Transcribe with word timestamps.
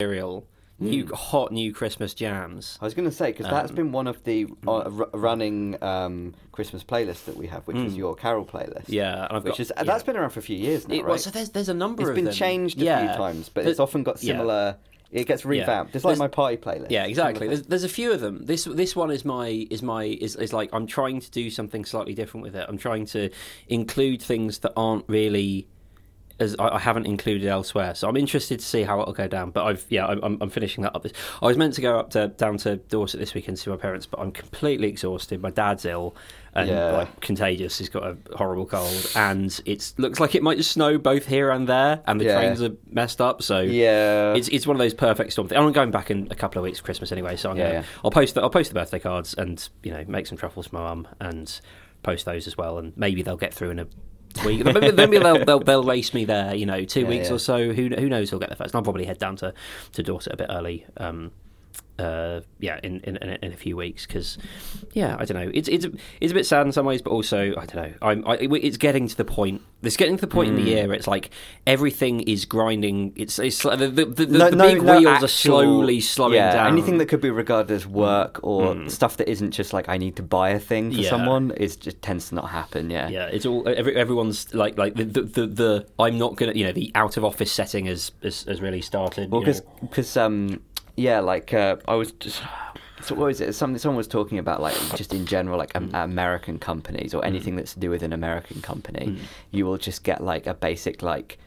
cereal, 0.00 0.46
mm. 0.80 0.86
new 0.86 1.06
hot 1.12 1.50
new 1.50 1.72
Christmas 1.72 2.14
jams. 2.14 2.78
I 2.80 2.84
was 2.84 2.94
going 2.94 3.08
to 3.08 3.14
say 3.14 3.32
because 3.32 3.46
that's 3.46 3.70
um, 3.70 3.76
been 3.76 3.90
one 3.90 4.06
of 4.06 4.22
the 4.22 4.44
uh, 4.44 4.84
mm. 4.84 5.00
r- 5.00 5.08
running 5.12 5.82
um, 5.82 6.34
Christmas 6.52 6.84
playlists 6.84 7.24
that 7.24 7.36
we 7.36 7.48
have, 7.48 7.66
which 7.66 7.78
is 7.78 7.94
mm. 7.94 7.98
your 7.98 8.14
Carol 8.14 8.44
playlist. 8.44 8.84
Yeah, 8.86 9.24
and 9.24 9.36
I've 9.36 9.44
which 9.44 9.54
got 9.54 9.60
is 9.60 9.70
uh, 9.72 9.74
yeah. 9.78 9.82
that's 9.84 10.04
been 10.04 10.16
around 10.16 10.30
for 10.30 10.38
a 10.38 10.42
few 10.42 10.56
years 10.56 10.86
now, 10.86 10.94
It, 10.94 10.98
right? 10.98 11.08
well, 11.08 11.18
so 11.18 11.30
there's 11.30 11.50
there's 11.50 11.68
a 11.68 11.74
number 11.74 12.02
it's 12.02 12.10
of 12.10 12.14
been 12.14 12.26
them. 12.26 12.34
changed 12.34 12.80
a 12.80 12.84
yeah. 12.84 13.08
few 13.08 13.16
times, 13.16 13.48
but 13.48 13.64
There- 13.64 13.70
it's 13.72 13.80
often 13.80 14.04
got 14.04 14.22
yeah. 14.22 14.34
similar. 14.34 14.76
It 15.10 15.26
gets 15.26 15.44
revamped. 15.44 15.96
It's 15.96 16.04
like 16.04 16.12
There's- 16.12 16.18
my 16.18 16.28
party 16.28 16.58
playlist. 16.58 16.90
Yeah, 16.90 17.06
exactly. 17.06 17.48
There's, 17.48 17.62
there's 17.62 17.82
a 17.82 17.88
few 17.88 18.12
of 18.12 18.20
them. 18.20 18.44
This 18.44 18.64
this 18.64 18.94
one 18.94 19.10
is 19.10 19.24
my 19.24 19.66
is 19.68 19.82
my 19.82 20.04
is, 20.04 20.36
is 20.36 20.52
like 20.52 20.70
I'm 20.72 20.86
trying 20.86 21.20
to 21.22 21.30
do 21.30 21.50
something 21.50 21.84
slightly 21.84 22.14
different 22.14 22.44
with 22.44 22.54
it. 22.54 22.64
I'm 22.68 22.78
trying 22.78 23.06
to 23.06 23.30
include 23.68 24.22
things 24.22 24.58
that 24.58 24.74
aren't 24.76 25.06
really 25.08 25.66
as 26.40 26.54
I, 26.58 26.68
I 26.68 26.78
haven't 26.78 27.06
included 27.06 27.46
elsewhere. 27.48 27.94
So 27.94 28.08
I'm 28.08 28.16
interested 28.16 28.60
to 28.60 28.64
see 28.64 28.82
how 28.82 29.00
it'll 29.00 29.12
go 29.12 29.28
down. 29.28 29.50
But 29.50 29.64
I've 29.64 29.84
yeah 29.88 30.06
I'm, 30.06 30.38
I'm, 30.40 30.50
finishing 30.50 30.82
that 30.84 30.94
up. 30.94 31.02
This 31.02 31.12
I 31.42 31.46
was 31.46 31.56
meant 31.56 31.74
to 31.74 31.80
go 31.80 31.98
up 31.98 32.10
to 32.10 32.28
down 32.28 32.58
to 32.58 32.76
Dorset 32.76 33.20
this 33.20 33.34
weekend 33.34 33.56
to 33.56 33.62
see 33.62 33.70
my 33.70 33.76
parents, 33.76 34.06
but 34.06 34.20
I'm 34.20 34.32
completely 34.32 34.88
exhausted. 34.88 35.42
My 35.42 35.50
dad's 35.50 35.84
ill 35.84 36.14
and 36.54 36.68
Yeah. 36.68 36.92
like 36.92 37.20
contagious. 37.20 37.78
He's 37.78 37.88
got 37.88 38.04
a 38.04 38.16
horrible 38.36 38.66
cold, 38.66 39.10
and 39.14 39.60
it 39.64 39.92
looks 39.98 40.18
like 40.20 40.34
it 40.34 40.42
might 40.42 40.56
just 40.56 40.72
snow 40.72 40.96
both 40.98 41.26
here 41.26 41.50
and 41.50 41.68
there, 41.68 42.00
and 42.06 42.20
the 42.20 42.24
Yeah. 42.26 42.34
trains 42.36 42.62
are 42.62 42.70
messed 42.90 43.20
up. 43.20 43.42
So 43.42 43.60
Yeah. 43.60 44.34
it's 44.34 44.48
it's 44.48 44.66
one 44.66 44.76
of 44.76 44.78
those 44.80 44.94
perfect 44.94 45.32
storm 45.32 45.48
things. 45.48 45.58
I'm 45.60 45.72
going 45.72 45.90
back 45.90 46.10
in 46.10 46.28
a 46.30 46.34
couple 46.34 46.58
of 46.60 46.64
weeks, 46.64 46.80
Christmas 46.80 47.12
anyway. 47.12 47.36
So 47.36 47.50
I'm 47.50 47.56
Yeah, 47.56 47.72
gonna. 47.72 47.84
I'll 48.04 48.10
post 48.10 48.34
the, 48.34 48.42
I'll 48.42 48.50
post 48.50 48.70
the 48.70 48.74
birthday 48.74 48.98
cards 48.98 49.34
and 49.34 49.68
you 49.82 49.90
know 49.92 50.04
make 50.08 50.26
some 50.26 50.38
truffles 50.38 50.68
for 50.68 50.76
my 50.76 50.82
mum 50.82 51.08
and 51.20 51.60
post 52.02 52.24
those 52.24 52.46
as 52.46 52.56
well. 52.56 52.78
And 52.78 52.96
maybe 52.96 53.22
they'll 53.22 53.36
get 53.36 53.52
through 53.52 53.70
in 53.70 53.78
a 53.80 53.86
week. 54.44 54.64
maybe, 54.64 54.92
maybe 54.92 55.18
they'll, 55.18 55.44
they'll 55.44 55.60
they'll 55.60 55.82
race 55.82 56.14
me 56.14 56.24
there. 56.24 56.54
You 56.54 56.66
know, 56.66 56.84
two 56.84 57.00
Yeah, 57.02 57.08
weeks 57.08 57.28
yeah. 57.28 57.34
or 57.34 57.38
so. 57.38 57.72
Who 57.72 57.88
who 57.88 58.08
knows? 58.08 58.30
Who'll 58.30 58.40
get 58.40 58.48
there 58.50 58.56
first? 58.56 58.74
And 58.74 58.78
I'll 58.78 58.82
probably 58.84 59.04
head 59.04 59.18
down 59.18 59.36
to 59.36 59.54
to 59.92 60.02
Dorset 60.02 60.32
a 60.32 60.36
bit 60.36 60.46
early. 60.50 60.86
Um, 60.96 61.30
uh, 61.98 62.40
yeah, 62.60 62.78
in, 62.84 63.00
in 63.00 63.16
in 63.16 63.28
a- 63.30 63.38
in 63.46 63.52
few 63.54 63.76
weeks 63.76 64.06
because, 64.06 64.38
yeah, 64.92 65.16
I 65.18 65.24
don't 65.24 65.36
know. 65.42 65.50
It's 65.52 65.68
it's 65.68 65.84
it's 66.20 66.30
a 66.30 66.34
bit 66.34 66.46
sad 66.46 66.64
in 66.66 66.70
some 66.72 66.86
ways, 66.86 67.02
but 67.02 67.10
also 67.10 67.50
I 67.56 67.66
don't 67.66 67.74
know. 67.74 67.92
I'm 68.02 68.24
I, 68.26 68.34
it's 68.36 68.76
getting 68.76 69.08
to 69.08 69.16
the 69.16 69.24
point. 69.24 69.62
It's 69.82 69.96
getting 69.96 70.16
to 70.16 70.20
the 70.20 70.26
point 70.28 70.50
in 70.50 70.54
Mm. 70.56 70.64
the 70.64 70.70
year. 70.70 70.86
Where 70.86 70.94
it's 70.96 71.08
like 71.08 71.30
everything 71.66 72.20
is 72.20 72.44
grinding. 72.44 73.12
It's 73.16 73.38
it's 73.40 73.60
the 73.62 73.76
the, 73.76 74.04
the, 74.04 74.26
No- 74.26 74.50
the 74.50 74.56
no- 74.56 74.68
big 74.68 74.82
no 74.82 74.92
wheels 75.00 75.06
actual- 75.06 75.24
are 75.24 75.28
slowly 75.28 76.00
slowing 76.00 76.34
yeah, 76.34 76.52
down. 76.52 76.72
Anything 76.72 76.98
that 76.98 77.06
could 77.06 77.20
be 77.20 77.30
regarded 77.30 77.72
as 77.74 77.84
work 77.86 78.38
or 78.44 78.88
stuff 78.88 79.16
that 79.16 79.28
isn't 79.28 79.50
just 79.50 79.72
like 79.72 79.88
I 79.88 79.98
need 79.98 80.14
to 80.16 80.22
buy 80.22 80.50
a 80.50 80.58
thing 80.60 80.92
for 80.92 81.00
Yeah. 81.00 81.10
someone 81.10 81.50
is 81.52 81.74
just 81.76 82.00
tends 82.00 82.28
to 82.28 82.36
not 82.36 82.50
happen. 82.50 82.90
Yeah. 82.90 83.08
Yeah, 83.08 83.26
it's 83.26 83.44
all 83.46 83.68
every, 83.68 83.96
everyone's 83.96 84.54
like 84.54 84.78
like 84.78 84.94
the, 84.94 85.04
the 85.04 85.22
the 85.22 85.46
the 85.48 85.86
I'm 85.98 86.16
not 86.16 86.36
gonna 86.36 86.52
you 86.52 86.64
know 86.64 86.72
the 86.72 86.92
out 86.94 87.16
of 87.16 87.24
office 87.24 87.50
setting 87.50 87.86
has 87.86 88.12
has, 88.22 88.44
has 88.44 88.60
really 88.60 88.82
started. 88.82 89.30
Well, 89.32 89.42
know. 89.42 89.52
because 89.80 90.16
um, 90.16 90.60
yeah, 90.98 91.20
like 91.20 91.54
uh, 91.54 91.76
I 91.86 91.94
was 91.94 92.12
just. 92.12 92.42
So 93.00 93.14
what 93.14 93.26
was 93.26 93.40
it? 93.40 93.52
Something 93.54 93.78
someone 93.78 93.96
was 93.96 94.08
talking 94.08 94.38
about, 94.40 94.60
like 94.60 94.74
just 94.96 95.14
in 95.14 95.24
general, 95.24 95.56
like 95.56 95.72
Mm. 95.74 95.94
um, 95.94 96.10
American 96.10 96.58
companies 96.58 97.14
or 97.14 97.24
anything 97.24 97.54
that's 97.54 97.74
to 97.74 97.78
do 97.80 97.90
with 97.90 98.02
an 98.02 98.12
American 98.12 98.60
company, 98.60 99.06
Mm. 99.06 99.18
you 99.52 99.66
will 99.66 99.78
just 99.78 100.02
get 100.02 100.18
like 100.32 100.48
a 100.48 100.54
basic 100.54 101.00
like 101.00 101.38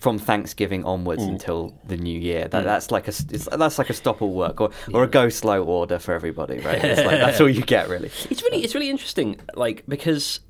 from 0.00 0.18
Thanksgiving 0.18 0.84
onwards 0.84 1.22
Mm. 1.22 1.28
until 1.30 1.74
the 1.88 1.96
new 1.96 2.18
year. 2.20 2.46
That, 2.46 2.64
That's 2.64 2.90
like 2.90 3.08
a 3.08 3.12
that's 3.56 3.78
like 3.78 3.88
a 3.88 3.94
stop 3.94 4.20
all 4.20 4.34
work 4.34 4.60
or 4.60 4.68
or 4.92 5.02
a 5.04 5.06
go 5.08 5.30
slow 5.30 5.64
order 5.64 5.98
for 5.98 6.12
everybody, 6.12 6.58
right? 6.60 6.84
It's 6.84 7.00
like, 7.08 7.20
that's 7.24 7.40
all 7.40 7.48
you 7.48 7.62
get 7.62 7.88
really. 7.88 8.10
It's 8.30 8.42
really 8.42 8.60
it's 8.62 8.74
really 8.74 8.90
interesting, 8.90 9.40
like 9.54 9.84
because 9.88 10.40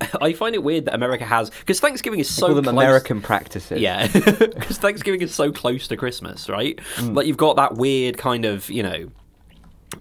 I 0.20 0.32
find 0.32 0.54
it 0.54 0.62
weird 0.62 0.86
that 0.86 0.94
America 0.94 1.24
has 1.24 1.50
because 1.50 1.80
Thanksgiving 1.80 2.20
is 2.20 2.32
so 2.34 2.46
Call 2.46 2.54
them 2.56 2.64
close. 2.64 2.72
American 2.74 3.20
practices. 3.20 3.80
Yeah, 3.80 4.06
because 4.12 4.78
Thanksgiving 4.78 5.20
is 5.22 5.34
so 5.34 5.52
close 5.52 5.88
to 5.88 5.96
Christmas, 5.96 6.48
right? 6.48 6.78
Mm. 6.96 7.14
Like 7.16 7.26
you've 7.26 7.36
got 7.36 7.56
that 7.56 7.74
weird 7.76 8.16
kind 8.18 8.44
of 8.44 8.68
you 8.70 8.82
know. 8.82 9.10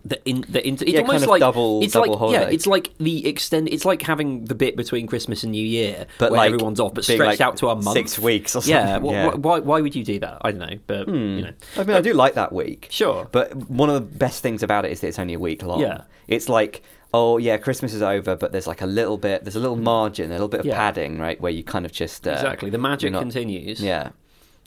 The 0.05 0.22
in, 0.30 0.45
the 0.47 0.66
it's 0.67 0.83
Yeah, 0.83 1.00
almost 1.00 1.14
kind 1.14 1.23
of 1.23 1.30
like 1.30 1.39
double- 1.39 1.81
it's 1.81 1.94
double 1.94 2.16
like 2.16 2.31
yeah, 2.33 2.47
it's 2.47 2.67
like 2.67 2.94
the 3.00 3.27
extend. 3.27 3.70
It's 3.70 3.86
like 3.86 4.03
having 4.03 4.45
the 4.45 4.53
bit 4.53 4.75
between 4.77 5.08
Christmas 5.08 5.42
and 5.42 5.52
New 5.52 5.65
Year, 5.65 6.05
But 6.20 6.30
where 6.30 6.38
like 6.42 6.54
everyone's 6.54 6.80
off, 6.80 6.93
but 6.93 7.04
stretched 7.04 7.20
like, 7.21 7.42
out 7.42 7.58
to 7.58 7.70
a 7.70 7.76
month, 7.76 7.93
six 7.98 8.20
weeks 8.20 8.55
or 8.55 8.61
Yeah, 8.65 8.93
something, 8.93 9.09
yeah. 9.11 9.32
wh- 9.32 9.43
why 9.43 9.59
why 9.59 9.82
would 9.82 9.95
you 9.95 10.04
do 10.04 10.20
that? 10.20 10.38
I 10.42 10.52
don't 10.52 10.59
know, 10.59 10.77
but 10.86 11.08
you 11.08 11.42
know, 11.42 11.54
I 11.76 11.83
mean, 11.83 11.95
I 11.98 12.02
do 12.02 12.14
like 12.14 12.36
that 12.36 12.54
week. 12.54 12.88
Sure. 12.92 13.27
But 13.32 13.55
one 13.55 13.89
of 13.89 13.95
the 13.95 14.17
best 14.17 14.43
things 14.43 14.61
about 14.61 14.86
it 14.86 14.92
is 14.92 15.02
that 15.02 15.08
it's 15.08 15.17
only 15.20 15.33
a 15.33 15.39
week 15.39 15.64
long. 15.64 15.80
Yeah. 15.82 16.04
It's 16.27 16.48
like, 16.48 16.83
oh, 17.14 17.37
yeah, 17.37 17.58
Christmas 17.58 17.93
is 17.93 18.02
over, 18.02 18.36
but 18.36 18.52
there's 18.52 18.67
like 18.67 18.81
a 18.81 18.86
little 18.86 19.17
bit, 19.17 19.43
there's 19.43 19.55
a 19.55 19.59
little 19.59 19.75
margin, 19.75 20.30
a 20.30 20.33
little 20.33 20.47
bit 20.47 20.59
of 20.61 20.65
Yeah. 20.65 20.75
padding, 20.75 21.17
right? 21.20 21.39
Where 21.42 21.52
you 21.52 21.64
kind 21.64 21.86
of 21.86 21.92
just. 21.92 22.27
Uh, 22.27 22.31
exactly. 22.31 22.70
The 22.70 22.77
magic 22.77 23.11
not- 23.14 23.21
continues. 23.21 23.81
Yeah. 23.81 24.09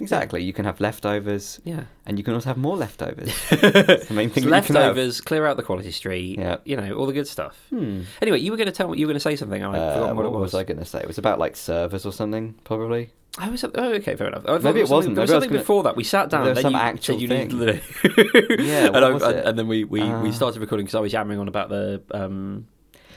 Exactly. 0.01 0.43
You 0.43 0.53
can 0.53 0.65
have 0.65 0.81
leftovers. 0.81 1.61
Yeah. 1.65 1.85
And 2.07 2.19
you 2.19 2.25
can 2.25 2.35
also 2.35 2.49
have 2.49 2.57
more 2.57 2.77
leftovers. 2.77 3.33
The 3.51 4.07
main 4.11 4.31
thing 4.31 4.45
that 4.49 4.57
you 4.57 4.63
can 4.67 4.75
have. 4.77 4.97
leftovers, 4.97 5.21
clear 5.21 5.47
out 5.47 5.57
the 5.57 5.63
quality 5.63 5.93
street. 5.93 6.39
Yeah. 6.39 6.57
you 6.65 6.77
know 6.77 6.95
all 6.95 7.07
the 7.07 7.13
good 7.13 7.29
stuff. 7.29 7.57
Anyway, 8.21 8.39
you 8.41 8.51
were 8.51 8.57
going 8.57 8.67
to 8.67 8.73
tell 8.73 8.89
me 8.89 8.99
you 8.99 9.07
were 9.07 9.13
going 9.13 9.17
to 9.17 9.21
say 9.21 9.37
something. 9.37 9.63
and 9.63 9.77
I 9.77 9.79
Uh, 9.79 9.95
forgot 9.95 10.07
what, 10.09 10.17
what 10.17 10.25
it 10.27 10.31
was. 10.33 10.41
was 10.53 10.55
I 10.55 10.65
going 10.65 10.79
to 10.79 10.85
say? 10.85 11.01
It 11.01 11.07
was 11.07 11.19
about 11.19 11.39
like 11.39 11.57
servers 11.57 12.05
or 12.05 12.13
something, 12.13 12.55
probably. 12.65 13.11
I 13.39 13.49
was 13.49 13.65
oh 13.65 13.71
okay, 13.95 14.15
fair 14.17 14.27
enough. 14.29 14.45
Maybe 14.63 14.81
it 14.81 14.89
wasn't. 14.91 15.15
There 15.15 15.23
was 15.23 15.31
Maybe 15.31 15.35
I 15.35 15.37
was 15.37 15.45
something 15.45 15.49
gonna- 15.51 15.59
before 15.61 15.83
that. 15.85 15.97
We 15.97 16.05
sat 16.05 16.29
down. 16.29 16.45
There 16.45 16.53
was 16.55 16.63
some 16.63 16.75
you 16.75 16.79
actual 16.79 17.19
you 17.19 17.29
thing. 17.29 17.51
Yeah, 18.59 18.87
and, 18.89 18.97
I- 18.97 19.11
was 19.11 19.23
and- 19.23 19.59
then 19.59 19.69
we 19.69 19.85
we, 19.85 20.01
we 20.03 20.29
Uh. 20.29 20.33
started 20.33 20.61
recording 20.61 20.85
because 20.85 20.97
I 20.97 21.01
was 21.01 21.13
yammering 21.15 21.39
on 21.39 21.49
about 21.49 21.69
the. 21.71 22.03
Um, 22.11 22.67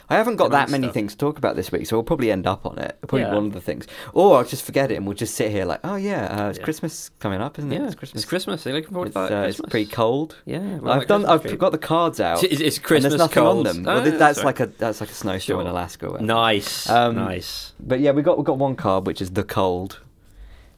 I 0.08 0.14
haven't 0.16 0.36
got 0.36 0.52
that 0.52 0.70
many 0.70 0.84
stuff. 0.86 0.94
things 0.94 1.12
to 1.12 1.18
talk 1.18 1.36
about 1.38 1.56
this 1.56 1.72
week, 1.72 1.86
so 1.86 1.96
we'll 1.96 2.04
probably 2.04 2.30
end 2.30 2.46
up 2.46 2.64
on 2.64 2.78
it. 2.78 2.96
Probably 3.02 3.22
Yeah. 3.22 3.34
one 3.34 3.46
of 3.46 3.52
the 3.54 3.60
things. 3.60 3.86
Or 4.12 4.36
I'll 4.38 4.44
just 4.44 4.64
forget 4.64 4.90
it 4.92 4.94
and 4.96 5.06
we'll 5.06 5.16
just 5.16 5.34
sit 5.34 5.50
here 5.50 5.64
like, 5.64 5.80
oh 5.82 5.96
yeah, 5.96 6.26
uh, 6.46 6.48
it's 6.50 6.58
Yeah. 6.58 6.64
Christmas 6.64 7.10
coming 7.18 7.40
up, 7.40 7.58
isn't 7.58 7.72
it? 7.72 7.80
yeah, 7.80 7.86
It's 7.86 7.94
Christmas. 7.96 8.22
It's 8.22 8.28
Christmas. 8.28 8.64
Are 8.66 8.70
you 8.70 8.76
looking 8.76 8.92
forward 8.92 9.08
It's, 9.08 9.14
to 9.16 9.20
that? 9.20 9.32
uh, 9.44 9.46
it's 9.48 9.60
pretty 9.60 9.90
cold. 9.90 10.36
Yeah, 10.44 10.78
well, 10.78 10.92
I've 11.00 11.06
done. 11.08 11.22
Christmas 11.22 11.30
I've 11.30 11.42
tree. 11.48 11.56
got 11.56 11.72
the 11.72 11.78
cards 11.78 12.20
out. 12.20 12.44
It's, 12.44 12.60
it's 12.60 12.78
Christmas 12.78 13.10
there's 13.12 13.18
nothing 13.18 13.42
cold. 13.42 13.66
on 13.66 13.76
them. 13.82 13.88
Oh, 13.88 13.96
well, 13.96 14.04
yeah, 14.08 14.16
that's 14.16 14.38
sorry. 14.38 14.46
like 14.46 14.60
a 14.60 14.66
that's 14.66 15.00
like 15.00 15.10
a 15.10 15.14
snowstorm 15.14 15.60
in 15.62 15.66
Alaska. 15.66 16.16
nice, 16.20 16.88
Um, 16.88 17.16
nice. 17.16 17.72
But 17.80 17.98
yeah, 18.00 18.12
we 18.12 18.22
got 18.22 18.38
we 18.38 18.44
got 18.44 18.58
one 18.58 18.76
card 18.76 19.06
which 19.06 19.20
is 19.20 19.30
the 19.32 19.42
cold, 19.44 19.98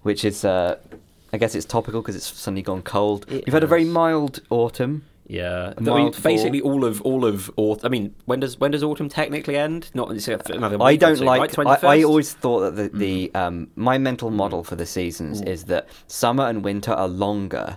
which 0.02 0.24
is 0.24 0.44
uh, 0.44 0.76
I 1.32 1.36
guess 1.36 1.54
it's 1.54 1.66
topical 1.66 2.00
because 2.00 2.16
it's 2.16 2.26
suddenly 2.34 2.62
gone 2.62 2.80
cold. 2.82 3.26
It 3.30 3.44
We've 3.46 3.52
had 3.52 3.62
a 3.64 3.66
very 3.66 3.84
mild 3.84 4.40
autumn. 4.48 5.04
Yeah, 5.28 5.74
I 5.76 5.80
mean, 5.80 6.12
basically 6.22 6.62
all 6.62 6.84
of 6.84 7.02
all 7.02 7.26
of 7.26 7.50
autumn. 7.56 7.84
I 7.86 7.88
mean, 7.90 8.14
when 8.24 8.40
does 8.40 8.58
when 8.58 8.70
does 8.70 8.82
autumn 8.82 9.08
technically 9.10 9.56
end? 9.56 9.90
Not 9.94 10.08
another. 10.10 10.76
I 10.82 10.92
week 10.92 11.02
or 11.02 11.06
don't 11.06 11.18
two, 11.18 11.24
like. 11.24 11.58
Right? 11.58 11.84
I, 11.84 11.96
I 11.98 12.02
always 12.02 12.32
thought 12.32 12.60
that 12.60 12.92
the, 12.92 12.98
the 12.98 13.30
Mm. 13.34 13.36
um, 13.38 13.70
my 13.76 13.98
mental 13.98 14.30
model 14.30 14.64
for 14.64 14.74
the 14.74 14.86
seasons 14.86 15.42
is 15.42 15.64
that 15.64 15.86
summer 16.06 16.44
and 16.44 16.64
winter 16.64 16.92
are 16.92 17.08
longer. 17.08 17.76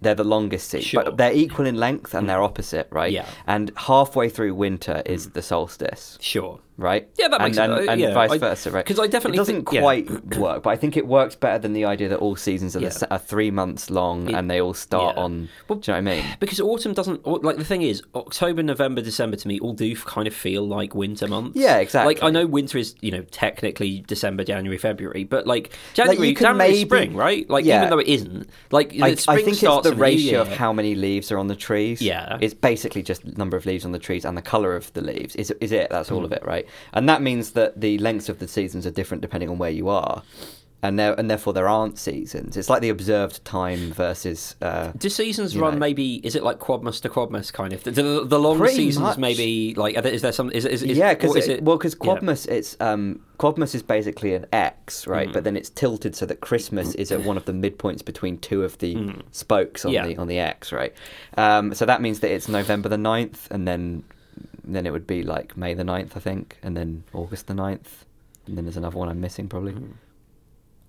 They're 0.00 0.16
the 0.16 0.24
longest 0.24 0.70
season, 0.70 0.82
Mm. 0.86 0.90
Sure. 0.90 1.02
Mm. 1.02 1.04
but 1.04 1.16
they're 1.18 1.32
equal 1.32 1.66
in 1.66 1.76
length 1.76 2.12
and 2.14 2.28
they're 2.28 2.42
opposite, 2.42 2.88
right? 2.90 3.12
Yeah. 3.12 3.26
And 3.46 3.70
halfway 3.76 4.28
through 4.28 4.52
winter 4.56 5.00
is 5.06 5.30
the 5.30 5.42
solstice, 5.42 6.18
sure. 6.20 6.58
Right? 6.76 7.08
Yeah, 7.18 7.28
that 7.28 7.40
makes 7.40 7.58
and, 7.58 7.74
sense. 7.76 7.88
and 7.88 8.00
Yeah, 8.00 8.14
vice 8.14 8.38
versa, 8.40 8.70
right? 8.70 8.84
'cause 8.84 8.98
I 8.98 9.06
definitely 9.06 9.36
it 9.36 9.40
doesn't 9.40 9.54
think- 9.56 9.72
yeah. 9.72 9.80
quite 9.80 10.36
work, 10.38 10.62
but 10.62 10.70
I 10.70 10.76
think 10.76 10.96
it 10.96 11.06
works 11.06 11.34
better 11.34 11.58
than 11.58 11.72
the 11.72 11.84
idea 11.84 12.08
that 12.08 12.18
all 12.18 12.36
seasons 12.36 12.74
are, 12.76 12.80
Yeah. 12.80 12.88
s 12.88 13.02
are 13.02 13.18
three 13.18 13.50
months 13.50 13.90
long 13.90 14.28
It- 14.28 14.34
and 14.34 14.50
they 14.50 14.60
all 14.60 14.74
start 14.74 15.16
yeah. 15.16 15.22
on. 15.24 15.48
Well, 15.68 15.78
do 15.78 15.90
you 15.92 15.98
know 15.98 16.02
what 16.10 16.12
I 16.12 16.16
mean? 16.22 16.24
Because 16.40 16.60
autumn 16.60 16.92
doesn't 16.94 17.26
like 17.26 17.56
the 17.56 17.64
thing 17.64 17.82
is 17.82 18.02
October, 18.14 18.62
November, 18.62 19.00
December 19.02 19.36
to 19.36 19.48
me 19.48 19.58
all 19.60 19.72
do 19.74 19.94
kind 19.96 20.26
of 20.26 20.34
feel 20.34 20.66
like 20.66 20.94
winter 20.94 21.26
months. 21.28 21.56
Yeah, 21.58 21.78
exactly. 21.78 22.14
Like 22.14 22.22
I 22.22 22.30
know 22.30 22.46
winter 22.46 22.78
is 22.78 22.94
you 23.00 23.10
know 23.10 23.22
technically 23.30 24.02
December, 24.06 24.44
January, 24.44 24.78
February, 24.78 25.24
but 25.24 25.46
like 25.46 25.72
January, 25.94 26.28
you 26.28 26.34
can 26.34 26.44
January 26.46 26.70
is 26.70 26.76
maybe- 26.78 26.88
spring, 26.88 27.14
right? 27.16 27.48
Like 27.48 27.64
Yeah. 27.64 27.78
even 27.78 27.90
though 27.90 27.98
it 27.98 28.08
isn't, 28.08 28.48
like 28.70 28.94
I, 29.00 29.14
spring 29.14 29.34
I 29.34 29.36
think 29.42 29.48
it's 29.48 29.58
starts 29.58 29.84
the 29.88 29.94
the 29.94 30.00
ratio 30.00 30.40
of 30.40 30.48
how 30.48 30.72
many 30.72 30.94
leaves 30.94 31.30
are 31.30 31.38
on 31.38 31.48
the 31.48 31.56
trees. 31.56 32.00
Yeah. 32.00 32.38
It's 32.40 32.54
basically 32.54 33.02
just 33.02 33.36
number 33.36 33.56
of 33.56 33.66
leaves 33.66 33.84
on 33.84 33.92
the 33.92 33.98
trees 33.98 34.24
and 34.24 34.36
the 34.36 34.42
colour 34.42 34.74
of 34.74 34.92
the 34.94 35.00
leaves. 35.02 35.36
Is, 35.36 35.50
is 35.60 35.72
it? 35.72 35.88
That's 35.90 36.08
Hmm. 36.08 36.14
all 36.16 36.24
of 36.24 36.32
it, 36.32 36.42
right? 36.44 36.61
And 36.92 37.08
that 37.08 37.22
means 37.22 37.52
that 37.52 37.80
the 37.80 37.98
lengths 37.98 38.28
of 38.28 38.38
the 38.38 38.48
seasons 38.48 38.86
are 38.86 38.90
different 38.90 39.20
depending 39.20 39.48
on 39.50 39.58
where 39.58 39.70
you 39.70 39.88
are. 39.88 40.22
And, 40.84 40.98
there, 40.98 41.14
and 41.16 41.30
therefore 41.30 41.52
there 41.52 41.68
aren't 41.68 41.96
seasons. 41.96 42.56
It's 42.56 42.68
like 42.68 42.80
the 42.82 42.88
observed 42.88 43.44
time 43.44 43.92
versus. 43.92 44.56
Uh, 44.60 44.90
Do 44.98 45.08
seasons 45.08 45.56
run 45.56 45.74
know. 45.74 45.78
maybe? 45.78 46.16
Is 46.26 46.34
it 46.34 46.42
like 46.42 46.58
Quadmas 46.58 47.00
to 47.02 47.08
Quadmas 47.08 47.52
kind 47.52 47.72
of? 47.72 47.84
The, 47.84 47.92
the, 47.92 48.24
the 48.24 48.40
long 48.40 48.58
Pretty 48.58 48.74
seasons 48.74 49.02
much. 49.04 49.16
maybe 49.18 49.74
like 49.76 49.94
is 49.96 50.22
there 50.22 50.32
some? 50.32 50.50
Is, 50.50 50.64
is, 50.64 50.82
is 50.82 50.98
yeah, 50.98 51.14
because 51.14 51.36
is 51.36 51.46
it 51.46 51.62
well, 51.62 51.76
because 51.78 51.94
yeah. 52.02 52.34
It's 52.52 52.76
um, 52.80 53.20
Quadmas 53.38 53.76
is 53.76 53.82
basically 53.84 54.34
an 54.34 54.46
X, 54.52 55.06
right? 55.06 55.28
Mm. 55.28 55.32
But 55.32 55.44
then 55.44 55.56
it's 55.56 55.70
tilted 55.70 56.16
so 56.16 56.26
that 56.26 56.40
Christmas 56.40 56.96
is 56.96 57.12
at 57.12 57.22
one 57.22 57.36
of 57.36 57.44
the 57.44 57.52
midpoints 57.52 58.04
between 58.04 58.38
two 58.38 58.64
of 58.64 58.76
the 58.78 59.14
spokes 59.30 59.84
on 59.84 59.92
Mm. 59.92 59.94
Yeah. 59.94 60.06
the 60.08 60.16
on 60.16 60.26
the 60.26 60.40
X, 60.40 60.72
right? 60.72 60.92
Um, 61.36 61.74
so 61.74 61.86
that 61.86 62.02
means 62.02 62.18
that 62.20 62.32
it's 62.32 62.48
November 62.48 62.88
the 62.88 62.96
9th, 62.96 63.48
and 63.52 63.68
then 63.68 64.02
then 64.74 64.86
it 64.86 64.92
would 64.92 65.06
be 65.06 65.22
like 65.22 65.56
May 65.56 65.74
the 65.74 65.82
9th, 65.84 66.16
I 66.16 66.20
think, 66.20 66.58
and 66.62 66.76
then 66.76 67.04
August 67.12 67.46
the 67.46 67.54
9th, 67.54 68.04
and 68.46 68.56
then 68.56 68.64
there's 68.64 68.76
another 68.76 68.98
one 68.98 69.08
I'm 69.08 69.20
missing 69.20 69.48
probably. 69.48 69.74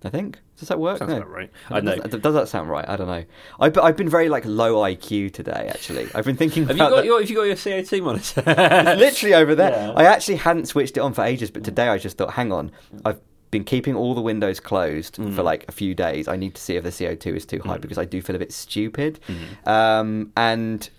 I 0.06 0.10
think 0.10 0.38
does 0.58 0.68
that 0.68 0.78
work? 0.78 0.96
Mm. 0.96 0.98
Sounds 0.98 1.10
No. 1.12 1.16
about 1.16 1.30
right. 1.30 1.50
I 1.70 1.80
Does, 1.80 1.84
know. 1.96 2.02
that- 2.02 2.20
does 2.22 2.34
that 2.34 2.48
sound 2.48 2.68
right? 2.68 2.86
I 2.86 2.96
don't 2.96 3.06
know. 3.06 3.24
I've, 3.58 3.78
I've 3.78 3.96
been 3.96 4.08
very 4.10 4.28
like 4.28 4.44
low 4.44 4.74
IQ 4.82 5.32
today. 5.32 5.66
Actually, 5.72 6.08
I've 6.14 6.26
been 6.26 6.36
thinking. 6.36 6.66
Have 6.66 6.76
you 6.76 6.82
got 6.82 6.96
that- 6.96 7.04
your? 7.06 7.20
Have 7.20 7.30
you 7.30 7.36
got 7.36 7.44
your 7.44 7.56
CO2 7.56 8.02
monitor? 8.02 8.42
it's 8.46 9.00
literally 9.00 9.34
over 9.34 9.54
there. 9.54 9.70
Yeah. 9.70 9.92
I 9.96 10.04
actually 10.04 10.36
hadn't 10.36 10.66
switched 10.66 10.98
it 10.98 11.00
on 11.00 11.14
for 11.14 11.24
ages, 11.24 11.50
but 11.50 11.64
today 11.64 11.88
I 11.88 11.96
just 11.96 12.18
thought, 12.18 12.34
hang 12.34 12.52
on, 12.52 12.70
I've 13.06 13.18
been 13.50 13.64
keeping 13.64 13.94
all 13.96 14.14
the 14.14 14.20
windows 14.20 14.60
closed 14.60 15.16
Mm. 15.16 15.34
for 15.34 15.42
like 15.42 15.64
a 15.68 15.72
few 15.72 15.94
days. 15.94 16.28
I 16.28 16.36
need 16.36 16.54
to 16.56 16.60
see 16.60 16.76
if 16.76 16.82
the 16.84 16.90
CO2 16.90 17.34
is 17.34 17.46
too 17.46 17.60
high 17.64 17.78
because 17.78 17.96
I 17.96 18.04
do 18.04 18.20
feel 18.20 18.36
a 18.36 18.38
bit 18.38 18.52
stupid. 18.52 19.20
Mm. 19.26 19.66
Um, 19.66 20.32
and 20.36 20.90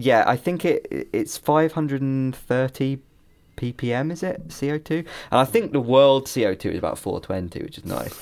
yeah, 0.00 0.24
I 0.26 0.36
think 0.36 0.64
it 0.64 1.08
it's 1.12 1.36
530 1.38 2.98
ppm. 3.56 4.10
Is 4.10 4.22
it 4.22 4.48
CO2? 4.48 4.98
And 4.98 5.06
I 5.30 5.44
think 5.44 5.72
the 5.72 5.80
world 5.80 6.26
CO2 6.26 6.72
is 6.72 6.78
about 6.78 6.98
420, 6.98 7.62
which 7.62 7.78
is 7.78 7.84
nice. 7.84 8.18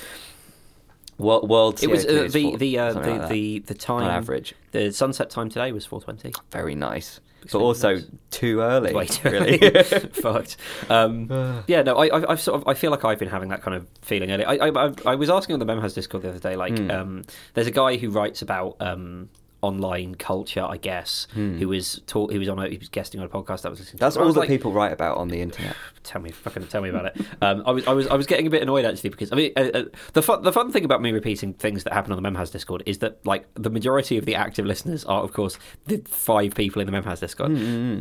World, 1.19 1.49
world 1.49 1.77
CO2 1.77 1.83
It 1.83 1.91
was 1.91 2.05
uh, 2.05 2.09
is 2.09 2.33
the 2.33 2.57
the 2.57 2.79
uh, 2.79 2.93
the, 2.93 3.01
like 3.01 3.29
the 3.29 3.59
the 3.61 3.75
time 3.75 4.05
on 4.05 4.11
average. 4.11 4.55
The 4.73 4.93
sunset 4.93 5.31
time 5.31 5.49
today 5.49 5.73
was 5.73 5.87
4:20. 5.87 6.35
Very 6.53 6.77
nice, 6.77 7.19
but 7.53 7.59
also 7.59 7.95
nice. 7.95 8.07
too 8.31 8.61
early. 8.61 8.95
Way 8.95 9.07
too 9.07 9.31
really. 9.31 9.59
early. 9.61 9.83
Fucked. 10.13 10.57
Um, 10.89 11.29
yeah, 11.67 11.83
no, 11.83 11.97
I, 11.97 12.07
I, 12.07 12.33
I've 12.33 12.41
sort 12.41 12.61
of, 12.61 12.69
I 12.69 12.75
feel 12.75 12.93
like 12.93 13.05
I've 13.05 13.19
been 13.19 13.29
having 13.29 13.49
that 13.49 13.63
kind 13.63 13.77
of 13.77 13.89
feeling 14.03 14.31
earlier. 14.31 14.47
I, 14.49 14.69
I, 14.69 14.93
I, 15.07 15.15
was 15.17 15.29
asking 15.29 15.55
on 15.55 15.59
the 15.61 15.67
Memhas 15.67 15.95
Discord 15.95 16.23
the 16.23 16.31
other 16.31 16.39
day, 16.39 16.55
like, 16.55 16.79
Hmm. 16.79 16.91
um, 16.91 17.23
there's 17.55 17.67
a 17.67 17.73
guy 17.73 17.97
who 17.97 18.11
writes 18.11 18.43
about 18.43 18.77
um, 18.81 19.29
online 19.61 20.15
culture, 20.15 20.63
I 20.63 20.77
guess, 20.77 21.27
who 21.35 21.69
was 21.69 22.01
taught, 22.07 22.33
who 22.33 22.39
was 22.39 22.49
on, 22.49 22.59
a, 22.59 22.69
he 22.69 22.79
was 22.79 22.89
guesting 22.89 23.21
on 23.21 23.27
a 23.27 23.29
podcast 23.29 23.63
that 23.63 23.71
was 23.71 23.81
listening. 23.81 23.99
Hmm. 23.99 24.05
That's 24.05 24.17
I 24.17 24.21
all 24.21 24.33
that 24.33 24.41
like, 24.41 24.49
people 24.49 24.73
write 24.73 24.93
about 24.93 25.19
on 25.19 25.29
the 25.29 25.41
internet. 25.41 25.77
Tell 26.05 26.23
me, 26.23 26.31
fucking 26.31 26.69
tell 26.69 26.81
me 26.81 26.89
about 26.89 27.07
it. 27.07 27.27
Um, 27.43 27.63
I 27.67 27.71
was, 27.73 27.87
I 27.87 27.93
was, 27.93 28.07
I 28.07 28.15
was 28.15 28.27
getting 28.27 28.47
a 28.47 28.51
bit 28.51 28.63
annoyed 28.63 28.87
actually 28.87 29.11
because 29.11 29.31
I 29.31 29.37
mean, 29.37 29.53
uh, 29.57 29.69
uh, 29.75 29.85
the 30.15 30.23
fun, 30.23 30.43
the 30.43 30.53
fun 30.53 30.73
thing 30.73 30.87
about 30.87 31.03
me 31.03 31.13
repeating 31.13 31.53
things 31.53 31.85
that 31.85 31.93
happen 31.93 32.13
on 32.13 32.23
the 32.23 32.27
Memhas 32.27 32.51
Discord 32.51 32.83
is 32.87 32.99
that 32.99 33.25
like 33.27 33.47
the 33.55 33.69
majority 33.69 34.17
of 34.17 34.25
the 34.25 34.35
active 34.35 34.65
listeners 34.65 35.05
are, 35.05 35.23
of 35.23 35.35
course, 35.35 35.59
the 35.87 35.99
five 36.07 36.55
people 36.55 36.81
in 36.81 36.91
the 36.91 36.99
Memhas 36.99 37.21
Discord. 37.21 37.53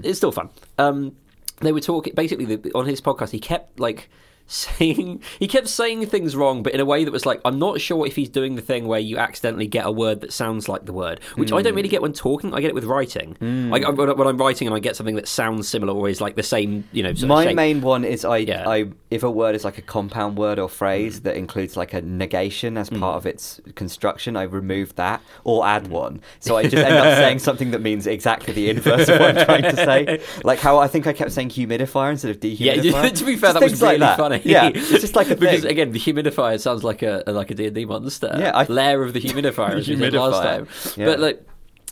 It's 0.06 0.18
still 0.18 0.32
fun. 0.32 0.50
Um, 0.78 1.18
they 1.60 1.74
were 1.74 1.82
talking 1.82 2.14
basically 2.16 2.56
the, 2.56 2.72
on 2.74 2.86
his 2.86 3.02
podcast. 3.02 3.32
He 3.32 3.40
kept 3.40 3.78
like 3.80 4.10
saying 4.48 5.22
he 5.40 5.48
kept 5.48 5.68
saying 5.68 6.06
things 6.08 6.36
wrong, 6.36 6.64
but 6.64 6.74
in 6.74 6.80
a 6.80 6.86
way 6.86 7.04
that 7.04 7.12
was 7.12 7.26
like 7.26 7.42
I'm 7.46 7.60
not 7.60 7.82
sure 7.82 8.06
if 8.08 8.16
he's 8.16 8.30
doing 8.30 8.56
the 8.56 8.62
thing 8.62 8.88
where 8.88 9.00
you 9.00 9.18
accidentally 9.18 9.68
get 9.68 9.86
a 9.86 9.92
word 9.92 10.22
that 10.22 10.34
sounds 10.34 10.68
like 10.68 10.86
the 10.86 10.94
word, 10.94 11.22
which 11.36 11.52
I 11.52 11.62
don't 11.62 11.76
really 11.76 11.90
get 11.90 12.02
when 12.02 12.14
talking. 12.14 12.54
I 12.54 12.62
get 12.62 12.70
it 12.70 12.76
with 12.76 12.86
writing. 12.86 13.36
Hmm. 13.36 13.70
Like 13.70 13.84
I, 13.84 13.90
when 13.90 14.28
I'm 14.28 14.38
writing 14.38 14.68
and 14.68 14.76
I 14.76 14.80
get 14.80 14.96
something 14.96 15.16
that 15.16 15.28
sounds 15.28 15.68
similar 15.68 15.94
or 15.94 16.10
is 16.10 16.22
like 16.22 16.36
the 16.36 16.44
same, 16.44 16.88
you 16.92 17.04
know. 17.04 17.14
My 17.28 17.54
main 17.54 17.82
one 17.82 18.04
is 18.04 18.24
I, 18.24 18.38
Yeah. 18.38 18.68
I 18.68 18.90
if 19.10 19.24
a 19.24 19.32
word 19.32 19.56
is 19.56 19.64
like 19.64 19.78
a 19.78 19.82
compound 19.82 20.38
word 20.38 20.60
or 20.60 20.70
phrase 20.70 21.18
hmm. 21.18 21.24
that 21.24 21.36
includes 21.36 21.78
like 21.78 21.94
a 21.94 22.02
negation 22.02 22.78
as 22.78 22.90
hmm. 22.90 23.00
part 23.00 23.18
of 23.18 23.26
its 23.26 23.60
construction, 23.76 24.36
I 24.36 24.44
remove 24.44 24.96
that 24.96 25.22
or 25.44 25.66
add 25.66 25.88
one. 25.88 26.22
So 26.40 26.58
I 26.58 26.64
just 26.64 26.76
end 26.76 26.96
up 26.96 27.18
saying 27.18 27.40
something 27.40 27.72
that 27.72 27.82
means 27.82 28.08
exactly 28.08 28.54
the 28.54 28.70
inverse 28.70 29.10
of 29.10 29.20
what 29.20 29.38
I'm 29.38 29.46
trying 29.46 29.64
to 29.64 29.76
say. 29.76 30.22
Like 30.44 30.60
how 30.60 30.78
I 30.78 30.88
think 30.88 31.08
I 31.08 31.14
kept 31.14 31.32
saying 31.32 31.50
humidifier 31.50 32.12
instead 32.12 32.32
of 32.32 32.40
dehumidifier. 32.42 32.84
Yeah, 32.84 33.10
to 33.10 33.26
be 33.26 33.36
fair, 33.36 33.54
Just 33.54 33.54
that 33.54 33.62
was 33.62 33.72
things 33.72 33.82
like 33.82 33.92
really 33.94 34.00
that. 34.00 34.18
funny. 34.18 34.37
Yeah, 34.46 34.70
it's 34.74 34.90
just 34.90 35.16
like 35.16 35.30
a 35.30 35.36
because 35.36 35.62
thing. 35.62 35.72
again, 35.72 35.92
the 35.92 36.00
humidifier 36.00 36.60
sounds 36.60 36.84
like 36.84 37.02
a 37.04 37.24
like 37.28 37.52
a 37.52 37.56
D 37.56 37.66
and 37.68 37.76
D 37.76 37.86
monster. 37.86 38.34
Yeah, 38.38 38.52
I- 38.56 38.66
lair 38.66 39.04
of 39.04 39.14
the 39.14 39.22
humidifier 39.22 39.76
as 39.78 39.88
we 39.88 39.96
did 39.96 40.14
last 40.14 40.42
time. 40.44 40.68
Yeah. 40.96 41.06
But 41.06 41.20
like. 41.20 41.44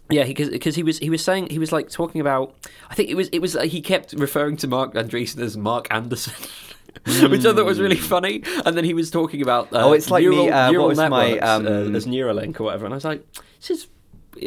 Yeah, 0.08 0.24
because 0.26 0.50
because 0.50 0.76
he 0.76 0.84
was 0.84 1.00
he 1.00 1.10
was 1.10 1.24
saying 1.24 1.50
he 1.50 1.58
was 1.58 1.72
like 1.72 1.90
talking 1.90 2.22
about 2.22 2.54
I 2.92 2.94
think 2.94 3.10
it 3.10 3.16
was 3.16 3.28
it 3.30 3.40
was 3.40 3.56
uh, 3.56 3.64
he 3.64 3.82
kept 3.82 4.14
referring 4.14 4.56
to 4.58 4.68
Marc 4.68 4.94
Andreessen 4.94 5.40
as 5.40 5.58
Mark 5.58 5.88
Anderson, 5.90 6.34
which 7.32 7.44
I 7.44 7.54
thought 7.54 7.66
was 7.66 7.80
really 7.80 7.96
funny. 7.96 8.44
And 8.68 8.78
then 8.78 8.84
he 8.84 8.94
was 8.94 9.10
talking 9.10 9.42
about 9.42 9.74
uh, 9.74 9.80
Hmm. 9.80 9.86
Oh, 9.86 9.94
it's 9.94 10.12
like 10.12 10.22
neural, 10.22 10.46
me, 10.46 10.52
uh, 10.52 10.66
what 10.68 10.72
neural 10.74 10.88
was 10.90 10.98
my, 11.00 11.40
um, 11.40 11.66
uh, 11.66 11.98
as 11.98 12.06
Neuralink 12.06 12.60
or 12.60 12.66
whatever. 12.66 12.86
And 12.86 12.94
I 12.94 12.98
was 12.98 13.06
like, 13.06 13.26
this 13.60 13.72
is. 13.72 13.88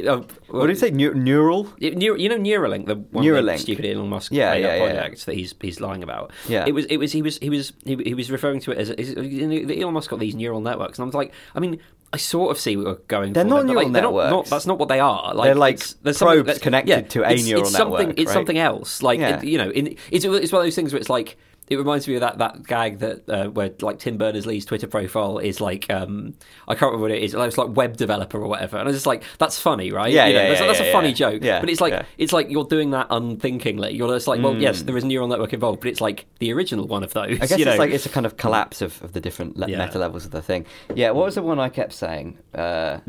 Uh, 0.07 0.23
What 0.49 0.67
did 0.67 0.75
you 0.77 0.81
say? 0.81 0.91
Neu- 0.91 1.15
neural? 1.15 1.73
it- 1.81 2.01
you 2.01 2.29
know 2.29 2.37
Neuralink, 2.39 2.87
the 2.87 2.97
one 2.97 3.25
Neuralink. 3.25 3.59
stupid 3.61 3.85
Elon 3.87 4.09
Musk 4.09 4.33
Yeah, 4.33 4.55
yeah, 4.55 4.77
yeah, 4.77 4.93
project 4.93 5.27
that 5.27 5.35
he's 5.35 5.55
he's 5.61 5.81
lying 5.81 6.03
about. 6.03 6.31
Yeah. 6.49 6.65
it 6.67 6.73
was 6.73 6.85
it 6.87 6.99
was 6.99 7.13
he 7.13 7.23
was 7.23 7.39
he 7.39 7.49
was 7.51 7.73
he, 7.85 7.97
he 8.05 8.15
was 8.15 8.31
referring 8.31 8.61
to 8.61 8.73
it 8.73 8.79
as, 8.79 8.91
as 8.91 9.09
you 9.15 9.47
know, 9.47 9.65
the 9.67 9.81
Elon 9.81 9.95
Musk 9.95 10.11
got 10.11 10.19
these 10.21 10.35
neural 10.35 10.61
networks, 10.61 10.99
and 10.99 11.05
I 11.05 11.07
was 11.07 11.15
like, 11.15 11.33
I 11.55 11.61
mean, 11.61 11.79
I 12.13 12.17
sort 12.19 12.51
of 12.51 12.59
see 12.61 12.77
what 12.77 12.87
we're 12.87 12.95
going. 13.09 13.33
They're 13.33 13.45
for 13.45 13.49
not 13.51 13.57
there, 13.57 13.65
but, 13.65 13.73
neural 13.73 13.85
like, 13.85 13.93
they're 13.93 14.03
not- 14.03 14.09
networks. 14.15 14.31
Not, 14.51 14.57
that's 14.57 14.67
not 14.67 14.79
what 14.79 14.89
they 14.89 15.01
are. 15.01 15.35
Like, 15.35 15.47
They're 15.47 15.55
like 15.55 15.79
there's 16.03 16.19
probes 16.19 16.59
connected 16.59 16.89
yeah, 16.91 17.01
to 17.03 17.23
a 17.25 17.31
it's, 17.33 17.47
neural 17.47 17.63
it's 17.63 17.73
something, 17.73 17.99
network, 18.09 18.19
It's 18.19 18.29
right? 18.29 18.33
something 18.35 18.59
else. 18.59 19.03
Like 19.03 19.21
Yeah. 19.21 19.39
it- 19.39 19.45
you 19.45 19.59
know, 19.59 19.71
in, 19.71 19.97
it's 20.11 20.25
it's 20.25 20.53
one 20.53 20.61
of 20.61 20.67
those 20.67 20.75
things 20.75 20.93
where 20.93 21.01
it's 21.01 21.11
like. 21.11 21.37
It 21.71 21.77
reminds 21.77 22.09
me 22.09 22.15
of 22.15 22.21
that, 22.21 22.39
that 22.39 22.67
gag 22.67 22.99
that 22.99 23.29
uh, 23.29 23.49
where 23.49 23.71
like 23.81 23.99
Tim 23.99 24.17
Berners 24.17 24.47
Lee's 24.47 24.65
Twitter 24.65 24.87
profile 24.87 25.39
is 25.39 25.61
like 25.61 25.91
um, 25.91 26.35
I 26.67 26.75
can't 26.75 26.93
remember 26.93 27.03
what 27.03 27.11
it 27.11 27.23
is. 27.23 27.35
It's 27.35 27.59
like 27.59 27.77
web 27.77 27.97
developer 27.97 28.39
or 28.39 28.49
whatever, 28.49 28.77
and 28.79 28.87
I 28.87 28.91
was 28.91 28.97
just 28.97 29.07
like 29.07 29.23
that's 29.39 29.59
funny, 29.59 29.93
right? 29.93 30.13
Yeah, 30.13 30.27
You 30.27 30.35
know, 30.35 30.43
yeah, 30.43 30.49
that's, 30.49 30.61
yeah, 30.61 30.67
that's 30.67 30.81
yeah, 30.81 30.87
a 30.87 30.93
funny 30.93 31.13
joke. 31.13 31.43
Yeah, 31.43 31.61
but 31.61 31.71
it's 31.71 31.81
like 31.81 32.05
it's 32.17 32.33
like 32.33 32.51
you're 32.51 32.65
doing 32.65 32.91
that 32.91 33.09
unthinkingly. 33.11 33.95
You're 33.95 34.09
just 34.15 34.27
like, 34.27 34.43
well, 34.43 34.57
yes, 34.57 34.83
there 34.83 34.97
is 34.97 35.05
a 35.05 35.07
neural 35.07 35.29
network 35.29 35.53
involved, 35.53 35.81
but 35.81 35.89
it's 35.89 36.01
like 36.01 36.27
the 36.39 36.53
original 36.53 36.87
one 36.87 37.03
of 37.03 37.13
those. 37.13 37.39
Mm. 37.39 37.43
I 37.43 37.47
guess 37.47 37.59
you 37.59 37.65
know? 37.65 37.73
it's 37.73 37.79
like 37.79 37.91
it's 37.91 38.07
a 38.07 38.11
kind 38.11 38.27
of 38.27 38.37
collapse 38.37 38.83
of, 38.83 39.03
of 39.03 39.13
the 39.13 39.21
different 39.21 39.57
le- 39.57 39.69
meta 39.69 39.99
levels 39.99 40.25
of 40.25 40.31
the 40.31 40.43
thing. 40.43 40.67
Yeah, 40.95 41.11
what 41.11 41.27
was 41.27 41.35
the 41.35 41.43
one 41.43 41.59
I 41.59 41.69
kept 41.69 41.93
saying? 41.93 42.39
Uh, 42.55 42.99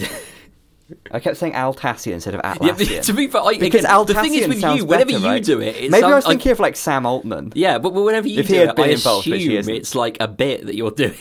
I 1.11 1.19
kept 1.19 1.37
saying 1.37 1.53
Altassian 1.53 2.13
instead 2.13 2.35
of 2.35 2.41
Yeah, 2.43 2.55
Atlassian. 2.55 2.95
but 2.97 3.03
to 3.03 3.13
be 3.13 3.27
fair, 3.27 3.41
I, 3.41 3.57
because 3.57 3.83
again, 3.85 4.05
the 4.05 4.13
thing 4.15 4.33
is 4.33 4.47
with 4.47 4.59
sounds 4.61 4.79
you, 4.79 4.85
whenever 4.85 5.11
better, 5.11 5.19
you 5.23 5.27
right? 5.27 5.43
do 5.43 5.61
it, 5.61 5.75
it 5.75 5.91
maybe 5.91 6.03
I 6.03 6.15
was 6.15 6.23
sounds- 6.23 6.25
thinking 6.33 6.51
of 6.51 6.59
like 6.59 6.75
Sam 6.75 7.05
Altman. 7.05 7.51
Yeah, 7.55 7.77
but, 7.77 7.93
whenever 7.93 8.27
you 8.27 8.39
If 8.39 8.47
do 8.47 8.55
it, 8.55 8.79
I 8.79 8.87
assume 8.87 9.69
it's 9.69 9.95
like 9.95 10.17
a 10.19 10.27
bit 10.27 10.65
that 10.65 10.75
you're 10.75 10.91
doing 11.05 11.13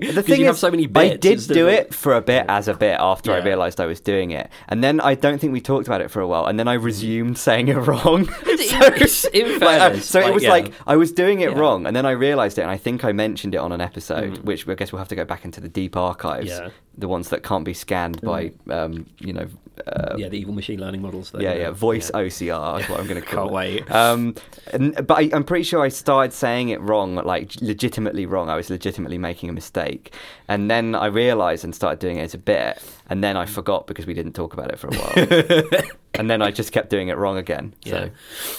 The 0.00 0.22
thing 0.22 0.40
you 0.40 0.44
is, 0.44 0.46
have 0.46 0.58
so 0.58 0.70
many 0.70 0.86
bits. 0.86 1.12
I 1.12 1.16
did 1.16 1.40
do 1.48 1.68
of- 1.68 1.74
it 1.74 1.94
for 1.94 2.14
a 2.14 2.20
bit 2.20 2.46
as 2.48 2.68
a 2.68 2.74
bit 2.74 2.96
after 3.00 3.32
I 3.32 3.38
realised 3.38 3.80
I 3.80 3.86
was 3.86 4.00
doing 4.00 4.30
it, 4.30 4.48
and 4.68 4.82
then 4.82 5.00
I 5.00 5.14
don't 5.14 5.38
think 5.38 5.52
we 5.52 5.60
talked 5.60 5.86
about 5.86 6.00
it 6.00 6.10
for 6.10 6.20
a 6.20 6.26
while, 6.26 6.46
and 6.46 6.58
then 6.58 6.68
I 6.68 6.74
resumed 6.74 7.38
saying 7.38 7.68
it 7.68 7.74
wrong. 7.76 8.28
It's- 8.72 9.24
in 9.32 9.52
Like, 9.60 9.62
I- 9.62 9.78
fairness, 9.78 10.08
so 10.08 10.20
it 10.20 10.32
was 10.34 10.42
yeah. 10.42 10.50
like 10.50 10.72
I 10.86 10.96
was 10.96 11.12
doing 11.12 11.40
it 11.40 11.50
Yeah. 11.50 11.58
wrong, 11.58 11.86
and 11.86 11.94
then 11.96 12.06
I 12.06 12.12
realised 12.12 12.58
it, 12.58 12.62
and 12.62 12.70
I 12.70 12.76
think 12.76 13.04
I 13.04 13.12
mentioned 13.12 13.54
it 13.54 13.58
on 13.58 13.72
an 13.72 13.80
episode, 13.80 14.38
which 14.38 14.68
I 14.68 14.74
guess 14.74 14.92
we'll 14.92 14.98
have 14.98 15.08
to 15.08 15.16
go 15.16 15.24
back 15.24 15.44
into 15.44 15.60
the 15.60 15.68
deep 15.68 15.96
archives, 15.96 16.50
Mm. 16.52 16.58
Yeah. 16.64 16.68
the 16.98 17.08
ones 17.08 17.28
that 17.30 17.42
can't 17.42 17.64
be 17.64 17.74
scanned 17.74 18.20
by, 18.20 18.52
um, 18.70 19.06
you 19.18 19.32
know, 19.32 19.46
uh, 19.86 20.14
yeah, 20.18 20.28
the 20.28 20.36
evil 20.38 20.52
machine 20.54 20.78
learning 20.78 21.00
models. 21.00 21.30
That, 21.30 21.40
yeah, 21.40 21.54
yeah, 21.54 21.70
voice 21.70 22.10
yeah. 22.14 22.20
OCR 22.20 22.80
is 22.80 22.88
what 22.90 23.00
I'm 23.00 23.06
going 23.06 23.20
to 23.22 23.26
call 23.26 23.48
Can't 23.48 23.50
it. 23.50 23.54
wait. 23.54 23.90
Um, 23.90 24.34
and, 24.72 25.06
but 25.06 25.14
I, 25.18 25.30
I'm 25.32 25.44
pretty 25.44 25.64
sure 25.64 25.80
I 25.82 25.88
started 25.88 26.32
saying 26.34 26.68
it 26.68 26.80
wrong, 26.82 27.14
like 27.16 27.52
legitimately 27.60 28.26
wrong. 28.26 28.50
I 28.50 28.56
was 28.56 28.68
legitimately 28.68 29.16
making 29.18 29.48
a 29.48 29.52
mistake, 29.52 30.14
and 30.48 30.70
then 30.70 30.94
I 30.94 31.06
realised 31.06 31.64
and 31.64 31.74
started 31.74 31.98
doing 32.00 32.18
it 32.18 32.22
as 32.22 32.34
a 32.34 32.38
bit, 32.38 32.82
and 33.10 33.22
then 33.22 33.36
I 33.36 33.46
forgot 33.46 33.86
because 33.86 34.06
we 34.06 34.14
didn't 34.14 34.32
talk 34.32 34.52
about 34.54 34.70
it 34.70 34.78
for 34.78 34.88
a 34.88 34.96
while, 34.96 35.82
and 36.14 36.30
then 36.30 36.42
I 36.42 36.50
just 36.50 36.72
kept 36.72 36.90
doing 36.90 37.08
it 37.08 37.16
wrong 37.16 37.36
again. 37.36 37.74
So 37.84 38.10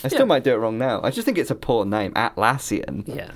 I 0.03 0.07
still 0.07 0.19
Yeah. 0.21 0.25
might 0.25 0.43
do 0.43 0.53
it 0.53 0.57
wrong 0.57 0.77
now. 0.77 1.01
I 1.03 1.09
just 1.11 1.25
think 1.25 1.37
it's 1.37 1.51
a 1.51 1.55
poor 1.55 1.85
name, 1.85 2.11
Atlassian. 2.13 3.03
Yeah. 3.07 3.31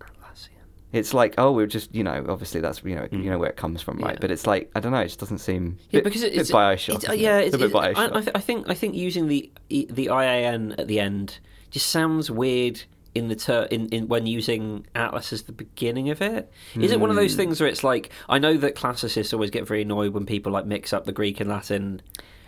Atlassian. 0.00 0.48
It's 0.92 1.12
like 1.14 1.34
oh, 1.38 1.52
we're 1.52 1.66
just 1.66 1.94
you 1.94 2.04
know, 2.04 2.24
obviously 2.28 2.60
that's 2.60 2.82
you 2.84 2.94
know 2.94 3.08
you 3.10 3.30
know 3.30 3.38
where 3.38 3.50
it 3.50 3.56
comes 3.56 3.82
from, 3.82 3.98
right? 3.98 4.14
Yeah. 4.14 4.18
But 4.20 4.30
it's 4.30 4.46
like 4.46 4.70
I 4.74 4.80
don't 4.80 4.92
know, 4.92 4.98
it 5.00 5.06
just 5.08 5.20
doesn't 5.20 5.38
seem 5.38 5.78
Yeah, 5.90 5.98
bit, 6.00 6.04
because 6.04 6.22
bit 6.22 6.34
it's 6.34 6.50
Bioshock. 6.50 6.94
it's- 6.96 7.08
uh, 7.08 7.12
isn't 7.12 7.14
it? 7.14 7.20
yeah, 7.20 7.38
it's, 7.38 7.54
it's, 7.54 7.62
a 7.62 7.68
bit 7.68 7.74
I, 7.76 7.92
Bioshock. 7.92 8.16
I, 8.16 8.20
th- 8.20 8.32
I 8.36 8.40
think 8.40 8.70
I 8.70 8.74
think 8.74 8.94
using 8.94 9.28
the 9.28 9.50
E, 9.68 9.86
the 9.90 10.06
IAN 10.10 10.74
at 10.78 10.86
the 10.88 11.00
end 11.00 11.38
just 11.70 11.86
sounds 11.88 12.30
weird 12.30 12.82
in 13.14 13.28
the 13.28 13.36
ter- 13.36 13.64
in, 13.70 13.88
in 13.90 14.08
when 14.08 14.26
using 14.26 14.86
Atlas 14.94 15.32
as 15.32 15.42
the 15.42 15.52
beginning 15.52 16.10
of 16.10 16.20
it. 16.20 16.50
Is 16.74 16.90
it 16.90 16.98
one 17.00 17.10
of 17.10 17.16
Hmm. 17.16 17.22
those 17.22 17.36
things 17.36 17.60
where 17.60 17.68
it's 17.68 17.84
like 17.84 18.10
I 18.28 18.38
know 18.38 18.56
that 18.56 18.74
classicists 18.74 19.32
always 19.32 19.50
get 19.50 19.66
very 19.66 19.82
annoyed 19.82 20.12
when 20.12 20.26
people 20.26 20.50
like 20.52 20.66
mix 20.66 20.92
up 20.92 21.04
the 21.04 21.12
Greek 21.12 21.40
and 21.40 21.48
Latin 21.48 22.02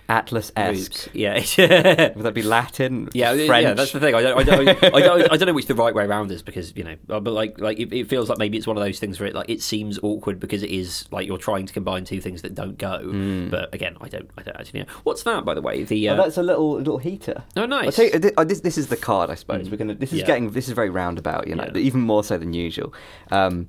Atlas 0.09 0.53
esque. 0.55 1.09
Yeah. 1.13 1.35
Would 2.15 2.23
that 2.23 2.33
be 2.35 2.43
Latin? 2.43 3.09
Yeah, 3.13 3.35
French? 3.47 3.63
yeah, 3.65 3.75
that's 3.75 3.91
the 3.93 3.99
thing. 4.01 4.15
I 4.15 4.23
don't, 4.23 4.39
I 4.39 4.43
don't, 4.45 4.69
I 4.69 5.01
don't, 5.01 5.33
I 5.33 5.37
don't 5.37 5.47
know 5.47 5.53
which 5.53 5.67
the 5.67 5.75
right 5.75 5.95
way 5.95 6.05
around 6.05 6.31
is 6.31 6.43
because 6.43 6.73
you 6.77 6.85
know, 6.85 6.97
uh, 7.11 7.19
but 7.21 7.33
like, 7.33 7.59
like 7.61 7.79
it, 7.79 7.93
it 7.93 8.09
feels 8.09 8.29
like 8.29 8.39
maybe 8.39 8.57
it's 8.57 8.67
one 8.67 8.77
of 8.77 8.83
those 8.85 8.99
things 9.01 9.19
where 9.19 9.29
it 9.29 9.35
like 9.35 9.49
it 9.49 9.61
seems 9.63 9.99
awkward 10.03 10.39
because 10.39 10.63
it 10.63 10.71
is 10.71 11.07
like 11.11 11.27
you're 11.27 11.39
trying 11.39 11.67
to 11.67 11.73
combine 11.73 12.05
two 12.05 12.21
things 12.21 12.43
that 12.43 12.55
don't 12.55 12.79
go. 12.79 13.49
But 13.51 13.75
again, 13.75 13.97
I 14.01 14.09
don't, 14.09 14.31
I 14.39 14.43
don't 14.43 14.57
actually 14.57 14.81
know. 14.81 14.87
What's 15.03 15.23
that, 15.25 15.45
by 15.45 15.55
the 15.55 15.63
way? 15.63 15.83
The. 15.83 16.11
Oh, 16.11 16.13
uh, 16.13 16.17
that's 16.17 16.37
a 16.37 16.43
little 16.43 16.75
little 16.77 16.99
heater. 16.99 17.43
oh, 17.57 17.67
nice. 17.67 17.99
you, 17.99 18.11
oh, 18.37 18.45
this, 18.45 18.61
this 18.61 18.79
is 18.79 18.87
the 18.89 18.97
card, 18.97 19.31
I 19.31 19.35
suppose. 19.35 19.71
We're 19.71 19.77
gonna. 19.77 19.95
This 19.95 20.13
is 20.13 20.21
Yeah. 20.21 20.27
getting. 20.27 20.51
This 20.51 20.69
is 20.69 20.75
very 20.75 20.91
roundabout. 20.91 21.49
You 21.49 21.57
know, 21.57 21.69
Yeah. 21.75 21.81
even 21.81 22.01
more 22.03 22.23
so 22.23 22.39
than 22.39 22.53
usual. 22.53 22.95
Um, 23.31 23.69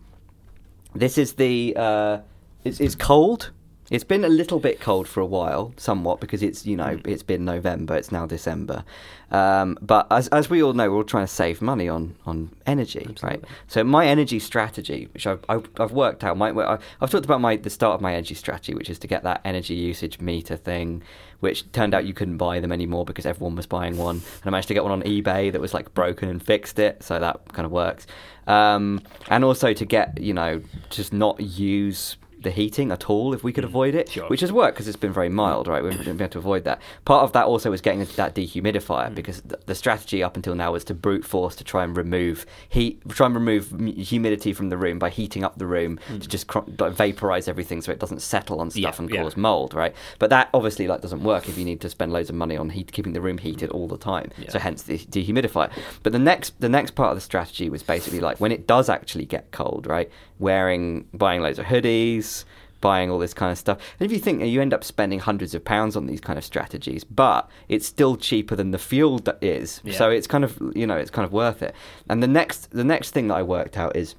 this 0.94 1.18
is 1.18 1.34
the. 1.34 1.74
Uh, 1.76 2.20
it's, 2.64 2.80
it's 2.80 2.96
cold. 2.96 3.52
It's 3.90 4.04
been 4.04 4.26
a 4.26 4.30
little 4.30 4.60
bit 4.60 4.82
cold 4.82 5.08
for 5.08 5.22
a 5.22 5.26
while, 5.26 5.74
somewhat 5.78 6.20
because 6.20 6.44
it's 6.44 6.66
you 6.66 6.76
know 6.76 7.00
it's 7.06 7.24
been 7.24 7.46
November. 7.46 7.96
It's 7.96 8.12
now 8.12 8.26
December. 8.26 8.84
Um, 9.32 9.78
but 9.82 10.08
as 10.12 10.28
as 10.30 10.50
we 10.50 10.62
all 10.62 10.74
know, 10.74 10.90
we're 10.90 10.98
all 10.98 11.04
trying 11.06 11.26
to 11.26 11.32
save 11.32 11.62
money 11.62 11.88
on 11.88 12.16
on 12.26 12.52
energy, 12.66 13.16
right? 13.24 13.42
So 13.68 13.86
my 13.86 14.06
energy 14.06 14.40
strategy, 14.40 15.08
which 15.14 15.26
I've 15.26 15.44
I've, 15.48 15.70
I've 15.80 15.94
worked 15.94 16.26
out, 16.26 16.38
my 16.38 16.50
I've 16.50 17.10
talked 17.10 17.24
about 17.24 17.40
my 17.40 17.56
the 17.56 17.70
start 17.70 17.96
of 17.96 18.02
my 18.02 18.14
energy 18.14 18.36
strategy, 18.36 18.74
which 18.74 18.90
is 18.90 19.00
to 19.00 19.08
get 19.08 19.24
that 19.24 19.40
energy 19.46 19.76
usage 19.76 20.20
meter 20.20 20.58
thing, 20.58 21.02
which 21.40 21.72
turned 21.72 21.94
out 21.94 22.06
you 22.06 22.14
couldn't 22.14 22.38
buy 22.38 22.60
them 22.60 22.74
anymore 22.74 23.06
because 23.06 23.26
everyone 23.26 23.56
was 23.56 23.68
buying 23.68 23.98
one, 23.98 24.18
and 24.18 24.46
I 24.46 24.50
managed 24.50 24.68
to 24.68 24.74
get 24.74 24.84
one 24.84 24.92
on 24.92 25.04
eBay 25.04 25.50
that 25.54 25.62
was 25.62 25.74
like 25.74 25.94
broken 25.94 26.28
and 26.28 26.44
fixed 26.44 26.78
it, 26.78 27.04
so 27.04 27.20
that 27.20 27.54
kind 27.54 27.66
of 27.66 27.72
works. 27.72 28.06
Um, 28.48 29.02
and 29.30 29.46
also 29.46 29.72
to 29.74 29.86
get 29.86 30.20
you 30.20 30.34
know 30.34 30.62
just 30.90 31.14
not 31.14 31.40
use 31.40 32.18
the 32.48 32.52
heating 32.52 32.92
at 32.92 33.10
all 33.10 33.34
if 33.34 33.44
we 33.44 33.52
could 33.52 33.64
avoid 33.66 33.94
it, 33.94 34.08
Mm. 34.08 34.12
Sure. 34.12 34.28
which 34.30 34.42
has 34.42 34.52
worked 34.52 34.76
because 34.76 34.88
it's 34.88 34.96
been 35.06 35.12
very 35.14 35.30
mild, 35.30 35.68
right? 35.68 35.84
We've 35.84 35.98
been 36.04 36.16
able 36.22 36.30
to 36.30 36.38
avoid 36.40 36.64
that. 36.64 36.82
Part 37.06 37.24
of 37.24 37.34
that 37.34 37.46
also 37.46 37.70
was 37.70 37.82
getting 37.82 38.00
into 38.02 38.16
that 38.16 38.34
dehumidifier 38.36 39.14
because 39.14 39.42
th- 39.42 39.62
the 39.66 39.76
strategy 39.76 40.24
up 40.24 40.36
until 40.36 40.56
now 40.56 40.72
was 40.72 40.84
to 40.86 40.94
brute 40.94 41.26
force 41.26 41.56
to 41.58 41.64
try 41.64 41.84
and 41.84 41.96
remove 41.98 42.46
heat, 42.70 43.02
try 43.10 43.26
and 43.28 43.36
remove 43.36 43.64
humidity 43.98 44.54
from 44.54 44.70
the 44.70 44.78
room 44.78 44.98
by 45.00 45.10
heating 45.10 45.44
up 45.44 45.58
the 45.58 45.68
room 45.68 46.00
to 46.08 46.28
just 46.28 46.48
cr- 46.48 46.60
vaporize 46.68 47.48
everything 47.48 47.82
so 47.82 47.92
it 47.92 48.00
doesn't 48.00 48.22
settle 48.22 48.62
on 48.62 48.70
stuff 48.72 48.82
Yeah, 48.98 49.02
and 49.02 49.10
yeah. 49.14 49.22
cause 49.24 49.36
mold, 49.38 49.74
right? 49.74 49.94
But 50.20 50.30
that 50.30 50.50
obviously 50.54 50.88
like 50.88 51.02
doesn't 51.02 51.24
work 51.24 51.50
if 51.50 51.58
you 51.58 51.66
need 51.66 51.82
to 51.82 51.90
spend 51.90 52.14
loads 52.14 52.30
of 52.30 52.36
money 52.36 52.56
on 52.58 52.70
heat, 52.70 52.92
keeping 52.92 53.14
the 53.14 53.22
room 53.22 53.38
heated 53.38 53.70
all 53.72 53.88
the 53.88 53.98
time. 53.98 54.32
Yeah. 54.38 54.50
So 54.52 54.60
hence 54.60 54.84
the 54.84 54.98
dehumidifier. 54.98 55.70
But 56.04 56.14
the 56.14 56.20
next 56.20 56.60
the 56.62 56.70
next 56.70 56.92
part 56.96 57.12
of 57.12 57.18
the 57.18 57.22
strategy 57.22 57.70
was 57.70 57.84
basically 57.84 58.20
like 58.20 58.40
when 58.40 58.52
it 58.52 58.66
does 58.68 58.90
actually 58.90 59.26
get 59.26 59.52
cold, 59.52 59.86
right? 59.88 60.10
Wearing 60.40 61.06
buying 61.14 61.42
loads 61.42 61.60
of 61.60 61.66
hoodies, 61.66 62.37
buying 62.80 63.10
all 63.10 63.18
this 63.18 63.34
kind 63.34 63.52
of 63.52 63.58
stuff. 63.58 63.80
And 64.00 64.06
if 64.06 64.12
you 64.12 64.20
think 64.20 64.44
you 64.44 64.62
end 64.62 64.74
up 64.74 64.84
spending 64.84 65.20
hundreds 65.20 65.56
of 65.56 65.66
pounds 65.66 65.96
on 65.96 66.06
these 66.06 66.22
kind 66.22 66.38
of 66.38 66.46
strategies, 66.46 67.04
but 67.04 67.50
it's 67.70 67.88
still 67.88 68.16
cheaper 68.16 68.56
than 68.56 68.70
the 68.72 68.78
fuel 68.78 69.18
that 69.20 69.40
is. 69.42 69.82
Yeah. 69.84 69.98
So 69.98 70.10
it's 70.12 70.28
kind 70.28 70.44
of 70.44 70.58
you 70.76 70.86
know 70.86 70.96
it's 70.98 71.10
kind 71.12 71.26
of 71.26 71.34
worth 71.34 71.64
it. 71.64 71.74
And 72.10 72.22
the 72.22 72.28
next 72.28 72.70
the 72.72 72.84
next 72.84 73.12
thing 73.12 73.30
that 73.30 73.36
I 73.36 73.44
worked 73.44 73.78
out 73.78 73.96
is 73.96 74.14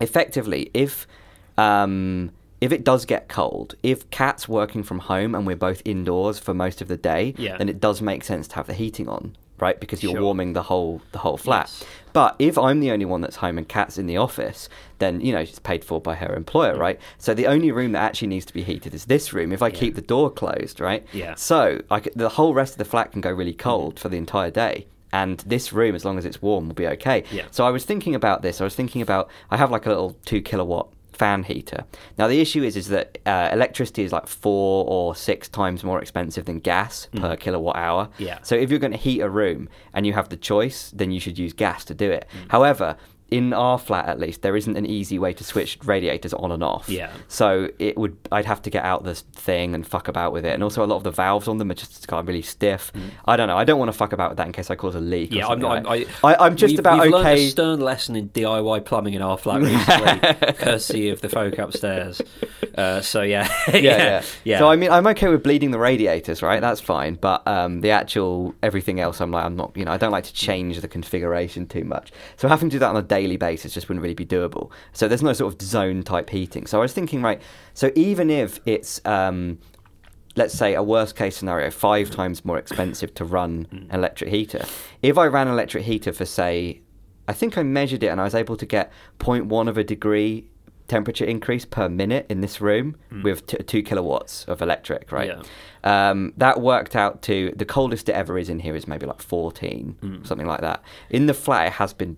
effectively 0.00 0.70
if 0.74 1.06
um, 1.58 2.30
if 2.60 2.72
it 2.72 2.84
does 2.84 3.04
get 3.04 3.28
cold, 3.28 3.74
if 3.82 4.08
Cat's 4.10 4.48
working 4.48 4.82
from 4.82 5.00
home 5.00 5.34
and 5.34 5.46
we're 5.46 5.56
both 5.56 5.82
indoors 5.84 6.38
for 6.38 6.54
most 6.54 6.80
of 6.80 6.88
the 6.88 6.96
day, 6.96 7.34
Yeah. 7.36 7.56
then 7.58 7.68
it 7.68 7.80
does 7.80 8.00
make 8.00 8.22
sense 8.24 8.46
to 8.48 8.54
have 8.56 8.66
the 8.68 8.74
heating 8.74 9.08
on, 9.08 9.36
right? 9.62 9.78
Because 9.80 10.02
you're 10.02 10.12
Sure. 10.12 10.22
warming 10.22 10.52
the 10.52 10.64
whole 10.64 11.00
the 11.12 11.18
whole 11.18 11.38
flat. 11.38 11.66
Yes. 11.70 11.84
But 12.12 12.34
if 12.38 12.58
I'm 12.58 12.80
the 12.80 12.90
only 12.90 13.06
one 13.06 13.22
that's 13.22 13.36
home 13.36 13.56
and 13.56 13.66
Cat's 13.66 13.96
in 13.96 14.06
the 14.06 14.18
office, 14.18 14.68
then 14.98 15.20
you 15.22 15.32
know 15.32 15.44
she's 15.46 15.58
paid 15.60 15.82
for 15.84 15.98
by 16.00 16.14
her 16.16 16.34
employer, 16.34 16.76
right? 16.76 16.98
So 17.16 17.32
the 17.32 17.46
only 17.46 17.70
room 17.72 17.92
that 17.92 18.00
actually 18.02 18.28
needs 18.28 18.44
to 18.46 18.52
be 18.52 18.62
heated 18.64 18.92
is 18.92 19.06
this 19.06 19.32
room. 19.32 19.50
If 19.52 19.62
I 19.62 19.68
Yeah. 19.68 19.74
keep 19.80 19.94
the 19.94 20.02
door 20.14 20.28
closed, 20.30 20.80
right? 20.80 21.06
Yeah. 21.12 21.34
So 21.36 21.80
I 21.90 22.00
the 22.14 22.28
whole 22.30 22.52
rest 22.52 22.74
of 22.74 22.78
the 22.78 22.84
flat 22.84 23.12
can 23.12 23.20
go 23.22 23.30
really 23.30 23.54
cold 23.54 23.98
for 23.98 24.08
the 24.10 24.18
entire 24.18 24.50
day. 24.50 24.86
And 25.14 25.38
this 25.46 25.72
room, 25.74 25.94
as 25.94 26.04
long 26.06 26.16
as 26.16 26.24
it's 26.24 26.40
warm, 26.40 26.68
will 26.68 26.74
be 26.74 26.86
okay. 26.96 27.24
Yeah. 27.30 27.44
So 27.50 27.64
I 27.66 27.70
was 27.70 27.84
thinking 27.84 28.14
about 28.14 28.40
this. 28.42 28.60
I 28.62 28.64
was 28.64 28.74
thinking 28.74 29.02
about 29.02 29.28
I 29.50 29.56
have 29.58 29.70
like 29.70 29.84
a 29.86 29.90
little 29.90 30.16
two 30.24 30.40
kilowatt 30.40 30.88
fan 31.22 31.42
heater. 31.44 31.84
Now 32.18 32.26
the 32.26 32.40
issue 32.40 32.62
is 32.68 32.76
is 32.76 32.88
that 32.88 33.18
uh, 33.26 33.48
electricity 33.52 34.02
is 34.02 34.12
like 34.12 34.26
four 34.26 34.84
or 34.88 35.14
six 35.14 35.48
times 35.48 35.84
more 35.84 36.00
expensive 36.00 36.44
than 36.46 36.58
gas 36.58 37.08
per 37.20 37.36
kilowatt 37.36 37.76
hour. 37.76 38.08
Yeah. 38.18 38.38
So 38.42 38.54
if 38.56 38.70
you're 38.70 38.84
going 38.86 38.96
to 39.00 39.04
heat 39.08 39.20
a 39.20 39.30
room 39.42 39.68
and 39.94 40.06
you 40.06 40.14
have 40.14 40.28
the 40.34 40.36
choice, 40.36 40.90
then 40.90 41.12
you 41.12 41.20
should 41.20 41.38
use 41.38 41.52
gas 41.52 41.84
to 41.86 41.94
do 41.94 42.10
it. 42.10 42.26
However. 42.48 42.96
In 43.32 43.52
our 43.52 43.78
flat, 43.78 44.08
at 44.08 44.20
least, 44.20 44.42
there 44.42 44.56
isn't 44.56 44.76
an 44.76 44.86
easy 44.86 45.18
way 45.18 45.32
to 45.32 45.44
switch 45.44 45.78
radiators 45.84 46.34
on 46.34 46.52
and 46.52 46.62
off. 46.62 46.88
Yeah. 46.88 47.10
So 47.28 47.68
it 47.78 47.96
would, 47.96 48.16
I'd 48.30 48.44
have 48.44 48.62
to 48.62 48.70
get 48.70 48.84
out 48.84 49.04
this 49.04 49.22
thing 49.32 49.74
and 49.74 49.86
fuck 49.86 50.08
about 50.08 50.32
with 50.32 50.44
it, 50.44 50.52
and 50.52 50.62
also 50.62 50.84
a 50.84 50.86
lot 50.86 50.96
of 50.96 51.04
the 51.04 51.10
valves 51.10 51.48
on 51.48 51.58
them 51.58 51.70
are 51.70 51.74
just 51.74 52.06
kind 52.08 52.20
of 52.20 52.28
really 52.28 52.42
stiff. 52.42 52.92
I 53.24 53.36
don't 53.36 53.48
know. 53.48 53.56
I 53.56 53.64
don't 53.64 53.78
want 53.78 53.88
to 53.88 53.96
fuck 53.96 54.12
about 54.12 54.30
with 54.30 54.36
that 54.38 54.46
in 54.46 54.52
case 54.52 54.70
I 54.70 54.74
cause 54.74 54.94
a 54.94 55.00
leak. 55.00 55.30
Mm. 55.30 55.36
Yeah, 55.36 55.48
I'm 55.48 55.60
not. 55.60 55.84
like 55.84 56.08
I, 56.22 56.34
I, 56.34 56.46
i'm 56.46 56.56
just 56.56 56.72
we've, 56.72 56.78
about 56.78 57.00
we've 57.00 57.12
learned 57.12 57.38
a 57.38 57.48
stern 57.48 57.80
lesson 57.80 58.16
in 58.16 58.28
DIY 58.30 58.84
plumbing 58.84 59.14
in 59.14 59.22
our 59.22 59.38
flat 59.38 59.62
recently, 59.62 60.52
courtesy 60.54 61.08
of 61.08 61.20
the 61.20 61.28
folk 61.28 61.58
upstairs. 61.58 62.20
Uh, 62.76 63.00
so 63.00 63.22
yeah, 63.22 63.48
yeah, 63.68 63.78
yeah, 63.78 64.22
yeah. 64.44 64.58
So 64.58 64.68
I 64.68 64.76
mean, 64.76 64.90
I'm 64.90 65.06
okay 65.08 65.28
with 65.28 65.42
bleeding 65.42 65.70
the 65.70 65.78
radiators, 65.78 66.42
right? 66.42 66.60
That's 66.60 66.80
fine. 66.80 67.14
But 67.14 67.46
um, 67.46 67.80
the 67.80 67.90
actual 67.90 68.54
everything 68.62 69.00
else, 69.00 69.20
I'm 69.20 69.30
like, 69.30 69.44
I'm 69.44 69.56
not. 69.56 69.76
You 69.76 69.84
know, 69.84 69.92
I 69.92 69.96
don't 69.96 70.12
like 70.12 70.24
to 70.24 70.34
change 70.34 70.80
the 70.80 70.88
configuration 70.88 71.66
too 71.66 71.84
much. 71.84 72.12
So 72.36 72.48
having 72.48 72.70
to 72.70 72.74
do 72.74 72.78
that 72.80 72.88
on 72.88 72.96
a 72.96 73.02
daily 73.22 73.36
basis 73.36 73.72
just 73.72 73.88
wouldn't 73.88 74.02
really 74.02 74.14
be 74.14 74.26
doable. 74.26 74.70
So 74.92 75.08
there's 75.08 75.22
no 75.22 75.32
sort 75.32 75.54
of 75.54 75.62
zone 75.62 76.02
type 76.02 76.30
heating. 76.30 76.66
So 76.66 76.78
I 76.78 76.82
was 76.82 76.92
thinking, 76.92 77.22
right. 77.22 77.40
So 77.74 77.90
even 77.94 78.30
if 78.30 78.60
it's 78.66 79.00
um, 79.04 79.58
let's 80.36 80.54
say 80.54 80.74
a 80.74 80.82
worst 80.82 81.16
case 81.16 81.36
scenario, 81.36 81.70
five 81.70 82.10
times 82.10 82.44
more 82.44 82.58
expensive 82.58 83.14
to 83.14 83.24
run 83.24 83.66
an 83.70 83.88
electric 83.92 84.30
heater. 84.30 84.64
If 85.02 85.18
I 85.18 85.26
ran 85.26 85.46
an 85.46 85.52
electric 85.52 85.84
heater 85.84 86.12
for 86.12 86.24
say, 86.24 86.80
I 87.28 87.32
think 87.32 87.56
I 87.56 87.62
measured 87.62 88.02
it 88.02 88.08
and 88.08 88.20
I 88.20 88.24
was 88.24 88.34
able 88.34 88.56
to 88.56 88.66
get 88.66 88.92
0.1 89.18 89.68
of 89.68 89.78
a 89.78 89.84
degree 89.84 90.46
temperature 90.88 91.24
increase 91.24 91.64
per 91.64 91.88
minute 91.88 92.26
in 92.28 92.40
this 92.40 92.60
room 92.60 92.96
with 93.22 93.46
t- 93.46 93.56
two 93.58 93.82
kilowatts 93.82 94.44
of 94.44 94.60
electric, 94.60 95.10
right? 95.12 95.30
Yeah. 95.84 96.10
Um, 96.10 96.34
that 96.36 96.60
worked 96.60 96.96
out 96.96 97.22
to 97.22 97.52
the 97.56 97.64
coldest 97.64 98.08
it 98.08 98.12
ever 98.12 98.36
is 98.36 98.48
in 98.48 98.58
here 98.58 98.76
is 98.76 98.86
maybe 98.88 99.06
like 99.06 99.22
14, 99.22 99.96
something 100.24 100.46
like 100.46 100.60
that. 100.60 100.82
In 101.08 101.26
the 101.26 101.34
flat, 101.34 101.68
it 101.68 101.72
has 101.74 101.94
been 101.94 102.16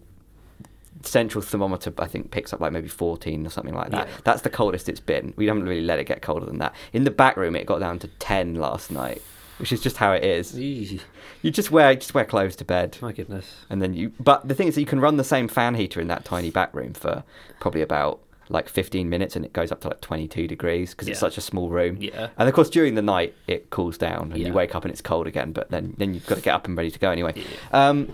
central 1.07 1.43
thermometer 1.43 1.93
I 1.99 2.07
think 2.07 2.31
picks 2.31 2.53
up 2.53 2.61
like 2.61 2.73
maybe 2.73 2.89
14 2.89 3.47
or 3.47 3.51
something 3.51 3.75
like 3.75 3.91
that. 3.91 4.09
Yeah. 4.09 4.15
That's 4.25 4.43
the 4.43 4.51
coldest 4.51 4.89
it's 4.89 5.01
been. 5.01 5.33
We 5.37 5.47
haven't 5.47 5.65
really 5.65 5.83
let 5.85 5.99
it 5.99 6.05
get 6.05 6.23
colder 6.23 6.47
than 6.47 6.59
that. 6.59 6.75
In 6.93 7.05
the 7.05 7.11
back 7.11 7.37
room 7.37 7.57
it 7.57 7.67
got 7.67 7.79
down 7.81 7.99
to 8.01 8.09
10 8.09 8.55
last 8.57 8.91
night, 8.91 9.23
which 9.59 9.73
is 9.73 9.81
just 9.81 9.97
how 9.99 10.13
it 10.13 10.25
is. 10.25 10.59
You 10.59 11.51
just 11.51 11.71
wear 11.71 11.95
just 11.95 12.15
wear 12.15 12.25
clothes 12.25 12.57
to 12.57 12.65
bed. 12.65 12.97
my 13.03 13.13
goodness. 13.13 13.57
And 13.71 13.81
then 13.83 13.95
you 13.95 14.13
but 14.19 14.49
the 14.49 14.55
thing 14.55 14.69
is 14.69 14.75
that 14.77 14.81
you 14.81 14.87
can 14.87 15.01
run 15.01 15.17
the 15.17 15.25
same 15.25 15.49
fan 15.49 15.75
heater 15.75 16.01
in 16.01 16.09
that 16.09 16.25
tiny 16.25 16.51
back 16.51 16.75
room 16.75 16.95
for 16.95 17.23
probably 17.61 17.83
about 17.83 18.21
like 18.51 18.69
15 18.69 19.09
minutes 19.09 19.37
and 19.37 19.45
it 19.47 19.55
goes 19.55 19.73
up 19.73 19.81
to 19.81 19.89
like 19.89 20.03
22 20.03 20.47
degrees 20.47 20.91
because 20.91 21.09
it's 21.09 21.19
such 21.19 21.39
a 21.39 21.41
small 21.41 21.71
room. 21.71 21.97
Yeah. 21.99 22.29
And 22.37 22.47
of 22.49 22.55
course 22.55 22.69
during 22.69 22.95
the 22.95 23.01
night 23.03 23.35
it 23.47 23.71
cools 23.71 23.97
down 23.97 24.33
and 24.33 24.37
Yeah. 24.41 24.49
you 24.49 24.53
wake 24.53 24.75
up 24.75 24.85
and 24.85 24.93
it's 24.93 25.01
cold 25.01 25.27
again, 25.27 25.53
but 25.53 25.71
then 25.71 25.95
then 25.97 26.13
you've 26.13 26.27
got 26.27 26.35
to 26.35 26.43
get 26.43 26.55
up 26.55 26.67
and 26.67 26.77
ready 26.77 26.91
to 26.91 26.99
go 26.99 27.11
anyway. 27.11 27.33
Yeah. 27.37 27.89
Um, 27.89 28.13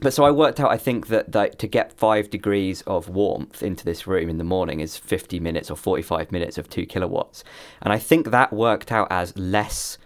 but 0.00 0.12
so 0.12 0.24
I 0.24 0.30
worked 0.30 0.60
out. 0.60 0.70
I 0.70 0.76
think 0.76 1.08
that, 1.08 1.32
that 1.32 1.58
to 1.58 1.66
get 1.66 1.92
five 1.92 2.30
degrees 2.30 2.82
of 2.82 3.08
warmth 3.08 3.62
into 3.62 3.84
this 3.84 4.06
room 4.06 4.28
in 4.28 4.38
the 4.38 4.44
morning 4.44 4.80
is 4.80 4.96
fifty 4.96 5.40
minutes 5.40 5.70
or 5.70 5.76
forty-five 5.76 6.32
minutes 6.32 6.58
of 6.58 6.68
two 6.68 6.86
kilowatts, 6.86 7.44
and 7.82 7.92
I 7.92 7.98
think 7.98 8.30
that 8.30 8.52
worked 8.52 8.90
out 8.92 9.08
as 9.10 9.36
less. 9.36 9.98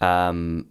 Um, 0.00 0.66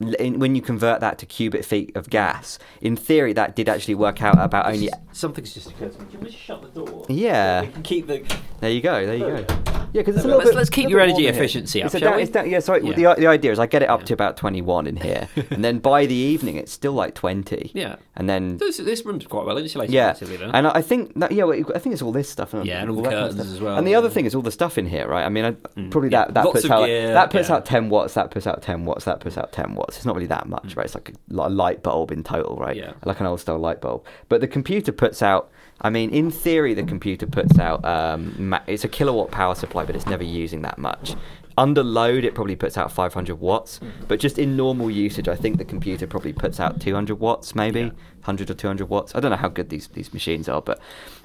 in, 0.00 0.38
when 0.38 0.54
you 0.54 0.62
convert 0.62 1.00
that 1.00 1.18
to 1.18 1.26
cubic 1.26 1.64
feet 1.64 1.96
of 1.96 2.08
gas, 2.08 2.58
in 2.80 2.94
theory, 2.94 3.32
that 3.32 3.56
did 3.56 3.68
actually 3.68 3.96
work 3.96 4.22
out 4.22 4.38
about 4.38 4.66
only. 4.66 4.90
Something's 5.12 5.52
just 5.52 5.70
occurred 5.70 5.92
to 5.92 5.98
me. 6.00 6.06
Can 6.10 6.20
we 6.20 6.26
just 6.30 6.38
shut 6.38 6.62
the 6.62 6.68
door? 6.68 7.04
Yeah. 7.08 7.62
We 7.62 7.68
can 7.68 7.82
keep 7.82 8.06
the. 8.06 8.22
There 8.60 8.70
you 8.70 8.80
go. 8.80 9.04
There 9.04 9.16
you 9.16 9.26
go. 9.26 9.44
Yeah, 9.48 9.77
because 9.92 10.16
it's 10.16 10.24
a 10.24 10.28
Let's- 10.28 10.38
little 10.38 10.52
bit. 10.52 10.54
let's 10.56 10.70
keep 10.70 10.88
your 10.88 11.00
energy 11.00 11.26
efficiency 11.26 11.82
up, 11.82 11.90
shall 11.92 12.00
down- 12.00 12.16
we? 12.16 12.24
down- 12.24 12.48
yeah. 12.50 12.60
So 12.60 12.74
Yeah. 12.76 12.92
the 13.14 13.14
the 13.20 13.26
idea 13.26 13.52
is 13.52 13.58
I 13.58 13.66
get 13.66 13.82
it 13.82 13.88
up 13.88 14.00
Yeah. 14.00 14.06
to 14.06 14.14
about 14.14 14.36
twenty-one 14.36 14.86
in 14.86 14.96
here, 14.96 15.28
and 15.50 15.64
then 15.64 15.78
by 15.78 16.06
the 16.06 16.14
evening 16.14 16.56
it's 16.56 16.72
still 16.72 16.92
like 16.92 17.14
twenty. 17.14 17.70
Yeah. 17.74 17.96
And 18.16 18.28
then 18.28 18.56
This, 18.58 18.78
this 18.78 19.04
room's 19.06 19.26
quite 19.26 19.46
well 19.46 19.56
insulated. 19.58 19.94
Yeah, 19.94 20.12
though. 20.12 20.50
and 20.52 20.66
I 20.66 20.82
think 20.82 21.12
that 21.20 21.30
yeah, 21.32 21.44
well, 21.44 21.58
I 21.74 21.78
think 21.78 21.92
it's 21.92 22.02
all 22.02 22.12
this 22.12 22.28
stuff. 22.28 22.52
And 22.54 22.66
Yeah, 22.66 22.80
and 22.80 22.90
all 22.90 22.96
the 22.96 23.02
that 23.02 23.10
kind 23.10 23.24
of 23.26 23.30
curtains 23.36 23.52
as 23.52 23.60
well, 23.60 23.76
And 23.76 23.86
the 23.86 23.94
other 23.94 24.10
thing 24.10 24.24
is 24.26 24.34
all 24.34 24.42
the 24.42 24.50
stuff 24.50 24.76
in 24.78 24.86
here, 24.86 25.06
right? 25.06 25.24
I 25.24 25.28
mean, 25.28 25.44
I, 25.44 25.52
Mm. 25.78 25.90
probably 25.90 26.10
Yeah, 26.10 26.24
that 26.24 26.34
that 26.34 26.44
lots 26.44 26.60
puts 26.62 26.70
out 26.70 26.86
gear, 26.86 27.12
that 27.12 27.30
puts 27.30 27.48
yeah. 27.48 27.54
out 27.56 27.64
ten 27.64 27.88
watts, 27.88 28.14
that 28.14 28.30
puts 28.30 28.46
out 28.46 28.60
ten 28.62 28.84
watts, 28.84 29.04
that 29.04 29.20
puts 29.20 29.38
out 29.38 29.52
ten 29.52 29.74
watts. 29.74 29.96
It's 29.96 30.06
not 30.06 30.14
really 30.16 30.26
that 30.26 30.48
much, 30.48 30.74
right? 30.76 30.86
It's 30.86 30.94
like 30.94 31.12
a, 31.30 31.48
light 31.48 31.82
bulb 31.82 32.10
in 32.10 32.24
total, 32.24 32.56
right? 32.56 32.76
Mm. 32.76 32.80
Yeah. 32.80 32.92
like 33.04 33.20
an 33.20 33.26
old 33.26 33.40
style 33.40 33.58
light 33.58 33.80
bulb. 33.80 34.04
But 34.28 34.40
the 34.40 34.48
computer 34.48 34.92
puts 34.92 35.22
out. 35.22 35.48
I 35.80 35.90
mean, 35.90 36.10
in 36.10 36.32
theory, 36.32 36.74
the 36.74 36.82
computer 36.82 37.24
puts 37.26 37.56
out. 37.60 37.84
Um, 37.84 38.56
it's 38.66 38.82
a 38.82 38.88
kilowatt 38.88 39.30
power 39.30 39.54
supply, 39.54 39.77
but 39.84 39.96
it's 39.96 40.06
never 40.06 40.24
using 40.24 40.62
that 40.62 40.78
much. 40.78 41.14
Under 41.56 41.82
load, 41.82 42.24
it 42.24 42.36
probably 42.36 42.54
puts 42.54 42.78
out 42.78 42.92
500 42.92 43.40
watts, 43.40 43.80
but 44.06 44.20
just 44.20 44.38
in 44.38 44.56
normal 44.56 44.90
usage, 44.90 45.26
I 45.26 45.34
think 45.34 45.58
the 45.58 45.64
computer 45.64 46.06
probably 46.06 46.32
puts 46.32 46.60
out 46.60 46.80
200 46.80 47.18
watts, 47.18 47.54
maybe 47.56 47.80
Yeah. 47.80 47.90
100 48.20 48.50
or 48.50 48.54
200 48.54 48.88
watts. 48.88 49.14
I 49.14 49.20
don't 49.20 49.30
know 49.32 49.36
how 49.36 49.48
good 49.48 49.68
these, 49.68 49.88
these 49.88 50.12
machines 50.12 50.48
are, 50.48 50.62
but 50.62 50.78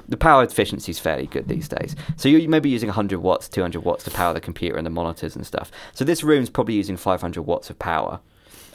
the 0.10 0.18
power 0.18 0.44
efficiency 0.44 0.90
is 0.90 0.98
fairly 1.00 1.28
good 1.28 1.48
these 1.48 1.68
days. 1.68 1.96
So 2.16 2.30
you're 2.30 2.50
maybe 2.50 2.70
using 2.70 2.88
100 2.88 3.20
watts, 3.20 3.48
200 3.48 3.84
watts 3.84 4.06
to 4.06 4.12
power 4.12 4.34
the 4.34 4.42
computer 4.42 4.76
and 4.78 4.86
the 4.86 4.90
monitors 4.92 5.36
and 5.36 5.46
stuff. 5.46 5.72
So 5.94 6.04
this 6.04 6.24
room's 6.24 6.50
probably 6.50 6.76
using 6.76 6.98
500 6.98 7.44
watts 7.44 7.70
of 7.70 7.78
power 7.78 8.20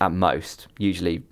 at 0.01 0.13
most, 0.13 0.69
usually 0.79 1.25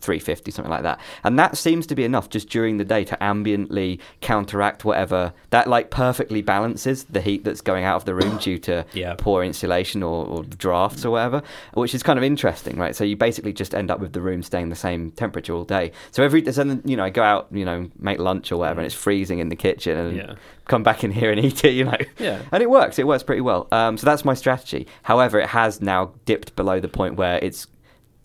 350 0.00 0.50
something 0.50 0.70
like 0.70 0.82
that. 0.82 1.00
And 1.24 1.38
that 1.38 1.56
seems 1.56 1.86
to 1.88 1.94
be 1.94 2.04
enough 2.04 2.28
just 2.30 2.48
during 2.48 2.76
the 2.78 2.84
day 2.84 3.04
to 3.04 3.16
ambiently 3.16 3.98
counteract 4.20 4.84
whatever 4.84 5.32
that 5.50 5.66
like 5.68 5.90
perfectly 5.90 6.42
balances 6.42 7.04
the 7.04 7.20
heat 7.20 7.44
that's 7.44 7.60
going 7.60 7.84
out 7.84 7.96
of 7.96 8.04
the 8.04 8.14
room 8.14 8.36
due 8.38 8.58
to 8.58 8.84
Yeah. 8.92 9.14
poor 9.18 9.42
insulation 9.42 10.02
or, 10.02 10.26
or 10.26 10.42
drafts 10.44 11.04
or 11.04 11.10
whatever 11.10 11.42
which 11.74 11.94
is 11.94 12.02
kind 12.02 12.18
of 12.18 12.24
interesting 12.24 12.76
right? 12.78 12.94
So 12.94 13.04
you 13.04 13.16
basically 13.16 13.52
just 13.52 13.74
end 13.74 13.90
up 13.90 14.00
with 14.00 14.12
the 14.12 14.20
room 14.20 14.42
staying 14.42 14.68
the 14.68 14.76
same 14.76 15.10
temperature 15.12 15.52
all 15.54 15.64
day. 15.64 15.92
So 16.12 16.22
every 16.22 16.44
so 16.52 16.64
then 16.64 16.82
you 16.84 16.96
know 16.96 17.04
I 17.04 17.10
go 17.10 17.22
out 17.22 17.48
you 17.50 17.64
know 17.64 17.88
make 17.98 18.18
lunch 18.18 18.52
or 18.52 18.56
whatever 18.58 18.80
and 18.80 18.86
it's 18.86 18.94
freezing 18.94 19.38
in 19.38 19.48
the 19.48 19.56
kitchen 19.56 19.96
and 19.98 20.16
Yeah. 20.16 20.34
come 20.66 20.82
back 20.82 21.04
in 21.04 21.10
here 21.10 21.30
and 21.30 21.40
eat 21.44 21.64
it 21.64 21.72
you 21.78 21.84
know? 21.84 21.96
Yeah. 22.18 22.42
and 22.52 22.62
it 22.62 22.70
works 22.70 22.98
it 22.98 23.06
works 23.06 23.22
pretty 23.22 23.40
well. 23.42 23.68
Um, 23.72 23.96
so 23.98 24.04
that's 24.04 24.24
my 24.24 24.34
strategy. 24.34 24.86
However 25.02 25.38
it 25.40 25.48
has 25.50 25.80
now 25.80 26.12
dipped 26.24 26.54
below 26.56 26.80
the 26.80 26.88
point 26.88 27.16
where 27.16 27.38
it's 27.42 27.66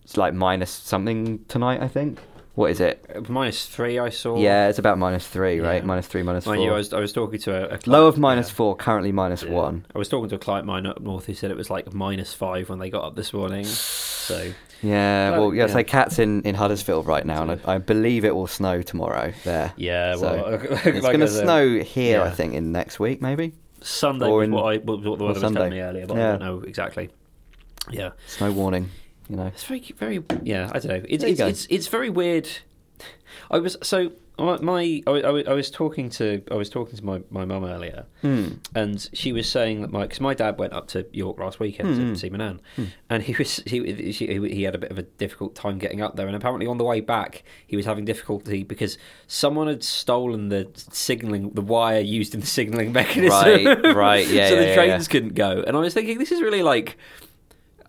it's 0.02 0.16
like 0.16 0.34
minus 0.34 0.70
something 0.70 1.44
tonight, 1.48 1.80
I 1.82 1.88
think. 1.88 2.18
What 2.54 2.70
is 2.70 2.80
it? 2.80 3.02
Uh, 3.16 3.22
Minus 3.32 3.64
three, 3.66 3.98
I 3.98 4.10
saw. 4.10 4.36
Yeah, 4.38 4.68
it's 4.68 4.78
about 4.78 4.98
minus 4.98 5.26
three, 5.26 5.58
right? 5.60 5.76
Yeah. 5.80 5.86
Minus 5.86 6.06
three, 6.06 6.22
minus 6.22 6.44
four. 6.44 6.52
Mind 6.54 6.64
you, 6.64 6.72
I 6.72 6.76
was, 6.76 6.92
I 6.92 7.00
was 7.00 7.10
talking 7.10 7.40
to 7.40 7.50
a, 7.50 7.62
a 7.62 7.66
client, 7.68 7.86
Low 7.88 8.06
of 8.06 8.18
minus 8.18 8.48
yeah. 8.50 8.54
four, 8.54 8.76
currently 8.76 9.10
minus 9.10 9.42
Yeah. 9.42 9.52
one. 9.52 9.86
I 9.94 9.98
was 9.98 10.10
talking 10.10 10.28
to 10.28 10.34
a 10.34 10.38
client 10.38 10.66
mine 10.66 10.84
up 10.84 11.00
north 11.00 11.24
who 11.24 11.32
said 11.32 11.50
it 11.50 11.56
was 11.56 11.70
like 11.70 11.94
minus 11.94 12.34
five 12.34 12.68
when 12.68 12.78
they 12.78 12.90
got 12.90 13.04
up 13.04 13.16
this 13.16 13.32
morning. 13.32 13.64
So 13.64 14.52
Yeah, 14.82 15.30
Glad- 15.30 15.38
well, 15.38 15.54
yeah, 15.54 15.66
yeah. 15.66 15.72
so 15.72 15.82
Cat's 15.82 16.18
in, 16.18 16.42
in 16.42 16.54
Huddersfield 16.54 17.06
right 17.06 17.24
now, 17.24 17.40
and 17.40 17.52
I, 17.64 17.76
I 17.76 17.78
believe 17.78 18.22
it 18.26 18.34
will 18.36 18.46
snow 18.46 18.82
tomorrow 18.82 19.32
there. 19.44 19.72
yeah, 19.78 20.14
So, 20.16 20.20
well, 20.70 20.78
It's 20.84 21.00
going 21.00 21.20
to 21.20 21.28
snow 21.28 21.78
here, 21.78 22.20
I 22.20 22.28
think, 22.28 22.52
in 22.52 22.70
next 22.70 23.00
week, 23.00 23.22
maybe. 23.22 23.54
Sunday 23.80 24.26
Or 24.26 24.38
was 24.40 24.44
in- 24.48 24.52
what, 24.52 24.64
I, 24.64 24.76
what, 24.76 25.02
the 25.02 25.10
weather 25.10 25.24
was 25.24 25.40
telling 25.40 25.70
me 25.70 25.80
earlier, 25.80 26.06
but 26.06 26.18
I 26.18 26.20
don't 26.20 26.40
know 26.42 26.60
exactly. 26.68 27.08
Yeah, 27.90 28.10
Snow 28.26 28.52
warning. 28.52 28.90
You 29.28 29.36
know. 29.36 29.46
it's 29.46 29.64
very, 29.64 29.80
very. 29.96 30.22
Yeah, 30.42 30.70
I 30.74 30.78
don't 30.78 30.88
know. 30.88 31.02
It's 31.08 31.24
it's, 31.24 31.40
it's 31.40 31.66
it's 31.70 31.86
very 31.88 32.10
weird. 32.10 32.48
I 33.50 33.58
was 33.58 33.76
so 33.82 34.12
my, 34.38 34.58
my 34.60 35.02
I, 35.06 35.10
I, 35.10 35.42
I 35.48 35.52
was 35.54 35.70
talking 35.70 36.10
to 36.10 36.42
I 36.50 36.54
was 36.54 36.68
talking 36.68 36.96
to 36.96 37.04
my 37.04 37.22
my 37.30 37.44
mum 37.44 37.64
earlier, 37.64 38.04
Hmm. 38.20 38.48
and 38.74 39.08
she 39.14 39.32
was 39.32 39.48
saying 39.48 39.80
that 39.82 39.90
my 39.90 40.02
because 40.02 40.20
my 40.20 40.34
dad 40.34 40.58
went 40.58 40.72
up 40.74 40.88
to 40.88 41.06
York 41.12 41.38
last 41.38 41.58
weekend 41.60 41.88
Mm-hmm. 41.90 42.12
to 42.12 42.18
see 42.18 42.28
my 42.30 42.38
nan, 42.38 42.60
and 43.08 43.22
he 43.22 43.34
was 43.38 43.56
he, 43.66 44.12
she, 44.12 44.26
he 44.26 44.62
had 44.64 44.74
a 44.74 44.78
bit 44.78 44.90
of 44.90 44.98
a 44.98 45.02
difficult 45.02 45.54
time 45.54 45.78
getting 45.78 46.02
up 46.02 46.16
there, 46.16 46.26
and 46.26 46.36
apparently 46.36 46.66
on 46.66 46.76
the 46.78 46.84
way 46.84 47.00
back 47.00 47.42
he 47.66 47.76
was 47.76 47.86
having 47.86 48.04
difficulty 48.04 48.64
because 48.64 48.98
someone 49.26 49.66
had 49.66 49.82
stolen 49.82 50.48
the 50.50 50.68
signalling 50.90 51.50
the 51.50 51.62
wire 51.62 52.00
used 52.00 52.34
in 52.34 52.40
the 52.40 52.46
signalling 52.46 52.92
mechanism. 52.92 53.30
Right, 53.64 53.94
right, 53.94 54.26
yeah, 54.28 54.48
so 54.48 54.54
yeah, 54.54 54.60
the 54.60 54.66
yeah, 54.68 54.74
trains 54.74 55.06
yeah. 55.06 55.10
couldn't 55.12 55.34
go, 55.34 55.64
and 55.66 55.74
I 55.76 55.80
was 55.80 55.94
thinking 55.94 56.18
this 56.18 56.32
is 56.32 56.42
really 56.42 56.62
like. 56.62 56.98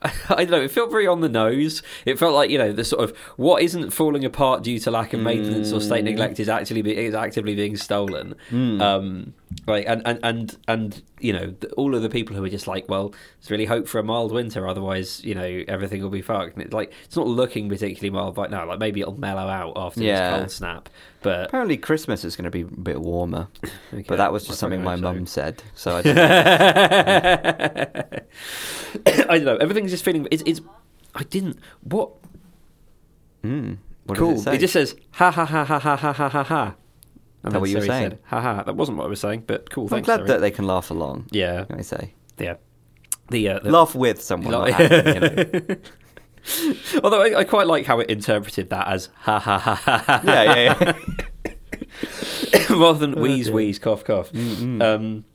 I 0.30 0.44
don't 0.46 0.52
know. 0.52 0.62
It 0.62 0.72
felt 0.72 0.92
very 0.92 1.08
on 1.08 1.22
the 1.22 1.30
nose. 1.30 1.82
It 2.06 2.20
felt 2.20 2.34
like 2.34 2.50
you 2.50 2.58
know 2.58 2.72
the 2.74 2.84
sort 2.84 3.04
of 3.10 3.18
what 3.38 3.62
isn't 3.62 3.92
falling 3.92 4.26
apart 4.26 4.64
due 4.64 4.80
to 4.80 4.92
lack 4.92 5.14
of 5.14 5.20
maintenance 5.22 5.72
or 5.72 5.80
Mm. 5.80 5.84
state 5.86 6.04
neglect 6.04 6.40
is 6.40 6.50
actually 6.50 6.82
be, 6.82 6.98
is 6.98 7.14
actively 7.16 7.56
being 7.56 7.76
stolen. 7.78 8.36
Hmm. 8.50 8.82
Um, 8.82 9.34
right, 9.68 9.86
and, 9.88 10.02
and 10.06 10.20
and 10.24 10.58
and 10.68 11.02
you 11.20 11.32
know 11.34 11.54
all 11.78 11.96
of 11.96 12.02
the 12.02 12.10
people 12.10 12.36
who 12.36 12.44
are 12.44 12.50
just 12.50 12.68
like, 12.68 12.90
well, 12.90 13.10
there's 13.40 13.52
really 13.52 13.66
hope 13.66 13.88
for 13.88 14.00
a 14.00 14.04
mild 14.04 14.32
winter, 14.32 14.68
otherwise 14.68 15.24
you 15.24 15.36
know 15.36 15.64
everything 15.68 16.02
will 16.02 16.10
be 16.10 16.22
fucked. 16.22 16.54
And 16.56 16.64
it's 16.64 16.74
like 16.74 16.92
it's 17.06 17.16
not 17.16 17.28
looking 17.28 17.70
particularly 17.70 18.10
mild 18.10 18.38
right 18.38 18.52
now. 18.52 18.68
Like 18.68 18.80
maybe 18.80 19.02
it'll 19.02 19.18
mellow 19.20 19.48
out 19.48 19.74
after 19.78 20.02
Yeah. 20.04 20.32
this 20.32 20.40
cold 20.40 20.52
snap, 20.52 20.90
but 21.24 21.48
Apparently 21.48 21.78
Christmas 21.78 22.24
is 22.26 22.36
going 22.36 22.46
to 22.46 22.52
be 22.52 22.62
a 22.62 22.66
bit 22.66 23.02
warmer, 23.02 23.48
okay, 23.94 24.06
but 24.08 24.18
that 24.18 24.32
was 24.32 24.46
I 24.46 24.48
just 24.48 24.60
something 24.60 24.84
my 24.84 24.96
mum 24.96 25.26
said. 25.26 25.62
So 25.76 25.98
I 25.98 26.02
don't 26.02 26.16
know. 26.16 26.26
I 29.30 29.38
don't 29.38 29.46
know. 29.46 29.58
Everything's 29.58 29.92
just 29.92 30.04
feeling. 30.06 30.28
It's. 30.32 30.44
it's 30.46 30.62
I 31.16 31.24
didn't. 31.24 31.60
What 31.82 32.10
Mm. 33.44 33.78
What 34.06 34.18
cool. 34.18 34.36
It, 34.36 34.40
say? 34.40 34.58
just 34.58 34.74
says 34.74 34.96
ha 35.12 35.30
ha 35.32 35.46
ha 35.46 35.64
ha 35.66 35.80
ha 35.80 35.96
ha 35.98 36.14
ha 36.14 36.30
ha 36.30 36.44
ha. 36.44 36.76
And 37.44 37.54
that 37.54 37.60
what 37.60 37.70
you 37.70 37.76
were 37.76 37.82
Siri 37.82 37.90
saying? 37.90 38.10
Said, 38.12 38.20
ha 38.26 38.42
ha. 38.42 38.64
That 38.64 38.76
wasn't 38.76 38.98
what 38.98 39.06
I 39.06 39.08
was 39.08 39.20
saying, 39.20 39.44
but 39.48 39.70
cool. 39.70 39.86
I'm 39.86 39.90
Thanks, 39.90 40.06
glad 40.06 40.18
Siri. 40.20 40.28
that 40.30 40.42
they 40.42 40.52
can 40.52 40.66
laugh 40.66 40.92
along. 40.92 41.28
Yeah, 41.32 41.66
Can 41.66 41.80
I 41.80 41.82
say 41.82 42.14
yeah. 42.40 42.56
The, 43.30 43.50
uh, 43.50 43.60
the 43.60 43.72
laugh 43.72 43.96
with 43.96 44.22
someone? 44.22 44.52
not 44.52 44.70
Like- 44.70 44.80
at 44.80 45.16
you 45.16 45.20
know? 45.20 45.76
Although 47.04 47.22
I, 47.22 47.40
I 47.40 47.44
quite 47.44 47.68
like 47.68 47.86
how 47.86 48.00
it 48.00 48.10
interpreted 48.10 48.70
that 48.70 48.88
as 48.88 49.10
ha 49.16 49.40
ha 49.40 49.58
ha 49.60 49.76
ha 49.76 49.98
ha, 49.98 50.22
yeah, 50.26 50.44
yeah, 50.56 50.94
yeah. 51.46 51.54
rather 52.70 53.00
than 53.00 53.14
wheeze 53.22 53.46
dear. 53.46 53.56
wheeze 53.56 53.80
cough 53.80 54.04
cough. 54.04 54.32
Mm-mm. 54.32 54.82
Um, 54.82 55.26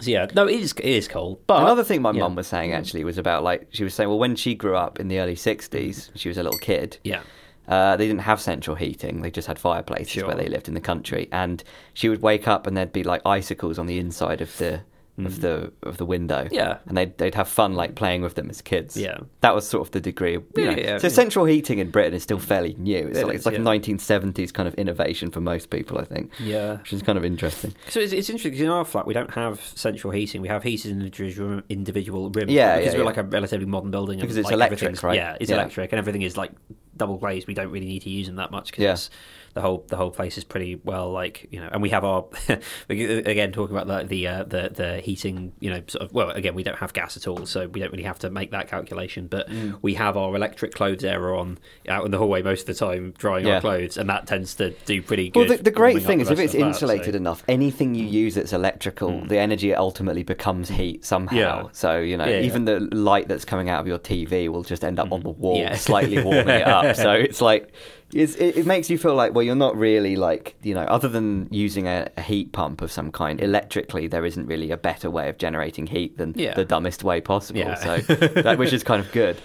so 0.00 0.10
yeah, 0.10 0.26
no, 0.34 0.46
it 0.46 0.60
is 0.60 0.72
it 0.72 0.84
is 0.84 1.08
cold. 1.08 1.40
But 1.46 1.62
Another 1.62 1.84
thing 1.84 2.02
my 2.02 2.12
yeah. 2.12 2.20
mum 2.20 2.34
was 2.36 2.46
saying 2.46 2.72
actually 2.72 3.04
was 3.04 3.18
about 3.18 3.42
like 3.42 3.66
she 3.70 3.84
was 3.84 3.94
saying, 3.94 4.08
well, 4.08 4.18
when 4.18 4.36
she 4.36 4.54
grew 4.54 4.76
up 4.76 5.00
in 5.00 5.08
the 5.08 5.18
early 5.18 5.34
'60s, 5.34 6.10
she 6.14 6.28
was 6.28 6.38
a 6.38 6.42
little 6.42 6.58
kid. 6.58 6.98
yeah, 7.04 7.20
Uh, 7.66 7.96
they 7.96 8.06
didn't 8.06 8.22
have 8.22 8.40
central 8.40 8.76
heating; 8.76 9.22
they 9.22 9.30
just 9.30 9.48
had 9.48 9.58
fireplaces 9.58 10.12
Sure. 10.12 10.26
where 10.28 10.36
they 10.36 10.48
lived 10.48 10.68
in 10.68 10.74
the 10.74 10.80
country. 10.80 11.28
And 11.32 11.62
she 11.94 12.08
would 12.08 12.22
wake 12.22 12.46
up, 12.48 12.66
and 12.66 12.76
there'd 12.76 12.92
be 12.92 13.02
like 13.04 13.22
icicles 13.26 13.78
on 13.78 13.86
the 13.86 13.98
inside 13.98 14.40
of 14.40 14.56
the 14.58 14.80
of 15.26 15.40
the 15.40 15.72
of 15.82 15.96
the 15.96 16.04
window. 16.04 16.44
Mm. 16.44 16.52
Yeah. 16.52 16.78
and 16.86 16.96
they'd 16.96 17.16
they'd 17.18 17.34
have 17.34 17.48
fun 17.48 17.74
like 17.74 17.94
playing 17.94 18.22
with 18.22 18.34
them 18.34 18.50
as 18.50 18.62
kids. 18.62 18.96
Yeah. 18.96 19.18
that 19.40 19.54
was 19.54 19.68
sort 19.68 19.86
of 19.86 19.92
the 19.92 20.00
degree. 20.00 20.38
Yeah, 20.56 20.76
yeah, 20.76 20.98
so 20.98 21.08
central 21.08 21.44
heating 21.44 21.78
in 21.78 21.90
Britain 21.90 22.14
is 22.14 22.22
still 22.22 22.38
fairly 22.38 22.74
new. 22.78 23.08
It's 23.08 23.18
It 23.18 23.26
like 23.26 23.34
is, 23.34 23.40
it's 23.40 23.46
like 23.46 23.56
a 23.56 23.58
1970s 23.58 24.52
kind 24.52 24.68
of 24.68 24.74
innovation 24.74 25.30
for 25.30 25.40
most 25.40 25.70
people, 25.70 25.98
I 25.98 26.04
think, 26.04 26.32
yeah. 26.38 26.78
which 26.78 26.92
is 26.92 27.02
kind 27.02 27.18
of 27.18 27.24
interesting. 27.24 27.74
So 27.88 28.00
it's, 28.00 28.12
it's 28.12 28.28
interesting 28.28 28.52
because 28.52 28.64
in 28.64 28.70
our 28.70 28.84
flat 28.84 29.06
we 29.06 29.14
don't 29.14 29.32
have 29.32 29.60
central 29.74 30.12
heating. 30.12 30.42
We 30.42 30.48
have 30.48 30.62
heated 30.62 30.92
in 30.92 31.02
individual 31.02 31.62
individual 31.68 32.30
rooms. 32.30 32.52
Yeah, 32.52 32.78
because 32.78 32.94
we're 32.94 33.04
like 33.04 33.16
a 33.16 33.22
relatively 33.22 33.66
modern 33.66 33.90
building. 33.90 34.18
Because 34.20 34.36
it's 34.36 34.46
like, 34.46 34.54
electric, 34.54 35.02
right? 35.02 35.16
Yeah, 35.16 35.36
it's 35.40 35.50
electric, 35.50 35.92
and 35.92 35.98
everything 35.98 36.22
is 36.22 36.36
like 36.36 36.52
double 36.98 37.16
glazed. 37.16 37.46
We 37.46 37.54
don't 37.54 37.70
really 37.70 37.86
need 37.86 38.02
to 38.02 38.10
use 38.10 38.26
them 38.26 38.36
that 38.36 38.50
much 38.50 38.70
because 38.70 38.82
Yeah. 39.10 39.52
the 39.54 39.60
whole 39.62 39.84
the 39.88 39.96
whole 39.96 40.10
place 40.10 40.36
is 40.36 40.44
pretty 40.44 40.80
well 40.84 41.10
like 41.10 41.48
you 41.50 41.60
know. 41.60 41.68
And 41.72 41.80
we 41.80 41.90
have 41.90 42.04
our 42.04 42.26
again 42.88 43.52
talking 43.52 43.76
about 43.76 43.86
the 43.86 44.06
the, 44.08 44.26
uh, 44.26 44.44
the 44.44 44.70
the 44.74 45.00
heating. 45.00 45.52
You 45.60 45.70
know, 45.70 45.82
sort 45.86 46.04
of. 46.04 46.12
Well, 46.12 46.30
again, 46.30 46.54
we 46.54 46.62
don't 46.62 46.78
have 46.78 46.92
gas 46.92 47.16
at 47.16 47.26
all, 47.26 47.46
so 47.46 47.66
we 47.68 47.80
don't 47.80 47.90
really 47.92 48.04
have 48.04 48.18
to 48.20 48.30
make 48.30 48.50
that 48.50 48.68
calculation. 48.68 49.26
But 49.26 49.48
Mm. 49.48 49.78
we 49.82 49.94
have 49.94 50.16
our 50.16 50.34
electric 50.36 50.74
clothes 50.74 51.04
air 51.04 51.34
on 51.34 51.58
out 51.88 52.04
in 52.04 52.10
the 52.10 52.18
hallway 52.18 52.42
most 52.42 52.62
of 52.62 52.66
the 52.66 52.74
time, 52.74 53.14
drying 53.16 53.46
Yeah. 53.46 53.54
our 53.56 53.60
clothes, 53.60 53.96
and 53.96 54.08
that 54.10 54.26
tends 54.26 54.54
to 54.56 54.70
do 54.84 55.00
pretty 55.02 55.30
good. 55.30 55.48
Well, 55.48 55.56
the, 55.56 55.62
the 55.64 55.70
great 55.70 56.02
thing 56.02 56.20
is 56.20 56.30
if 56.30 56.38
it's 56.38 56.52
the 56.52 56.58
flat, 56.58 56.74
so- 56.76 56.86
insulated 56.86 57.14
enough, 57.14 57.42
anything 57.48 57.94
you 57.94 58.04
use 58.04 58.34
that's 58.34 58.52
electrical, 58.52 59.20
the 59.26 59.38
energy 59.38 59.74
ultimately 59.74 60.22
becomes 60.22 60.68
heat 60.68 61.04
somehow. 61.04 61.36
Yeah. 61.36 61.62
So 61.72 61.98
you 61.98 62.16
know, 62.16 62.28
even 62.28 62.64
the 62.64 62.80
light 62.80 63.28
that's 63.28 63.44
coming 63.44 63.68
out 63.68 63.80
of 63.80 63.86
your 63.86 63.98
TV 63.98 64.48
will 64.48 64.62
just 64.64 64.84
end 64.84 64.98
up 64.98 65.12
on 65.12 65.22
the 65.22 65.30
wall, 65.30 65.74
slightly 65.74 66.22
warming 66.22 66.48
it 66.48 66.66
up. 66.66 66.87
So 66.94 67.12
it's 67.12 67.40
like. 67.40 67.72
It's, 68.14 68.36
it, 68.36 68.56
it 68.56 68.64
makes 68.64 68.88
you 68.88 68.96
feel 68.96 69.14
like 69.14 69.34
well 69.34 69.42
you're 69.42 69.54
not 69.54 69.76
really 69.76 70.16
like 70.16 70.56
you 70.62 70.72
know 70.72 70.80
other 70.84 71.08
than 71.08 71.46
using 71.50 71.86
a, 71.86 72.08
a 72.16 72.22
heat 72.22 72.52
pump 72.52 72.80
of 72.80 72.90
some 72.90 73.12
kind 73.12 73.38
electrically 73.38 74.06
there 74.06 74.24
isn't 74.24 74.46
really 74.46 74.70
a 74.70 74.78
better 74.78 75.10
way 75.10 75.28
of 75.28 75.36
generating 75.36 75.86
heat 75.86 76.16
than 76.16 76.32
Yeah. 76.34 76.54
the 76.54 76.64
dumbest 76.64 77.04
way 77.04 77.20
possible 77.20 77.58
Yeah. 77.60 77.74
so 77.74 77.98
that 78.40 78.56
which 78.56 78.72
is 78.72 78.82
kind 78.82 79.04
of 79.04 79.12
good 79.12 79.36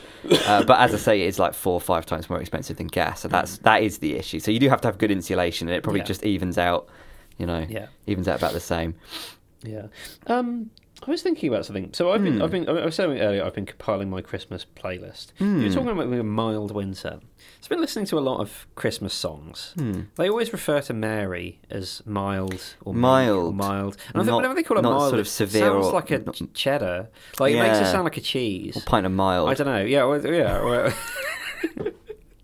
uh, 0.47 0.63
but 0.63 0.79
as 0.79 0.93
I 0.93 0.97
say 0.97 1.23
it's 1.23 1.39
like 1.39 1.53
four 1.53 1.73
or 1.73 1.81
five 1.81 2.05
times 2.05 2.29
more 2.29 2.39
expensive 2.39 2.77
than 2.77 2.87
gas 2.87 3.19
so 3.19 3.27
that's 3.27 3.57
that 3.67 3.83
is 3.83 3.97
the 3.97 4.15
issue 4.15 4.39
so 4.39 4.49
you 4.49 4.59
do 4.59 4.69
have 4.69 4.79
to 4.79 4.87
have 4.87 4.97
good 4.97 5.11
insulation 5.11 5.67
and 5.67 5.75
it 5.75 5.83
probably 5.83 5.99
Mm. 5.99 6.03
Yeah. 6.03 6.07
just 6.07 6.23
evens 6.23 6.57
out 6.57 6.87
you 7.37 7.45
know 7.45 7.65
Yeah. 7.69 7.87
evens 8.07 8.29
out 8.29 8.37
about 8.37 8.53
the 8.53 8.61
same 8.61 8.95
Yeah. 9.61 9.87
Um, 10.27 10.69
I 11.05 11.11
was 11.11 11.21
thinking 11.21 11.49
about 11.49 11.65
something. 11.65 11.89
So 11.93 12.11
I've 12.11 12.23
been, 12.23 12.35
Hmm. 12.37 12.41
I've 12.43 12.51
been, 12.51 12.69
I 12.69 12.85
was 12.85 12.95
saying 12.95 13.19
earlier, 13.19 13.43
I've 13.43 13.53
been 13.53 13.65
compiling 13.65 14.09
my 14.09 14.21
Christmas 14.21 14.65
playlist. 14.75 15.33
You 15.39 15.45
were 15.47 15.61
Hmm. 15.67 15.73
talking 15.73 15.89
about 15.89 16.13
a 16.13 16.23
mild 16.23 16.71
winter. 16.73 17.19
I've 17.61 17.69
been 17.69 17.81
listening 17.81 18.05
to 18.05 18.17
a 18.17 18.21
lot 18.21 18.39
of 18.39 18.67
Christmas 18.75 19.13
songs. 19.13 19.73
Hmm. 19.77 20.01
They 20.15 20.29
always 20.29 20.51
refer 20.53 20.81
to 20.81 20.93
Mary 20.93 21.59
as 21.69 22.01
mild 22.05 22.75
or 22.85 22.93
Mild. 22.93 23.55
mild. 23.55 23.97
And 24.13 24.15
I 24.15 24.19
think 24.19 24.27
Not- 24.27 24.35
whenever 24.37 24.53
they 24.55 24.63
call 24.63 24.77
it 24.77 24.81
not 24.81 24.93
mild, 24.93 25.09
sort 25.09 25.19
of 25.19 25.25
it 25.27 25.29
severe 25.29 25.61
sounds 25.61 25.85
or- 25.87 25.93
like 25.93 26.11
a 26.11 26.19
not- 26.19 26.35
ch- 26.35 26.53
cheddar. 26.53 27.09
Like 27.39 27.53
it 27.53 27.59
makes 27.59 27.77
it 27.77 27.81
Yeah. 27.81 27.91
sound 27.91 28.03
like 28.05 28.17
a 28.17 28.21
cheese. 28.21 28.77
a 28.77 28.81
pint 28.81 29.05
of 29.05 29.11
mild 29.11 29.49
I 29.49 29.53
don't 29.55 29.67
know. 29.67 29.81
Yeah, 29.83 30.03
well, 30.05 30.25
yeah. 30.25 30.63
Well, 30.63 30.93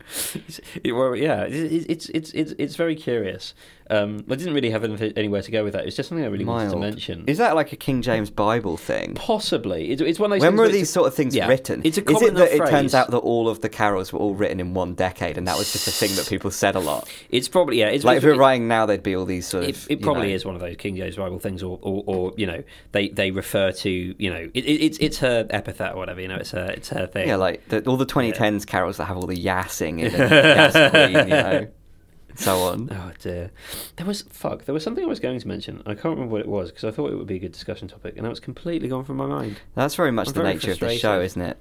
it- 0.83 0.91
well, 0.93 1.15
yeah. 1.15 1.43
It, 1.43 1.85
it's 1.89 2.09
it's 2.09 2.31
it's 2.31 2.53
it's 2.57 2.75
very 2.75 2.95
curious. 2.95 3.53
Um, 3.91 4.23
I 4.29 4.35
didn't 4.35 4.53
really 4.53 4.69
have 4.69 4.83
anywhere 4.83 5.41
to 5.41 5.49
go 5.51 5.63
with 5.63 5.73
that. 5.73 5.87
It's 5.87 5.95
just 5.95 6.09
something 6.09 6.23
I 6.23 6.27
really 6.29 6.45
wanted 6.45 6.69
to 6.69 6.77
mention. 6.77 7.23
is 7.25 7.39
that 7.39 7.55
like 7.55 7.73
a 7.73 7.75
King 7.75 8.03
James 8.03 8.29
Bible 8.29 8.77
thing 8.77 9.15
Possibly, 9.15 9.89
it's, 9.89 9.99
it's 9.99 10.19
one 10.19 10.31
of 10.31 10.39
those. 10.39 10.45
when 10.47 10.57
were 10.57 10.67
these 10.69 10.91
sort 10.91 11.07
of 11.07 11.15
things 11.15 11.35
yeah. 11.35 11.47
written? 11.47 11.81
It's 11.83 11.97
a 11.97 12.01
Is 12.01 12.05
common 12.07 12.29
it 12.29 12.33
that 12.35 12.53
enough 12.53 12.67
it 12.67 12.71
turns 12.71 12.93
out 12.93 13.09
that 13.09 13.17
all 13.17 13.49
of 13.49 13.61
the 13.61 13.69
carols 13.69 14.13
were 14.13 14.19
all 14.19 14.35
written 14.35 14.59
in 14.59 14.75
one 14.75 14.93
decade, 14.93 15.39
and 15.39 15.47
that 15.47 15.57
was 15.57 15.71
just 15.73 15.87
a 15.87 15.91
thing 15.91 16.15
that 16.17 16.27
people 16.29 16.51
said 16.51 16.75
a 16.75 16.79
lot? 16.79 17.09
It's 17.31 17.47
probably 17.47 17.79
yeah. 17.79 17.87
It's 17.87 18.03
Like 18.05 18.17
if 18.17 18.23
we 18.23 18.29
were 18.29 18.35
it- 18.35 18.37
writing 18.37 18.67
now, 18.67 18.85
there'd 18.85 19.01
be 19.01 19.15
all 19.15 19.25
these 19.25 19.47
sort 19.47 19.63
of. 19.63 19.69
It, 19.71 19.77
it 19.89 19.99
you 20.01 20.05
probably 20.05 20.27
know- 20.27 20.35
is 20.35 20.45
one 20.45 20.53
of 20.53 20.61
those 20.61 20.75
King 20.75 20.95
James 20.95 21.15
Bible 21.15 21.39
things, 21.39 21.63
or, 21.63 21.79
or, 21.81 22.03
or 22.05 22.33
you 22.37 22.45
know, 22.45 22.63
they, 22.91 23.09
they 23.09 23.31
refer 23.31 23.71
to 23.71 23.89
you 23.89 24.29
know, 24.29 24.51
it, 24.53 24.65
it, 24.65 24.83
it's 24.83 24.99
it's 24.99 25.17
her 25.17 25.47
epithet 25.49 25.93
or 25.93 25.97
whatever. 25.97 26.21
You 26.21 26.27
know, 26.27 26.35
it's 26.35 26.51
her 26.51 26.65
it's 26.69 26.89
her 26.89 27.07
thing. 27.07 27.27
Yeah, 27.27 27.37
like 27.37 27.67
the, 27.69 27.83
all 27.89 27.97
the 27.97 28.05
2010s 28.05 28.67
carols 28.67 28.97
that 28.97 29.05
have 29.05 29.17
all 29.17 29.25
the 29.25 29.43
yassing 29.43 29.98
in 30.01 30.07
it, 30.13 30.19
Yass 30.19 30.91
Queen, 30.91 31.11
you 31.11 31.25
know, 31.27 31.67
so 32.35 32.57
on. 32.63 32.89
Oh 32.91 33.11
dear, 33.19 33.51
there 33.97 34.05
was 34.05 34.21
fuck. 34.23 34.65
There 34.65 34.73
was 34.73 34.83
something 34.83 35.03
I 35.03 35.07
was 35.07 35.19
going 35.19 35.39
to 35.39 35.47
mention. 35.47 35.81
I 35.85 35.93
can't 35.93 36.05
remember 36.15 36.31
what 36.33 36.41
it 36.41 36.47
was 36.47 36.69
because 36.71 36.83
I 36.85 36.91
thought 36.91 37.11
it 37.11 37.15
would 37.15 37.27
be 37.27 37.35
a 37.35 37.39
good 37.39 37.51
discussion 37.51 37.87
topic, 37.87 38.15
and 38.15 38.23
now 38.23 38.31
it's 38.31 38.39
completely 38.39 38.87
gone 38.87 39.03
from 39.05 39.17
my 39.17 39.25
mind. 39.25 39.59
That's 39.75 39.95
very 39.95 40.11
much 40.11 40.27
I'm 40.29 40.33
the 40.33 40.41
very 40.41 40.53
nature 40.53 40.71
of 40.71 40.79
the 40.79 40.97
show, 40.97 41.21
isn't 41.21 41.41
it? 41.41 41.57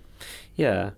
Yeah. 0.57 0.91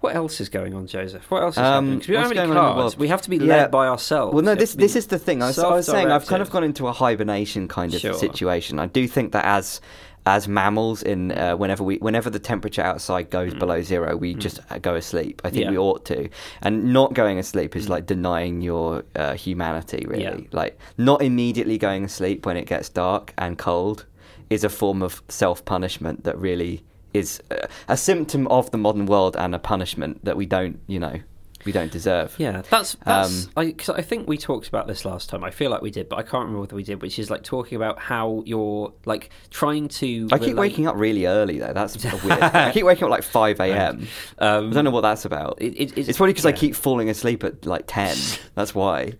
What 0.00 0.16
else 0.16 0.40
is 0.40 0.48
going 0.48 0.72
on, 0.72 0.86
Joseph? 0.86 1.30
What 1.30 1.42
else 1.42 1.56
is 1.56 1.58
Um, 1.58 1.64
happening? 1.66 1.98
'Cause 2.00 2.08
we 2.08 2.14
don't 2.14 2.22
have 2.22 2.30
any 2.32 2.36
going 2.38 2.50
on 2.52 2.56
in 2.56 2.62
the 2.62 2.72
cards. 2.72 2.78
world? 2.94 2.98
We 3.00 3.08
have 3.08 3.20
to 3.20 3.28
be 3.28 3.36
Yeah. 3.36 3.44
led 3.56 3.70
by 3.70 3.86
ourselves. 3.86 4.32
Well, 4.34 4.42
no, 4.42 4.54
this 4.54 4.74
this 4.74 4.96
is 4.96 5.08
the 5.08 5.18
thing. 5.18 5.42
I 5.42 5.48
was, 5.48 5.58
I 5.58 5.68
was 5.74 5.84
saying 5.86 6.10
I've 6.10 6.26
kind 6.26 6.40
of 6.40 6.48
gone 6.50 6.64
into 6.64 6.86
a 6.86 6.92
hibernation 6.92 7.68
kind 7.68 7.92
of 7.92 8.00
Sure. 8.00 8.14
situation. 8.14 8.78
I 8.78 8.86
do 8.86 9.06
think 9.06 9.32
that 9.32 9.44
as 9.44 9.82
as 10.26 10.46
mammals, 10.46 11.02
in 11.02 11.32
uh, 11.32 11.56
whenever 11.56 11.82
we 11.82 11.96
whenever 11.96 12.28
the 12.30 12.38
temperature 12.38 12.82
outside 12.82 13.30
goes 13.30 13.54
below 13.54 13.80
zero, 13.82 14.16
we 14.16 14.34
just 14.34 14.60
uh, 14.70 14.78
go 14.78 14.94
asleep. 14.94 15.40
I 15.44 15.50
think 15.50 15.62
Mm. 15.62 15.64
Yeah. 15.64 15.70
we 15.72 15.78
ought 15.78 16.04
to, 16.06 16.28
and 16.62 16.92
not 16.92 17.14
going 17.14 17.38
asleep 17.38 17.74
is 17.76 17.88
like 17.88 18.06
denying 18.06 18.60
your 18.60 19.04
uh, 19.16 19.34
humanity. 19.34 20.04
Really, 20.06 20.22
Yeah. 20.22 20.36
like 20.52 20.78
not 20.98 21.22
immediately 21.22 21.78
going 21.78 22.04
asleep 22.04 22.44
when 22.46 22.56
it 22.56 22.66
gets 22.66 22.88
dark 22.88 23.32
and 23.38 23.56
cold 23.58 24.06
is 24.50 24.62
a 24.64 24.68
form 24.68 25.02
of 25.02 25.22
self 25.28 25.64
punishment 25.64 26.24
that 26.24 26.36
really 26.38 26.84
is 27.14 27.42
uh, 27.50 27.66
a 27.88 27.96
symptom 27.96 28.46
of 28.48 28.70
the 28.70 28.78
modern 28.78 29.06
world 29.06 29.36
and 29.36 29.54
a 29.54 29.58
punishment 29.58 30.24
that 30.24 30.36
we 30.36 30.46
don't, 30.46 30.78
you 30.86 30.98
know, 30.98 31.18
we 31.64 31.72
don't 31.72 31.92
deserve. 31.92 32.34
Yeah, 32.38 32.62
that's 32.68 32.96
that's. 33.04 33.46
Um, 33.46 33.52
I, 33.56 33.74
I 33.94 34.02
think 34.02 34.28
we 34.28 34.38
talked 34.38 34.68
about 34.68 34.86
this 34.86 35.04
last 35.04 35.28
time. 35.28 35.44
I 35.44 35.50
feel 35.50 35.70
like 35.70 35.82
we 35.82 35.90
did, 35.90 36.08
but 36.08 36.16
I 36.16 36.22
can't 36.22 36.44
remember 36.44 36.60
whether 36.60 36.76
we 36.76 36.82
did. 36.82 37.02
Which 37.02 37.18
is 37.18 37.30
like 37.30 37.42
talking 37.42 37.76
about 37.76 37.98
how 37.98 38.42
you're 38.46 38.92
like 39.04 39.30
trying 39.50 39.88
to. 39.88 40.28
I 40.32 40.38
keep 40.38 40.48
relate- 40.48 40.56
waking 40.56 40.86
up 40.86 40.96
really 40.96 41.26
early 41.26 41.58
though. 41.58 41.72
That's 41.72 42.02
weird. 42.24 42.40
I 42.40 42.72
keep 42.72 42.84
waking 42.84 43.04
up 43.04 43.10
like 43.10 43.22
five 43.22 43.60
a.m. 43.60 44.06
Um, 44.38 44.70
I 44.70 44.72
don't 44.74 44.84
know 44.84 44.90
what 44.90 45.02
that's 45.02 45.24
about. 45.24 45.58
It, 45.60 45.74
it, 45.74 45.98
it's 45.98 46.16
probably 46.18 46.32
because 46.32 46.46
I 46.46 46.52
keep 46.52 46.74
falling 46.74 47.08
asleep 47.10 47.44
at 47.44 47.66
like 47.66 47.84
ten. 47.86 48.16
That's 48.54 48.74
why. 48.74 49.14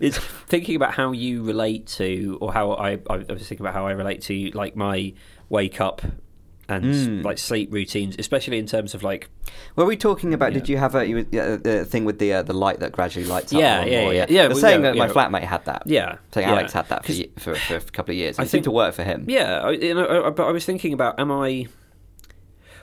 it's 0.00 0.18
thinking 0.18 0.76
about 0.76 0.94
how 0.94 1.12
you 1.12 1.42
relate 1.42 1.86
to, 1.86 2.38
or 2.40 2.52
how 2.52 2.72
I, 2.72 2.98
I 3.08 3.16
was 3.16 3.46
thinking 3.46 3.60
about 3.60 3.74
how 3.74 3.86
I 3.86 3.92
relate 3.92 4.22
to, 4.22 4.50
like 4.52 4.74
my 4.76 5.12
wake 5.50 5.80
up 5.80 6.02
and 6.68 6.84
Mm. 6.84 7.24
like 7.24 7.38
sleep 7.38 7.72
routines, 7.72 8.16
especially 8.18 8.58
in 8.58 8.66
terms 8.66 8.94
of 8.94 9.02
like 9.02 9.28
Were 9.76 9.86
we 9.86 9.96
talking 9.96 10.34
about? 10.34 10.52
Yeah. 10.52 10.58
Did 10.58 10.68
you 10.68 10.76
have 10.76 10.94
a 10.94 11.06
you, 11.06 11.18
uh, 11.18 11.56
the 11.56 11.86
thing 11.88 12.04
with 12.04 12.18
the 12.18 12.32
uh, 12.34 12.42
the 12.42 12.52
light 12.52 12.80
that 12.80 12.92
gradually 12.92 13.24
lights 13.26 13.52
up? 13.52 13.60
Yeah, 13.60 13.84
yeah, 13.84 14.02
more, 14.02 14.14
yeah. 14.14 14.26
Yeah, 14.28 14.42
You're 14.42 14.48
well, 14.50 14.58
saying 14.58 14.82
yeah, 14.84 14.90
that 14.92 14.98
my 14.98 15.06
yeah. 15.06 15.12
flatmate 15.12 15.42
had 15.44 15.64
that. 15.64 15.82
yeah, 15.86 16.16
Saying 16.32 16.46
yeah. 16.48 16.54
Alex 16.54 16.72
had 16.72 16.88
that 16.90 17.04
for, 17.06 17.12
for, 17.40 17.54
for 17.54 17.76
a 17.76 17.80
couple 17.80 18.12
of 18.12 18.16
years. 18.18 18.38
I 18.38 18.42
It 18.42 18.50
seemed 18.50 18.64
to 18.64 18.70
work 18.70 18.94
for 18.94 19.02
him. 19.02 19.24
Yeah, 19.28 19.60
I, 19.60 19.70
you 19.70 19.94
know, 19.94 20.26
I, 20.26 20.30
but 20.30 20.46
I 20.46 20.50
was 20.52 20.64
thinking 20.64 20.92
about, 20.92 21.18
am 21.18 21.32
I? 21.32 21.66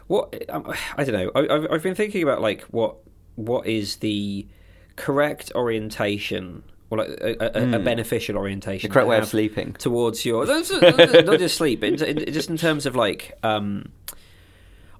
What 0.08 0.36
um, 0.50 0.72
I 0.98 1.04
don't 1.04 1.14
know. 1.16 1.32
I, 1.36 1.54
I've, 1.56 1.68
I've 1.72 1.84
been 1.84 1.96
thinking 1.96 2.24
about 2.24 2.42
like 2.42 2.62
what 2.64 2.98
what 3.36 3.66
is 3.68 3.98
the 3.98 4.48
correct 4.96 5.52
orientation 5.56 6.64
or 6.90 7.00
like 7.00 7.10
a, 7.10 7.14
a, 7.14 7.48
a 7.76 7.80
Mm. 7.80 7.84
beneficial 7.84 8.38
orientation, 8.38 8.90
The 8.90 8.94
correct 8.94 9.08
way 9.08 9.18
of 9.18 9.28
sleeping. 9.28 9.74
towards 9.74 10.26
your 10.26 10.46
not 10.46 11.40
just 11.40 11.58
sleep, 11.58 11.84
in- 11.84 11.98
just 11.98 12.50
in 12.50 12.58
terms 12.58 12.86
of 12.86 12.96
like. 12.96 13.38
Um, 13.44 13.90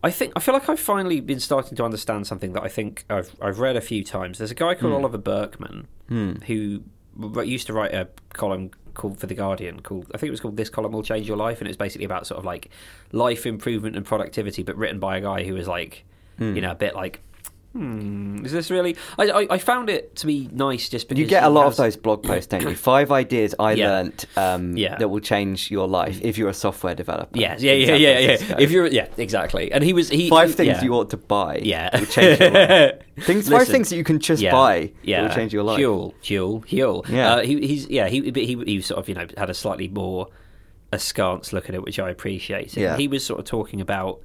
I 0.04 0.12
think 0.12 0.34
I 0.36 0.40
feel 0.40 0.54
like 0.54 0.70
I've 0.70 0.80
finally 0.80 1.20
been 1.20 1.40
starting 1.40 1.76
to 1.78 1.84
understand 1.84 2.28
something 2.28 2.54
that 2.54 2.62
I 2.64 2.68
think 2.68 3.06
I've 3.10 3.36
I've 3.42 3.60
read 3.60 3.76
a 3.76 3.82
few 3.82 4.04
times. 4.04 4.38
There's 4.38 4.52
a 4.52 4.56
guy 4.56 4.76
called 4.76 4.92
Hmm. 4.94 4.98
Oliver 4.98 5.18
Burkeman 5.18 5.88
Hmm. 6.10 6.34
who 6.46 6.82
used 7.44 7.66
to 7.68 7.74
write 7.74 7.94
a 7.94 8.08
column 8.34 8.70
called 8.94 9.20
for 9.20 9.26
the 9.26 9.34
Guardian 9.34 9.82
called 9.82 10.12
I 10.14 10.18
think 10.18 10.28
it 10.28 10.32
was 10.32 10.40
called 10.42 10.58
This 10.58 10.70
Column 10.70 10.92
Will 10.92 11.02
Change 11.04 11.28
Your 11.28 11.38
Life, 11.38 11.60
and 11.60 11.68
it's 11.68 11.78
basically 11.78 12.06
about 12.06 12.28
sort 12.28 12.38
of 12.38 12.46
like 12.46 12.70
life 13.12 13.46
improvement 13.48 13.96
and 13.96 14.06
productivity, 14.06 14.62
but 14.64 14.78
written 14.78 15.00
by 15.00 15.18
a 15.18 15.22
guy 15.22 15.44
who 15.44 15.54
was 15.56 15.68
like, 15.68 16.04
Hmm. 16.38 16.56
you 16.56 16.62
know, 16.62 16.72
a 16.72 16.76
bit 16.76 16.94
like. 16.96 17.22
Hmm, 17.76 18.46
is 18.46 18.54
this 18.54 18.72
really? 18.72 18.96
I, 19.20 19.24
I, 19.30 19.48
I 19.52 19.58
found 19.58 19.90
it 19.90 20.16
to 20.18 20.26
be 20.28 20.48
nice 20.54 20.88
just 20.88 21.10
because 21.10 21.20
You 21.20 21.28
get 21.28 21.44
a 21.44 21.50
lot 21.50 21.66
has- 21.66 21.74
of 21.74 21.84
those 21.84 21.98
blog 21.98 22.24
posts, 22.24 22.48
don't 22.48 22.62
you? 22.62 22.74
Five 22.76 23.12
ideas 23.12 23.54
I 23.60 23.74
Yeah. 23.74 23.90
learnt 23.90 24.26
um, 24.38 24.78
Yeah. 24.78 24.98
that 24.98 25.10
will 25.10 25.20
change 25.20 25.70
your 25.70 25.86
life 25.86 26.22
if 26.22 26.38
you're 26.38 26.48
a 26.48 26.54
software 26.54 26.96
developer. 26.96 27.38
Yeah, 27.38 27.56
in 27.58 27.62
yeah, 27.64 27.74
yeah, 27.74 28.20
yeah. 28.20 28.56
If 28.60 28.72
you're, 28.72 28.88
yeah, 28.88 29.08
exactly. 29.18 29.74
And 29.74 29.84
he 29.84 29.92
was 29.92 30.08
he 30.08 30.30
five 30.30 30.50
he- 30.50 30.56
things 30.56 30.68
yeah. 30.78 30.84
you 30.86 30.94
ought 30.94 31.10
to 31.10 31.18
buy. 31.18 31.60
Yeah. 31.64 31.90
will 32.00 32.06
change 32.06 32.40
your 32.40 32.52
life. 32.52 32.94
Things, 33.20 33.50
five 33.50 33.68
things 33.68 33.90
that 33.90 33.96
you 33.98 34.04
can 34.06 34.20
just 34.20 34.42
yeah, 34.42 34.52
buy 34.52 34.92
Yeah, 35.04 35.24
will 35.24 35.36
change 35.36 35.54
your 35.54 35.64
life. 35.64 35.80
Huel, 35.80 36.14
Huel, 36.24 36.66
Huel. 36.68 37.08
Yeah. 37.10 37.34
uh, 37.36 37.42
he, 37.42 37.66
he's 37.68 37.88
yeah. 37.90 38.08
He, 38.08 38.22
he 38.32 38.62
he 38.66 38.82
sort 38.82 39.00
of 39.00 39.08
you 39.10 39.16
know 39.16 39.26
had 39.38 39.50
a 39.50 39.54
slightly 39.54 39.88
more 39.90 40.28
askance 40.92 41.54
look 41.54 41.68
at 41.70 41.76
it, 41.76 41.84
which 41.84 42.00
I 42.00 42.10
appreciated. 42.10 42.78
Yeah. 42.78 42.98
He 42.98 43.08
was 43.08 43.26
sort 43.26 43.40
of 43.40 43.46
talking 43.46 43.82
about 43.82 44.22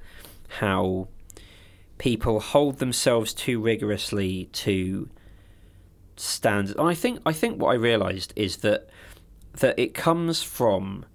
how 0.47 1.07
people 2.01 2.39
hold 2.39 2.79
themselves 2.79 3.31
too 3.31 3.61
rigorously 3.61 4.45
to 4.51 5.07
standards, 6.17 6.77
and 6.79 6.89
I 6.89 6.95
think 6.95 7.19
I 7.25 7.31
think 7.31 7.61
what 7.61 7.69
I 7.69 7.75
realised 7.75 8.33
is 8.35 8.57
that 8.57 8.89
that 9.59 9.77
it 9.77 9.93
comes 9.93 10.41
from 10.41 11.05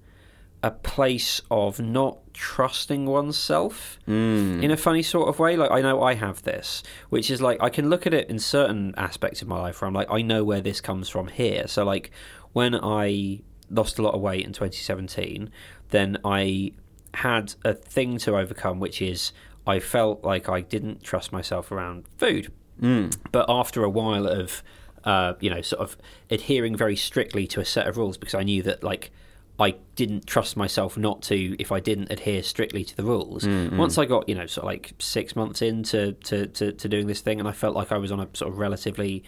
a 0.62 0.70
place 0.70 1.40
of 1.51 1.81
not 1.81 2.18
trusting 2.33 3.07
oneself 3.07 3.99
Mm. 4.07 4.62
in 4.62 4.70
a 4.70 4.77
funny 4.77 5.03
sort 5.03 5.29
of 5.29 5.38
way. 5.38 5.57
Like 5.57 5.70
I 5.72 5.81
know 5.83 6.03
I 6.03 6.14
have 6.14 6.42
this, 6.42 6.83
which 7.11 7.31
is 7.31 7.42
like 7.42 7.61
I 7.61 7.68
can 7.68 7.90
look 7.90 8.07
at 8.07 8.14
it 8.14 8.29
in 8.31 8.38
certain 8.38 8.94
aspects 8.96 9.42
of 9.42 9.49
my 9.49 9.59
life 9.61 9.81
where 9.81 9.88
I'm 9.88 9.94
like, 9.94 10.11
I 10.11 10.22
know 10.22 10.44
where 10.44 10.61
this 10.61 10.81
comes 10.81 11.09
from 11.09 11.27
here. 11.29 11.66
So 11.66 11.85
like 11.85 12.11
when 12.53 12.75
I 12.75 13.40
lost 13.70 13.99
a 13.99 14.03
lot 14.03 14.14
of 14.14 14.20
weight 14.20 14.44
in 14.46 14.53
2017, 14.53 15.51
then 15.90 16.18
I 16.25 16.72
had 17.14 17.55
a 17.64 17.75
thing 17.75 18.18
to 18.18 18.37
overcome, 18.37 18.79
which 18.79 19.03
is 19.03 19.33
I 19.67 19.81
felt 19.81 20.25
like 20.25 20.49
I 20.49 20.61
didn't 20.61 21.03
trust 21.03 21.33
myself 21.33 21.73
around 21.73 22.05
food. 22.19 22.53
Mm. 22.81 23.17
But 23.33 23.47
after 23.49 23.83
a 23.83 23.91
while 23.91 24.27
of, 24.27 24.63
uh, 25.05 25.35
you 25.41 25.51
know, 25.51 25.63
sort 25.63 25.83
of 25.83 25.97
adhering 26.31 26.77
very 26.77 26.97
strictly 26.97 27.47
to 27.49 27.61
a 27.61 27.65
set 27.65 27.87
of 27.87 27.97
rules, 27.97 28.17
because 28.17 28.35
I 28.35 28.43
knew 28.43 28.63
that 28.63 28.83
like 28.83 29.11
I 29.59 29.77
didn't 29.95 30.27
trust 30.27 30.57
myself 30.57 30.99
not 30.99 31.23
to 31.23 31.57
if 31.59 31.73
I 31.73 31.81
didn't 31.81 32.13
adhere 32.13 32.43
strictly 32.43 32.85
to 32.85 32.97
the 32.97 33.03
rules. 33.03 33.45
Mm, 33.45 33.77
Once 33.79 33.97
I 33.97 34.05
got, 34.05 34.29
you 34.29 34.35
know, 34.35 34.47
sort 34.47 34.65
of 34.65 34.67
like 34.67 34.93
six 34.99 35.35
months 35.35 35.63
into 35.63 36.13
to, 36.13 36.47
to, 36.47 36.73
to 36.73 36.89
doing 36.89 37.07
this 37.07 37.21
thing, 37.23 37.41
and 37.41 37.49
I 37.49 37.53
felt 37.53 37.75
like 37.75 37.91
I 37.91 37.97
was 37.97 38.13
on 38.13 38.21
a 38.21 38.29
sort 38.35 38.53
of 38.53 38.59
relatively 38.59 39.25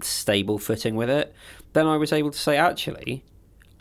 stable 0.00 0.58
footing 0.58 0.96
with 0.96 1.08
it, 1.08 1.32
then 1.72 1.86
I 1.86 1.96
was 1.96 2.12
able 2.12 2.30
to 2.30 2.38
say, 2.38 2.56
actually, 2.56 3.22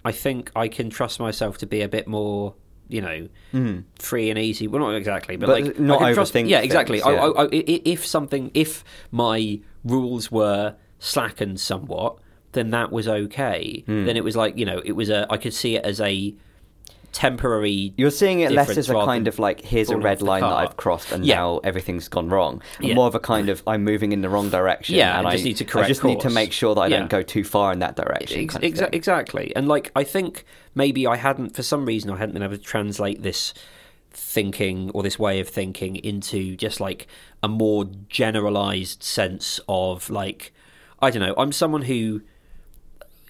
I 0.05 0.11
think 0.11 0.51
I 0.55 0.67
can 0.67 0.89
trust 0.89 1.19
myself 1.19 1.57
to 1.59 1.65
be 1.65 1.81
a 1.81 1.87
bit 1.87 2.07
more. 2.07 2.53
You 2.93 3.01
know, 3.01 3.27
Mm. 3.53 3.83
free 3.99 4.29
and 4.29 4.37
easy. 4.39 4.67
Well, 4.67 4.81
not 4.81 4.95
exactly, 4.95 5.35
but, 5.35 5.47
But 5.47 5.61
like 5.63 5.79
not 5.79 6.01
I 6.01 6.13
trust, 6.13 6.33
Yeah, 6.35 6.59
exactly. 6.59 6.99
things, 6.99 7.13
yeah. 7.15 7.23
I, 7.25 7.43
I, 7.43 7.45
i- 7.45 7.81
if 7.85 8.05
something, 8.05 8.51
if 8.53 8.83
my 9.11 9.59
rules 9.83 10.31
were 10.31 10.75
slackened 10.99 11.59
somewhat, 11.59 12.17
then 12.53 12.69
that 12.69 12.91
was 12.91 13.07
okay. 13.07 13.83
Hmm. 13.87 14.05
Then 14.05 14.15
it 14.15 14.23
was 14.23 14.35
like 14.35 14.57
you 14.57 14.65
know, 14.65 14.79
it 14.85 14.93
was 14.93 15.09
a. 15.09 15.25
I 15.29 15.37
could 15.37 15.53
see 15.53 15.75
it 15.75 15.83
as 15.83 15.99
a 15.99 16.35
temporary. 17.13 17.93
You're 17.95 18.11
seeing 18.11 18.41
it 18.41 18.51
less 18.51 18.75
as 18.77 18.89
a 18.89 18.93
kind 18.93 19.27
of 19.29 19.39
like 19.39 19.61
here's 19.61 19.89
a 19.89 19.97
red 19.97 20.21
line 20.21 20.41
that. 20.41 20.47
I've 20.51 20.75
crossed 20.75 21.11
and 21.13 21.25
Yeah. 21.25 21.35
now 21.35 21.57
everything's 21.63 22.07
gone 22.09 22.27
wrong. 22.29 22.61
Yeah. 22.81 22.95
More 22.95 23.07
of 23.07 23.15
a 23.15 23.19
kind 23.19 23.47
of 23.49 23.63
I'm 23.65 23.83
moving 23.83 24.11
in 24.11 24.21
the 24.21 24.29
wrong 24.29 24.49
direction. 24.49 24.95
Yeah, 24.95 25.17
and 25.17 25.25
I 25.27 25.31
I 25.31 25.33
just 25.33 25.45
need 25.45 25.57
to 25.57 25.65
correct. 25.65 25.85
I 25.85 25.87
just 25.87 26.03
need 26.03 26.19
to 26.21 26.29
make 26.29 26.51
sure 26.51 26.75
that 26.75 26.81
I 26.81 26.87
Yeah. 26.87 26.99
don't 26.99 27.09
go 27.09 27.21
too 27.21 27.43
far 27.45 27.71
in 27.71 27.79
that 27.79 27.95
direction. 27.95 28.41
Ex- 28.41 28.53
kind 28.55 28.65
of 28.65 28.73
exa- 28.73 28.89
exactly, 28.93 29.55
and 29.55 29.67
like 29.67 29.91
I 29.95 30.03
think 30.03 30.43
maybe 30.75 31.07
I 31.07 31.15
hadn't, 31.15 31.55
for 31.55 31.63
some 31.63 31.85
reason, 31.85 32.09
I 32.09 32.17
hadn't 32.17 32.33
been 32.33 32.43
able 32.43 32.57
to 32.57 32.61
translate 32.63 33.21
this 33.23 33.53
thinking 34.11 34.89
or 34.91 35.01
this 35.03 35.17
way 35.17 35.39
of 35.39 35.47
thinking 35.49 35.95
into 35.97 36.55
just 36.55 36.79
like 36.79 37.07
a 37.41 37.47
more 37.47 37.85
generalized 38.09 39.01
sense 39.03 39.59
of 39.67 40.09
like 40.09 40.51
I 41.01 41.09
don't 41.09 41.21
know. 41.21 41.33
I'm 41.37 41.51
someone 41.51 41.83
who 41.83 42.21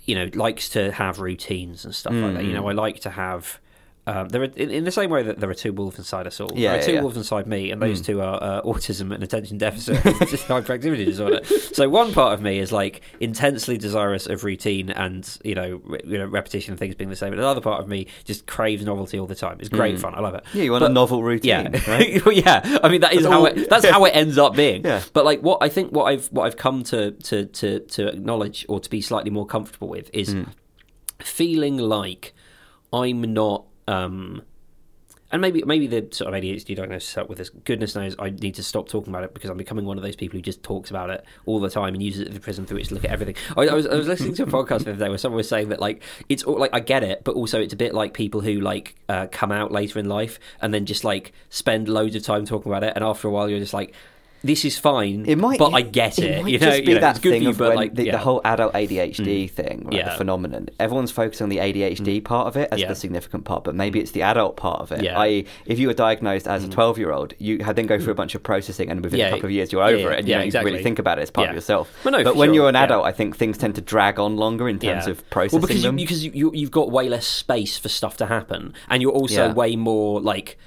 you 0.06 0.16
know 0.16 0.30
likes 0.34 0.70
to 0.70 0.92
have 0.92 1.20
routines 1.20 1.86
and 1.86 1.96
stuff 1.96 2.14
like 2.14 2.34
that. 2.36 2.44
You 2.46 2.54
know, 2.54 2.64
Mm. 2.64 2.70
I 2.72 2.74
like 2.74 3.00
to 3.02 3.10
have. 3.12 3.60
Um, 4.06 4.28
there 4.28 4.42
are 4.42 4.46
in, 4.58 4.70
in 4.70 4.84
the 4.84 4.92
same 4.92 5.10
way 5.10 5.24
that 5.24 5.40
there 5.40 5.50
are 5.50 5.54
two 5.54 5.72
wolves 5.72 5.98
inside 5.98 6.28
us 6.28 6.42
all. 6.42 6.50
Yeah, 6.54 6.72
there 6.72 6.72
are 6.72 6.82
yeah, 6.82 6.86
two 6.88 6.94
yeah. 6.96 7.02
wolves 7.02 7.16
inside 7.16 7.48
me, 7.48 7.72
and 7.72 7.82
those 7.82 8.02
Mm. 8.02 8.06
two 8.06 8.22
are 8.22 8.38
uh, 8.44 8.62
autism 8.64 9.14
and 9.14 9.24
attention 9.24 9.58
deficit 9.58 9.96
hyperactivity 10.04 11.06
disorder. 11.06 11.44
So 11.46 11.88
one 11.88 12.12
part 12.14 12.34
of 12.34 12.42
me 12.42 12.60
is 12.60 12.74
like 12.74 13.00
intensely 13.22 13.78
desirous 13.78 14.28
of 14.28 14.44
routine 14.44 14.90
and 14.90 15.26
you 15.46 15.56
know, 15.56 15.80
re- 15.86 16.02
you 16.04 16.18
know 16.18 16.26
repetition 16.26 16.74
and 16.74 16.80
things 16.80 16.96
being 16.96 17.10
the 17.10 17.16
same. 17.16 17.32
And 17.32 17.40
another 17.40 17.62
part 17.62 17.80
of 17.82 17.88
me 17.88 18.08
just 18.26 18.46
craves 18.46 18.84
novelty 18.84 19.18
all 19.18 19.26
the 19.26 19.36
time. 19.36 19.58
It's 19.62 19.70
great 19.70 19.96
Mm. 19.96 20.00
fun. 20.02 20.16
I 20.16 20.20
love 20.20 20.36
it. 20.36 20.44
Yeah, 20.54 20.64
you 20.64 20.72
want 20.74 20.84
a 20.84 20.90
novel 20.90 21.24
routine, 21.24 21.50
Yeah, 21.50 21.90
right? 21.90 22.26
Well, 22.26 22.36
yeah. 22.36 22.80
I 22.84 22.90
mean, 22.90 23.00
that 23.02 23.14
is 23.14 23.24
That's 23.24 23.32
how 23.32 23.40
all- 23.40 23.46
it. 23.46 23.70
That's 23.70 23.86
how 23.88 24.04
it 24.04 24.10
ends 24.16 24.38
up 24.38 24.56
being. 24.56 24.84
Yeah. 24.86 25.02
But 25.14 25.24
like, 25.24 25.40
what 25.42 25.60
I 25.62 25.70
think, 25.70 25.92
what 25.94 26.06
I've 26.12 26.28
what 26.28 26.44
I've 26.46 26.58
come 26.58 26.84
to 26.92 27.12
to 27.12 27.46
to 27.46 27.80
to 27.80 28.08
acknowledge 28.10 28.66
or 28.68 28.82
to 28.82 28.90
be 28.90 29.00
slightly 29.00 29.32
more 29.32 29.46
comfortable 29.46 29.88
with 29.88 30.10
is 30.14 30.34
Mm. 30.36 30.48
feeling 31.20 31.78
like 31.78 32.34
I'm 32.92 33.22
not. 33.34 33.66
Um 33.88 34.42
and 35.34 35.42
maybe 35.42 35.64
maybe 35.66 35.88
the 35.88 36.08
sort 36.12 36.32
of 36.32 36.40
ADHD 36.40 36.76
diagnosis 36.76 37.28
with 37.28 37.40
this. 37.40 37.50
Goodness 37.50 37.96
knows 37.96 38.16
I 38.20 38.30
need 38.30 38.54
to 38.54 38.64
stop 38.64 38.88
talking 38.88 39.12
about 39.12 39.24
it 39.24 39.34
because 39.34 39.50
I'm 39.50 39.58
becoming 39.58 39.84
one 39.84 39.98
of 39.98 40.04
those 40.04 40.16
people 40.16 40.38
who 40.38 40.44
just 40.44 40.62
talks 40.62 40.92
about 40.92 41.10
it 41.10 41.26
all 41.48 41.60
the 41.60 41.72
time 41.72 41.96
and 41.96 42.04
uses 42.04 42.22
it 42.22 42.28
as 42.28 42.36
a 42.36 42.40
prism 42.40 42.68
through 42.68 42.78
which 42.78 42.90
to 42.90 42.94
look 42.94 43.04
at 43.04 43.10
everything. 43.10 43.36
I, 43.58 43.64
I 43.64 43.74
was 43.74 43.88
I 43.88 43.96
was 43.96 44.08
listening 44.08 44.36
to 44.36 44.44
a 44.44 44.46
podcast 44.46 44.84
the 44.84 44.92
other 44.92 45.04
day 45.06 45.10
where 45.10 45.18
someone 45.18 45.38
was 45.38 45.50
saying 45.50 45.70
that 45.70 45.80
like 45.80 46.04
it's 46.30 46.44
all 46.44 46.60
like 46.60 46.70
I 46.72 46.80
get 46.82 47.04
it, 47.04 47.24
but 47.24 47.34
also 47.34 47.60
it's 47.60 47.74
a 47.74 47.76
bit 47.76 47.96
like 47.96 48.14
people 48.14 48.42
who 48.42 48.60
like 48.60 48.96
uh, 49.10 49.26
come 49.32 49.52
out 49.52 49.72
later 49.72 49.98
in 49.98 50.08
life 50.08 50.40
and 50.62 50.72
then 50.72 50.86
just 50.86 51.04
like 51.04 51.34
spend 51.50 51.90
loads 51.90 52.16
of 52.16 52.22
time 52.22 52.46
talking 52.46 52.72
about 52.72 52.84
it, 52.84 52.94
and 52.96 53.04
after 53.04 53.28
a 53.28 53.32
while 53.32 53.50
you're 53.50 53.60
just 53.60 53.74
like. 53.74 53.94
This 54.46 54.66
is 54.66 54.78
fine, 54.78 55.24
It 55.26 55.38
might, 55.38 55.58
but 55.58 55.74
I 55.74 55.82
get 55.82 56.20
it. 56.20 56.26
It 56.26 56.44
might 56.44 56.52
you 56.52 56.60
know, 56.60 56.66
just 56.66 56.80
be 56.82 56.90
you 56.90 56.96
know, 56.96 57.02
that 57.02 57.18
thing 57.20 57.44
you, 57.44 57.50
of 57.52 57.60
when 57.62 57.76
like 57.76 57.96
the, 57.96 58.08
yeah. 58.08 58.12
the 58.12 58.18
whole 58.18 58.42
adult 58.44 58.74
ADHD 58.74 59.50
thing, 59.50 59.86
right, 59.86 59.94
Yeah. 59.94 60.02
Mm. 60.02 60.12
the 60.12 60.18
phenomenon. 60.18 60.70
Everyone's 60.82 61.12
focusing 61.12 61.46
on 61.46 61.50
the 61.50 61.60
ADHD 61.60 62.22
part 62.26 62.48
of 62.48 62.58
it 62.58 62.68
as 62.72 62.82
Yeah. 62.82 62.90
the 62.90 62.96
significant 62.96 63.46
part, 63.46 63.64
but 63.64 63.74
maybe 63.74 64.02
it's 64.02 64.12
the 64.12 64.22
adult 64.22 64.58
part 64.58 64.82
of 64.82 64.92
it. 64.92 65.02
Yeah. 65.02 65.14
Mm. 65.14 65.20
I.e., 65.20 65.46
if 65.66 65.80
you 65.80 65.88
were 65.88 65.94
diagnosed 65.94 66.46
as 66.46 66.66
a 66.66 66.70
twelve-year-old, 66.70 67.36
you 67.40 67.64
had 67.64 67.78
then 67.78 67.86
go 67.86 67.98
through 67.98 68.12
a 68.12 68.16
bunch 68.16 68.36
of 68.36 68.44
processing, 68.44 68.90
and 68.90 69.02
within 69.02 69.22
a 69.22 69.30
couple 69.30 69.46
of 69.46 69.52
years 69.52 69.72
you're 69.72 69.84
over 69.84 70.12
it, 70.12 70.20
and 70.20 70.28
you 70.28 70.38
exactly. 70.38 70.72
really 70.72 70.84
think 70.84 71.00
about 71.00 71.20
it 71.20 71.22
as 71.22 71.32
part 71.32 71.48
of 71.48 71.56
yourself. 71.56 71.90
Well, 72.04 72.12
no, 72.12 72.24
but 72.24 72.36
when 72.36 72.50
sure, 72.50 72.56
you're 72.56 72.70
an 72.70 72.76
adult, 72.76 73.06
I 73.06 73.14
think 73.14 73.38
things 73.38 73.58
tend 73.58 73.76
to 73.76 73.82
drag 73.82 74.20
on 74.20 74.36
longer 74.36 74.68
in 74.68 74.78
terms 74.78 75.08
of 75.08 75.28
processing 75.30 75.62
well, 75.62 75.68
because 75.68 75.84
them. 75.84 75.98
You, 75.98 76.06
because 76.06 76.26
you, 76.26 76.52
you've 76.54 76.72
got 76.72 76.92
way 76.92 77.08
less 77.08 77.26
space 77.26 77.78
for 77.78 77.88
stuff 77.88 78.18
to 78.18 78.26
happen, 78.26 78.74
and 78.90 79.02
you're 79.02 79.12
also 79.12 79.54
way 79.54 79.78
more 79.78 80.20
like 80.20 80.58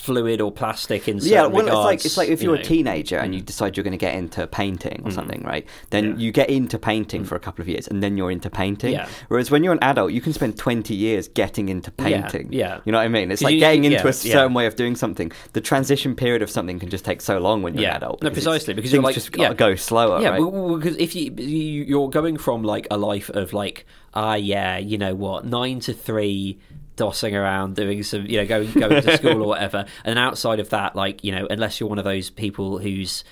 fluid 0.00 0.40
or 0.40 0.50
plastic 0.50 1.06
in 1.08 1.18
yeah, 1.18 1.44
well, 1.46 1.66
it's 1.66 1.74
like 1.74 2.04
it's 2.06 2.16
like 2.16 2.28
if 2.30 2.42
you 2.42 2.48
you're 2.50 2.56
know. 2.56 2.62
a 2.62 2.64
teenager 2.64 3.18
and 3.18 3.32
Mm. 3.32 3.36
you 3.36 3.42
decide 3.42 3.76
you're 3.76 3.84
going 3.84 3.92
to 3.92 3.98
get 3.98 4.14
into 4.14 4.46
painting 4.46 5.02
or 5.04 5.10
something, 5.10 5.42
right? 5.44 5.66
Then 5.90 6.04
Yeah. 6.04 6.10
Mm. 6.12 6.20
you 6.20 6.32
get 6.32 6.48
into 6.50 6.78
painting 6.78 7.24
for 7.24 7.36
a 7.36 7.40
couple 7.40 7.60
of 7.62 7.68
years, 7.68 7.86
and 7.86 8.02
then 8.02 8.16
you're 8.16 8.30
into 8.30 8.48
painting. 8.50 8.92
Yeah. 8.92 9.08
Whereas 9.28 9.50
when 9.50 9.62
you're 9.62 9.72
an 9.74 9.82
adult, 9.82 10.12
you 10.12 10.20
can 10.20 10.32
spend 10.32 10.56
20 10.56 10.94
years 10.94 11.28
getting 11.28 11.68
into 11.68 11.90
painting. 11.90 12.48
yeah. 12.50 12.80
you 12.84 12.92
know 12.92 12.98
what 12.98 13.04
I 13.04 13.08
mean? 13.08 13.30
it's 13.30 13.42
like 13.42 13.54
you- 13.54 13.60
getting 13.60 13.84
into 13.84 13.96
yeah, 13.96 14.02
a 14.02 14.06
yeah. 14.06 14.32
certain 14.36 14.54
way 14.54 14.66
of 14.66 14.74
doing 14.76 14.96
something. 14.96 15.30
The 15.52 15.60
transition 15.60 16.14
period 16.14 16.42
of 16.42 16.50
something 16.50 16.78
can 16.78 16.88
just 16.88 17.04
take 17.04 17.20
so 17.20 17.38
long 17.38 17.62
when 17.62 17.74
you're 17.74 17.82
Yeah. 17.82 17.90
an 17.90 17.96
adult. 18.02 18.22
No, 18.22 18.30
precisely, 18.30 18.74
because 18.74 18.90
things 18.90 18.94
you're 18.96 19.02
like- 19.02 19.14
just 19.14 19.36
yeah. 19.36 19.52
go 19.54 19.74
slower. 19.74 20.20
Yeah, 20.22 20.30
right? 20.30 20.40
well, 20.40 20.50
well, 20.50 20.76
because 20.76 20.96
if 20.96 21.14
you, 21.14 21.32
you 21.36 21.84
you're 21.84 22.08
going 22.10 22.36
from 22.38 22.62
like 22.64 22.86
a 22.90 22.96
life 22.96 23.28
of 23.30 23.52
like 23.52 23.86
ah 24.14 24.34
yeah, 24.34 24.78
you 24.78 24.96
know 24.98 25.14
what, 25.14 25.44
nine 25.44 25.78
to 25.80 25.92
three, 25.92 26.58
dossing 27.00 27.34
around 27.34 27.76
doing 27.76 28.02
some 28.02 28.26
you 28.26 28.36
know 28.36 28.46
going 28.46 28.70
going 28.72 29.02
to 29.02 29.16
school 29.16 29.42
or 29.42 29.48
whatever, 29.48 29.86
and 30.04 30.18
outside 30.18 30.60
of 30.60 30.70
that, 30.70 30.94
like 30.94 31.24
you 31.24 31.32
know, 31.32 31.46
unless 31.48 31.80
you're 31.80 31.88
one 31.88 31.98
of 31.98 32.04
those 32.04 32.30
people 32.30 32.78
who's 32.78 33.24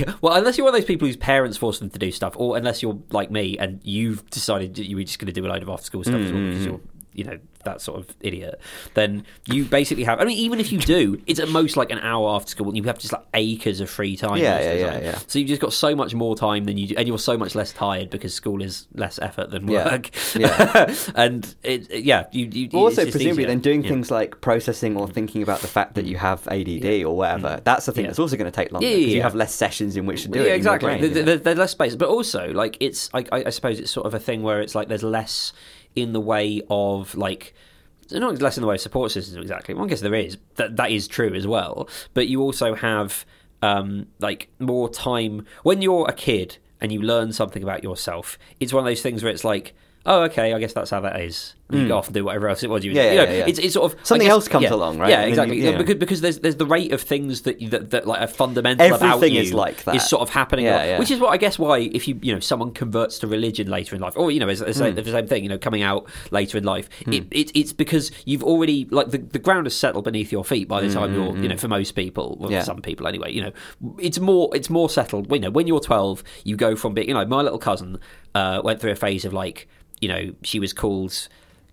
well, 0.20 0.34
unless 0.34 0.58
you're 0.58 0.64
one 0.64 0.74
of 0.74 0.80
those 0.80 0.86
people 0.86 1.06
whose 1.06 1.16
parents 1.16 1.56
force 1.56 1.78
them 1.78 1.90
to 1.90 1.98
do 1.98 2.10
stuff, 2.10 2.34
or 2.36 2.56
unless 2.56 2.82
you're 2.82 2.98
like 3.10 3.30
me 3.30 3.58
and 3.58 3.80
you've 3.82 4.28
decided 4.30 4.74
that 4.76 4.88
you 4.88 4.96
were 4.96 5.04
just 5.04 5.18
going 5.18 5.32
to 5.32 5.32
do 5.32 5.46
a 5.46 5.48
load 5.48 5.62
of 5.62 5.68
after 5.68 5.84
school 5.84 6.02
stuff 6.02 6.20
as 6.20 6.32
well 6.32 6.42
because 6.42 6.62
mm. 6.62 6.66
you're, 6.66 6.80
you 7.14 7.24
know, 7.24 7.38
that 7.64 7.80
sort 7.80 7.98
of 8.00 8.14
idiot, 8.20 8.60
then 8.94 9.24
you 9.46 9.64
basically 9.64 10.04
have. 10.04 10.20
I 10.20 10.24
mean, 10.24 10.38
even 10.38 10.60
if 10.60 10.72
you 10.72 10.78
do, 10.78 11.20
it's 11.26 11.40
at 11.40 11.48
most 11.48 11.76
like 11.76 11.90
an 11.90 11.98
hour 11.98 12.30
after 12.34 12.50
school, 12.50 12.68
and 12.68 12.76
you 12.76 12.82
have 12.84 12.98
just 12.98 13.12
like 13.12 13.24
acres 13.34 13.80
of 13.80 13.90
free 13.90 14.16
time. 14.16 14.36
Yeah, 14.38 14.58
the 14.58 14.64
yeah, 14.64 14.72
yeah, 14.74 15.00
yeah. 15.00 15.18
So 15.26 15.38
you've 15.38 15.48
just 15.48 15.60
got 15.60 15.72
so 15.72 15.94
much 15.96 16.14
more 16.14 16.36
time 16.36 16.64
than 16.64 16.76
you 16.78 16.88
do, 16.88 16.94
and 16.96 17.06
you're 17.08 17.18
so 17.18 17.36
much 17.36 17.54
less 17.54 17.72
tired 17.72 18.10
because 18.10 18.34
school 18.34 18.62
is 18.62 18.86
less 18.94 19.18
effort 19.18 19.50
than 19.50 19.66
work. 19.66 20.10
Yeah. 20.34 20.94
and 21.14 21.54
it, 21.62 21.90
yeah, 21.90 22.26
you, 22.32 22.46
you 22.52 22.68
Well, 22.72 22.84
also, 22.84 23.02
presumably, 23.02 23.30
easier. 23.30 23.46
then 23.46 23.60
doing 23.60 23.82
Yeah. 23.82 23.90
things 23.90 24.10
like 24.10 24.40
processing 24.40 24.96
or 24.96 25.08
thinking 25.08 25.42
about 25.42 25.60
the 25.60 25.68
fact 25.68 25.94
that 25.94 26.04
you 26.06 26.16
have 26.16 26.46
ADD 26.48 27.04
or 27.04 27.16
whatever, 27.16 27.60
that's 27.64 27.86
the 27.86 27.92
thing 27.92 28.02
Mm. 28.02 28.04
Yeah. 28.06 28.08
that's 28.10 28.18
also 28.18 28.36
going 28.36 28.50
to 28.50 28.54
take 28.56 28.72
longer 28.72 28.86
Yeah, 28.86 28.92
yeah, 28.94 28.98
because 28.98 29.14
you 29.14 29.22
have 29.22 29.34
less 29.34 29.54
sessions 29.54 29.96
in 29.96 30.06
which 30.06 30.22
to 30.22 30.28
do 30.28 30.40
yeah, 30.40 30.46
it. 30.52 30.56
exactly. 30.56 30.98
brain, 30.98 31.14
know? 31.24 31.36
there's 31.36 31.58
less 31.58 31.70
space, 31.70 31.94
but 31.94 32.08
also 32.08 32.52
like 32.52 32.76
it's. 32.80 33.08
I 33.14 33.24
I 33.32 33.50
suppose 33.50 33.78
it's 33.78 33.90
sort 33.92 34.06
of 34.06 34.14
a 34.14 34.18
thing 34.18 34.42
where 34.42 34.60
it's 34.60 34.74
like 34.74 34.88
there's 34.88 35.02
less 35.04 35.52
in 35.94 36.12
the 36.12 36.20
way 36.20 36.62
of 36.70 37.14
like. 37.14 37.54
Not 38.10 38.42
less 38.42 38.58
in 38.58 38.60
the 38.60 38.66
way 38.66 38.74
of 38.74 38.80
support 38.80 39.10
systems 39.10 39.38
exactly. 39.38 39.74
Well, 39.74 39.86
I 39.86 39.88
guess 39.88 40.00
there 40.00 40.14
is. 40.14 40.36
That 40.56 40.76
that 40.76 40.90
is 40.90 41.08
true 41.08 41.32
as 41.34 41.46
well. 41.46 41.88
But 42.12 42.28
you 42.28 42.42
also 42.42 42.74
have 42.74 43.24
um, 43.62 44.08
like 44.18 44.48
more 44.58 44.90
time 44.90 45.46
when 45.62 45.80
you're 45.80 46.06
a 46.08 46.12
kid 46.12 46.58
and 46.80 46.92
you 46.92 47.00
learn 47.00 47.32
something 47.32 47.62
about 47.62 47.82
yourself. 47.82 48.38
It's 48.60 48.72
one 48.72 48.84
of 48.84 48.90
those 48.90 49.00
things 49.00 49.22
where 49.22 49.32
it's 49.32 49.44
like, 49.44 49.72
oh, 50.06 50.22
okay, 50.24 50.52
I 50.52 50.58
guess 50.58 50.72
that's 50.72 50.90
how 50.90 51.00
that 51.00 51.20
is. 51.20 51.54
You 51.70 51.88
go 51.88 51.96
off 51.96 52.08
and 52.08 52.12
do 52.14 52.22
whatever 52.22 52.50
else 52.50 52.62
it 52.62 52.68
was 52.68 52.84
you. 52.84 52.90
Hmm. 52.90 52.96
Yeah, 52.98 53.02
you 53.02 53.08
yeah, 53.08 53.24
know, 53.24 53.30
yeah, 53.30 53.38
yeah. 53.38 53.46
It's, 53.46 53.58
it's 53.58 53.72
sort 53.72 53.90
of 53.94 53.98
Something 54.06 54.26
guess- 54.26 54.32
else 54.32 54.46
comes 54.46 54.64
yeah. 54.64 54.74
along, 54.74 54.98
right? 54.98 55.08
Yeah, 55.08 55.22
exactly. 55.22 55.58
you-. 55.64 55.72
Because, 55.78 55.94
because 55.94 56.20
there's 56.20 56.38
there's 56.40 56.56
the 56.56 56.66
rate 56.66 56.92
of 56.92 57.00
things 57.00 57.42
that 57.42 57.58
that, 57.70 57.92
that 57.92 58.06
like 58.06 58.20
are 58.20 58.26
fundamental 58.26 58.86
about 58.88 59.02
Everything 59.14 59.36
you 59.36 59.40
is 59.40 59.54
like 59.54 59.82
that. 59.84 59.94
is 59.94 60.06
sort 60.06 60.20
of 60.20 60.28
happening, 60.28 60.66
Yeah, 60.66 60.82
a 60.82 60.86
yeah. 60.86 60.98
which 60.98 61.10
is 61.10 61.18
what 61.18 61.30
I 61.30 61.38
guess 61.38 61.58
why 61.58 61.78
if 61.78 62.06
you 62.06 62.18
you 62.20 62.34
know 62.34 62.40
someone 62.40 62.72
converts 62.72 63.18
to 63.20 63.26
religion 63.26 63.68
later 63.70 63.94
in 63.96 64.02
life, 64.02 64.12
or 64.18 64.30
you 64.30 64.38
know 64.38 64.50
it's, 64.50 64.60
it's 64.60 64.80
Hmm. 64.80 64.94
the 64.94 65.02
same 65.04 65.26
thing, 65.26 65.44
you 65.44 65.48
know 65.48 65.56
coming 65.56 65.80
out 65.82 66.10
later 66.30 66.58
in 66.58 66.64
life, 66.64 66.90
it, 67.06 67.24
it, 67.30 67.50
it's 67.54 67.72
because 67.72 68.10
you've 68.26 68.44
already 68.44 68.86
like 68.90 69.12
the, 69.12 69.16
the 69.18 69.38
ground 69.38 69.64
has 69.64 69.74
settled 69.74 70.04
beneath 70.04 70.30
your 70.30 70.44
feet 70.44 70.68
by 70.68 70.82
the 70.82 70.92
time 70.92 71.14
you're 71.14 71.34
you 71.38 71.48
know 71.48 71.56
for 71.56 71.68
most 71.68 71.92
people, 71.92 72.36
well, 72.38 72.48
Hmm, 72.50 72.54
Yeah. 72.56 72.64
some 72.64 72.82
people 72.82 73.06
anyway, 73.08 73.32
you 73.32 73.40
know 73.40 73.52
it's 73.98 74.18
more 74.18 74.54
it's 74.54 74.68
more 74.68 74.90
settled. 74.90 75.32
You 75.32 75.38
know 75.40 75.50
when 75.50 75.66
you're 75.66 75.80
12, 75.80 76.22
you 76.44 76.54
go 76.56 76.76
from 76.76 76.92
being 76.92 77.08
you 77.08 77.14
know 77.14 77.24
my 77.24 77.40
little 77.40 77.58
cousin 77.58 77.98
uh, 78.34 78.60
went 78.62 78.78
through 78.78 78.90
a 78.90 78.94
phase 78.96 79.24
of 79.24 79.32
like 79.32 79.68
you 80.02 80.08
know 80.08 80.34
she 80.42 80.58
was 80.58 80.74
called 80.74 81.28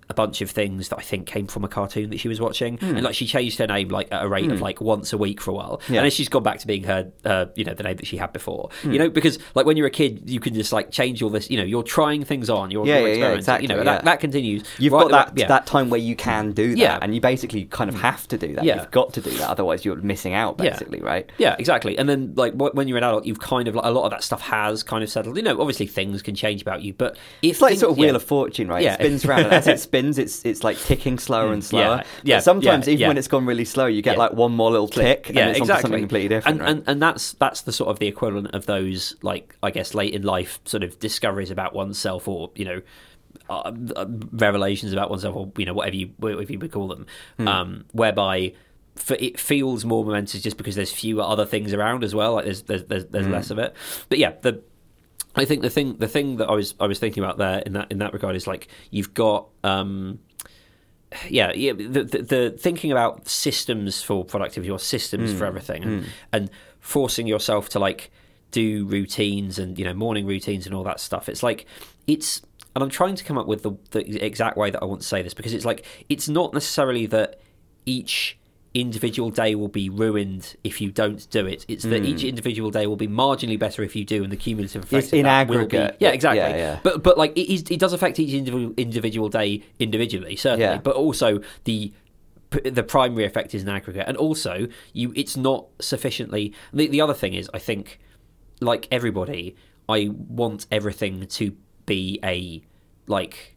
a 0.10 0.13
bunch 0.13 0.41
of 0.41 0.50
things 0.50 0.89
that 0.89 0.98
I 0.98 1.02
think 1.04 1.28
came 1.28 1.45
from 1.45 1.63
a 1.63 1.67
cartoon 1.67 2.10
that 2.10 2.19
she 2.19 2.28
was 2.28 2.41
watching, 2.41 2.80
and 2.82 3.04
like 3.04 3.13
she 3.15 3.28
changed 3.28 3.60
her 3.60 3.67
name 3.67 3.89
like 3.89 4.12
at 4.12 4.24
a 4.24 4.28
rate 4.28 4.52
of 4.52 4.60
like 4.62 4.82
once 4.82 5.13
a 5.13 5.17
week 5.17 5.39
for 5.39 5.52
a 5.52 5.54
while, 5.54 5.82
Hmm. 5.86 5.93
Yeah. 5.93 6.00
and 6.00 6.06
then 6.06 6.12
she's 6.12 6.30
gone 6.30 6.43
back 6.43 6.60
to 6.60 6.67
being 6.67 6.84
her, 6.84 7.12
uh, 7.26 7.45
you 7.56 7.63
know, 7.63 7.74
the 7.74 7.84
name 7.84 7.98
that 7.98 8.08
she 8.08 8.17
had 8.17 8.34
before. 8.34 8.69
Hmm. 8.82 8.91
You 8.91 9.00
know, 9.00 9.10
because 9.10 9.38
like 9.56 9.65
when 9.67 9.78
you're 9.78 9.88
a 9.88 9.91
kid, 9.91 10.30
you 10.30 10.39
can 10.39 10.54
just 10.54 10.74
like 10.74 10.91
change 10.91 11.22
all 11.22 11.30
this. 11.30 11.50
You 11.52 11.58
know, 11.58 11.63
you're 11.63 11.84
trying 11.84 12.24
things 12.24 12.50
on, 12.50 12.72
you're, 12.72 12.86
Yeah, 12.88 13.00
you're 13.00 13.10
yeah, 13.15 13.30
exactly, 13.34 13.67
You 13.69 13.76
know, 13.76 13.84
that 13.84 14.04
that 14.06 14.19
continues. 14.19 14.63
You've 14.80 14.93
right- 14.93 15.10
got 15.10 15.36
that 15.36 15.48
that 15.48 15.65
time 15.67 15.89
where 15.89 16.00
you 16.00 16.15
can 16.15 16.54
do 16.54 16.76
that, 16.78 17.04
and 17.04 17.13
you 17.13 17.22
basically 17.22 17.65
kind 17.65 17.89
of 17.89 17.95
have 18.02 18.28
to 18.30 18.38
do 18.38 18.56
that. 18.56 18.63
You've 18.65 18.91
got 18.91 19.13
to 19.13 19.22
do 19.22 19.30
that, 19.32 19.50
otherwise 19.50 19.86
you're 19.86 19.95
missing 19.98 20.34
out, 20.34 20.58
basically, 20.58 21.02
right? 21.02 21.30
Yeah, 21.38 21.56
exactly. 21.60 21.98
And 22.00 22.10
then, 22.10 22.34
like, 22.36 22.54
when 22.56 22.88
you're 22.88 22.98
an 22.98 23.04
adult, 23.04 23.26
you've 23.26 23.39
kind 23.39 23.67
of 23.67 23.76
like 23.76 23.86
a 23.86 23.91
lot 23.91 24.06
of 24.06 24.12
that 24.12 24.24
stuff 24.24 24.41
has 24.41 24.82
kind 24.84 25.04
of 25.04 25.10
settled. 25.10 25.38
You 25.38 25.43
know, 25.43 25.60
obviously 25.62 25.86
things 25.88 26.22
can 26.24 26.34
change 26.36 26.62
about 26.63 26.82
you, 26.82 26.93
but 26.93 27.15
It's 27.43 27.62
like 27.62 27.69
things- 27.72 27.82
sort 27.82 27.91
of. 27.91 27.98
Wheel 28.00 28.15
of 28.15 28.24
Fortune, 28.24 28.67
right? 28.69 28.82
Yeah. 28.84 28.93
It 28.93 29.00
spins 29.19 29.26
round, 29.28 29.43
and 29.45 29.54
as 29.54 29.67
it 29.67 29.80
spins, 29.80 29.99
it's 30.08 30.46
it's 30.46 30.64
like 30.64 30.78
ticking 30.80 31.20
slower 31.20 31.52
and 31.52 31.64
slower. 31.64 31.82
Yeah, 31.82 32.04
yeah, 32.24 32.36
But 32.38 32.44
sometimes, 32.44 32.88
yeah, 32.88 32.94
even 32.94 33.02
yeah. 33.02 33.08
when 33.10 33.18
it's 33.18 33.28
gone 33.28 33.46
really 33.46 33.66
slow, 33.66 33.86
you 33.86 34.02
get 34.02 34.18
like 34.18 34.34
one 34.34 34.52
more 34.54 34.72
little 34.72 34.88
tick, 34.88 35.28
and 35.28 35.38
yeah, 35.38 35.48
it's 35.50 35.60
onto 35.60 35.64
exactly. 35.64 35.82
something 35.82 36.02
completely 36.04 36.30
different. 36.30 36.60
And, 36.60 36.62
right? 36.62 36.70
and 36.78 36.84
and 36.88 37.02
that's 37.02 37.34
that's 37.34 37.62
the 37.62 37.72
sort 37.74 37.90
of 37.90 38.00
the 38.00 38.08
equivalent 38.08 38.54
of 38.56 38.66
those 38.66 39.16
like 39.22 39.56
I 39.62 39.72
guess 39.72 39.94
late 39.94 40.14
in 40.14 40.24
life 40.24 40.60
sort 40.66 40.84
of 40.84 40.98
discoveries 41.00 41.52
about 41.52 41.74
oneself, 41.74 42.28
or 42.28 42.52
you 42.56 42.66
know. 42.66 42.82
Uh, 43.48 43.72
uh, 43.96 44.06
revelations 44.32 44.92
about 44.94 45.10
oneself, 45.10 45.36
or 45.36 45.52
you 45.58 45.66
know, 45.66 45.74
whatever 45.74 45.96
you 45.96 46.12
whatever 46.18 46.42
you 46.44 46.58
would 46.60 46.72
call 46.72 46.88
them, 46.88 47.06
Hmm. 47.38 47.48
um, 47.48 47.86
whereby 47.94 48.54
it 49.18 49.40
feels 49.40 49.86
more 49.86 50.04
momentous 50.04 50.42
just 50.42 50.58
because 50.58 50.76
there's 50.76 50.92
fewer 50.92 51.24
other 51.24 51.46
things 51.46 51.74
around 51.74 52.04
as 52.04 52.14
well. 52.14 52.34
Like 52.34 52.46
there's 52.46 52.64
there's 52.64 52.84
there's, 52.86 53.06
there's 53.06 53.26
Hmm. 53.28 53.32
less 53.32 53.50
of 53.52 53.58
it. 53.60 53.76
But 54.10 54.18
yeah, 54.18 54.34
the 54.42 54.62
I 55.39 55.45
think 55.45 55.62
the 55.62 55.69
thing 55.69 55.97
the 55.97 56.08
thing 56.08 56.38
that 56.38 56.49
I 56.49 56.54
was 56.54 56.75
I 56.80 56.88
was 56.88 56.99
thinking 56.99 57.23
about 57.23 57.38
there 57.38 57.60
in 57.60 57.73
that 57.73 57.91
in 57.91 57.99
that 57.99 58.13
regard 58.13 58.36
is 58.36 58.47
like 58.47 58.67
you've 58.91 59.13
got 59.13 59.47
um 59.63 60.19
yeah 61.28 61.52
yeah 61.54 61.73
the, 61.73 62.04
the, 62.04 62.21
the 62.21 62.56
thinking 62.60 62.91
about 62.91 63.28
systems 63.28 64.02
for 64.02 64.23
productivity 64.23 64.69
or 64.69 64.80
systems 64.80 65.32
for 65.38 65.45
everything 65.45 65.84
and, 65.84 66.06
and 66.32 66.52
forcing 66.80 67.25
yourself 67.28 67.69
to 67.69 67.80
like 67.80 68.12
do 68.52 68.86
routines 68.86 69.60
and 69.60 69.78
you 69.78 69.86
know 69.86 69.93
morning 69.93 70.25
routines 70.25 70.65
and 70.65 70.75
all 70.75 70.84
that 70.84 70.99
stuff. 70.99 71.30
It's 71.30 71.43
like 71.43 71.65
it's 72.08 72.41
and 72.75 72.84
I'm 72.84 72.89
trying 72.89 73.15
to 73.15 73.23
come 73.23 73.38
up 73.38 73.47
with 73.47 73.63
the, 73.63 73.71
the 73.91 74.23
exact 74.23 74.58
way 74.58 74.69
that 74.69 74.82
I 74.82 74.86
want 74.86 75.02
to 75.02 75.08
say 75.08 75.21
this 75.21 75.34
because 75.34 75.54
it's 75.54 75.65
like 75.65 75.86
it's 76.10 76.30
not 76.30 76.54
necessarily 76.54 77.06
that 77.08 77.39
each 77.86 78.38
individual 78.82 79.30
day 79.30 79.56
will 79.56 79.68
be 79.68 79.89
ruined 79.89 80.56
if 80.63 80.82
you 80.82 80.92
don't 80.92 81.30
do 81.30 81.46
it. 81.46 81.65
It's 81.68 81.84
that 81.84 82.04
each 82.06 82.24
individual 82.24 82.72
day 82.72 82.88
will 82.88 82.96
be 82.96 83.08
marginally 83.08 83.60
better 83.60 83.84
if 83.84 83.96
you 83.96 84.06
do, 84.06 84.24
and 84.24 84.32
the 84.32 84.38
cumulative 84.38 84.84
effect 84.84 84.92
Hmm. 84.92 84.98
It's 84.98 85.13
in 85.13 85.26
aggregate. 85.26 86.00
Be, 86.00 86.06
yeah, 86.06 86.12
exactly. 86.12 86.39
Yeah, 86.39 86.56
yeah. 86.56 86.80
But 86.84 87.04
but 87.04 87.18
like 87.18 87.36
it, 87.38 87.52
is, 87.52 87.63
it 87.70 87.80
does 87.80 87.94
affect 87.94 88.20
each 88.20 88.34
individual 88.34 88.74
individual 88.78 89.30
day 89.30 89.63
individually, 89.80 90.36
certainly. 90.36 90.65
Yeah. 90.65 90.78
But 90.78 90.96
also 90.96 91.42
the 91.63 91.94
the 92.63 92.84
primary 92.84 93.26
effect 93.26 93.54
is 93.54 93.63
an 93.63 93.70
aggregate, 93.70 94.06
and 94.08 94.18
also 94.18 94.68
you 94.94 95.13
it's 95.15 95.38
not 95.38 95.68
sufficiently. 95.80 96.54
The, 96.74 96.88
the 96.88 97.02
other 97.02 97.13
thing 97.13 97.34
is, 97.34 97.50
I 97.54 97.60
think, 97.60 98.00
like 98.60 98.88
everybody, 98.92 99.56
I 99.88 100.10
want 100.12 100.65
everything 100.72 101.26
to 101.28 101.56
be 101.86 102.20
a 102.24 102.63
like 103.08 103.56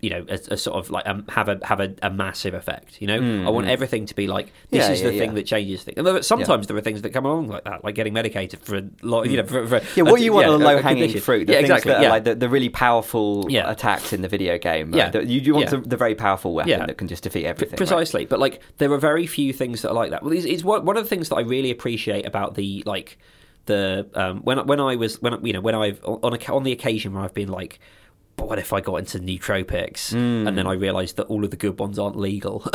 you 0.00 0.10
know 0.10 0.24
a, 0.28 0.38
a 0.52 0.56
sort 0.56 0.76
of 0.76 0.90
like 0.90 1.06
um, 1.08 1.24
have 1.28 1.48
a 1.48 1.58
have 1.64 1.80
a, 1.80 1.92
a 2.02 2.10
massive 2.10 2.54
effect. 2.54 3.00
You 3.02 3.08
know, 3.08 3.46
I 3.46 3.50
want 3.50 3.66
everything 3.66 4.06
to 4.06 4.14
be 4.14 4.26
like 4.28 4.46
this 4.70 4.84
Mm, 4.84 4.88
Yeah, 4.88 4.92
is 4.92 5.00
yeah, 5.02 5.10
the 5.10 5.18
thing 5.18 5.30
yeah. 5.30 5.34
that 5.34 5.46
changes 5.46 5.82
things. 5.82 5.98
And 5.98 6.24
sometimes 6.24 6.66
there 6.68 6.76
are 6.76 6.80
things 6.80 7.02
that 7.02 7.10
come 7.10 7.26
along 7.26 7.48
like 7.48 7.64
that, 7.64 7.82
like 7.84 7.94
getting 7.96 8.12
medicated 8.12 8.60
for 8.60 8.76
a 8.76 8.84
lot. 9.02 9.28
You 9.28 9.38
know, 9.38 9.44
for, 9.44 9.66
for 9.66 9.80
yeah, 9.96 10.04
what 10.04 10.20
you 10.20 10.32
want 10.32 10.46
yeah, 10.46 10.54
a- 10.54 10.58
the 10.58 10.64
low 10.64 10.78
hanging 10.82 11.18
fruit, 11.20 11.46
the 11.46 11.52
yeah, 11.54 11.58
things 11.60 11.70
exactly. 11.70 11.90
that 11.92 11.98
are 11.98 12.02
yeah. 12.04 12.10
like 12.10 12.24
the, 12.24 12.34
the 12.36 12.48
really 12.48 12.68
powerful 12.68 13.46
attacks 13.48 14.12
in 14.12 14.22
the 14.22 14.28
video 14.28 14.56
game. 14.58 14.94
Yeah. 14.94 15.04
Right? 15.04 15.12
The- 15.12 15.24
You, 15.26 15.40
you 15.40 15.54
want 15.54 15.70
the, 15.70 15.78
the 15.78 15.96
very 15.96 16.14
powerful 16.14 16.54
weapon 16.54 16.86
that 16.86 16.96
can 16.96 17.08
just 17.08 17.22
defeat 17.24 17.44
everything. 17.44 17.72
right? 17.72 17.76
precisely 17.78 18.24
but 18.24 18.38
like 18.38 18.60
there 18.78 18.92
are 18.92 18.98
very 18.98 19.26
few 19.26 19.52
things 19.52 19.82
that 19.82 19.90
are 19.90 19.94
like 19.94 20.10
that 20.10 20.22
well 20.22 20.32
it's, 20.32 20.44
it's 20.46 20.62
one, 20.64 20.84
one 20.84 20.96
of 20.96 21.02
the 21.04 21.08
things 21.08 21.28
that 21.28 21.36
i 21.36 21.40
really 21.40 21.70
appreciate 21.70 22.24
about 22.26 22.54
the 22.54 22.82
like 22.86 23.18
the 23.66 24.06
um 24.14 24.40
when 24.42 24.64
when 24.66 24.80
i 24.80 24.96
was 24.96 25.20
when 25.22 25.44
you 25.44 25.52
know 25.52 25.60
when 25.60 25.74
i've 25.74 26.02
on 26.04 26.34
a, 26.34 26.52
on 26.52 26.62
the 26.62 26.72
occasion 26.72 27.12
where 27.12 27.22
i've 27.24 27.34
been 27.34 27.48
like 27.48 27.78
but 28.38 28.48
what 28.48 28.58
if 28.58 28.72
I 28.72 28.80
got 28.80 28.96
into 28.96 29.18
nootropics 29.18 30.12
and 30.12 30.56
then 30.56 30.66
I 30.66 30.72
realised 30.72 31.16
that 31.16 31.24
all 31.24 31.44
of 31.44 31.50
the 31.50 31.56
good 31.56 31.78
ones 31.78 31.98
aren't 31.98 32.16
legal? 32.16 32.64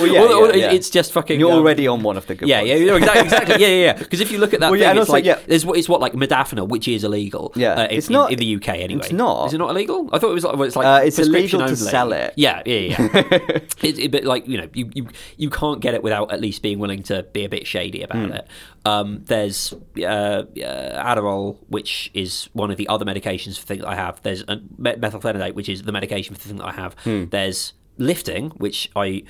Well, 0.00 0.06
yeah, 0.06 0.22
or 0.22 0.48
yeah, 0.50 0.56
yeah. 0.56 0.70
It's 0.72 0.88
just 0.90 1.10
fucking. 1.12 1.40
You're 1.40 1.50
um, 1.52 1.58
already 1.58 1.86
on 1.88 2.02
one 2.02 2.16
of 2.16 2.26
the 2.26 2.34
good 2.34 2.48
yeah, 2.48 2.58
ones. 2.58 2.68
yeah, 2.70 2.76
yeah, 2.76 2.96
exactly, 2.96 3.22
exactly. 3.22 3.54
Yeah, 3.60 3.68
yeah, 3.68 3.84
yeah. 3.86 3.92
Because 3.98 4.20
if 4.20 4.30
you 4.30 4.38
look 4.38 4.54
at 4.54 4.60
that 4.60 4.70
Well, 4.70 4.78
thing, 4.78 4.82
yeah, 4.82 4.90
it's 4.92 4.98
also, 5.00 5.12
like 5.12 5.24
yeah. 5.24 5.38
there's 5.46 5.64
what 5.66 5.78
it's 5.78 5.88
what 5.88 6.00
like 6.00 6.12
modafinil, 6.12 6.68
which 6.68 6.86
is 6.88 7.02
illegal. 7.04 7.52
Yeah, 7.56 7.72
uh, 7.74 7.84
in, 7.84 7.90
it's 7.98 8.06
in- 8.08 8.12
not- 8.12 8.32
in, 8.32 8.38
the 8.38 8.56
UK 8.56 8.68
anyway. 8.68 9.00
it's 9.02 9.12
not. 9.12 9.46
Is 9.48 9.54
it 9.54 9.58
not 9.58 9.70
illegal? 9.70 10.08
I 10.12 10.18
thought 10.18 10.30
it 10.30 10.34
was 10.34 10.44
like 10.44 10.54
well, 10.56 10.62
it's 10.64 10.76
like 10.76 10.86
Uh, 10.86 11.04
it's 11.04 11.16
prescription 11.16 11.60
illegal 11.60 11.76
to 11.76 11.80
only. 11.82 11.90
sell 11.90 12.12
it. 12.12 12.34
Yeah, 12.36 12.62
yeah, 12.66 12.76
yeah. 12.76 13.06
it, 13.82 13.98
it, 13.98 14.10
but 14.12 14.24
like 14.24 14.46
you 14.46 14.58
know, 14.58 14.68
you, 14.74 14.90
you 14.94 15.08
you 15.36 15.50
can't 15.50 15.80
get 15.80 15.94
it 15.94 16.02
without 16.02 16.32
at 16.32 16.40
least 16.40 16.62
being 16.62 16.78
willing 16.78 17.02
to 17.04 17.22
be 17.32 17.44
a 17.44 17.48
bit 17.48 17.66
shady 17.66 18.02
about 18.02 18.26
Hmm. 18.26 18.32
it. 18.32 18.46
Um, 18.84 19.22
there's 19.26 19.74
uh, 19.98 20.00
uh, 20.02 20.44
Adderall, 20.56 21.58
which 21.68 22.10
is 22.14 22.48
one 22.52 22.70
of 22.70 22.76
the 22.76 22.88
other 22.88 23.04
medications 23.04 23.58
for 23.58 23.66
things 23.66 23.84
I 23.84 23.94
have. 23.94 24.22
There's 24.22 24.42
uh, 24.48 24.56
methylphenidate, 24.78 25.54
which 25.54 25.68
is 25.68 25.82
the 25.82 25.92
medication 25.92 26.34
for 26.34 26.40
the 26.40 26.48
thing 26.48 26.58
that 26.58 26.66
I 26.66 26.72
have. 26.72 26.94
Hmm. 27.04 27.24
There's 27.26 27.74
lifting, 27.98 28.50
which 28.50 28.90
I 28.96 29.22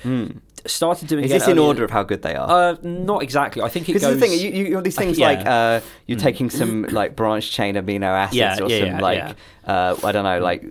started 0.65 1.07
doing. 1.07 1.25
Is 1.25 1.31
this 1.31 1.43
in 1.43 1.51
earlier- 1.51 1.67
order 1.67 1.83
of 1.83 1.91
how 1.91 2.03
good 2.03 2.21
they 2.21 2.35
are? 2.35 2.49
Uh, 2.49 2.77
not 2.81 3.23
exactly. 3.23 3.61
I 3.61 3.69
think 3.69 3.89
it 3.89 3.93
goes. 3.93 4.01
the 4.01 4.19
thing, 4.19 4.31
you, 4.31 4.49
you, 4.65 4.75
have 4.75 4.83
these 4.83 4.95
things 4.95 5.19
yeah. 5.19 5.27
like 5.27 5.45
uh, 5.45 5.81
you're 6.07 6.19
taking 6.19 6.49
some 6.49 6.83
like 6.83 7.15
branch 7.15 7.51
chain 7.51 7.75
amino 7.75 8.03
acids 8.03 8.35
Yeah, 8.35 8.59
or 8.61 8.69
yeah, 8.69 8.91
some 8.91 8.99
like. 8.99 9.35
Uh, 9.65 9.95
I 10.03 10.11
don't 10.11 10.23
know 10.23 10.39
like 10.39 10.65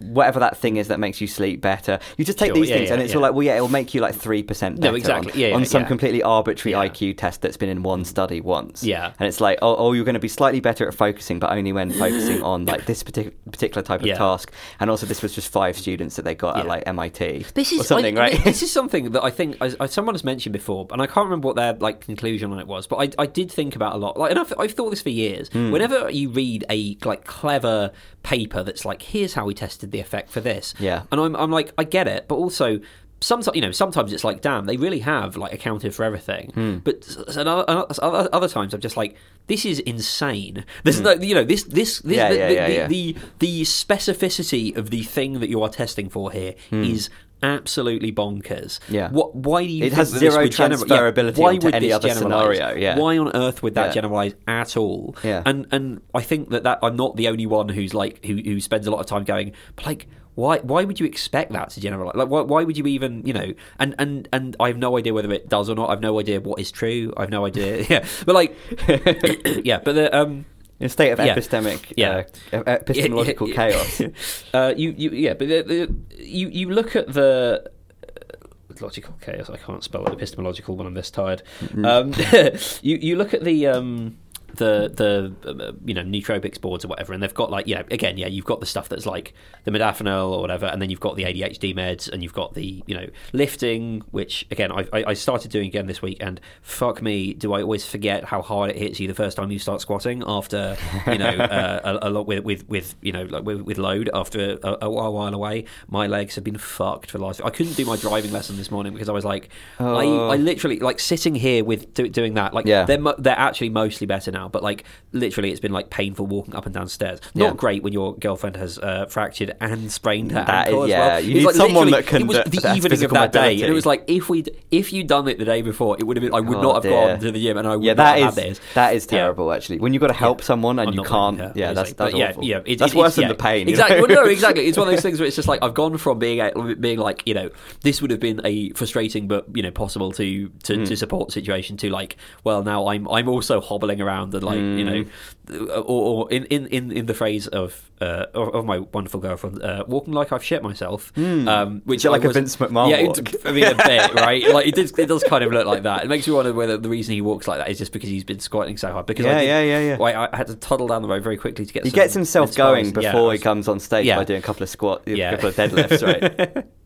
whatever 0.00 0.40
that 0.40 0.56
thing 0.56 0.76
is 0.76 0.88
that 0.88 1.00
makes 1.00 1.20
you 1.20 1.26
sleep 1.26 1.60
better. 1.60 1.98
You 2.16 2.24
just 2.24 2.38
take 2.38 2.48
Sure, 2.48 2.54
these 2.56 2.68
yeah, 2.70 2.76
things 2.76 2.88
yeah, 2.88 2.94
and 2.94 3.02
it's 3.02 3.12
yeah. 3.12 3.16
all 3.16 3.22
like 3.22 3.32
well 3.34 3.42
yeah 3.42 3.56
it'll 3.56 3.68
make 3.68 3.94
you 3.94 4.00
like 4.00 4.14
three 4.14 4.42
percent 4.42 4.80
better 4.80 4.92
No, 4.92 4.96
exactly. 4.96 5.32
on, 5.32 5.38
Yeah, 5.38 5.48
yeah, 5.48 5.54
on 5.56 5.64
some 5.64 5.82
yeah. 5.82 5.88
completely 5.88 6.22
arbitrary 6.22 6.72
Yeah. 6.72 6.88
IQ 6.88 7.16
test 7.18 7.42
that's 7.42 7.56
been 7.56 7.68
in 7.68 7.82
one 7.82 8.04
study 8.04 8.40
once. 8.40 8.82
Yeah. 8.84 9.12
and 9.18 9.26
it's 9.28 9.40
like 9.40 9.58
oh, 9.62 9.76
oh 9.76 9.92
you're 9.92 10.04
going 10.04 10.14
to 10.14 10.20
be 10.20 10.28
slightly 10.28 10.60
better 10.60 10.86
at 10.86 10.94
focusing 10.94 11.38
but 11.38 11.50
only 11.50 11.72
when 11.72 11.90
focusing 11.90 12.42
on 12.42 12.66
like 12.66 12.86
this 12.86 13.02
partic- 13.02 13.34
particular 13.50 13.82
type 13.82 14.00
of 14.00 14.06
Yeah. 14.06 14.16
task. 14.18 14.52
And 14.80 14.90
also 14.90 15.06
this 15.06 15.22
was 15.22 15.34
just 15.34 15.48
five 15.50 15.76
students 15.76 16.16
that 16.16 16.24
they 16.24 16.34
got 16.34 16.56
at 16.58 16.66
like 16.66 16.82
MIT 16.86 17.46
This 17.54 17.72
is 17.72 17.80
or 17.80 17.84
something 17.84 18.18
I- 18.18 18.20
right. 18.30 18.44
This 18.44 18.62
is 18.66 18.72
something 18.72 19.10
that 19.12 19.24
I 19.24 19.30
think 19.30 19.56
as, 19.60 19.74
as 19.74 19.92
someone 19.92 20.14
has 20.14 20.24
mentioned 20.24 20.52
before, 20.52 20.86
and 20.90 21.00
I 21.02 21.06
can't 21.06 21.24
remember 21.26 21.46
what 21.48 21.56
their 21.56 21.74
like 21.74 22.00
conclusion 22.00 22.52
on 22.52 22.58
it 22.58 22.66
was, 22.66 22.86
but 22.86 22.96
I, 22.96 23.22
I 23.22 23.26
did 23.26 23.50
think 23.50 23.76
about 23.76 23.94
a 23.94 23.98
lot. 23.98 24.18
Like, 24.18 24.30
and 24.30 24.40
I've, 24.40 24.52
I've 24.58 24.72
thought 24.72 24.90
this 24.90 25.02
for 25.02 25.10
years. 25.10 25.48
Hmm. 25.48 25.70
Whenever 25.70 26.10
you 26.10 26.28
read 26.30 26.64
a 26.70 26.96
like 27.04 27.24
clever 27.24 27.92
paper 28.22 28.62
that's 28.62 28.84
like, 28.84 29.02
here's 29.02 29.34
how 29.34 29.44
we 29.46 29.54
tested 29.54 29.85
the 29.90 30.00
effect 30.00 30.30
for 30.30 30.40
this, 30.40 30.74
Yeah. 30.78 31.02
and 31.10 31.20
I'm 31.20 31.34
I'm 31.36 31.50
like, 31.50 31.72
I 31.78 31.84
get 31.84 32.06
it, 32.08 32.26
but 32.28 32.36
also 32.36 32.80
sometimes 33.20 33.54
you 33.56 33.62
know 33.62 33.70
sometimes 33.72 34.12
it's 34.12 34.24
like 34.24 34.42
damn 34.42 34.66
they 34.66 34.76
really 34.76 34.98
have 34.98 35.38
like 35.38 35.50
accounted 35.50 35.94
for 35.94 36.04
everything 36.04 36.50
Hmm. 36.52 36.76
but 36.84 36.96
s- 36.98 37.16
s- 37.28 37.36
and 37.36 37.48
other, 37.48 37.64
other 38.02 38.28
other 38.30 38.46
times 38.46 38.74
i'm 38.74 38.80
just 38.82 38.94
like 38.98 39.16
this 39.46 39.64
is 39.64 39.78
insane 39.80 40.66
there's 40.84 40.98
Hmm. 40.98 41.04
no 41.04 41.12
you 41.12 41.34
know 41.34 41.42
this 41.42 41.62
this, 41.64 42.00
this 42.00 42.14
Yeah, 42.14 42.28
the, 42.28 42.36
yeah, 42.36 42.48
yeah, 42.50 42.66
the, 42.66 42.74
yeah. 42.74 42.86
the 42.88 43.16
the 43.38 43.62
specificity 43.62 44.76
of 44.76 44.90
the 44.90 45.02
thing 45.02 45.40
that 45.40 45.48
you 45.48 45.62
are 45.62 45.70
testing 45.70 46.10
for 46.10 46.30
here 46.30 46.54
is 46.70 47.08
absolutely 47.46 48.10
bonkers. 48.12 48.78
Yeah. 48.88 49.08
what 49.10 49.34
why 49.34 49.64
do 49.66 49.72
you 49.72 49.84
It 49.84 49.90
think 49.90 49.98
has 49.98 50.08
zero 50.10 50.46
transferability 50.48 51.38
yeah, 51.38 51.44
why 51.44 51.52
would 51.54 51.74
any 51.74 51.86
this 51.88 51.94
other 51.96 52.08
generalise? 52.08 52.56
scenario, 52.58 52.76
yeah. 52.76 52.98
why 52.98 53.16
on 53.18 53.30
earth 53.34 53.62
would 53.62 53.74
that 53.74 53.86
Yeah. 53.88 53.92
generalize 53.92 54.34
at 54.46 54.76
all 54.76 55.16
Yeah. 55.22 55.42
and 55.46 55.66
and 55.70 56.00
i 56.14 56.22
think 56.30 56.50
that 56.50 56.64
that 56.64 56.78
i'm 56.82 56.96
not 56.96 57.16
the 57.16 57.28
only 57.28 57.46
one 57.46 57.68
who's 57.68 57.94
like 57.94 58.24
who, 58.24 58.34
who 58.36 58.60
spends 58.60 58.86
a 58.86 58.90
lot 58.90 59.00
of 59.00 59.06
time 59.06 59.24
going 59.24 59.52
but 59.76 59.86
like 59.86 60.06
why 60.34 60.58
why 60.58 60.84
would 60.84 60.98
you 61.00 61.06
expect 61.06 61.52
that 61.52 61.70
to 61.70 61.80
generalize 61.80 62.14
like 62.14 62.28
why, 62.28 62.42
why 62.42 62.62
would 62.64 62.76
you 62.76 62.86
even 62.86 63.24
you 63.24 63.32
know 63.32 63.48
and 63.78 63.94
and 63.98 64.28
and 64.32 64.54
i 64.60 64.66
have 64.68 64.76
no 64.76 64.98
idea 64.98 65.14
whether 65.14 65.32
it 65.32 65.48
does 65.48 65.70
or 65.70 65.74
not 65.74 65.88
i've 65.90 66.02
no 66.02 66.18
idea 66.20 66.40
what 66.40 66.58
is 66.60 66.70
true 66.70 67.12
i've 67.16 67.30
no 67.30 67.46
idea 67.46 67.82
yeah 67.88 68.04
but 68.26 68.34
like 68.34 68.54
yeah 69.64 69.78
but 69.82 69.94
the 69.94 70.14
um 70.16 70.44
In 70.78 70.86
a 70.86 70.88
state 70.88 71.10
of 71.10 71.18
Yeah. 71.18 71.34
epistemic, 71.34 71.92
Yeah. 71.96 72.24
uh, 72.52 72.62
epistemological 72.66 73.48
chaos. 73.54 74.02
uh, 74.54 74.74
you, 74.76 74.90
you, 74.96 75.10
yeah, 75.10 75.32
but 75.34 75.48
the, 75.48 75.62
the, 75.62 75.94
you, 76.22 76.48
you 76.48 76.70
look 76.70 76.94
at 76.94 77.12
the 77.12 77.70
uh, 78.06 78.36
logical 78.80 79.14
chaos. 79.20 79.48
I 79.48 79.56
can't 79.56 79.82
spell 79.82 80.06
it 80.06 80.12
epistemological 80.12 80.76
when 80.76 80.86
I'm 80.86 80.92
this 80.94 81.10
tired. 81.10 81.42
Um, 81.82 82.12
you, 82.82 82.96
you 82.96 83.16
look 83.16 83.32
at 83.32 83.42
the. 83.44 83.66
Um, 83.68 84.18
the 84.54 84.90
the 84.94 85.50
uh, 85.50 85.72
you 85.84 85.92
know 85.94 86.02
nootropics 86.02 86.60
boards 86.60 86.84
or 86.84 86.88
whatever, 86.88 87.12
and 87.12 87.22
they've 87.22 87.34
got 87.34 87.50
like 87.50 87.66
you 87.66 87.74
know 87.74 87.84
again 87.90 88.16
yeah 88.16 88.26
you've 88.26 88.44
got 88.44 88.60
the 88.60 88.66
stuff 88.66 88.88
that's 88.88 89.04
like 89.06 89.34
the 89.64 89.70
modafinil 89.70 90.30
or 90.30 90.40
whatever, 90.40 90.66
and 90.66 90.80
then 90.80 90.88
you've 90.90 91.00
got 91.00 91.16
the 91.16 91.24
ADHD 91.24 91.74
meds, 91.74 92.08
and 92.08 92.22
you've 92.22 92.32
got 92.32 92.54
the 92.54 92.82
you 92.86 92.94
know 92.94 93.06
lifting, 93.32 94.02
which 94.10 94.46
again 94.50 94.72
I, 94.72 94.86
I 94.92 95.04
I 95.08 95.14
started 95.14 95.50
doing 95.50 95.66
again 95.66 95.86
this 95.86 96.00
week, 96.02 96.18
and 96.20 96.40
fuck 96.62 97.02
me, 97.02 97.34
do 97.34 97.52
I 97.52 97.62
always 97.62 97.84
forget 97.86 98.24
how 98.24 98.42
hard 98.42 98.70
it 98.70 98.76
hits 98.76 98.98
you 99.00 99.08
the 99.08 99.14
first 99.14 99.36
time 99.36 99.50
you 99.50 99.58
start 99.58 99.80
squatting 99.80 100.22
after 100.26 100.76
you 101.06 101.18
know 101.18 101.28
uh, 101.30 101.98
a, 102.02 102.08
a 102.08 102.10
lot 102.10 102.26
with 102.26 102.44
with 102.44 102.68
with 102.68 102.94
you 103.02 103.12
know 103.12 103.24
like 103.24 103.44
with, 103.44 103.60
with 103.62 103.78
load 103.78 104.10
after 104.14 104.58
a, 104.62 104.78
a 104.82 104.90
while 104.90 105.34
away. 105.34 105.64
My 105.88 106.06
legs 106.06 106.34
have 106.36 106.44
been 106.44 106.58
fucked 106.58 107.10
for 107.10 107.18
the 107.18 107.24
last. 107.24 107.40
I 107.44 107.50
couldn't 107.50 107.74
do 107.76 107.84
my 107.84 107.96
driving 107.96 108.32
lesson 108.32 108.56
this 108.56 108.70
morning 108.70 108.92
because 108.92 109.08
I 109.08 109.12
was 109.12 109.24
like 109.24 109.50
Oh. 109.78 109.96
I 109.96 110.34
I 110.34 110.36
literally 110.36 110.78
like 110.78 110.98
sitting 111.00 111.34
here 111.34 111.64
with 111.64 111.92
do, 111.94 112.08
doing 112.08 112.34
that 112.34 112.54
like 112.54 112.66
Yeah. 112.66 112.84
they're 112.84 112.98
mo- 112.98 113.14
they're 113.18 113.38
actually 113.38 113.68
mostly 113.70 114.06
better 114.06 114.30
now 114.38 114.48
but 114.54 114.62
like 114.62 114.80
literally 115.12 115.50
it's 115.52 115.60
been 115.66 115.72
like 115.78 115.88
painful 116.00 116.26
walking 116.26 116.54
up 116.58 116.64
and 116.66 116.74
down 116.74 116.88
stairs 116.88 117.18
not 117.34 117.44
Yeah. 117.46 117.54
great 117.64 117.80
when 117.84 117.92
your 117.98 118.08
girlfriend 118.26 118.56
has 118.56 118.78
uh, 118.78 119.06
fractured 119.06 119.50
and 119.60 119.90
sprained 119.98 120.30
her 120.32 120.44
That 120.44 120.68
ankle 120.68 120.84
is- 120.84 120.92
as 120.92 120.98
well 120.98 121.08
yeah, 121.08 121.18
you 121.26 121.34
need 121.34 121.44
like 121.44 121.54
someone 121.54 121.90
that 121.90 122.06
can- 122.06 122.22
it 122.22 122.28
was 122.28 122.38
the 122.56 122.72
evening 122.76 123.04
of 123.04 123.10
that 123.20 123.32
day 123.32 123.52
and 123.62 123.70
it 123.72 123.76
was 123.80 123.86
like 123.92 124.02
if 124.18 124.28
we 124.28 124.44
if 124.70 124.92
you'd 124.92 125.06
done 125.16 125.26
it 125.28 125.38
the 125.38 125.44
day 125.44 125.62
before 125.62 125.96
it 125.98 126.04
would 126.06 126.16
have 126.16 126.22
been 126.26 126.34
I 126.34 126.40
would 126.40 126.58
Oh, 126.58 126.62
not 126.62 126.74
have 126.76 126.82
dear. 126.84 126.92
gone 127.08 127.20
to 127.20 127.30
the 127.32 127.40
gym 127.42 127.56
and 127.58 127.66
I 127.66 127.76
would 127.76 127.84
Yeah, 127.84 127.92
not 127.94 128.04
that 128.04 128.18
have 128.18 128.28
is 128.30 128.34
had 128.36 128.44
this 128.50 128.60
that 128.74 128.94
is 128.94 129.04
Yeah. 129.10 129.18
terrible. 129.18 129.52
Actually, 129.52 129.78
when 129.78 129.92
you've 129.92 130.00
got 130.06 130.12
to 130.16 130.20
help 130.26 130.42
someone 130.42 130.78
and 130.78 130.88
I'm 130.90 130.94
you 130.94 131.02
can't, 131.02 131.38
her, 131.38 131.52
yeah, 131.54 131.72
that's 131.72 131.92
that's 131.94 132.14
yeah, 132.14 132.30
awful. 132.30 132.44
yeah, 132.44 132.60
it- 132.64 132.78
that's 132.78 132.92
it- 132.92 132.98
worse 132.98 133.14
than 133.16 133.28
the 133.28 133.34
pain. 133.34 133.68
Exactly. 133.76 134.00
well, 134.00 134.08
no, 134.08 134.24
exactly. 134.30 134.66
It's 134.66 134.78
one 134.78 134.88
of 134.88 134.92
those 134.94 135.02
things 135.02 135.18
where 135.20 135.26
it's 135.26 135.36
just 135.36 135.48
like 135.48 135.62
I've 135.62 135.74
gone 135.74 135.96
from 135.98 136.18
being 136.18 136.40
being 136.80 136.98
like 136.98 137.22
you 137.26 137.34
know 137.34 137.48
this 137.82 138.00
would 138.02 138.10
have 138.10 138.20
been 138.20 138.40
a 138.44 138.70
frustrating 138.70 139.28
but 139.28 139.46
you 139.54 139.62
know 139.62 139.70
possible 139.70 140.12
to 140.12 140.48
to, 140.64 140.74
Hmm. 140.76 140.84
to 140.84 140.96
support 140.96 141.32
situation 141.32 141.76
to 141.78 141.90
like 141.90 142.16
well 142.44 142.62
now 142.62 142.88
I'm 142.88 143.08
I'm 143.08 143.28
also 143.28 143.60
hobbling 143.60 144.00
around 144.00 144.25
and 144.34 144.42
like 144.44 144.58
you 144.58 144.84
know 144.84 145.04
Hmm. 145.48 145.68
or, 145.70 146.24
or 146.24 146.32
in, 146.32 146.44
in, 146.46 146.66
in, 146.66 146.90
in 146.90 147.06
the 147.06 147.14
phrase 147.14 147.46
of 147.46 147.88
uh, 148.00 148.26
of, 148.34 148.52
of 148.52 148.64
my 148.64 148.80
wonderful 148.80 149.20
girlfriend 149.20 149.62
uh, 149.62 149.84
walking 149.86 150.12
like 150.12 150.32
I've 150.32 150.42
shit 150.42 150.60
myself 150.60 151.16
um, 151.16 151.82
which 151.84 152.04
like 152.04 152.22
I 152.22 152.24
a 152.24 152.26
was- 152.26 152.36
Vince 152.36 152.56
McMahon 152.56 152.90
yeah 152.90 152.96
it, 152.96 153.46
I 153.46 153.52
mean 153.52 153.62
a 153.64 153.74
bit 153.76 154.14
right 154.14 154.48
like 154.52 154.66
it 154.66 154.74
does 154.74 154.90
it 154.98 155.06
does 155.06 155.22
kind 155.22 155.44
of 155.44 155.52
look 155.52 155.64
like 155.64 155.84
that 155.84 156.02
it 156.02 156.08
makes 156.08 156.26
me 156.26 156.32
wonder 156.34 156.52
whether 156.52 156.76
the 156.78 156.88
reason 156.88 157.14
he 157.14 157.20
walks 157.20 157.46
like 157.46 157.58
that 157.58 157.68
is 157.70 157.78
just 157.78 157.92
because 157.92 158.08
he's 158.10 158.24
been 158.24 158.40
squatting 158.40 158.76
so 158.76 158.90
hard 158.92 159.06
because 159.06 159.24
I 159.24 159.28
Yeah, 159.30 159.38
did- 159.40 159.46
yeah, 159.46 159.62
yeah, 159.62 159.80
yeah. 159.90 159.96
like, 160.00 160.16
I 160.16 160.36
had 160.36 160.48
to 160.48 160.56
toddle 160.56 160.88
down 160.88 161.02
the 161.02 161.08
road 161.08 161.22
very 161.22 161.36
quickly 161.36 161.64
to 161.64 161.72
get 161.72 161.84
He 161.84 161.92
gets 161.92 162.12
himself 162.12 162.52
going 162.56 162.92
pies. 162.92 163.04
Yeah, 163.04 163.12
before 163.12 163.32
he 163.32 163.38
comes 163.38 163.68
on 163.68 163.78
stage 163.78 164.04
Yeah. 164.06 164.16
by 164.16 164.24
doing 164.24 164.40
a 164.40 164.42
couple 164.42 164.64
of 164.64 164.68
squat, 164.68 165.02
Yeah. 165.06 165.30
a 165.30 165.36
couple 165.36 165.48
of 165.50 165.54
deadlifts, 165.54 166.02
right? 166.04 166.66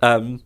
Um, 0.00 0.40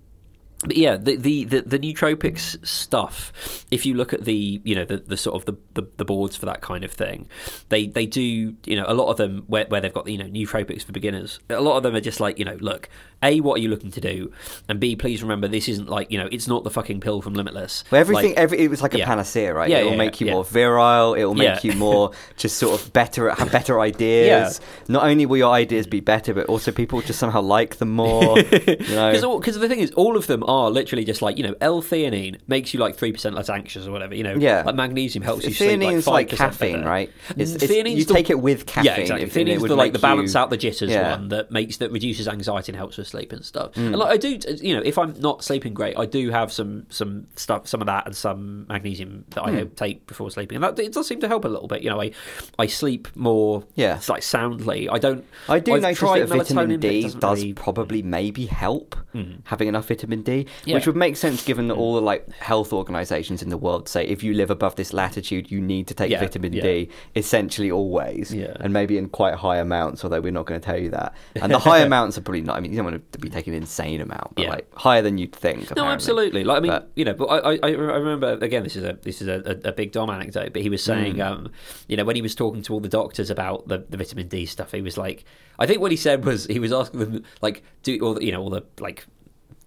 but 0.61 0.77
yeah, 0.77 0.97
the, 0.97 1.17
the, 1.17 1.45
the, 1.45 1.63
the 1.63 1.79
nootropics 1.79 2.65
stuff. 2.67 3.65
If 3.71 3.85
you 3.85 3.95
look 3.95 4.13
at 4.13 4.25
the 4.25 4.61
you 4.65 4.75
know 4.75 4.85
the, 4.85 4.99
the 4.99 5.17
sort 5.17 5.37
of 5.37 5.45
the, 5.45 5.57
the, 5.75 5.89
the 5.97 6.05
boards 6.05 6.37
for 6.37 6.47
that 6.47 6.61
kind 6.61 6.85
of 6.85 6.93
thing, 6.93 7.29
they 7.69 7.87
they 7.87 8.07
do 8.07 8.23
you 8.65 8.77
know 8.77 8.85
a 8.87 8.95
lot 8.95 9.11
of 9.11 9.17
them 9.17 9.45
where, 9.47 9.67
where 9.67 9.81
they've 9.81 9.93
got 9.93 10.09
you 10.09 10.19
know 10.19 10.27
nootropics 10.27 10.83
for 10.85 10.93
beginners. 10.93 11.41
A 11.51 11.61
lot 11.61 11.77
of 11.77 11.83
them 11.83 11.95
are 11.95 12.01
just 12.01 12.21
like 12.21 12.39
you 12.39 12.45
know 12.45 12.57
look, 12.61 12.89
a 13.23 13.41
what 13.41 13.59
are 13.59 13.63
you 13.63 13.69
looking 13.69 13.91
to 13.91 14.01
do, 14.01 14.33
and 14.69 14.81
b 14.81 14.97
please 14.97 15.23
remember 15.23 15.49
this 15.49 15.69
isn't 15.69 15.89
like 15.89 16.11
you 16.11 16.19
know 16.19 16.29
it's 16.31 16.49
not 16.49 16.65
the 16.65 16.71
fucking 16.71 17.01
pill 17.01 17.21
from 17.21 17.35
Limitless. 17.35 17.85
Well, 17.91 18.01
everything, 18.01 18.31
Like, 18.31 18.39
every, 18.39 18.59
it 18.61 18.71
was 18.71 18.81
like 18.83 18.95
a 18.95 18.99
yeah. 18.99 19.07
panacea, 19.07 19.53
right? 19.53 19.69
Yeah, 19.69 19.79
it 19.79 19.85
will 19.85 19.93
yeah, 19.93 19.99
make 19.99 20.21
you 20.21 20.31
more 20.31 20.45
virile. 20.45 21.15
It 21.15 21.25
will 21.25 21.35
make 21.35 21.65
you 21.65 21.73
more 21.73 22.13
just 22.37 22.59
sort 22.59 22.81
of 22.81 22.93
better, 22.93 23.31
have 23.31 23.51
better 23.51 23.81
ideas. 23.81 24.61
Not 24.89 25.05
only 25.05 25.27
will 25.27 25.39
your 25.39 25.53
ideas 25.53 25.87
be 25.87 26.01
better, 26.01 26.33
but 26.33 26.47
also 26.47 26.71
people 26.73 27.01
just 27.03 27.19
somehow 27.19 27.41
like 27.41 27.77
them 27.77 27.91
more. 27.91 28.39
you 28.39 28.77
know? 28.95 29.35
Because 29.45 29.59
the 29.59 29.69
thing 29.69 29.81
is, 29.81 29.91
all 29.93 30.17
of 30.17 30.27
them 30.27 30.44
are 30.47 30.71
literally 30.71 31.05
just 31.05 31.23
like 31.23 31.37
you 31.39 31.45
know, 31.45 31.55
L-theanine 31.61 32.39
makes 32.47 32.73
you 32.75 32.81
like 32.81 32.97
three 32.97 33.13
percent 33.13 33.35
less 33.35 33.49
anxious 33.49 33.87
or 33.87 33.93
whatever. 33.93 34.15
You 34.15 34.23
know, 34.25 34.35
Yeah. 34.35 34.63
like 34.65 34.75
magnesium 34.75 35.23
helps 35.25 35.45
you 35.45 35.53
sleep 35.53 35.71
like 35.71 35.81
Theanine's 35.81 36.07
like, 36.07 36.29
caffeine, 36.31 36.77
better. 36.77 36.89
right? 36.89 37.11
It's, 37.37 37.53
it's, 37.53 37.65
Theanine's 37.65 37.99
you 37.99 38.05
the- 38.05 38.15
take 38.15 38.31
it 38.31 38.41
with 38.41 38.67
caffeine. 38.67 38.85
Yeah, 38.93 38.97
exactly. 39.01 39.25
if- 39.27 39.37
and 39.37 39.49
it 39.49 39.59
Theanine's 39.59 39.69
the 39.69 39.77
like 39.77 39.93
the 39.93 39.99
balance 39.99 40.35
you- 40.35 40.41
out 40.41 40.51
the 40.51 40.57
jitters 40.57 40.91
Yeah. 40.91 41.11
one 41.17 41.29
that 41.29 41.51
makes 41.51 41.79
that 41.79 41.91
reduces 41.93 42.29
anxiety 42.29 42.73
and 42.73 42.77
helps 42.77 42.97
with 42.99 43.07
sleep 43.09 43.33
and 43.33 43.45
stuff. 43.45 43.73
Mm. 43.75 43.87
And 43.87 43.97
like 43.97 44.11
I 44.13 44.17
do, 44.17 44.39
you 44.61 44.75
know, 44.77 44.83
if 44.85 44.99
I'm 44.99 45.15
not 45.21 45.43
sleeping 45.45 45.75
great, 45.75 45.99
I 45.99 46.07
do 46.07 46.31
have 46.31 46.53
some 46.53 46.87
some 46.91 47.27
stuff, 47.37 47.67
some 47.69 47.81
of 47.81 47.87
that 47.87 48.07
and 48.07 48.17
some 48.17 48.67
magnesium 48.69 49.25
that 49.31 49.43
I 49.45 49.51
Mm. 49.51 49.77
take 49.77 50.07
before 50.07 50.31
sleeping, 50.31 50.57
and 50.57 50.65
that 50.65 50.79
it 50.79 50.93
does 50.93 51.07
seem 51.07 51.21
to 51.21 51.29
help 51.29 51.45
a 51.45 51.49
little 51.49 51.69
bit. 51.69 51.83
You 51.83 51.91
know, 51.91 52.01
I 52.01 52.11
I 52.59 52.67
sleep 52.67 53.09
more, 53.15 53.65
Yeah. 53.75 54.01
like 54.09 54.23
soundly. 54.23 54.89
I 54.89 54.99
don't. 54.99 55.25
I 55.49 55.59
do 55.59 55.75
I've 55.75 55.83
notice 55.83 56.01
that 56.01 56.29
vitamin 56.29 56.69
melatonin, 56.71 56.81
but 56.81 56.91
it 56.91 56.91
D 56.91 57.03
doesn't 57.03 57.21
really- 57.41 57.53
probably 57.55 58.03
maybe 58.03 58.47
help 58.47 58.97
having 59.45 59.69
enough 59.69 59.87
vitamin 59.87 60.23
D, 60.23 60.34
Yeah. 60.65 60.75
which 60.75 60.87
would 60.87 60.97
make 60.97 61.17
sense 61.17 61.45
given 61.45 61.69
that 61.69 61.75
all 61.75 61.95
the 61.95 62.01
like 62.13 62.23
health 62.33 62.73
organisations 62.73 63.43
in 63.43 63.49
the 63.51 63.57
world 63.67 63.89
say 63.89 64.05
if 64.07 64.23
you 64.23 64.33
live 64.35 64.51
above 64.51 64.75
this 64.77 64.93
latitude, 64.93 65.51
you 65.51 65.61
need 65.61 65.87
to 65.89 65.95
take 65.95 66.11
Yeah, 66.11 66.21
vitamin 66.21 66.53
yeah. 66.53 66.63
D 66.63 66.89
essentially 67.17 67.71
always, 67.71 68.33
and 68.33 68.73
maybe 68.73 68.99
in 68.99 69.09
quite 69.09 69.35
high 69.35 69.59
amounts. 69.59 70.05
Although 70.05 70.21
we're 70.21 70.33
not 70.33 70.47
going 70.47 70.61
to 70.61 70.65
tell 70.65 70.79
you 70.79 70.91
that, 70.91 71.15
and 71.37 71.53
the 71.53 71.59
high 71.71 71.81
amounts 71.81 72.19
are 72.19 72.23
probably 72.23 72.43
not. 72.43 72.57
I 72.57 72.61
mean, 72.61 72.73
you 72.73 72.77
don't 72.79 72.87
want 72.91 73.13
to 73.13 73.19
be 73.19 73.29
taking 73.31 73.55
an 73.55 73.63
insane 73.63 74.01
amount, 74.01 74.35
but 74.35 74.43
Yeah. 74.45 74.51
like 74.51 74.75
higher 74.75 75.03
than 75.03 75.19
you'd 75.19 75.35
think. 75.35 75.75
No, 75.77 75.85
absolutely. 75.85 76.45
Like 76.45 76.57
I 76.59 76.61
mean, 76.61 76.73
But- 76.73 76.91
you 76.97 77.05
know, 77.05 77.15
but 77.15 77.27
I, 77.27 77.55
I, 77.55 77.59
I 77.63 77.71
remember 77.71 78.39
again. 78.41 78.63
This 78.65 78.77
is 78.77 78.85
a 78.85 78.99
this 79.03 79.21
is 79.23 79.29
a, 79.29 79.61
a, 79.65 79.69
a 79.71 79.73
big 79.73 79.93
Dom 79.93 80.11
anecdote. 80.11 80.53
But 80.53 80.63
he 80.63 80.69
was 80.71 80.83
saying, 80.83 81.17
Mm. 81.17 81.27
um, 81.27 81.53
you 81.89 81.97
know, 81.97 82.05
when 82.05 82.17
he 82.17 82.23
was 82.23 82.35
talking 82.35 82.63
to 82.63 82.73
all 82.73 82.81
the 82.81 82.89
doctors 82.89 83.31
about 83.31 83.69
the, 83.69 83.85
the 83.89 83.97
vitamin 83.97 84.29
D 84.29 84.47
stuff, 84.47 84.73
he 84.73 84.81
was 84.83 84.97
like, 84.97 85.25
I 85.59 85.67
think 85.67 85.81
what 85.81 85.91
he 85.91 85.97
said 85.97 86.25
was 86.25 86.47
he 86.47 86.59
was 86.59 86.73
asking 86.73 87.01
them 87.01 87.25
like, 87.43 87.63
do 87.83 87.99
all 88.01 88.15
the, 88.15 88.25
you 88.25 88.33
know 88.33 88.43
all 88.43 88.51
the 88.51 88.63
like 88.81 89.07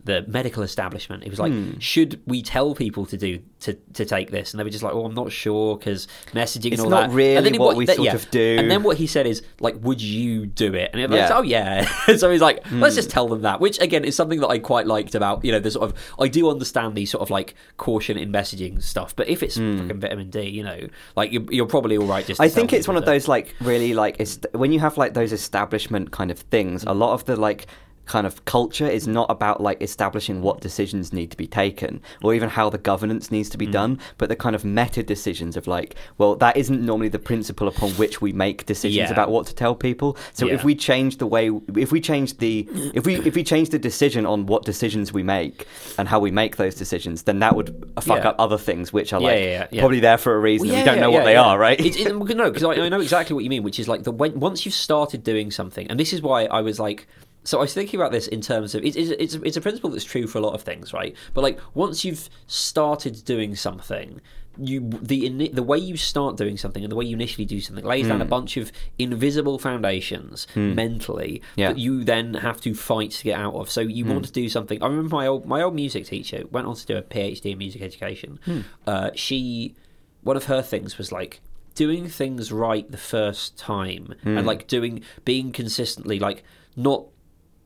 the 0.07 0.25
medical 0.27 0.63
establishment. 0.63 1.23
It 1.23 1.29
was 1.29 1.39
like, 1.39 1.51
Hmm. 1.53 1.77
should 1.77 2.19
we 2.25 2.41
tell 2.41 2.73
people 2.73 3.05
to 3.05 3.15
do 3.17 3.39
to, 3.59 3.73
to 3.93 4.05
take 4.05 4.31
this? 4.31 4.51
And 4.53 4.59
they 4.59 4.63
were 4.63 4.69
just 4.71 4.83
like, 4.83 4.93
oh, 4.93 5.05
I'm 5.05 5.13
not 5.13 5.31
sure 5.31 5.77
because 5.77 6.07
messaging 6.33 6.71
It's 6.73 6.81
and 6.81 6.85
all 6.85 6.89
not 6.89 7.09
that. 7.09 7.15
really 7.15 7.35
and 7.37 7.45
then 7.45 7.53
he- 7.53 7.59
what 7.59 7.75
we 7.75 7.85
sort 7.85 7.99
yeah. 7.99 8.13
of 8.15 8.29
do. 8.31 8.55
And 8.59 8.69
then 8.71 8.83
what 8.83 8.97
he 8.97 9.05
said 9.07 9.25
is 9.27 9.43
like, 9.59 9.75
would 9.81 10.01
you 10.01 10.45
do 10.47 10.73
it? 10.73 10.89
And 10.93 11.01
it 11.01 11.09
was 11.09 11.17
Yeah. 11.19 11.27
Hmm. 11.27 11.33
oh 11.37 11.41
yeah. 11.43 11.85
so 12.17 12.31
he's 12.31 12.41
like, 12.41 12.63
let's 12.71 12.95
just 12.95 13.09
tell 13.09 13.27
them 13.27 13.41
that, 13.43 13.59
which 13.59 13.79
again 13.79 14.03
is 14.05 14.15
something 14.15 14.39
that 14.39 14.47
I 14.49 14.57
quite 14.59 14.87
liked 14.87 15.13
about 15.15 15.43
you 15.45 15.51
know 15.51 15.59
the 15.59 15.69
sort 15.71 15.89
of 15.89 15.97
I 16.19 16.27
do 16.27 16.49
understand 16.49 16.95
the 16.95 17.05
sort 17.05 17.21
of 17.21 17.29
like 17.29 17.53
caution 17.77 18.17
in 18.17 18.31
messaging 18.31 18.81
stuff, 18.81 19.15
but 19.15 19.27
if 19.27 19.43
it's 19.43 19.55
fucking 19.55 19.99
vitamin 19.99 20.29
D, 20.29 20.41
you 20.43 20.63
know, 20.63 20.87
like 21.15 21.31
you're, 21.31 21.45
you're 21.51 21.65
probably 21.67 21.97
all 21.97 22.05
right. 22.07 22.25
Just 22.25 22.39
I 22.41 22.49
think 22.49 22.73
it's 22.73 22.87
one 22.87 22.97
of 22.97 23.05
those 23.05 23.27
like 23.27 23.53
really 23.61 23.93
like 23.93 24.19
est- 24.19 24.45
when 24.53 24.71
you 24.71 24.79
have 24.79 24.97
like 24.97 25.13
those 25.13 25.31
establishment 25.33 26.11
kind 26.11 26.31
of 26.31 26.39
things. 26.39 26.83
A 26.85 26.93
lot 26.93 27.13
of 27.13 27.25
the 27.25 27.35
like 27.35 27.67
kind 28.07 28.25
of 28.25 28.43
culture 28.45 28.87
is 28.87 29.07
not 29.07 29.29
about 29.29 29.61
like 29.61 29.81
establishing 29.81 30.41
what 30.41 30.61
decisions 30.61 31.11
need 31.13 31.29
to 31.31 31.37
be 31.37 31.47
taken 31.47 32.01
or 32.23 32.33
even 32.33 32.49
how 32.49 32.69
the 32.69 32.77
governance 32.77 33.29
needs 33.31 33.49
Mm. 33.49 33.51
to 33.51 33.57
be 33.57 33.67
done, 33.67 33.99
but 34.17 34.29
the 34.29 34.35
kind 34.35 34.55
of 34.55 34.63
meta 34.65 35.03
decisions 35.03 35.55
of 35.57 35.67
like, 35.67 35.95
well, 36.17 36.35
that 36.37 36.55
isn't 36.57 36.81
normally 36.85 37.09
the 37.09 37.19
principle 37.19 37.67
upon 37.67 37.91
which 37.91 38.21
we 38.21 38.31
make 38.33 38.65
decisions 38.65 39.09
Yeah. 39.09 39.11
about 39.11 39.29
what 39.31 39.45
to 39.47 39.53
tell 39.55 39.75
people. 39.75 40.17
So 40.33 40.47
if 40.47 40.63
we 40.63 40.73
change 40.75 41.17
the 41.17 41.27
way, 41.27 41.51
if 41.75 41.91
we 41.91 41.99
change 42.01 42.37
the, 42.37 42.67
if 42.93 43.05
we 43.05 43.15
if 43.29 43.35
we 43.35 43.43
change 43.43 43.69
the 43.69 43.79
decision 43.79 44.25
on 44.25 44.45
what 44.47 44.63
decisions 44.65 45.11
we 45.13 45.23
make 45.23 45.65
and 45.97 46.07
how 46.07 46.19
we 46.19 46.31
make 46.31 46.55
those 46.57 46.75
decisions, 46.75 47.23
then 47.23 47.39
that 47.39 47.55
would 47.55 47.69
fuck 48.01 48.23
Yeah. 48.23 48.29
up 48.29 48.35
other 48.39 48.57
things 48.57 48.91
which 48.93 49.13
are 49.13 49.19
like 49.21 49.35
yeah, 49.37 49.43
yeah, 49.45 49.67
yeah. 49.71 49.81
probably 49.81 49.99
there 49.99 50.17
for 50.17 50.35
a 50.35 50.39
reason. 50.39 50.69
and 50.69 50.77
we 50.77 50.83
don't 50.83 50.99
know 50.99 51.11
what 51.11 51.25
they 51.25 51.33
yeah. 51.33 51.43
are, 51.43 51.57
right? 51.59 51.79
It's, 51.79 51.97
it, 51.97 52.07
no, 52.15 52.49
because 52.51 52.63
I, 52.63 52.73
I 52.85 52.89
know 52.89 53.01
exactly 53.01 53.33
what 53.33 53.43
you 53.43 53.49
mean, 53.49 53.63
which 53.63 53.79
is 53.79 53.87
like 53.87 54.03
the 54.03 54.11
when, 54.11 54.39
once 54.39 54.65
you've 54.65 54.73
started 54.89 55.23
doing 55.23 55.51
something, 55.51 55.85
and 55.89 55.99
this 55.99 56.13
is 56.13 56.21
why 56.21 56.45
I 56.45 56.61
was 56.61 56.79
like. 56.79 57.07
So 57.47 57.59
I 57.59 57.61
was 57.61 57.73
thinking 57.73 57.97
about 57.97 58.11
this 58.11 58.27
in 58.27 58.41
terms 58.41 58.75
of 58.75 58.83
it's, 58.83 58.97
it's, 58.97 59.11
it's, 59.11 59.35
it's 59.35 59.55
a 59.55 59.61
principle 59.61 59.89
that's 59.89 60.03
true 60.03 60.27
for 60.27 60.37
a 60.37 60.41
lot 60.41 60.53
of 60.53 60.63
things, 60.63 60.91
right? 60.91 61.15
But 61.33 61.43
like 61.43 61.59
once 61.73 62.03
you've 62.03 62.29
started 62.45 63.23
doing 63.23 63.55
something, 63.55 64.19
you 64.57 64.89
the 65.01 65.49
the 65.53 65.63
way 65.63 65.77
you 65.77 65.95
start 65.95 66.35
doing 66.35 66.57
something 66.57 66.83
and 66.83 66.91
the 66.91 66.95
way 66.95 67.05
you 67.05 67.15
initially 67.15 67.45
do 67.45 67.61
something 67.61 67.85
lays 67.85 68.07
down 68.07 68.21
a 68.21 68.25
hmm. 68.25 68.29
bunch 68.29 68.57
of 68.57 68.71
invisible 68.97 69.59
foundations 69.59 70.47
hmm. 70.55 70.73
mentally 70.73 71.41
Yeah. 71.55 71.69
that 71.69 71.77
you 71.77 72.03
then 72.03 72.33
have 72.33 72.59
to 72.61 72.73
fight 72.73 73.11
to 73.11 73.23
get 73.23 73.39
out 73.39 73.53
of. 73.53 73.69
So 73.69 73.81
you 73.81 74.03
hmm. 74.03 74.13
want 74.13 74.25
to 74.25 74.31
do 74.31 74.49
something. 74.49 74.81
I 74.83 74.87
remember 74.87 75.15
my 75.15 75.27
old 75.27 75.45
my 75.45 75.61
old 75.61 75.75
music 75.75 76.05
teacher 76.07 76.43
went 76.51 76.67
on 76.67 76.75
to 76.75 76.85
do 76.85 76.97
a 76.97 77.01
PhD 77.01 77.51
in 77.51 77.59
music 77.59 77.81
education. 77.81 78.39
Uh, 78.85 79.11
she 79.15 79.75
one 80.21 80.35
of 80.35 80.45
her 80.45 80.61
things 80.61 80.97
was 80.97 81.13
like 81.13 81.39
doing 81.75 82.09
things 82.09 82.51
right 82.51 82.89
the 82.91 82.97
first 82.97 83.57
time 83.57 84.15
and 84.23 84.45
like 84.45 84.67
doing 84.67 85.03
being 85.23 85.51
consistently 85.51 86.17
like 86.19 86.43
not 86.75 87.05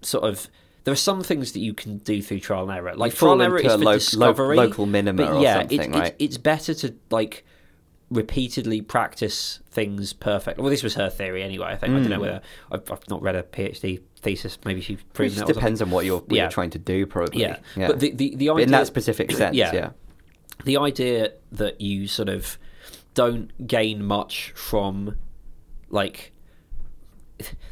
sort 0.01 0.23
of 0.23 0.47
there 0.83 0.91
are 0.91 0.95
some 0.97 1.21
things 1.21 1.51
that 1.51 1.59
you 1.59 1.73
can 1.73 1.99
do 1.99 2.21
through 2.23 2.39
trial 2.39 2.63
and 2.63 2.71
error. 2.71 2.95
Like 2.95 3.11
You 3.13 3.17
trial 3.17 3.33
and 3.33 3.41
error 3.43 3.59
is 3.59 4.09
for 4.09 4.17
lo- 4.17 4.31
lo- 4.33 4.53
local 4.55 4.85
minima 4.87 5.25
but 5.25 5.33
or 5.33 5.41
yeah, 5.41 5.59
something, 5.59 5.79
it's, 5.79 5.89
right? 5.89 6.05
it's, 6.07 6.15
it's 6.19 6.37
better 6.37 6.73
to 6.73 6.95
like 7.11 7.45
repeatedly 8.09 8.81
practice 8.81 9.59
things 9.69 10.11
perfect. 10.11 10.59
Well, 10.59 10.69
this 10.69 10.83
was 10.83 10.95
her 10.95 11.09
theory 11.09 11.43
anyway. 11.43 11.67
I 11.67 11.75
think 11.77 11.93
I 11.93 11.99
don't 11.99 12.09
know 12.09 12.19
whether 12.19 12.41
I've, 12.71 12.91
I've 12.91 13.09
not 13.09 13.21
read 13.21 13.35
a 13.35 13.43
PhD 13.43 14.01
thesis. 14.17 14.57
Maybe 14.65 14.81
she's 14.81 14.99
Hmm. 14.99 15.07
It 15.07 15.13
proven 15.13 15.37
just 15.37 15.49
it. 15.49 15.53
depends 15.53 15.81
on 15.81 15.91
what 15.91 16.03
you're, 16.05 16.17
what 16.19 16.31
Yeah. 16.31 16.43
you're 16.43 16.51
trying 16.51 16.71
to 16.71 16.79
do, 16.79 17.05
probably. 17.05 17.41
Yeah. 17.41 17.57
But 17.75 17.99
the- 17.99 18.11
the- 18.11 18.35
the 18.35 18.49
idea- 18.49 18.63
in 18.65 18.71
that 18.71 18.87
specific 18.87 19.31
sense, 19.37 19.55
Yeah. 19.55 19.71
yeah. 19.73 19.89
the 20.65 20.77
idea 20.77 21.31
that 21.53 21.79
you 21.79 22.07
sort 22.07 22.27
of 22.29 22.57
don't 23.13 23.65
gain 23.67 24.03
much 24.03 24.51
from 24.55 25.15
like 25.89 26.30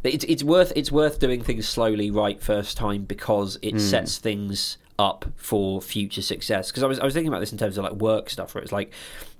it's 0.03 0.24
it's 0.26 0.43
worth 0.43 0.72
it's 0.76 0.91
worth 0.91 1.20
doing 1.20 1.41
things 1.41 1.67
slowly 1.67 2.09
right 2.11 2.41
first 2.41 2.78
time 2.78 3.03
because 3.03 3.57
it 3.61 3.72
Hmm. 3.74 3.78
sets 3.80 4.17
things 4.17 4.78
up 4.97 5.26
for 5.36 5.82
future 5.82 6.22
success 6.22 6.70
because 6.72 6.84
I 6.84 6.88
was 6.88 6.99
I 6.99 7.05
was 7.05 7.13
thinking 7.13 7.30
about 7.30 7.39
this 7.39 7.51
in 7.51 7.57
terms 7.57 7.78
of 7.78 7.84
like 7.86 7.93
work 7.93 8.30
stuff 8.30 8.53
where 8.53 8.61
it's 8.63 8.72
like 8.74 8.91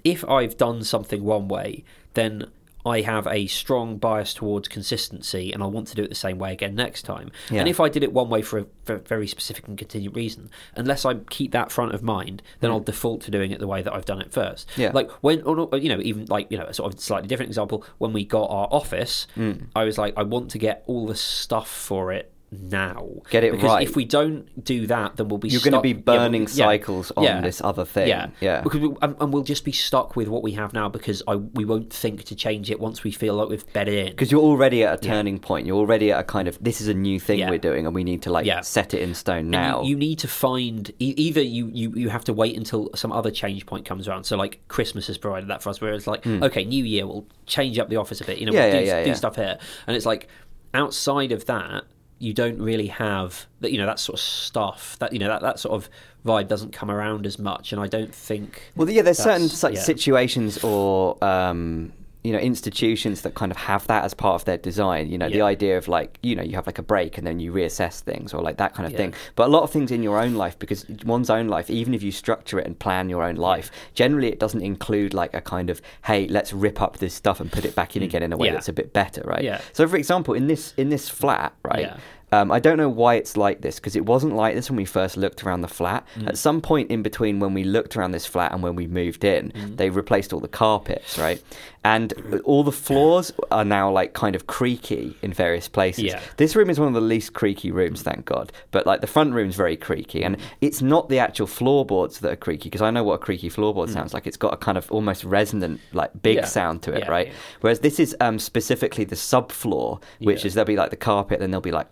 if 0.04 0.24
I've 0.30 0.56
done 0.58 0.84
something 0.84 1.24
one 1.24 1.48
way 1.48 1.84
then 2.14 2.46
I 2.86 3.02
have 3.02 3.28
a 3.28 3.48
strong 3.48 3.98
bias 3.98 4.34
towards 4.34 4.68
consistency 4.68 5.52
and 5.52 5.62
I 5.62 5.66
want 5.66 5.88
to 5.90 5.96
do 5.96 6.04
it 6.04 6.10
the 6.10 6.16
same 6.16 6.38
way 6.40 6.54
again 6.54 6.76
next 6.76 7.04
time. 7.04 7.32
Yeah. 7.50 7.60
And 7.60 7.70
if 7.70 7.80
I 7.80 7.90
did 7.90 8.04
it 8.04 8.14
one 8.14 8.30
way 8.30 8.42
for 8.42 8.60
a, 8.60 8.66
for 8.86 8.96
a 8.96 9.00
very 9.00 9.28
specific 9.28 9.68
and 9.68 9.78
continued 9.78 10.16
reason, 10.16 10.50
unless 10.76 11.06
I 11.06 11.16
keep 11.16 11.52
that 11.52 11.72
front 11.72 11.94
of 11.94 12.02
mind, 12.02 12.42
then 12.62 12.72
I'll 12.72 12.80
default 12.80 13.22
to 13.22 13.32
doing 13.32 13.52
it 13.52 13.60
the 13.60 13.68
way 13.68 13.82
that 13.82 13.94
I've 13.94 14.06
done 14.06 14.22
it 14.22 14.32
first. 14.32 14.70
Yeah. 14.78 14.92
Like 14.94 15.12
when, 15.22 15.42
or, 15.44 15.70
you 15.78 15.90
know, 15.90 16.00
even 16.02 16.26
like, 16.26 16.48
you 16.50 16.58
know, 16.58 16.66
a 16.66 16.74
sort 16.74 16.94
of 16.94 17.00
slightly 17.00 17.28
different 17.28 17.50
example, 17.50 17.86
when 17.98 18.14
we 18.14 18.24
got 18.26 18.50
our 18.50 18.68
office, 18.72 19.28
Hmm. 19.36 19.54
I 19.76 19.84
was 19.84 19.98
like, 19.98 20.14
I 20.18 20.24
want 20.24 20.52
to 20.52 20.58
get 20.58 20.84
all 20.88 21.06
the 21.06 21.16
stuff 21.16 21.70
for 21.70 22.12
it 22.12 22.32
now. 22.52 23.08
Get 23.30 23.44
it 23.44 23.52
because 23.52 23.66
right. 23.70 23.88
If 23.88 23.96
we 23.96 24.06
don't 24.06 24.64
do 24.64 24.88
that, 24.88 25.18
then 25.18 25.28
we'll 25.28 25.38
be 25.38 25.50
You're 25.50 25.62
going 25.62 25.74
to 25.74 25.82
be 25.82 25.90
yeah, 25.90 25.96
burning 25.96 26.44
yeah, 26.44 26.48
cycles 26.48 27.12
on 27.16 27.24
yeah, 27.24 27.42
this 27.42 27.62
other 27.62 27.86
thing. 27.86 28.08
Yeah, 28.08 28.30
Yeah. 28.40 28.62
Because 28.62 28.80
we, 28.80 28.96
and, 29.02 29.16
and 29.20 29.34
we'll 29.34 29.44
just 29.44 29.64
be 29.66 29.72
stuck 29.72 30.16
with 30.16 30.28
what 30.28 30.42
we 30.44 30.54
have 30.54 30.74
now 30.74 30.90
because 30.90 31.22
I 31.28 31.36
we 31.36 31.66
won't 31.66 31.92
think 31.94 32.24
to 32.26 32.36
change 32.36 32.72
it 32.72 32.80
once 32.80 33.04
we 33.04 33.12
feel 33.12 33.36
like 33.36 33.50
we've 33.50 33.74
bedded 33.74 33.94
in. 33.94 34.12
Because 34.12 34.32
you're 34.32 34.42
already 34.42 34.84
at 34.84 34.94
a 35.04 35.08
turning 35.08 35.40
point. 35.40 35.68
You're 35.68 35.78
already 35.78 36.12
at 36.12 36.20
a 36.20 36.24
kind 36.24 36.48
of 36.48 36.58
this 36.64 36.82
is 36.82 36.88
a 36.88 36.94
new 36.94 37.20
thing 37.20 37.40
Yeah. 37.40 37.50
we're 37.50 37.60
doing, 37.60 37.86
and 37.86 37.94
we 37.94 38.04
need 38.04 38.22
to 38.24 38.32
like 38.32 38.46
Yeah. 38.46 38.62
set 38.62 38.94
it 38.94 39.02
in 39.02 39.14
stone 39.14 39.50
now. 39.50 39.82
You, 39.84 39.90
you 39.90 39.96
need 39.96 40.20
to 40.20 40.28
find 40.28 40.90
e- 41.00 41.14
either 41.18 41.42
you, 41.42 41.70
you 41.74 41.92
you 41.96 42.10
have 42.10 42.24
to 42.26 42.34
wait 42.34 42.58
until 42.58 42.90
some 42.96 43.12
other 43.12 43.32
change 43.32 43.66
point 43.66 43.86
comes 43.86 44.08
around. 44.08 44.24
So 44.24 44.38
like 44.38 44.60
Christmas 44.68 45.08
has 45.08 45.18
provided 45.18 45.50
that 45.50 45.62
for 45.62 45.70
us, 45.70 45.82
where 45.82 45.94
it's 45.94 46.08
like, 46.08 46.24
hmm. 46.24 46.44
okay, 46.44 46.66
New 46.66 46.84
Year, 46.84 47.06
we'll 47.06 47.28
change 47.46 47.78
up 47.80 47.90
the 47.90 47.98
office 47.98 48.22
a 48.22 48.26
bit. 48.26 48.40
You 48.40 48.48
know. 48.48 48.54
Yeah, 48.54 48.66
we'll 48.66 48.72
do, 48.72 48.78
yeah, 48.80 48.98
yeah, 48.98 49.04
do 49.04 49.10
yeah. 49.10 49.16
stuff 49.16 49.36
here, 49.36 49.58
and 49.88 49.96
it's 49.96 50.06
like 50.06 50.28
outside 50.74 51.32
of 51.32 51.46
that, 51.46 51.84
you 52.20 52.34
don't 52.34 52.62
really 52.62 52.88
have 52.88 53.46
that. 53.62 53.72
You 53.72 53.78
know, 53.78 53.86
that 53.86 54.00
sort 54.00 54.20
of 54.20 54.24
stuff. 54.24 54.98
That 55.00 55.14
you 55.14 55.20
know, 55.20 55.28
that 55.28 55.42
that 55.42 55.60
sort 55.60 55.76
of 55.76 55.90
vibe 56.26 56.48
doesn't 56.48 56.74
come 56.74 56.92
around 56.92 57.26
as 57.26 57.40
much, 57.40 57.72
and 57.72 57.82
I 57.82 57.88
don't 57.88 58.14
think. 58.14 58.72
Well, 58.76 58.90
yeah, 58.90 59.02
there's 59.02 59.18
certain 59.18 59.48
such 59.50 59.76
yeah. 59.76 59.82
situations 59.82 60.64
or 60.64 61.22
um, 61.24 61.94
you 62.24 62.34
know 62.34 62.40
institutions 62.40 63.22
that 63.22 63.34
kind 63.34 63.50
of 63.52 63.58
have 63.58 63.88
that 63.88 64.04
as 64.04 64.14
part 64.14 64.36
of 64.36 64.46
their 64.46 64.58
design. 64.58 65.10
You 65.10 65.18
know, 65.18 65.30
the 65.30 65.42
idea 65.42 65.78
of 65.78 65.88
like 65.88 66.20
you 66.22 66.36
know 66.36 66.44
you 66.44 66.56
have 66.56 66.66
like 66.68 66.78
a 66.78 66.84
break 66.84 67.18
and 67.18 67.26
then 67.26 67.40
you 67.40 67.52
reassess 67.54 68.02
things 68.02 68.34
or 68.34 68.42
like 68.42 68.58
that 68.58 68.74
kind 68.74 68.86
of 68.86 68.92
Yeah. 68.92 68.98
thing. 68.98 69.14
But 69.36 69.48
a 69.48 69.52
lot 69.52 69.64
of 69.64 69.72
things 69.72 69.90
in 69.92 70.04
your 70.04 70.20
own 70.20 70.36
life, 70.36 70.60
because 70.60 70.86
one's 71.06 71.30
own 71.30 71.48
life, 71.48 71.70
even 71.70 71.94
if 71.94 72.04
you 72.04 72.12
structure 72.12 72.60
it 72.60 72.66
and 72.66 72.78
plan 72.78 73.10
your 73.10 73.24
own 73.24 73.36
life, 73.36 73.72
generally 73.94 74.28
it 74.28 74.40
doesn't 74.40 74.62
include 74.62 75.14
like 75.14 75.34
a 75.34 75.42
kind 75.42 75.70
of 75.70 75.82
hey, 76.06 76.28
let's 76.28 76.52
rip 76.52 76.82
up 76.82 76.98
this 76.98 77.14
stuff 77.14 77.40
and 77.40 77.52
put 77.52 77.64
it 77.66 77.74
back 77.76 77.96
in 77.96 78.04
again 78.04 78.24
in 78.24 78.34
a 78.34 78.38
way 78.38 78.48
Mm. 78.48 78.52
Yeah. 78.52 78.54
that's 78.56 78.70
a 78.70 78.74
bit 78.74 78.92
better, 78.94 79.22
right? 79.26 79.44
Yeah. 79.44 79.62
So, 79.74 79.88
for 79.88 79.96
example, 79.96 80.34
in 80.34 80.48
this 80.48 80.74
in 80.78 80.90
this 80.90 81.08
flat, 81.10 81.54
right? 81.64 81.94
Um, 82.32 82.52
I 82.52 82.60
don't 82.60 82.78
know 82.78 82.90
why 82.90 83.16
it's 83.16 83.36
like 83.38 83.62
this 83.62 83.76
because 83.80 83.96
it 83.96 84.06
wasn't 84.06 84.36
like 84.36 84.56
this 84.56 84.70
when 84.70 84.78
we 84.78 84.86
first 84.86 85.18
looked 85.18 85.44
around 85.44 85.62
the 85.62 85.68
flat. 85.68 86.06
Mm. 86.16 86.28
At 86.28 86.38
some 86.38 86.62
point 86.62 86.92
in 86.92 87.02
between 87.02 87.40
when 87.40 87.54
we 87.54 87.64
looked 87.64 87.96
around 87.98 88.12
this 88.12 88.26
flat 88.26 88.52
and 88.52 88.62
when 88.62 88.76
we 88.76 88.88
moved 88.88 89.24
in, 89.24 89.52
Mm. 89.52 89.78
they 89.78 89.90
replaced 89.90 90.32
all 90.34 90.40
the 90.40 90.48
carpets, 90.48 91.18
right? 91.18 91.42
And 91.84 92.14
all 92.44 92.64
the 92.64 92.74
floors 92.74 93.32
are 93.52 93.64
now 93.64 93.90
like 93.90 94.14
kind 94.14 94.36
of 94.36 94.48
creaky 94.48 95.16
in 95.22 95.32
various 95.34 95.68
places. 95.70 96.04
Yeah. 96.04 96.20
This 96.38 96.56
room 96.56 96.70
is 96.70 96.78
one 96.78 96.90
of 96.90 96.94
the 96.94 97.00
least 97.02 97.34
creaky 97.34 97.72
rooms, 97.72 98.02
thank 98.02 98.26
God. 98.26 98.52
But 98.72 98.86
like 98.86 99.00
the 99.02 99.08
front 99.08 99.34
room's 99.34 99.56
very 99.56 99.78
creaky, 99.78 100.24
and 100.24 100.36
it's 100.62 100.82
not 100.82 101.08
the 101.10 101.20
actual 101.20 101.48
floorboards 101.48 102.20
that 102.20 102.32
are 102.34 102.36
creaky 102.36 102.66
because 102.70 102.82
I 102.82 102.92
know 102.92 103.04
what 103.04 103.14
a 103.16 103.18
creaky 103.20 103.50
floorboard 103.50 103.90
sounds 103.90 104.14
like. 104.14 104.28
It's 104.28 104.38
got 104.38 104.54
a 104.54 104.58
kind 104.58 104.78
of 104.78 104.92
almost 104.92 105.24
resonant, 105.24 105.80
like 105.94 106.12
big 106.22 106.38
Mm. 106.38 106.42
Yeah. 106.42 106.46
sound 106.48 106.82
to 106.84 106.94
it, 106.94 107.00
Yeah, 107.06 107.10
right? 107.12 107.32
Whereas 107.62 107.80
this 107.80 108.00
is 108.00 108.16
um, 108.20 108.40
specifically 108.40 109.06
the 109.06 109.16
subfloor, 109.16 110.02
which 110.20 110.46
is 110.46 110.54
there'll 110.54 110.68
be 110.68 110.76
like 110.76 110.90
the 110.92 110.96
carpet, 110.98 111.40
then 111.40 111.50
there'll 111.52 111.62
be 111.62 111.72
like 111.72 111.88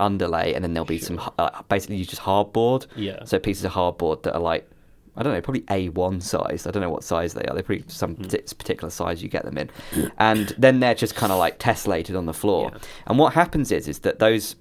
and 0.53 0.63
then 0.63 0.73
there'll 0.73 0.85
be 0.85 0.99
some 0.99 1.19
uh, 1.37 1.61
basically 1.69 1.97
you 1.97 2.05
just 2.05 2.21
hardboard. 2.21 2.87
Yeah. 2.95 3.23
So 3.25 3.39
pieces 3.39 3.65
of 3.65 3.71
hardboard 3.71 4.23
that 4.23 4.33
are 4.35 4.41
like 4.41 4.69
I 5.17 5.23
don't 5.23 5.33
know, 5.33 5.41
probably 5.41 5.61
A1 5.63 6.21
size. 6.21 6.67
I 6.67 6.71
don't 6.71 6.83
know 6.83 6.91
what 6.91 7.03
size 7.03 7.33
they 7.33 7.41
are. 7.45 7.55
They're 7.55 7.63
pretty 7.63 7.85
some 7.87 8.15
partic- 8.15 8.55
particular 8.55 8.91
size 8.91 9.23
you 9.23 9.29
get 9.29 9.45
them 9.45 9.57
in, 9.57 9.71
and 10.19 10.53
then 10.59 10.79
they're 10.79 10.93
just 10.93 11.15
kind 11.15 11.31
of 11.31 11.39
like 11.39 11.57
tessellated 11.57 12.15
on 12.15 12.27
the 12.27 12.33
floor. 12.35 12.69
Yeah. 12.71 12.79
And 13.07 13.17
what 13.17 13.33
happens 13.33 13.71
is 13.71 13.87
is 13.87 13.99
that 13.99 14.19
those 14.19 14.55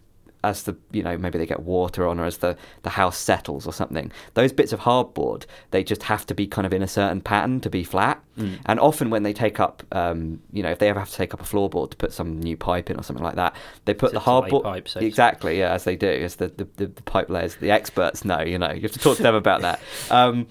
as 0.44 0.62
the 0.64 0.76
you 0.92 1.02
know 1.02 1.16
maybe 1.18 1.38
they 1.38 1.46
get 1.46 1.60
water 1.60 2.06
on 2.06 2.20
or 2.20 2.24
as 2.24 2.38
the 2.38 2.56
the 2.82 2.90
house 2.90 3.16
settles 3.16 3.66
or 3.66 3.72
something 3.72 4.12
those 4.34 4.52
bits 4.52 4.72
of 4.72 4.80
hardboard 4.80 5.44
they 5.70 5.82
just 5.82 6.04
have 6.04 6.24
to 6.26 6.34
be 6.34 6.46
kind 6.46 6.66
of 6.66 6.72
in 6.72 6.82
a 6.82 6.88
certain 6.88 7.20
pattern 7.20 7.60
to 7.60 7.70
be 7.70 7.82
flat 7.84 8.22
Hmm. 8.36 8.56
and 8.66 8.78
often 8.78 9.08
when 9.08 9.22
they 9.22 9.32
take 9.32 9.58
up 9.60 9.82
um, 9.92 10.42
you 10.52 10.62
know 10.62 10.68
if 10.70 10.78
they 10.78 10.90
ever 10.90 11.00
have 11.00 11.08
to 11.08 11.16
take 11.16 11.32
up 11.32 11.40
a 11.40 11.44
floorboard 11.44 11.90
to 11.92 11.96
put 11.96 12.12
some 12.12 12.38
new 12.38 12.54
pipe 12.54 12.90
in 12.90 12.98
or 12.98 13.02
something 13.02 13.24
like 13.24 13.36
that 13.36 13.56
they 13.86 13.94
put 13.94 14.12
It's 14.12 14.22
the 14.22 14.30
hardboard 14.30 14.62
pipe, 14.62 14.88
so 14.88 15.00
exactly 15.00 15.58
yeah 15.58 15.72
as 15.72 15.84
they 15.84 15.96
do 15.96 16.06
as 16.10 16.36
the, 16.36 16.48
the, 16.48 16.68
the, 16.76 16.86
the 16.88 17.02
pipe 17.04 17.30
layers 17.30 17.54
the 17.56 17.70
experts 17.70 18.26
know 18.26 18.42
you 18.42 18.58
know 18.58 18.70
you 18.72 18.82
have 18.82 18.92
to 18.92 18.98
talk 18.98 19.16
to 19.16 19.22
them 19.22 19.34
about 19.34 19.62
that 19.62 19.80
um, 20.10 20.46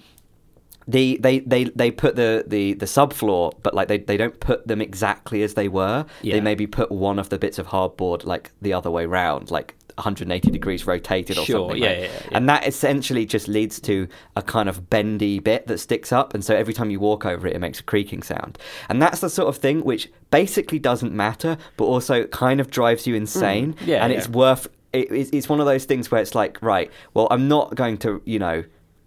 the 0.88 1.16
they, 1.20 1.40
they 1.40 1.64
they 1.64 1.90
put 1.90 2.16
the, 2.16 2.44
the, 2.46 2.74
the 2.74 2.86
subfloor, 2.86 3.52
but 3.62 3.74
like 3.74 3.88
they, 3.88 3.98
they 3.98 4.16
don't 4.16 4.38
put 4.40 4.66
them 4.66 4.80
exactly 4.80 5.42
as 5.42 5.54
they 5.54 5.68
were. 5.68 6.06
Yeah. 6.22 6.34
They 6.34 6.40
maybe 6.40 6.66
put 6.66 6.92
one 6.92 7.18
of 7.18 7.28
the 7.28 7.38
bits 7.38 7.58
of 7.58 7.66
hardboard 7.68 8.24
like 8.24 8.52
the 8.62 8.72
other 8.72 8.90
way 8.90 9.06
round, 9.06 9.50
like 9.50 9.74
180 9.96 10.50
degrees 10.50 10.86
rotated 10.86 11.38
or 11.38 11.44
Sure, 11.44 11.68
something. 11.70 11.82
yeah, 11.82 11.88
right? 11.88 11.98
yeah, 12.00 12.04
yeah. 12.30 12.36
And 12.36 12.48
that 12.48 12.66
essentially 12.68 13.24
just 13.26 13.48
leads 13.48 13.80
to 13.80 14.06
a 14.36 14.42
kind 14.42 14.68
of 14.68 14.88
bendy 14.90 15.38
bit 15.38 15.66
that 15.68 15.78
sticks 15.78 16.12
up, 16.12 16.34
and 16.34 16.44
so 16.44 16.54
every 16.54 16.74
time 16.74 16.90
you 16.90 17.00
walk 17.00 17.24
over 17.26 17.46
it, 17.48 17.54
it 17.56 17.58
makes 17.60 17.80
a 17.80 17.82
creaking 17.82 18.22
sound. 18.22 18.58
And 18.88 19.00
that's 19.00 19.20
the 19.20 19.30
sort 19.30 19.48
of 19.48 19.56
thing 19.56 19.82
which 19.84 20.10
basically 20.30 20.78
doesn't 20.78 21.12
matter, 21.14 21.56
but 21.76 21.86
also 21.86 22.24
kind 22.26 22.60
of 22.60 22.70
drives 22.70 23.06
you 23.06 23.14
insane. 23.14 23.72
Mm. 23.74 23.86
yeah, 23.86 24.04
and 24.04 24.12
it's 24.12 24.28
worth. 24.28 24.68
It, 24.92 25.10
it's, 25.10 25.30
it's 25.30 25.48
one 25.48 25.60
of 25.60 25.66
those 25.66 25.84
things 25.84 26.10
where 26.10 26.20
it's 26.20 26.34
like, 26.34 26.60
right, 26.62 26.90
well, 27.14 27.26
I'm 27.30 27.48
not 27.48 27.74
going 27.74 27.96
to, 27.98 28.22
you 28.24 28.38
know. 28.38 28.64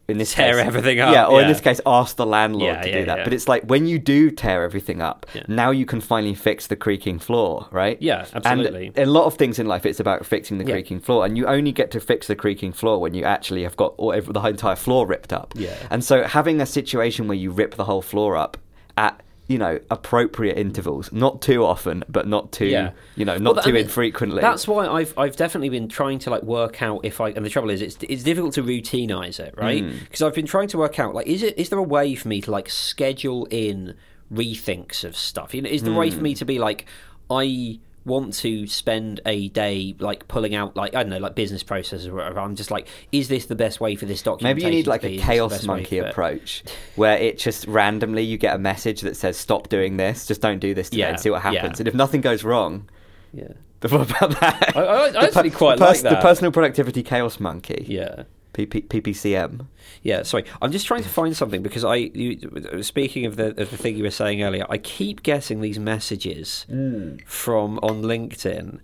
In 0.10 0.18
this 0.18 0.34
Tear 0.34 0.55
case, 0.57 0.66
everything 0.66 0.99
up, 0.99 1.14
yeah, 1.14 1.26
or 1.26 1.41
in 1.41 1.47
this 1.47 1.62
case, 1.62 1.80
ask 1.86 2.16
the 2.16 2.26
landlord 2.26 2.64
Yeah, 2.76 2.82
to 2.82 2.89
yeah, 2.89 2.99
do 2.99 3.05
that. 3.05 3.18
yeah. 3.20 3.24
But 3.24 3.34
it's 3.34 3.47
like 3.47 3.64
when 3.66 3.86
you 3.86 3.99
do 3.99 4.32
tear 4.32 4.64
everything 4.64 5.01
up, 5.01 5.26
Yeah. 5.34 5.43
now 5.47 5.72
you 5.72 5.86
can 5.86 6.01
finally 6.01 6.34
fix 6.36 6.68
the 6.68 6.76
creaking 6.76 7.20
floor, 7.20 7.68
right? 7.72 7.97
Yeah, 8.01 8.26
absolutely. 8.34 8.88
And 8.95 9.07
a 9.07 9.12
lot 9.12 9.26
of 9.26 9.36
things 9.36 9.60
in 9.60 9.68
life, 9.68 9.86
it's 9.86 9.99
about 9.99 10.26
fixing 10.26 10.57
the 10.57 10.66
Yeah. 10.66 10.74
creaking 10.74 10.99
floor, 11.01 11.26
and 11.26 11.38
you 11.38 11.45
only 11.45 11.72
get 11.72 11.91
to 11.91 11.99
fix 11.99 12.28
the 12.28 12.36
creaking 12.36 12.72
floor 12.74 12.99
when 12.99 13.14
you 13.14 13.24
actually 13.24 13.64
have 13.64 13.78
got 13.78 13.93
all, 13.97 14.12
the 14.12 14.41
entire 14.41 14.76
floor 14.76 15.05
ripped 15.05 15.32
up. 15.34 15.53
Yeah. 15.55 15.74
And 15.89 16.03
so 16.03 16.24
having 16.24 16.60
a 16.62 16.66
situation 16.66 17.28
where 17.28 17.38
you 17.38 17.51
rip 17.51 17.76
the 17.76 17.86
whole 17.86 18.01
floor 18.01 18.36
up 18.36 18.57
at 18.97 19.22
you 19.50 19.58
know 19.58 19.80
appropriate 19.91 20.58
intervals, 20.58 21.12
not 21.12 21.41
too 21.41 21.66
often, 21.66 22.04
but 22.08 22.26
not 22.28 22.52
too 22.54 22.68
Yeah. 22.68 22.91
you 23.16 23.26
know 23.26 23.38
not 23.38 23.56
Well, 23.56 23.64
too 23.66 23.70
and 23.72 23.80
infrequently. 23.80 24.39
That's 24.41 24.68
why 24.68 24.88
I've 24.88 25.14
I've 25.18 25.36
definitely 25.36 25.70
been 25.70 25.89
trying 25.89 26.20
to 26.20 26.30
like 26.30 26.43
work 26.43 26.82
out 26.82 27.02
if 27.04 27.20
I 27.20 27.30
and 27.32 27.43
the 27.45 27.50
trouble 27.50 27.70
is 27.72 27.82
it's 27.82 27.97
it's 28.02 28.24
difficult 28.24 28.54
to 28.54 28.64
routinize 28.64 29.39
it, 29.39 29.54
right? 29.58 29.84
Mm. 29.84 30.00
Because 30.04 30.22
I've 30.22 30.36
been 30.36 30.45
trying 30.45 30.68
to 30.70 30.78
work 30.78 31.00
out 31.00 31.14
like 31.14 31.28
is 31.28 31.43
it 31.43 31.58
is 31.58 31.70
there 31.70 31.80
a 31.80 31.84
way 31.84 32.16
for 32.16 32.28
me 32.30 32.39
to 32.41 32.52
like 32.52 32.70
schedule 32.70 33.45
in 33.52 33.95
rethinks 34.32 35.04
of 35.04 35.18
stuff? 35.18 35.54
You 35.54 35.64
know, 35.64 35.70
is 35.70 35.82
there 35.84 35.93
a 35.93 35.97
way 35.97 36.10
Mm. 36.12 36.14
for 36.16 36.22
me 36.22 36.36
to 36.36 36.45
be 36.45 36.60
like 36.60 36.86
I 37.30 37.80
want 38.06 38.34
to 38.36 38.66
spend 38.68 39.20
a 39.26 39.50
day 39.50 39.95
like 40.00 40.28
pulling 40.28 40.56
out 40.56 40.76
like 40.76 40.95
I 40.95 41.04
don't 41.04 41.10
know 41.10 41.18
like 41.20 41.36
business 41.36 41.64
processes 41.64 42.08
or 42.08 42.16
whatever. 42.16 42.39
I'm 42.39 42.56
just 42.56 42.72
like, 42.72 42.88
is 43.12 43.28
this 43.28 43.45
the 43.47 43.56
best 43.56 43.80
way 43.80 43.95
for 43.95 44.06
this 44.06 44.22
document? 44.22 44.58
Maybe 44.58 44.64
you 44.64 44.72
need 44.76 44.88
like 44.88 45.04
a 45.04 45.18
chaos 45.18 45.64
monkey 45.66 46.00
approach 46.00 46.64
where 46.95 47.18
it 47.18 47.38
just 47.38 47.68
randomly 47.68 48.24
you 48.24 48.38
get 48.38 48.56
a 48.56 48.60
message 48.60 49.02
that 49.02 49.16
says 49.18 49.38
stop 49.38 49.70
doing 49.70 49.97
this, 49.97 50.26
just 50.26 50.41
don't 50.41 50.60
do 50.60 50.74
this 50.74 50.89
today 50.89 51.02
Yeah, 51.02 51.10
and 51.10 51.20
see 51.20 51.30
what 51.30 51.43
yeah. 51.43 51.52
happens. 51.62 51.80
And 51.80 51.88
if 51.88 51.93
nothing 51.93 52.22
goes 52.22 52.43
wrong, 52.43 52.89
Yeah. 53.34 53.50
what 53.82 54.10
about 54.12 54.39
that? 54.39 54.76
I- 54.76 54.82
I- 54.84 55.08
I 55.10 55.24
actually 55.26 55.50
per- 55.52 55.58
quite 55.58 55.78
the 55.80 55.86
like 55.86 56.02
The 56.02 56.16
personal 56.22 56.52
productivity 56.52 57.04
chaos 57.04 57.39
monkey. 57.39 57.86
Yeah. 57.88 58.24
PP, 58.66 58.88
PPCM. 58.88 59.66
Yeah, 60.03 60.24
sorry. 60.24 60.45
I'm 60.62 60.72
just 60.72 60.86
trying 60.86 61.03
to 61.03 61.10
find 61.10 61.36
something 61.36 61.62
because 61.62 61.84
I. 61.84 61.95
You, 61.95 62.82
speaking 62.82 63.26
of 63.26 63.36
the 63.36 63.49
of 63.49 63.72
the 63.72 63.78
thing 63.78 63.97
you 63.97 64.03
were 64.03 64.12
saying 64.12 64.43
earlier, 64.43 64.66
I 64.70 64.78
keep 64.78 65.24
getting 65.24 65.62
these 65.62 65.80
messages 65.80 66.66
hmm. 66.70 67.18
from 67.26 67.80
on 67.80 68.03
LinkedIn 68.03 68.80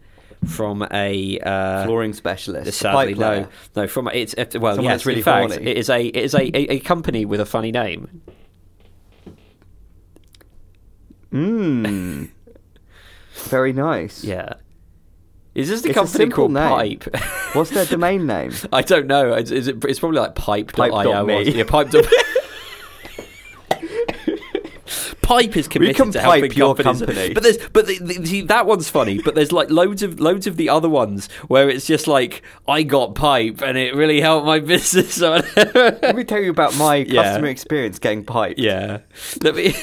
from 0.45 0.87
a 0.91 1.39
uh, 1.39 1.85
Flooring 1.85 2.13
specialist. 2.13 2.77
Sadly, 2.77 3.13
no, 3.13 3.47
no. 3.75 3.87
From 3.87 4.07
it's 4.13 4.33
it, 4.33 4.59
well, 4.59 4.75
Someone 4.75 4.93
yes, 4.93 5.05
really 5.05 5.19
in 5.19 5.23
fact, 5.23 5.53
horny. 5.53 5.71
it 5.71 5.77
is 5.77 5.89
a 5.89 6.05
it 6.05 6.15
is 6.15 6.33
a, 6.33 6.41
a, 6.41 6.75
a 6.75 6.79
company 6.79 7.25
with 7.25 7.39
a 7.39 7.45
funny 7.45 7.71
name. 7.71 8.21
Mmm. 11.31 12.29
Very 13.33 13.73
nice. 13.73 14.23
Yeah, 14.23 14.53
is 15.55 15.69
this 15.69 15.81
the 15.81 15.89
It's 15.89 15.97
company 15.97 16.29
called 16.29 16.51
name. 16.51 16.99
Pipe? 16.99 17.15
What's 17.53 17.71
their 17.71 17.85
domain 17.85 18.27
name? 18.27 18.51
I 18.73 18.81
don't 18.81 19.07
know. 19.07 19.33
Is, 19.33 19.51
is 19.51 19.67
it, 19.67 19.83
it's 19.85 19.99
probably 19.99 20.19
like 20.19 20.35
pipe.io. 20.35 20.91
Pipe.me. 20.91 21.33
or- 21.33 21.41
Yeah, 21.41 21.63
pipe. 21.63 21.87
Pipe 25.21 25.57
is 25.57 25.67
committed 25.67 26.11
to 26.13 26.19
helping 26.21 26.51
your 26.51 26.75
companies. 26.75 26.99
company. 27.01 27.33
But 27.33 27.41
there's, 27.41 27.57
but 27.69 27.87
the, 27.87 27.97
the, 27.97 28.25
see, 28.27 28.41
that 28.41 28.67
one's 28.67 28.89
funny. 28.91 29.19
But 29.23 29.33
there's 29.33 29.51
like 29.51 29.71
loads 29.71 30.03
of 30.03 30.19
loads 30.19 30.45
of 30.45 30.55
the 30.55 30.69
other 30.69 30.87
ones 30.87 31.31
where 31.47 31.67
it's 31.67 31.87
just 31.87 32.05
like 32.05 32.43
I 32.67 32.83
got 32.83 33.15
pipe 33.15 33.61
and 33.63 33.75
it 33.75 33.95
really 33.95 34.21
helped 34.21 34.45
my 34.45 34.59
business. 34.73 35.19
Let 35.19 36.15
me 36.15 36.23
tell 36.25 36.39
you 36.39 36.51
about 36.51 36.77
my 36.77 36.97
Yeah. 36.97 37.23
customer 37.23 37.47
experience 37.47 37.97
getting 37.97 38.23
piped. 38.23 38.59
yeah, 38.59 38.99
let 39.41 39.55
me 39.55 39.75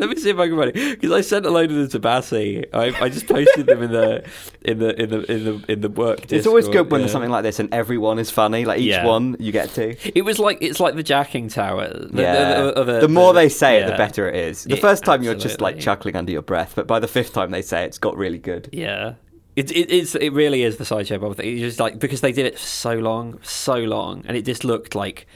let 0.00 0.10
me 0.10 0.16
see 0.16 0.30
if 0.30 0.38
I 0.38 0.48
can 0.48 0.56
find 0.56 0.70
it 0.74 1.00
because 1.00 1.12
I 1.12 1.20
sent 1.20 1.46
a 1.46 1.50
load 1.50 1.70
of 1.70 1.76
them 1.76 1.88
to 1.88 1.98
Bassi. 1.98 2.64
I, 2.72 2.86
I 3.00 3.08
just 3.08 3.26
posted 3.28 3.66
them 3.66 3.82
in 3.82 3.92
the 3.92 4.24
in 4.62 4.78
the 4.78 5.00
in 5.00 5.10
the 5.10 5.32
in 5.32 5.44
the 5.44 5.72
in 5.72 5.80
the 5.80 5.88
work. 5.88 6.32
It's 6.32 6.46
always 6.46 6.68
good 6.68 6.90
when 6.90 7.00
yeah. 7.00 7.04
there's 7.04 7.12
something 7.12 7.30
like 7.30 7.42
this 7.42 7.58
and 7.58 7.72
everyone 7.72 8.18
is 8.18 8.30
funny. 8.30 8.64
Like 8.64 8.80
each 8.80 8.88
Yeah. 8.90 9.06
one 9.06 9.36
you 9.38 9.52
get 9.52 9.70
to. 9.70 9.96
It 10.18 10.22
was 10.22 10.38
like 10.38 10.58
it's 10.60 10.80
like 10.80 10.96
the 10.96 11.02
jacking 11.02 11.48
tower. 11.48 11.88
The, 11.88 12.22
yeah. 12.22 12.62
the, 12.62 12.84
the, 12.84 13.00
the 13.00 13.08
more 13.08 13.32
they 13.32 13.48
say 13.48 13.82
it, 13.82 13.86
the 13.86 13.96
better 13.96 14.28
it 14.28 14.34
is. 14.36 14.64
The 14.64 14.74
Yeah, 14.76 14.80
first 14.80 15.04
time 15.04 15.22
you're 15.22 15.34
just 15.34 15.60
like 15.60 15.78
chuckling 15.78 16.16
under 16.16 16.32
your 16.32 16.42
breath, 16.42 16.72
but 16.74 16.86
by 16.86 16.98
the 16.98 17.08
fifth 17.08 17.32
time 17.32 17.50
they 17.50 17.62
say 17.62 17.84
it, 17.84 17.86
it's 17.86 17.98
got 17.98 18.16
really 18.16 18.38
good. 18.38 18.68
Yeah. 18.72 19.14
It, 19.56 19.70
it, 19.72 19.92
it's, 19.92 20.14
it 20.14 20.32
really 20.32 20.62
is 20.62 20.76
the 20.76 20.84
sideshow 20.84 21.18
Bob 21.18 21.36
thing. 21.36 21.52
It's 21.52 21.60
just 21.60 21.80
like 21.80 21.98
because 21.98 22.20
they 22.20 22.32
did 22.32 22.46
it 22.46 22.54
for 22.58 22.64
so 22.64 22.94
long, 22.94 23.40
so 23.42 23.74
long, 23.76 24.24
and 24.26 24.36
it 24.36 24.44
just 24.46 24.64
looked 24.64 24.94
like, 24.94 25.20
it, 25.22 25.26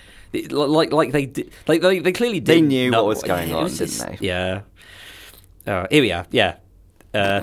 like 0.42 0.92
like 0.92 1.12
they 1.12 1.26
did, 1.26 1.50
like 1.66 1.80
they, 1.82 1.98
they 2.00 2.12
clearly 2.12 2.40
did. 2.40 2.46
They 2.46 2.60
knew 2.60 2.90
what 2.92 3.06
was 3.06 3.22
going 3.22 3.52
on, 3.52 3.64
was 3.64 3.78
didn't 3.78 4.18
they? 4.20 4.26
Yeah. 4.26 4.62
Uh, 5.66 5.86
here 5.90 6.02
we 6.02 6.12
are. 6.12 6.26
Yeah. 6.30 6.56
Uh, 7.14 7.42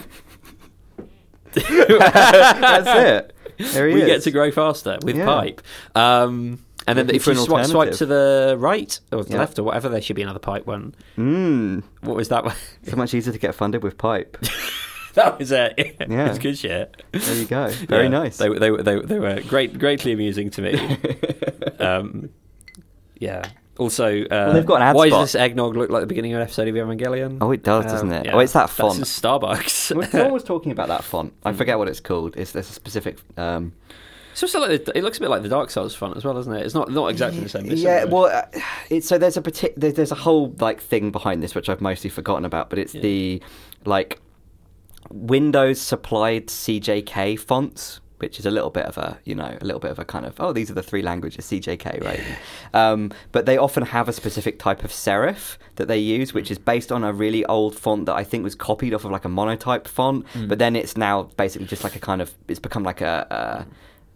That's 1.53 2.87
it. 2.87 3.35
There 3.73 3.87
he 3.87 3.93
we 3.93 4.01
is. 4.01 4.07
get 4.07 4.21
to 4.23 4.31
grow 4.31 4.49
faster 4.51 4.97
with 5.03 5.15
Yeah. 5.17 5.25
pipe. 5.25 5.61
Um, 5.93 6.57
and 6.87 6.97
then 6.97 7.11
if 7.11 7.27
you 7.27 7.35
swipe, 7.35 7.67
swipe 7.67 7.91
to 7.93 8.07
the 8.07 8.55
right 8.57 8.99
or 9.11 9.23
the 9.23 9.33
Yeah. 9.33 9.39
left 9.39 9.59
or 9.59 9.63
whatever, 9.63 9.87
there 9.87 10.01
should 10.01 10.15
be 10.15 10.23
another 10.23 10.39
pipe 10.39 10.65
one. 10.65 10.95
Mm, 11.15 11.83
What 12.01 12.15
was 12.15 12.29
that 12.29 12.43
one? 12.43 12.55
so 12.87 12.95
much 12.95 13.13
easier 13.13 13.31
to 13.31 13.37
get 13.37 13.53
funded 13.53 13.83
with 13.83 13.99
pipe. 13.99 14.35
that 15.13 15.37
was 15.37 15.51
it. 15.51 15.73
Yeah. 16.09 16.29
it's 16.29 16.39
good 16.39 16.57
shit. 16.57 17.03
There 17.11 17.35
you 17.35 17.45
go. 17.45 17.67
Very 17.87 18.03
Yeah. 18.05 18.09
nice. 18.09 18.37
They, 18.37 18.49
were- 18.49 18.57
they, 18.57 18.71
were- 18.71 18.81
they, 18.81 18.95
were- 18.95 19.05
they 19.05 19.19
were 19.19 19.41
great, 19.41 19.77
greatly 19.77 20.13
amusing 20.13 20.49
to 20.51 20.61
me. 20.63 20.97
um, 21.79 22.29
yeah. 23.21 23.43
Also, 23.77 24.25
uh, 24.25 24.51
they've 24.51 24.65
got 24.65 24.75
an 24.75 24.81
ad 24.89 24.95
why 24.95 25.07
spot. 25.07 25.21
does 25.21 25.31
this 25.31 25.41
eggnog 25.41 25.75
look 25.77 25.89
like 25.89 26.01
the 26.01 26.05
beginning 26.07 26.33
of 26.33 26.37
an 26.37 26.43
episode 26.43 26.67
of 26.67 26.75
Evangelion? 26.75 27.37
Oh, 27.39 27.51
it 27.51 27.63
does, 27.63 27.85
Um, 27.85 27.91
doesn't 27.91 28.11
it? 28.11 28.25
yeah. 28.25 28.33
Oh, 28.35 28.39
it's 28.39 28.51
that 28.53 28.67
That's 28.67 28.73
font. 28.73 28.97
in 28.99 29.05
Starbucks. 29.05 29.95
Well, 29.95 30.07
Someone 30.09 30.33
was 30.33 30.43
talking 30.43 30.71
about 30.73 30.89
that 30.89 31.03
font. 31.05 31.33
I 31.45 31.53
forget 31.53 31.77
what 31.79 31.87
it's 31.87 32.01
called. 32.01 32.35
It's 32.37 32.51
there's 32.51 32.69
a 32.69 32.73
specific. 32.73 33.17
Um, 33.37 33.71
it's 34.33 34.43
also 34.43 34.59
like 34.59 34.83
the, 34.85 34.97
it 34.97 35.03
looks 35.03 35.17
a 35.17 35.21
bit 35.21 35.29
like 35.29 35.41
the 35.41 35.49
Dark 35.49 35.71
Souls 35.71 35.95
font 35.95 36.15
as 36.17 36.25
well, 36.25 36.33
doesn't 36.33 36.53
it? 36.53 36.63
It's 36.65 36.75
not 36.75 36.91
not 36.91 37.07
exactly 37.07 37.39
the 37.39 37.49
same. 37.49 37.63
but 37.63 37.71
it's 37.71 37.81
yeah, 37.81 38.01
similar. 38.01 38.21
well, 38.29 38.45
uh, 38.55 38.59
it's 38.89 39.07
so 39.07 39.17
there's 39.17 39.37
a 39.37 39.41
partic- 39.41 39.73
there- 39.77 39.91
there's 39.93 40.11
a 40.11 40.15
whole 40.15 40.53
like 40.59 40.81
thing 40.81 41.09
behind 41.09 41.41
this 41.41 41.55
which 41.55 41.69
I've 41.69 41.81
mostly 41.81 42.09
forgotten 42.09 42.45
about, 42.45 42.69
but 42.69 42.77
it's 42.77 42.91
the 42.93 43.41
like 43.85 44.19
Windows 45.09 45.79
supplied 45.81 46.47
CJK 46.47 47.39
fonts. 47.39 48.00
Which 48.21 48.39
is 48.39 48.45
a 48.45 48.51
little 48.51 48.69
bit 48.69 48.85
of 48.85 48.97
a, 48.97 49.17
you 49.25 49.35
know, 49.35 49.57
a 49.59 49.65
little 49.65 49.79
bit 49.79 49.91
of 49.91 49.99
a 49.99 50.05
kind 50.05 50.25
of, 50.25 50.39
oh, 50.39 50.53
these 50.53 50.69
are 50.71 50.73
the 50.73 50.83
three 50.83 51.01
languages, 51.01 51.45
CJK, 51.45 52.03
right? 52.03 52.21
um, 52.73 53.11
but 53.31 53.45
they 53.45 53.57
often 53.57 53.83
have 53.83 54.07
a 54.07 54.13
specific 54.13 54.59
type 54.59 54.83
of 54.83 54.91
serif 54.91 55.57
that 55.77 55.87
they 55.87 55.97
use, 55.97 56.33
which 56.33 56.51
is 56.51 56.57
based 56.57 56.91
on 56.91 57.03
a 57.03 57.11
really 57.11 57.43
old 57.45 57.75
font 57.75 58.05
that 58.05 58.15
I 58.15 58.23
think 58.23 58.43
was 58.43 58.55
copied 58.55 58.93
off 58.93 59.05
of 59.05 59.11
like 59.11 59.25
a 59.25 59.29
monotype 59.29 59.87
font, 59.87 60.25
Mm. 60.33 60.47
but 60.49 60.59
then 60.59 60.75
it's 60.75 60.95
now 60.95 61.23
basically 61.35 61.67
just 61.67 61.83
like 61.83 61.95
a 61.95 61.99
kind 61.99 62.21
of, 62.21 62.33
it's 62.47 62.59
become 62.59 62.83
like 62.83 63.01
a, 63.01 63.65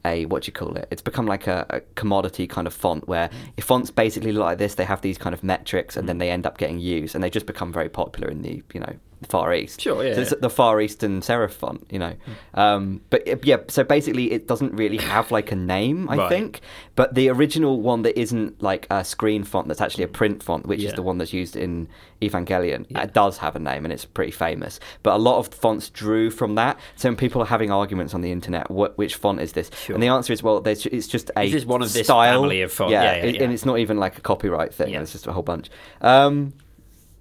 a, 0.05 0.07
a 0.07 0.25
what 0.27 0.43
do 0.43 0.49
you 0.49 0.53
call 0.53 0.75
it? 0.77 0.87
It's 0.91 1.01
become 1.01 1.25
like 1.25 1.47
a, 1.47 1.65
a 1.69 1.79
commodity 1.95 2.45
kind 2.47 2.67
of 2.67 2.73
font 2.73 3.07
where 3.07 3.29
if 3.57 3.63
fonts 3.65 3.89
basically 3.91 4.31
look 4.31 4.43
like 4.43 4.59
this, 4.59 4.75
they 4.75 4.85
have 4.85 5.01
these 5.01 5.17
kind 5.17 5.33
of 5.33 5.43
metrics, 5.43 5.97
and 5.97 6.07
then 6.07 6.19
they 6.19 6.29
end 6.29 6.45
up 6.45 6.57
getting 6.59 6.79
used, 6.79 7.15
and 7.15 7.23
they 7.23 7.29
just 7.31 7.47
become 7.47 7.73
very 7.73 7.89
popular 7.89 8.29
in 8.29 8.43
the 8.43 8.61
you 8.73 8.79
know 8.79 8.93
Far 9.25 9.53
East. 9.53 9.81
Sure, 9.81 10.03
yeah, 10.03 10.13
So 10.15 10.21
it's 10.21 10.31
yeah. 10.31 10.37
the 10.41 10.49
Far 10.49 10.79
Eastern 10.81 11.21
serif 11.21 11.51
font, 11.51 11.85
you 11.89 11.99
know. 11.99 12.13
Um, 12.53 13.01
but 13.09 13.45
yeah, 13.45 13.57
so 13.67 13.83
basically, 13.83 14.31
it 14.31 14.47
doesn't 14.47 14.73
really 14.73 14.97
have 14.97 15.31
like 15.31 15.51
a 15.51 15.55
name, 15.55 16.09
I 16.09 16.15
Right. 16.17 16.29
think. 16.29 16.61
But 16.95 17.15
the 17.15 17.29
original 17.29 17.81
one 17.81 18.03
that 18.03 18.19
isn't 18.19 18.61
like 18.61 18.87
a 18.89 19.03
screen 19.03 19.43
font, 19.43 19.67
that's 19.67 19.81
actually 19.81 20.03
a 20.05 20.07
print 20.09 20.41
font, 20.43 20.65
which 20.65 20.81
is 20.83 20.93
the 20.93 21.01
one 21.01 21.17
that's 21.17 21.33
used 21.33 21.55
in 21.55 21.87
Evangelion, 22.21 22.85
Yeah. 22.89 23.03
it 23.03 23.13
does 23.13 23.37
have 23.39 23.55
a 23.55 23.59
name 23.59 23.83
and 23.85 23.91
it's 23.93 24.05
pretty 24.05 24.31
famous. 24.31 24.79
But 25.03 25.15
a 25.15 25.17
lot 25.17 25.37
of 25.39 25.47
fonts 25.53 25.89
drew 25.89 26.29
from 26.31 26.55
that. 26.55 26.79
So 26.95 27.09
when 27.09 27.15
people 27.17 27.41
are 27.41 27.45
having 27.45 27.71
arguments 27.71 28.13
on 28.13 28.21
the 28.21 28.31
internet, 28.31 28.71
what 28.71 28.97
which 28.97 29.15
font 29.15 29.41
is 29.41 29.51
this? 29.51 29.69
Sure. 29.83 29.93
And 29.95 30.01
the 30.01 30.07
answer 30.07 30.31
is, 30.31 30.41
well, 30.41 30.61
there's, 30.61 30.85
it's 30.85 31.07
just 31.07 31.29
a 31.37 31.49
just 31.49 31.67
one 31.67 31.81
of 31.81 31.91
this 31.91 32.05
style. 32.07 32.41
family 32.41 32.61
of 32.61 32.71
fonts. 32.71 32.91
Yeah, 32.93 33.03
Yeah, 33.03 33.15
yeah, 33.25 33.31
yeah. 33.31 33.43
and 33.43 33.53
it's 33.53 33.65
not 33.65 33.79
even 33.79 33.97
like 33.97 34.17
a 34.17 34.21
copyright 34.21 34.73
thing. 34.73 34.93
Yeah. 34.93 35.01
It's 35.01 35.11
just 35.11 35.27
a 35.27 35.33
whole 35.33 35.43
bunch. 35.43 35.69
Um, 36.01 36.53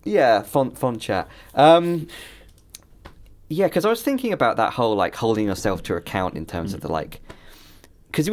yeah, 0.04 0.42
font 0.42 0.76
font 0.78 1.00
chat. 1.00 1.28
Um, 1.54 2.06
yeah, 3.48 3.66
because 3.66 3.84
I 3.84 3.90
was 3.90 4.02
thinking 4.02 4.32
about 4.32 4.56
that 4.56 4.72
whole 4.72 4.94
like 4.96 5.14
holding 5.14 5.46
yourself 5.46 5.82
to 5.84 5.94
account 5.96 6.34
in 6.34 6.46
terms 6.46 6.74
of 6.74 6.80
Mm. 6.80 6.82
the 6.84 6.92
like. 6.92 7.20
Because 8.10 8.28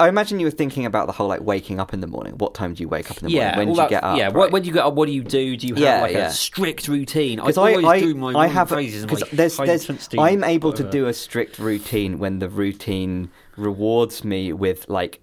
I 0.00 0.08
imagine 0.08 0.40
you 0.40 0.46
were 0.46 0.50
thinking 0.50 0.86
about 0.86 1.06
the 1.06 1.12
whole 1.12 1.28
like 1.28 1.42
waking 1.42 1.78
up 1.78 1.92
in 1.92 2.00
the 2.00 2.06
morning. 2.06 2.38
What 2.38 2.54
time 2.54 2.72
do 2.72 2.82
you 2.82 2.88
wake 2.88 3.10
up 3.10 3.18
in 3.18 3.26
the 3.28 3.30
morning? 3.34 3.36
yeah. 3.50 3.56
when 3.58 3.66
do 3.66 3.72
you 3.72 3.76
that- 3.76 3.90
get 3.90 4.02
up? 4.02 4.16
Yeah. 4.16 4.30
right? 4.32 4.50
When 4.50 4.62
do 4.62 4.66
you 4.68 4.72
get 4.72 4.84
up? 4.86 4.94
What 4.94 5.06
do 5.06 5.12
you 5.12 5.22
do? 5.22 5.58
Do 5.58 5.66
you 5.66 5.74
have 5.74 5.82
Yeah, 5.82 6.00
like 6.00 6.12
yeah. 6.14 6.28
a 6.28 6.32
strict 6.32 6.88
routine? 6.88 7.38
I 7.38 7.42
Because 7.42 7.58
always 7.58 7.84
I, 7.84 7.88
I, 7.88 8.00
do 8.00 8.14
my 8.14 8.28
I 8.28 8.32
morning 8.32 8.52
have 8.52 8.68
phrases 8.70 9.04
because 9.04 9.28
there's, 9.30 9.58
there's 9.58 10.08
I'm 10.18 10.42
able 10.42 10.72
to 10.72 10.82
do 10.90 11.06
a 11.06 11.12
strict 11.12 11.58
routine 11.58 12.18
when 12.18 12.38
the 12.38 12.48
routine 12.48 13.28
rewards 13.58 14.24
me 14.24 14.54
with 14.54 14.88
like 14.88 15.20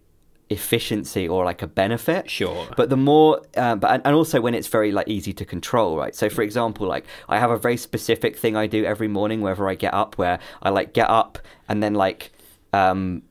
efficiency 0.49 1.27
or 1.27 1.45
like 1.45 1.61
a 1.61 1.67
benefit. 1.67 2.29
Sure. 2.29 2.67
But 2.77 2.89
the 2.89 2.97
more, 2.97 3.41
uh, 3.57 3.75
but 3.75 4.01
and- 4.05 4.15
also 4.15 4.41
when 4.41 4.53
it's 4.53 4.67
very 4.67 4.91
like 4.91 5.07
easy 5.07 5.33
to 5.33 5.45
control, 5.45 5.97
right? 5.97 6.15
So 6.15 6.29
for 6.29 6.41
example, 6.41 6.87
like 6.87 7.05
I 7.29 7.39
have 7.39 7.51
a 7.51 7.57
very 7.57 7.77
specific 7.77 8.37
thing 8.37 8.55
I 8.55 8.67
do 8.67 8.85
every 8.85 9.07
morning 9.07 9.41
whenever 9.41 9.67
I 9.69 9.75
get 9.75 9.93
up, 9.93 10.17
where 10.17 10.39
I 10.61 10.69
like 10.69 10.93
get 10.93 11.09
up 11.09 11.39
and 11.67 11.81
then 11.83 11.93
like. 11.93 12.31
um 12.73 13.23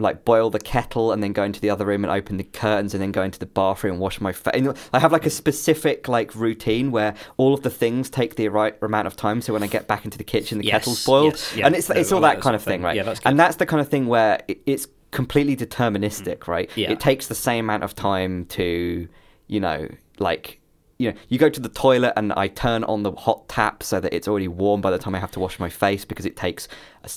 like 0.00 0.24
boil 0.24 0.48
the 0.48 0.60
kettle 0.60 1.10
and 1.10 1.24
then 1.24 1.32
go 1.32 1.42
into 1.42 1.60
the 1.60 1.68
other 1.70 1.84
room 1.84 2.04
and 2.04 2.12
open 2.12 2.36
the 2.36 2.44
curtains 2.44 2.94
and 2.94 3.02
then 3.02 3.10
go 3.10 3.20
into 3.24 3.36
the 3.40 3.46
bathroom 3.46 3.94
and 3.94 4.00
wash 4.00 4.20
my 4.20 4.30
face. 4.30 4.64
I 4.92 5.00
have 5.00 5.10
like 5.10 5.26
a 5.26 5.30
specific 5.30 6.06
like 6.06 6.32
routine 6.36 6.92
where 6.92 7.14
all 7.36 7.52
of 7.52 7.62
the 7.62 7.70
things 7.70 8.08
take 8.08 8.36
the 8.36 8.46
right 8.46 8.76
amount 8.80 9.08
of 9.08 9.16
time. 9.16 9.40
So 9.40 9.52
when 9.52 9.64
I 9.64 9.66
get 9.66 9.88
back 9.88 10.04
into 10.04 10.16
the 10.16 10.22
kitchen, 10.22 10.58
the 10.58 10.66
Yes, 10.66 10.72
kettle's 10.82 11.04
boiled, 11.04 11.32
yes, 11.32 11.56
yeah. 11.56 11.66
and 11.66 11.74
it's 11.74 11.90
it's 11.90 12.12
all 12.12 12.20
that 12.20 12.36
that 12.36 12.42
kind 12.44 12.54
of 12.54 12.62
thing, 12.62 12.74
thing. 12.74 12.82
right? 12.84 12.94
Yeah, 12.94 13.02
that's 13.02 13.18
good. 13.18 13.28
and 13.28 13.40
that's 13.40 13.56
the 13.56 13.66
kind 13.66 13.80
of 13.80 13.88
thing 13.88 14.06
where 14.06 14.40
it, 14.46 14.60
it's 14.66 14.86
completely 15.10 15.56
mm. 15.56 15.66
deterministic, 15.66 16.46
right? 16.46 16.70
Yeah. 16.76 16.90
It 16.90 17.00
takes 17.00 17.26
the 17.26 17.34
same 17.34 17.66
amount 17.66 17.84
of 17.84 17.94
time 17.94 18.46
to, 18.46 19.08
you 19.46 19.60
know, 19.60 19.88
like 20.18 20.60
you 20.98 21.12
know, 21.12 21.16
you 21.28 21.38
go 21.38 21.48
to 21.48 21.60
the 21.60 21.68
toilet 21.68 22.12
and 22.16 22.32
I 22.32 22.48
turn 22.48 22.82
on 22.84 23.04
the 23.04 23.12
hot 23.12 23.48
tap 23.48 23.84
so 23.84 24.00
that 24.00 24.12
it's 24.12 24.26
already 24.26 24.48
warm 24.48 24.80
by 24.80 24.90
the 24.90 24.98
time 24.98 25.14
I 25.14 25.20
have 25.20 25.30
to 25.32 25.40
wash 25.40 25.60
my 25.60 25.68
face 25.68 26.04
because 26.04 26.26
it 26.26 26.36
takes 26.36 26.66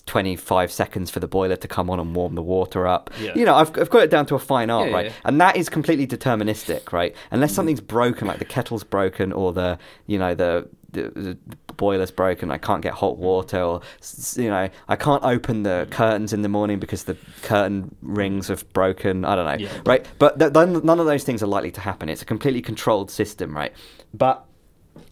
25 0.05 0.71
seconds 0.71 1.09
for 1.09 1.19
the 1.19 1.27
boiler 1.27 1.55
to 1.55 1.67
come 1.67 1.89
on 1.89 1.99
and 1.99 2.15
warm 2.15 2.35
the 2.35 2.43
water 2.43 2.85
up. 2.85 3.09
Yeah. 3.19 3.33
You 3.33 3.43
know, 3.43 3.55
I've, 3.55 3.75
I've 3.79 3.89
got 3.89 4.03
it 4.03 4.11
down 4.11 4.27
to 4.27 4.35
a 4.35 4.39
fine 4.39 4.69
art, 4.69 4.89
Yeah, 4.89 4.95
right? 4.95 5.05
yeah. 5.07 5.13
And 5.25 5.41
that 5.41 5.55
is 5.57 5.67
completely 5.67 6.05
deterministic, 6.05 6.91
right? 6.91 7.15
Unless 7.31 7.53
mm. 7.53 7.55
something's 7.55 7.81
broken, 7.81 8.27
like 8.27 8.37
the 8.37 8.45
kettle's 8.45 8.83
broken 8.83 9.33
or 9.33 9.51
the, 9.51 9.79
you 10.05 10.19
know, 10.19 10.35
the, 10.35 10.69
the, 10.93 11.09
the 11.15 11.37
boiler's 11.75 12.11
broken, 12.11 12.51
I 12.51 12.57
can't 12.57 12.81
get 12.81 12.93
hot 12.93 13.17
water, 13.17 13.61
or 13.61 13.81
you 14.35 14.49
know, 14.49 14.69
I 14.87 14.95
can't 14.95 15.23
open 15.23 15.63
the 15.63 15.87
curtains 15.89 16.33
in 16.33 16.41
the 16.41 16.49
morning 16.49 16.79
because 16.79 17.03
the 17.05 17.17
curtain 17.43 17.95
rings 18.01 18.47
have 18.47 18.71
broken. 18.73 19.25
I 19.25 19.35
don't 19.35 19.45
know, 19.45 19.65
Yeah. 19.67 19.81
right? 19.85 20.05
But 20.19 20.39
th- 20.39 20.53
none 20.53 20.85
none 20.85 20.99
of 20.99 21.05
those 21.05 21.23
things 21.23 21.41
are 21.43 21.47
likely 21.47 21.71
to 21.71 21.81
happen. 21.81 22.09
It's 22.09 22.21
a 22.21 22.25
completely 22.25 22.61
controlled 22.61 23.09
system, 23.11 23.55
right? 23.55 23.73
But 24.13 24.45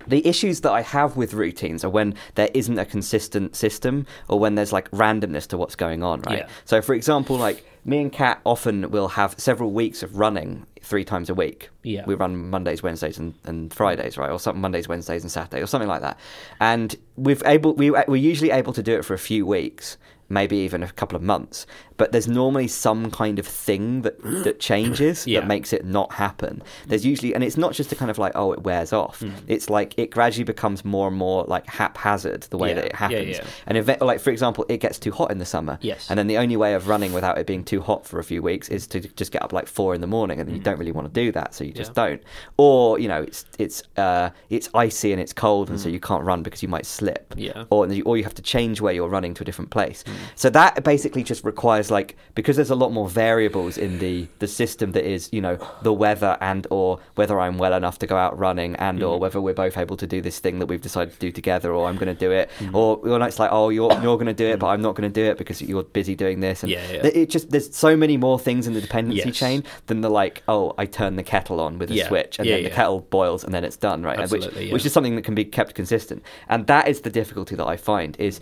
the 0.07 0.25
issues 0.25 0.61
that 0.61 0.71
I 0.71 0.82
have 0.82 1.17
with 1.17 1.34
routines 1.34 1.84
are 1.84 1.89
when 1.89 2.15
there 2.36 2.49
isn't 2.53 2.80
a 2.80 2.86
consistent 2.86 3.55
system 3.55 4.07
or 4.27 4.39
when 4.39 4.55
there's 4.55 4.73
like 4.73 4.89
randomness 4.91 5.45
to 5.47 5.57
what's 5.57 5.75
going 5.75 6.01
on, 6.03 6.21
right? 6.21 6.39
Yeah. 6.39 6.47
So, 6.65 6.82
for 6.82 6.95
example, 6.95 7.36
like 7.36 7.65
me 7.86 8.01
and 8.01 8.11
Kat 8.11 8.41
often 8.45 8.89
will 8.89 9.09
have 9.09 9.36
several 9.39 9.71
weeks 9.71 10.01
of 10.01 10.17
running 10.17 10.65
three 10.82 11.05
times 11.05 11.30
a 11.30 11.36
week. 11.36 11.69
Yeah. 11.84 12.05
We 12.05 12.15
run 12.15 12.49
Mondays, 12.49 12.82
Wednesdays, 12.82 13.17
and, 13.19 13.36
and 13.45 13.71
Fridays, 13.73 14.17
right? 14.17 14.32
Or 14.32 14.39
some 14.39 14.59
Mondays, 14.59 14.88
Wednesdays, 14.88 15.23
and 15.23 15.32
Saturdays, 15.32 15.63
or 15.63 15.67
something 15.67 15.89
like 15.89 16.01
that. 16.01 16.17
And 16.59 16.95
we've 17.15 17.43
able 17.45 17.73
we 17.75 17.91
we're 17.91 18.15
usually 18.15 18.51
able 18.51 18.73
to 18.73 18.82
do 18.82 18.97
it 18.97 19.05
for 19.05 19.13
a 19.13 19.19
few 19.19 19.45
weeks. 19.45 19.97
maybe 20.30 20.57
even 20.57 20.84
a 20.84 20.91
couple 20.91 21.15
of 21.15 21.23
months. 21.23 21.65
But 22.00 22.12
there's 22.14 22.28
normally 22.28 22.68
some 22.68 23.12
kind 23.12 23.38
of 23.38 23.45
thing 23.45 24.02
that 24.02 24.20
that 24.45 24.60
changes 24.60 25.28
Yeah. 25.28 25.41
that 25.41 25.47
makes 25.47 25.72
it 25.74 25.86
not 25.86 26.14
happen. 26.14 26.64
There's 26.88 27.06
usually, 27.06 27.36
and 27.36 27.43
it's 27.43 27.58
not 27.58 27.74
just 27.74 27.91
a 27.91 27.95
kind 27.95 28.10
of 28.10 28.18
like, 28.18 28.32
oh, 28.34 28.52
it 28.54 28.64
wears 28.64 28.91
off. 28.91 29.20
Hmm. 29.20 29.30
It's 29.47 29.70
like 29.70 29.93
it 30.00 30.10
gradually 30.10 30.45
becomes 30.45 30.84
more 30.84 31.08
and 31.10 31.16
more 31.18 31.43
like 31.43 31.68
haphazard 31.68 32.41
the 32.50 32.58
way 32.58 32.70
Yeah. 32.70 32.76
that 32.76 32.86
it 32.86 32.95
happens. 32.95 33.38
yeah. 33.38 33.43
And 33.68 33.78
if, 33.78 34.02
like 34.02 34.20
for 34.20 34.32
example, 34.32 34.66
it 34.70 34.78
gets 34.78 34.97
too 34.97 35.12
hot 35.12 35.30
in 35.30 35.38
the 35.38 35.45
summer. 35.45 35.78
Yes. 35.82 36.10
And 36.10 36.18
then 36.18 36.26
the 36.28 36.38
only 36.38 36.58
way 36.58 36.74
of 36.74 36.88
running 36.88 37.14
without 37.14 37.38
it 37.38 37.45
being 37.45 37.64
too 37.64 37.82
hot 37.82 38.06
for 38.08 38.18
a 38.20 38.24
few 38.24 38.41
weeks 38.41 38.70
is 38.70 38.88
to 38.88 39.02
just 39.02 39.32
get 39.32 39.43
up 39.43 39.54
like 39.54 39.68
four 39.68 39.93
in 39.93 40.02
the 40.02 40.08
morning, 40.08 40.39
and 40.39 40.47
then 40.50 40.56
you 40.56 40.62
don't 40.62 40.80
really 40.80 40.91
want 40.93 41.14
to 41.14 41.14
do 41.24 41.32
that, 41.34 41.54
so 41.54 41.64
you 41.64 41.74
just 41.74 41.91
Hmm. 41.91 41.95
Don't. 42.00 42.24
Or 42.58 42.97
you 43.00 43.08
know, 43.08 43.22
it's 43.24 43.45
it's 43.58 43.84
uh, 43.97 44.30
it's 44.50 44.70
icy 44.74 45.12
and 45.12 45.22
it's 45.22 45.34
cold, 45.34 45.70
and 45.70 45.80
so 45.80 45.89
Mm. 45.89 45.93
you 45.93 46.00
can't 46.00 46.24
run 46.24 46.43
because 46.43 46.62
you 46.64 46.70
might 46.70 46.86
slip. 46.86 47.34
Yeah. 47.36 47.66
Or 47.70 47.88
you, 47.88 48.04
or 48.06 48.16
you 48.18 48.24
have 48.24 48.36
to 48.36 48.41
change 48.41 48.80
where 48.80 48.93
you're 48.93 49.10
running 49.10 49.34
to 49.36 49.43
a 49.43 49.45
different 49.45 49.72
place. 49.72 50.04
Mm. 50.04 50.14
So 50.36 50.50
that 50.52 50.84
basically 50.84 51.24
just 51.24 51.43
requires 51.43 51.88
like 51.91 52.15
because 52.35 52.55
there's 52.55 52.69
a 52.69 52.75
lot 52.75 52.91
more 52.91 53.07
variables 53.09 53.77
in 53.77 53.99
the 53.99 54.27
the 54.39 54.47
system 54.47 54.91
that 54.93 55.05
is 55.05 55.29
you 55.31 55.41
know 55.41 55.57
the 55.81 55.93
weather 55.93 56.37
and 56.41 56.65
or 56.69 56.99
whether 57.15 57.39
I'm 57.39 57.57
well 57.57 57.73
enough 57.73 57.99
to 57.99 58.07
go 58.07 58.17
out 58.17 58.37
running 58.37 58.75
and 58.77 59.01
or 59.03 59.17
Mm. 59.17 59.19
whether 59.21 59.41
we're 59.41 59.53
both 59.53 59.77
able 59.77 59.97
to 59.97 60.07
do 60.07 60.21
this 60.21 60.39
thing 60.39 60.59
that 60.59 60.67
we've 60.67 60.81
decided 60.81 61.13
to 61.13 61.19
do 61.19 61.31
together 61.31 61.73
or 61.73 61.87
I'm 61.87 61.95
going 61.95 62.13
to 62.15 62.19
do 62.27 62.31
it 62.31 62.49
Mm. 62.59 62.73
or 62.75 62.97
or 63.07 63.21
it's 63.27 63.39
like 63.39 63.51
oh 63.51 63.69
you're 63.69 63.91
you're 64.03 64.17
going 64.17 64.27
to 64.27 64.33
do 64.33 64.47
it 64.47 64.59
but 64.59 64.67
I'm 64.67 64.81
not 64.81 64.95
going 64.95 65.11
to 65.11 65.21
do 65.21 65.25
it 65.29 65.37
because 65.37 65.61
you're 65.61 65.83
busy 65.83 66.15
doing 66.15 66.39
this 66.39 66.63
and 66.63 66.71
Yeah, 66.71 66.91
yeah. 66.91 67.05
it 67.21 67.29
just 67.29 67.49
there's 67.51 67.75
so 67.75 67.95
many 67.97 68.17
more 68.17 68.39
things 68.39 68.67
in 68.67 68.73
the 68.73 68.81
dependency 68.81 69.23
Yes. 69.29 69.35
chain 69.37 69.63
than 69.87 70.01
the 70.01 70.09
like 70.09 70.43
oh 70.47 70.73
I 70.77 70.85
turn 70.85 71.15
the 71.15 71.23
kettle 71.23 71.59
on 71.59 71.77
with 71.79 71.91
a 71.91 71.95
Yeah. 71.95 72.07
switch 72.07 72.39
and 72.39 72.47
then 72.49 72.63
the 72.63 72.69
kettle 72.69 73.01
boils 73.09 73.43
and 73.43 73.53
then 73.53 73.63
it's 73.63 73.77
done 73.77 74.03
right 74.03 74.29
which 74.29 74.45
which 74.71 74.85
is 74.85 74.93
something 74.93 75.15
that 75.15 75.23
can 75.23 75.35
be 75.35 75.45
kept 75.45 75.75
consistent 75.75 76.23
and 76.47 76.67
that 76.67 76.87
is 76.87 77.01
the 77.01 77.09
difficulty 77.09 77.55
that 77.55 77.65
I 77.67 77.77
find 77.77 78.15
is 78.19 78.39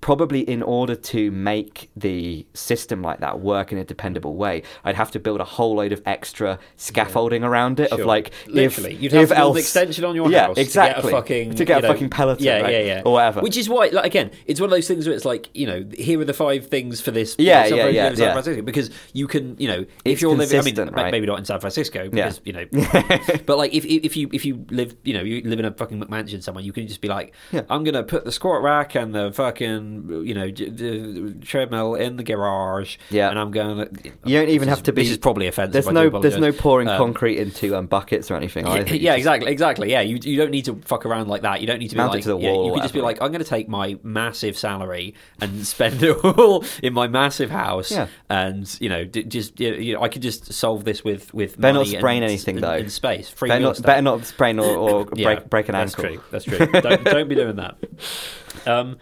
probably 0.00 0.40
in 0.40 0.62
order 0.62 0.94
to 0.94 1.30
make 1.30 1.90
the 1.96 2.46
system 2.54 3.02
like 3.02 3.20
that 3.20 3.40
work 3.40 3.72
in 3.72 3.78
a 3.78 3.84
dependable 3.84 4.36
way 4.36 4.62
i'd 4.84 4.94
have 4.94 5.10
to 5.10 5.18
build 5.18 5.40
a 5.40 5.44
whole 5.44 5.74
load 5.74 5.92
of 5.92 6.00
extra 6.06 6.58
scaffolding 6.76 7.42
around 7.42 7.80
it 7.80 7.90
of 7.92 8.00
like 8.00 8.32
literally, 8.46 8.94
if, 8.94 9.02
you'd 9.02 9.12
have 9.12 9.24
if 9.24 9.28
to 9.30 9.36
else, 9.36 9.56
an 9.56 9.60
extension 9.60 10.04
on 10.04 10.14
your 10.14 10.30
yeah, 10.30 10.46
house 10.46 10.58
exactly 10.58 11.02
to 11.02 11.08
get 11.08 11.12
a 11.12 11.20
fucking 11.20 11.54
to 11.54 11.64
get 11.64 11.78
a 11.78 11.82
know, 11.82 11.92
fucking 11.92 12.10
peloton 12.10 12.44
yeah, 12.44 12.60
right? 12.60 12.72
yeah, 12.72 12.80
yeah, 12.80 13.02
or 13.04 13.14
whatever 13.14 13.40
Which 13.40 13.56
is 13.56 13.68
why, 13.68 13.88
like, 13.88 14.04
again, 14.04 14.30
it's 14.46 14.60
one 14.60 14.66
of 14.66 14.70
those 14.72 14.86
things 14.86 15.06
where 15.06 15.14
it's 15.14 15.24
like, 15.24 15.48
you 15.54 15.66
know, 15.66 15.84
here 15.96 16.20
are 16.20 16.24
the 16.24 16.34
five 16.34 16.66
things 16.66 17.00
for 17.00 17.10
this. 17.10 17.34
Yeah, 17.38 17.64
you 17.64 17.76
know, 17.76 17.86
yeah, 17.88 18.10
yeah, 18.10 18.14
yeah. 18.16 18.32
Francisco, 18.32 18.62
because 18.62 18.90
you 19.12 19.26
can, 19.26 19.56
you 19.58 19.68
know, 19.68 19.80
if 19.80 19.88
It's 20.04 20.22
you're 20.22 20.34
living, 20.34 20.60
I 20.60 20.84
mean, 20.84 20.94
right? 20.94 21.10
maybe 21.10 21.26
not 21.26 21.38
in 21.38 21.44
San 21.44 21.60
Francisco, 21.60 22.08
because 22.08 22.40
you 22.44 22.52
know, 22.52 22.66
but 23.46 23.58
like 23.58 23.72
if 23.74 23.84
if 23.84 24.16
you 24.16 24.28
if 24.32 24.44
you 24.44 24.66
live, 24.70 24.96
you 25.04 25.14
know, 25.14 25.22
you 25.22 25.42
live 25.42 25.58
in 25.58 25.64
a 25.64 25.72
fucking 25.72 26.00
McMansion 26.00 26.42
somewhere, 26.42 26.64
you 26.64 26.72
can 26.72 26.86
just 26.86 27.00
be 27.00 27.08
like, 27.08 27.32
Yeah. 27.52 27.62
I'm 27.70 27.84
gonna 27.84 28.02
put 28.02 28.24
the 28.24 28.32
squat 28.32 28.62
rack 28.62 28.94
and 28.94 29.14
the 29.14 29.32
fucking, 29.32 29.87
you 30.26 30.34
know, 30.34 30.50
d- 30.50 31.34
treadmill 31.42 31.94
in 31.94 32.16
the 32.16 32.22
garage, 32.22 32.96
Yeah. 33.10 33.30
and 33.30 33.38
I'm 33.38 33.50
going. 33.50 33.78
You 34.24 34.38
don't 34.38 34.48
even 34.48 34.68
have 34.68 34.82
to 34.84 34.92
be- 34.92 35.02
This 35.02 35.10
is 35.10 35.18
probably 35.18 35.46
offensive. 35.46 35.72
there's 35.72 35.88
no 35.90 36.08
there's 36.20 36.38
no 36.38 36.52
pouring 36.52 36.88
Um, 36.88 36.96
concrete 36.98 37.38
into 37.38 37.76
um, 37.76 37.86
buckets 37.86 38.30
or 38.30 38.36
anything 38.36 38.66
yeah. 38.66 38.76
Yeah, 38.76 38.82
just- 38.84 39.18
exactly, 39.18 39.50
exactly. 39.52 39.90
Yeah, 39.90 40.00
you 40.00 40.18
you 40.22 40.36
don't 40.36 40.50
need 40.50 40.64
to 40.66 40.74
fuck 40.84 41.06
around 41.06 41.28
like 41.28 41.42
that. 41.42 41.60
You 41.60 41.66
don't 41.66 41.78
need 41.78 41.88
to 41.88 41.96
be 41.96 42.02
like 42.02 42.22
to 42.22 42.28
the 42.28 42.38
yeah, 42.38 42.50
wall 42.50 42.66
you 42.66 42.72
could 42.72 42.82
just 42.82 42.94
be 42.94 43.00
like, 43.00 43.20
I'm 43.22 43.28
going 43.32 43.42
to 43.44 43.48
take 43.48 43.68
my 43.68 43.96
massive 44.02 44.56
salary 44.58 45.14
and 45.40 45.66
spend 45.74 46.02
it 46.02 46.16
all 46.24 46.64
in 46.82 46.92
my 46.94 47.08
massive 47.08 47.50
house, 47.50 47.90
Yeah. 47.90 48.06
and 48.28 48.64
you 48.80 48.88
know, 48.88 49.04
d- 49.04 49.24
just 49.24 49.58
you 49.60 49.94
know, 49.94 50.02
I 50.02 50.08
could 50.08 50.22
just 50.22 50.52
solve 50.52 50.84
this 50.84 51.02
with 51.04 51.32
with 51.34 51.58
Better 51.60 51.78
not 51.78 51.86
sprain 51.86 52.22
and, 52.22 52.30
anything, 52.30 52.56
and, 52.56 52.64
though. 52.64 52.72
and 52.72 52.90
space. 52.92 53.28
Free 53.28 53.48
better 53.48 53.60
not, 53.62 53.82
better 53.82 54.02
not 54.02 54.24
sprain 54.26 54.58
or, 54.58 54.76
or 54.76 55.06
Yeah, 55.14 55.24
break 55.34 55.50
break 55.50 55.68
an 55.68 55.74
that's 55.74 55.94
ankle 55.98 56.14
True. 56.14 56.22
That's 56.30 56.44
true. 56.44 56.58
don't, 56.66 57.04
don't 57.04 57.28
be 57.28 57.34
doing 57.34 57.56
that. 57.56 57.76
Um, 58.66 58.96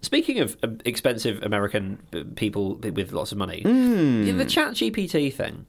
speaking 0.00 0.40
of 0.40 0.56
um, 0.62 0.78
expensive 0.84 1.42
American 1.42 2.00
uh, 2.14 2.22
people 2.36 2.76
with 2.76 3.12
lots 3.12 3.32
of 3.32 3.38
money, 3.38 3.62
yeah, 3.64 4.32
the 4.32 4.44
Chat 4.44 4.72
GPT 4.74 5.32
thing. 5.32 5.66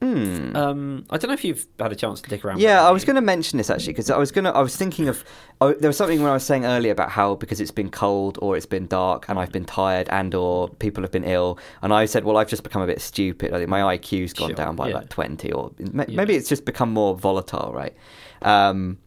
Um, 0.56 1.04
I 1.10 1.18
don't 1.18 1.28
know 1.28 1.34
if 1.34 1.44
you've 1.44 1.66
had 1.78 1.92
a 1.92 1.96
chance 1.96 2.20
to 2.22 2.30
dick 2.30 2.44
around. 2.44 2.60
Yeah, 2.60 2.86
I 2.86 2.90
was 2.90 3.04
going 3.04 3.16
to 3.16 3.22
mention 3.22 3.56
this 3.58 3.70
actually 3.70 3.92
because 3.92 4.10
I 4.10 4.16
was 4.18 4.30
going 4.32 4.44
to. 4.44 4.50
I 4.54 4.60
was 4.62 4.76
thinking 4.76 5.08
of. 5.08 5.24
Oh, 5.60 5.72
there 5.72 5.88
was 5.88 5.96
something 5.96 6.20
when 6.20 6.30
I 6.30 6.34
was 6.34 6.44
saying 6.44 6.64
earlier 6.64 6.92
about 6.92 7.10
how 7.10 7.36
because 7.36 7.60
it's 7.60 7.70
been 7.70 7.90
cold 7.90 8.38
or 8.42 8.56
it's 8.56 8.66
been 8.66 8.86
dark 8.86 9.28
and 9.28 9.38
I've 9.38 9.52
been 9.52 9.64
tired 9.64 10.08
and 10.10 10.34
or 10.34 10.68
people 10.68 11.02
have 11.04 11.12
been 11.12 11.24
ill 11.24 11.58
and 11.80 11.92
I 11.94 12.06
said, 12.06 12.24
well, 12.24 12.36
I've 12.36 12.48
just 12.48 12.64
become 12.64 12.82
a 12.82 12.86
bit 12.86 13.00
stupid. 13.00 13.52
I 13.52 13.58
think 13.58 13.68
my 13.70 13.96
IQ's 13.96 14.32
gone 14.32 14.48
Sure, 14.48 14.56
down 14.56 14.74
by 14.76 14.88
yeah. 14.88 14.96
like 14.96 15.08
twenty 15.10 15.52
or 15.52 15.70
ma- 15.92 16.04
Yeah. 16.08 16.16
maybe 16.16 16.34
it's 16.34 16.48
just 16.48 16.64
become 16.64 16.92
more 16.92 17.16
volatile, 17.16 17.72
right? 17.72 17.94
Um, 18.42 18.98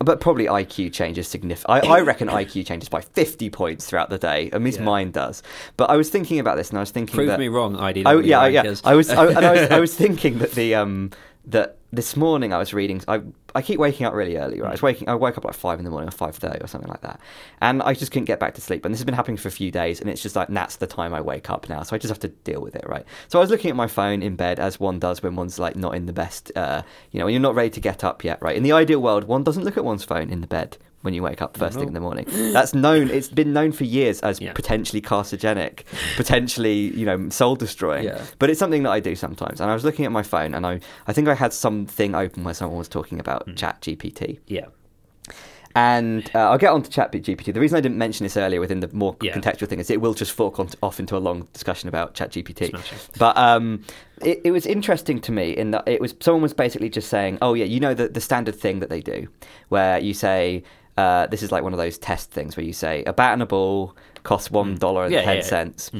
but 0.00 0.20
probably 0.20 0.46
IQ 0.46 0.92
changes 0.92 1.26
significant. 1.28 1.68
I, 1.84 1.96
I 1.98 2.00
reckon 2.00 2.28
IQ 2.28 2.66
changes 2.66 2.88
by 2.88 3.00
fifty 3.00 3.50
points 3.50 3.86
throughout 3.86 4.10
the 4.10 4.18
day. 4.18 4.50
At 4.52 4.62
least 4.62 4.78
Yeah. 4.78 4.84
mine 4.84 5.10
does. 5.10 5.42
But 5.76 5.90
I 5.90 5.96
was 5.96 6.10
thinking 6.10 6.38
about 6.38 6.56
this 6.56 6.68
and 6.70 6.78
I 6.78 6.82
was 6.82 6.90
thinking 6.90 7.14
Prove 7.14 7.28
that 7.28 7.38
me 7.40 7.48
wrong, 7.48 7.76
ID. 7.76 8.04
Oh 8.06 8.20
yeah, 8.20 8.46
yeah. 8.46 8.62
I 8.84 8.94
was, 8.94 9.10
I, 9.10 9.26
and 9.26 9.44
I 9.44 9.52
was, 9.52 9.70
I 9.70 9.80
was 9.86 9.94
thinking 9.94 10.38
that 10.38 10.52
the 10.52 10.74
um 10.74 11.10
that 11.46 11.77
this 11.92 12.16
morning 12.16 12.52
I 12.52 12.58
was 12.58 12.74
reading. 12.74 13.02
I 13.08 13.22
I 13.54 13.62
keep 13.62 13.80
waking 13.80 14.06
up 14.06 14.12
really 14.12 14.36
early. 14.36 14.60
Right, 14.60 14.68
I 14.68 14.72
was 14.72 14.82
waking. 14.82 15.08
I 15.08 15.14
woke 15.14 15.38
up 15.38 15.44
like 15.44 15.54
five 15.54 15.78
in 15.78 15.84
the 15.84 15.90
morning 15.90 16.08
or 16.08 16.12
five 16.12 16.36
thirty 16.36 16.62
or 16.62 16.66
something 16.66 16.90
like 16.90 17.00
that, 17.00 17.20
and 17.60 17.82
I 17.82 17.94
just 17.94 18.12
couldn't 18.12 18.26
get 18.26 18.38
back 18.38 18.54
to 18.54 18.60
sleep. 18.60 18.84
And 18.84 18.92
this 18.92 19.00
has 19.00 19.04
been 19.06 19.14
happening 19.14 19.38
for 19.38 19.48
a 19.48 19.52
few 19.52 19.70
days, 19.70 20.00
and 20.00 20.10
it's 20.10 20.22
just 20.22 20.36
like 20.36 20.48
that's 20.48 20.76
the 20.76 20.86
time 20.86 21.14
I 21.14 21.20
wake 21.20 21.50
up 21.50 21.68
now. 21.68 21.82
So 21.82 21.96
I 21.96 21.98
just 21.98 22.10
have 22.10 22.20
to 22.20 22.28
deal 22.28 22.60
with 22.60 22.76
it, 22.76 22.84
right? 22.86 23.04
So 23.28 23.38
I 23.38 23.42
was 23.42 23.50
looking 23.50 23.70
at 23.70 23.76
my 23.76 23.86
phone 23.86 24.22
in 24.22 24.36
bed 24.36 24.60
as 24.60 24.78
one 24.78 24.98
does 24.98 25.22
when 25.22 25.34
one's 25.34 25.58
like 25.58 25.76
not 25.76 25.94
in 25.94 26.06
the 26.06 26.12
best, 26.12 26.52
uh, 26.56 26.82
you 27.10 27.18
know, 27.18 27.24
when 27.24 27.34
you're 27.34 27.40
not 27.40 27.54
ready 27.54 27.70
to 27.70 27.80
get 27.80 28.04
up 28.04 28.22
yet, 28.22 28.40
right? 28.42 28.56
In 28.56 28.62
the 28.62 28.72
ideal 28.72 29.00
world, 29.00 29.24
one 29.24 29.42
doesn't 29.42 29.64
look 29.64 29.76
at 29.76 29.84
one's 29.84 30.04
phone 30.04 30.30
in 30.30 30.40
the 30.40 30.46
bed 30.46 30.76
when 31.02 31.14
you 31.14 31.22
wake 31.22 31.40
up 31.40 31.56
first 31.56 31.78
thing 31.78 31.88
in 31.88 31.94
the 31.94 32.00
morning. 32.00 32.24
That's 32.52 32.74
known. 32.74 33.08
It's 33.10 33.28
been 33.28 33.52
known 33.52 33.72
for 33.72 33.84
years 33.84 34.20
as 34.20 34.40
Yeah. 34.40 34.52
potentially 34.52 35.00
carcinogenic, 35.00 35.84
potentially 36.16 36.92
you 36.96 37.06
know 37.06 37.28
soul 37.28 37.54
destroying. 37.56 38.04
Yeah. 38.04 38.20
But 38.38 38.50
it's 38.50 38.58
something 38.58 38.82
that 38.82 38.90
I 38.90 39.00
do 39.00 39.14
sometimes. 39.14 39.60
And 39.60 39.70
I 39.70 39.74
was 39.74 39.84
looking 39.84 40.04
at 40.04 40.12
my 40.12 40.22
phone, 40.22 40.54
and 40.54 40.66
I 40.66 40.80
I 41.06 41.12
think 41.12 41.28
I 41.28 41.34
had 41.34 41.52
something 41.52 42.14
open 42.14 42.44
where 42.44 42.54
someone 42.54 42.78
was 42.78 42.88
talking 42.88 43.20
about 43.20 43.44
Hmm. 43.48 43.54
Chat 43.54 43.80
GPT. 43.80 44.40
Yeah. 44.46 44.66
And 45.74 46.28
uh, 46.34 46.50
I'll 46.50 46.58
get 46.58 46.72
on 46.72 46.82
to 46.82 46.90
Chat 46.90 47.12
GPT. 47.12 47.52
The 47.54 47.60
reason 47.60 47.76
I 47.76 47.80
didn't 47.80 47.98
mention 47.98 48.24
this 48.24 48.36
earlier 48.36 48.58
within 48.58 48.80
the 48.80 48.88
more 48.92 49.14
Yeah. 49.22 49.36
contextual 49.36 49.68
thing 49.68 49.78
is 49.78 49.90
it 49.90 50.00
will 50.00 50.14
just 50.14 50.32
fork 50.32 50.58
on, 50.58 50.68
off 50.82 50.98
into 50.98 51.16
a 51.16 51.18
long 51.20 51.46
discussion 51.52 51.88
about 51.88 52.14
Chat 52.14 52.32
GPT. 52.32 52.72
But 53.18 53.36
um, 53.36 53.84
it, 54.22 54.40
it 54.44 54.50
was 54.50 54.66
interesting 54.66 55.20
to 55.20 55.30
me 55.30 55.50
in 55.56 55.70
that 55.72 55.84
it 55.86 56.00
was 56.00 56.14
someone 56.20 56.42
was 56.42 56.54
basically 56.54 56.88
just 56.88 57.08
saying, 57.08 57.38
"Oh 57.42 57.54
yeah, 57.54 57.66
you 57.66 57.78
know 57.78 57.94
the 57.94 58.08
the 58.08 58.20
standard 58.20 58.56
thing 58.56 58.80
that 58.80 58.88
they 58.90 59.00
do, 59.00 59.28
where 59.68 59.98
you 59.98 60.14
say." 60.14 60.64
Uh, 60.98 61.26
this 61.28 61.42
is 61.44 61.52
like 61.52 61.62
one 61.62 61.72
of 61.72 61.78
those 61.78 61.96
test 61.96 62.30
things 62.32 62.56
where 62.56 62.66
you 62.66 62.72
say 62.72 63.04
a 63.04 63.12
bat 63.12 63.32
and 63.32 63.42
a 63.42 63.46
ball 63.46 63.94
costs 64.24 64.50
one 64.50 64.74
dollar 64.74 65.04
and 65.04 65.12
Mm. 65.12 65.16
Yeah, 65.18 65.22
ten 65.22 65.36
yeah, 65.36 65.42
yeah. 65.42 65.48
cents, 65.48 65.90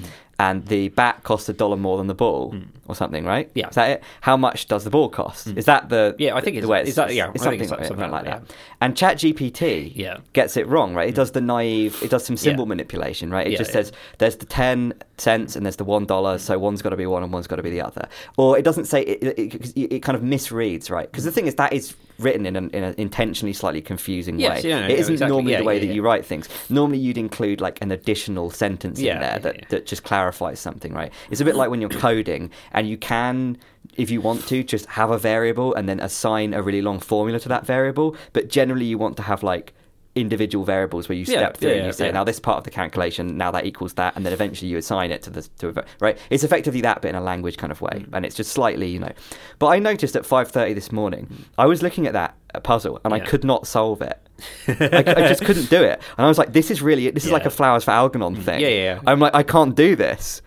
and 0.41 0.67
the 0.67 0.89
bat 0.91 1.23
costs 1.23 1.49
a 1.49 1.53
dollar 1.53 1.77
more 1.77 1.97
than 1.99 2.09
the 2.09 2.15
ball, 2.15 2.55
or 2.89 2.95
something, 2.97 3.25
right? 3.25 3.47
Mm. 3.49 3.53
Yeah. 3.61 3.69
Is 3.69 3.75
that 3.77 3.91
it? 3.91 4.03
How 4.23 4.37
much 4.37 4.67
does 4.67 4.83
the 4.85 4.91
ball 4.91 5.09
cost? 5.09 5.47
Is 5.61 5.67
that 5.67 5.89
the 5.89 6.17
Yeah, 6.19 6.35
I 6.35 6.41
think 6.41 6.55
the 6.55 6.59
it's- 6.67 6.69
way 6.69 6.83
is 6.83 6.97
that- 6.97 7.15
yeah, 7.15 7.31
it's 7.35 7.45
something, 7.45 7.61
it's 7.61 7.71
like, 7.71 7.85
something 7.85 8.11
like 8.11 8.25
that. 8.25 8.47
that. 8.49 8.55
And 8.81 8.95
ChatGPT 8.97 9.93
Yeah. 9.95 10.19
gets 10.33 10.57
it 10.57 10.67
wrong, 10.67 10.95
right? 10.95 11.09
It 11.09 11.15
does 11.15 11.31
the 11.31 11.41
naive, 11.41 12.03
it 12.03 12.11
does 12.11 12.25
some 12.25 12.37
symbol 12.37 12.67
manipulation, 12.67 13.31
right? 13.31 13.47
It 13.47 13.57
just 13.57 13.73
says 13.73 13.93
there's 14.19 14.37
the 14.37 14.47
10 14.47 14.95
cents 15.17 15.55
and 15.57 15.65
there's 15.65 15.77
the 15.77 15.85
$1, 15.85 16.43
so 16.43 16.59
one's 16.59 16.83
got 16.83 16.91
to 16.91 16.97
be 16.97 17.07
one 17.07 17.23
and 17.23 17.33
one's 17.33 17.47
got 17.47 17.57
to 17.57 17.63
be 17.63 17.71
the 17.71 17.83
other. 17.83 18.09
Or 18.37 18.59
it 18.59 18.63
doesn't 18.65 18.87
say, 18.87 19.03
it, 19.03 19.23
it, 19.39 19.55
it, 19.77 19.93
it 19.97 20.01
kind 20.03 20.17
of 20.17 20.23
misreads, 20.23 20.91
right? 20.91 21.11
Because 21.11 21.25
the 21.25 21.33
thing 21.33 21.47
is, 21.47 21.55
that 21.57 21.73
is 21.73 21.95
written 22.19 22.47
in 22.47 22.57
an 22.57 22.71
in 22.71 22.83
an 22.85 22.95
intentionally 22.99 23.53
slightly 23.53 23.81
confusing 23.81 24.39
Yes, 24.39 24.63
way. 24.65 24.71
yeah, 24.71 24.81
no, 24.81 24.87
it 24.87 24.99
isn't 24.99 25.15
exactly. 25.15 25.35
normally 25.35 25.53
Yeah, 25.53 25.59
the 25.59 25.65
way 25.65 25.79
yeah, 25.81 25.87
that 25.87 25.95
you 25.95 26.03
write 26.03 26.25
things. 26.27 26.49
Normally 26.69 26.99
you'd 26.99 27.19
include 27.19 27.61
like 27.61 27.81
an 27.81 27.91
additional 27.93 28.51
sentence 28.51 28.99
in 28.99 29.21
there 29.21 29.39
that, 29.39 29.69
that 29.69 29.87
just 29.87 30.03
clarifies 30.05 30.59
something, 30.61 30.93
right? 30.93 31.13
It's 31.31 31.41
a 31.41 31.45
bit 31.45 31.55
like 31.57 31.71
when 31.71 31.81
you're 31.81 31.91
coding 31.91 32.51
and 32.73 32.89
you 32.89 32.97
can, 32.97 33.57
if 33.97 34.11
you 34.11 34.21
want 34.21 34.47
to, 34.49 34.63
just 34.63 34.87
have 34.87 35.11
a 35.11 35.19
variable 35.19 35.75
and 35.75 35.89
then 35.89 36.01
assign 36.01 36.55
a 36.55 36.63
really 36.63 36.83
long 36.83 36.99
formula 36.99 37.39
to 37.41 37.49
that 37.49 37.65
variable. 37.67 38.17
But 38.33 38.49
generally, 38.49 38.85
you 38.87 38.99
want 38.99 39.17
to 39.19 39.23
have 39.23 39.43
like 39.43 39.73
individual 40.21 40.65
variables 40.65 41.09
where 41.09 41.17
you 41.17 41.25
Yeah, 41.29 41.39
step 41.39 41.57
through 41.57 41.71
yeah, 41.71 41.77
and 41.77 41.87
you 41.87 41.93
say, 41.93 42.07
yeah. 42.07 42.13
now 42.13 42.25
this 42.25 42.39
part 42.41 42.59
of 42.59 42.65
the 42.65 42.71
calculation, 42.71 43.37
now 43.37 43.51
that 43.51 43.65
equals 43.67 43.95
that, 43.95 44.15
and 44.17 44.25
then 44.27 44.33
eventually 44.33 44.71
you 44.71 44.77
assign 44.79 45.11
it 45.11 45.23
to 45.23 45.31
the 45.31 45.43
to 45.59 45.69
a, 45.71 45.85
right. 46.01 46.19
It's 46.31 46.45
effectively 46.45 46.81
that, 46.83 47.03
but 47.03 47.09
in 47.09 47.15
a 47.15 47.21
language 47.21 47.57
kind 47.57 47.71
of 47.73 47.81
way, 47.81 47.89
Mm. 48.07 48.09
and 48.13 48.27
it's 48.27 48.35
just 48.37 48.53
slightly, 48.53 48.89
you 48.89 48.99
know. 48.99 49.13
But 49.59 49.69
I 49.69 49.79
noticed 49.79 50.17
at 50.17 50.25
five 50.27 50.51
thirty 50.51 50.73
this 50.75 50.91
morning, 50.93 51.45
I 51.57 51.67
was 51.67 51.83
looking 51.83 52.07
at 52.07 52.13
that 52.13 52.35
puzzle 52.63 53.01
and 53.05 53.13
I 53.15 53.21
could 53.21 53.45
not 53.45 53.67
solve 53.67 54.01
it. 54.03 54.19
I, 54.69 54.99
I 55.25 55.29
just 55.29 55.45
couldn't 55.45 55.69
do 55.69 55.83
it, 55.83 56.01
and 56.17 56.25
I 56.25 56.29
was 56.29 56.39
like, 56.39 56.53
"This 56.53 56.71
is 56.71 56.81
really 56.83 57.11
this 57.11 57.25
is 57.25 57.33
like 57.33 57.43
Yeah. 57.43 57.49
Mm. 57.49 57.53
a 57.53 57.57
flowers 57.57 57.85
for 57.85 57.91
Algernon 57.91 58.37
thing." 58.37 58.61
Yeah, 58.61 58.69
yeah, 58.69 58.83
yeah. 58.95 59.01
I'm 59.07 59.19
like, 59.21 59.35
I 59.35 59.43
can't 59.43 59.75
do 59.75 59.97
this. 59.97 60.43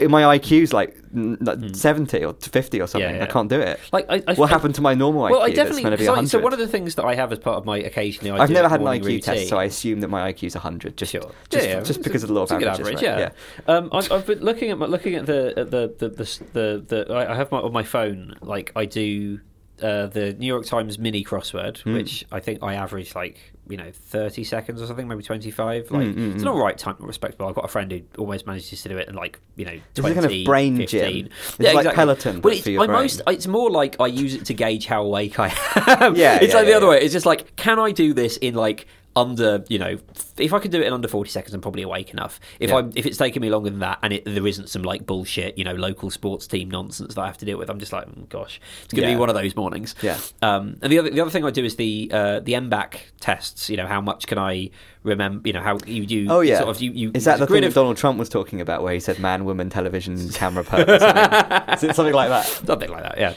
My 0.00 0.38
IQ's 0.38 0.72
like 0.72 0.96
n- 1.14 1.38
like 1.40 1.58
seventy 1.74 2.24
or 2.24 2.34
fifty 2.34 2.80
or 2.80 2.86
something. 2.86 3.08
Mm. 3.08 3.12
Yeah, 3.12 3.18
yeah. 3.18 3.24
I 3.24 3.26
can't 3.26 3.48
do 3.48 3.60
it. 3.60 3.80
Like, 3.92 4.06
I, 4.08 4.22
I, 4.28 4.34
what 4.34 4.50
I- 4.50 4.52
happened 4.54 4.74
to 4.76 4.82
my 4.82 4.94
normal 4.94 5.22
IQ? 5.22 5.30
Well, 5.30 5.42
I 5.42 5.50
definitely. 5.50 5.82
going 5.82 5.92
to 5.92 5.98
be 5.98 6.26
so, 6.26 6.38
one 6.40 6.52
of 6.52 6.58
the 6.58 6.68
things 6.68 6.94
that 6.96 7.04
I 7.04 7.14
have 7.14 7.32
as 7.32 7.38
part 7.38 7.56
of 7.56 7.64
my 7.64 7.78
occasionally, 7.78 8.30
I 8.30 8.42
I've 8.42 8.50
never 8.50 8.68
had 8.68 8.80
an 8.80 8.86
IQ 8.86 9.04
routine, 9.04 9.20
test, 9.22 9.48
so 9.48 9.58
I 9.58 9.64
assume 9.64 10.00
that 10.00 10.08
my 10.08 10.32
IQ 10.32 10.44
is 10.48 10.54
100. 10.54 10.96
Just, 10.96 11.12
Sure. 11.12 11.30
just, 11.50 11.66
yeah, 11.66 11.80
just 11.80 12.02
because 12.02 12.22
a- 12.22 12.26
of 12.26 12.28
the 12.28 12.34
law 12.34 12.42
of 12.42 12.52
averages, 12.52 12.80
average, 12.80 12.94
right? 12.96 13.02
yeah. 13.02 13.30
Um, 13.66 13.88
I've, 13.92 14.10
I've 14.12 14.26
been 14.26 14.40
looking 14.40 14.70
at 14.70 14.78
my, 14.78 14.86
looking 14.86 15.14
at 15.14 15.26
the 15.26 15.52
the 15.56 15.64
the 15.64 16.08
the, 16.08 16.08
the, 16.52 16.84
the, 16.86 17.04
the 17.06 17.14
I 17.14 17.34
have 17.34 17.50
my 17.50 17.58
on 17.58 17.72
my 17.72 17.82
phone. 17.82 18.34
Like 18.40 18.72
I 18.76 18.84
do 18.84 19.40
uh, 19.82 20.06
the 20.06 20.34
New 20.34 20.46
York 20.46 20.66
Times 20.66 20.98
mini 20.98 21.24
crossword, 21.24 21.78
Hmm. 21.82 21.94
which 21.94 22.24
I 22.30 22.40
think 22.40 22.62
I 22.62 22.74
average 22.74 23.14
like 23.14 23.52
you 23.68 23.76
know 23.76 23.90
thirty 23.92 24.42
seconds 24.44 24.82
or 24.82 24.86
something, 24.86 25.06
maybe 25.06 25.22
twenty 25.22 25.50
five. 25.50 25.90
Like 25.90 26.08
Mm, 26.08 26.14
mm, 26.14 26.32
it's 26.34 26.38
mm. 26.38 26.42
an 26.42 26.48
all 26.48 26.58
right 26.58 26.76
time, 26.76 26.96
respectable. 26.98 27.46
I've 27.48 27.54
got 27.54 27.64
a 27.64 27.68
friend 27.68 27.90
who 27.92 28.02
always 28.18 28.44
manages 28.46 28.82
to 28.82 28.88
do 28.88 28.98
it 28.98 29.08
in 29.08 29.14
like 29.14 29.38
you 29.56 29.64
know 29.64 29.72
It's 29.72 29.82
twenty, 30.00 30.14
kind 30.14 30.26
of 30.26 30.44
brain 30.44 30.76
15. 30.76 30.86
gym. 31.24 31.28
It's 31.58 31.74
like 31.74 31.94
Peloton, 31.94 32.40
But 32.40 32.54
it's, 32.54 32.62
for 32.62 32.70
your 32.70 32.82
I 32.82 32.86
brain. 32.86 33.00
most, 33.02 33.22
it's 33.28 33.46
more 33.46 33.70
like 33.70 33.96
I 34.00 34.06
use 34.08 34.34
it 34.34 34.44
to 34.46 34.54
gauge 34.54 34.86
how 34.86 35.04
awake 35.04 35.38
I 35.38 35.48
am. 35.86 36.16
Yeah, 36.16 36.36
it's 36.42 36.48
yeah, 36.52 36.54
like 36.56 36.64
the 36.64 36.70
yeah, 36.72 36.76
other 36.78 36.88
way. 36.88 37.00
It's 37.00 37.12
just 37.12 37.26
like, 37.26 37.54
can 37.56 37.78
I 37.78 37.92
do 37.92 38.12
this 38.14 38.36
in 38.38 38.54
like 38.54 38.86
under 39.16 39.64
you 39.68 39.78
know 39.78 39.98
if 40.38 40.52
I 40.52 40.60
can 40.60 40.70
do 40.70 40.80
it 40.80 40.86
in 40.86 40.92
under 40.92 41.08
40 41.08 41.28
seconds 41.30 41.52
I'm 41.52 41.60
probably 41.60 41.82
awake 41.82 42.10
enough 42.12 42.38
if 42.60 42.70
Yeah. 42.70 42.76
I'm 42.76 42.92
if 42.94 43.06
it's 43.06 43.18
taking 43.18 43.42
me 43.42 43.50
longer 43.50 43.68
than 43.68 43.80
that 43.80 43.98
and 44.02 44.12
it, 44.12 44.24
there 44.24 44.46
isn't 44.46 44.68
some 44.68 44.82
like 44.82 45.04
bullshit 45.04 45.58
you 45.58 45.64
know 45.64 45.74
local 45.74 46.10
sports 46.10 46.46
team 46.46 46.70
nonsense 46.70 47.14
that 47.14 47.20
I 47.20 47.26
have 47.26 47.36
to 47.38 47.44
deal 47.44 47.58
with 47.58 47.68
I'm 47.70 47.80
just 47.80 47.92
like 47.92 48.06
mm, 48.06 48.28
gosh 48.28 48.60
it's 48.84 48.94
going 48.94 49.02
to 49.02 49.08
Yeah. 49.10 49.16
be 49.16 49.20
one 49.20 49.28
of 49.28 49.34
those 49.34 49.56
mornings 49.56 49.96
Yeah. 50.00 50.16
um, 50.42 50.76
and 50.80 50.92
the 50.92 50.98
other 51.00 51.10
the 51.10 51.20
other 51.20 51.30
thing 51.30 51.44
I 51.44 51.50
do 51.50 51.64
is 51.64 51.74
the 51.74 52.08
uh, 52.12 52.40
the 52.40 52.54
n-back 52.54 53.10
tests 53.18 53.68
you 53.68 53.76
know 53.76 53.86
how 53.88 54.00
much 54.00 54.28
can 54.28 54.38
I 54.38 54.70
remember 55.02 55.48
you 55.48 55.54
know 55.54 55.62
how 55.62 55.78
you 55.86 56.06
do 56.06 56.26
Oh 56.30 56.40
yeah, 56.40 56.58
sort 56.58 56.76
of 56.76 56.80
you, 56.80 56.92
you 56.92 57.10
is 57.12 57.24
that 57.24 57.40
the 57.40 57.46
thing 57.48 57.64
of 57.64 57.74
Donald 57.74 57.96
Trump 57.96 58.16
was 58.18 58.28
talking 58.28 58.60
about, 58.60 58.82
where 58.84 58.94
he 58.94 59.00
said 59.00 59.18
man, 59.18 59.44
woman, 59.44 59.70
television, 59.70 60.28
camera, 60.30 60.62
person? 60.62 61.00
something? 61.00 61.74
Is 61.74 61.82
it 61.82 61.96
something 61.96 62.14
like 62.14 62.28
that? 62.28 62.44
something 62.46 62.90
like 62.90 63.02
that 63.02 63.18
yeah 63.18 63.34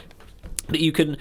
but 0.69 0.79
you 0.79 0.91
can 0.91 1.17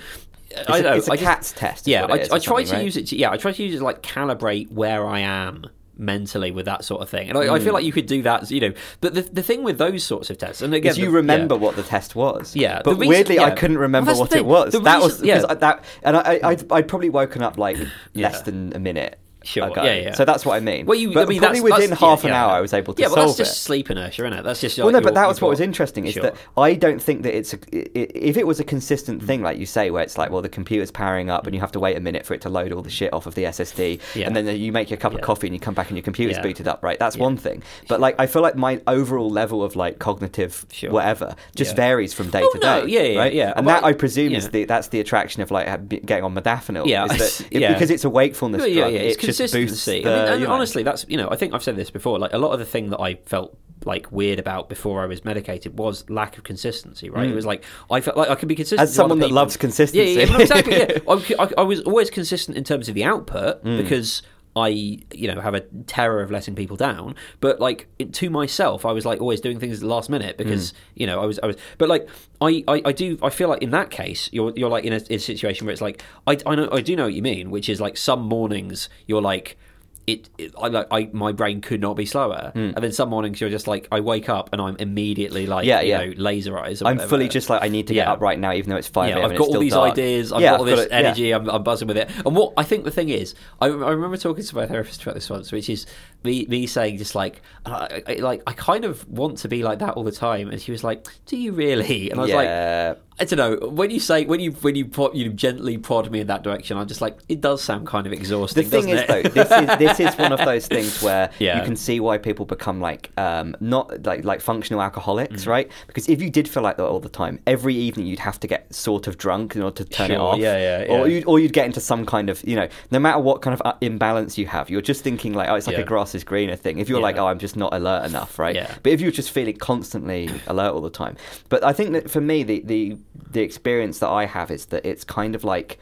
It's 0.56 0.70
I 0.70 0.78
a, 0.78 0.82
know 0.82 0.92
it's 0.94 1.08
a 1.08 1.12
I 1.12 1.16
just- 1.16 1.24
cat's 1.26 1.52
test. 1.52 1.86
yeah, 1.86 2.04
I, 2.04 2.26
I 2.32 2.38
try 2.38 2.62
to 2.64 2.74
right? 2.74 2.84
use 2.84 2.96
it. 2.96 3.06
To, 3.08 3.16
yeah, 3.16 3.30
I 3.30 3.36
try 3.36 3.52
to 3.52 3.62
use 3.62 3.74
it 3.74 3.78
to 3.78 3.84
like 3.84 4.02
calibrate 4.02 4.70
where 4.72 5.06
I 5.06 5.20
am 5.20 5.66
mentally 5.98 6.50
with 6.50 6.64
that 6.66 6.84
sort 6.84 7.02
of 7.02 7.08
thing, 7.08 7.28
and 7.28 7.36
I, 7.38 7.42
I 7.42 7.58
Mm. 7.58 7.62
feel 7.64 7.72
like 7.74 7.84
you 7.84 7.92
could 7.92 8.06
do 8.06 8.22
that. 8.22 8.50
You 8.50 8.60
know, 8.60 8.72
but 9.00 9.14
the 9.14 9.22
the 9.22 9.42
thing 9.42 9.62
with 9.62 9.78
those 9.78 10.02
sorts 10.02 10.30
of 10.30 10.38
tests, 10.38 10.62
and 10.62 10.72
again, 10.74 10.82
Because 10.82 10.98
you 10.98 11.06
the- 11.06 11.10
remember 11.12 11.54
yeah. 11.54 11.60
what 11.60 11.76
the 11.76 11.82
test 11.82 12.16
was. 12.16 12.56
Yeah, 12.56 12.80
but 12.84 12.92
reason- 12.94 13.08
weirdly, 13.08 13.38
I 13.38 13.50
couldn't 13.50 13.76
Well, 13.76 13.82
remember 13.82 14.12
the 14.14 14.18
what 14.20 14.34
it 14.34 14.44
was. 14.46 14.72
The 14.72 14.80
that 14.80 15.00
was 15.00 15.22
yeah. 15.22 15.36
because 15.36 15.50
I, 15.50 15.54
that, 15.54 15.84
and 16.02 16.16
I, 16.16 16.40
I'd, 16.42 16.72
I'd 16.72 16.88
probably 16.88 17.10
woken 17.10 17.42
up 17.42 17.58
like 17.58 17.76
Yeah. 18.14 18.28
less 18.28 18.42
than 18.42 18.72
a 18.74 18.78
minute. 18.78 19.18
Sure, 19.44 19.68
ago. 19.68 19.82
yeah, 19.82 19.94
yeah. 19.94 20.14
So 20.14 20.24
that's 20.24 20.44
what 20.46 20.54
I 20.56 20.60
mean. 20.60 20.86
Well, 20.86 20.98
you, 20.98 21.12
but 21.12 21.26
I 21.26 21.28
mean, 21.30 21.40
probably 21.40 21.60
that's, 21.60 21.72
within 21.74 21.90
that's, 21.90 22.00
half 22.00 22.22
yeah, 22.22 22.28
an 22.30 22.34
yeah. 22.34 22.44
hour, 22.44 22.50
I 22.52 22.60
was 22.60 22.72
able 22.72 22.94
to 22.94 23.02
Yeah, 23.02 23.08
but 23.08 23.14
solve 23.14 23.26
that's 23.36 23.38
just 23.50 23.52
it. 23.52 23.60
sleep 23.60 23.90
inertia, 23.90 24.22
isn't 24.26 24.38
it? 24.38 24.42
That's 24.42 24.60
just 24.60 24.78
Well, 24.78 24.86
like 24.88 24.94
no, 24.94 25.00
but 25.00 25.14
that 25.14 25.26
was 25.28 25.40
what 25.40 25.48
was 25.50 25.60
interesting 25.60 26.06
is 26.06 26.14
Sure. 26.14 26.22
that 26.24 26.36
I 26.56 26.74
don't 26.74 27.00
think 27.02 27.22
that 27.22 27.36
it's 27.36 27.54
a, 27.54 27.58
if 27.72 28.36
it 28.36 28.46
was 28.46 28.60
a 28.60 28.64
consistent 28.64 29.22
thing 29.22 29.42
like 29.42 29.58
you 29.58 29.66
say, 29.66 29.90
where 29.90 30.02
it's 30.02 30.16
like, 30.18 30.30
well, 30.30 30.42
the 30.42 30.48
computer's 30.48 30.90
powering 30.90 31.30
up 31.30 31.46
and 31.46 31.54
you 31.54 31.60
have 31.60 31.72
to 31.72 31.80
wait 31.80 31.96
a 31.96 32.00
minute 32.00 32.24
for 32.26 32.34
it 32.34 32.40
to 32.42 32.48
load 32.48 32.72
all 32.72 32.82
the 32.82 32.90
shit 32.90 33.12
off 33.12 33.26
of 33.26 33.34
the 33.34 33.44
SSD, 33.44 34.00
Yeah. 34.14 34.26
and 34.26 34.36
then 34.36 34.46
you 34.56 34.72
make 34.72 34.90
your 34.90 34.96
cup 34.98 35.14
of 35.14 35.20
coffee 35.20 35.46
and 35.48 35.54
you 35.54 35.60
come 35.60 35.74
back 35.74 35.88
and 35.88 35.96
your 35.96 36.02
computer's 36.04 36.36
Yeah. 36.36 36.42
booted 36.42 36.68
up, 36.68 36.82
right? 36.82 36.98
That's 36.98 37.16
Yeah. 37.16 37.22
one 37.22 37.36
thing. 37.36 37.62
But 37.88 38.00
like, 38.00 38.14
I 38.18 38.26
feel 38.26 38.42
like 38.42 38.56
my 38.56 38.80
overall 38.86 39.30
level 39.30 39.62
of 39.62 39.76
like 39.76 39.98
cognitive 39.98 40.66
Sure. 40.72 40.90
whatever 40.90 41.34
just 41.56 41.72
Yeah. 41.72 41.76
varies 41.76 42.12
from 42.14 42.30
day 42.30 42.42
Oh, 42.44 42.52
to 42.52 42.58
no, 42.58 42.86
day. 42.86 42.92
yeah, 42.92 43.02
yeah, 43.02 43.18
right? 43.18 43.32
yeah. 43.34 43.52
And 43.56 43.66
that 43.68 43.84
I 43.84 43.92
presume 43.92 44.34
is 44.34 44.50
the 44.50 44.64
that's 44.64 44.88
the 44.88 45.00
attraction 45.00 45.42
of 45.42 45.50
like 45.50 45.66
getting 46.06 46.24
on 46.24 46.34
modafinil. 46.34 46.86
Yeah, 46.86 47.06
it- 47.10 47.46
yeah. 47.50 47.72
because 47.72 47.90
it's 47.90 48.04
a 48.04 48.10
wakefulness 48.10 48.62
Yeah, 48.66 48.86
yeah, 48.88 48.98
drug. 49.00 49.10
Yeah. 49.40 49.44
It's 49.44 49.52
just 49.52 49.54
boosts 49.54 49.84
consistency. 49.84 50.02
the, 50.04 50.10
I 50.10 50.16
mean, 50.24 50.32
and 50.32 50.40
you 50.42 50.46
know- 50.46 50.52
honestly, 50.54 50.82
that's 50.82 51.04
you 51.08 51.16
know, 51.16 51.28
I 51.30 51.36
think 51.36 51.54
I've 51.54 51.62
said 51.62 51.76
this 51.76 51.90
before. 51.90 52.18
Like 52.18 52.32
a 52.32 52.38
lot 52.38 52.52
of 52.52 52.58
the 52.58 52.64
thing 52.66 52.90
that 52.90 53.00
I 53.00 53.14
felt 53.26 53.56
like 53.84 54.12
weird 54.12 54.38
about 54.38 54.68
before 54.68 55.02
I 55.02 55.06
was 55.06 55.24
medicated 55.24 55.76
was 55.76 56.08
lack 56.08 56.38
of 56.38 56.44
consistency. 56.44 57.10
Right? 57.10 57.28
It 57.28 57.34
was 57.34 57.44
like 57.46 57.64
I 57.90 58.00
felt 58.00 58.16
like 58.16 58.28
I 58.30 58.34
could 58.36 58.48
be 58.48 58.54
consistent. 58.54 58.80
Mm. 58.80 58.84
As 58.84 58.94
someone 58.94 59.18
that 59.18 59.32
loves 59.32 59.56
consistency. 59.56 59.98
Yeah, 60.12 60.24
yeah, 60.24 60.30
yeah, 60.36 60.40
exactly. 60.40 60.76
Yeah, 60.76 60.98
I, 61.08 61.44
I, 61.44 61.52
I 61.58 61.62
was 61.62 61.80
always 61.80 62.08
consistent 62.10 62.56
in 62.56 62.64
terms 62.64 62.88
of 62.88 62.94
the 62.94 63.04
output 63.04 63.64
Mm. 63.64 63.82
because. 63.82 64.22
I, 64.54 64.68
you 64.68 65.32
know, 65.32 65.40
have 65.40 65.54
a 65.54 65.60
terror 65.86 66.20
of 66.22 66.30
letting 66.30 66.54
people 66.54 66.76
down, 66.76 67.14
but 67.40 67.58
like 67.60 67.86
it- 67.98 68.12
to 68.14 68.28
myself, 68.30 68.84
I 68.84 68.92
was 68.92 69.06
like 69.06 69.20
always 69.20 69.40
doing 69.40 69.58
things 69.58 69.76
at 69.76 69.80
the 69.80 69.86
last 69.86 70.10
minute 70.10 70.34
Mm. 70.36 70.38
because 70.38 70.74
you 70.94 71.06
know 71.06 71.20
I 71.22 71.26
was, 71.26 71.38
I 71.42 71.46
was, 71.46 71.56
but 71.78 71.88
like 71.88 72.08
I, 72.40 72.62
I, 72.68 72.82
I 72.84 72.92
do, 72.92 73.18
I 73.22 73.30
feel 73.30 73.48
like 73.48 73.62
in 73.62 73.70
that 73.70 73.90
case, 73.90 74.28
you're, 74.32 74.52
you're 74.56 74.68
like 74.68 74.84
in 74.84 74.92
a, 74.92 74.96
in 74.96 75.16
a 75.16 75.18
situation 75.18 75.66
where 75.66 75.72
it's 75.72 75.80
like 75.80 76.02
I, 76.26 76.36
I 76.44 76.54
know, 76.54 76.68
I 76.70 76.80
do 76.82 76.94
know 76.96 77.04
what 77.04 77.14
you 77.14 77.22
mean, 77.22 77.50
which 77.50 77.68
is 77.68 77.80
like 77.80 77.96
some 77.96 78.20
mornings 78.22 78.88
you're 79.06 79.22
like. 79.22 79.56
It, 80.04 80.28
it 80.36 80.52
I 80.60 80.66
like 80.66 80.88
I 80.90 81.08
my 81.12 81.30
brain 81.30 81.60
could 81.60 81.80
not 81.80 81.94
be 81.94 82.06
slower, 82.06 82.50
and 82.56 82.74
then 82.76 82.90
some 82.90 83.08
mornings 83.10 83.40
you're 83.40 83.50
just 83.50 83.68
like 83.68 83.86
I 83.92 84.00
wake 84.00 84.28
up 84.28 84.50
and 84.52 84.60
I'm 84.60 84.74
immediately 84.80 85.46
like 85.46 85.62
Hmm. 85.64 85.68
Yeah, 85.68 85.80
you 85.80 85.88
yeah. 85.90 86.04
know 86.06 86.12
laser 86.16 86.58
eyes. 86.58 86.82
I'm 86.82 86.98
fully 86.98 87.28
just 87.28 87.48
like 87.48 87.62
I 87.62 87.68
need 87.68 87.86
to 87.86 87.94
get 87.94 88.06
Yeah. 88.06 88.12
up 88.12 88.20
right 88.20 88.36
now, 88.38 88.52
even 88.52 88.70
though 88.70 88.76
it's 88.76 88.88
five 88.88 89.10
Yeah, 89.10 89.24
I've 89.24 89.36
got 89.38 89.46
all 89.48 89.60
these 89.60 89.72
dark. 89.74 89.92
ideas. 89.92 90.32
I've 90.32 90.40
Yeah, 90.40 90.50
got 90.52 90.60
all 90.60 90.68
I've 90.68 90.76
this 90.76 90.86
it, 90.86 90.90
yeah. 90.90 90.98
energy. 90.98 91.30
I'm, 91.30 91.48
I'm 91.48 91.62
buzzing 91.62 91.86
with 91.86 91.96
it. 91.98 92.10
And 92.26 92.34
what 92.34 92.52
I 92.56 92.64
think 92.64 92.82
the 92.84 92.90
thing 92.90 93.10
is, 93.10 93.36
I, 93.60 93.66
I 93.66 93.68
remember 93.90 94.16
talking 94.16 94.42
to 94.44 94.56
my 94.56 94.66
therapist 94.66 95.02
about 95.02 95.14
this 95.14 95.30
once, 95.30 95.52
which 95.52 95.70
is 95.70 95.86
me, 96.24 96.46
me 96.48 96.66
saying 96.66 96.98
just 96.98 97.14
like, 97.14 97.42
I, 97.66 98.02
I, 98.06 98.12
like 98.14 98.42
I 98.46 98.52
kind 98.52 98.84
of 98.84 99.08
want 99.08 99.38
to 99.38 99.48
be 99.48 99.62
like 99.62 99.78
that 99.80 99.94
all 99.94 100.04
the 100.04 100.12
time. 100.12 100.48
And 100.50 100.60
she 100.60 100.72
was 100.72 100.82
like, 100.84 101.06
"Do 101.26 101.36
you 101.36 101.52
really?" 101.52 102.10
And 102.10 102.18
I 102.20 102.22
was 102.22 102.32
like. 102.32 102.98
I 103.20 103.24
don't 103.26 103.38
know. 103.60 103.68
When 103.68 103.90
you 103.90 104.00
say 104.00 104.24
when 104.24 104.40
you 104.40 104.52
when 104.52 104.74
you 104.74 104.86
prod, 104.86 105.14
you 105.14 105.28
gently 105.28 105.76
prod 105.76 106.10
me 106.10 106.20
in 106.20 106.26
that 106.28 106.42
direction, 106.42 106.78
I'm 106.78 106.88
just 106.88 107.02
like, 107.02 107.18
it 107.28 107.42
does 107.42 107.62
sound 107.62 107.86
kind 107.86 108.06
of 108.06 108.12
exhausting. 108.12 108.64
The 108.64 108.70
thing 108.70 108.88
is, 108.88 109.00
doesn't 109.02 109.08
though, 109.08 109.28
it? 109.28 109.34
this 109.34 109.50
is 109.70 109.78
this 109.78 110.00
is 110.00 110.18
one 110.18 110.32
of 110.32 110.38
those 110.44 110.66
things 110.66 111.00
where 111.02 111.30
Yeah. 111.38 111.58
you 111.58 111.62
can 111.64 111.76
see 111.76 112.00
why 112.00 112.16
people 112.18 112.46
become 112.46 112.80
like 112.80 113.12
um, 113.18 113.54
not 113.60 114.04
like 114.06 114.24
like 114.24 114.40
functional 114.40 114.80
Mm. 114.80 114.84
alcoholics, 114.84 115.46
right? 115.46 115.70
Because 115.86 116.08
if 116.08 116.22
you 116.22 116.30
did 116.30 116.48
feel 116.48 116.62
like 116.62 116.78
that 116.78 116.86
all 116.86 117.00
the 117.00 117.08
time, 117.10 117.38
every 117.46 117.74
evening 117.76 118.06
you'd 118.06 118.18
have 118.18 118.40
to 118.40 118.46
get 118.48 118.74
sort 118.74 119.06
of 119.06 119.18
drunk 119.18 119.54
in 119.56 119.62
order 119.62 119.84
to 119.84 119.88
turn 119.88 120.10
it 120.10 120.18
off. 120.18 120.38
yeah, 120.38 120.56
yeah, 120.56 120.86
Or 120.92 121.06
yeah. 121.06 121.14
you'd, 121.16 121.24
or 121.26 121.38
you'd 121.38 121.52
get 121.52 121.66
into 121.66 121.80
some 121.80 122.06
kind 122.06 122.30
of 122.30 122.42
you 122.48 122.56
know, 122.56 122.66
no 122.90 122.98
matter 122.98 123.20
what 123.20 123.42
kind 123.42 123.52
of 123.54 123.60
uh, 123.64 123.74
imbalance 123.82 124.38
you 124.38 124.46
have, 124.46 124.70
you're 124.70 124.80
just 124.80 125.04
thinking 125.04 125.34
like, 125.34 125.48
oh, 125.50 125.54
it's 125.54 125.66
like 125.66 125.76
Yeah. 125.76 125.82
a 125.82 125.86
grass 125.86 126.11
is 126.14 126.24
greener 126.24 126.56
thing. 126.56 126.78
If 126.78 126.88
you're 126.88 126.98
Yeah. 126.98 127.02
like, 127.04 127.16
oh, 127.16 127.26
I'm 127.26 127.38
just 127.38 127.56
not 127.56 127.72
alert 127.74 128.04
enough, 128.06 128.38
right? 128.38 128.54
Yeah. 128.54 128.74
But 128.82 128.92
if 128.92 129.00
you're 129.00 129.10
just 129.10 129.30
feeling 129.30 129.56
constantly 129.56 130.30
alert 130.46 130.72
all 130.74 130.80
the 130.80 130.90
time, 130.90 131.16
but 131.48 131.62
I 131.64 131.72
think 131.72 131.92
that 131.92 132.10
for 132.10 132.20
me, 132.20 132.42
the 132.42 132.62
the 132.64 132.96
the 133.30 133.42
experience 133.42 133.98
that 134.00 134.08
I 134.08 134.26
have 134.26 134.50
is 134.50 134.66
that 134.66 134.84
it's 134.84 135.04
kind 135.04 135.34
of 135.34 135.44
like. 135.44 135.78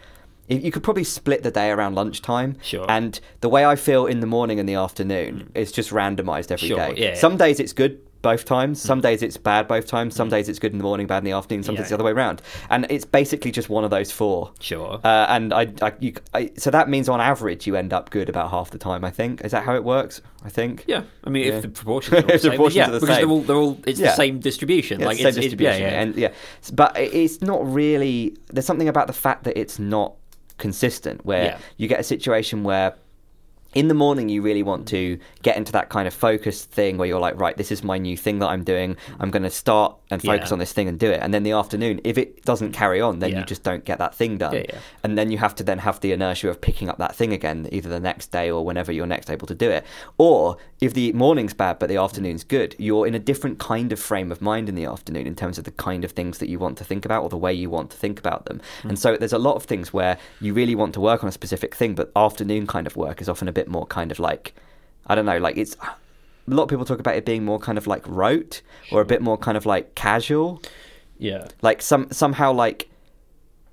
You 0.49 0.73
could 0.73 0.83
probably 0.83 1.05
split 1.05 1.45
the 1.45 1.53
day 1.53 1.71
around 1.71 1.95
lunchtime, 1.95 2.57
Sure. 2.61 2.85
and 2.89 3.21
the 3.41 3.49
way 3.49 3.65
I 3.65 3.77
feel 3.77 4.07
in 4.07 4.19
the 4.19 4.27
morning 4.27 4.59
and 4.59 4.69
the 4.69 4.75
afternoon 4.75 5.49
mm. 5.55 5.57
is 5.57 5.71
just 5.71 5.91
randomized 5.91 6.51
every 6.51 6.71
day. 6.71 6.75
Sure, 6.75 6.95
yeah, 6.97 7.11
yeah. 7.11 7.15
Some 7.15 7.37
days 7.37 7.61
it's 7.61 7.73
good 7.73 8.01
both 8.23 8.45
times. 8.45 8.81
Some 8.81 9.01
days 9.01 9.23
it's 9.23 9.37
bad 9.37 9.67
both 9.69 9.87
times. 9.87 10.15
Some 10.15 10.29
days 10.29 10.49
it's 10.49 10.59
good 10.59 10.73
in 10.73 10.79
the 10.79 10.85
morning, 10.85 11.07
bad 11.07 11.19
in 11.19 11.25
the 11.25 11.33
afternoon. 11.33 11.63
Sometimes 11.63 11.79
Yeah. 11.79 11.83
days 11.85 11.89
the 11.91 11.95
other 11.97 12.05
way 12.05 12.13
around. 12.13 12.43
And 12.69 12.87
it's 12.91 13.05
basically 13.05 13.51
just 13.51 13.69
one 13.71 13.83
of 13.85 13.91
those 13.91 14.11
four. 14.13 14.53
Sure. 14.61 15.01
Uh, 15.03 15.27
and 15.29 15.55
I, 15.55 15.73
I, 15.81 15.93
you, 16.01 16.13
I, 16.35 16.51
so 16.57 16.71
that 16.71 16.89
means 16.89 17.09
on 17.09 17.21
average 17.21 17.67
you 17.67 17.77
end 17.77 17.93
up 17.93 18.11
good 18.11 18.29
about 18.29 18.51
half 18.51 18.71
the 18.71 18.79
time. 18.79 19.05
I 19.05 19.11
think 19.11 19.43
is 19.45 19.53
that 19.53 19.65
how 19.65 19.75
it 19.75 19.85
works? 19.85 20.21
I 20.45 20.49
think. 20.49 20.85
yeah, 20.87 21.03
I 21.25 21.31
mean, 21.31 21.47
Yeah. 21.47 21.55
if 21.55 21.63
the 21.63 21.69
proportions 21.69 22.19
are 22.19 22.23
the 22.27 22.39
same, 22.39 22.51
proportions 22.53 22.77
yeah, 22.77 22.89
are 22.89 22.93
the 22.93 23.01
because 23.01 23.17
same. 23.17 23.27
they're 23.27 23.35
all, 23.35 23.41
they're 23.43 23.57
all 23.57 23.81
it's 23.87 24.01
Yeah. 24.01 24.11
the 24.11 24.17
same 24.17 24.39
distribution. 24.41 25.01
Like 25.01 25.21
it's 25.21 25.23
the 25.23 25.29
it's, 25.29 25.37
same 25.37 25.45
it's- 25.45 25.51
distribution, 25.53 25.83
yeah, 25.83 25.91
yeah. 25.91 26.01
and 26.03 26.15
yeah, 26.17 26.33
but 26.75 26.97
it's 26.99 27.41
not 27.43 27.67
really. 27.73 28.37
There's 28.49 28.67
something 28.67 28.89
about 28.89 29.07
the 29.07 29.13
fact 29.13 29.45
that 29.45 29.59
it's 29.59 29.79
not 29.79 30.15
consistent, 30.59 31.25
where 31.25 31.59
you 31.79 31.89
get 31.89 32.01
a 32.01 32.05
situation 32.05 32.65
where. 32.65 32.95
In 33.73 33.87
the 33.87 33.95
morning, 33.95 34.29
you 34.29 34.43
really 34.43 34.65
want 34.65 34.89
to 34.89 35.19
get 35.43 35.57
into 35.57 35.71
that 35.73 35.91
kind 35.91 36.09
of 36.09 36.15
focused 36.15 36.71
thing 36.73 36.99
where 36.99 37.07
you're 37.07 37.21
like, 37.21 37.39
right, 37.39 37.57
this 37.57 37.71
is 37.71 37.85
my 37.85 37.99
new 37.99 38.17
thing 38.17 38.41
that 38.41 38.49
I'm 38.49 38.65
doing. 38.65 38.97
I'm 39.21 39.31
going 39.31 39.45
to 39.45 39.51
start 39.51 39.97
and 40.11 40.21
focus 40.21 40.51
Yeah. 40.51 40.55
on 40.55 40.59
this 40.59 40.73
thing 40.73 40.89
and 40.89 40.99
do 40.99 41.09
it. 41.09 41.21
And 41.23 41.33
then 41.33 41.45
the 41.45 41.53
afternoon, 41.53 42.01
if 42.03 42.19
it 42.19 42.45
doesn't 42.45 42.73
carry 42.73 43.01
on, 43.01 43.21
then 43.21 43.31
Yeah. 43.31 43.39
you 43.39 43.45
just 43.45 43.63
don't 43.63 43.85
get 43.85 43.99
that 43.99 44.13
thing 44.13 44.39
done. 44.39 44.55
Yeah. 44.55 44.79
And 45.05 45.17
then 45.17 45.31
you 45.31 45.39
have 45.39 45.55
to 45.55 45.63
then 45.63 45.79
have 45.79 46.01
the 46.01 46.11
inertia 46.11 46.49
of 46.51 46.61
picking 46.61 46.89
up 46.89 46.99
that 46.99 47.15
thing 47.15 47.33
again, 47.33 47.69
either 47.71 47.89
the 47.89 48.01
next 48.01 48.33
day 48.33 48.51
or 48.51 48.65
whenever 48.65 48.91
you're 48.91 49.07
next 49.07 49.31
able 49.31 49.47
to 49.47 49.55
do 49.55 49.71
it. 49.71 49.85
Or 50.19 50.57
if 50.81 50.95
the 50.95 51.13
morning's 51.13 51.53
bad 51.53 51.79
but 51.79 51.89
the 51.89 51.97
afternoon's 51.97 52.45
good, 52.45 52.75
you're 52.79 53.07
in 53.07 53.15
a 53.15 53.19
different 53.19 53.59
kind 53.59 53.93
of 53.93 54.01
frame 54.01 54.33
of 54.33 54.41
mind 54.41 54.69
in 54.69 54.75
the 54.75 54.85
afternoon 54.85 55.27
in 55.27 55.37
terms 55.37 55.59
of 55.59 55.65
the 55.65 55.71
kind 55.73 56.05
of 56.05 56.13
things 56.13 56.39
that 56.39 56.49
you 56.49 56.59
want 56.59 56.79
to 56.79 56.85
think 56.85 57.05
about 57.05 57.23
or 57.23 57.29
the 57.29 57.37
way 57.37 57.53
you 57.53 57.69
want 57.69 57.91
to 57.91 57.97
think 57.97 58.19
about 58.19 58.47
them. 58.47 58.61
Hmm. 58.83 58.91
And 58.91 58.99
so 58.99 59.17
there's 59.17 59.33
a 59.33 59.39
lot 59.39 59.57
of 59.57 59.65
things 59.65 59.93
where 59.93 60.19
you 60.41 60.55
really 60.55 60.75
want 60.75 60.95
to 60.95 61.01
work 61.01 61.23
on 61.23 61.29
a 61.29 61.33
specific 61.33 61.75
thing, 61.75 61.95
but 61.95 62.11
afternoon 62.17 62.67
kind 62.67 62.87
of 62.87 62.97
work 62.97 63.21
is 63.21 63.29
often 63.29 63.49
a 63.49 63.53
bit 63.53 63.69
more 63.69 63.87
kind 63.87 64.11
of 64.11 64.19
like, 64.19 64.55
I 65.07 65.15
don't 65.15 65.27
know, 65.27 65.39
like 65.39 65.57
it's. 65.57 65.77
A 66.49 66.55
lot 66.55 66.65
of 66.65 66.69
people 66.69 66.85
talk 66.85 66.99
about 66.99 67.15
it 67.15 67.25
being 67.25 67.45
more 67.45 67.61
kind 67.61 67.79
of 67.79 67.87
like 67.87 68.03
rote 68.09 68.63
or 68.91 69.01
a 69.01 69.05
bit 69.05 69.23
more 69.23 69.39
kind 69.39 69.57
of 69.57 69.67
like 69.67 69.95
casual 69.95 70.61
yeah. 71.21 71.47
like 71.61 71.83
some 71.83 72.11
somehow 72.11 72.53
like 72.53 72.90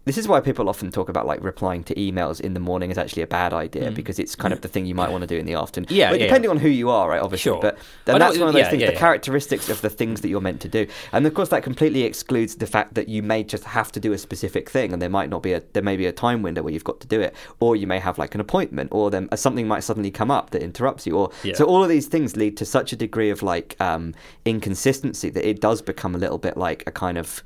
this 0.08 0.18
is 0.18 0.28
why 0.28 0.40
people 0.40 0.70
often 0.70 0.90
talk 0.92 1.10
about 1.10 1.26
like 1.28 1.44
replying 1.44 1.84
to 1.86 1.96
emails 1.96 2.40
in 2.42 2.54
the 2.54 2.60
morning 2.60 2.90
is 2.92 2.98
actually 2.98 3.22
a 3.24 3.28
bad 3.28 3.54
idea 3.54 3.92
because 3.92 4.18
it's 4.20 4.36
kind 4.36 4.54
of 4.54 4.62
the 4.62 4.68
thing 4.68 4.86
you 4.86 4.96
might 4.96 5.12
want 5.12 5.22
to 5.22 5.28
do 5.28 5.38
in 5.38 5.46
the 5.46 5.54
afternoon. 5.54 5.88
Mm. 5.90 5.96
Yeah, 5.96 6.12
yeah, 6.14 6.18
depending 6.26 6.50
on 6.50 6.58
who 6.58 6.70
you 6.70 6.90
are, 6.90 7.10
right? 7.10 7.22
Obviously, 7.22 7.52
Sure. 7.52 7.62
but 7.62 7.78
then 8.06 8.18
that's 8.20 8.38
one 8.38 8.48
of 8.48 8.54
those 8.54 8.62
yeah, 8.62 8.70
things. 8.70 8.82
yeah, 8.82 8.88
the 8.88 8.94
yeah. 8.94 9.00
characteristics 9.00 9.70
of 9.70 9.82
the 9.82 9.90
things 9.90 10.22
that 10.22 10.30
you're 10.30 10.42
meant 10.42 10.62
to 10.62 10.68
do, 10.70 10.88
and 11.12 11.26
of 11.28 11.34
course 11.34 11.50
that 11.50 11.64
completely 11.64 12.04
excludes 12.04 12.56
the 12.56 12.68
fact 12.68 12.94
that 12.96 13.08
you 13.10 13.22
may 13.22 13.44
just 13.44 13.64
have 13.66 13.92
to 13.92 14.00
do 14.00 14.14
a 14.14 14.18
specific 14.18 14.70
thing, 14.70 14.94
and 14.94 15.02
there 15.02 15.10
might 15.10 15.30
not 15.30 15.44
be 15.44 15.54
a 15.54 15.62
there 15.74 15.84
may 15.84 15.98
be 15.98 16.06
a 16.06 16.12
time 16.12 16.42
window 16.42 16.62
where 16.64 16.74
you've 16.74 16.84
got 16.84 17.00
to 17.02 17.08
do 17.08 17.20
it, 17.22 17.36
or 17.60 17.76
you 17.76 17.88
may 17.88 18.00
have 18.00 18.18
like 18.18 18.34
an 18.36 18.42
appointment, 18.42 18.90
or 18.92 19.12
then 19.12 19.28
uh, 19.32 19.36
something 19.36 19.68
might 19.68 19.84
suddenly 19.84 20.12
come 20.12 20.32
up 20.32 20.50
that 20.52 20.62
interrupts 20.64 21.06
you, 21.06 21.18
or 21.18 21.32
Yeah. 21.44 21.56
so 21.56 21.66
all 21.66 21.84
of 21.84 21.90
these 21.90 22.08
things 22.08 22.36
lead 22.38 22.58
to 22.58 22.66
such 22.66 22.94
a 22.94 22.96
degree 22.96 23.30
of 23.30 23.44
like 23.44 23.76
um, 23.82 24.14
inconsistency 24.46 25.30
that 25.30 25.48
it 25.48 25.62
does 25.62 25.82
become 25.82 26.16
a 26.16 26.18
little 26.18 26.38
bit 26.38 26.58
like 26.58 26.84
a 26.88 26.92
kind 26.92 27.18
of 27.18 27.44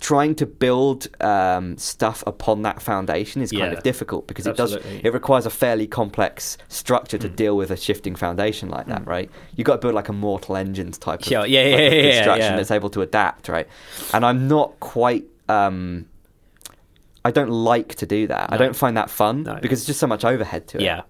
trying 0.00 0.34
to 0.34 0.44
build 0.46 1.08
um, 1.22 1.76
stuff 1.78 2.22
upon 2.26 2.62
that 2.62 2.82
foundation 2.82 3.40
is 3.40 3.50
kind 3.50 3.72
Yeah. 3.72 3.78
of 3.78 3.82
difficult 3.82 4.26
because 4.26 4.46
it 4.46 4.56
does 4.56 4.74
it 4.74 5.12
requires 5.12 5.46
a 5.46 5.50
fairly 5.50 5.86
complex 5.86 6.58
structure 6.68 7.16
to 7.18 7.28
deal 7.28 7.56
with 7.56 7.70
a 7.70 7.76
shifting 7.76 8.14
foundation 8.14 8.68
like 8.68 8.86
that, 8.88 9.06
right? 9.06 9.30
You've 9.54 9.64
got 9.66 9.74
to 9.74 9.78
build 9.78 9.94
like 9.94 10.08
a 10.10 10.12
Mortal 10.12 10.56
Engines 10.56 10.98
type 10.98 11.20
of, 11.20 11.26
Sure, 11.26 11.46
yeah, 11.46 11.62
type 11.62 11.70
yeah, 11.70 11.76
of 11.86 11.92
yeah, 11.92 12.00
yeah, 12.00 12.12
construction 12.16 12.52
yeah. 12.52 12.56
that's 12.56 12.70
able 12.70 12.90
to 12.90 13.00
adapt, 13.02 13.48
right? 13.48 13.66
And 14.12 14.24
I'm 14.24 14.48
not 14.48 14.78
quite. 14.80 15.24
Um, 15.48 16.06
I 17.24 17.30
don't 17.30 17.50
like 17.50 17.94
to 17.96 18.06
do 18.06 18.26
that. 18.28 18.52
I 18.52 18.56
don't 18.56 18.76
find 18.76 18.96
that 18.96 19.10
fun 19.10 19.42
No. 19.44 19.54
because 19.60 19.80
it's 19.80 19.86
just 19.86 19.98
so 20.00 20.06
much 20.06 20.24
overhead 20.24 20.68
to 20.68 20.78
it. 20.78 20.82
Yeah, 20.84 21.02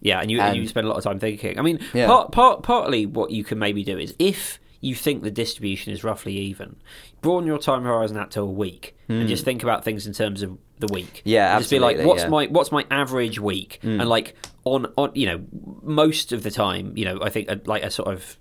yeah, 0.00 0.20
and 0.20 0.30
you 0.30 0.40
and, 0.40 0.56
you 0.56 0.68
spend 0.68 0.86
a 0.86 0.88
lot 0.88 0.98
of 0.98 1.04
time 1.04 1.18
thinking. 1.18 1.58
I 1.58 1.62
mean, 1.62 1.80
Yeah. 1.94 2.06
part, 2.06 2.30
part 2.30 2.62
partly 2.62 3.06
what 3.06 3.30
you 3.30 3.42
can 3.42 3.58
maybe 3.58 3.82
do 3.82 3.98
is 3.98 4.14
if 4.18 4.60
you 4.84 4.94
think 4.94 5.22
the 5.22 5.30
distribution 5.30 5.92
is 5.92 6.04
roughly 6.04 6.34
even, 6.34 6.76
broaden 7.20 7.46
your 7.46 7.58
time 7.58 7.84
horizon 7.84 8.16
out 8.16 8.30
to 8.32 8.40
a 8.40 8.46
week 8.46 8.96
and 9.08 9.22
hmm. 9.22 9.28
just 9.28 9.44
think 9.44 9.62
about 9.62 9.84
things 9.84 10.06
in 10.06 10.12
terms 10.12 10.42
of 10.42 10.58
the 10.86 10.92
week. 10.92 11.22
Yeah, 11.24 11.58
just 11.58 11.70
be 11.70 11.78
like, 11.78 11.98
what's 11.98 12.22
yeah. 12.22 12.28
My 12.28 12.46
what's 12.46 12.72
my 12.72 12.84
average 12.90 13.38
week, 13.38 13.80
mm. 13.82 14.00
and 14.00 14.08
like 14.08 14.36
on 14.64 14.86
on 14.96 15.12
you 15.14 15.26
know 15.26 15.44
most 15.82 16.32
of 16.32 16.42
the 16.42 16.50
time, 16.50 16.96
you 16.96 17.04
know, 17.04 17.20
I 17.22 17.30
think 17.30 17.50
a, 17.50 17.60
like 17.64 17.82
a 17.82 17.90
sort 17.90 18.12
of 18.12 18.36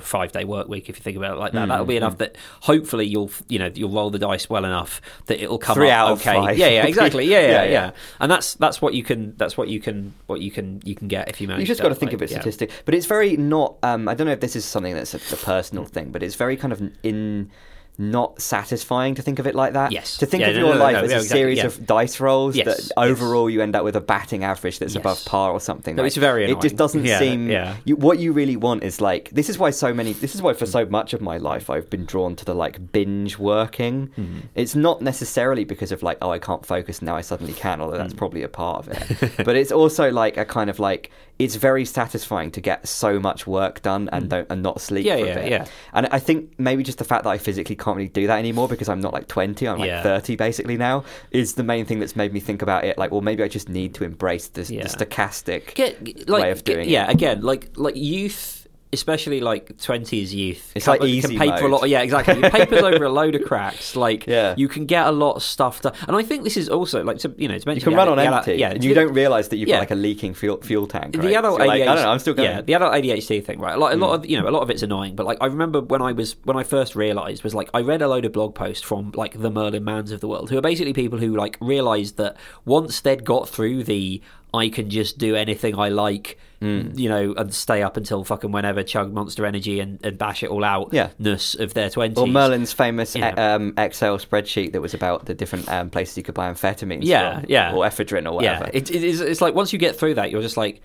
five 0.00 0.32
day 0.32 0.44
work 0.44 0.68
week 0.68 0.88
if 0.88 0.98
you 0.98 1.02
think 1.02 1.16
about 1.16 1.36
it 1.36 1.40
like 1.40 1.52
that, 1.52 1.66
mm, 1.66 1.68
that'll 1.68 1.86
be 1.86 1.94
mm, 1.94 1.98
enough 1.98 2.18
that 2.18 2.36
hopefully 2.60 3.06
you'll 3.06 3.30
you 3.48 3.58
know 3.58 3.70
you'll 3.74 3.90
roll 3.90 4.10
the 4.10 4.18
dice 4.18 4.50
well 4.50 4.64
enough 4.64 5.00
that 5.26 5.42
it'll 5.42 5.58
come 5.58 5.74
Three 5.74 5.90
up 5.90 5.98
out 5.98 6.12
of 6.12 6.20
okay. 6.20 6.34
five. 6.34 6.58
Yeah, 6.58 6.68
yeah, 6.68 6.86
exactly. 6.86 7.26
Yeah, 7.26 7.40
yeah, 7.40 7.46
Yeah, 7.46 7.64
yeah, 7.64 7.70
yeah. 7.70 7.90
And 8.20 8.30
that's 8.30 8.54
that's 8.54 8.82
what 8.82 8.94
you 8.94 9.02
can 9.02 9.34
that's 9.36 9.56
what 9.56 9.68
you 9.68 9.80
can 9.80 10.14
what 10.26 10.40
you 10.40 10.50
can 10.50 10.80
you 10.84 10.94
can 10.94 11.08
get 11.08 11.28
if 11.28 11.40
you 11.40 11.48
manage. 11.48 11.60
You 11.60 11.66
just 11.66 11.80
got 11.80 11.88
to 11.88 11.94
think 11.94 12.12
like, 12.12 12.20
of 12.20 12.22
it 12.22 12.30
statistic, 12.30 12.70
but 12.84 12.94
it's 12.94 13.06
very 13.06 13.36
not. 13.36 13.76
Um, 13.82 14.08
I 14.08 14.14
don't 14.14 14.26
know 14.26 14.32
if 14.32 14.40
this 14.40 14.56
is 14.56 14.64
something 14.64 14.94
that's 14.94 15.14
a, 15.14 15.34
a 15.34 15.38
personal 15.38 15.84
thing, 15.84 16.10
but 16.10 16.22
it's 16.22 16.34
very 16.34 16.56
kind 16.56 16.72
of 16.72 16.82
in 17.02 17.50
not 17.98 18.40
satisfying 18.40 19.14
to 19.14 19.22
think 19.22 19.38
of 19.38 19.46
it 19.46 19.54
like 19.54 19.74
that. 19.74 19.92
Yes. 19.92 20.16
To 20.18 20.26
think 20.26 20.40
Yeah, 20.40 20.48
of 20.48 20.54
no, 20.56 20.60
your 20.66 20.74
no, 20.74 20.80
life 20.80 20.94
no, 20.94 21.02
as 21.02 21.12
a 21.12 21.16
exactly, 21.16 21.38
series 21.40 21.58
yeah. 21.58 21.66
of 21.66 21.86
dice 21.86 22.20
rolls 22.20 22.56
Yes, 22.56 22.66
that 22.66 22.78
yes. 22.78 22.90
overall 22.96 23.50
you 23.50 23.60
end 23.60 23.76
up 23.76 23.84
with 23.84 23.96
a 23.96 24.00
batting 24.00 24.44
average 24.44 24.78
that's 24.78 24.94
above 24.96 25.22
par 25.26 25.52
or 25.52 25.60
something. 25.60 25.94
No, 25.96 26.02
like- 26.02 26.08
it's 26.08 26.16
very 26.16 26.50
It 26.50 26.60
just 26.60 26.76
doesn't 26.76 27.04
Yeah, 27.04 27.18
seem. 27.18 27.50
yeah. 27.50 27.76
You, 27.84 27.96
what 27.96 28.18
you 28.18 28.32
really 28.32 28.56
want 28.56 28.82
is 28.82 29.00
like 29.00 29.30
this 29.30 29.48
is 29.50 29.58
why 29.58 29.70
so 29.70 29.92
many. 29.92 30.14
This 30.14 30.34
is 30.34 30.40
why 30.42 30.54
for 30.54 30.66
so 30.66 30.86
much 30.86 31.12
of 31.12 31.20
my 31.20 31.36
life 31.36 31.68
I've 31.68 31.90
been 31.90 32.06
drawn 32.06 32.34
to 32.36 32.44
the 32.44 32.54
like 32.54 32.92
binge 32.92 33.38
working. 33.38 34.08
Mm-hmm. 34.16 34.38
It's 34.54 34.74
not 34.74 35.02
necessarily 35.02 35.64
because 35.64 35.92
of 35.92 36.02
like 36.02 36.18
oh 36.22 36.30
I 36.30 36.38
can't 36.38 36.64
focus 36.64 37.02
now 37.02 37.16
I 37.16 37.20
suddenly 37.20 37.52
can, 37.52 37.80
although 37.80 37.92
Mm. 37.96 37.98
that's 37.98 38.14
probably 38.14 38.42
a 38.42 38.48
part 38.48 38.86
of 38.86 38.88
it. 38.88 39.32
but 39.44 39.54
it's 39.54 39.70
also 39.70 40.10
like 40.10 40.36
a 40.38 40.44
kind 40.46 40.70
of 40.70 40.78
like 40.78 41.10
it's 41.44 41.56
very 41.56 41.84
satisfying 41.84 42.50
to 42.52 42.60
get 42.60 42.86
so 42.86 43.18
much 43.20 43.46
work 43.46 43.82
done 43.82 44.08
and 44.12 44.28
don't 44.28 44.46
and 44.50 44.62
not 44.62 44.80
sleep 44.80 45.04
Mm. 45.04 45.08
Yeah, 45.08 45.16
for 45.18 45.24
yeah, 45.26 45.32
a 45.32 45.34
bit. 45.42 45.50
yeah. 45.50 45.64
And 45.92 46.06
I 46.10 46.18
think 46.18 46.50
maybe 46.58 46.82
just 46.82 46.98
the 46.98 47.04
fact 47.04 47.24
that 47.24 47.30
I 47.30 47.38
physically 47.38 47.76
can't 47.76 47.96
really 47.96 48.08
do 48.08 48.26
that 48.26 48.38
anymore 48.38 48.68
because 48.68 48.88
I'm 48.88 49.00
not 49.00 49.12
like 49.12 49.28
20, 49.28 49.66
I'm 49.68 49.78
like 49.78 49.88
Yeah. 49.88 50.02
30 50.02 50.36
basically 50.36 50.76
now, 50.76 51.04
is 51.30 51.54
the 51.54 51.62
main 51.62 51.84
thing 51.86 51.98
that's 52.00 52.16
made 52.16 52.32
me 52.32 52.40
think 52.40 52.62
about 52.62 52.84
it. 52.84 52.98
Like, 52.98 53.10
well, 53.10 53.20
maybe 53.20 53.42
I 53.42 53.48
just 53.48 53.68
need 53.68 53.94
to 53.94 54.04
embrace 54.04 54.48
this 54.48 54.70
Yeah. 54.70 54.82
the 54.84 54.88
stochastic. 54.88 55.74
Get, 55.74 56.28
like, 56.28 56.42
way 56.42 56.50
of 56.50 56.64
get- 56.64 56.74
doing 56.74 56.88
yeah, 56.88 57.08
it. 57.08 57.14
again, 57.14 57.40
like 57.42 57.68
like 57.76 57.96
youth. 57.96 58.61
Especially 58.94 59.40
like 59.40 59.78
twenties 59.78 60.34
youth, 60.34 60.70
It's 60.74 60.84
can, 60.84 60.98
like 60.98 61.08
easy 61.08 61.28
can 61.28 61.38
paper 61.38 61.56
a 61.56 61.68
mode. 61.68 61.70
lot. 61.80 61.88
Yeah, 61.88 62.02
exactly. 62.02 62.34
You 62.36 62.50
papers 62.50 62.82
over 62.90 63.04
a 63.04 63.08
load 63.08 63.34
of 63.34 63.42
cracks. 63.44 63.96
Like, 63.96 64.26
Yeah. 64.26 64.54
you 64.58 64.68
can 64.68 64.84
get 64.84 65.06
a 65.06 65.10
lot 65.10 65.36
of 65.36 65.42
stuff 65.42 65.80
done. 65.80 65.94
And 66.06 66.14
I 66.14 66.22
think 66.22 66.44
this 66.44 66.58
is 66.58 66.68
also 66.68 67.02
like 67.02 67.16
to 67.20 67.34
you 67.38 67.48
know 67.48 67.56
to 67.58 67.66
mention 67.66 67.80
You 67.80 67.84
can 67.84 67.94
run 67.96 68.08
adult- 68.08 68.26
on 68.28 68.34
empty, 68.34 68.56
yeah, 68.56 68.70
and 68.72 68.84
you 68.84 68.92
don't 68.92 69.14
realize 69.14 69.48
that 69.48 69.56
you've 69.56 69.68
yeah. 69.70 69.76
got 69.76 69.80
like 69.80 69.90
a 69.92 69.94
leaking 69.94 70.34
fuel, 70.34 70.58
fuel 70.60 70.86
tank. 70.86 71.16
Right? 71.16 71.26
the 71.26 71.34
adult 71.36 71.56
So 71.60 71.64
ADHD, 71.64 71.68
like, 71.68 71.82
I 71.82 71.94
don't 71.94 72.04
know, 72.04 72.10
I'm 72.10 72.18
still 72.18 72.34
going. 72.34 72.50
Yeah, 72.50 72.60
the 72.60 72.74
adult 72.74 72.92
ADHD 72.92 73.42
thing, 73.42 73.58
right? 73.60 73.78
Like 73.78 73.94
a 73.94 73.96
lot 73.96 74.10
Mm. 74.10 74.24
of 74.24 74.30
you 74.30 74.38
know, 74.40 74.46
a 74.46 74.50
lot 74.50 74.62
of 74.62 74.68
it's 74.68 74.82
annoying, 74.82 75.16
but 75.16 75.24
like 75.24 75.38
I 75.40 75.46
remember 75.46 75.80
when 75.80 76.02
I 76.02 76.12
was 76.12 76.36
when 76.44 76.58
I 76.58 76.62
first 76.62 76.94
realised 76.94 77.42
was 77.44 77.54
like 77.54 77.70
I 77.72 77.80
read 77.80 78.02
a 78.02 78.08
load 78.08 78.26
of 78.26 78.32
blog 78.32 78.54
posts 78.54 78.82
from 78.84 79.12
like 79.14 79.40
the 79.40 79.50
Merlin 79.50 79.84
Manns 79.84 80.12
of 80.12 80.20
the 80.20 80.28
world, 80.28 80.50
who 80.50 80.58
are 80.58 80.62
basically 80.62 80.92
people 80.92 81.18
who 81.18 81.34
like 81.34 81.56
realised 81.62 82.18
that 82.18 82.36
once 82.66 83.00
they'd 83.00 83.24
got 83.24 83.48
through 83.48 83.84
the 83.84 84.20
I 84.54 84.68
can 84.68 84.90
just 84.90 85.18
do 85.18 85.34
anything 85.36 85.78
I 85.78 85.88
like, 85.88 86.38
Mm. 86.60 86.96
you 86.96 87.08
know, 87.08 87.34
and 87.36 87.52
stay 87.52 87.82
up 87.82 87.96
until 87.96 88.22
fucking 88.22 88.52
whenever, 88.52 88.84
chug 88.84 89.12
Monster 89.12 89.44
Energy 89.44 89.80
and, 89.80 89.98
and 90.04 90.16
bash 90.16 90.44
it 90.44 90.50
all 90.50 90.62
out. 90.62 90.90
Yeah. 90.92 91.08
ness 91.18 91.56
of 91.56 91.74
their 91.74 91.90
twenties. 91.90 92.16
Or 92.18 92.28
Merlin's 92.28 92.72
famous 92.72 93.16
Yeah. 93.16 93.34
uh, 93.36 93.56
um, 93.56 93.74
Excel 93.76 94.16
spreadsheet 94.18 94.70
that 94.72 94.80
was 94.80 94.94
about 94.94 95.26
the 95.26 95.34
different 95.34 95.68
um, 95.68 95.90
places 95.90 96.16
you 96.16 96.22
could 96.22 96.36
buy 96.36 96.48
amphetamines 96.52 97.00
Yeah, 97.02 97.40
from, 97.40 97.46
yeah. 97.48 97.72
or 97.74 97.84
ephedrine 97.84 98.28
or 98.30 98.34
whatever. 98.36 98.66
Yeah, 98.66 98.70
it, 98.74 98.90
it 98.92 99.02
is, 99.02 99.20
it's 99.20 99.40
like 99.40 99.56
once 99.56 99.72
you 99.72 99.78
get 99.80 99.96
through 99.96 100.14
that, 100.14 100.30
you're 100.30 100.40
just 100.42 100.56
like, 100.56 100.80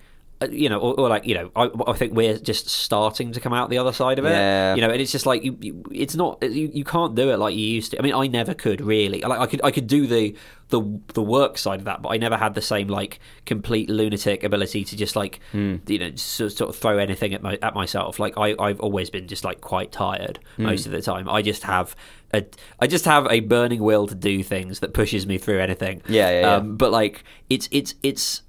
you 0.50 0.68
know, 0.68 0.78
or, 0.78 0.94
or 1.00 1.08
like 1.08 1.26
you 1.26 1.34
know, 1.34 1.50
I, 1.56 1.68
I 1.86 1.94
think 1.94 2.12
we're 2.14 2.38
just 2.38 2.68
starting 2.68 3.32
to 3.32 3.40
come 3.40 3.52
out 3.52 3.70
the 3.70 3.78
other 3.78 3.92
side 3.92 4.18
of 4.18 4.24
it. 4.24 4.30
Yeah. 4.30 4.74
You 4.76 4.82
know, 4.82 4.90
and 4.90 5.00
it's 5.00 5.10
just 5.12 5.26
like 5.26 5.42
you, 5.42 5.56
you 5.60 5.82
it's 5.90 6.14
not 6.14 6.42
you, 6.42 6.70
you 6.72 6.84
can't 6.84 7.14
do 7.14 7.30
it 7.30 7.38
like 7.38 7.54
you 7.56 7.66
used 7.66 7.90
to. 7.90 7.98
I 7.98 8.02
mean, 8.02 8.14
I 8.14 8.26
never 8.28 8.54
could 8.54 8.80
really. 8.80 9.20
Like 9.22 9.40
I 9.40 9.46
could 9.46 9.60
I 9.64 9.70
could 9.70 9.86
do 9.88 10.06
the 10.06 10.36
the 10.68 11.00
the 11.14 11.22
work 11.22 11.58
side 11.58 11.80
of 11.80 11.86
that, 11.86 12.02
but 12.02 12.10
I 12.10 12.18
never 12.18 12.36
had 12.36 12.54
the 12.54 12.60
same 12.62 12.88
like 12.88 13.18
complete 13.46 13.88
lunatic 13.90 14.44
ability 14.44 14.84
to 14.84 14.96
just 14.96 15.16
like 15.16 15.40
Hmm. 15.52 15.76
you 15.86 15.98
know 15.98 16.14
sort 16.16 16.52
sort 16.52 16.70
of 16.70 16.76
throw 16.76 16.98
anything 16.98 17.34
at 17.34 17.42
my 17.42 17.58
at 17.62 17.74
myself. 17.74 18.18
Like 18.18 18.34
I 18.36 18.54
I've 18.60 18.78
always 18.80 19.10
been 19.10 19.26
just 19.26 19.44
like 19.44 19.60
quite 19.60 19.90
tired 19.92 20.38
Hmm. 20.56 20.64
most 20.66 20.86
of 20.86 20.92
the 20.92 21.02
time. 21.02 21.28
I 21.28 21.42
just 21.42 21.64
have. 21.64 21.96
A, 22.34 22.44
I 22.78 22.86
just 22.86 23.06
have 23.06 23.26
a 23.30 23.40
burning 23.40 23.82
will 23.82 24.06
to 24.06 24.14
do 24.14 24.42
things 24.42 24.80
that 24.80 24.92
pushes 24.92 25.26
me 25.26 25.38
through 25.38 25.60
anything. 25.60 26.02
Yeah, 26.06 26.28
yeah, 26.30 26.40
yeah. 26.40 26.54
Um, 26.56 26.76
but 26.76 26.92
like 26.92 27.24
it's 27.48 27.70
it's 27.72 27.94
it's 28.02 28.42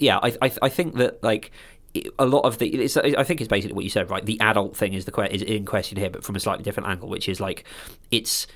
yeah 0.00 0.18
i 0.22 0.36
i, 0.42 0.52
I 0.62 0.68
think 0.68 0.96
that 0.96 1.22
like 1.22 1.52
a 2.18 2.26
lot 2.26 2.42
of 2.44 2.58
the 2.58 2.88
i 3.18 3.24
think 3.24 3.40
it's 3.40 3.48
basically 3.48 3.74
what 3.74 3.84
you 3.84 3.90
said 3.90 4.10
right? 4.10 4.24
The 4.24 4.40
adult 4.40 4.76
thing 4.76 4.94
is 4.94 5.04
the 5.06 5.12
que- 5.12 5.28
is 5.30 5.42
in 5.42 5.64
question 5.64 5.98
here 5.98 6.10
but 6.10 6.22
from 6.24 6.36
a 6.36 6.40
slightly 6.40 6.62
different 6.62 6.88
angle 6.88 7.08
which 7.08 7.28
is 7.28 7.40
like 7.40 7.64
it's 8.10 8.46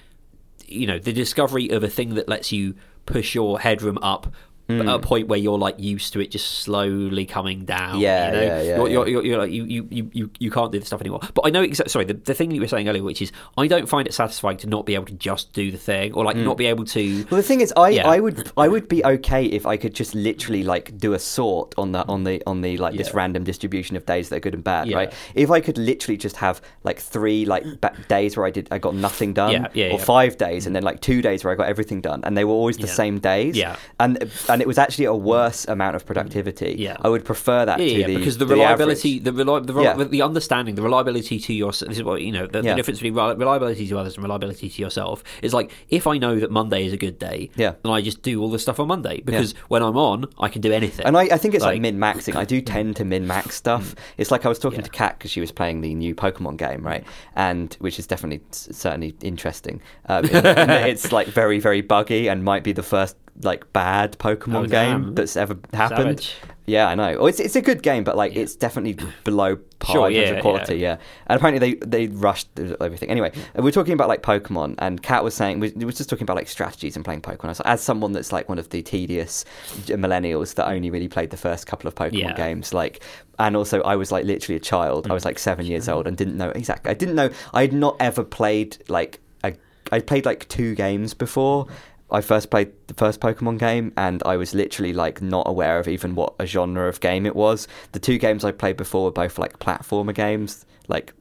you 0.66 0.86
know 0.86 0.99
the 0.99 1.12
discovery 1.12 1.68
of 1.70 1.82
a 1.82 1.88
thing 1.88 2.14
that 2.14 2.28
lets 2.28 2.53
you 2.53 2.74
push 3.07 3.34
your 3.34 3.61
headroom 3.61 3.99
up 4.03 4.32
Hmm. 4.67 4.81
at 4.81 4.89
a 4.95 4.99
point 4.99 5.29
where 5.29 5.39
you're 5.39 5.59
like 5.59 5.79
used 5.79 6.15
to 6.15 6.21
it 6.21 6.31
just 6.31 6.47
slowly 6.61 7.27
coming 7.27 7.67
down 7.67 8.01
Yeah, 8.01 8.27
you 8.29 8.33
know? 8.33 8.41
yeah, 8.43 8.62
yeah, 8.62 8.77
you're, 8.77 8.89
You're, 8.89 9.09
you're, 9.09 9.25
you're 9.27 9.39
like 9.39 9.51
you, 9.53 9.65
you, 9.65 9.87
you, 9.91 10.31
you, 10.39 10.51
can't 10.51 10.73
do 10.73 10.79
this 10.79 10.87
stuff 10.87 11.03
anymore 11.03 11.21
but 11.35 11.47
i 11.47 11.51
know 11.51 11.62
exa- 11.62 11.91
sorry 11.91 12.07
the, 12.07 12.15
the 12.15 12.33
thing 12.33 12.51
you 12.51 12.62
were 12.62 12.67
saying 12.69 12.89
earlier 12.89 13.03
which 13.03 13.21
is 13.21 13.31
i 13.59 13.67
don't 13.67 13.89
find 13.91 14.09
it 14.09 14.15
satisfying 14.15 14.57
to 14.57 14.67
not 14.67 14.87
be 14.87 14.95
able 14.95 15.05
to 15.05 15.12
just 15.12 15.53
do 15.53 15.71
the 15.71 15.77
thing 15.77 16.15
or 16.15 16.25
like 16.25 16.37
not 16.37 16.57
be 16.57 16.65
able 16.65 16.85
to 16.87 17.27
Well, 17.31 17.37
the 17.37 17.43
thing 17.43 17.61
is, 17.61 17.75
I, 17.77 17.91
Yeah. 17.91 18.09
I 18.09 18.21
would 18.21 18.51
I 18.57 18.69
would 18.69 18.89
be 18.89 19.05
okay 19.05 19.45
if 19.45 19.67
I 19.67 19.77
could 19.77 19.95
just 19.95 20.15
literally 20.15 20.62
like 20.62 20.97
do 20.97 21.12
a 21.12 21.19
sort 21.19 21.75
on 21.77 21.93
the 21.93 22.07
on 22.09 22.25
the 22.25 22.43
on 22.47 22.62
the 22.62 22.77
like 22.79 22.97
this 22.97 23.09
Yeah. 23.09 23.17
random 23.17 23.45
distribution 23.45 23.97
of 23.97 24.07
days 24.07 24.29
that 24.31 24.37
are 24.37 24.41
good 24.41 24.55
and 24.55 24.65
bad, 24.65 24.91
right? 24.93 25.12
If 25.35 25.51
I 25.51 25.61
could 25.61 25.77
literally 25.77 26.17
just 26.17 26.37
have 26.37 26.62
like 26.85 26.99
three 26.99 27.45
like 27.45 27.65
days 28.09 28.37
where 28.37 28.47
I 28.47 28.51
did 28.51 28.69
I 28.71 28.79
got 28.79 28.95
nothing 28.95 29.35
done, 29.35 29.53
Yeah, 29.53 29.67
yeah, 29.75 29.93
or 29.93 29.99
five 29.99 30.39
days, 30.39 30.67
and 30.67 30.75
then 30.75 30.83
like 30.85 31.01
two 31.01 31.21
days 31.21 31.45
where 31.45 31.53
I 31.53 31.57
got 31.57 31.69
everything 31.69 32.01
done, 32.01 32.21
and 32.25 32.37
they 32.37 32.45
were 32.45 32.53
always 32.55 32.79
the 32.79 32.89
same 32.89 33.19
days, 33.19 33.57
Yeah. 33.57 33.77
and 34.01 34.19
and 34.49 34.54
it 34.61 34.67
was 34.69 34.79
actually 34.79 35.05
a 35.07 35.15
worse 35.15 35.65
amount 35.67 35.97
of 35.97 36.05
productivity. 36.07 36.77
Yeah. 36.79 36.97
I 37.01 37.09
would 37.09 37.25
prefer 37.25 37.65
that 37.67 37.79
Yeah, 37.81 37.87
to 37.87 38.01
yeah, 38.01 38.07
the 38.07 38.17
because 38.17 38.39
the 38.39 38.47
reliability, 38.47 39.19
average. 39.19 39.25
the 39.37 39.45
reli- 39.45 39.67
the, 39.67 39.73
rel- 39.75 39.85
Yeah. 39.85 40.05
the 40.05 40.23
understanding, 40.23 40.75
the 40.75 40.83
reliability 40.83 41.39
to 41.41 41.53
your 41.55 41.73
this 41.73 41.83
is 41.83 42.03
what 42.03 42.23
you 42.23 42.33
know 42.33 42.47
the, 42.47 42.63
the 42.63 42.75
difference 42.75 42.99
between 43.01 43.15
reliability 43.15 43.87
to 43.89 43.99
others 43.99 44.15
and 44.15 44.23
reliability 44.23 44.69
to 44.69 44.83
yourself 44.83 45.23
is 45.43 45.53
like 45.55 45.73
if 45.89 46.07
I 46.07 46.19
know 46.19 46.39
that 46.41 46.51
Monday 46.51 46.87
is 46.87 46.93
a 46.93 46.97
good 46.97 47.19
day, 47.19 47.51
Yeah. 47.57 47.75
then 47.83 47.93
I 47.93 48.01
just 48.01 48.23
do 48.23 48.41
all 48.43 48.51
the 48.51 48.59
stuff 48.59 48.79
on 48.81 48.89
Monday 48.89 49.21
because 49.21 49.53
when 49.69 49.83
I'm 49.83 49.97
on, 49.97 50.27
I 50.39 50.49
can 50.49 50.61
do 50.61 50.73
anything. 50.73 51.07
And 51.07 51.17
I, 51.17 51.23
I 51.23 51.37
think 51.39 51.55
it's 51.55 51.63
like, 51.65 51.75
Like- 51.75 51.83
min 51.83 51.99
maxing. 51.99 52.37
I 52.37 52.45
do 52.45 52.61
tend 52.75 52.97
to 52.97 53.05
min 53.05 53.27
max 53.27 53.55
stuff. 53.55 53.95
It's 54.17 54.31
like 54.31 54.45
I 54.45 54.49
was 54.49 54.59
talking 54.59 54.81
Yeah. 54.81 54.85
to 54.87 54.91
Kat 54.91 55.19
because 55.19 55.31
she 55.31 55.41
was 55.41 55.53
playing 55.53 55.81
the 55.81 55.95
new 55.95 56.15
Pokemon 56.15 56.57
game, 56.59 56.83
right? 56.83 57.05
And 57.37 57.75
which 57.81 57.99
is 57.99 58.07
definitely 58.07 58.43
certainly 58.51 59.15
interesting. 59.23 59.81
Um, 60.07 60.25
in- 60.37 60.47
in 60.47 60.71
it's 60.71 61.13
like 61.13 61.27
very 61.29 61.59
very 61.59 61.81
buggy 61.81 62.29
and 62.29 62.45
might 62.45 62.65
be 62.65 62.73
the 62.73 62.83
first 62.83 63.17
like 63.43 63.72
bad 63.72 64.18
Pokemon 64.18 64.64
Oh, 64.64 64.66
game 64.66 65.14
that's 65.14 65.37
ever 65.37 65.57
happened. 65.72 66.20
Savage. 66.20 66.35
Yeah, 66.66 66.89
I 66.89 66.95
know. 66.95 67.16
Oh, 67.18 67.26
it's 67.26 67.41
it's 67.41 67.57
a 67.57 67.61
good 67.61 67.82
game, 67.82 68.05
but 68.05 68.16
like 68.16 68.35
it's 68.37 68.57
definitely 68.57 68.97
below 69.24 69.57
par 69.80 69.95
Sure, 69.95 70.09
in 70.09 70.14
terms 70.14 70.30
yeah, 70.30 70.35
of 70.37 70.41
quality. 70.43 70.76
Yeah. 70.76 70.97
and 71.26 71.37
apparently 71.37 71.59
they 71.74 71.87
they 71.87 72.07
rushed 72.07 72.49
everything. 72.59 73.11
Anyway, 73.11 73.32
uh, 73.59 73.61
we 73.62 73.68
are 73.68 73.72
talking 73.72 73.93
about 73.93 74.09
like 74.09 74.22
Pokemon, 74.22 74.76
and 74.78 75.03
Kat 75.03 75.22
was 75.24 75.35
saying 75.35 75.61
we 75.61 75.72
we 75.76 75.85
were 75.85 75.93
just 75.93 76.09
talking 76.09 76.22
about 76.22 76.37
like 76.37 76.49
strategies 76.49 76.97
and 76.97 77.05
playing 77.05 77.20
Pokemon. 77.20 77.45
I 77.45 77.49
was 77.49 77.61
as 77.61 77.82
someone 77.82 78.12
that's 78.12 78.32
like 78.32 78.49
one 78.49 78.59
of 78.59 78.70
the 78.70 78.80
tedious 78.82 79.45
millennials 79.89 80.55
that 80.55 80.66
only 80.68 80.91
really 80.91 81.09
played 81.09 81.30
the 81.30 81.37
first 81.37 81.66
couple 81.66 81.89
of 81.89 81.95
Pokemon 81.95 82.12
Yeah. 82.18 82.35
games, 82.35 82.72
like, 82.72 83.03
and 83.39 83.57
also 83.57 83.82
I 83.82 83.97
was 83.97 84.11
like 84.11 84.24
literally 84.24 84.57
a 84.57 84.61
child. 84.61 85.11
I 85.11 85.12
was 85.12 85.22
mm. 85.22 85.26
like 85.26 85.39
seven 85.39 85.66
years 85.66 85.89
old 85.89 86.07
and 86.07 86.16
didn't 86.16 86.37
know 86.37 86.51
exactly. 86.51 86.91
I 86.91 86.95
didn't 86.95 87.14
know. 87.16 87.30
I 87.53 87.62
had 87.62 87.72
not 87.72 87.97
ever 88.01 88.24
played 88.24 88.78
like 88.89 89.20
a. 89.43 89.55
I 89.93 90.01
played 90.01 90.24
like 90.24 90.49
two 90.49 90.74
games 90.74 91.12
before. 91.12 91.66
I 92.15 92.21
first 92.23 92.51
played 92.51 92.73
the 92.87 92.95
first 92.95 93.21
Pokemon 93.21 93.59
game, 93.59 93.93
and 93.97 94.23
I 94.25 94.37
was 94.37 94.55
literally 94.55 94.93
like 94.93 95.21
not 95.21 95.47
aware 95.47 95.79
of 95.79 95.89
even 95.89 96.15
what 96.15 96.35
a 96.39 96.47
genre 96.47 96.89
of 96.89 97.01
game 97.01 97.27
it 97.27 97.37
was. 97.37 97.69
The 97.93 97.99
two 97.99 98.19
games 98.19 98.45
I 98.45 98.53
played 98.53 98.77
before 98.77 99.05
were 99.05 99.11
both 99.11 99.39
like 99.39 99.59
platformer 99.59 100.15
games. 100.15 100.65
Like, 100.89 101.12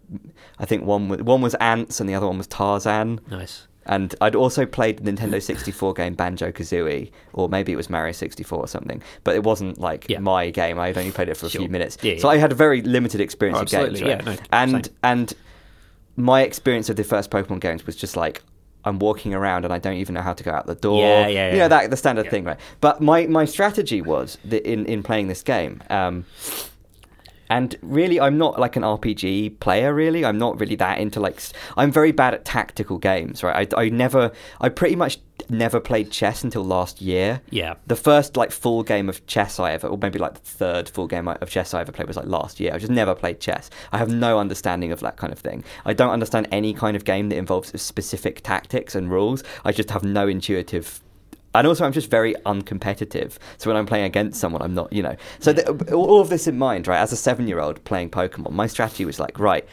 I 0.59 0.65
think 0.65 0.85
one 0.85 1.09
was, 1.09 1.21
one 1.21 1.41
was 1.41 1.55
Ants 1.55 1.99
and 1.99 2.09
the 2.09 2.15
other 2.15 2.27
one 2.27 2.37
was 2.37 2.47
Tarzan. 2.47 3.19
nice. 3.29 3.67
And 3.85 4.15
I'd 4.21 4.33
also 4.35 4.65
played 4.65 4.99
the 4.99 5.11
Nintendo 5.11 5.41
64 5.43 5.93
game 5.93 6.13
Banjo 6.13 6.51
Kazooie, 6.53 7.11
or 7.33 7.49
maybe 7.49 7.73
it 7.73 7.75
was 7.75 7.89
Mario 7.89 8.13
64 8.13 8.57
or 8.59 8.67
something. 8.67 9.01
But 9.25 9.35
it 9.35 9.43
wasn't 9.43 9.77
like 9.77 10.05
Yeah. 10.07 10.19
my 10.19 10.51
game. 10.51 10.79
I'd 10.79 10.97
only 10.97 11.11
played 11.11 11.27
it 11.27 11.35
for 11.35 11.47
a 11.47 11.49
Sure. 11.49 11.59
few 11.59 11.69
minutes. 11.69 11.97
Yeah, 12.01 12.17
so 12.17 12.29
yeah. 12.29 12.35
I 12.35 12.37
had 12.37 12.53
a 12.53 12.55
very 12.55 12.81
limited 12.81 13.19
experience 13.19 13.59
Oh, 13.59 13.63
of 13.63 13.69
games. 13.69 14.01
right? 14.01 14.09
Yeah, 14.09 14.21
no, 14.23 14.35
and 14.53 14.85
same. 14.85 14.95
and 15.03 15.33
my 16.15 16.43
experience 16.43 16.89
of 16.89 16.95
the 16.95 17.03
first 17.03 17.29
Pokemon 17.29 17.59
games 17.59 17.85
was 17.85 17.97
just 17.97 18.15
like 18.15 18.41
I'm 18.85 18.99
walking 18.99 19.33
around 19.33 19.63
and 19.65 19.73
I 19.73 19.79
don't 19.79 19.95
even 19.95 20.15
know 20.15 20.21
how 20.21 20.33
to 20.33 20.43
go 20.43 20.51
out 20.51 20.65
the 20.67 20.75
door. 20.75 20.99
Yeah, 20.99 21.27
yeah, 21.27 21.47
yeah. 21.47 21.53
You 21.53 21.59
know 21.59 21.67
that 21.69 21.89
the 21.89 21.97
standard 21.97 22.25
Yeah. 22.25 22.31
thing, 22.31 22.43
right? 22.43 22.59
But 22.81 23.01
my 23.01 23.25
my 23.27 23.45
strategy 23.45 24.01
was 24.01 24.37
that 24.45 24.63
in 24.69 24.85
in 24.85 25.03
playing 25.03 25.27
this 25.27 25.41
game. 25.43 25.81
Um, 25.89 26.25
and 27.49 27.75
really, 27.81 28.19
I'm 28.19 28.37
not 28.37 28.59
like 28.59 28.75
an 28.75 28.83
RPG 28.83 29.59
player. 29.59 29.93
Really, 29.93 30.25
I'm 30.25 30.37
not 30.39 30.59
really 30.59 30.75
that 30.77 30.97
into 30.97 31.19
like. 31.19 31.39
i'm 31.77 31.91
very 31.91 32.11
bad 32.11 32.33
at 32.33 32.45
tactical 32.45 32.97
games, 32.97 33.43
right? 33.43 33.71
I, 33.73 33.81
I 33.83 33.89
never, 33.89 34.31
I 34.59 34.69
pretty 34.69 34.95
much 34.95 35.19
never 35.49 35.79
played 35.79 36.11
chess 36.11 36.43
until 36.43 36.63
last 36.63 37.01
year. 37.01 37.41
Yeah. 37.49 37.75
The 37.87 37.95
first 37.95 38.37
like 38.37 38.51
full 38.51 38.83
game 38.83 39.09
of 39.09 39.25
chess 39.27 39.59
I 39.59 39.71
ever, 39.71 39.87
or 39.87 39.97
maybe 39.97 40.19
like 40.19 40.33
the 40.35 40.39
third 40.39 40.89
full 40.89 41.07
game 41.07 41.27
of 41.27 41.49
chess 41.49 41.73
I 41.73 41.81
ever 41.81 41.91
played 41.91 42.07
was 42.07 42.17
like 42.17 42.27
last 42.27 42.59
year. 42.59 42.73
I 42.73 42.77
just 42.77 42.91
never 42.91 43.15
played 43.15 43.39
chess. 43.39 43.69
I 43.91 43.97
have 43.97 44.09
no 44.09 44.39
understanding 44.39 44.91
of 44.91 44.99
that 45.01 45.17
kind 45.17 45.33
of 45.33 45.39
thing. 45.39 45.63
I 45.85 45.93
don't 45.93 46.11
understand 46.11 46.47
any 46.51 46.73
kind 46.73 46.95
of 46.95 47.05
game 47.05 47.29
that 47.29 47.37
involves 47.37 47.79
specific 47.81 48.41
tactics 48.41 48.95
and 48.95 49.11
rules. 49.11 49.43
I 49.65 49.71
just 49.71 49.89
have 49.91 50.03
no 50.03 50.27
intuitive. 50.27 51.01
And 51.55 51.67
also, 51.67 51.85
I'm 51.85 51.91
just 51.91 52.09
very 52.09 52.33
uncompetitive. 52.47 53.37
So 53.59 53.69
when 53.69 53.77
I'm 53.77 53.85
playing 53.85 54.05
against 54.05 54.39
someone, 54.39 54.63
I'm 54.63 54.73
not, 54.73 54.91
you 54.91 55.03
know. 55.03 55.15
So 55.39 55.53
the, 55.53 55.93
all 55.93 56.19
of 56.19 56.29
this 56.29 56.47
in 56.47 56.57
mind, 56.57 56.87
right? 56.87 56.97
As 56.99 57.11
a 57.11 57.15
seven-year-old 57.15 57.83
playing 57.83 58.09
Pokemon, 58.09 58.51
my 58.53 58.65
strategy 58.65 59.05
was 59.05 59.19
like, 59.19 59.37
right, 59.37 59.63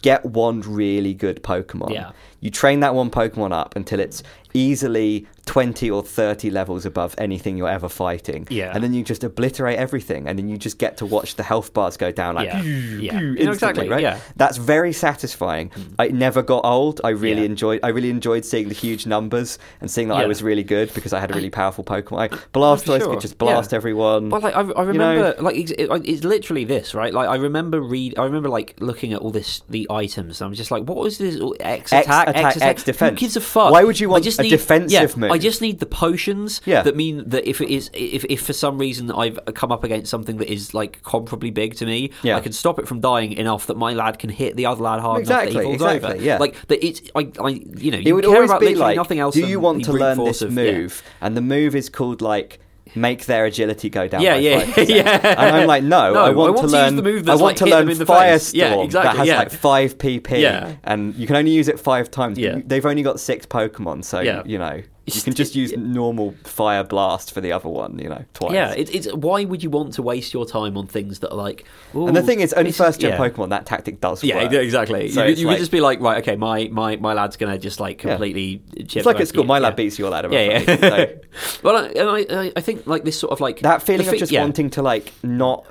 get 0.00 0.24
one 0.24 0.62
really 0.62 1.12
good 1.12 1.42
Pokemon. 1.42 1.92
Yeah. 1.92 2.12
You 2.40 2.50
train 2.50 2.80
that 2.80 2.94
one 2.94 3.10
Pokemon 3.10 3.52
up 3.52 3.76
until 3.76 4.00
it's 4.00 4.22
easily 4.54 5.26
20 5.44 5.90
or 5.90 6.02
30 6.02 6.50
levels 6.50 6.84
above 6.86 7.14
anything 7.18 7.56
you're 7.56 7.68
ever 7.68 7.88
fighting. 7.88 8.46
Yeah. 8.50 8.72
And 8.74 8.82
then 8.82 8.94
you 8.94 9.04
just 9.04 9.22
obliterate 9.22 9.78
everything 9.78 10.26
and 10.26 10.38
then 10.38 10.48
you 10.48 10.56
just 10.56 10.78
get 10.78 10.96
to 10.98 11.06
watch 11.06 11.36
the 11.36 11.42
health 11.42 11.72
bars 11.74 11.96
go 11.96 12.10
down 12.10 12.34
like 12.34 12.46
Yeah. 12.48 12.62
Yeah. 12.62 12.62
pew, 12.62 12.70
You 12.70 13.10
know, 13.10 13.18
instantly, 13.28 13.48
exactly, 13.52 13.88
right? 13.90 14.02
yeah. 14.02 14.18
That's 14.36 14.56
very 14.56 14.92
satisfying. 14.92 15.68
Mm. 15.70 15.94
I 15.98 16.08
never 16.08 16.42
got 16.42 16.64
old. 16.64 17.00
I 17.04 17.10
really 17.10 17.42
Yeah. 17.42 17.46
enjoyed 17.46 17.80
I 17.82 17.88
really 17.88 18.10
enjoyed 18.10 18.44
seeing 18.44 18.68
the 18.68 18.74
huge 18.74 19.06
numbers 19.06 19.58
and 19.80 19.90
seeing 19.90 20.08
that 20.08 20.16
I 20.16 20.26
was 20.26 20.42
really 20.42 20.64
good 20.64 20.92
because 20.94 21.12
I 21.12 21.20
had 21.20 21.30
a 21.30 21.34
really 21.34 21.50
powerful 21.50 21.84
Pokemon. 21.84 22.18
I, 22.18 22.28
Blastoise 22.52 23.00
sure. 23.00 23.10
could 23.12 23.20
just 23.20 23.38
blast 23.38 23.70
Yeah. 23.72 23.76
everyone. 23.76 24.30
But 24.30 24.42
like 24.42 24.56
I, 24.56 24.60
I 24.60 24.62
You 24.62 24.74
know? 24.74 25.14
remember, 25.14 25.34
like 25.42 25.56
it's, 25.56 25.70
it, 25.72 25.88
it's 26.04 26.24
literally 26.24 26.64
this, 26.64 26.94
right? 26.94 27.12
Like 27.12 27.28
I 27.28 27.36
remember 27.36 27.80
read, 27.80 28.18
I 28.18 28.24
remember 28.24 28.48
like 28.48 28.74
looking 28.80 29.12
at 29.12 29.20
all 29.20 29.30
this, 29.30 29.62
the 29.68 29.86
items. 29.90 30.40
And 30.40 30.48
I'm 30.48 30.54
just 30.54 30.70
like, 30.70 30.84
what 30.84 30.96
was 30.96 31.18
this? 31.18 31.38
X 31.60 31.92
X 31.92 32.08
attack, 32.26 32.36
attack, 32.36 32.46
X 32.46 32.56
attack, 32.56 32.68
X 32.70 32.82
defense. 32.84 33.10
Who 33.20 33.24
gives 33.26 33.36
a 33.36 33.40
fuck? 33.40 33.70
Why 33.72 33.84
would 33.84 33.98
you 34.00 34.08
I 34.08 34.12
want 34.12 34.24
just 34.24 34.38
a 34.38 34.42
need, 34.42 34.50
defensive 34.50 34.90
yeah, 35.10 35.16
move? 35.16 35.30
I 35.30 35.38
just 35.38 35.60
need 35.60 35.78
the 35.80 35.86
potions 35.86 36.60
Yeah. 36.64 36.82
that 36.82 36.96
mean 36.96 37.28
that 37.28 37.48
if 37.48 37.60
it 37.60 37.70
is, 37.70 37.90
if, 37.94 38.24
if 38.26 38.42
for 38.44 38.52
some 38.52 38.78
reason 38.78 39.10
I've 39.10 39.38
come 39.54 39.72
up 39.72 39.84
against 39.84 40.10
something 40.10 40.36
that 40.38 40.50
is 40.52 40.74
like 40.74 41.02
comparably 41.02 41.52
big 41.52 41.74
to 41.76 41.86
me, 41.86 42.10
Yeah. 42.22 42.36
I 42.36 42.40
can 42.40 42.52
stop 42.52 42.78
it 42.78 42.86
from 42.88 43.00
dying 43.00 43.32
enough 43.32 43.66
that 43.68 43.76
my 43.76 43.92
lad 43.94 44.18
can 44.18 44.30
hit 44.30 44.56
the 44.56 44.66
other 44.66 44.82
lad 44.82 45.00
hard 45.00 45.20
Exactly, 45.20 45.50
enough 45.50 45.54
that 45.54 45.60
he 45.72 45.78
falls 45.78 45.92
exactly, 45.94 46.18
over. 46.18 46.24
yeah. 46.24 46.38
Like 46.38 46.66
that, 46.68 46.84
it's 46.86 47.02
I, 47.14 47.30
I, 47.40 47.48
you 47.50 47.90
know, 47.90 47.98
it 47.98 48.06
you 48.06 48.14
would 48.14 48.24
care 48.24 48.34
always 48.34 48.50
about 48.50 48.60
be 48.60 48.66
literally 48.66 48.84
like, 48.88 48.96
nothing 48.96 49.18
else. 49.20 49.34
do 49.34 49.46
you 49.46 49.60
want 49.60 49.84
to 49.84 49.92
learn 49.92 50.18
this 50.24 50.42
of- 50.42 50.52
move? 50.52 51.02
And 51.20 51.36
the 51.36 51.40
move 51.40 51.74
is 51.74 51.88
called 51.88 52.20
like 52.20 52.60
make 52.94 53.26
their 53.26 53.44
agility 53.46 53.90
go 53.90 54.08
down. 54.08 54.22
Yeah, 54.22 54.36
yeah, 54.36 54.62
5%. 54.64 54.88
yeah. 54.94 55.20
And 55.22 55.56
I'm 55.56 55.66
like, 55.66 55.82
no, 55.82 56.12
No, 56.12 56.20
I 56.24 56.28
I 56.28 56.30
want, 56.30 56.54
want 56.54 56.56
to 56.56 56.60
to 56.60 56.62
use 56.66 56.72
learn. 56.72 56.96
the 56.96 57.02
move 57.02 57.28
I 57.28 57.32
want 57.32 57.42
like, 57.42 57.56
to 57.56 57.66
learn 57.66 57.86
Firestorm. 57.88 58.54
Yeah, 58.54 59.02
that 59.02 59.16
has 59.16 59.26
yeah. 59.28 59.38
like 59.38 59.50
five 59.50 59.98
PP, 59.98 60.40
Yeah. 60.40 60.76
and 60.84 61.14
you 61.14 61.26
can 61.26 61.36
only 61.36 61.50
use 61.50 61.68
it 61.68 61.78
five 61.80 62.10
times. 62.10 62.38
Yeah. 62.38 62.60
They've 62.64 62.84
only 62.86 63.02
got 63.02 63.20
six 63.20 63.44
Pokemon, 63.46 64.04
so 64.04 64.20
Yeah. 64.20 64.42
you 64.46 64.58
know 64.58 64.82
you 65.06 65.22
can 65.22 65.34
just 65.34 65.54
use 65.54 65.72
normal 65.76 66.34
Fire 66.42 66.82
Blast 66.82 67.32
for 67.32 67.40
the 67.40 67.52
other 67.52 67.68
one. 67.68 67.98
You 67.98 68.08
know, 68.08 68.24
twice. 68.34 68.52
Yeah, 68.52 68.72
it, 68.72 68.92
it's 68.94 69.12
why 69.14 69.44
would 69.44 69.62
you 69.62 69.70
want 69.70 69.92
to 69.94 70.02
waste 70.02 70.34
your 70.34 70.44
time 70.44 70.76
on 70.76 70.86
things 70.88 71.20
that 71.20 71.30
are 71.30 71.36
like? 71.36 71.64
and 71.94 72.16
the 72.16 72.22
thing 72.22 72.40
is, 72.40 72.52
only 72.54 72.72
first 72.72 73.00
gen 73.00 73.12
yeah. 73.12 73.18
Pokemon 73.18 73.50
that 73.50 73.66
tactic 73.66 74.00
does 74.00 74.24
Yeah, 74.24 74.42
work. 74.42 74.52
exactly. 74.52 75.08
So 75.10 75.24
you 75.24 75.34
you 75.36 75.46
like- 75.46 75.56
could 75.56 75.60
just 75.60 75.70
be 75.70 75.80
like, 75.80 76.00
right, 76.00 76.18
okay, 76.18 76.34
my, 76.36 76.68
my, 76.72 76.96
my 76.96 77.12
lad's 77.12 77.36
gonna 77.36 77.58
just 77.58 77.78
like 77.78 78.02
Yeah. 78.02 78.10
completely. 78.10 78.62
chip 78.86 78.96
It's 78.96 79.06
like 79.06 79.20
at 79.20 79.28
school. 79.28 79.44
My 79.44 79.58
of 79.58 79.62
lad 79.62 79.68
yeah. 79.70 79.74
beats 79.76 79.98
your 79.98 80.10
lad. 80.10 80.32
Yeah, 80.32 80.40
yeah. 80.60 80.76
So- 80.76 81.18
well, 81.62 81.76
I, 81.76 81.88
and 81.88 82.10
I, 82.10 82.52
I- 82.56 82.60
think 82.60 82.86
like 82.86 83.04
this 83.04 83.18
sort 83.18 83.32
of 83.32 83.40
like 83.40 83.60
that 83.60 83.82
feeling 83.82 84.08
of 84.08 84.16
just 84.18 84.32
yeah. 84.32 84.40
wanting 84.42 84.70
to 84.70 84.82
like 84.82 85.12
not 85.22 85.64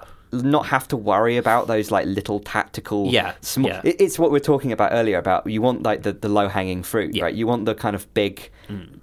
not 0.44 0.66
have 0.68 0.88
to 0.90 0.98
worry 0.98 1.38
about 1.38 1.68
those 1.68 1.92
like 1.92 2.06
little 2.06 2.40
tactical 2.40 3.08
Yeah, 3.12 3.34
small 3.42 3.70
yeah. 3.70 3.82
it- 3.84 4.00
it's 4.00 4.18
what 4.20 4.32
we 4.32 4.38
are 4.38 4.48
talking 4.54 4.72
about 4.72 4.92
earlier 4.94 5.18
about 5.18 5.48
you 5.50 5.62
want 5.62 5.84
like 5.84 6.04
the, 6.04 6.14
the 6.14 6.30
low 6.30 6.48
hanging 6.48 6.84
fruit 6.84 7.14
Yeah. 7.16 7.22
Mm. 7.22 7.26
right 7.26 7.36
you 7.36 7.48
want 7.48 7.66
the 7.66 7.76
kind 7.76 7.96
of 7.96 8.12
big 8.14 8.50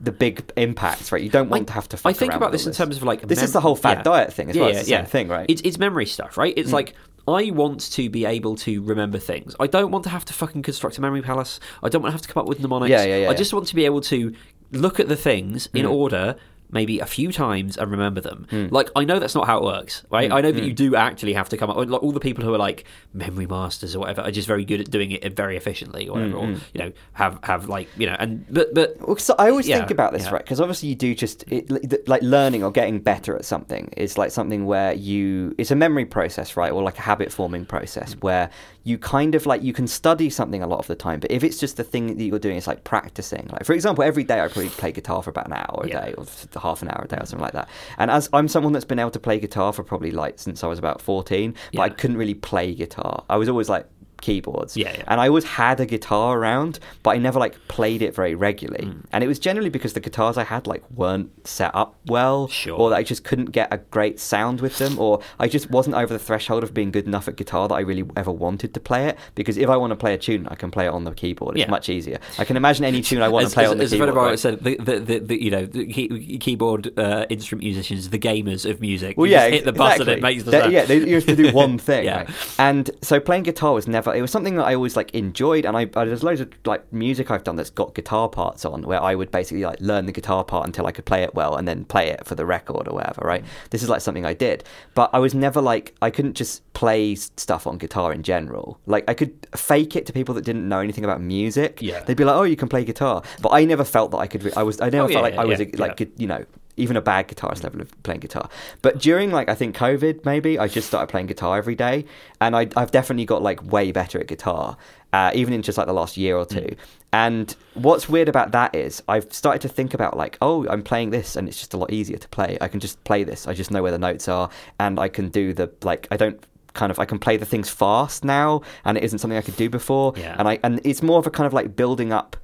the 0.01 0.13
big 0.13 0.43
impacts 0.57 1.13
right 1.13 1.23
you 1.23 1.31
don't 1.31 1.49
want 1.49 1.69
to 1.69 1.73
have 1.73 1.89
to 1.91 1.97
fuck 1.97 2.11
I 2.11 2.13
think 2.13 2.33
about 2.35 2.51
this 2.53 2.65
all 2.67 2.71
in 2.71 2.75
terms 2.75 2.97
of 2.97 3.03
like 3.05 3.23
this 3.29 3.43
is 3.43 3.53
the 3.53 3.61
whole 3.61 3.77
fat 3.77 3.99
yeah. 3.99 4.03
diet 4.03 4.33
thing 4.33 4.51
as 4.51 4.57
well 4.57 4.69
Yeah, 4.71 4.77
it's 4.79 4.85
the 4.87 4.91
yeah, 4.93 4.99
same 5.03 5.07
thing 5.07 5.29
right 5.29 5.47
Mm. 5.49 5.53
It's 5.53 5.63
it's 5.63 5.79
memory 5.79 6.07
stuff, 6.07 6.37
right? 6.37 6.55
It's 6.57 6.73
like 6.73 6.95
I 7.29 7.51
want 7.53 7.93
to 7.93 8.11
be 8.11 8.25
able 8.25 8.57
to 8.57 8.83
remember 8.83 9.19
things. 9.19 9.55
I 9.61 9.69
don't 9.69 9.93
want 9.93 10.03
to 10.05 10.11
have 10.11 10.25
to 10.25 10.33
fucking 10.33 10.63
construct 10.63 10.99
a 10.99 11.01
memory 11.01 11.23
palace. 11.23 11.61
I 11.83 11.89
don't 11.89 12.03
want 12.03 12.11
to 12.11 12.17
have 12.17 12.23
to 12.23 12.29
come 12.33 12.41
up 12.43 12.49
with 12.49 12.59
mnemonics. 12.59 12.91
Yeah, 12.91 13.05
yeah, 13.05 13.17
yeah, 13.23 13.31
I 13.31 13.35
just 13.35 13.53
want 13.55 13.69
to 13.69 13.75
be 13.77 13.85
able 13.85 14.01
to 14.03 14.35
look 14.73 14.99
at 14.99 15.07
the 15.09 15.15
things 15.17 15.69
in 15.73 15.87
Mm. 15.87 15.91
order. 15.93 16.37
Maybe 16.73 16.99
a 17.01 17.07
few 17.07 17.31
times 17.33 17.77
and 17.77 17.91
remember 17.91 18.21
them. 18.23 18.47
Mm. 18.51 18.73
Like 18.73 18.89
I 18.97 19.05
know 19.05 19.19
that's 19.19 19.35
not 19.35 19.47
how 19.47 19.59
it 19.59 19.65
works, 19.65 20.05
right? 20.11 20.33
I 20.33 20.41
know 20.41 20.51
that 20.53 20.65
you 20.65 20.73
do 20.73 20.97
actually 20.97 21.35
have 21.35 21.49
to 21.51 21.57
come 21.59 21.69
up 21.71 21.77
with 21.77 21.91
like 21.91 22.03
all 22.03 22.13
the 22.13 22.19
people 22.21 22.43
who 22.45 22.55
are 22.55 22.59
like 22.59 22.85
memory 23.13 23.47
masters 23.47 23.95
or 23.95 23.99
whatever 24.01 24.23
are 24.23 24.31
just 24.31 24.49
very 24.49 24.65
good 24.65 24.81
at 24.81 24.91
doing 24.91 25.11
it 25.11 25.37
very 25.37 25.57
efficiently 25.59 26.09
or 26.09 26.15
whatever. 26.15 26.37
Mm, 26.37 26.57
Or 26.57 26.61
you 26.73 26.81
know 26.83 26.93
have 27.13 27.39
have 27.43 27.69
like 27.69 27.89
you 27.99 28.07
know 28.07 28.17
and 28.19 28.47
but 28.51 28.73
but 28.75 28.97
Well, 29.01 29.17
'cause 29.17 29.31
I 29.39 29.51
always 29.51 29.69
Yeah, 29.69 29.79
think 29.79 29.91
about 29.91 30.13
this, 30.15 30.25
yeah. 30.25 30.31
right? 30.33 30.43
Because 30.43 30.61
obviously 30.61 30.89
you 30.89 30.95
do 30.95 31.15
just 31.15 31.45
it, 31.53 32.09
like 32.09 32.23
learning 32.23 32.65
or 32.65 32.71
getting 32.73 33.01
better 33.01 33.37
at 33.37 33.45
something 33.45 33.91
is 33.97 34.17
like 34.17 34.31
something 34.31 34.65
where 34.65 34.95
you 34.95 35.55
it's 35.59 35.71
a 35.71 35.77
memory 35.77 36.07
process, 36.07 36.57
right, 36.57 36.73
or 36.73 36.83
like 36.83 36.99
a 36.99 37.03
habit 37.03 37.31
forming 37.31 37.67
process 37.67 38.15
Mm. 38.15 38.23
where 38.23 38.51
you 38.85 38.99
kind 38.99 39.35
of 39.35 39.47
like 39.47 39.63
you 39.63 39.73
can 39.73 39.87
study 39.87 40.29
something 40.29 40.63
a 40.63 40.67
lot 40.67 40.79
of 40.81 40.87
the 40.89 40.95
time, 40.97 41.21
but 41.21 41.31
if 41.31 41.45
it's 41.45 41.59
just 41.59 41.77
the 41.77 41.85
thing 41.85 42.17
that 42.17 42.25
you're 42.25 42.39
doing, 42.39 42.57
it's 42.57 42.67
like 42.67 42.83
practicing. 42.85 43.49
Like 43.53 43.65
for 43.65 43.73
example, 43.75 44.03
every 44.05 44.25
day 44.25 44.41
I 44.41 44.49
probably 44.49 44.71
play 44.71 44.93
guitar 44.93 45.23
for 45.23 45.31
about 45.31 45.47
an 45.47 45.53
hour 45.53 45.83
a 45.85 45.89
Yeah. 45.89 46.05
day 46.07 46.15
or 46.19 46.25
half 46.61 46.83
an 46.83 46.89
hour 46.89 47.03
a 47.05 47.09
day 47.09 47.19
or 47.21 47.27
something 47.27 47.43
like 47.45 47.53
that. 47.53 47.69
And 47.99 48.11
as 48.11 48.29
I'm 48.33 48.49
someone 48.49 48.73
that's 48.73 48.85
been 48.85 48.99
able 48.99 49.11
to 49.13 49.21
play 49.21 49.39
guitar 49.39 49.73
for 49.73 49.83
probably 49.85 50.11
like 50.11 50.39
since 50.39 50.65
I 50.65 50.67
was 50.67 50.79
about 50.79 51.01
14, 51.01 51.55
but 51.75 51.81
I 51.83 51.89
couldn't 51.91 52.17
really 52.17 52.35
play 52.35 52.75
guitar. 52.75 53.25
I 53.31 53.37
was 53.37 53.49
always 53.49 53.69
like 53.69 53.87
keyboards. 54.23 54.75
Yeah, 54.77 54.95
yeah. 54.97 55.05
And 55.09 55.21
I 55.21 55.29
always 55.29 55.45
had 55.45 55.79
a 55.81 55.85
guitar 55.87 56.39
around, 56.39 56.79
but 57.03 57.11
I 57.11 57.19
never 57.19 57.39
like 57.39 57.57
played 57.69 58.01
it 58.01 58.15
very 58.15 58.35
regularly. 58.35 58.87
Mm. 58.87 59.05
And 59.13 59.23
it 59.23 59.27
was 59.27 59.39
generally 59.39 59.69
because 59.69 59.93
the 59.93 60.01
guitars 60.01 60.39
I 60.39 60.45
had 60.45 60.67
like 60.67 60.83
weren't 60.91 61.31
set 61.47 61.75
up 61.75 61.97
well, 62.07 62.49
Sure. 62.49 62.79
or 62.79 62.89
that 62.91 62.97
I 62.97 63.03
just 63.03 63.25
couldn't 63.25 63.51
get 63.53 63.69
a 63.71 63.77
great 63.79 64.19
sound 64.19 64.61
with 64.63 64.79
them, 64.79 64.99
or 64.99 65.21
I 65.39 65.49
just 65.49 65.71
wasn't 65.71 65.97
over 65.97 66.13
the 66.13 66.19
threshold 66.19 66.63
of 66.65 66.73
being 66.73 66.91
good 66.91 67.07
enough 67.07 67.29
at 67.29 67.37
guitar 67.37 67.69
that 67.69 67.75
I 67.75 67.81
really 67.81 68.05
ever 68.17 68.33
wanted 68.33 68.73
to 68.75 68.81
play 68.81 69.07
it. 69.09 69.19
Because 69.35 69.59
if 69.59 69.69
I 69.69 69.77
want 69.77 69.91
to 69.91 69.97
play 69.97 70.15
a 70.15 70.19
tune, 70.19 70.49
I 70.49 70.55
can 70.55 70.71
play 70.71 70.87
it 70.87 70.91
on 70.91 71.05
the 71.05 71.13
keyboard. 71.13 71.57
It's 71.57 71.67
Yeah. 71.67 71.71
much 71.71 71.91
easier. 71.91 72.19
I 72.39 72.45
can 72.45 72.57
imagine 72.57 72.85
any 72.87 73.03
tune 73.03 73.21
I 73.21 73.29
want 73.29 73.45
as, 73.47 73.51
to 73.53 73.55
play 73.57 73.65
as, 73.65 73.71
on 73.73 73.79
the 73.79 73.85
as 73.85 73.91
keyboard. 73.91 74.11
ours 74.11 74.17
right? 74.17 74.39
said, 74.39 74.65
the, 74.65 74.77
the, 74.77 74.99
the, 75.01 75.19
the, 75.19 75.43
you 75.45 75.51
know, 75.51 75.67
the 75.67 75.87
key, 75.87 76.39
keyboard 76.39 76.97
uh, 76.99 77.27
instrument 77.29 77.65
musicians, 77.65 78.09
the 78.11 78.19
gamers 78.19 78.69
of 78.71 78.81
music. 78.81 79.19
Well, 79.19 79.27
you 79.27 79.33
yeah, 79.33 79.49
just 79.51 79.55
hit 79.55 79.65
the 79.65 79.73
button, 79.73 80.03
exactly. 80.03 80.15
it 80.15 80.23
makes 80.23 80.43
the 80.45 80.51
sound. 80.53 80.73
Yeah, 80.73 80.85
they 80.85 80.99
used 80.99 81.27
to 81.29 81.37
do 81.37 81.51
one 81.53 81.77
thing. 81.89 82.05
Yeah. 82.05 82.19
right? 82.19 82.31
And 82.59 82.89
so 83.03 83.19
playing 83.19 83.43
guitar 83.43 83.75
was 83.75 83.89
never. 83.89 84.12
It 84.17 84.23
was 84.23 84.31
something 84.31 84.57
that 84.57 84.65
I 84.65 84.75
always 84.75 84.97
like 84.97 85.11
enjoyed, 85.15 85.65
and 85.67 85.77
I, 85.77 85.83
I 85.95 86.05
there's 86.05 86.23
loads 86.23 86.41
of 86.41 86.51
like 86.65 86.91
music 86.93 87.31
I've 87.31 87.45
done 87.45 87.57
that's 87.57 87.71
got 87.71 87.95
guitar 87.95 88.29
parts 88.29 88.65
on, 88.65 88.83
where 88.83 89.03
I 89.03 89.15
would 89.15 89.31
basically 89.31 89.65
like 89.65 89.81
learn 89.81 90.07
the 90.07 90.13
guitar 90.13 90.45
part 90.45 90.67
until 90.67 90.87
I 90.87 90.93
could 90.93 91.05
play 91.05 91.23
it 91.23 91.35
well, 91.35 91.57
and 91.57 91.67
then 91.67 91.85
play 91.85 92.09
it 92.09 92.27
for 92.27 92.35
the 92.35 92.47
record 92.47 92.89
or 92.89 92.95
whatever. 92.95 93.23
Right. 93.25 93.43
Mm. 93.43 93.47
This 93.71 93.83
is 93.83 93.89
like 93.89 94.01
something 94.01 94.25
I 94.27 94.35
did, 94.35 94.65
but 94.95 95.11
I 95.13 95.19
was 95.19 95.35
never 95.35 95.61
like 95.61 95.95
I 96.03 96.11
couldn't 96.11 96.35
just 96.35 96.63
play 96.75 97.15
stuff 97.15 97.67
on 97.67 97.79
guitar 97.79 98.13
in 98.13 98.23
general. 98.23 98.79
Like 98.87 99.05
I 99.09 99.15
could 99.15 99.47
fake 99.55 99.97
it 99.97 100.07
to 100.07 100.13
people 100.13 100.35
that 100.35 100.45
didn't 100.45 100.69
know 100.69 100.81
anything 100.81 101.05
about 101.05 101.21
music. 101.21 101.81
Yeah. 101.83 102.01
They'd 102.01 102.17
be 102.17 102.25
like, 102.25 102.37
"Oh, 102.37 102.43
you 102.45 102.57
can 102.57 102.69
play 102.69 102.85
guitar," 102.85 103.23
but 103.41 103.51
I 103.51 103.65
never 103.65 103.85
felt 103.85 104.11
that 104.13 104.19
I 104.19 104.27
could. 104.27 104.43
Re- 104.45 104.53
I 104.57 104.63
was. 104.63 104.81
I 104.81 104.89
never 104.91 105.05
Oh, 105.05 105.09
felt 105.09 105.11
yeah, 105.13 105.21
like 105.21 105.35
I 105.35 105.45
was 105.45 105.61
yeah, 105.61 105.67
like 105.77 106.01
yeah. 106.01 106.07
you 106.17 106.27
know 106.27 106.45
even 106.83 106.97
a 106.97 107.01
bad 107.01 107.29
guitarist 107.29 107.63
level 107.63 107.81
of 107.81 108.03
playing 108.03 108.21
guitar. 108.21 108.49
But 108.83 108.99
during 108.99 109.31
like 109.31 109.49
I 109.49 109.55
think 109.55 109.77
COVID 109.77 110.25
maybe 110.25 110.59
I 110.59 110.67
just 110.69 110.89
started 110.89 111.07
playing 111.07 111.27
guitar 111.27 111.57
every 111.57 111.77
day, 111.77 112.05
and 112.41 112.57
I, 112.57 112.69
I've 112.77 112.91
definitely 112.91 113.25
got 113.25 113.43
like 113.43 113.73
way 113.73 113.93
better 113.93 114.19
at 114.19 114.27
guitar, 114.27 114.77
uh, 115.13 115.31
even 115.35 115.55
in 115.55 115.63
just 115.63 115.79
like 115.79 115.87
the 115.87 115.93
last 115.93 116.17
year 116.17 116.37
or 116.37 116.45
two. 116.45 116.77
And 117.13 117.55
what's 117.75 118.09
weird 118.09 118.29
about 118.29 118.53
that 118.53 118.75
is 118.75 119.03
I've 119.07 119.33
started 119.33 119.63
to 119.63 119.69
think 119.69 119.95
about 119.95 120.17
like 120.17 120.37
oh 120.41 120.67
I'm 120.69 120.83
playing 120.83 121.11
this 121.11 121.37
and 121.37 121.47
it's 121.49 121.59
just 121.59 121.75
a 121.75 121.77
lot 121.77 121.93
easier 121.93 122.19
to 122.19 122.29
play. 122.29 122.59
I 122.61 122.69
can 122.69 122.81
just 122.81 123.03
play 123.05 123.23
this. 123.23 123.47
I 123.47 123.55
just 123.55 123.71
know 123.71 123.83
where 123.83 123.93
the 123.93 123.99
notes 123.99 124.29
are, 124.29 124.51
and 124.81 124.99
I 124.99 125.09
can 125.09 125.29
do 125.29 125.53
the 125.53 125.71
like 125.83 126.09
I 126.11 126.17
don't 126.17 126.43
kind 126.75 126.91
of 126.91 126.99
I 126.99 127.05
can 127.05 127.19
play 127.19 127.37
the 127.37 127.47
things 127.47 127.71
fast 127.71 128.25
now, 128.25 128.63
and 128.85 128.99
it 128.99 129.05
isn't 129.05 129.21
something 129.21 129.39
I 129.39 129.43
could 129.43 129.57
do 129.57 129.71
before. 129.71 130.15
Yeah. 130.17 130.37
And 130.39 130.49
I 130.49 130.59
and 130.65 130.81
it's 130.85 131.03
more 131.03 131.19
of 131.19 131.27
a 131.27 131.31
kind 131.31 131.47
of 131.47 131.53
like 131.53 131.77
building 131.77 132.13
up 132.13 132.37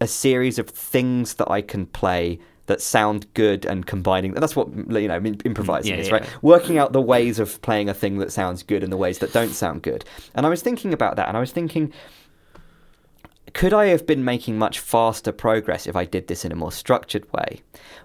a 0.00 0.06
series 0.06 0.58
of 0.58 0.68
things 0.68 1.34
that 1.34 1.50
I 1.50 1.62
can 1.62 1.86
play 1.86 2.38
that 2.66 2.80
sound 2.80 3.32
good 3.34 3.64
and 3.64 3.86
combining. 3.86 4.32
That's 4.34 4.56
what 4.56 4.68
you 4.74 5.08
know, 5.08 5.20
improvising 5.44 5.94
yeah, 5.94 6.00
is, 6.00 6.08
yeah. 6.08 6.14
right? 6.14 6.42
Working 6.42 6.78
out 6.78 6.92
the 6.92 7.00
ways 7.00 7.38
of 7.38 7.60
playing 7.62 7.88
a 7.88 7.94
thing 7.94 8.18
that 8.18 8.32
sounds 8.32 8.62
good 8.62 8.82
and 8.82 8.92
the 8.92 8.96
ways 8.96 9.18
that 9.18 9.32
don't 9.32 9.50
sound 9.50 9.82
good. 9.82 10.04
And 10.34 10.46
I 10.46 10.48
was 10.48 10.62
thinking 10.62 10.92
about 10.92 11.16
that, 11.16 11.28
and 11.28 11.36
I 11.36 11.40
was 11.40 11.52
thinking. 11.52 11.92
Could 13.52 13.72
I 13.72 13.86
have 13.86 14.04
been 14.04 14.24
making 14.24 14.58
much 14.58 14.80
faster 14.80 15.30
progress 15.30 15.86
if 15.86 15.94
I 15.94 16.04
did 16.04 16.26
this 16.26 16.44
in 16.44 16.50
a 16.50 16.56
more 16.56 16.72
structured 16.72 17.32
way? 17.32 17.60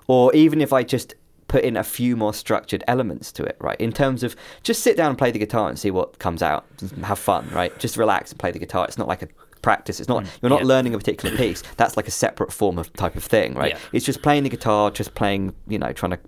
Or 0.05 0.31
even 0.35 0.61
if 0.61 0.71
I 0.71 0.83
just 0.83 1.15
put 1.49 1.63
in 1.63 1.75
a 1.75 1.83
few 1.83 2.15
more 2.15 2.33
structured 2.33 2.83
elements 2.87 3.33
to 3.33 3.43
it, 3.43 3.57
right? 3.59 3.79
In 3.81 3.91
terms 3.91 4.23
of 4.23 4.35
just 4.63 4.81
sit 4.81 4.95
down 4.95 5.09
and 5.09 5.17
play 5.17 5.31
the 5.31 5.39
guitar 5.39 5.67
and 5.67 5.77
see 5.77 5.91
what 5.91 6.19
comes 6.19 6.41
out. 6.41 6.65
Just 6.77 6.95
have 6.97 7.19
fun, 7.19 7.49
right? 7.49 7.77
Just 7.79 7.97
relax 7.97 8.31
and 8.31 8.39
play 8.39 8.51
the 8.51 8.59
guitar. 8.59 8.85
It's 8.85 8.97
not 8.97 9.07
like 9.07 9.23
a 9.23 9.27
practice. 9.61 9.99
It's 9.99 10.09
not 10.09 10.25
you're 10.41 10.49
not 10.49 10.59
Mm, 10.59 10.63
yeah. 10.63 10.67
learning 10.67 10.93
a 10.93 10.97
particular 10.97 11.35
piece. 11.37 11.63
That's 11.77 11.95
like 11.97 12.07
a 12.07 12.11
separate 12.11 12.51
form 12.53 12.77
of 12.77 12.91
type 12.93 13.15
of 13.15 13.23
thing, 13.23 13.53
right? 13.55 13.73
Yeah. 13.73 13.79
It's 13.93 14.05
just 14.05 14.21
playing 14.21 14.43
the 14.43 14.49
guitar, 14.49 14.91
just 14.91 15.15
playing, 15.15 15.53
you 15.67 15.79
know, 15.79 15.91
trying 15.93 16.11
to 16.11 16.19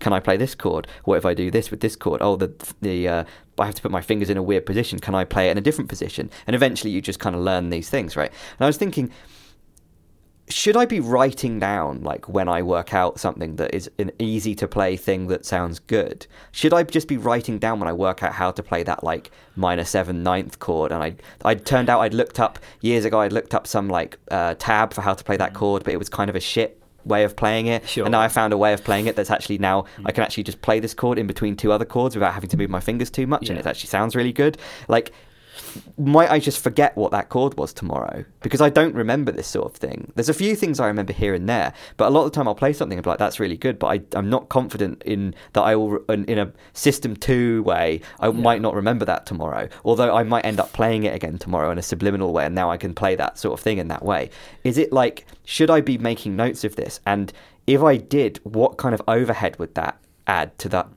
can 0.00 0.12
I 0.12 0.18
play 0.20 0.36
this 0.36 0.54
chord? 0.54 0.86
What 1.04 1.16
if 1.16 1.24
I 1.24 1.32
do 1.34 1.50
this 1.50 1.70
with 1.70 1.80
this 1.80 1.94
chord? 1.96 2.20
Oh, 2.22 2.36
the 2.36 2.52
the 2.80 3.08
uh, 3.08 3.24
I 3.58 3.66
have 3.66 3.74
to 3.76 3.82
put 3.82 3.90
my 3.90 4.00
fingers 4.00 4.30
in 4.30 4.36
a 4.36 4.42
weird 4.42 4.66
position. 4.66 4.98
Can 4.98 5.14
I 5.14 5.24
play 5.24 5.48
it 5.48 5.52
in 5.52 5.58
a 5.58 5.60
different 5.60 5.88
position? 5.88 6.30
And 6.46 6.56
eventually 6.56 6.90
you 6.90 7.00
just 7.00 7.20
kind 7.20 7.36
of 7.36 7.42
learn 7.42 7.70
these 7.70 7.88
things, 7.90 8.16
right? 8.16 8.30
And 8.58 8.64
I 8.64 8.66
was 8.66 8.76
thinking 8.76 9.10
should 10.50 10.76
I 10.76 10.84
be 10.84 11.00
writing 11.00 11.58
down 11.58 12.02
like 12.02 12.28
when 12.28 12.48
I 12.48 12.62
work 12.62 12.92
out 12.92 13.20
something 13.20 13.56
that 13.56 13.74
is 13.74 13.90
an 13.98 14.10
easy 14.18 14.54
to 14.56 14.68
play 14.68 14.96
thing 14.96 15.28
that 15.28 15.46
sounds 15.46 15.78
good? 15.78 16.26
Should 16.52 16.74
I 16.74 16.82
just 16.82 17.08
be 17.08 17.16
writing 17.16 17.58
down 17.58 17.80
when 17.80 17.88
I 17.88 17.92
work 17.92 18.22
out 18.22 18.32
how 18.32 18.50
to 18.50 18.62
play 18.62 18.82
that 18.82 19.04
like 19.04 19.30
minor 19.56 19.84
seven 19.84 20.22
ninth 20.22 20.58
chord? 20.58 20.92
And 20.92 21.02
I 21.02 21.14
I 21.44 21.54
turned 21.54 21.88
out 21.88 22.00
I'd 22.00 22.14
looked 22.14 22.40
up 22.40 22.58
years 22.80 23.04
ago. 23.04 23.20
I'd 23.20 23.32
looked 23.32 23.54
up 23.54 23.66
some 23.66 23.88
like 23.88 24.18
uh, 24.30 24.54
tab 24.58 24.92
for 24.92 25.02
how 25.02 25.14
to 25.14 25.24
play 25.24 25.36
that 25.36 25.54
chord, 25.54 25.84
but 25.84 25.94
it 25.94 25.98
was 25.98 26.08
kind 26.08 26.28
of 26.28 26.36
a 26.36 26.40
shit 26.40 26.80
way 27.04 27.24
of 27.24 27.36
playing 27.36 27.66
it. 27.66 27.88
Sure. 27.88 28.04
And 28.04 28.12
now 28.12 28.20
I 28.20 28.28
found 28.28 28.52
a 28.52 28.58
way 28.58 28.72
of 28.72 28.84
playing 28.84 29.06
it 29.06 29.16
that's 29.16 29.30
actually 29.30 29.58
now 29.58 29.86
I 30.04 30.12
can 30.12 30.22
actually 30.22 30.44
just 30.44 30.60
play 30.62 30.80
this 30.80 30.94
chord 30.94 31.18
in 31.18 31.26
between 31.26 31.56
two 31.56 31.72
other 31.72 31.84
chords 31.84 32.14
without 32.14 32.34
having 32.34 32.50
to 32.50 32.56
move 32.56 32.70
my 32.70 32.80
fingers 32.80 33.10
too 33.10 33.26
much, 33.26 33.48
and 33.48 33.58
it 33.58 33.66
actually 33.66 33.88
sounds 33.88 34.16
really 34.16 34.32
good. 34.32 34.58
Like 34.88 35.12
might 35.98 36.30
I 36.30 36.38
just 36.38 36.62
forget 36.62 36.96
what 36.96 37.10
that 37.12 37.28
chord 37.28 37.56
was 37.56 37.72
tomorrow? 37.72 38.24
Because 38.42 38.60
I 38.60 38.70
don't 38.70 38.94
remember 38.94 39.32
this 39.32 39.46
sort 39.46 39.66
of 39.66 39.76
thing. 39.76 40.12
There's 40.14 40.28
a 40.28 40.34
few 40.34 40.56
things 40.56 40.80
I 40.80 40.86
remember 40.86 41.12
here 41.12 41.34
and 41.34 41.48
there, 41.48 41.72
but 41.96 42.08
a 42.08 42.10
lot 42.10 42.24
of 42.24 42.32
the 42.32 42.36
time 42.36 42.48
I'll 42.48 42.54
play 42.54 42.72
something 42.72 42.98
and 42.98 43.04
be 43.04 43.10
like, 43.10 43.18
that's 43.18 43.40
really 43.40 43.56
good, 43.56 43.78
but 43.78 43.86
I, 43.88 44.00
I'm 44.18 44.30
not 44.30 44.48
confident 44.48 45.02
in 45.04 45.34
that 45.52 45.62
I 45.62 45.76
will, 45.76 46.04
in, 46.08 46.24
in 46.26 46.38
a 46.38 46.52
system 46.72 47.16
two 47.16 47.62
way, 47.62 48.00
I 48.18 48.30
might 48.30 48.60
not 48.60 48.74
remember 48.74 49.04
that 49.04 49.26
tomorrow. 49.26 49.68
Although 49.84 50.14
I 50.14 50.22
might 50.22 50.44
end 50.44 50.60
up 50.60 50.72
playing 50.72 51.04
it 51.04 51.14
again 51.14 51.38
tomorrow 51.38 51.70
in 51.70 51.78
a 51.78 51.82
subliminal 51.82 52.32
way, 52.32 52.46
and 52.46 52.54
now 52.54 52.70
I 52.70 52.76
can 52.76 52.94
play 52.94 53.14
that 53.16 53.38
sort 53.38 53.58
of 53.58 53.62
thing 53.62 53.78
in 53.78 53.88
that 53.88 54.04
way. 54.04 54.30
Is 54.64 54.78
it 54.78 54.92
like, 54.92 55.26
should 55.44 55.70
I 55.70 55.80
be 55.80 55.98
making 55.98 56.36
notes 56.36 56.64
of 56.64 56.76
this? 56.76 57.00
And 57.06 57.32
if 57.66 57.82
I 57.82 57.96
did, 57.96 58.40
what 58.42 58.78
kind 58.78 58.94
of 58.94 59.02
overhead 59.06 59.58
would 59.58 59.74
that 59.74 59.98
add 60.26 60.56
to 60.58 60.68
that 60.68 60.88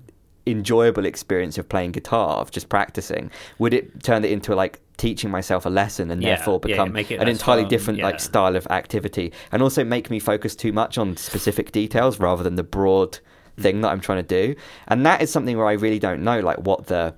enjoyable 0.46 1.06
experience 1.06 1.58
of 1.58 1.68
playing 1.70 1.91
guitar 1.91 2.38
of 2.38 2.52
just 2.52 2.70
practicing 2.70 3.32
would 3.60 3.74
it 3.74 4.04
turn 4.04 4.26
it 4.26 4.32
into 4.32 4.54
like 4.54 4.80
teaching 4.98 5.32
myself 5.32 5.66
a 5.66 5.70
lesson 5.70 6.12
and 6.12 6.22
Yeah, 6.22 6.36
therefore 6.36 6.60
yeah, 6.66 6.84
become 6.84 6.96
it 6.96 7.12
an 7.12 7.28
entirely 7.28 7.64
fun, 7.64 7.70
different 7.70 8.00
yeah. 8.00 8.06
like 8.06 8.20
style 8.20 8.56
of 8.56 8.68
activity 8.68 9.32
and 9.52 9.62
also 9.62 9.84
make 9.84 10.10
me 10.10 10.20
focus 10.20 10.56
too 10.56 10.74
much 10.74 10.98
on 10.98 11.16
specific 11.18 11.72
details 11.72 12.20
rather 12.20 12.44
than 12.44 12.56
the 12.56 12.64
broad 12.64 13.14
mm. 13.58 13.62
thing 13.62 13.82
that 13.82 13.89
I'm 13.89 14.02
trying 14.02 14.24
to 14.26 14.48
do 14.48 14.56
and 14.88 15.06
that 15.06 15.22
is 15.22 15.32
something 15.32 15.58
where 15.58 15.68
I 15.68 15.74
really 15.74 16.00
don't 16.00 16.24
know 16.24 16.39
like 16.41 16.58
what 16.60 16.88
the 16.88 17.16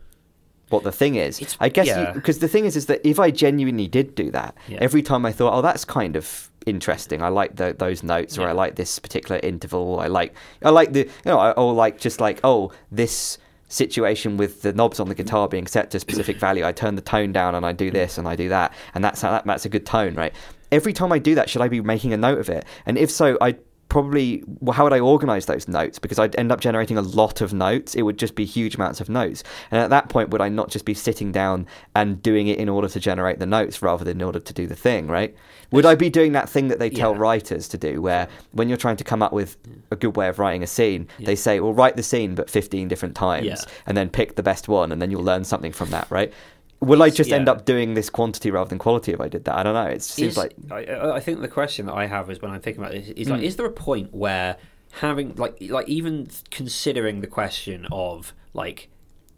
what 0.70 0.84
the 0.84 0.92
thing 0.92 1.16
is 1.16 1.40
It's- 1.42 1.58
I 1.60 1.70
guess 1.70 1.88
yeah. 1.88 2.12
because 2.12 2.40
the 2.40 2.48
thing 2.48 2.66
is 2.66 2.76
is 2.76 2.88
that 2.88 3.06
if 3.08 3.20
I 3.20 3.30
genuinely 3.32 3.88
did 3.88 4.16
do 4.16 4.32
that 4.32 4.56
Yeah. 4.68 4.80
every 4.82 5.02
time 5.04 5.26
I 5.26 5.32
thought 5.32 5.54
oh 5.54 5.62
that's 5.62 5.86
kind 5.86 6.16
of 6.16 6.50
interesting 6.66 7.22
I 7.22 7.28
like 7.30 7.56
tho- 7.56 7.74
those 7.74 8.02
notes 8.04 8.38
or 8.38 8.42
Yeah. 8.42 8.50
I 8.50 8.52
like 8.54 8.76
this 8.76 8.98
particular 9.00 9.40
interval 9.44 10.00
I 10.00 10.08
like 10.08 10.34
I 10.64 10.70
like 10.72 10.94
the 10.94 11.02
you 11.02 11.10
know 11.26 11.38
I, 11.40 11.52
or 11.52 11.74
like 11.74 12.00
just 12.00 12.20
like 12.20 12.40
oh 12.44 12.72
this 12.92 13.38
situation 13.68 14.38
with 14.38 14.62
the 14.62 14.74
knobs 14.74 15.00
on 15.00 15.08
the 15.10 15.16
guitar 15.16 15.48
being 15.48 15.68
set 15.68 15.92
to 15.92 15.98
a 15.98 16.00
specific 16.00 16.38
value 16.38 16.66
I 16.66 16.72
turn 16.72 16.96
the 16.96 17.02
tone 17.02 17.32
down 17.32 17.56
and 17.56 17.66
I 17.66 17.72
do 17.72 17.92
this 17.92 18.18
and 18.18 18.28
I 18.28 18.36
do 18.36 18.50
that 18.50 18.74
and 18.94 19.04
that's 19.04 19.22
how 19.22 19.32
that, 19.32 19.46
that's 19.46 19.66
a 19.66 19.70
good 19.70 19.86
tone 19.86 20.14
right 20.16 20.34
every 20.72 20.94
time 20.94 21.12
I 21.12 21.20
do 21.20 21.36
that 21.36 21.50
should 21.50 21.62
I 21.62 21.68
be 21.68 21.82
making 21.82 22.14
a 22.14 22.18
note 22.18 22.40
of 22.40 22.50
it 22.50 22.66
and 22.86 22.98
if 22.98 23.10
so 23.12 23.38
I 23.42 23.56
probably 23.96 24.44
well, 24.60 24.74
how 24.74 24.84
would 24.84 24.92
I 24.92 25.00
organize 25.00 25.46
those 25.46 25.70
notes? 25.70 26.00
Because 26.00 26.20
I'd 26.20 26.36
end 26.36 26.52
up 26.52 26.60
generating 26.60 26.98
a 26.98 27.02
lot 27.02 27.40
of 27.40 27.54
notes. 27.54 27.96
It 27.96 28.02
would 28.02 28.20
just 28.20 28.36
be 28.36 28.44
huge 28.44 28.76
amounts 28.76 29.00
of 29.00 29.08
notes. 29.08 29.42
And 29.72 29.80
at 29.82 29.90
that 29.90 30.10
point 30.10 30.32
would 30.32 30.42
I 30.42 30.50
not 30.50 30.70
just 30.70 30.84
be 30.84 30.94
sitting 30.94 31.32
down 31.32 31.66
and 31.96 32.22
doing 32.22 32.50
it 32.50 32.58
in 32.58 32.68
order 32.68 32.90
to 32.90 33.00
generate 33.00 33.40
the 33.40 33.46
notes 33.46 33.82
rather 33.82 34.04
than 34.04 34.18
in 34.18 34.24
order 34.26 34.42
to 34.42 34.54
do 34.54 34.68
the 34.68 34.76
thing 34.76 35.08
right? 35.08 35.34
Would 35.72 35.86
I 35.86 35.96
be 35.96 36.10
doing 36.10 36.34
that 36.34 36.50
thing 36.50 36.68
that 36.68 36.80
they 36.80 36.90
tell 36.90 37.14
Yeah. 37.14 37.20
writers 37.22 37.70
to 37.70 37.78
do 37.78 38.02
where 38.02 38.28
when 38.52 38.68
you're 38.68 38.78
trying 38.78 38.98
to 38.98 39.06
come 39.06 39.22
up 39.24 39.32
with 39.32 39.56
a 39.92 39.96
good 39.96 40.18
way 40.18 40.28
of 40.28 40.40
writing 40.40 40.62
a 40.62 40.68
scene 40.68 41.08
they 41.20 41.36
say 41.38 41.62
well 41.62 41.74
write 41.74 41.96
the 41.96 42.04
scene 42.04 42.36
but 42.36 42.50
15 42.50 42.90
different 42.90 43.16
times 43.16 43.46
Yeah. 43.46 43.56
and 43.86 43.96
then 43.96 44.10
pick 44.10 44.36
the 44.36 44.44
best 44.44 44.68
one 44.68 44.92
and 44.92 45.02
then 45.02 45.10
you'll 45.10 45.24
learn 45.24 45.46
something 45.46 45.72
from 45.72 45.90
that 45.92 46.08
right 46.10 46.34
will 46.82 47.02
I 47.02 47.10
just 47.10 47.32
end 47.32 47.48
up 47.50 47.66
doing 47.66 47.94
this 47.94 48.10
quantity 48.10 48.52
rather 48.52 48.70
than 48.70 48.78
quality 48.80 49.12
if 49.14 49.22
I 49.22 49.28
did 49.28 49.46
that 49.46 49.56
I 49.56 49.64
don't 49.64 49.74
know 49.74 49.86
it 49.88 50.04
seems 50.04 50.34
is, 50.34 50.38
like 50.38 50.54
I, 50.72 51.12
I 51.16 51.20
think 51.20 51.42
the 51.42 51.48
question 51.48 51.86
that 51.88 51.94
I 51.94 52.06
have 52.06 52.30
is 52.30 52.42
when 52.42 52.52
I'm 52.52 52.62
thinking 52.62 52.84
about 52.84 52.94
this 52.94 53.10
is 53.10 53.30
like, 53.30 53.42
Mm. 53.42 53.44
is 53.44 53.56
there 53.56 53.66
a 53.66 53.72
point 53.72 54.14
where 54.14 54.58
having 54.94 55.36
like 55.36 55.58
like 55.62 55.88
even 55.90 56.28
considering 56.52 57.22
the 57.22 57.28
question 57.28 57.88
of 57.92 58.34
like 58.54 58.90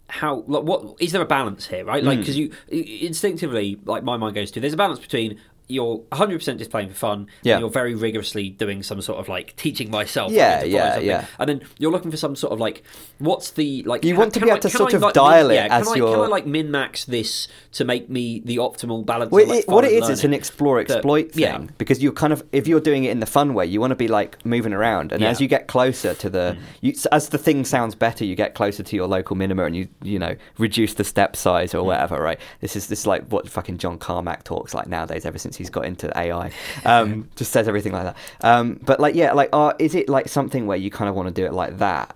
how 0.10 0.44
like 0.48 0.64
what 0.64 0.96
is 1.00 1.12
there 1.12 1.22
a 1.22 1.26
balance 1.26 1.68
here 1.68 1.84
right 1.86 2.04
Mm. 2.04 2.08
like 2.08 2.20
because 2.20 2.38
you 2.38 2.52
instinctively 2.70 3.78
like 3.86 4.04
my 4.04 4.18
mind 4.18 4.36
goes 4.36 4.52
to 4.52 4.60
there's 4.60 4.74
a 4.74 4.78
balance 4.78 5.00
between 5.00 5.40
you're 5.70 6.00
100% 6.12 6.58
just 6.58 6.72
playing 6.72 6.90
for 6.90 6.96
fun 6.96 7.28
Yeah. 7.44 7.56
and 7.56 7.62
you're 7.62 7.70
very 7.70 7.94
rigorously 7.94 8.50
doing 8.50 8.84
some 8.84 9.02
sort 9.02 9.20
of 9.20 9.28
like 9.28 9.56
teaching 9.58 9.92
myself 9.92 10.32
Yeah, 10.32 10.64
yeah, 10.64 10.92
something. 10.92 11.08
yeah. 11.08 11.26
and 11.40 11.50
then 11.50 11.62
you're 11.78 11.92
looking 11.92 12.12
for 12.12 12.18
some 12.18 12.36
sort 12.36 12.54
of 12.54 12.60
like 12.60 12.84
what's 13.20 13.52
the 13.52 13.84
like 13.84 14.04
You 14.06 14.16
want 14.16 14.34
to 14.36 14.40
be 14.40 14.48
I- 14.50 14.54
able 14.54 14.62
to 14.62 14.70
sort 14.70 14.94
I, 14.94 14.98
of 14.98 15.02
like, 15.04 15.14
dial 15.14 15.52
it 15.52 15.56
yeah, 15.56 15.68
as 15.70 15.86
can 15.88 15.94
I, 15.94 15.96
your- 15.98 16.14
can 16.16 16.24
I 16.24 16.28
like 16.28 16.46
min 16.46 16.72
max 16.72 17.06
this 17.06 17.48
to 17.74 17.84
make 17.86 18.10
me 18.10 18.40
the 18.46 18.58
optimal 18.58 19.06
balance 19.06 19.32
Well, 19.32 19.44
of, 19.44 19.50
like, 19.50 19.60
it, 19.60 19.68
what 19.68 19.84
it 19.84 19.92
is, 19.92 20.08
it's 20.10 20.24
an 20.24 20.34
explore 20.34 20.80
exploit 20.80 21.32
thing 21.34 21.42
yeah. 21.44 21.58
because 21.78 22.02
you're 22.02 22.14
kind 22.14 22.32
of 22.34 22.44
if 22.52 22.68
you're 22.68 22.80
doing 22.80 23.04
it 23.04 23.12
in 23.12 23.20
the 23.20 23.26
fun 23.26 23.54
way, 23.54 23.66
you 23.66 23.82
want 23.82 23.92
to 23.92 23.96
be 23.96 24.08
like 24.08 24.44
moving 24.46 24.74
around, 24.74 25.12
and 25.12 25.22
Yeah. 25.22 25.30
as 25.30 25.42
you 25.42 25.48
get 25.48 25.68
closer 25.68 26.14
to 26.14 26.30
the, 26.30 26.58
mm. 26.58 26.62
you, 26.82 26.94
as 27.12 27.30
the 27.30 27.38
thing 27.38 27.66
sounds 27.66 27.94
better, 27.96 28.24
you 28.24 28.36
get 28.36 28.56
closer 28.56 28.84
to 28.84 28.96
your 28.96 29.08
local 29.08 29.36
minima, 29.36 29.66
and 29.66 29.76
you 29.76 29.88
you 30.02 30.18
know 30.18 30.36
reduce 30.58 30.94
the 30.94 31.04
step 31.04 31.36
size 31.36 31.74
or 31.74 31.80
mm. 31.84 31.88
whatever. 31.88 32.22
Right? 32.22 32.40
This 32.62 32.76
is 32.76 32.88
this 32.88 33.02
is 33.02 33.08
like 33.08 33.28
what 33.28 33.50
fucking 33.50 33.78
John 33.80 33.98
Carmack 33.98 34.44
talks 34.44 34.74
like 34.74 34.88
nowadays. 34.88 35.26
Ever 35.26 35.38
since 35.38 35.57
he's 35.58 35.70
got 35.70 35.86
into 35.86 36.16
AI, 36.18 36.52
um, 36.86 37.30
just 37.36 37.52
says 37.52 37.68
everything 37.68 37.92
like 37.94 38.04
that. 38.04 38.18
Um, 38.42 38.80
but 38.84 39.00
like 39.00 39.16
yeah, 39.16 39.34
like 39.34 39.50
uh, 39.54 39.74
is 39.80 39.96
it 39.96 40.08
like 40.10 40.28
something 40.30 40.68
where 40.68 40.78
you 40.78 40.90
kind 40.92 41.10
of 41.10 41.16
want 41.16 41.28
to 41.28 41.34
do 41.34 41.46
it 41.46 41.54
like 41.54 41.78
that, 41.80 42.16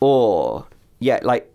or 0.00 0.66
yeah, 0.98 1.20
like 1.22 1.46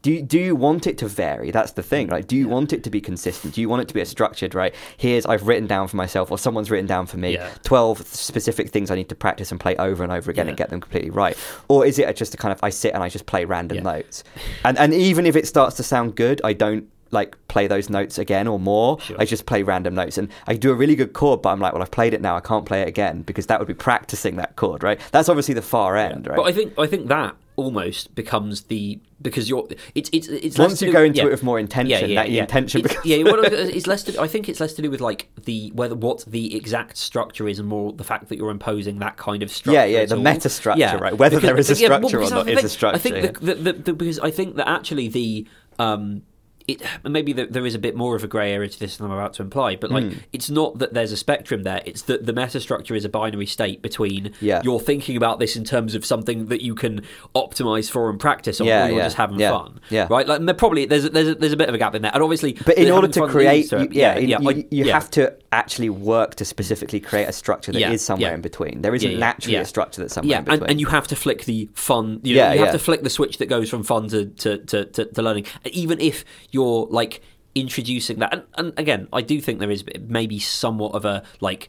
do 0.00 0.12
you, 0.12 0.22
do 0.22 0.38
you 0.38 0.54
want 0.54 0.86
it 0.86 0.96
to 0.98 1.08
vary? 1.08 1.50
That's 1.50 1.72
the 1.72 1.82
thing. 1.82 2.06
Like, 2.06 2.28
do 2.28 2.36
you 2.36 2.46
want 2.48 2.72
it 2.72 2.84
to 2.84 2.90
be 2.90 3.00
consistent? 3.00 3.54
Do 3.54 3.60
you 3.60 3.68
want 3.68 3.82
it 3.82 3.88
to 3.88 3.94
be 3.94 4.00
a 4.00 4.06
structured? 4.06 4.54
Right? 4.54 4.72
Here's 4.96 5.26
I've 5.26 5.48
written 5.48 5.66
down 5.66 5.88
for 5.88 5.96
myself, 5.96 6.30
or 6.30 6.38
someone's 6.38 6.70
written 6.70 6.86
down 6.86 7.06
for 7.06 7.16
me, 7.16 7.34
Yeah. 7.34 7.50
twelve 7.64 8.06
specific 8.06 8.70
things 8.70 8.92
I 8.92 8.94
need 8.94 9.08
to 9.08 9.16
practice 9.16 9.50
and 9.50 9.58
play 9.58 9.74
over 9.76 10.04
and 10.04 10.12
over 10.12 10.30
again 10.30 10.46
Yeah. 10.46 10.50
and 10.50 10.56
get 10.56 10.70
them 10.70 10.80
completely 10.80 11.10
right. 11.10 11.36
Or 11.66 11.84
is 11.84 11.98
it 11.98 12.14
just 12.16 12.32
a 12.32 12.36
kind 12.36 12.52
of 12.52 12.60
I 12.62 12.70
sit 12.70 12.94
and 12.94 13.02
I 13.02 13.08
just 13.08 13.26
play 13.26 13.44
random 13.44 13.78
Yeah. 13.78 13.82
notes, 13.82 14.22
and 14.64 14.78
and 14.78 14.94
even 14.94 15.26
if 15.26 15.34
it 15.34 15.48
starts 15.48 15.74
to 15.76 15.82
sound 15.82 16.14
good, 16.14 16.40
I 16.44 16.52
don't 16.52 16.86
like 17.10 17.36
play 17.48 17.66
those 17.66 17.88
notes 17.88 18.18
again 18.18 18.46
or 18.46 18.58
more. 18.58 19.00
Sure. 19.00 19.16
I 19.18 19.24
just 19.24 19.46
play 19.46 19.62
random 19.62 19.94
notes, 19.94 20.18
and 20.18 20.28
I 20.46 20.54
do 20.54 20.70
a 20.70 20.74
really 20.74 20.96
good 20.96 21.12
chord, 21.12 21.42
but 21.42 21.50
I'm 21.50 21.60
like, 21.60 21.72
well, 21.72 21.82
I've 21.82 21.90
played 21.90 22.14
it 22.14 22.20
now, 22.20 22.36
I 22.36 22.40
can't 22.40 22.66
play 22.66 22.82
it 22.82 22.88
again 22.88 23.22
because 23.22 23.46
that 23.46 23.58
would 23.58 23.68
be 23.68 23.74
practicing 23.74 24.36
that 24.36 24.56
chord, 24.56 24.82
right? 24.82 25.00
That's 25.12 25.28
obviously 25.28 25.54
the 25.54 25.62
far 25.62 25.96
end, 25.96 26.26
right? 26.26 26.36
But 26.36 26.46
I 26.46 26.52
think 26.52 26.78
I 26.78 26.86
think 26.86 27.08
that 27.08 27.34
almost 27.58 28.14
becomes 28.14 28.62
the 28.62 29.00
because 29.20 29.48
you're 29.48 29.66
it's 29.96 30.08
it's 30.12 30.28
it's 30.28 30.56
Once 30.56 30.80
you 30.80 30.88
do- 30.88 30.92
go 30.92 31.02
into 31.02 31.18
yeah. 31.18 31.26
it 31.26 31.30
with 31.30 31.42
more 31.42 31.58
intention, 31.58 32.08
yeah, 32.08 32.22
that 32.22 32.28
the 32.30 32.38
intention 32.38 32.80
it's, 32.80 32.88
becomes 32.88 33.06
yeah. 33.06 33.22
What 33.24 33.44
it's 33.52 33.86
less. 33.88 34.04
To, 34.04 34.20
I 34.20 34.28
think 34.28 34.48
it's 34.48 34.60
less 34.60 34.74
to 34.74 34.82
do 34.82 34.90
with 34.90 35.00
like 35.00 35.28
the 35.44 35.72
whether 35.74 35.96
what 35.96 36.24
the 36.26 36.54
exact 36.54 36.96
structure 36.96 37.48
is, 37.48 37.58
and 37.58 37.68
more 37.68 37.92
the 37.92 38.04
fact 38.04 38.28
that 38.28 38.38
you're 38.38 38.50
imposing 38.50 39.00
that 39.00 39.16
kind 39.16 39.42
of 39.42 39.50
structure. 39.50 39.74
Yeah, 39.74 39.84
yeah, 39.84 40.04
the 40.06 40.16
all. 40.16 40.22
meta 40.22 40.48
structure, 40.48 40.80
Yeah. 40.80 40.96
right? 40.96 41.18
Whether 41.18 41.40
there 41.40 41.58
is 41.58 41.68
a 41.68 41.74
yeah, 41.74 41.88
well, 41.88 42.08
structure 42.08 42.18
or 42.18 42.20
because 42.20 42.46
not 42.46 42.48
is 42.48 42.64
a 42.64 42.68
structure, 42.68 42.96
I 42.96 42.98
think 43.00 43.40
the, 43.40 43.54
the, 43.54 43.72
the, 43.72 43.92
because 43.92 44.20
I 44.20 44.30
think 44.30 44.54
that 44.56 44.68
actually 44.68 45.08
the 45.08 45.46
um. 45.78 46.22
It, 46.68 46.82
maybe 47.02 47.32
there 47.32 47.46
there 47.46 47.64
is 47.66 47.74
a 47.74 47.78
bit 47.78 47.96
more 47.96 48.14
of 48.14 48.22
a 48.22 48.28
grey 48.28 48.52
area 48.52 48.68
to 48.68 48.78
this 48.78 48.98
than 48.98 49.06
I'm 49.06 49.12
about 49.12 49.32
to 49.34 49.42
imply, 49.42 49.74
but 49.76 49.90
like 49.90 50.04
Hmm. 50.04 50.18
it's 50.34 50.50
not 50.50 50.78
that 50.80 50.92
there's 50.92 51.12
a 51.12 51.16
spectrum 51.16 51.62
there. 51.62 51.80
It's 51.86 52.02
that 52.02 52.26
the 52.26 52.32
meta 52.34 52.60
structure 52.60 52.94
is 52.94 53.04
a 53.06 53.08
binary 53.08 53.46
state 53.46 53.80
between 53.80 54.32
Yeah. 54.40 54.60
you're 54.62 54.78
thinking 54.78 55.16
about 55.16 55.38
this 55.38 55.56
in 55.56 55.64
terms 55.64 55.94
of 55.94 56.04
something 56.04 56.46
that 56.46 56.62
you 56.62 56.74
can 56.74 57.02
optimize 57.34 57.90
for 57.90 58.10
and 58.10 58.20
practice 58.20 58.60
on, 58.60 58.66
Yeah, 58.66 58.84
or 58.84 58.88
you're 58.88 58.98
yeah, 58.98 59.04
just 59.04 59.16
having 59.16 59.38
fun. 59.38 59.80
Right? 60.10 60.26
Like, 60.28 60.38
and 60.40 60.46
there 60.48 60.54
probably 60.54 60.84
there's 60.84 61.06
a, 61.06 61.08
there's 61.10 61.28
a, 61.28 61.34
there's 61.36 61.52
a 61.52 61.56
bit 61.56 61.68
of 61.70 61.74
a 61.74 61.78
gap 61.78 61.94
in 61.94 62.02
there, 62.02 62.10
and 62.12 62.22
obviously, 62.22 62.52
But 62.52 62.76
in 62.76 62.90
order 62.92 63.08
to 63.08 63.26
create, 63.28 63.70
to 63.70 63.82
you, 63.84 63.88
yeah, 63.92 64.18
yeah, 64.18 64.38
you, 64.40 64.50
you, 64.50 64.84
you 64.84 64.92
have 64.92 65.10
to 65.12 65.34
actually 65.52 65.88
work 65.88 66.34
to 66.34 66.44
specifically 66.44 67.00
create 67.00 67.28
a 67.28 67.32
structure 67.32 67.72
that 67.72 67.92
is 67.92 68.04
somewhere 68.04 68.34
in 68.34 68.42
between. 68.42 68.82
There 68.82 68.94
isn't 68.94 69.18
naturally 69.18 69.56
a 69.56 69.64
structure 69.64 70.02
that's 70.02 70.12
somewhere 70.14 70.38
in 70.40 70.44
between. 70.44 70.60
and, 70.62 70.70
and 70.72 70.80
you 70.80 70.86
have 70.88 71.06
to 71.08 71.16
flick 71.16 71.46
the 71.46 71.70
fun. 71.72 72.20
You, 72.22 72.36
know, 72.36 72.42
Yeah, 72.42 72.52
you 72.52 72.60
have 72.60 72.72
to 72.72 72.78
flick 72.78 73.02
the 73.02 73.10
switch 73.10 73.38
that 73.38 73.46
goes 73.46 73.70
from 73.70 73.82
fun 73.84 74.08
to 74.08 74.26
to, 74.26 74.58
to, 74.58 74.84
to, 74.84 75.04
to 75.06 75.22
learning, 75.22 75.46
even 75.64 75.98
if 76.00 76.24
you're 76.58 76.86
like 76.90 77.22
introducing 77.54 78.18
that. 78.18 78.32
And, 78.32 78.42
and 78.56 78.78
again, 78.78 79.08
I 79.12 79.22
do 79.22 79.40
think 79.40 79.58
there 79.58 79.70
is 79.70 79.84
maybe 80.00 80.38
somewhat 80.38 80.94
of 80.94 81.04
a 81.04 81.22
like. 81.40 81.68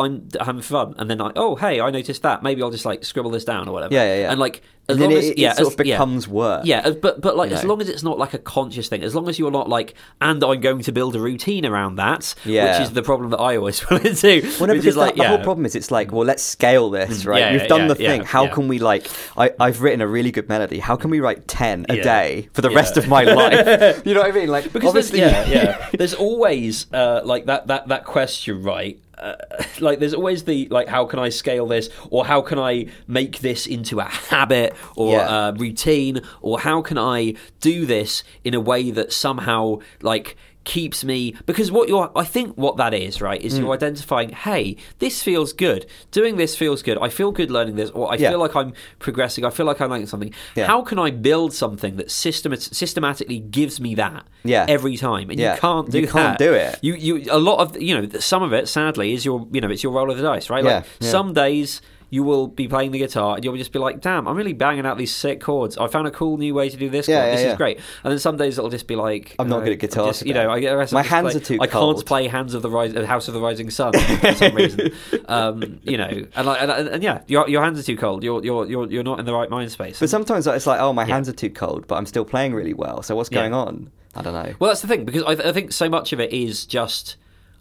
I'm 0.00 0.28
having 0.40 0.62
fun, 0.62 0.94
and 0.98 1.08
then 1.10 1.20
I 1.20 1.32
oh 1.36 1.56
hey 1.56 1.80
I 1.80 1.90
noticed 1.90 2.22
that 2.22 2.42
maybe 2.42 2.62
I'll 2.62 2.70
just 2.70 2.84
like 2.84 3.04
scribble 3.04 3.30
this 3.30 3.44
down 3.44 3.68
or 3.68 3.72
whatever. 3.72 3.94
Yeah, 3.94 4.04
yeah, 4.04 4.20
yeah. 4.22 4.30
And 4.30 4.40
like 4.40 4.62
as 4.88 4.96
And 4.96 5.04
long 5.04 5.12
it, 5.12 5.18
as 5.18 5.24
it 5.30 5.38
yeah, 5.38 5.52
sort 5.52 5.72
of 5.74 5.80
as- 5.80 5.86
yeah. 5.86 5.94
becomes 5.96 6.26
work. 6.26 6.62
Yeah, 6.64 6.90
but 6.90 7.20
but 7.20 7.36
like 7.36 7.52
as 7.52 7.62
know. 7.62 7.68
long 7.70 7.80
as 7.80 7.88
it's 7.88 8.02
not 8.02 8.18
like 8.18 8.34
a 8.34 8.38
conscious 8.38 8.88
thing, 8.88 9.02
as 9.04 9.14
long 9.14 9.28
as 9.28 9.38
you're 9.38 9.50
not 9.52 9.68
like, 9.68 9.94
and 10.20 10.42
I'm 10.42 10.60
going 10.60 10.82
to 10.82 10.90
build 10.92 11.14
a 11.14 11.20
routine 11.20 11.64
around 11.64 11.94
that, 11.96 12.34
Yeah. 12.44 12.72
which 12.78 12.88
is 12.88 12.92
the 12.94 13.02
problem 13.02 13.30
that 13.30 13.38
I 13.38 13.56
always 13.56 13.84
run 13.90 14.04
into. 14.04 14.40
Well, 14.58 14.66
no, 14.66 14.74
which 14.74 14.82
because 14.82 14.86
is 14.86 14.96
like 14.96 15.14
the, 15.14 15.22
the 15.22 15.28
whole 15.28 15.38
problem 15.44 15.64
is 15.66 15.76
it's 15.76 15.92
like, 15.92 16.10
well, 16.12 16.24
let's 16.24 16.42
scale 16.42 16.90
this, 16.90 17.24
right? 17.24 17.38
yeah, 17.38 17.52
We've 17.52 17.68
done 17.68 17.82
yeah, 17.82 17.86
the 17.88 17.94
thing. 17.94 18.20
yeah, 18.22 18.26
How 18.26 18.44
yeah. 18.44 18.50
can 18.54 18.66
we 18.68 18.78
like? 18.80 19.06
I, 19.36 19.52
I've 19.60 19.80
written 19.80 20.00
a 20.00 20.08
really 20.08 20.32
good 20.32 20.48
melody. 20.48 20.80
How 20.80 20.96
can 20.96 21.10
we 21.10 21.20
write 21.20 21.46
ten 21.46 21.86
a 21.88 21.96
Yeah. 21.96 22.02
day 22.02 22.48
for 22.52 22.62
the 22.62 22.70
Yeah. 22.70 22.76
rest 22.76 22.96
of 22.96 23.06
my 23.06 23.22
life? 23.40 24.02
you 24.04 24.14
know 24.14 24.22
what 24.22 24.30
I 24.30 24.34
mean? 24.34 24.48
Like, 24.48 24.72
because 24.72 24.92
there's, 24.92 25.10
obviously, 25.12 25.20
yeah, 25.20 25.46
yeah. 25.48 25.88
There's 25.96 26.14
always 26.14 26.92
uh, 26.92 27.20
like 27.24 27.46
that 27.46 27.68
that 27.68 27.86
that 27.88 28.04
question, 28.06 28.62
right? 28.64 28.98
Uh, 29.20 29.36
like 29.80 29.98
there's 29.98 30.14
always 30.14 30.44
the 30.44 30.66
like, 30.70 30.88
how 30.88 31.04
can 31.04 31.18
I 31.18 31.28
scale 31.28 31.66
this, 31.66 31.88
or 32.10 32.24
how 32.26 32.40
can 32.42 32.58
I 32.58 32.86
make 33.06 33.40
this 33.40 33.66
into 33.66 34.00
a 34.00 34.04
habit 34.04 34.74
or 34.96 35.12
Yeah. 35.12 35.48
a 35.48 35.52
routine, 35.52 36.22
or 36.40 36.60
how 36.60 36.82
can 36.82 36.98
I 36.98 37.34
do 37.60 37.86
this 37.86 38.24
in 38.44 38.54
a 38.54 38.60
way 38.60 38.90
that 38.90 39.12
somehow 39.12 39.78
like 40.02 40.36
keeps 40.76 40.98
me 41.12 41.18
because 41.50 41.68
what 41.76 41.88
you're 41.90 42.08
I 42.24 42.24
think 42.34 42.48
what 42.64 42.74
that 42.82 42.92
is 43.06 43.14
right 43.28 43.40
is 43.48 43.50
Mm. 43.54 43.58
you're 43.60 43.74
identifying 43.82 44.30
hey 44.46 44.64
this 45.04 45.16
feels 45.28 45.50
good 45.66 45.82
doing 46.18 46.34
this 46.42 46.52
feels 46.62 46.80
good 46.88 46.96
I 47.06 47.08
feel 47.18 47.30
good 47.40 47.50
learning 47.56 47.74
this 47.80 47.90
or 47.98 48.04
I 48.12 48.16
Yeah. 48.16 48.30
feel 48.30 48.40
like 48.44 48.54
I'm 48.60 48.70
progressing 49.06 49.42
I 49.44 49.50
feel 49.50 49.66
like 49.70 49.80
I'm 49.82 49.90
learning 49.90 50.06
something 50.14 50.32
Yeah. 50.54 50.66
how 50.72 50.80
can 50.82 50.98
I 51.06 51.10
build 51.30 51.50
something 51.64 51.96
that 51.96 52.08
systemat- 52.08 52.72
systematically 52.82 53.40
gives 53.58 53.80
me 53.86 53.90
that 53.96 54.22
Yeah. 54.44 54.64
every 54.76 54.96
time 55.08 55.26
and 55.30 55.38
Yeah. 55.40 55.54
you 55.54 55.60
can't 55.60 55.90
do 55.90 56.00
You 56.00 56.06
can't 56.16 56.38
that. 56.38 56.44
do 56.46 56.52
it. 56.64 56.78
you 56.86 56.94
you 57.06 57.12
a 57.30 57.40
lot 57.48 57.58
of 57.64 57.68
you 57.86 57.92
know 57.96 58.04
some 58.32 58.42
of 58.48 58.52
it 58.52 58.64
sadly 58.68 59.08
is 59.16 59.24
your 59.24 59.38
you 59.54 59.60
know 59.62 59.70
it's 59.74 59.82
your 59.82 59.92
roll 59.92 60.08
of 60.12 60.16
the 60.18 60.22
dice 60.32 60.46
right 60.54 60.64
like 60.64 60.84
yeah. 61.00 61.10
some 61.16 61.28
days 61.44 61.68
you 62.10 62.22
will 62.24 62.48
be 62.48 62.66
playing 62.68 62.90
the 62.90 62.98
guitar 62.98 63.36
and 63.36 63.44
you'll 63.44 63.56
just 63.56 63.72
be 63.72 63.78
like, 63.78 64.00
damn, 64.00 64.26
I'm 64.28 64.36
really 64.36 64.52
banging 64.52 64.84
out 64.84 64.98
these 64.98 65.14
sick 65.14 65.40
chords. 65.40 65.78
I 65.78 65.86
found 65.86 66.06
a 66.08 66.10
cool 66.10 66.36
new 66.36 66.52
way 66.54 66.68
to 66.68 66.76
do 66.76 66.90
this 66.90 67.06
Yeah, 67.08 67.24
yeah, 67.26 67.30
this 67.30 67.40
yeah. 67.42 67.50
is 67.52 67.56
great. 67.56 67.78
And 68.04 68.10
then 68.10 68.18
some 68.18 68.36
days 68.36 68.58
it'll 68.58 68.68
just 68.70 68.86
be 68.88 68.96
like, 68.96 69.36
I'm 69.38 69.48
not 69.48 69.60
uh, 69.60 69.64
good 69.64 69.72
at 69.74 69.78
guitar 69.78 70.06
just, 70.08 70.26
you 70.26 70.34
know, 70.34 70.50
I 70.50 70.60
My 70.92 71.02
hands 71.02 71.26
like, 71.26 71.36
are 71.36 71.40
too 71.40 71.58
cold. 71.58 71.68
I 71.68 71.72
cold. 71.72 71.96
can't 71.96 72.06
play 72.06 72.26
Hands 72.28 72.52
of 72.54 72.62
the 72.62 72.70
Rise, 72.70 72.94
uh, 72.96 73.06
House 73.06 73.28
of 73.28 73.34
the 73.34 73.40
Rising 73.40 73.70
Sun 73.70 73.92
for 74.20 74.32
some 74.34 74.54
reason. 74.54 74.90
Um, 75.26 75.80
you 75.84 75.96
know, 75.96 76.26
and, 76.34 76.46
like, 76.46 76.60
and, 76.62 76.70
and, 76.88 77.02
yeah, 77.02 77.22
your, 77.28 77.48
your 77.48 77.62
hands 77.62 77.78
are 77.78 77.82
too 77.84 77.96
cold. 77.96 78.24
You're 78.24 78.44
you're 78.44 78.66
you're 78.66 78.90
you're 78.90 79.02
not 79.04 79.20
in 79.20 79.26
the 79.26 79.32
right 79.34 79.48
mind 79.48 79.70
space. 79.70 80.00
But 80.00 80.10
sometimes 80.10 80.46
it's 80.46 80.66
like, 80.66 80.80
oh, 80.80 80.92
my 80.92 81.04
Yeah. 81.06 81.14
hands 81.14 81.28
are 81.28 81.32
too 81.32 81.50
cold, 81.50 81.86
but 81.86 81.94
I'm 81.96 82.06
still 82.06 82.24
playing 82.24 82.54
really 82.54 82.74
well. 82.74 83.02
So 83.02 83.14
what's 83.16 83.30
Yeah. 83.30 83.38
going 83.40 83.54
on? 83.54 83.90
I 84.16 84.22
don't 84.22 84.32
know. 84.32 84.54
Well, 84.58 84.70
that's 84.70 84.80
the 84.80 84.88
thing 84.88 85.04
because 85.04 85.22
I, 85.22 85.32
I 85.48 85.52
think 85.52 85.70
so 85.72 85.88
much 85.88 86.12
of 86.12 86.18
it 86.20 86.32
is 86.32 86.66
just. 86.66 87.16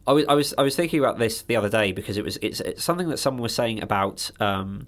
I 0.10 0.14
was, 0.14 0.26
I 0.28 0.34
was 0.34 0.54
I 0.58 0.62
was 0.64 0.76
thinking 0.76 1.00
about 1.00 1.20
this 1.20 1.44
the 1.44 1.56
other 1.56 1.70
day 1.70 1.92
because 1.92 2.18
it 2.18 2.24
was 2.24 2.38
it's, 2.42 2.60
it's 2.62 2.84
something 2.84 3.10
that 3.10 3.18
someone 3.20 3.44
was 3.44 3.54
saying 3.54 3.82
about 3.84 4.32
um, 4.40 4.88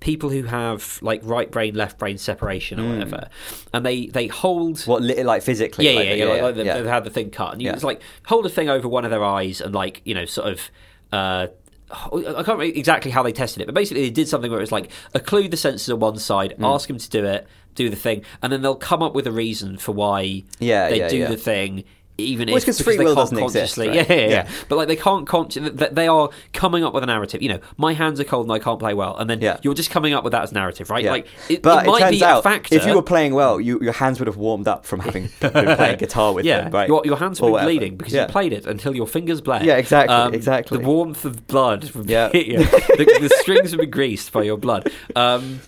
people 0.00 0.28
who 0.30 0.42
have 0.44 0.98
like 1.02 1.20
right 1.24 1.50
brain 1.50 1.74
left 1.74 1.98
brain 1.98 2.18
separation 2.18 2.80
or 2.80 2.88
whatever, 2.90 3.28
and 3.72 3.86
they 3.86 4.06
they 4.06 4.26
hold 4.26 4.80
What, 4.86 5.02
like 5.02 5.42
physically? 5.42 5.86
yeah, 5.88 5.92
like, 5.96 6.06
yeah, 6.08 6.14
yeah, 6.14 6.24
like, 6.26 6.42
like 6.42 6.54
they've, 6.56 6.66
they've 6.66 6.86
had 6.86 7.04
the 7.04 7.10
thing 7.10 7.30
cut, 7.30 7.52
and 7.52 7.62
you 7.62 7.66
Yeah. 7.66 7.72
just 7.74 7.84
like 7.84 8.02
hold 8.26 8.44
a 8.46 8.48
thing 8.48 8.68
over 8.68 8.88
one 8.88 9.04
of 9.04 9.10
their 9.10 9.24
eyes 9.24 9.60
and 9.60 9.74
like 9.74 10.02
you 10.04 10.14
know 10.14 10.24
sort 10.24 10.48
of. 10.52 10.70
Uh, 11.12 11.46
I 11.92 12.08
can't 12.08 12.46
remember 12.46 12.62
exactly 12.62 13.10
how 13.10 13.24
they 13.24 13.32
tested 13.32 13.62
it, 13.62 13.66
but 13.66 13.74
basically 13.74 14.02
they 14.02 14.10
did 14.10 14.28
something 14.28 14.48
where 14.48 14.60
it 14.60 14.62
was 14.62 14.70
like 14.70 14.92
occlude 15.12 15.50
the 15.50 15.56
sensors 15.56 15.92
on 15.92 15.98
one 15.98 16.18
side, 16.18 16.54
Mm. 16.56 16.72
ask 16.72 16.86
them 16.86 16.98
to 16.98 17.10
do 17.10 17.24
it, 17.24 17.48
do 17.74 17.90
the 17.90 17.96
thing, 17.96 18.22
and 18.42 18.52
then 18.52 18.62
they'll 18.62 18.76
come 18.76 19.02
up 19.02 19.12
with 19.12 19.26
a 19.26 19.32
reason 19.32 19.76
for 19.76 19.90
why 19.90 20.44
Yeah, 20.60 20.88
they 20.88 20.98
yeah, 20.98 21.08
do 21.08 21.16
yeah. 21.16 21.28
the 21.28 21.36
thing. 21.36 21.82
Even 22.20 22.48
Well, 22.48 22.56
if 22.56 22.62
because 22.64 22.80
free 22.80 22.98
will 22.98 23.14
doesn't 23.14 23.38
exist, 23.38 23.76
right? 23.78 23.92
yeah, 23.92 24.04
yeah, 24.08 24.14
yeah, 24.14 24.28
Yeah. 24.28 24.48
but 24.68 24.76
like 24.76 24.88
they 24.88 24.96
can't 24.96 25.26
consciously, 25.26 25.70
they 25.70 26.06
are 26.08 26.30
coming 26.52 26.84
up 26.84 26.94
with 26.94 27.02
a 27.02 27.06
narrative. 27.06 27.42
You 27.42 27.48
know, 27.50 27.60
my 27.76 27.92
hands 27.94 28.20
are 28.20 28.24
cold 28.24 28.46
and 28.46 28.52
I 28.52 28.58
can't 28.58 28.78
play 28.78 28.94
well, 28.94 29.16
and 29.16 29.28
then 29.28 29.40
Yeah. 29.40 29.58
you're 29.62 29.74
just 29.74 29.90
coming 29.90 30.12
up 30.14 30.24
with 30.24 30.32
that 30.32 30.42
as 30.42 30.52
narrative, 30.52 30.90
right? 30.90 31.04
Like 31.04 31.26
it, 31.48 31.62
but 31.62 31.84
it 31.84 31.88
might 31.88 32.00
turns 32.00 32.18
be 32.18 32.24
out, 32.24 32.40
a 32.40 32.42
factor. 32.42 32.74
if 32.74 32.86
you 32.86 32.94
were 32.94 33.02
playing 33.02 33.34
well, 33.34 33.60
you, 33.60 33.80
your 33.80 33.92
hands 33.92 34.18
would 34.20 34.26
have 34.26 34.36
warmed 34.36 34.68
up 34.68 34.84
from 34.86 35.00
having 35.00 35.28
been 35.40 35.50
playing 35.76 35.98
guitar 35.98 36.32
with 36.32 36.44
yeah, 36.44 36.62
them, 36.62 36.72
right? 36.72 36.88
your, 36.88 37.02
your 37.04 37.16
hands 37.16 37.40
were 37.40 37.50
whatever. 37.50 37.70
bleeding 37.70 37.96
because 37.96 38.12
you 38.12 38.24
played 38.26 38.52
it 38.52 38.66
until 38.66 38.94
your 38.94 39.06
fingers 39.06 39.40
bled. 39.40 39.64
Yeah, 39.64 39.76
exactly, 39.76 40.36
exactly. 40.36 40.78
The 40.78 40.84
warmth 40.84 41.24
of 41.24 41.46
blood 41.46 41.90
would 41.92 42.08
Yeah. 42.08 42.30
hit 42.30 42.46
you. 42.48 42.58
the, 42.58 43.18
the 43.20 43.36
strings 43.40 43.72
would 43.72 43.80
be 43.80 43.86
greased 43.86 44.32
by 44.32 44.42
your 44.42 44.56
blood. 44.56 44.90
Um, 45.16 45.60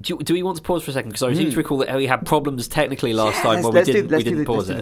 do, 0.00 0.18
do 0.18 0.34
we 0.34 0.42
want 0.42 0.56
to 0.56 0.62
pause 0.62 0.82
for 0.82 0.90
a 0.90 0.94
second? 0.94 1.10
Because 1.10 1.22
I 1.22 1.32
seem 1.34 1.50
to 1.50 1.56
recall 1.56 1.78
that 1.78 1.94
we 1.96 2.06
had 2.06 2.26
problems 2.26 2.68
technically 2.68 3.12
last 3.14 3.40
time 3.42 3.62
when 3.62 3.72
we 3.72 3.82
do- 3.84 3.92
didn't, 3.92 4.10
let's 4.10 4.24
we 4.24 4.30
didn't 4.30 4.38
the- 4.40 4.44
pause 4.44 4.68
it. 4.68 4.76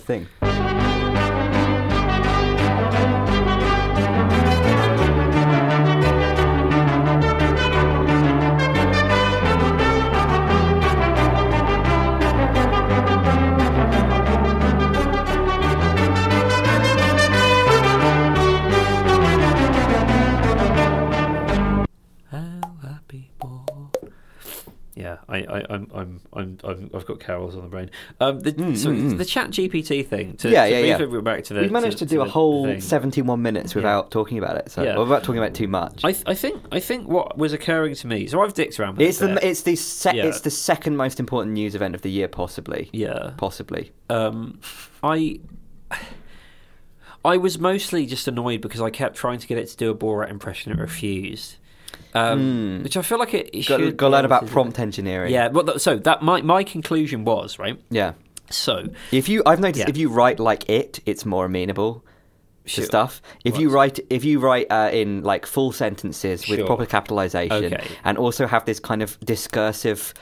I, 25.32 25.38
I, 25.38 25.64
I'm, 25.70 25.90
I'm, 25.94 26.20
I'm, 26.34 26.58
I'm, 26.62 26.90
I've 26.94 27.06
got 27.06 27.18
carols 27.18 27.56
on 27.56 27.62
the 27.62 27.68
brain. 27.68 27.90
Um, 28.20 28.40
the, 28.40 28.50
so 28.76 28.90
mm, 28.90 29.12
mm. 29.12 29.18
the 29.18 29.24
Chat 29.24 29.50
GPT 29.50 30.06
thing. 30.06 30.36
To, 30.36 30.50
Yeah, 30.50 30.66
to 30.66 30.70
yeah, 30.70 30.98
yeah. 30.98 31.20
back 31.22 31.44
to 31.44 31.54
the. 31.54 31.62
We've 31.62 31.72
managed 31.72 31.98
to, 31.98 32.06
do 32.06 32.20
a 32.20 32.28
whole 32.28 32.66
thing. 32.66 32.80
71 32.80 33.40
minutes 33.40 33.74
without 33.74 34.10
talking 34.10 34.36
about 34.38 34.56
it. 34.58 34.70
So, 34.70 34.82
Yeah. 34.82 34.96
or 34.96 35.04
without 35.04 35.24
talking 35.24 35.38
about 35.38 35.54
too 35.54 35.68
much. 35.68 36.04
I, 36.04 36.12
th- 36.12 36.24
I 36.26 36.34
think, 36.34 36.62
I 36.70 36.80
think 36.80 37.08
what 37.08 37.38
was 37.38 37.52
occurring 37.54 37.94
to 37.94 38.06
me. 38.06 38.26
So 38.26 38.42
I've 38.42 38.52
dicked 38.54 38.78
around 38.78 38.98
with 38.98 39.08
it's 39.08 39.22
it 39.22 39.28
the 39.28 39.34
bit. 39.34 39.44
it's 39.44 39.62
the 39.62 39.76
se- 39.76 40.16
Yeah. 40.16 40.26
it's 40.26 40.40
the 40.40 40.50
second 40.50 40.96
most 40.98 41.18
important 41.18 41.54
news 41.54 41.74
event 41.74 41.94
of 41.94 42.02
the 42.02 42.10
year, 42.10 42.28
possibly. 42.28 42.90
yeah. 42.92 43.32
Possibly. 43.38 43.92
Um, 44.10 44.60
I 45.02 45.40
I 47.24 47.36
was 47.36 47.58
mostly 47.58 48.04
just 48.06 48.26
annoyed 48.26 48.60
because 48.60 48.80
I 48.80 48.90
kept 48.90 49.16
trying 49.16 49.38
to 49.38 49.46
get 49.46 49.56
it 49.58 49.68
to 49.68 49.76
do 49.76 49.90
a 49.90 49.94
Borat 49.94 50.30
impression 50.30 50.72
and 50.72 50.80
it 50.80 50.82
refused. 50.82 51.56
Um, 52.14 52.80
Which 52.82 52.96
I 52.96 53.02
feel 53.02 53.18
like 53.18 53.32
it, 53.34 53.50
it 53.52 53.66
Got, 53.66 53.80
should 53.80 53.96
got 53.96 54.10
learn 54.10 54.24
about 54.24 54.46
prompt 54.46 54.78
engineering. 54.78 55.32
Yeah, 55.32 55.48
but 55.48 55.66
th- 55.66 55.80
so 55.80 55.96
that 55.96 56.22
my 56.22 56.42
my 56.42 56.62
conclusion 56.64 57.24
was 57.24 57.58
right. 57.58 57.80
Yeah. 57.90 58.12
So 58.50 58.84
If 59.12 59.28
you, 59.30 59.42
I've 59.46 59.60
noticed 59.60 59.80
Yeah. 59.80 59.88
if 59.88 59.96
you 59.96 60.10
write 60.10 60.38
like 60.38 60.68
it, 60.68 61.00
it's 61.06 61.24
more 61.24 61.46
amenable 61.46 62.04
to 62.64 62.70
Sure. 62.70 62.84
stuff. 62.84 63.22
If 63.44 63.58
you 63.58 63.70
write, 63.70 63.98
if 64.10 64.24
you 64.24 64.38
write 64.40 64.66
uh, 64.70 64.90
in 64.92 65.22
like 65.22 65.46
full 65.46 65.72
sentences 65.72 66.46
with 66.48 66.58
Sure. 66.58 66.66
proper 66.66 66.84
capitalization, 66.86 67.64
Okay. 67.72 67.84
and 68.04 68.18
also 68.18 68.46
have 68.46 68.64
this 68.66 68.78
kind 68.78 69.02
of 69.02 69.18
discursive 69.20 70.12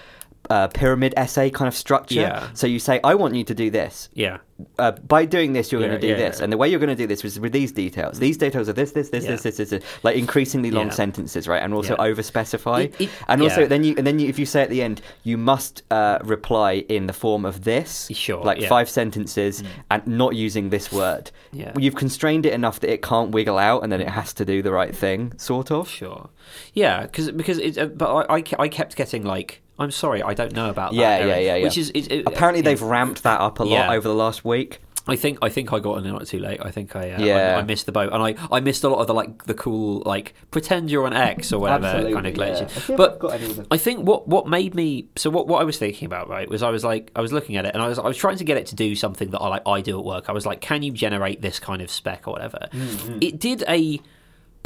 uh, 0.49 0.69
pyramid 0.69 1.13
essay 1.17 1.51
kind 1.51 1.69
of 1.69 1.75
structure. 1.75 2.21
Yeah. 2.21 2.49
So 2.55 2.67
you 2.67 2.79
say, 2.79 3.01
"I 3.05 3.15
want 3.15 3.35
you 3.35 3.45
to 3.45 3.55
do 3.55 3.71
this." 3.71 4.09
yeah, 4.15 4.39
Uh, 4.79 4.93
by 4.93 5.25
doing 5.25 5.55
this, 5.55 5.71
you're 5.73 5.81
Yeah, 5.81 5.89
going 5.89 6.01
to 6.01 6.07
do 6.07 6.13
yeah, 6.13 6.29
this, 6.29 6.41
and 6.41 6.53
the 6.53 6.57
way 6.59 6.69
you're 6.69 6.79
going 6.81 6.97
to 6.97 7.03
do 7.03 7.07
this 7.07 7.25
is 7.25 7.39
with 7.41 7.53
these 7.53 7.73
details. 7.73 8.19
These 8.19 8.37
details 8.37 8.69
are 8.69 8.75
this, 8.75 8.93
this, 8.93 9.09
this, 9.09 9.25
this, 9.25 9.43
this, 9.43 9.57
this, 9.57 9.71
this, 9.71 9.83
like 10.03 10.17
increasingly 10.17 10.71
long 10.71 10.91
sentences, 10.91 11.49
right? 11.49 11.63
And 11.63 11.73
also 11.73 11.95
over 11.97 12.23
specify, 12.23 12.89
and 13.29 13.41
also 13.43 13.67
then 13.67 13.85
you 13.85 13.95
and 13.97 14.07
then 14.07 14.19
you, 14.19 14.29
if 14.29 14.39
you 14.39 14.47
say 14.47 14.63
at 14.63 14.71
the 14.71 14.83
end, 14.83 15.01
you 15.25 15.37
must 15.39 15.83
uh, 15.91 16.19
reply 16.25 16.85
in 16.89 17.07
the 17.07 17.13
form 17.15 17.45
of 17.45 17.65
this, 17.65 18.09
Sure, 18.13 18.43
like. 18.45 18.59
Mm. 18.59 18.69
five 18.69 18.89
sentences, 18.91 19.63
and 19.91 20.07
not 20.07 20.35
using 20.37 20.71
this 20.71 20.93
word. 20.93 21.31
Yeah. 21.53 21.73
You've 21.79 21.97
constrained 21.97 22.45
it 22.47 22.53
enough 22.53 22.79
that 22.81 22.91
it 22.93 23.03
can't 23.03 23.31
wiggle 23.33 23.59
out, 23.59 23.83
and 23.83 23.91
then 23.93 24.01
it 24.01 24.09
has 24.11 24.33
to 24.35 24.45
do 24.45 24.63
the 24.63 24.71
right 24.73 24.95
thing, 24.95 25.33
sort 25.39 25.71
of. 25.71 25.89
sure, 25.89 26.29
yeah, 26.75 27.03
because 27.03 27.31
because 27.33 27.59
it, 27.59 27.79
uh, 27.79 27.87
but 27.87 28.09
I, 28.31 28.37
I 28.37 28.45
I 28.65 28.69
kept 28.69 28.95
getting 28.97 29.25
like 29.25 29.63
I'm 29.81 29.91
sorry 29.91 30.23
I 30.23 30.35
don't 30.35 30.53
know 30.53 30.71
about 30.71 30.93
that. 30.93 30.97
Yeah, 30.97 31.19
yeah, 31.19 31.25
Eric," 31.33 31.45
yeah, 31.47 31.55
yeah. 31.57 31.65
Which 31.65 31.79
is 31.79 31.91
it, 31.91 32.13
it- 32.13 32.27
Apparently, 32.27 32.61
yeah. 32.61 32.65
they've 32.71 32.83
ramped 32.83 33.23
that 33.25 33.41
up 33.41 33.59
a 33.59 33.65
lot 33.65 33.71
Yeah. 33.73 33.93
over 33.93 34.07
the 34.07 34.15
last 34.15 34.45
week. 34.45 34.81
I 35.09 35.17
think 35.17 35.39
I 35.43 35.49
think 35.49 35.73
I 35.73 35.79
got 35.81 35.97
in 36.05 36.11
on 36.15 36.21
it 36.21 36.27
too 36.27 36.39
late. 36.39 36.61
I 36.63 36.71
think 36.71 36.95
I 36.95 37.13
uh, 37.13 37.21
Yeah. 37.23 37.55
I, 37.57 37.61
I 37.61 37.63
missed 37.63 37.87
the 37.87 37.91
boat, 37.91 38.13
and 38.13 38.23
I, 38.23 38.35
I 38.53 38.61
missed 38.61 38.85
a 38.85 38.89
lot 38.91 39.01
of 39.01 39.07
the 39.07 39.15
like 39.15 39.45
the 39.45 39.55
cool 39.55 40.03
like 40.05 40.35
pretend 40.51 40.91
you're 40.91 41.07
an 41.07 41.15
X 41.15 41.53
or 41.55 41.59
whatever 41.59 41.91
kind 42.13 42.27
of 42.27 42.37
yeah. 42.37 42.45
glitch. 42.45 42.91
I 42.93 42.97
But 42.97 43.15
I've 43.15 43.19
got 43.19 43.33
any 43.33 43.47
of 43.47 43.57
them. 43.57 43.67
I 43.71 43.79
think 43.79 44.07
what 44.07 44.29
what 44.29 44.47
made 44.47 44.75
me 44.75 45.09
so 45.17 45.31
what, 45.31 45.49
what 45.49 45.63
I 45.63 45.65
was 45.65 45.79
thinking 45.79 46.05
about 46.07 46.29
right 46.29 46.49
was 46.49 46.63
I 46.63 46.69
was 46.71 46.85
like 46.85 47.11
I 47.17 47.23
was 47.23 47.33
looking 47.33 47.57
at 47.57 47.65
it 47.65 47.73
and 47.75 47.83
I 47.83 47.89
was 47.89 47.99
I 47.99 48.07
was 48.07 48.19
trying 48.19 48.37
to 48.37 48.45
get 48.45 48.59
it 48.59 48.67
to 48.67 48.75
do 48.77 48.95
something 48.95 49.31
that 49.31 49.39
I 49.39 49.49
like 49.49 49.63
I 49.67 49.81
do 49.81 49.99
at 49.99 50.05
work. 50.05 50.29
I 50.29 50.33
was 50.33 50.45
like, 50.45 50.61
can 50.61 50.83
you 50.83 50.93
generate 50.93 51.41
this 51.41 51.59
kind 51.59 51.81
of 51.81 51.91
spec 51.91 52.29
or 52.29 52.33
whatever? 52.35 52.69
Mm-hmm. 52.71 53.19
It 53.23 53.41
did 53.41 53.65
a 53.69 54.01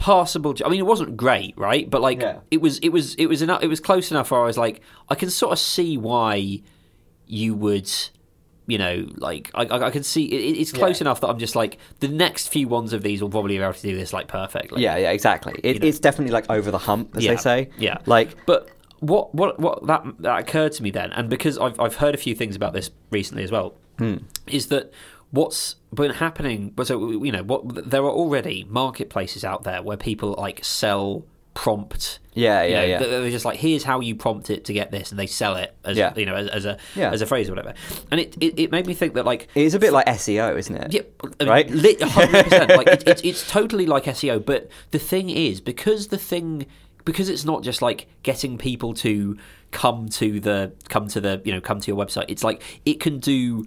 passable. 0.04 0.54
I 0.64 0.68
mean, 0.68 0.80
it 0.80 0.86
wasn't 0.86 1.16
great, 1.16 1.54
right? 1.56 1.88
But 1.88 2.00
like 2.02 2.20
Yeah. 2.20 2.40
it 2.50 2.60
was 2.60 2.78
it 2.80 2.90
was 2.90 3.14
it 3.14 3.26
was 3.26 3.40
enough. 3.42 3.62
It 3.62 3.68
was 3.68 3.80
close 3.80 4.10
enough 4.10 4.30
where 4.30 4.40
I 4.42 4.46
was 4.46 4.58
like, 4.58 4.80
I 5.08 5.14
can 5.14 5.30
sort 5.30 5.52
of 5.52 5.58
see 5.58 5.96
why 5.96 6.60
you 7.26 7.54
would 7.54 7.90
you 8.66 8.78
know 8.78 9.06
like 9.16 9.50
i, 9.54 9.62
I, 9.64 9.86
I 9.88 9.90
can 9.90 10.02
see 10.02 10.24
it, 10.24 10.58
it's 10.58 10.72
close 10.72 10.98
Yeah. 11.00 11.04
enough 11.04 11.20
that 11.20 11.28
i'm 11.28 11.38
just 11.38 11.54
like 11.54 11.76
the 12.00 12.08
next 12.08 12.48
few 12.48 12.66
ones 12.66 12.94
of 12.94 13.02
these 13.02 13.20
will 13.20 13.28
probably 13.28 13.58
be 13.58 13.62
able 13.62 13.74
to 13.74 13.82
do 13.82 13.94
this 13.94 14.12
like 14.14 14.26
perfectly 14.26 14.82
Yeah, 14.82 14.96
yeah, 14.96 15.10
exactly. 15.10 15.54
It, 15.62 15.74
You 15.74 15.80
know. 15.80 15.86
It's 15.88 15.98
definitely 15.98 16.32
like 16.32 16.46
over 16.50 16.70
the 16.70 16.78
hump, 16.78 17.14
as 17.16 17.24
Yeah, 17.24 17.32
they 17.32 17.36
say. 17.36 17.68
yeah. 17.78 17.98
Like, 18.06 18.30
but 18.46 18.70
what 19.00 19.34
what 19.34 19.58
what 19.60 19.86
that 19.86 20.02
that 20.20 20.38
occurred 20.38 20.72
to 20.72 20.82
me 20.82 20.90
then 20.90 21.12
and 21.12 21.28
because 21.28 21.58
i've 21.58 21.78
i've 21.78 21.96
heard 21.96 22.14
a 22.14 22.18
few 22.26 22.34
things 22.34 22.56
about 22.56 22.72
this 22.72 22.90
recently 23.10 23.42
as 23.44 23.50
well 23.50 23.74
Hmm. 23.98 24.16
is 24.46 24.66
that 24.68 24.92
what's 25.34 25.76
been 25.92 26.12
happening 26.12 26.72
so 26.84 27.10
you 27.10 27.32
know 27.32 27.42
what 27.42 27.90
there 27.90 28.02
are 28.02 28.10
already 28.10 28.64
marketplaces 28.68 29.44
out 29.44 29.64
there 29.64 29.82
where 29.82 29.96
people 29.96 30.34
like 30.38 30.64
sell 30.64 31.24
prompt 31.54 32.18
Yeah, 32.34 32.62
you 32.64 32.72
yeah, 32.72 32.80
know, 32.80 32.86
yeah. 32.86 32.98
They're 32.98 33.30
just 33.30 33.44
like, 33.44 33.58
here's 33.58 33.84
how 33.84 34.00
you 34.00 34.16
prompt 34.16 34.50
it 34.50 34.64
to 34.64 34.72
get 34.72 34.90
this, 34.90 35.12
and 35.12 35.18
they 35.20 35.26
sell 35.28 35.54
it 35.54 35.72
as 35.84 35.96
Yeah. 35.96 36.12
you 36.16 36.26
know 36.26 36.34
as, 36.34 36.48
as 36.48 36.64
a 36.64 36.78
Yeah. 36.96 37.10
as 37.12 37.22
a 37.22 37.26
phrase 37.26 37.48
or 37.48 37.52
whatever. 37.52 37.74
And 38.10 38.18
it, 38.20 38.36
it, 38.40 38.58
it 38.58 38.72
made 38.72 38.86
me 38.88 38.94
think 38.94 39.14
that 39.14 39.24
like 39.24 39.46
it 39.54 39.62
is 39.62 39.74
a 39.74 39.78
bit 39.78 39.92
like 39.92 40.06
SEO, 40.06 40.58
isn't 40.58 40.74
it? 40.76 40.92
Yeah, 40.92 41.02
I 41.22 41.44
mean, 41.44 41.48
Right? 41.48 41.70
Lit, 41.70 42.00
100%. 42.00 42.76
like 42.80 42.88
it, 42.88 43.04
it's 43.06 43.22
it's 43.22 43.48
totally 43.48 43.86
like 43.86 44.04
SEO, 44.06 44.44
but 44.44 44.68
the 44.90 44.98
thing 44.98 45.30
is 45.30 45.60
because 45.60 46.08
the 46.08 46.18
thing 46.18 46.66
because 47.04 47.28
it's 47.28 47.44
not 47.44 47.62
just 47.62 47.80
like 47.82 48.08
getting 48.24 48.58
people 48.58 48.92
to 48.94 49.36
come 49.70 50.08
to 50.08 50.40
the 50.40 50.72
come 50.88 51.06
to 51.08 51.20
the 51.20 51.40
you 51.44 51.52
know 51.52 51.60
come 51.60 51.78
to 51.80 51.86
your 51.90 51.96
website. 52.04 52.24
It's 52.28 52.42
like 52.42 52.62
it 52.84 52.98
can 52.98 53.20
do 53.20 53.64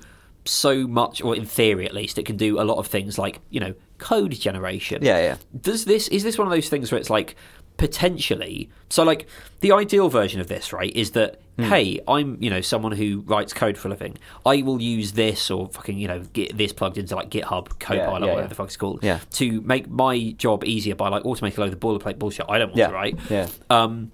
so 0.47 0.87
much, 0.87 1.21
or 1.21 1.35
in 1.35 1.45
theory 1.45 1.85
at 1.85 1.93
least, 1.93 2.17
it 2.17 2.25
can 2.25 2.37
do 2.37 2.59
a 2.59 2.63
lot 2.63 2.77
of 2.77 2.87
things 2.87 3.17
like 3.17 3.39
you 3.49 3.59
know 3.59 3.73
code 3.97 4.31
generation. 4.31 5.03
Yeah, 5.03 5.19
yeah. 5.19 5.35
Does 5.59 5.85
this 5.85 6.07
is 6.07 6.23
this 6.23 6.37
one 6.37 6.47
of 6.47 6.51
those 6.51 6.69
things 6.69 6.91
where 6.91 6.99
it's 6.99 7.09
like 7.09 7.35
potentially. 7.77 8.69
So, 8.89 9.03
like, 9.03 9.27
the 9.61 9.71
ideal 9.71 10.09
version 10.09 10.41
of 10.41 10.47
this, 10.47 10.73
right, 10.73 10.93
is 10.95 11.11
that 11.11 11.41
Hmm. 11.57 11.63
hey, 11.63 11.99
I'm 12.07 12.37
you 12.39 12.51
know 12.51 12.61
someone 12.61 12.91
who 12.91 13.21
writes 13.25 13.51
code 13.51 13.79
for 13.79 13.87
a 13.87 13.91
living. 13.91 14.15
I 14.45 14.61
will 14.61 14.79
use 14.79 15.13
this 15.13 15.49
or 15.49 15.67
fucking 15.69 15.97
you 15.97 16.07
know 16.07 16.19
get 16.33 16.55
this 16.55 16.71
plugged 16.71 16.99
into 16.99 17.15
like 17.15 17.31
GitHub 17.31 17.79
Copilot, 17.79 17.97
yeah, 17.97 18.11
whatever 18.11 18.41
yeah. 18.41 18.47
the 18.47 18.53
fuck 18.53 18.67
it's 18.67 18.77
called, 18.77 18.99
Yeah. 19.03 19.19
to 19.31 19.61
make 19.61 19.89
my 19.89 20.35
job 20.37 20.63
easier 20.63 20.93
by 20.93 21.09
like 21.09 21.23
automating 21.23 21.57
a 21.57 21.61
load 21.61 21.73
of 21.73 21.79
the 21.79 21.83
boilerplate 21.87 22.19
bullshit 22.19 22.45
I 22.47 22.59
don't 22.59 22.67
want 22.69 22.77
Yeah. 22.77 22.87
to 22.89 22.93
write. 22.93 23.17
Yeah. 23.31 23.47
Um, 23.71 24.11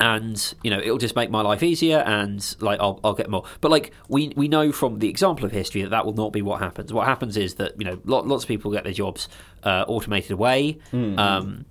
and 0.00 0.54
you 0.62 0.70
know 0.70 0.78
it'll 0.78 0.98
just 0.98 1.16
make 1.16 1.30
my 1.30 1.40
life 1.42 1.62
easier 1.62 1.98
and 1.98 2.56
like 2.60 2.80
I'll, 2.80 3.00
I'll 3.04 3.14
get 3.14 3.28
more. 3.30 3.44
But 3.60 3.70
like 3.70 3.92
we 4.08 4.32
we 4.36 4.48
know 4.48 4.72
from 4.72 4.98
the 4.98 5.08
example 5.08 5.44
of 5.44 5.52
history 5.52 5.82
that 5.82 5.90
that 5.90 6.04
will 6.06 6.14
not 6.14 6.32
be 6.32 6.42
what 6.42 6.60
happens. 6.60 6.92
What 6.92 7.06
happens 7.06 7.36
is 7.36 7.54
that 7.54 7.78
you 7.78 7.84
know 7.84 8.00
lot, 8.04 8.26
lots 8.26 8.44
of 8.44 8.48
people 8.48 8.70
get 8.70 8.84
their 8.84 8.92
jobs 8.92 9.28
uh, 9.62 9.84
automated 9.88 10.32
away 10.32 10.78
um, 10.92 11.64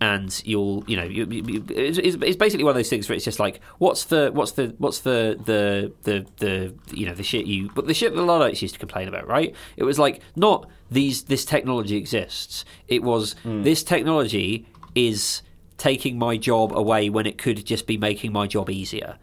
and 0.00 0.42
you'll 0.44 0.82
you 0.88 0.96
know 0.96 1.04
you, 1.04 1.26
you, 1.26 1.64
it's, 1.70 1.98
it's 1.98 2.36
basically 2.36 2.64
one 2.64 2.70
of 2.72 2.76
those 2.76 2.88
things 2.88 3.08
where 3.08 3.14
it's 3.14 3.24
just 3.24 3.38
like 3.38 3.60
what's 3.78 4.04
the 4.06 4.30
what's 4.32 4.52
the 4.52 4.74
what's 4.78 5.00
the 5.00 5.38
the 5.44 5.92
the, 6.02 6.26
the 6.38 6.74
you 6.96 7.06
know 7.06 7.14
the 7.14 7.22
shit 7.22 7.46
you 7.46 7.70
but 7.74 7.86
the 7.86 7.94
shit 7.94 8.14
that 8.14 8.22
Luddites 8.22 8.60
used 8.62 8.74
to 8.74 8.80
complain 8.80 9.06
about 9.06 9.28
right? 9.28 9.54
It 9.76 9.84
was 9.84 9.98
like 10.00 10.20
not 10.34 10.68
these 10.90 11.22
this 11.24 11.44
technology 11.44 11.96
exists. 11.96 12.64
It 12.88 13.02
was 13.02 13.36
this 13.44 13.82
technology 13.84 14.66
is 14.94 15.42
taking 15.78 16.18
my 16.18 16.36
job 16.36 16.72
away 16.72 17.10
when 17.10 17.26
it 17.26 17.38
could 17.38 17.64
just 17.64 17.86
be 17.86 17.96
making 17.96 18.32
my 18.32 18.46
job 18.46 18.70
easier. 18.70 19.16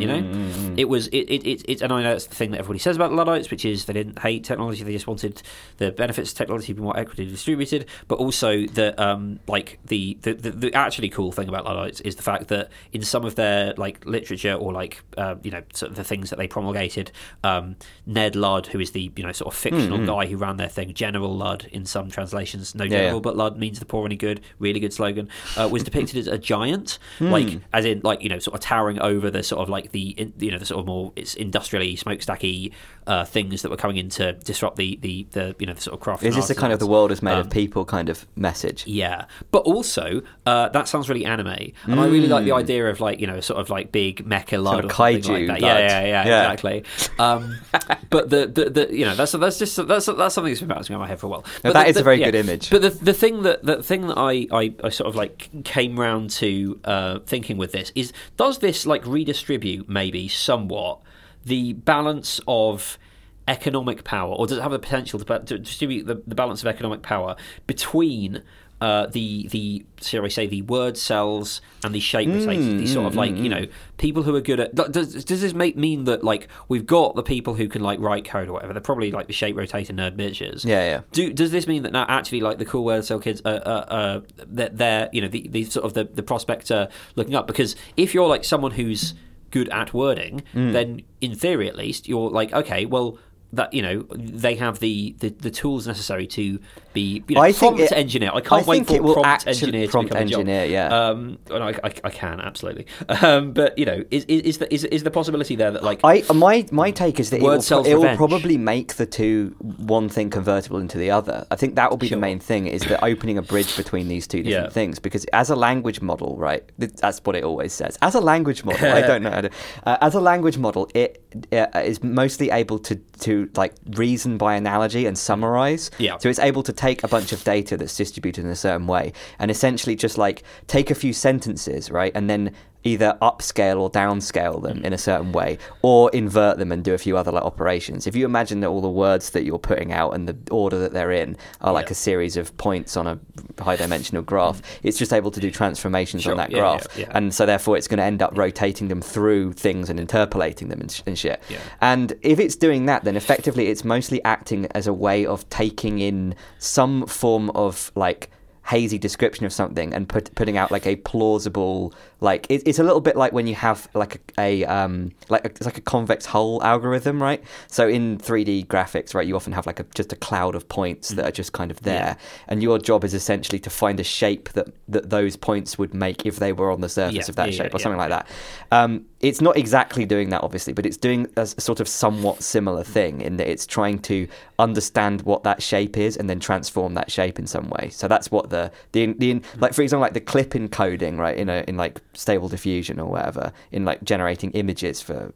you 0.00 0.06
know, 0.06 0.74
it 0.76 0.88
was 0.88 1.08
it, 1.08 1.24
it, 1.28 1.46
it, 1.46 1.64
it 1.68 1.82
and 1.82 1.92
I 1.92 2.02
know 2.02 2.10
that's 2.10 2.26
the 2.26 2.34
thing 2.34 2.52
that 2.52 2.58
everybody 2.58 2.78
says 2.78 2.96
about 2.96 3.10
the 3.10 3.16
Luddites, 3.16 3.50
which 3.50 3.64
is 3.64 3.84
they 3.86 3.92
didn't 3.92 4.18
hate 4.20 4.44
technology; 4.44 4.84
they 4.84 4.92
just 4.92 5.06
wanted 5.06 5.42
the 5.78 5.90
benefits 5.92 6.32
of 6.32 6.38
technology 6.38 6.68
to 6.68 6.74
be 6.74 6.82
more 6.82 6.98
equitably 6.98 7.26
distributed. 7.26 7.86
But 8.08 8.18
also 8.18 8.66
that 8.68 8.98
um, 8.98 9.40
like 9.46 9.78
the, 9.84 10.16
the, 10.22 10.34
the, 10.34 10.50
the 10.50 10.74
actually 10.74 11.08
cool 11.08 11.32
thing 11.32 11.48
about 11.48 11.64
Luddites 11.64 12.00
is 12.00 12.16
the 12.16 12.22
fact 12.22 12.48
that 12.48 12.70
in 12.92 13.02
some 13.02 13.24
of 13.24 13.34
their 13.34 13.74
like 13.76 14.04
literature 14.06 14.54
or 14.54 14.72
like 14.72 15.02
uh, 15.16 15.36
you 15.42 15.50
know 15.50 15.62
sort 15.72 15.90
of 15.90 15.96
the 15.96 16.04
things 16.04 16.30
that 16.30 16.36
they 16.36 16.46
promulgated, 16.46 17.10
um, 17.42 17.76
Ned 18.06 18.36
Ludd, 18.36 18.68
who 18.68 18.80
is 18.80 18.92
the 18.92 19.12
you 19.16 19.24
know 19.24 19.32
sort 19.32 19.52
of 19.52 19.58
fictional 19.58 20.04
guy 20.06 20.26
who 20.26 20.36
ran 20.36 20.56
their 20.56 20.68
thing, 20.68 20.92
General 20.94 21.34
Ludd 21.34 21.68
in 21.72 21.84
some 21.86 22.10
translations, 22.10 22.74
no 22.74 22.84
yeah. 22.84 22.90
general 22.90 23.20
but 23.20 23.36
Ludd 23.36 23.58
means 23.58 23.78
the 23.78 23.86
poor 23.86 24.06
and 24.06 24.18
good, 24.18 24.40
really 24.58 24.80
good 24.80 24.92
slogan, 24.92 25.28
uh, 25.56 25.68
was 25.70 25.82
depicted 25.94 26.18
as 26.18 26.26
a 26.26 26.38
giant, 26.38 26.98
like 27.20 27.60
as 27.72 27.84
in 27.84 28.00
like 28.02 28.22
you 28.22 28.28
know 28.28 28.38
sort 28.38 28.54
of 28.54 28.60
towering 28.60 29.00
over 29.00 29.30
the 29.30 29.42
sort 29.42 29.62
of 29.62 29.68
like 29.68 29.92
the 29.92 30.32
you 30.38 30.50
know 30.50 30.58
the 30.58 30.66
sort 30.66 30.80
of 30.80 30.86
more 30.86 31.12
it's 31.16 31.34
industrially 31.34 31.96
smokestacky 31.96 32.72
uh, 33.06 33.24
things 33.24 33.62
that 33.62 33.70
were 33.70 33.76
coming 33.76 33.96
in 33.96 34.08
to 34.10 34.32
disrupt 34.32 34.76
the 34.76 34.96
the, 35.02 35.26
the 35.32 35.54
you 35.58 35.66
know 35.66 35.74
the 35.74 35.80
sort 35.80 35.94
of 35.94 36.00
craft. 36.00 36.22
Is 36.22 36.34
this 36.36 36.48
the 36.48 36.54
kind 36.54 36.72
of 36.72 36.78
the 36.78 36.86
world 36.86 37.12
is 37.12 37.22
made 37.22 37.32
Um, 37.34 37.40
of 37.40 37.50
people 37.50 37.84
kind 37.84 38.08
of 38.08 38.26
message? 38.36 38.86
Yeah, 38.86 39.26
but 39.50 39.60
also 39.60 40.22
uh, 40.46 40.68
that 40.70 40.88
sounds 40.88 41.08
really 41.08 41.24
anime, 41.24 41.72
and 41.84 42.00
I 42.00 42.06
really 42.06 42.28
like 42.28 42.44
the 42.44 42.52
idea 42.52 42.88
of 42.88 43.00
like 43.00 43.20
you 43.20 43.26
know 43.26 43.40
sort 43.40 43.60
of 43.60 43.70
like 43.70 43.92
big 43.92 44.24
mecha 44.26 44.62
Ludd 44.62 44.84
of 44.84 44.90
kaiju 44.90 45.48
like. 45.48 45.60
Yeah, 45.60 45.78
yeah, 45.78 46.00
yeah, 46.04 46.26
Yeah. 46.26 46.42
exactly. 46.52 46.84
Um, 47.18 47.58
but 48.10 48.30
the, 48.30 48.46
the, 48.46 48.70
the 48.70 48.94
you 48.96 49.04
know 49.04 49.14
that's 49.14 49.32
that's 49.32 49.58
just 49.58 49.76
that's 49.86 50.06
that's 50.06 50.34
something 50.34 50.52
that's 50.52 50.60
been 50.60 50.68
bouncing 50.68 50.94
around 50.94 51.02
my 51.02 51.08
head 51.08 51.20
for 51.20 51.26
a 51.26 51.30
while. 51.30 51.42
Now, 51.62 51.70
But 51.70 51.72
that 51.74 51.84
the- 51.84 51.90
is 51.90 51.96
a 51.96 52.02
very 52.02 52.18
yeah. 52.20 52.26
good 52.30 52.34
image. 52.36 52.70
But 52.70 52.82
the 52.82 52.90
the 52.90 53.12
thing 53.12 53.42
that 53.42 53.62
the 53.64 53.82
thing 53.82 54.06
that 54.08 54.16
I, 54.18 54.46
I, 54.50 54.74
I 54.82 54.88
sort 54.88 55.08
of 55.08 55.14
like 55.16 55.50
came 55.64 55.83
round 55.92 56.30
to 56.30 56.80
uh, 56.84 57.18
thinking 57.20 57.56
with 57.56 57.72
this 57.72 57.92
is 57.94 58.12
does 58.36 58.58
this 58.58 58.86
like 58.86 59.06
redistribute 59.06 59.88
maybe 59.88 60.28
somewhat 60.28 61.00
the 61.44 61.74
balance 61.74 62.40
of 62.48 62.98
economic 63.46 64.04
power, 64.04 64.34
or 64.34 64.46
does 64.46 64.58
it 64.58 64.62
have 64.62 64.72
the 64.72 64.78
potential 64.78 65.18
to, 65.18 65.38
to 65.40 65.58
distribute 65.58 66.06
the, 66.06 66.22
the 66.26 66.34
balance 66.34 66.62
of 66.62 66.66
economic 66.66 67.02
power 67.02 67.36
between 67.66 68.42
uh, 68.84 69.06
the 69.06 69.48
the 69.54 69.84
shall 70.02 70.24
I 70.24 70.28
say 70.28 70.46
the 70.46 70.62
wordcels 70.62 71.60
and 71.84 71.94
the 71.94 72.00
shape 72.00 72.28
rotators? 72.28 72.78
These 72.78 72.92
sort 72.92 73.06
of 73.06 73.14
like 73.16 73.34
you 73.36 73.48
know 73.48 73.64
people 73.96 74.22
who 74.24 74.34
are 74.36 74.40
good 74.40 74.60
at 74.60 74.74
does 74.74 75.24
does 75.24 75.40
this 75.40 75.54
make 75.54 75.76
mean 75.76 76.04
that 76.04 76.22
like 76.22 76.48
we've 76.68 76.86
got 76.86 77.14
the 77.14 77.22
people 77.22 77.54
who 77.54 77.66
can 77.68 77.82
like 77.82 77.98
write 78.00 78.24
code 78.24 78.48
or 78.48 78.52
whatever? 78.54 78.72
They're 78.74 78.82
probably 78.90 79.10
like 79.10 79.26
the 79.26 79.32
shape 79.32 79.56
rotator 79.56 79.92
nerd 80.00 80.16
bitches. 80.16 80.64
Yeah, 80.64 80.84
yeah. 80.84 81.00
Do, 81.12 81.32
does 81.32 81.50
this 81.50 81.66
mean 81.66 81.82
that 81.84 81.92
now 81.92 82.04
actually 82.08 82.40
like 82.40 82.58
the 82.58 82.64
cool 82.66 82.84
wordcel 82.84 83.22
kids 83.22 83.40
are 83.44 83.60
uh, 83.64 83.84
uh, 83.98 84.20
that 84.60 84.76
they're 84.76 85.08
you 85.12 85.20
know 85.22 85.28
the, 85.28 85.48
the 85.48 85.64
sort 85.64 85.84
of 85.86 85.94
the, 85.94 86.04
the 86.04 86.22
prospect 86.22 86.70
are 86.70 86.88
looking 87.16 87.34
up 87.34 87.46
because 87.46 87.76
if 87.96 88.14
you're 88.14 88.28
like 88.28 88.44
someone 88.44 88.72
who's 88.72 89.14
good 89.50 89.68
at 89.70 89.94
wording 89.94 90.42
Mm. 90.54 90.72
then 90.72 91.02
in 91.20 91.34
theory 91.36 91.68
at 91.68 91.76
least 91.76 92.08
you're 92.08 92.28
like 92.28 92.52
okay 92.52 92.84
well 92.86 93.18
that 93.56 93.72
you 93.72 93.82
know 93.82 94.02
they 94.16 94.54
have 94.56 94.78
the, 94.80 95.14
the, 95.18 95.28
the 95.30 95.50
tools 95.50 95.86
necessary 95.86 96.26
to 96.28 96.58
be 96.92 97.22
you 97.28 97.34
know, 97.34 97.40
I 97.42 97.52
think 97.52 97.76
prompt 97.76 97.92
it- 97.92 97.96
engineer. 97.96 98.30
I 98.34 98.40
can't 98.40 98.62
I 98.62 98.66
wait 98.70 98.86
for 98.86 98.94
it 98.96 99.02
prompt 99.02 99.46
engineer 99.46 99.86
to 99.86 99.90
prompt 99.90 100.10
become 100.10 100.26
a 100.26 100.30
job. 100.30 100.40
engineer, 100.40 100.64
yeah. 100.66 100.88
Um, 101.08 101.38
and 101.50 101.62
I, 101.64 101.68
I, 101.82 101.92
I 102.04 102.10
can 102.10 102.40
absolutely. 102.40 102.86
Um, 103.08 103.52
but 103.52 103.76
you 103.78 103.84
know, 103.84 104.04
is 104.10 104.24
is 104.24 104.42
is 104.42 104.58
the, 104.58 104.72
is, 104.74 104.84
is 104.84 105.02
the 105.02 105.10
possibility 105.10 105.56
there 105.56 105.70
that 105.70 105.82
like 105.82 106.00
I 106.04 106.22
my 106.32 106.66
my 106.70 106.90
take 106.90 107.18
is 107.20 107.30
that 107.30 107.38
it 107.38 107.42
will, 107.42 107.84
it 107.86 107.94
will 107.94 108.16
probably 108.16 108.56
make 108.58 108.94
the 108.94 109.06
two 109.06 109.54
one 109.78 110.08
thing 110.08 110.30
convertible 110.30 110.78
into 110.78 110.98
the 110.98 111.10
other. 111.10 111.46
I 111.50 111.56
think 111.56 111.74
that 111.76 111.90
will 111.90 111.96
be 111.96 112.08
Sure. 112.08 112.16
the 112.16 112.20
main 112.20 112.38
thing 112.40 112.66
is 112.66 112.82
that 112.82 113.02
opening 113.04 113.38
a 113.38 113.42
bridge 113.42 113.76
between 113.76 114.08
these 114.08 114.26
two 114.26 114.42
different 114.42 114.66
Yeah. 114.66 114.70
things. 114.72 114.98
Because 114.98 115.24
as 115.32 115.50
a 115.50 115.56
language 115.56 116.00
model, 116.00 116.36
right, 116.36 116.62
that's 116.78 117.20
what 117.24 117.34
it 117.36 117.44
always 117.44 117.72
says. 117.72 117.98
As 118.02 118.14
a 118.14 118.20
language 118.20 118.64
model, 118.64 118.86
I 118.92 119.00
don't 119.10 119.22
know 119.22 119.30
how 119.30 119.40
to. 119.42 119.50
Uh, 119.84 119.96
as 120.00 120.14
a 120.14 120.20
language 120.20 120.58
model, 120.58 120.88
it 120.94 121.22
uh, 121.52 121.66
is 121.80 122.02
mostly 122.02 122.50
able 122.50 122.78
to 122.80 122.96
to 123.20 123.48
like 123.56 123.74
reason 123.90 124.36
by 124.38 124.54
analogy 124.54 125.06
and 125.06 125.16
summarize. 125.16 125.90
Yeah. 125.98 126.18
So 126.18 126.28
it's 126.28 126.38
able 126.38 126.62
to 126.64 126.72
take 126.72 127.02
a 127.04 127.08
bunch 127.08 127.32
of 127.32 127.42
data 127.44 127.76
that's 127.76 127.96
distributed 127.96 128.44
in 128.44 128.50
a 128.50 128.56
certain 128.56 128.86
way 128.86 129.12
and 129.38 129.50
essentially 129.50 129.96
just 129.96 130.18
like 130.18 130.42
take 130.66 130.90
a 130.90 130.94
few 130.94 131.12
sentences, 131.12 131.90
right, 131.90 132.12
and 132.14 132.28
then 132.28 132.52
either 132.84 133.16
upscale 133.22 133.80
or 133.80 133.90
downscale 133.90 134.62
them 134.62 134.78
Mm. 134.78 134.84
in 134.84 134.92
a 134.92 134.98
certain 134.98 135.32
way 135.32 135.58
or 135.82 136.10
invert 136.10 136.58
them 136.58 136.70
and 136.70 136.84
do 136.84 136.92
a 136.94 136.98
few 136.98 137.16
other 137.16 137.32
like 137.32 137.42
operations. 137.42 138.06
If 138.06 138.14
you 138.14 138.24
imagine 138.26 138.60
that 138.60 138.68
all 138.68 138.82
the 138.82 138.88
words 138.88 139.30
that 139.30 139.44
you're 139.44 139.58
putting 139.58 139.92
out 139.92 140.10
and 140.14 140.28
the 140.28 140.36
order 140.50 140.78
that 140.80 140.92
they're 140.92 141.10
in 141.12 141.36
are 141.62 141.72
like 141.72 141.86
Yeah. 141.86 141.92
a 141.92 141.94
series 141.94 142.36
of 142.36 142.54
points 142.58 142.96
on 142.96 143.06
a 143.06 143.18
high 143.62 143.76
dimensional 143.76 144.22
graph, 144.22 144.60
it's 144.82 144.98
just 144.98 145.12
able 145.12 145.30
to 145.30 145.40
do 145.40 145.50
transformations 145.50 146.22
Sure. 146.24 146.32
on 146.32 146.36
that 146.38 146.50
Yeah, 146.50 146.58
graph. 146.58 146.86
yeah. 146.98 147.06
And 147.12 147.34
so 147.34 147.46
therefore 147.46 147.76
it's 147.78 147.88
going 147.88 147.98
to 147.98 148.04
end 148.04 148.20
up 148.22 148.36
rotating 148.36 148.88
them 148.88 149.00
through 149.00 149.54
things 149.54 149.88
and 149.88 149.98
interpolating 149.98 150.68
them 150.68 150.80
and, 150.80 150.90
sh- 150.92 151.02
and 151.06 151.18
shit. 151.18 151.40
And 151.80 152.12
if 152.22 152.38
it's 152.38 152.54
doing 152.56 152.86
that, 152.86 153.04
then 153.04 153.16
effectively 153.16 153.68
it's 153.68 153.84
mostly 153.84 154.22
acting 154.24 154.66
as 154.74 154.86
a 154.86 154.92
way 154.92 155.24
of 155.24 155.48
taking 155.48 155.98
in 156.00 156.34
some 156.58 157.06
form 157.06 157.48
of 157.50 157.90
like 157.94 158.30
hazy 158.68 158.96
description 158.98 159.44
of 159.44 159.52
something 159.52 159.92
and 159.92 160.08
put, 160.08 160.34
putting 160.34 160.56
out 160.56 160.70
like 160.70 160.86
a 160.86 160.96
plausible 160.96 161.92
like 162.24 162.46
it, 162.50 162.62
it's 162.66 162.78
a 162.78 162.82
little 162.82 163.00
bit 163.00 163.16
like 163.16 163.32
when 163.32 163.46
you 163.46 163.54
have 163.54 163.88
like 163.94 164.16
a, 164.38 164.62
a 164.62 164.64
um 164.64 165.12
like 165.28 165.44
a, 165.44 165.48
it's 165.48 165.66
like 165.66 165.78
a 165.78 165.82
convex 165.82 166.26
hull 166.26 166.62
algorithm 166.62 167.22
right? 167.22 167.42
So 167.68 167.88
in 167.88 168.18
3d 168.18 168.66
graphics 168.66 169.14
right 169.14 169.26
you 169.26 169.36
often 169.36 169.52
have 169.52 169.66
like 169.66 169.80
a 169.80 169.84
just 169.94 170.12
a 170.12 170.16
cloud 170.16 170.54
of 170.54 170.68
points 170.68 171.10
that 171.10 171.24
are 171.24 171.32
just 171.32 171.52
kind 171.52 171.70
of 171.70 171.80
there. 171.82 172.16
And 172.48 172.62
your 172.62 172.78
job 172.78 173.04
is 173.04 173.14
essentially 173.14 173.58
to 173.60 173.70
find 173.70 174.00
a 174.00 174.04
shape 174.04 174.48
that 174.54 174.68
that 174.88 175.10
those 175.10 175.36
points 175.36 175.78
would 175.78 175.94
make 175.94 176.26
if 176.26 176.36
they 176.36 176.52
were 176.52 176.70
on 176.70 176.80
the 176.80 176.88
surface 176.88 177.28
Yeah, 177.28 177.30
of 177.30 177.36
that 177.36 177.52
yeah, 177.52 177.56
shape 177.58 177.72
yeah, 177.72 177.76
or 177.76 177.78
something 177.78 178.00
yeah. 178.00 178.08
like 178.08 178.26
that. 178.26 178.28
Um, 178.72 179.04
it's 179.20 179.40
not 179.40 179.56
exactly 179.56 180.04
doing 180.04 180.28
that, 180.30 180.42
obviously, 180.42 180.74
but 180.74 180.84
it's 180.84 180.98
doing 180.98 181.26
a 181.36 181.46
sort 181.46 181.80
of 181.80 181.88
somewhat 181.88 182.42
similar 182.42 182.84
thing 182.84 183.22
in 183.22 183.38
that 183.38 183.48
it's 183.50 183.66
trying 183.66 183.98
to 184.00 184.28
understand 184.58 185.22
what 185.22 185.44
that 185.44 185.62
shape 185.62 185.96
is 185.96 186.16
and 186.16 186.28
then 186.28 186.40
transform 186.40 186.94
that 186.94 187.10
shape 187.10 187.38
in 187.38 187.46
some 187.46 187.70
way. 187.70 187.88
So 187.90 188.06
that's 188.08 188.30
what 188.30 188.50
the 188.50 188.70
the, 188.92 189.14
the 189.14 189.40
like 189.58 189.72
for 189.72 189.82
example, 189.82 190.02
like 190.02 190.12
the 190.12 190.20
CLIP 190.20 190.50
encoding, 190.50 191.18
right? 191.18 191.36
In 191.36 191.48
a 191.48 191.64
in 191.66 191.76
like 191.76 192.00
Stable 192.16 192.48
Diffusion 192.48 192.98
or 193.00 193.10
whatever, 193.10 193.52
in 193.72 193.84
like 193.84 194.02
generating 194.04 194.50
images 194.52 195.00
for 195.00 195.32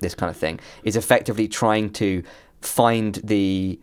this 0.00 0.14
kind 0.14 0.30
of 0.30 0.36
thing, 0.36 0.60
is 0.84 0.96
effectively 0.96 1.48
trying 1.48 1.90
to 1.94 2.22
find 2.60 3.16
the 3.24 3.78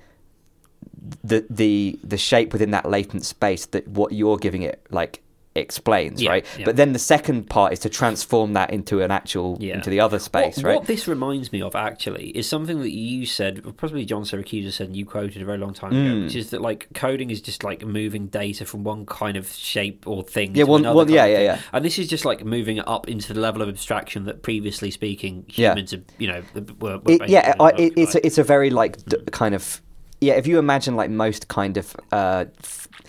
the 1.24 1.45
the 1.49 1.99
the 2.03 2.18
shape 2.18 2.52
within 2.53 2.72
that 2.72 2.90
latent 2.90 3.26
space 3.26 3.66
that 3.68 3.88
what 3.88 4.11
you're 4.11 4.38
giving 4.38 4.61
it 4.61 4.86
like 4.90 5.22
explains 5.60 6.22
Yeah, 6.22 6.31
right 6.31 6.45
yeah. 6.57 6.65
but 6.65 6.76
then 6.76 6.94
the 6.94 6.99
second 6.99 7.49
part 7.49 7.73
is 7.73 7.80
to 7.80 7.90
transform 7.90 8.53
that 8.53 8.72
into 8.72 9.02
an 9.02 9.11
actual 9.11 9.57
Yeah. 9.60 9.76
into 9.76 9.90
the 9.90 9.99
other 9.99 10.19
space 10.19 10.57
what, 10.57 10.65
right 10.65 10.76
What 10.77 10.88
this 10.88 11.07
reminds 11.07 11.52
me 11.52 11.61
of 11.61 11.76
actually 11.76 12.30
is 12.30 12.48
something 12.48 12.80
that 12.81 12.91
you 12.91 13.26
said, 13.26 13.61
or 13.65 13.72
possibly 13.73 14.06
John 14.06 14.23
Siracusa 14.23 14.72
said, 14.72 14.88
and 14.88 14.95
you 14.95 15.06
quoted 15.06 15.41
a 15.41 15.45
very 15.45 15.57
long 15.57 15.73
time 15.73 15.91
ago, 15.91 16.23
which 16.23 16.34
mm. 16.34 16.36
is 16.36 16.49
that 16.52 16.61
like 16.61 16.88
coding 16.94 17.30
is 17.30 17.41
just 17.41 17.64
like 17.64 17.86
moving 17.86 18.27
data 18.27 18.65
from 18.65 18.84
one 18.84 19.06
kind 19.06 19.38
of 19.38 19.48
shape 19.49 20.07
or 20.07 20.23
thing. 20.23 20.56
Yeah, 20.56 20.65
to 20.65 20.72
one- 20.72 20.81
another 20.81 20.95
one- 20.95 21.10
yeah, 21.10 21.26
yeah, 21.26 21.40
yeah. 21.41 21.60
And 21.73 21.84
this 21.86 21.99
is 21.99 22.07
just 22.07 22.26
like 22.26 22.44
moving 22.44 22.77
it 22.77 22.88
up 22.88 23.07
into 23.07 23.34
the 23.34 23.40
level 23.40 23.61
of 23.61 23.69
abstraction 23.69 24.26
that, 24.26 24.41
previously 24.44 24.91
speaking, 24.91 25.45
humans, 25.48 25.91
have, 25.91 26.03
you 26.18 26.27
know, 26.27 26.44
were. 26.80 26.98
were 26.98 27.02
it, 27.07 27.30
yeah 27.30 27.56
I, 27.60 27.69
it, 27.72 27.94
it's 27.95 28.15
a, 28.15 28.26
it's 28.26 28.38
a 28.38 28.44
very 28.44 28.69
like 28.69 29.03
d- 29.06 29.18
kind 29.31 29.53
of 29.56 29.81
yeah, 30.22 30.34
if 30.34 30.48
you 30.48 30.60
imagine 30.60 30.95
like 30.95 31.10
most 31.10 31.48
kind 31.48 31.77
of 31.77 31.95
uh, 32.11 32.45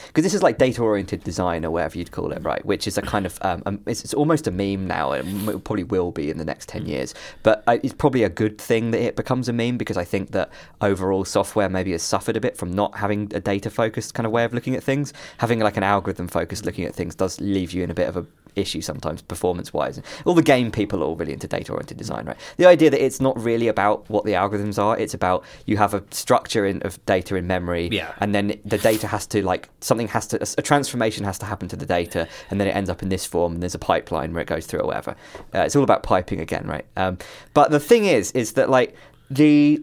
because 0.07 0.25
this 0.25 0.35
is 0.35 0.43
like 0.43 0.59
data 0.59 0.83
oriented 0.83 1.23
design 1.25 1.65
or 1.65 1.71
whatever 1.71 1.99
you'd 1.99 2.13
call 2.13 2.33
it, 2.33 2.43
right? 2.43 2.65
Which 2.65 2.87
is 2.87 2.99
a 2.99 3.03
kind 3.03 3.27
of 3.27 3.39
um, 3.43 3.63
um, 3.67 3.81
it's, 3.87 4.05
it's 4.05 4.15
almost 4.15 4.47
a 4.47 4.51
meme 4.51 4.87
now, 4.87 5.13
and 5.13 5.49
it 5.49 5.65
probably 5.65 5.85
will 5.85 6.11
be 6.11 6.31
in 6.31 6.39
the 6.39 6.45
next 6.45 6.69
ten 6.69 6.87
years. 6.87 7.15
But 7.43 7.63
uh, 7.67 7.79
it's 7.83 7.95
probably 7.95 8.23
a 8.25 8.29
good 8.29 8.59
thing 8.59 8.91
that 8.93 9.01
it 9.01 9.17
becomes 9.17 9.49
a 9.49 9.53
meme 9.53 9.79
because 9.79 9.97
I 9.97 10.05
think 10.05 10.33
that 10.33 10.51
overall 10.81 11.25
software 11.25 11.69
maybe 11.69 11.93
has 11.93 12.03
suffered 12.03 12.37
a 12.37 12.41
bit 12.41 12.57
from 12.57 12.73
not 12.73 12.97
having 12.97 13.31
a 13.35 13.41
data 13.41 13.71
focused 13.71 14.15
kind 14.15 14.27
of 14.27 14.33
way 14.33 14.45
of 14.45 14.53
looking 14.53 14.75
at 14.75 14.83
things. 14.83 15.13
Having 15.39 15.61
like 15.61 15.77
an 15.77 15.83
algorithm 15.83 16.29
focused 16.29 16.65
looking 16.65 16.85
at 16.85 16.95
things 16.95 17.15
does 17.15 17.41
leave 17.41 17.73
you 17.73 17.83
in 17.83 17.91
a 17.91 17.95
bit 17.95 18.09
of 18.09 18.17
a 18.17 18.27
issue 18.57 18.81
sometimes 18.81 19.23
performance 19.23 19.73
wise. 19.73 20.01
All 20.25 20.35
the 20.35 20.43
game 20.43 20.71
people 20.71 21.03
are 21.03 21.07
all 21.07 21.17
really 21.17 21.33
into 21.33 21.47
data 21.49 21.73
oriented 21.73 21.97
design, 21.97 22.25
right? 22.27 22.37
The 22.57 22.67
idea 22.67 22.91
that 22.91 23.05
it's 23.05 23.21
not 23.21 23.39
really 23.43 23.69
about 23.69 24.09
what 24.11 24.25
the 24.25 24.33
algorithms 24.33 24.79
are, 24.83 24.99
it's 24.99 25.15
about 25.15 25.45
you 25.67 25.77
have 25.77 25.95
a 25.95 26.03
structure 26.11 26.65
in, 26.67 26.83
of 26.83 27.05
data 27.07 27.37
in 27.37 27.47
memory, 27.47 27.89
Yeah. 27.93 28.13
and 28.19 28.35
then 28.35 28.61
the 28.65 28.79
data 28.79 29.07
has 29.07 29.27
to 29.29 29.43
like 29.45 29.69
something 29.81 30.09
has 30.09 30.27
to 30.29 30.43
a 30.59 30.63
transformation 30.63 31.25
has 31.25 31.39
to 31.39 31.47
happen 31.47 31.69
to 31.69 31.77
the 31.77 31.87
data, 31.87 32.29
and 32.51 32.61
then 32.61 32.69
it 32.69 32.75
ends 32.77 32.91
up 32.91 33.03
in 33.03 33.09
this 33.09 33.25
form, 33.27 33.55
and 33.55 33.63
there's 33.63 33.75
a 33.75 33.79
pipeline 33.79 34.33
where 34.33 34.43
it 34.43 34.49
goes 34.49 34.67
through 34.67 34.81
or 34.81 34.87
whatever. 34.87 35.17
Uh, 35.55 35.61
it's 35.61 35.77
all 35.77 35.85
about 35.85 36.03
piping 36.03 36.41
again, 36.41 36.67
right? 36.67 36.87
Um, 36.97 37.19
but 37.55 37.71
the 37.71 37.81
thing 37.81 38.05
is, 38.05 38.31
is 38.33 38.53
that 38.55 38.71
like 38.71 38.95
the 39.31 39.83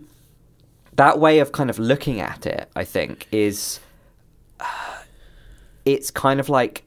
that 0.93 1.19
way 1.19 1.39
of 1.39 1.51
kind 1.51 1.69
of 1.69 1.77
looking 1.77 2.19
at 2.19 2.45
it, 2.47 2.69
I 2.75 2.83
think, 2.83 3.27
is 3.31 3.79
it's 5.85 6.11
kind 6.11 6.39
of 6.39 6.49
like 6.49 6.83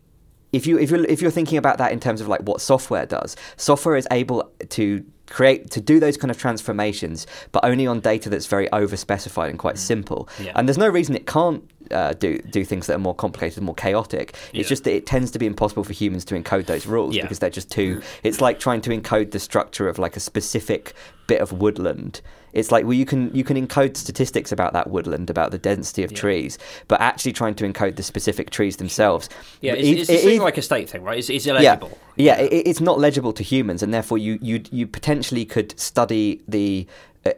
if 0.53 0.67
you 0.67 0.79
if 0.79 0.91
you 0.91 1.05
if 1.09 1.23
you're 1.23 1.31
thinking 1.31 1.59
about 1.59 1.79
that 1.79 1.93
in 1.93 2.01
terms 2.01 2.21
of 2.21 2.29
like 2.29 2.41
what 2.43 2.61
software 2.61 3.07
does, 3.07 3.37
software 3.57 3.97
is 3.97 4.07
able 4.11 4.51
to 4.71 5.05
create 5.29 5.71
to 5.71 5.81
do 5.81 6.01
those 6.01 6.17
kind 6.17 6.31
of 6.31 6.37
transformations, 6.39 7.27
but 7.53 7.65
only 7.65 7.87
on 7.87 8.01
data 8.01 8.29
that's 8.29 8.47
very 8.47 8.71
over 8.73 8.97
specified 8.97 9.49
and 9.49 9.59
quite 9.61 9.79
simple. 9.79 10.29
Yeah. 10.41 10.53
And 10.57 10.69
there's 10.69 10.79
no 10.79 10.89
reason 10.89 11.15
it 11.15 11.27
can't 11.27 11.63
uh, 11.93 12.15
do 12.15 12.39
do 12.39 12.65
things 12.65 12.87
that 12.89 12.95
are 12.95 12.99
more 12.99 13.15
complicated, 13.15 13.63
more 13.63 13.75
chaotic. 13.75 14.35
Yeah. 14.53 14.61
It's 14.61 14.69
just 14.69 14.85
that 14.85 14.95
it 14.95 15.07
tends 15.07 15.31
to 15.33 15.39
be 15.39 15.47
impossible 15.47 15.85
for 15.85 15.93
humans 15.93 16.25
to 16.27 16.35
encode 16.35 16.67
those 16.67 16.85
rules 16.87 17.15
Yeah. 17.15 17.23
because 17.23 17.39
they're 17.39 17.51
just 17.51 17.71
too. 17.71 18.03
It's 18.25 18.41
like 18.41 18.59
trying 18.59 18.81
to 18.83 18.91
encode 18.91 19.31
the 19.31 19.39
structure 19.39 19.89
of 19.89 19.99
like 19.99 20.17
a 20.17 20.21
specific 20.21 20.95
bit 21.29 21.41
of 21.41 21.53
woodland. 21.53 22.21
It's 22.53 22.73
like 22.73 22.85
well, 22.85 22.95
you 22.95 23.07
can 23.07 23.31
you 23.35 23.45
can 23.45 23.57
encode 23.67 23.97
statistics 23.97 24.53
about 24.53 24.73
that 24.73 24.91
woodland, 24.91 25.31
about 25.31 25.51
the 25.51 25.59
density 25.59 26.03
of 26.03 26.13
Yeah. 26.13 26.19
trees, 26.19 26.59
but 26.89 27.01
actually 27.01 27.33
trying 27.33 27.55
to 27.57 27.65
encode 27.71 27.97
the 27.97 28.03
specific 28.03 28.51
trees 28.51 28.77
themselves. 28.77 29.29
Yeah, 29.61 29.75
it- 29.75 29.85
it's, 29.85 30.11
it's 30.11 30.23
it- 30.23 30.27
the 30.27 30.35
it- 30.37 30.43
like 30.43 30.59
a 30.59 30.63
state 30.63 30.89
thing, 30.91 31.03
right? 31.03 31.19
It's, 31.19 31.31
it's 31.31 31.47
illegible. 31.47 31.99
yeah, 32.17 32.37
yeah, 32.39 32.43
it, 32.43 32.67
it's 32.67 32.81
not 32.81 32.99
legible 32.99 33.33
to 33.35 33.43
humans, 33.43 33.83
and 33.83 33.93
therefore 33.95 34.19
you 34.19 34.39
you 34.43 34.63
you 34.71 34.87
potentially 34.87 35.45
could 35.45 35.79
study 35.79 36.43
the 36.49 36.87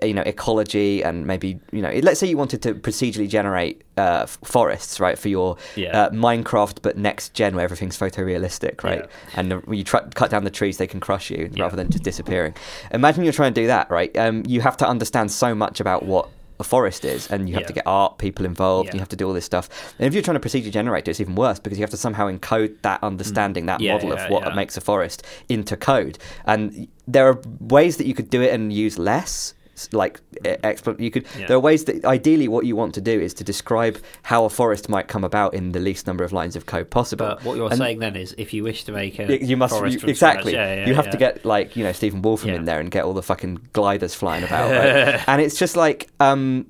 you 0.01 0.15
know 0.15 0.23
ecology 0.23 1.03
and 1.03 1.27
maybe 1.27 1.59
you 1.73 1.83
know 1.83 1.91
let's 2.05 2.21
say 2.21 2.27
you 2.27 2.37
wanted 2.37 2.63
to 2.63 2.73
procedurally 2.75 3.29
generate 3.29 3.83
uh, 3.97 4.27
forests 4.27 5.01
right 5.01 5.19
for 5.19 5.29
your 5.29 5.57
Yeah. 5.75 6.03
uh, 6.05 6.11
Minecraft 6.11 6.79
but 6.83 6.97
next 6.97 7.35
gen 7.35 7.57
where 7.57 7.65
everything's 7.65 7.99
photorealistic 7.99 8.85
right 8.85 9.01
Yeah. 9.01 9.07
and 9.41 9.51
the, 9.51 9.57
when 9.59 9.79
you 9.79 9.85
try, 9.85 10.01
cut 10.15 10.31
down 10.31 10.45
the 10.45 10.51
trees 10.51 10.77
they 10.79 10.87
can 10.87 11.01
crush 11.01 11.31
you 11.31 11.51
Yeah. 11.53 11.65
rather 11.65 11.75
than 11.77 11.91
just 11.91 12.05
disappearing. 12.05 12.55
Imagine 12.93 13.25
you're 13.25 13.33
trying 13.33 13.55
to 13.55 13.61
do 13.61 13.67
that 13.67 13.91
right. 13.91 14.17
Um, 14.17 14.45
you 14.47 14.61
have 14.61 14.77
to 14.79 14.89
understand 14.89 15.33
so 15.33 15.53
much 15.55 15.81
about 15.81 16.05
what 16.05 16.29
a 16.61 16.65
forest 16.65 17.05
is 17.05 17.29
and 17.29 17.49
you 17.49 17.57
have 17.57 17.67
to 17.67 17.73
get 17.73 17.83
art 17.87 18.19
people 18.19 18.45
involved 18.47 18.93
you 18.95 19.01
have 19.01 19.09
to 19.09 19.17
do 19.17 19.27
all 19.27 19.33
this 19.33 19.45
stuff 19.45 19.69
and 19.99 20.07
if 20.07 20.15
you're 20.15 20.23
trying 20.23 20.37
to 20.37 20.41
procedure 20.41 20.71
generate 20.71 21.09
it 21.09 21.11
it's 21.11 21.21
even 21.21 21.35
worse 21.35 21.59
because 21.59 21.77
you 21.77 21.83
have 21.83 21.91
to 21.91 21.97
somehow 21.97 22.31
encode 22.31 22.81
that 22.83 23.03
understanding 23.03 23.67
that 23.67 23.81
Mm. 23.81 23.91
Model 23.95 24.13
of 24.13 24.31
what 24.31 24.55
makes 24.55 24.77
a 24.77 24.81
forest 24.81 25.25
into 25.49 25.77
code 25.77 26.19
and 26.47 26.87
there 27.09 27.27
are 27.27 27.41
ways 27.59 27.97
that 27.97 28.07
you 28.07 28.15
could 28.15 28.31
do 28.31 28.41
it 28.43 28.53
and 28.55 28.73
use 28.73 28.97
less 28.97 29.55
like 29.93 30.21
e- 30.45 30.51
expl- 30.63 31.01
you 31.01 31.11
could 31.11 31.25
Yeah. 31.39 31.47
there 31.47 31.57
are 31.57 31.61
ways 31.61 31.85
that 31.85 32.05
ideally 32.05 32.47
what 32.47 32.67
you 32.67 32.77
want 32.77 32.95
to 32.95 33.01
do 33.01 33.19
is 33.21 33.33
to 33.35 33.45
describe 33.45 33.99
how 34.23 34.45
a 34.45 34.51
forest 34.51 34.89
might 34.89 35.09
come 35.09 35.25
about 35.25 35.55
in 35.55 35.73
the 35.73 35.81
least 35.81 36.07
number 36.07 36.25
of 36.25 36.33
lines 36.33 36.57
of 36.57 36.67
code 36.67 36.91
possible 36.91 37.27
But 37.27 37.45
what 37.45 37.57
you're 37.57 37.69
And 37.69 37.79
saying 37.79 37.99
then 38.01 38.15
is, 38.17 38.35
if 38.39 38.53
you 38.53 38.63
wish 38.65 38.85
to 38.85 38.93
make 38.93 39.19
a 39.19 39.43
you 39.45 39.57
must 39.57 39.75
you- 39.75 40.09
exactly 40.09 40.53
yeah, 40.53 40.75
yeah, 40.75 40.87
you 40.87 40.95
have 40.95 41.11
to 41.11 41.17
get 41.17 41.45
like 41.45 41.75
you 41.77 41.85
know 41.85 41.93
Stephen 41.93 42.21
Wolfram 42.23 42.55
in 42.55 42.65
there 42.67 42.81
and 42.81 42.91
get 42.91 43.05
all 43.05 43.15
the 43.15 43.23
fucking 43.23 43.61
gliders 43.73 44.15
flying 44.15 44.45
about 44.45 44.71
right? 44.71 45.23
and 45.29 45.41
it's 45.41 45.59
just 45.59 45.77
like 45.77 46.09
um 46.21 46.67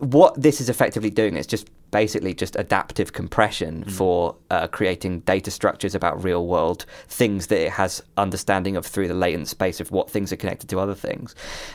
what 0.00 0.40
this 0.40 0.60
is 0.60 0.68
effectively 0.68 1.10
doing 1.10 1.36
is 1.36 1.46
just 1.46 1.70
basically 1.90 2.34
just 2.34 2.56
adaptive 2.56 3.12
compression 3.12 3.84
Mm. 3.86 3.90
for 3.90 4.36
uh, 4.50 4.66
creating 4.66 5.20
data 5.20 5.50
structures 5.50 5.94
about 5.94 6.22
real 6.22 6.46
world 6.46 6.84
things 7.08 7.46
that 7.46 7.60
it 7.64 7.70
has 7.70 8.02
understanding 8.16 8.76
of 8.76 8.84
through 8.84 9.08
the 9.08 9.14
latent 9.14 9.48
space 9.48 9.80
of 9.80 9.90
what 9.90 10.10
things 10.10 10.32
are 10.32 10.36
connected 10.36 10.68
to 10.68 10.78
other 10.78 10.94
things 10.94 11.34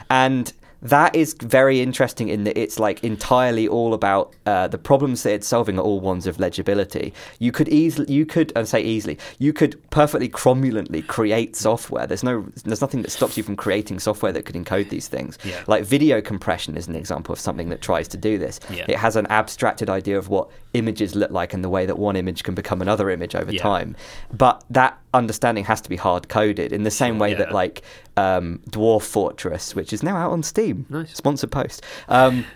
and 0.09 0.53
that 0.81 1.15
is 1.15 1.35
very 1.39 1.79
interesting 1.81 2.29
in 2.29 2.43
that 2.45 2.57
it's 2.57 2.79
like 2.79 3.03
entirely 3.03 3.67
all 3.67 3.93
about 3.93 4.33
uh, 4.45 4.67
the 4.67 4.77
problems 4.77 5.23
that 5.23 5.33
it's 5.33 5.47
solving 5.47 5.77
are 5.77 5.81
all 5.83 5.99
ones 5.99 6.25
of 6.25 6.39
legibility. 6.39 7.13
You 7.39 7.51
could 7.51 7.69
easily, 7.69 8.11
you 8.11 8.25
could, 8.25 8.51
I 8.55 8.63
say 8.63 8.81
easily, 8.81 9.19
you 9.37 9.53
could 9.53 9.79
perfectly 9.91 10.27
cromulently 10.27 11.05
create 11.05 11.55
software. 11.55 12.07
There's 12.07 12.23
no, 12.23 12.47
there's 12.65 12.81
nothing 12.81 13.03
that 13.03 13.11
stops 13.11 13.37
you 13.37 13.43
from 13.43 13.55
creating 13.55 13.99
software 13.99 14.31
that 14.31 14.45
could 14.45 14.55
encode 14.55 14.89
these 14.89 15.07
things. 15.07 15.37
Yeah. 15.43 15.63
Like 15.67 15.83
video 15.83 16.19
compression 16.21 16.75
is 16.75 16.87
an 16.87 16.95
example 16.95 17.33
of 17.33 17.39
something 17.39 17.69
that 17.69 17.81
tries 17.81 18.07
to 18.09 18.17
do 18.17 18.37
this. 18.37 18.59
Yeah. 18.71 18.85
It 18.87 18.97
has 18.97 19.15
an 19.15 19.27
abstracted 19.27 19.89
idea 19.89 20.17
of 20.17 20.29
what 20.29 20.49
images 20.73 21.15
look 21.15 21.31
like 21.31 21.53
and 21.53 21.63
the 21.63 21.69
way 21.69 21.85
that 21.85 21.99
one 21.99 22.15
image 22.15 22.43
can 22.43 22.55
become 22.55 22.81
another 22.81 23.09
image 23.09 23.35
over 23.35 23.51
Yeah. 23.51 23.61
time. 23.61 23.95
But 24.33 24.63
that 24.69 24.97
understanding 25.13 25.65
has 25.65 25.81
to 25.81 25.89
be 25.89 25.95
hard 25.97 26.29
coded 26.29 26.71
in 26.71 26.83
the 26.83 26.91
same 26.91 27.19
way 27.19 27.33
that 27.33 27.51
like 27.51 27.81
um, 28.17 28.59
Dwarf 28.69 29.03
Fortress, 29.03 29.75
which 29.75 29.91
is 29.93 30.03
now 30.03 30.15
out 30.15 30.31
on 30.31 30.43
Steam, 30.43 30.85
Nice. 30.89 31.15
sponsored 31.15 31.51
post. 31.51 31.83
Um, 32.07 32.45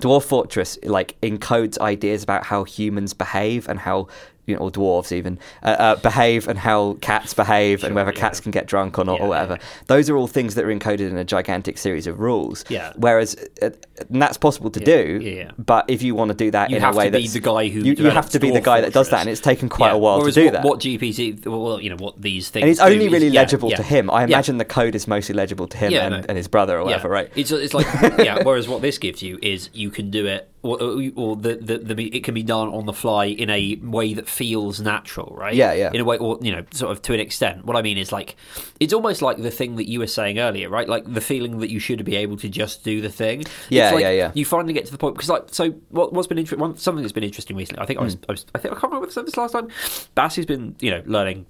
Dwarf 0.00 0.24
Fortress 0.24 0.78
like 0.84 1.20
encodes 1.20 1.78
ideas 1.78 2.22
about 2.22 2.44
how 2.44 2.64
humans 2.64 3.12
behave 3.12 3.68
and 3.68 3.78
how 3.78 4.08
you 4.46 4.54
know, 4.54 4.62
or 4.62 4.70
dwarves 4.70 5.12
even 5.12 5.38
uh, 5.62 5.76
uh, 5.78 5.96
behave 5.96 6.48
and 6.48 6.58
how 6.58 6.94
cats 7.00 7.32
behave 7.32 7.84
and 7.84 7.94
whether 7.94 8.12
yeah. 8.12 8.20
cats 8.20 8.40
can 8.40 8.50
get 8.50 8.66
drunk 8.66 8.98
or 8.98 9.04
not 9.04 9.18
Yeah, 9.18 9.24
or 9.24 9.28
whatever. 9.28 9.54
yeah. 9.54 9.66
Those 9.86 10.10
are 10.10 10.16
all 10.16 10.26
things 10.26 10.54
that 10.56 10.64
are 10.64 10.74
encoded 10.74 11.10
in 11.10 11.16
a 11.16 11.24
gigantic 11.24 11.78
series 11.78 12.06
of 12.06 12.18
rules. 12.18 12.64
Yeah. 12.68 12.92
Whereas 12.96 13.36
uh, 13.62 13.70
and 14.10 14.20
that's 14.20 14.36
possible 14.36 14.70
to 14.70 14.80
do. 14.80 15.20
yeah. 15.22 15.50
But 15.58 15.88
if 15.88 16.02
you 16.02 16.14
want 16.14 16.30
to 16.30 16.34
do 16.34 16.50
that 16.50 16.70
You 16.70 16.78
in 16.78 16.84
a 16.84 16.92
way 16.92 17.06
to 17.06 17.10
be 17.12 17.22
that's 17.22 17.32
the 17.32 17.40
guy 17.40 17.68
who 17.68 17.80
you, 17.80 17.94
you 17.94 18.10
have 18.10 18.30
to 18.30 18.40
be 18.40 18.50
the 18.50 18.60
guy 18.60 18.80
that 18.80 18.92
does 18.92 19.10
that, 19.10 19.20
and 19.20 19.30
it's 19.30 19.40
taken 19.40 19.68
quite 19.68 19.90
a 19.90 19.98
while 19.98 20.24
to 20.24 20.32
do 20.32 20.44
what, 20.44 20.52
that. 20.52 20.64
What 20.64 20.80
GPT, 20.80 21.46
well, 21.46 21.80
you 21.80 21.90
know, 21.90 21.96
what 21.96 22.20
these 22.20 22.50
things, 22.50 22.62
and 22.62 22.70
it's 22.70 22.80
only 22.80 23.08
really 23.08 23.28
yeah, 23.28 23.40
legible 23.40 23.70
to 23.70 23.82
him. 23.82 24.10
I 24.10 24.24
imagine 24.24 24.58
the 24.58 24.64
code 24.64 24.94
is 24.94 25.06
mostly 25.06 25.34
legible 25.34 25.68
to 25.68 25.76
him 25.76 25.92
and, 25.92 26.14
no. 26.14 26.24
and 26.28 26.36
his 26.36 26.48
brother 26.48 26.78
or 26.78 26.84
whatever, 26.84 27.08
right? 27.08 27.30
It's 27.34 27.50
it's 27.50 27.74
like 27.74 27.86
yeah. 28.18 28.42
Whereas 28.42 28.68
what 28.68 28.82
this 28.82 28.98
gives 28.98 29.22
you 29.22 29.38
is 29.42 29.70
you 29.72 29.90
can 29.90 30.10
do 30.10 30.26
it, 30.26 30.51
or, 30.64 30.78
or 31.16 31.34
the, 31.36 31.56
the 31.56 31.78
the 31.78 32.16
it 32.16 32.22
can 32.22 32.34
be 32.34 32.42
done 32.44 32.68
on 32.68 32.86
the 32.86 32.92
fly 32.92 33.24
in 33.26 33.50
a 33.50 33.76
way 33.82 34.14
that 34.14 34.28
feels 34.28 34.80
natural, 34.80 35.34
right? 35.36 35.54
Yeah, 35.54 35.72
yeah. 35.72 35.90
In 35.92 36.00
a 36.00 36.04
way, 36.04 36.18
or 36.18 36.38
you 36.40 36.52
know, 36.52 36.64
sort 36.72 36.92
of 36.92 37.02
to 37.02 37.14
an 37.14 37.20
extent. 37.20 37.64
What 37.64 37.76
I 37.76 37.82
mean 37.82 37.98
is 37.98 38.12
like, 38.12 38.36
it's 38.78 38.92
almost 38.92 39.22
like 39.22 39.38
the 39.38 39.50
thing 39.50 39.74
that 39.76 39.88
you 39.88 39.98
were 39.98 40.06
saying 40.06 40.38
earlier, 40.38 40.68
right? 40.68 40.88
Like 40.88 41.12
the 41.12 41.20
feeling 41.20 41.58
that 41.58 41.70
you 41.70 41.80
should 41.80 42.04
be 42.04 42.14
able 42.16 42.36
to 42.36 42.48
just 42.48 42.84
do 42.84 43.00
the 43.00 43.08
thing. 43.10 43.44
Yeah, 43.70 43.86
It's 43.88 43.94
like 43.94 44.02
yeah, 44.02 44.10
yeah. 44.10 44.32
You 44.34 44.44
finally 44.44 44.72
get 44.72 44.86
to 44.86 44.92
the 44.92 44.98
point 44.98 45.16
because 45.16 45.28
like 45.28 45.46
so 45.50 45.70
what, 45.90 46.12
what's 46.12 46.28
been 46.28 46.38
interesting? 46.38 46.76
Something 46.76 47.02
that's 47.02 47.12
been 47.12 47.24
interesting 47.24 47.56
recently. 47.56 47.82
I 47.82 47.86
think 47.86 47.98
I 47.98 48.02
Hmm. 48.02 48.06
was, 48.06 48.16
I 48.28 48.32
was 48.32 48.46
I 48.54 48.58
think 48.58 48.72
I 48.72 48.78
can't 48.78 48.92
remember 48.92 49.06
if 49.08 49.12
I 49.12 49.14
said 49.14 49.26
this 49.26 49.36
last 49.36 49.52
time. 49.52 49.68
Bass 50.14 50.36
has 50.36 50.46
been 50.46 50.76
you 50.80 50.90
know 50.92 51.02
learning 51.06 51.46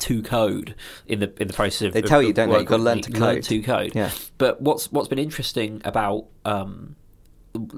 to 0.00 0.22
code 0.22 0.74
in 1.06 1.20
the 1.20 1.32
in 1.40 1.48
the 1.48 1.54
process 1.54 1.82
of 1.88 1.92
They 1.94 2.02
tell 2.02 2.20
of- 2.20 2.26
you, 2.26 2.32
don't 2.32 2.50
they? 2.50 2.58
You've 2.58 2.66
gotta 2.66 2.82
learn 2.82 3.00
to 3.00 3.10
code. 3.10 3.42
to 3.44 3.62
code. 3.62 3.94
Yeah. 3.94 4.10
But 4.36 4.60
what's 4.60 4.92
what's 4.92 5.08
been 5.08 5.18
interesting 5.18 5.80
about 5.84 6.26
um, 6.44 6.94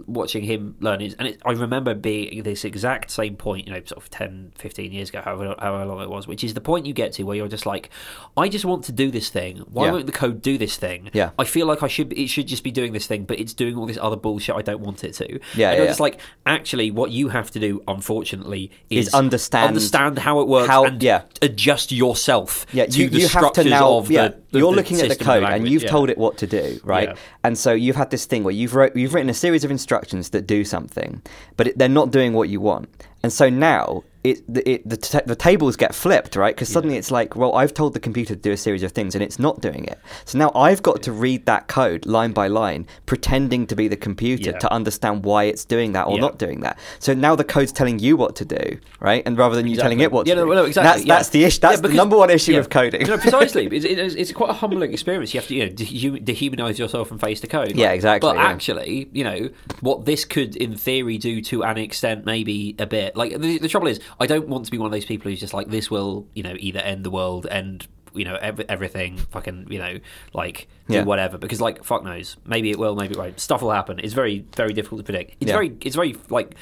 watching 0.07 0.43
him 0.45 0.77
learn 0.81 1.01
is, 1.01 1.15
and 1.15 1.29
it, 1.29 1.41
I 1.45 1.53
remember 1.53 1.95
being 1.95 2.43
this 2.43 2.65
exact 2.65 3.11
same 3.11 3.37
point, 3.37 3.67
you 3.67 3.73
know, 3.73 3.81
sort 3.85 4.03
of 4.03 4.11
10, 4.11 4.53
15 4.57 4.93
years 4.93 5.09
ago, 5.11 5.23
however, 5.25 5.55
however 5.59 5.85
long 5.87 6.03
it 6.03 6.11
was, 6.11 6.27
which 6.27 6.45
is 6.45 6.55
the 6.55 6.61
point 6.61 6.87
you 6.87 6.93
get 6.93 7.13
to 7.15 7.23
where 7.23 7.37
you're 7.37 7.49
just 7.49 7.67
like, 7.67 7.91
I 8.37 8.49
just 8.49 8.65
want 8.65 8.85
to 8.85 8.93
do 8.93 9.11
this 9.11 9.29
thing. 9.31 9.59
Why 9.71 9.87
Yeah. 9.87 9.93
won't 9.93 10.07
the 10.07 10.13
code 10.13 10.43
do 10.43 10.59
this 10.59 10.77
thing? 10.77 11.11
Yeah. 11.13 11.31
I 11.39 11.45
feel 11.45 11.67
like 11.67 11.83
I 11.83 11.89
should. 11.89 12.13
It 12.13 12.29
should 12.29 12.47
just 12.49 12.65
be 12.65 12.71
doing 12.71 12.93
this 12.93 13.07
thing, 13.07 13.25
but 13.25 13.39
it's 13.39 13.55
doing 13.55 13.77
all 13.77 13.87
this 13.87 13.99
other 14.01 14.17
bullshit 14.17 14.55
I 14.57 14.63
don't 14.63 14.81
want 14.81 15.05
it 15.05 15.15
to. 15.15 15.29
Yeah, 15.29 15.37
and 15.39 15.41
yeah, 15.59 15.73
you're 15.77 15.85
yeah. 15.87 15.95
like, 15.99 16.21
actually, 16.47 16.91
what 16.91 17.11
you 17.11 17.29
have 17.29 17.51
to 17.53 17.61
do, 17.61 17.83
unfortunately, 17.89 18.71
is, 18.91 19.09
Is 19.09 19.15
understand 19.15 19.69
understand 19.69 20.19
how 20.19 20.41
it 20.41 20.49
works 20.49 20.69
how- 20.69 20.85
and 20.85 21.03
yeah. 21.03 21.23
adjust 21.43 21.93
yourself 21.93 22.67
Yeah, 22.73 22.87
to 22.87 22.99
you, 22.99 23.09
the 23.09 23.17
you 23.19 23.23
have 23.29 23.31
to 23.33 23.39
structures 23.39 23.67
now. 23.67 23.93
of 23.95 24.09
the, 24.09 24.40
the- 24.51 24.59
you're 24.59 24.71
the 24.73 24.77
looking 24.77 25.01
at 25.01 25.09
the 25.09 25.17
code 25.17 25.43
and 25.45 25.69
you've 25.69 25.85
yeah. 25.85 25.91
told 25.91 26.11
it 26.11 26.19
what 26.19 26.39
to 26.39 26.47
do, 26.47 26.81
right? 26.85 27.11
Yeah. 27.11 27.15
And 27.45 27.57
so 27.57 27.73
you've 27.73 27.97
had 27.97 28.11
this 28.11 28.27
thing 28.27 28.45
where 28.45 28.55
you've 28.55 28.75
wrote, 28.75 28.97
you've 28.97 29.15
written 29.15 29.31
a 29.31 29.35
series 29.35 29.65
of 29.65 29.71
instructions 29.71 30.31
that 30.31 30.47
do 30.47 30.65
something, 30.65 31.23
but 31.57 31.69
it, 31.69 31.79
they're 31.79 31.89
not 31.89 32.11
doing 32.11 32.33
what 32.33 32.49
you 32.49 32.61
want. 32.61 32.89
And 33.23 33.33
so 33.33 33.49
now 33.49 34.03
it 34.23 34.43
the 34.53 34.69
it, 34.69 34.89
the, 34.89 34.97
t- 34.97 35.19
the 35.25 35.35
tables 35.37 35.77
get 35.77 35.95
flipped, 35.95 36.37
right? 36.37 36.55
Because 36.55 36.69
suddenly 36.69 36.97
it's 36.97 37.11
like, 37.11 37.37
well, 37.37 37.55
I've 37.55 37.73
told 37.73 37.95
the 37.95 38.01
computer 38.01 38.35
to 38.35 38.41
do 38.41 38.53
a 38.53 38.57
series 38.57 38.83
of 38.83 38.93
things 38.93 39.15
and 39.15 39.25
it's 39.25 39.39
not 39.39 39.61
doing 39.61 39.85
it. 39.87 39.99
So 40.27 40.39
now 40.39 40.53
I've 40.55 40.83
got 40.83 41.03
to 41.05 41.13
read 41.13 41.47
that 41.47 41.69
code 41.69 42.05
line 42.07 42.33
by 42.33 42.47
line, 42.49 42.87
pretending 43.07 43.67
to 43.69 43.75
be 43.77 43.89
the 43.89 43.97
computer 43.97 44.51
Yeah. 44.51 44.59
to 44.59 44.73
understand 44.73 45.25
why 45.25 45.45
it's 45.45 45.65
doing 45.65 45.93
that 45.93 46.07
or 46.07 46.17
Yeah. 46.17 46.21
not 46.21 46.39
doing 46.39 46.61
that. 46.61 46.79
So 46.99 47.15
now 47.15 47.35
the 47.35 47.45
code's 47.45 47.73
telling 47.73 47.99
you 47.99 48.17
what 48.17 48.37
to 48.37 48.45
do, 48.45 48.79
right? 49.01 49.23
And 49.25 49.39
rather 49.39 49.57
than 49.57 49.67
you 49.67 49.77
telling 49.77 50.01
it 50.01 50.13
what 50.13 50.27
yeah, 50.27 50.35
to 50.35 50.41
no, 50.43 50.47
do. 50.47 50.55
no, 50.55 50.65
exactly. 50.67 50.91
That's 50.91 51.05
yeah. 51.07 51.15
that's 51.17 51.29
the 51.31 51.45
issue. 51.45 51.61
That's 51.61 51.81
Yeah, 51.81 51.89
the 51.89 51.95
number 51.95 52.17
one 52.17 52.31
issue 52.31 52.53
yeah. 52.53 52.59
of 52.59 52.69
coding. 52.71 53.07
No, 53.07 53.17
precisely. 53.19 53.67
It's, 53.73 53.85
it's, 53.87 54.15
it's 54.15 54.33
quite 54.33 54.51
a 54.51 54.55
humbling 54.55 54.93
experience. 54.93 55.33
You 55.33 55.41
have 55.41 55.49
to, 55.49 55.55
you 55.55 55.67
know, 55.67 55.73
dehu- 55.73 56.25
dehumanize 56.25 56.79
yourself 56.79 57.09
from 57.09 57.19
face 57.19 57.41
to 57.41 57.47
code. 57.47 57.75
Yeah, 57.77 57.93
exactly, 57.93 58.29
But 58.29 58.37
yeah. 58.37 58.45
actually, 58.47 59.09
you 59.13 59.25
know, 59.25 59.49
what 59.81 60.05
this 60.05 60.25
could, 60.25 60.57
in 60.57 60.77
theory, 60.77 61.17
do 61.19 61.41
to 61.43 61.63
an 61.65 61.79
extent, 61.79 62.27
maybe 62.27 62.75
a 62.79 62.87
bit. 62.87 63.17
Like 63.17 63.39
the, 63.41 63.59
the 63.59 63.69
trouble 63.69 63.87
is, 63.89 64.01
I 64.19 64.27
don't 64.27 64.49
want 64.49 64.65
to 64.65 64.71
be 64.71 64.79
one 64.79 64.87
of 64.87 64.93
those 64.93 65.05
people 65.05 65.31
who's 65.31 65.41
just 65.41 65.55
like, 65.55 65.69
this 65.69 65.91
will, 65.91 66.27
you 66.35 66.43
know, 66.43 66.55
either 66.59 66.81
end 66.81 67.05
the 67.05 67.11
world, 67.11 67.47
end, 67.51 67.87
you 68.15 68.25
know, 68.25 68.37
every, 68.41 68.69
everything, 68.69 69.19
fucking, 69.19 69.69
you 69.71 69.79
know, 69.79 69.99
like 70.33 70.67
do 70.89 70.95
Yeah. 70.97 71.05
whatever. 71.05 71.39
Because, 71.39 71.61
like, 71.61 71.85
fuck 71.85 72.03
knows, 72.05 72.37
maybe 72.45 72.71
it 72.71 72.79
will, 72.79 72.97
maybe 72.97 73.13
it 73.13 73.19
won't. 73.19 73.39
Stuff 73.39 73.63
will 73.63 73.71
happen. 73.71 73.99
It's 74.01 74.15
very, 74.15 74.45
very 74.57 74.73
difficult 74.73 75.01
to 75.01 75.05
predict. 75.05 75.37
It's 75.41 75.49
Yeah. 75.49 75.55
very, 75.55 75.77
it's 75.83 75.95
very 75.97 76.17
like, 76.29 76.55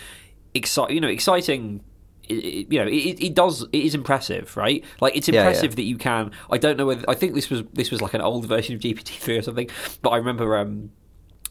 exciting. 0.54 0.94
You 0.94 1.00
know, 1.00 1.08
exciting. 1.08 1.82
It, 2.28 2.70
you 2.70 2.78
know, 2.78 2.86
it, 2.86 3.22
it 3.24 3.34
does. 3.34 3.62
It 3.72 3.84
is 3.84 3.94
impressive, 3.94 4.54
right? 4.56 4.84
Like 5.00 5.16
it's 5.16 5.28
Yeah, 5.28 5.36
yeah. 5.36 5.40
impressive 5.42 5.76
that 5.76 5.84
you 5.84 5.96
can. 5.96 6.30
I 6.50 6.58
don't 6.58 6.76
know 6.76 6.84
whether 6.84 7.04
I 7.08 7.14
think 7.14 7.34
this 7.34 7.48
was 7.48 7.62
this 7.72 7.90
was 7.90 8.02
like 8.02 8.12
an 8.12 8.20
old 8.20 8.44
version 8.54 8.74
of 8.74 8.82
GPT 8.82 9.16
three 9.18 9.38
or 9.38 9.42
something, 9.42 9.70
but 10.02 10.10
I 10.10 10.18
remember 10.18 10.58
um, 10.58 10.90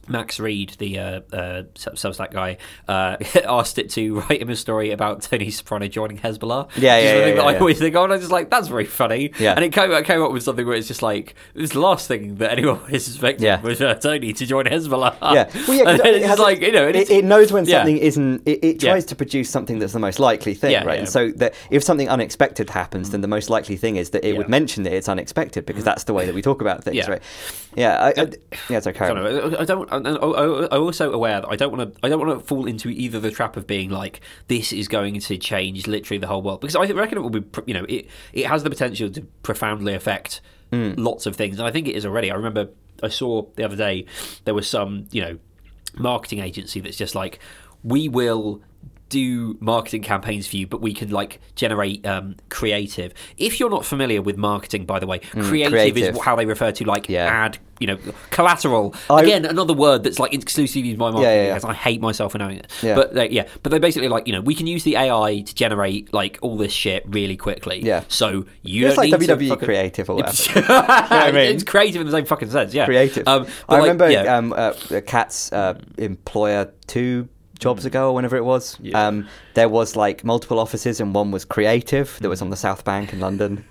Max 0.07 0.39
Read, 0.39 0.71
the 0.79 0.99
uh, 0.99 1.21
uh, 1.33 1.63
Substack 1.75 2.31
guy, 2.31 2.57
uh, 2.87 3.17
asked 3.45 3.77
it 3.79 3.89
to 3.91 4.19
write 4.21 4.41
him 4.41 4.49
a 4.49 4.55
story 4.55 4.91
about 4.91 5.21
Tony 5.21 5.49
Soprano 5.51 5.87
joining 5.87 6.17
Hezbollah. 6.17 6.69
Yeah, 6.75 6.97
yeah, 6.97 7.03
yeah, 7.03 7.25
that 7.25 7.35
yeah, 7.35 7.41
I 7.43 7.57
always 7.59 7.79
think 7.79 7.95
of, 7.95 8.03
and 8.05 8.13
I 8.13 8.17
just 8.17 8.31
like 8.31 8.49
that's 8.49 8.67
very 8.67 8.85
funny. 8.85 9.31
Yeah. 9.39 9.53
and 9.53 9.63
it 9.63 9.71
came, 9.73 9.91
it 9.91 10.05
came 10.05 10.21
up 10.21 10.31
with 10.31 10.43
something 10.43 10.65
where 10.65 10.75
it's 10.75 10.87
just 10.87 11.01
like 11.01 11.35
it's 11.55 11.73
the 11.73 11.79
last 11.79 12.07
thing 12.07 12.35
that 12.35 12.51
anyone 12.51 12.79
was 12.91 13.05
suspecting 13.05 13.45
Yeah. 13.45 13.61
was 13.61 13.81
uh, 13.81 13.95
Tony 13.95 14.33
to 14.33 14.45
join 14.45 14.65
Hezbollah. 14.65 15.15
Yeah, 15.21 15.49
well, 15.67 15.77
yeah, 15.77 16.05
it 16.07 16.21
it's 16.23 16.39
like 16.39 16.61
you 16.61 16.71
know, 16.71 16.87
it, 16.87 17.09
it 17.09 17.25
knows 17.25 17.51
when 17.51 17.65
Yeah. 17.65 17.79
something 17.79 17.97
isn't. 17.97 18.43
It, 18.47 18.63
it 18.63 18.83
Yeah. 18.83 18.91
tries 18.91 19.05
to 19.05 19.15
produce 19.15 19.49
something 19.49 19.79
that's 19.79 19.93
the 19.93 19.99
most 19.99 20.19
likely 20.19 20.53
thing, 20.53 20.71
Yeah, 20.71 20.83
right? 20.83 20.93
yeah. 20.95 20.99
And 21.01 21.09
so 21.09 21.31
that 21.37 21.53
if 21.71 21.83
something 21.83 22.09
unexpected 22.09 22.69
happens, 22.69 23.09
then 23.11 23.21
the 23.21 23.27
most 23.27 23.49
likely 23.49 23.75
thing 23.77 23.95
is 23.97 24.11
that 24.11 24.23
it 24.25 24.31
Yeah. 24.33 24.37
would 24.37 24.49
mention 24.49 24.83
that 24.83 24.93
it's 24.93 25.09
unexpected 25.09 25.65
because 25.65 25.83
that's 25.83 26.05
the 26.05 26.13
way 26.13 26.25
that 26.25 26.33
we 26.35 26.41
talk 26.41 26.61
about 26.61 26.83
things, 26.83 26.97
Yeah. 26.97 27.09
right? 27.09 27.21
Yeah, 27.75 28.11
I, 28.17 28.21
I, 28.21 28.27
yeah. 28.69 28.79
So 28.79 28.91
I 28.91 29.65
don't 29.65 29.91
on. 29.97 30.13
know. 30.13 30.33
I 30.33 30.41
don't. 30.45 30.63
I- 30.63 30.65
I- 30.67 30.75
I'm 30.77 30.83
also 30.83 31.11
aware 31.11 31.41
that 31.41 31.47
I 31.49 31.55
don't 31.55 31.75
want 31.75 31.93
to. 31.93 31.99
I 32.05 32.09
don't 32.09 32.19
want 32.25 32.39
to 32.39 32.45
fall 32.45 32.65
into 32.67 32.89
either 32.89 33.19
the 33.19 33.31
trap 33.31 33.57
of 33.57 33.65
being 33.67 33.89
like 33.89 34.21
this 34.47 34.71
is 34.71 34.87
going 34.87 35.19
to 35.19 35.37
change 35.37 35.87
literally 35.87 36.17
the 36.19 36.27
whole 36.27 36.41
world 36.41 36.61
because 36.61 36.75
I 36.75 36.85
reckon 36.91 37.17
it 37.17 37.21
will 37.21 37.29
be. 37.29 37.43
You 37.65 37.73
know, 37.73 37.85
it 37.89 38.07
it 38.33 38.45
has 38.47 38.63
the 38.63 38.69
potential 38.69 39.09
to 39.09 39.21
profoundly 39.43 39.93
affect 39.93 40.41
Mm. 40.71 40.95
lots 40.97 41.25
of 41.25 41.35
things, 41.37 41.59
and 41.59 41.67
I 41.67 41.71
think 41.71 41.87
it 41.87 41.95
is 41.95 42.05
already. 42.05 42.29
I 42.29 42.35
remember 42.35 42.69
I 43.01 43.07
saw 43.07 43.43
the 43.55 43.63
other 43.63 43.77
day 43.77 44.05
there 44.43 44.53
was 44.53 44.67
some 44.67 45.05
you 45.11 45.21
know 45.21 45.37
marketing 45.97 46.39
agency 46.39 46.79
that's 46.81 46.97
just 46.97 47.15
like 47.15 47.39
we 47.83 48.09
will 48.09 48.61
do 49.09 49.57
marketing 49.61 50.01
campaigns 50.01 50.47
for 50.47 50.57
you 50.57 50.67
but 50.67 50.81
we 50.81 50.93
can 50.93 51.09
like 51.11 51.39
generate 51.55 52.05
um, 52.05 52.35
creative 52.49 53.13
if 53.37 53.59
you're 53.59 53.69
not 53.69 53.85
familiar 53.85 54.21
with 54.21 54.35
marketing 54.37 54.85
by 54.85 54.99
the 54.99 55.07
way 55.07 55.19
creative, 55.19 55.47
Mm, 55.47 55.69
creative. 55.71 56.15
is 56.15 56.21
how 56.21 56.35
they 56.35 56.45
refer 56.45 56.71
to 56.73 56.83
like 56.85 57.07
Yeah. 57.07 57.25
ad 57.25 57.57
you 57.79 57.85
know 57.87 57.97
collateral 58.31 58.93
I- 59.09 59.21
again 59.21 59.45
another 59.45 59.73
word 59.73 60.03
that's 60.03 60.19
like 60.19 60.33
exclusively 60.33 60.89
used 60.89 60.99
by 60.99 61.11
marketing 61.11 61.23
Yeah, 61.35 61.43
yeah, 61.47 61.53
because 61.53 61.69
I 61.69 61.73
hate 61.73 62.01
myself 62.01 62.31
for 62.33 62.37
knowing 62.39 62.57
it 62.57 62.67
but 62.81 63.13
they, 63.13 63.29
yeah 63.29 63.47
but 63.63 63.69
they're 63.69 63.79
basically 63.79 64.09
like 64.09 64.27
you 64.27 64.33
know 64.33 64.41
we 64.41 64.55
can 64.55 64.67
use 64.67 64.83
the 64.83 64.95
AI 64.97 65.41
to 65.45 65.55
generate 65.55 66.13
like 66.13 66.37
all 66.41 66.57
this 66.57 66.73
shit 66.73 67.03
really 67.07 67.37
quickly 67.37 67.81
Yeah. 67.83 68.03
so 68.07 68.45
you 68.63 68.87
It's 68.87 68.95
don't 68.95 69.09
like 69.11 69.19
need 69.21 69.29
WWE 69.29 69.49
fucking- 69.49 69.65
creative 69.65 70.09
or 70.09 70.15
whatever. 70.17 70.43
you 70.59 70.61
know 70.61 70.67
what 70.67 71.01
I 71.11 71.31
mean? 71.31 71.55
it's 71.55 71.63
creative 71.63 72.01
in 72.01 72.07
the 72.07 72.11
same 72.13 72.25
fucking 72.25 72.49
sense 72.49 72.73
yeah 72.73 72.85
creative. 72.85 73.27
um, 73.27 73.45
I 73.69 73.73
like, 73.79 73.81
remember 73.99 74.29
um, 74.29 74.53
uh, 74.53 74.73
Cat's 75.05 75.53
uh, 75.53 75.79
employer 75.97 76.73
two 76.87 77.29
jobs 77.57 77.85
ago 77.85 78.09
or 78.09 78.15
whenever 78.15 78.37
it 78.37 78.45
was. 78.45 78.77
Yeah. 78.81 79.07
Um, 79.07 79.27
there 79.57 79.67
was 79.67 79.95
like 79.95 80.23
multiple 80.23 80.59
offices 80.59 80.99
and 80.99 81.15
one 81.15 81.31
was 81.31 81.43
creative 81.43 82.15
that 82.21 82.29
was 82.29 82.43
on 82.43 82.51
the 82.51 82.55
South 82.55 82.85
Bank 82.85 83.11
in 83.11 83.19
London, 83.19 83.65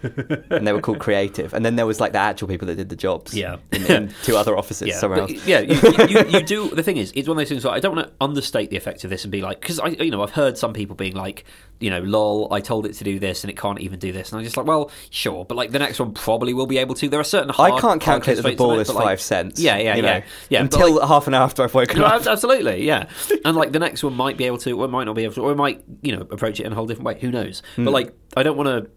and 0.51 0.67
they 0.67 0.73
were 0.73 0.81
called 0.81 0.99
creative. 0.99 1.55
And 1.55 1.65
then 1.65 1.77
there 1.77 1.87
was 1.87 2.01
like 2.01 2.11
the 2.11 2.19
actual 2.19 2.49
people 2.49 2.67
that 2.67 2.75
did 2.75 2.89
the 2.89 2.97
jobs. 2.97 3.33
Yeah. 3.33 3.59
in, 3.71 3.87
in 3.87 4.15
two 4.25 4.37
other 4.37 4.59
offices 4.59 4.89
Yeah, 4.89 4.99
somewhere 4.99 5.21
but, 5.21 5.31
else. 5.31 5.47
yeah. 5.47 5.61
You, 5.61 5.77
you, 6.09 6.27
you, 6.29 6.43
do. 6.43 6.71
The 6.75 6.83
thing 6.83 6.97
is, 6.97 7.13
it's 7.15 7.29
one 7.29 7.37
of 7.37 7.41
those 7.41 7.51
things. 7.51 7.65
Where 7.65 7.73
I 7.73 7.79
don't 7.79 7.95
want 7.95 8.09
to 8.09 8.13
understate 8.21 8.71
the 8.71 8.77
effect 8.77 9.05
of 9.05 9.11
this 9.11 9.25
and 9.25 9.31
be 9.31 9.43
like, 9.43 9.61
because 9.61 9.79
I, 9.79 9.91
you 9.91 10.11
know, 10.11 10.25
I've 10.25 10.33
heard 10.33 10.59
some 10.59 10.73
people 10.73 10.97
being 10.97 11.15
like, 11.15 11.45
you 11.79 11.91
know, 11.91 12.01
lol, 12.01 12.53
I 12.53 12.61
told 12.61 12.87
it 12.87 12.95
to 12.95 13.05
do 13.05 13.19
this 13.21 13.45
and 13.45 13.51
it 13.51 13.57
can't 13.57 13.81
even 13.81 13.99
do 13.99 14.11
this, 14.11 14.33
and 14.33 14.39
I'm 14.39 14.45
just 14.45 14.57
like, 14.57 14.67
well, 14.67 14.91
sure, 15.11 15.45
but 15.45 15.57
like 15.57 15.71
the 15.71 15.79
next 15.79 16.01
one 16.01 16.15
probably 16.15 16.55
will 16.55 16.67
be 16.67 16.79
able 16.79 16.95
to. 16.97 17.09
There 17.09 17.21
are 17.21 17.25
certain. 17.25 17.51
I 17.59 17.79
can't 17.81 18.01
calculate 18.01 18.43
that 18.43 18.49
the 18.51 18.57
ball 18.57 18.79
is 18.79 18.93
like- 18.93 19.05
five 19.05 19.21
cents. 19.21 19.61
Yeah, 19.61 19.77
yeah, 19.77 19.95
yeah, 19.95 20.01
know, 20.01 20.23
yeah. 20.49 20.61
Until 20.63 20.97
like- 20.97 21.09
half 21.09 21.27
an 21.29 21.35
hour 21.35 21.45
after 21.45 21.63
I've 21.63 21.75
woken 21.75 21.99
no, 22.01 22.07
up. 22.07 22.27
absolutely, 22.27 22.85
yeah. 22.85 23.09
And 23.45 23.57
like 23.57 23.73
the 23.73 23.79
next 23.79 24.03
one 24.03 24.15
might 24.15 24.37
be 24.37 24.45
able 24.47 24.59
to, 24.59 24.83
or 24.83 24.89
might 24.89 25.05
not 25.05 25.15
be 25.15 25.25
able 25.25 25.35
to, 25.35 25.43
or 25.43 25.53
it 25.53 25.57
might, 25.77 25.85
you 26.03 26.15
know, 26.15 26.23
approach 26.31 26.61
it 26.61 26.67
in 26.67 26.73
a 26.73 26.75
whole 26.75 26.87
different 26.87 27.07
way. 27.07 27.19
Who 27.21 27.31
knows? 27.31 27.63
Hmm. 27.77 27.85
But 27.85 27.93
like, 27.93 28.15
I 28.37 28.43
don't 28.43 28.57
want 28.57 28.69
to. 28.69 28.91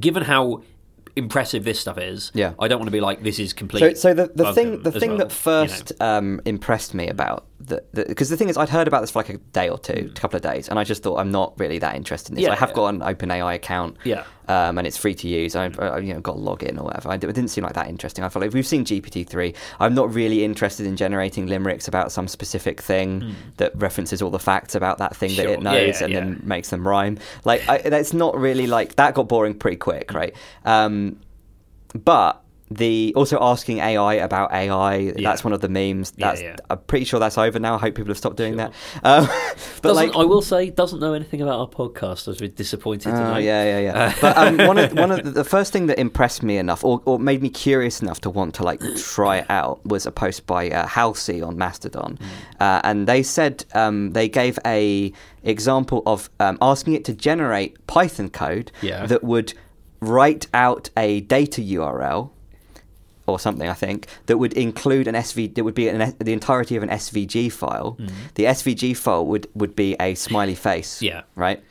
Given 0.00 0.22
how 0.24 0.62
impressive 1.16 1.64
this 1.64 1.80
stuff 1.80 1.96
is, 1.98 2.30
Yeah. 2.34 2.52
I 2.58 2.68
don't 2.68 2.78
want 2.78 2.88
to 2.88 2.92
be 2.92 3.00
like 3.00 3.22
this 3.22 3.38
is 3.38 3.52
complete. 3.54 3.96
so 3.96 4.12
the, 4.12 4.30
the 4.34 4.52
thing 4.52 4.82
the 4.82 4.92
thing 4.92 5.10
well, 5.10 5.18
that 5.18 5.24
you 5.24 5.28
know. 5.28 5.66
first 5.66 5.92
um, 6.00 6.40
impressed 6.44 6.92
me 6.92 7.08
about 7.08 7.46
the 7.58 7.82
because 7.94 8.28
the, 8.28 8.36
thing 8.36 8.48
is 8.50 8.56
I'd 8.56 8.68
heard 8.68 8.86
about 8.86 9.00
this 9.00 9.10
for 9.10 9.20
like 9.20 9.30
a 9.30 9.38
day 9.38 9.68
or 9.70 9.78
two, 9.78 10.10
a 10.10 10.20
couple 10.20 10.36
of 10.36 10.42
days, 10.42 10.68
and 10.68 10.78
I 10.78 10.84
just 10.84 11.02
thought 11.02 11.16
I'm 11.18 11.30
not 11.30 11.58
really 11.58 11.78
that 11.78 11.94
interested 11.96 12.30
in 12.30 12.34
this. 12.36 12.42
Mm. 12.44 12.48
Yeah, 12.48 12.52
I 12.52 12.56
have 12.56 12.68
yeah. 12.70 12.74
got 12.74 12.86
an 12.94 13.00
OpenAI 13.00 13.54
account, 13.54 13.96
Yeah. 14.04 14.24
um, 14.46 14.76
and 14.76 14.86
it's 14.86 14.98
free 14.98 15.14
to 15.14 15.26
use. 15.28 15.56
I, 15.56 15.70
I 15.78 15.98
you 16.00 16.12
know 16.12 16.20
got 16.20 16.36
a 16.36 16.38
login 16.38 16.78
or 16.78 16.84
whatever. 16.84 17.08
I, 17.08 17.14
it 17.14 17.20
didn't 17.20 17.48
seem 17.48 17.64
like 17.64 17.72
that 17.72 17.88
interesting. 17.88 18.24
I 18.24 18.28
felt 18.28 18.42
like 18.44 18.52
we've 18.52 18.66
seen 18.66 18.84
GPT 18.84 19.26
three. 19.26 19.54
I'm 19.80 19.94
not 19.94 20.12
really 20.12 20.44
interested 20.44 20.84
in 20.86 20.96
generating 20.96 21.46
limericks 21.46 21.88
about 21.88 22.12
some 22.12 22.28
specific 22.28 22.80
thing 22.82 23.34
that 23.56 23.72
references 23.74 24.20
all 24.20 24.30
the 24.30 24.38
facts 24.38 24.74
about 24.74 24.98
that 24.98 25.16
thing 25.16 25.30
that. 25.36 25.44
Sure. 25.44 25.52
it 25.54 25.62
Yeah, 25.62 25.70
knows 25.70 26.00
yeah, 26.00 26.06
and 26.06 26.14
then 26.14 26.42
makes 26.44 26.68
them 26.68 26.86
rhyme. 26.86 27.18
Like 27.44 27.66
I, 27.68 27.78
that's 27.78 28.12
not 28.12 28.36
really 28.36 28.66
like 28.66 28.96
that. 28.96 29.14
Got 29.14 29.28
boring 29.28 29.54
pretty 29.54 29.78
quick, 29.78 30.12
right? 30.12 30.34
Um, 30.66 31.20
but 32.04 32.42
the 32.70 33.12
also 33.14 33.38
asking 33.40 33.78
AI 33.78 34.14
about 34.14 34.52
AI, 34.52 35.12
that's 35.12 35.44
one 35.44 35.52
of 35.52 35.60
the 35.60 35.68
memes. 35.68 36.10
That's 36.12 36.42
yeah. 36.42 36.56
I'm 36.68 36.78
pretty 36.78 37.04
sure 37.04 37.20
that's 37.20 37.38
over 37.38 37.58
now. 37.58 37.76
I 37.76 37.78
hope 37.78 37.94
people 37.94 38.10
have 38.10 38.18
stopped 38.18 38.36
doing 38.36 38.56
that. 38.56 38.72
Um, 39.04 39.26
but 39.82 39.88
Doesn't, 39.90 40.08
like, 40.08 40.16
I 40.16 40.24
will 40.24 40.42
say, 40.42 40.70
doesn't 40.70 40.98
know 40.98 41.12
anything 41.14 41.42
about 41.42 41.60
our 41.60 41.68
podcast. 41.68 42.26
I 42.26 42.30
was 42.32 42.38
a 42.38 42.44
bit 42.44 42.56
disappointed. 42.56 43.12
Oh 43.14 43.36
yeah, 43.36 43.64
yeah, 43.64 43.78
yeah. 43.78 44.14
but 44.20 44.36
um, 44.36 44.56
one 44.66 44.78
of 44.78 44.92
one 44.94 45.12
of 45.12 45.22
the, 45.24 45.30
the 45.30 45.44
first 45.44 45.72
thing 45.72 45.86
that 45.86 45.98
impressed 45.98 46.42
me 46.42 46.58
enough, 46.58 46.84
or, 46.84 47.00
or 47.04 47.18
made 47.18 47.40
me 47.40 47.50
curious 47.50 48.02
enough 48.02 48.20
to 48.22 48.30
want 48.30 48.54
to 48.56 48.64
like 48.64 48.80
try 48.96 49.38
it 49.38 49.46
out, 49.48 49.84
was 49.86 50.06
a 50.06 50.12
post 50.12 50.46
by 50.46 50.68
uh, 50.70 50.86
Halsey 50.86 51.42
on 51.42 51.56
Mastodon, 51.56 52.18
uh, 52.58 52.80
and 52.82 53.06
they 53.06 53.22
said 53.22 53.64
um, 53.74 54.12
they 54.12 54.28
gave 54.28 54.58
a 54.66 55.12
example 55.44 56.02
of 56.06 56.28
um, 56.40 56.58
asking 56.60 56.94
it 56.94 57.04
to 57.04 57.14
generate 57.14 57.86
Python 57.86 58.28
code 58.28 58.72
Yeah. 58.82 59.06
that 59.06 59.22
would 59.22 59.54
write 60.00 60.46
out 60.52 60.90
a 60.96 61.20
data 61.22 61.60
URL 61.60 62.30
or 63.26 63.38
something, 63.38 63.68
I 63.68 63.74
think, 63.74 64.06
that 64.26 64.38
would 64.38 64.52
include 64.52 65.08
an 65.08 65.14
SV. 65.14 65.54
That 65.54 65.64
would 65.64 65.74
be 65.74 65.88
an, 65.88 66.14
the 66.18 66.32
entirety 66.32 66.76
of 66.76 66.82
an 66.82 66.88
SVG 66.88 67.50
file. 67.52 67.96
The 68.34 68.44
SVG 68.44 68.96
file 68.96 69.26
would 69.26 69.48
would 69.54 69.74
be 69.76 69.96
a 70.00 70.14
smiley 70.14 70.54
face. 70.54 71.02
Yeah. 71.02 71.22
Right. 71.34 71.62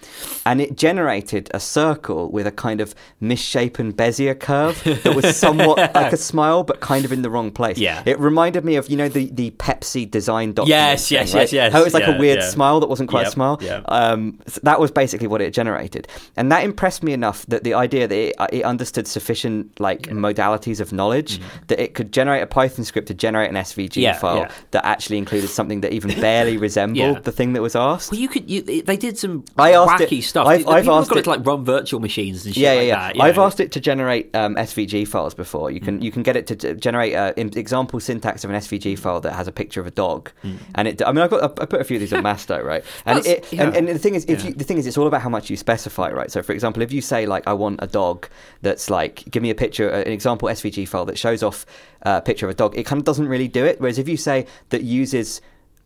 And 0.45 0.61
it 0.61 0.76
generated 0.77 1.49
a 1.53 1.60
circle 1.60 2.32
with 2.32 2.45
a 2.48 2.52
kind 2.52 2.82
of 2.82 2.94
misshapen 3.19 3.94
Bezier 3.94 4.40
curve 4.40 4.82
that 5.03 5.15
was 5.15 5.36
somewhat 5.36 5.77
like 5.95 6.14
a 6.14 6.18
smile, 6.18 6.64
but 6.64 6.80
kind 6.82 7.06
of 7.06 7.11
in 7.11 7.22
the 7.22 7.30
wrong 7.30 7.52
place. 7.52 7.77
Yeah. 7.77 8.03
It 8.06 8.19
reminded 8.19 8.64
me 8.65 8.76
of 8.76 8.90
you 8.90 8.98
know 8.98 9.10
the 9.10 9.30
the 9.32 9.52
Pepsi 9.52 10.10
design 10.10 10.53
document. 10.53 10.69
Yes, 10.69 11.11
yes, 11.11 11.34
right? 11.34 11.41
yes, 11.41 11.53
yes. 11.53 11.73
How 11.73 11.82
it 11.82 11.86
was 11.86 11.94
like 11.94 12.07
Yeah, 12.07 12.15
a 12.15 12.19
weird 12.19 12.40
yeah. 12.40 12.49
smile 12.49 12.80
that 12.80 12.88
wasn't 12.90 13.10
quite 13.10 13.27
a 13.27 13.32
smile. 13.32 13.57
yeah. 13.61 13.82
Um, 13.88 14.40
so 14.48 14.60
that 14.64 14.80
was 14.80 14.91
basically 14.91 15.27
what 15.27 15.41
it 15.41 15.52
generated, 15.53 16.07
and 16.36 16.52
that 16.52 16.64
impressed 16.64 17.02
me 17.03 17.14
enough 17.14 17.45
that 17.48 17.64
the 17.64 17.73
idea 17.73 18.07
that 18.07 18.15
it, 18.18 18.36
uh, 18.38 18.48
it 18.52 18.64
understood 18.64 19.07
sufficient 19.07 19.80
like 19.80 20.03
modalities 20.03 20.80
of 20.80 20.91
knowledge 20.94 21.40
that 21.68 21.80
it 21.82 21.94
could 21.94 22.12
generate 22.12 22.44
a 22.44 22.48
Python 22.48 22.86
script 22.86 23.08
to 23.08 23.14
generate 23.14 23.50
an 23.50 23.56
SVG. 23.56 23.98
Yeah, 24.02 24.14
file 24.14 24.38
yeah. 24.38 24.52
that 24.72 24.86
actually 24.86 25.18
included 25.18 25.48
something 25.50 25.82
that 25.82 25.94
even 25.94 26.20
barely 26.20 26.58
resembled 26.68 26.98
Yeah. 26.98 27.20
the 27.20 27.32
thing 27.32 27.54
that 27.54 27.62
was 27.62 27.76
asked. 27.76 28.12
Well, 28.12 28.20
you 28.20 28.28
could. 28.28 28.50
You, 28.50 28.62
they 28.62 28.98
did 28.98 29.18
some 29.18 29.46
I 29.58 29.74
asked 29.74 30.04
wacky 30.04 30.20
it- 30.20 30.24
stuff. 30.24 30.48
I've- 30.48 30.66
I've 30.66 30.88
asked 30.90 31.10
got 31.10 31.20
it- 31.20 31.24
to 31.24 31.30
like 31.30 31.46
run 31.46 31.64
virtual 31.66 32.00
machines 32.00 32.46
and 32.46 32.54
shit 32.54 32.64
yeah, 32.64 32.74
yeah, 32.74 32.80
like 32.80 32.88
yeah. 32.88 33.14
that. 33.14 33.22
I've 33.22 33.36
know. 33.38 33.44
asked 33.46 33.60
it 33.60 33.72
to 33.74 33.80
generate 33.80 34.36
um, 34.36 34.56
SVG 34.56 35.08
files 35.08 35.34
before. 35.34 35.72
You 35.72 35.80
Mm. 35.82 35.86
can 35.86 36.02
you 36.02 36.12
can 36.12 36.24
get 36.24 36.36
it 36.36 36.48
to, 36.48 36.74
generate 36.76 37.14
an 37.14 37.52
example 37.58 38.00
syntax 38.00 38.44
of 38.44 38.50
an 38.50 38.56
SVG 38.58 38.98
file 38.98 39.20
that 39.22 39.34
has 39.34 39.48
a 39.48 39.52
picture 39.52 39.80
of 39.82 39.88
a 39.88 39.92
dog, 39.92 40.32
and 40.76 40.88
it. 40.88 41.02
I 41.06 41.12
mean, 41.12 41.22
I've 41.24 41.30
got 41.30 41.60
I 41.62 41.66
put 41.66 41.82
a 41.82 41.84
few 41.84 41.98
of 41.98 42.02
these 42.02 42.14
on 42.14 42.24
Masto, 42.30 42.64
right? 42.64 42.84
And 43.06 43.20
Mm. 43.20 43.26
It, 43.28 43.54
and, 43.54 43.76
and 43.76 43.88
the 43.88 43.98
thing 44.00 44.16
is, 44.16 44.26
if 44.26 44.44
you 44.46 44.54
the 44.54 44.64
thing 44.64 44.78
is, 44.78 44.86
it's 44.88 44.98
all 44.98 45.08
about 45.08 45.22
how 45.22 45.30
much 45.30 45.50
you 45.50 45.58
specify, 45.58 46.12
right? 46.12 46.30
So, 46.32 46.42
for 46.44 46.52
example, 46.54 46.84
if 46.84 46.92
you 46.92 47.02
say 47.02 47.26
like, 47.26 47.48
I 47.48 47.54
want 47.54 47.80
a 47.82 47.88
dog 47.88 48.28
that's 48.62 48.90
like, 48.90 49.24
give 49.32 49.42
me 49.42 49.50
a 49.50 49.56
picture, 49.56 49.90
an 49.90 50.12
example 50.12 50.48
SVG 50.50 50.88
file 50.88 51.06
that 51.06 51.18
shows 51.18 51.35
off 51.44 51.66
uh, 52.06 52.20
a 52.22 52.22
picture 52.22 52.45
of 52.45 52.52
a 52.52 52.56
dog, 52.56 52.78
it 52.78 52.86
kind 52.86 52.99
of 52.99 53.06
doesn't 53.06 53.28
really 53.28 53.48
do 53.48 53.66
it. 53.66 53.80
Whereas 53.82 53.98
if 53.99 54.07
you 54.07 54.18
say 54.18 54.45
that 54.70 54.84
uses 54.84 55.41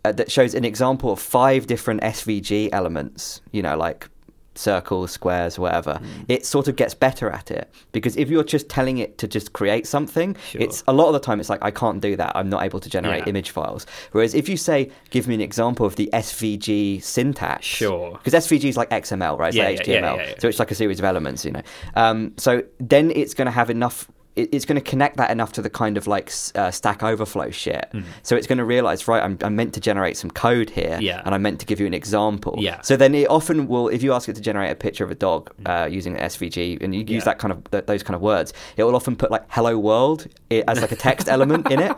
uh, 0.05 0.11
that 0.13 0.31
shows 0.31 0.53
an 0.55 0.63
example 0.65 1.11
of 1.11 1.19
five 1.19 1.67
different 1.67 2.01
SVG 2.01 2.69
elements, 2.71 3.41
you 3.51 3.61
know, 3.61 3.75
like 3.77 4.07
circles, 4.55 5.11
squares, 5.11 5.57
whatever, 5.57 5.95
Hmm. 5.99 6.23
it 6.27 6.45
sort 6.45 6.67
of 6.67 6.75
gets 6.75 6.93
better 6.93 7.29
at 7.29 7.49
it 7.51 7.69
because 7.93 8.17
if 8.17 8.29
you're 8.29 8.43
just 8.43 8.67
telling 8.67 8.97
it 8.97 9.17
to 9.19 9.27
just 9.27 9.53
create 9.53 9.87
something, 9.87 10.35
Sure. 10.49 10.61
it's 10.61 10.83
a 10.87 10.91
lot 10.93 11.07
of 11.07 11.13
the 11.13 11.19
time 11.19 11.39
it's 11.39 11.49
like 11.49 11.63
I 11.63 11.71
can't 11.71 12.01
do 12.01 12.15
that. 12.17 12.33
I'm 12.35 12.49
not 12.49 12.63
able 12.63 12.79
to 12.81 12.89
generate 12.89 13.23
Yeah. 13.23 13.29
image 13.29 13.51
files. 13.51 13.85
Whereas 14.11 14.33
if 14.33 14.49
you 14.49 14.57
say, 14.57 14.89
give 15.11 15.27
me 15.29 15.35
an 15.35 15.41
example 15.41 15.85
of 15.85 15.95
the 15.95 16.09
SVG 16.11 16.99
syntax, 17.01 17.65
Sure. 17.65 18.11
because 18.23 18.33
SVG 18.33 18.67
is 18.69 18.77
like 18.77 18.89
XML, 18.91 19.37
right? 19.37 19.49
It's 19.49 19.57
Yeah, 19.57 19.63
like 19.65 19.79
HTML, 19.81 20.17
yeah, 20.17 20.27
yeah. 20.29 20.33
so 20.39 20.47
it's 20.49 20.59
like 20.59 20.71
a 20.71 20.75
series 20.75 20.99
of 20.99 21.05
elements, 21.05 21.45
you 21.45 21.51
know. 21.51 21.61
Um, 21.95 22.33
so 22.37 22.63
then 22.79 23.11
it's 23.11 23.33
going 23.33 23.45
to 23.47 23.51
have 23.51 23.69
enough. 23.69 24.09
It- 24.41 24.49
It's 24.55 24.65
going 24.65 24.81
to 24.83 24.89
connect 24.91 25.17
that 25.17 25.29
enough 25.31 25.51
to 25.53 25.61
the 25.61 25.69
kind 25.69 25.97
of 25.97 26.05
like 26.07 26.31
uh, 26.55 26.71
Stack 26.71 27.03
Overflow 27.03 27.49
shit. 27.51 27.85
So 28.23 28.35
it's 28.37 28.47
going 28.47 28.57
to 28.57 28.65
realize, 28.65 29.07
right? 29.07 29.21
I'm, 29.23 29.37
I'm 29.41 29.55
meant 29.55 29.73
to 29.73 29.79
generate 29.79 30.15
some 30.17 30.31
code 30.31 30.69
here, 30.69 30.97
Yeah. 31.01 31.21
and 31.25 31.33
I'm 31.35 31.41
meant 31.41 31.59
to 31.61 31.65
give 31.65 31.79
you 31.79 31.87
an 31.87 31.93
example. 31.93 32.55
Yeah. 32.57 32.81
So 32.81 32.95
then 32.95 33.13
it 33.15 33.29
often 33.29 33.67
will, 33.67 33.87
if 33.89 34.01
you 34.03 34.13
ask 34.13 34.27
it 34.29 34.35
to 34.35 34.41
generate 34.41 34.71
a 34.71 34.75
picture 34.75 35.03
of 35.03 35.11
a 35.11 35.15
dog 35.15 35.41
uh, 35.65 35.87
using 35.91 36.15
SVG, 36.15 36.81
and 36.83 36.93
you 36.95 37.01
use 37.01 37.09
Yeah. 37.09 37.19
that 37.25 37.39
kind 37.39 37.51
of 37.53 37.59
th- 37.71 37.85
those 37.85 38.03
kind 38.03 38.15
of 38.15 38.21
words, 38.21 38.53
it 38.77 38.83
will 38.83 38.95
often 38.95 39.15
put 39.15 39.29
like 39.31 39.43
"Hello 39.49 39.77
World" 39.77 40.27
as 40.71 40.81
like 40.81 40.91
a 40.91 40.95
text 41.09 41.27
element 41.35 41.63
in 41.71 41.79
it, 41.87 41.93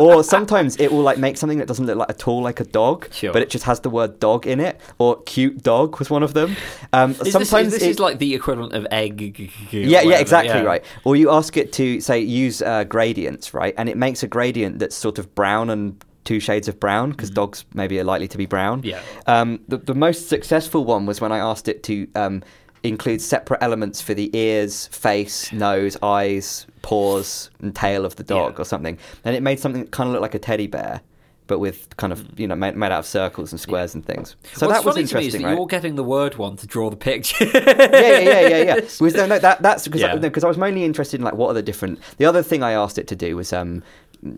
or 0.00 0.22
sometimes 0.34 0.76
it 0.84 0.88
will 0.92 1.02
like 1.10 1.18
make 1.26 1.36
something 1.36 1.58
that 1.58 1.68
doesn't 1.68 1.86
look 1.86 1.98
like 2.02 2.10
at 2.10 2.26
all 2.28 2.42
like 2.42 2.60
a 2.60 2.64
dog, 2.64 2.96
Sure. 3.12 3.32
but 3.32 3.42
it 3.42 3.50
just 3.50 3.64
has 3.64 3.80
the 3.80 3.90
word 3.90 4.10
"dog" 4.20 4.46
in 4.46 4.58
it, 4.60 4.74
or 4.98 5.10
"cute 5.22 5.62
dog" 5.62 5.98
was 5.98 6.08
one 6.10 6.22
of 6.22 6.32
them. 6.34 6.56
Um, 6.92 7.10
Is 7.12 7.18
this, 7.32 7.34
is 7.34 7.50
this 7.72 7.82
it- 7.82 7.90
is 7.90 7.98
like 8.06 8.18
the 8.18 8.34
equivalent 8.34 8.72
of 8.74 8.86
egg. 8.90 9.50
yeah, 9.70 10.02
yeah, 10.02 10.18
exactly 10.26 10.60
yeah. 10.60 10.72
right. 10.72 10.84
Or 11.04 11.16
you 11.16 11.30
ask 11.30 11.56
it 11.56 11.72
to 11.80 11.85
say 12.00 12.20
use 12.20 12.62
uh, 12.62 12.84
gradients, 12.84 13.54
right, 13.54 13.74
and 13.78 13.88
it 13.88 13.96
makes 13.96 14.22
a 14.22 14.28
gradient 14.28 14.78
that's 14.80 14.96
sort 14.96 15.18
of 15.18 15.26
brown 15.34 15.70
and 15.70 16.02
two 16.24 16.40
shades 16.40 16.66
of 16.68 16.78
brown 16.80 17.10
because 17.12 17.30
dogs 17.30 17.64
maybe 17.74 17.98
are 18.00 18.04
likely 18.04 18.28
to 18.28 18.38
be 18.38 18.46
brown. 18.46 18.82
Mm-hmm. 18.82 18.88
Yeah. 18.88 19.00
Um, 19.40 19.60
the, 19.68 19.78
the 19.78 19.94
most 19.94 20.28
successful 20.28 20.84
one 20.84 21.06
was 21.06 21.20
when 21.20 21.32
I 21.32 21.38
asked 21.38 21.68
it 21.68 21.82
to 21.84 22.08
um, 22.16 22.42
include 22.82 23.20
separate 23.20 23.62
elements 23.62 24.00
for 24.02 24.12
the 24.14 24.28
ears, 24.36 24.88
face, 24.88 25.52
nose, 25.52 25.96
eyes, 26.02 26.66
paws, 26.82 27.50
and 27.60 27.74
tail 27.74 28.04
of 28.04 28.16
the 28.16 28.24
dog 28.24 28.54
Yeah. 28.54 28.62
or 28.62 28.64
something, 28.64 28.98
and 29.24 29.36
it 29.36 29.42
made 29.42 29.60
something 29.60 29.82
that 29.82 29.90
kind 29.92 30.08
of 30.08 30.12
looked 30.12 30.22
like 30.22 30.34
a 30.34 30.40
teddy 30.40 30.66
bear. 30.66 31.00
But 31.48 31.60
with 31.60 31.96
kind 31.96 32.12
of 32.12 32.38
you 32.40 32.48
know 32.48 32.56
made, 32.56 32.76
made 32.76 32.90
out 32.90 32.98
of 33.00 33.06
circles 33.06 33.52
and 33.52 33.60
squares 33.60 33.94
and 33.94 34.04
things, 34.04 34.34
so 34.54 34.66
Mm. 34.66 34.68
What's 34.68 34.78
that 34.80 34.84
was 34.84 34.94
funny 34.96 35.06
to 35.06 35.14
me 35.14 35.26
is 35.26 35.34
interesting, 35.34 35.42
that 35.42 35.48
right? 35.48 35.56
You're 35.56 35.66
getting 35.66 35.94
the 35.94 36.02
word 36.04 36.36
one 36.36 36.56
to 36.56 36.66
draw 36.66 36.90
the 36.90 36.96
picture. 36.96 37.44
yeah, 37.44 37.60
yeah, 37.64 38.18
yeah, 38.18 38.40
yeah, 38.48 38.62
yeah. 38.62 38.74
Was, 39.00 39.14
no, 39.14 39.26
no, 39.26 39.38
that, 39.38 39.62
that's 39.62 39.84
because 39.84 40.00
Yeah. 40.00 40.14
I, 40.14 40.16
because 40.18 40.42
I 40.44 40.48
was 40.48 40.58
mainly 40.58 40.84
interested 40.84 41.20
in 41.20 41.24
like 41.24 41.34
what 41.34 41.48
are 41.50 41.54
the 41.54 41.62
different. 41.62 42.00
The 42.16 42.24
other 42.24 42.42
thing 42.42 42.62
I 42.64 42.72
asked 42.72 42.98
it 42.98 43.06
to 43.08 43.16
do 43.16 43.36
was 43.36 43.52
um 43.52 43.82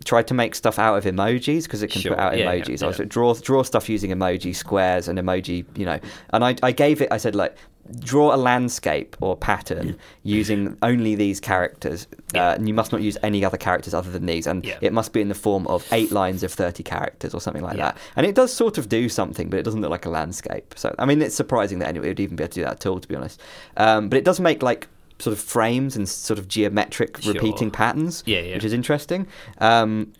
try 0.05 0.23
to 0.23 0.35
make 0.35 0.55
stuff 0.55 0.79
out 0.79 0.99
of 0.99 1.05
emojis 1.05 1.63
because 1.63 1.83
it 1.83 1.91
can 1.91 2.03
Sure, 2.03 2.13
put 2.13 2.19
out 2.21 2.37
yeah, 2.37 2.53
yeah, 2.53 2.61
emojis. 2.63 2.83
I 2.83 2.87
was 2.89 2.99
like, 2.99 3.09
draw 3.09 3.33
draw 3.35 3.63
stuff 3.63 3.89
using 3.89 4.11
emoji 4.11 4.55
squares 4.55 5.09
and 5.09 5.19
emoji, 5.19 5.65
you 5.79 5.87
know. 5.87 5.99
And 6.31 6.45
I 6.45 6.57
I 6.63 6.73
gave 6.73 7.01
it. 7.01 7.09
I 7.11 7.17
said 7.17 7.35
like 7.35 7.57
draw 8.01 8.35
a 8.35 8.37
landscape 8.37 9.17
or 9.21 9.37
pattern 9.37 9.97
using 10.23 10.77
only 10.83 11.15
these 11.15 11.41
characters. 11.41 12.07
Yeah. 12.35 12.49
Uh, 12.51 12.55
and 12.55 12.69
you 12.69 12.75
must 12.75 12.93
not 12.93 13.01
use 13.03 13.17
any 13.23 13.45
other 13.45 13.57
characters 13.57 13.95
other 13.95 14.11
than 14.11 14.27
these. 14.27 14.47
And 14.47 14.65
Yeah. 14.65 14.79
it 14.81 14.93
must 14.93 15.13
be 15.13 15.21
in 15.21 15.29
the 15.29 15.35
form 15.35 15.67
of 15.69 15.87
eight 15.93 16.13
lines 16.13 16.43
of 16.43 16.53
thirty 16.53 16.83
characters 16.83 17.35
or 17.35 17.41
something 17.41 17.63
like 17.63 17.77
Yeah. 17.77 17.87
that. 17.93 17.97
And 18.17 18.27
it 18.27 18.35
does 18.35 18.53
sort 18.53 18.79
of 18.79 18.89
do 18.89 19.09
something, 19.09 19.49
but 19.49 19.59
it 19.59 19.63
doesn't 19.63 19.81
look 19.81 19.91
like 19.91 20.07
a 20.07 20.11
landscape. 20.11 20.75
So 20.77 20.95
I 20.99 21.07
mean, 21.07 21.23
it's 21.23 21.35
surprising 21.35 21.79
that 21.81 21.89
anyone 21.89 22.09
would 22.09 22.21
even 22.21 22.37
be 22.37 22.45
able 22.45 22.53
to 22.53 22.61
do 22.61 22.65
that 22.65 22.73
at 22.73 22.87
all, 22.87 22.99
to 23.01 23.09
be 23.09 23.15
honest. 23.15 23.41
Um, 23.77 24.09
but 24.09 24.19
it 24.19 24.25
does 24.25 24.41
make 24.41 24.63
like 24.63 24.89
sort 25.19 25.33
of 25.37 25.43
frames 25.43 25.97
and 25.97 26.09
sort 26.09 26.39
of 26.39 26.47
geometric 26.47 27.21
Sure. 27.21 27.33
repeating 27.35 27.71
patterns, 27.71 28.23
Yeah, 28.27 28.41
yeah. 28.41 28.55
which 28.55 28.65
is 28.65 28.73
interesting. 28.73 29.27
Um, 29.59 30.13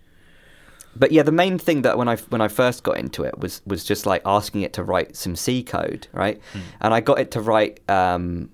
but 0.95 1.11
yeah, 1.11 1.23
the 1.23 1.31
main 1.31 1.57
thing 1.57 1.81
that 1.83 1.97
when 1.97 2.07
I 2.07 2.15
when 2.15 2.41
I 2.41 2.47
first 2.47 2.83
got 2.83 2.97
into 2.97 3.23
it 3.23 3.39
was 3.39 3.61
was 3.65 3.83
just 3.83 4.05
like 4.05 4.21
asking 4.25 4.61
it 4.61 4.73
to 4.73 4.83
write 4.83 5.15
some 5.15 5.35
C 5.35 5.63
code, 5.63 6.07
right? 6.13 6.41
Hmm. 6.53 6.59
And 6.81 6.93
I 6.93 7.01
got 7.01 7.19
it 7.19 7.31
to 7.31 7.41
write. 7.41 7.79
Um, 7.89 8.49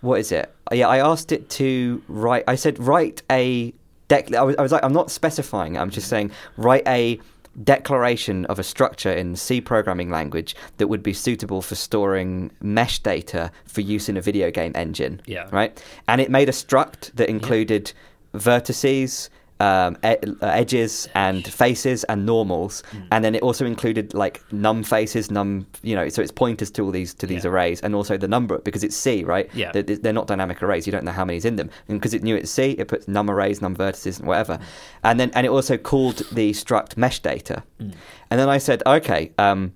what 0.00 0.20
is 0.20 0.30
it? 0.30 0.54
Yeah, 0.72 0.86
I 0.88 0.98
asked 0.98 1.32
it 1.32 1.48
to 1.50 2.02
write. 2.08 2.44
I 2.46 2.54
said 2.54 2.78
write 2.78 3.22
a 3.30 3.74
dec. 4.08 4.34
I 4.34 4.42
was, 4.42 4.56
I 4.56 4.62
was 4.62 4.72
like, 4.72 4.84
I'm 4.84 4.92
not 4.92 5.10
specifying. 5.10 5.76
I'm 5.76 5.90
just 5.90 6.08
saying 6.08 6.30
write 6.56 6.86
a 6.86 7.20
declaration 7.64 8.44
of 8.46 8.58
a 8.58 8.62
structure 8.62 9.10
in 9.12 9.34
C 9.34 9.60
programming 9.60 10.10
language 10.10 10.54
that 10.76 10.86
would 10.86 11.02
be 11.02 11.12
suitable 11.12 11.62
for 11.62 11.74
storing 11.74 12.50
mesh 12.60 13.00
data 13.00 13.50
for 13.64 13.80
use 13.80 14.08
in 14.08 14.16
a 14.16 14.20
video 14.20 14.50
game 14.50 14.72
engine. 14.74 15.20
Yeah. 15.26 15.48
Right. 15.50 15.82
And 16.06 16.20
it 16.20 16.30
made 16.30 16.48
a 16.48 16.52
struct 16.52 17.12
that 17.14 17.28
included 17.28 17.92
vertices. 18.34 19.28
Um, 19.60 19.96
e- 20.04 20.14
uh, 20.40 20.46
edges 20.46 21.08
and 21.16 21.44
faces 21.44 22.04
and 22.04 22.24
normals, 22.24 22.84
Hmm. 22.92 22.98
and 23.10 23.24
then 23.24 23.34
it 23.34 23.42
also 23.42 23.66
included 23.66 24.14
like 24.14 24.40
num 24.52 24.84
faces, 24.84 25.32
num 25.32 25.66
you 25.82 25.96
know, 25.96 26.08
so 26.08 26.22
it's 26.22 26.30
pointers 26.30 26.70
to 26.70 26.82
all 26.84 26.92
these 26.92 27.12
to 27.14 27.26
these 27.26 27.42
Yeah. 27.44 27.50
arrays, 27.50 27.80
and 27.80 27.92
also 27.92 28.16
the 28.16 28.28
number 28.28 28.58
because 28.58 28.84
it's 28.84 28.96
C, 28.96 29.24
right? 29.24 29.50
Yeah. 29.54 29.72
They're, 29.72 29.82
they're 29.82 30.12
not 30.12 30.28
dynamic 30.28 30.62
arrays. 30.62 30.86
You 30.86 30.92
don't 30.92 31.04
know 31.04 31.10
how 31.10 31.24
many's 31.24 31.44
in 31.44 31.56
them, 31.56 31.70
and 31.88 31.98
because 31.98 32.14
it 32.14 32.22
knew 32.22 32.36
it's 32.36 32.52
C, 32.52 32.76
it 32.78 32.86
puts 32.86 33.08
num 33.08 33.28
arrays, 33.28 33.60
num 33.60 33.74
vertices, 33.74 34.20
and 34.20 34.28
whatever. 34.28 34.60
And 35.02 35.18
then 35.18 35.32
and 35.34 35.44
it 35.44 35.50
also 35.50 35.76
called 35.76 36.18
the 36.30 36.52
struct 36.52 36.96
mesh 36.96 37.18
data. 37.18 37.64
And 37.80 38.38
then 38.38 38.48
I 38.48 38.58
said, 38.58 38.80
okay, 38.86 39.32
um, 39.38 39.72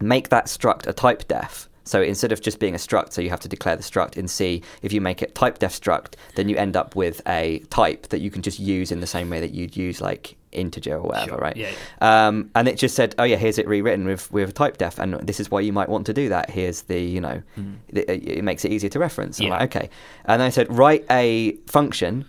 make 0.00 0.30
that 0.30 0.46
struct 0.46 0.86
a 0.86 0.94
type 0.94 1.28
def. 1.28 1.68
So 1.84 2.00
instead 2.02 2.30
of 2.32 2.40
just 2.40 2.58
being 2.60 2.74
a 2.74 2.78
struct, 2.78 3.12
so 3.12 3.20
you 3.20 3.30
have 3.30 3.40
to 3.40 3.48
declare 3.48 3.76
the 3.76 3.82
struct 3.82 4.16
in 4.16 4.28
C. 4.28 4.62
If 4.82 4.92
you 4.92 5.00
make 5.00 5.20
it 5.22 5.34
type 5.34 5.58
def 5.58 5.72
struct, 5.78 6.14
then 6.36 6.48
you 6.48 6.56
end 6.56 6.76
up 6.76 6.94
with 6.94 7.20
a 7.26 7.58
type 7.70 8.08
that 8.08 8.20
you 8.20 8.30
can 8.30 8.42
just 8.42 8.58
use 8.60 8.92
in 8.92 9.00
the 9.00 9.06
same 9.06 9.28
way 9.30 9.40
that 9.40 9.52
you'd 9.52 9.76
use 9.76 10.00
like 10.00 10.36
integer 10.52 10.96
or 10.96 11.02
whatever, 11.02 11.30
Sure. 11.30 11.38
right? 11.38 11.56
Yeah, 11.56 11.70
Um, 12.00 12.50
and 12.54 12.68
it 12.68 12.76
just 12.76 12.94
said, 12.94 13.14
oh 13.18 13.24
yeah, 13.24 13.36
here's 13.36 13.58
it 13.58 13.66
rewritten 13.66 14.04
with 14.06 14.30
with 14.30 14.54
type 14.54 14.78
def, 14.78 14.98
and 14.98 15.14
this 15.26 15.40
is 15.40 15.50
why 15.50 15.60
you 15.60 15.72
might 15.72 15.88
want 15.88 16.06
to 16.06 16.12
do 16.12 16.28
that. 16.28 16.50
Here's 16.50 16.82
the 16.82 17.00
you 17.00 17.20
know, 17.20 17.42
it, 17.88 18.08
it 18.08 18.44
makes 18.44 18.64
it 18.64 18.70
easier 18.72 18.90
to 18.90 18.98
reference. 18.98 19.40
I'm. 19.40 19.46
Yeah. 19.46 19.52
like, 19.58 19.74
okay. 19.76 19.90
And 20.26 20.40
then 20.40 20.46
I 20.46 20.50
said, 20.50 20.70
write 20.72 21.04
a 21.10 21.52
function 21.66 22.26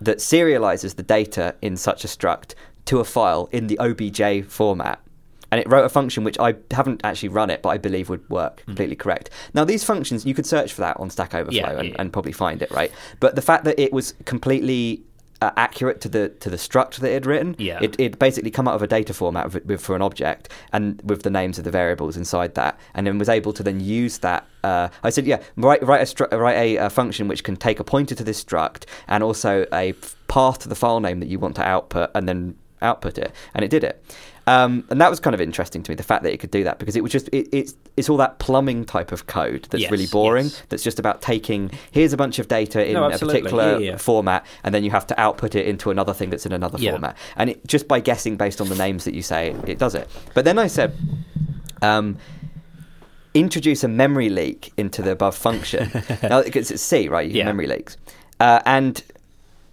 that 0.00 0.18
serializes 0.18 0.96
the 0.96 1.02
data 1.02 1.54
in 1.62 1.76
such 1.76 2.04
a 2.04 2.08
struct 2.08 2.54
to 2.86 3.00
a 3.00 3.04
file 3.04 3.48
in 3.52 3.66
the 3.68 3.78
OBJ 3.78 4.46
format. 4.50 5.00
And 5.54 5.60
it 5.60 5.68
wrote 5.70 5.84
a 5.84 5.88
function 5.88 6.24
which 6.24 6.36
I 6.40 6.54
haven't 6.72 7.00
actually 7.04 7.28
run 7.28 7.48
it, 7.48 7.62
but 7.62 7.68
I 7.68 7.78
believe 7.78 8.08
would 8.08 8.28
work 8.28 8.64
completely 8.66 8.96
correct. 8.96 9.30
Now, 9.54 9.64
these 9.64 9.84
functions, 9.84 10.26
you 10.26 10.34
could 10.34 10.46
search 10.46 10.72
for 10.72 10.80
that 10.80 10.98
on 10.98 11.10
Stack 11.10 11.32
Overflow 11.32 11.60
Hmm. 11.62 11.70
Yeah, 11.74 11.78
and, 11.78 11.88
yeah. 11.90 11.94
and 12.00 12.12
probably 12.12 12.32
find 12.32 12.60
it, 12.60 12.72
right? 12.72 12.90
But 13.20 13.36
the 13.36 13.42
fact 13.42 13.62
that 13.66 13.78
it 13.78 13.92
was 13.92 14.14
completely 14.24 15.02
uh, 15.42 15.52
accurate 15.56 16.00
to 16.00 16.08
the 16.08 16.30
to 16.40 16.50
the 16.50 16.56
struct 16.56 16.96
that 16.96 17.08
it 17.10 17.14
had 17.14 17.26
written, 17.26 17.54
Yeah. 17.56 17.78
it, 17.80 17.94
it 18.00 18.18
basically 18.18 18.50
come 18.50 18.66
out 18.66 18.74
of 18.74 18.82
a 18.82 18.88
data 18.88 19.14
format 19.14 19.52
with, 19.52 19.64
with, 19.64 19.80
for 19.80 19.94
an 19.94 20.02
object 20.02 20.48
and 20.72 21.00
with 21.04 21.22
the 21.22 21.30
names 21.30 21.56
of 21.58 21.64
the 21.64 21.70
variables 21.70 22.16
inside 22.16 22.54
that, 22.56 22.76
and 22.94 23.06
then 23.06 23.16
was 23.18 23.28
able 23.28 23.52
to 23.52 23.62
then 23.62 23.78
use 23.78 24.18
that. 24.18 24.44
Uh, 24.64 24.88
I 25.04 25.10
said, 25.10 25.24
yeah, 25.24 25.40
write 25.56 25.82
write 25.84 26.00
a 26.00 26.04
stru- 26.12 26.32
write 26.36 26.56
a, 26.56 26.78
uh 26.78 26.88
function 26.88 27.28
which 27.28 27.44
can 27.44 27.54
take 27.56 27.78
a 27.78 27.84
pointer 27.84 28.16
to 28.16 28.24
this 28.24 28.42
struct 28.42 28.86
and 29.06 29.22
also 29.22 29.66
a 29.72 29.92
path 30.26 30.58
to 30.60 30.68
the 30.68 30.74
file 30.74 30.98
name 31.00 31.20
that 31.20 31.28
you 31.28 31.38
want 31.38 31.54
to 31.56 31.62
output, 31.62 32.10
and 32.16 32.28
then 32.28 32.56
output 32.82 33.18
it, 33.18 33.30
and 33.54 33.64
it 33.64 33.68
did 33.70 33.84
it. 33.84 34.04
Um, 34.46 34.84
and 34.90 35.00
that 35.00 35.08
was 35.08 35.20
kind 35.20 35.32
of 35.32 35.40
interesting 35.40 35.82
to 35.82 35.90
me, 35.90 35.94
the 35.94 36.02
fact 36.02 36.22
that 36.24 36.32
it 36.32 36.36
could 36.38 36.50
do 36.50 36.64
that, 36.64 36.78
because 36.78 36.96
it 36.96 37.02
was 37.02 37.10
just 37.10 37.28
it, 37.28 37.48
it's 37.50 37.74
it's 37.96 38.10
all 38.10 38.18
that 38.18 38.38
plumbing 38.38 38.84
type 38.84 39.10
of 39.10 39.26
code 39.26 39.66
that's 39.70 39.82
Yes, 39.82 39.90
really 39.90 40.06
boring. 40.06 40.44
yes. 40.46 40.62
That's 40.68 40.82
just 40.82 40.98
about 40.98 41.22
taking 41.22 41.70
here's 41.92 42.12
a 42.12 42.16
bunch 42.18 42.38
of 42.38 42.46
data 42.48 42.86
in 42.86 42.92
No, 42.92 43.06
a 43.08 43.18
particular 43.18 43.78
Yeah, 43.78 43.92
yeah. 43.92 43.96
format, 43.96 44.44
and 44.62 44.74
then 44.74 44.84
you 44.84 44.90
have 44.90 45.06
to 45.06 45.18
output 45.18 45.54
it 45.54 45.66
into 45.66 45.90
another 45.90 46.12
thing 46.12 46.28
that's 46.28 46.44
in 46.44 46.52
another 46.52 46.78
Yeah. 46.78 46.90
format. 46.90 47.16
And 47.36 47.50
it, 47.50 47.66
just 47.66 47.88
by 47.88 48.00
guessing 48.00 48.36
based 48.36 48.60
on 48.60 48.68
the 48.68 48.74
names 48.74 49.04
that 49.04 49.14
you 49.14 49.22
say, 49.22 49.50
it, 49.52 49.68
it 49.70 49.78
does 49.78 49.94
it. 49.94 50.08
But 50.34 50.44
then 50.44 50.58
I 50.58 50.66
said, 50.66 50.92
um, 51.80 52.18
introduce 53.32 53.82
a 53.82 53.88
memory 53.88 54.28
leak 54.28 54.72
into 54.76 55.02
the 55.02 55.10
above 55.12 55.36
function. 55.36 55.90
now, 56.22 56.42
because 56.42 56.70
it's 56.70 56.82
C, 56.82 57.08
right? 57.08 57.28
You 57.28 57.38
Yeah. 57.38 57.44
memory 57.46 57.66
leaks, 57.66 57.96
uh, 58.40 58.60
and 58.66 59.02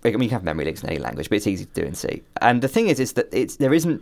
I 0.03 0.09
mean, 0.11 0.21
you 0.23 0.29
can 0.29 0.35
have 0.37 0.43
memory 0.43 0.65
leaks 0.65 0.81
in 0.81 0.89
any 0.89 0.97
language, 0.97 1.29
but 1.29 1.35
it's 1.35 1.45
easy 1.47 1.65
to 1.65 1.73
do 1.81 1.85
in 1.85 1.93
C. 1.93 2.23
And 2.41 2.61
the 2.61 2.67
thing 2.67 2.87
is, 2.87 2.99
is 2.99 3.13
that 3.13 3.27
it's 3.31 3.57
there 3.57 3.73
isn't 3.73 4.01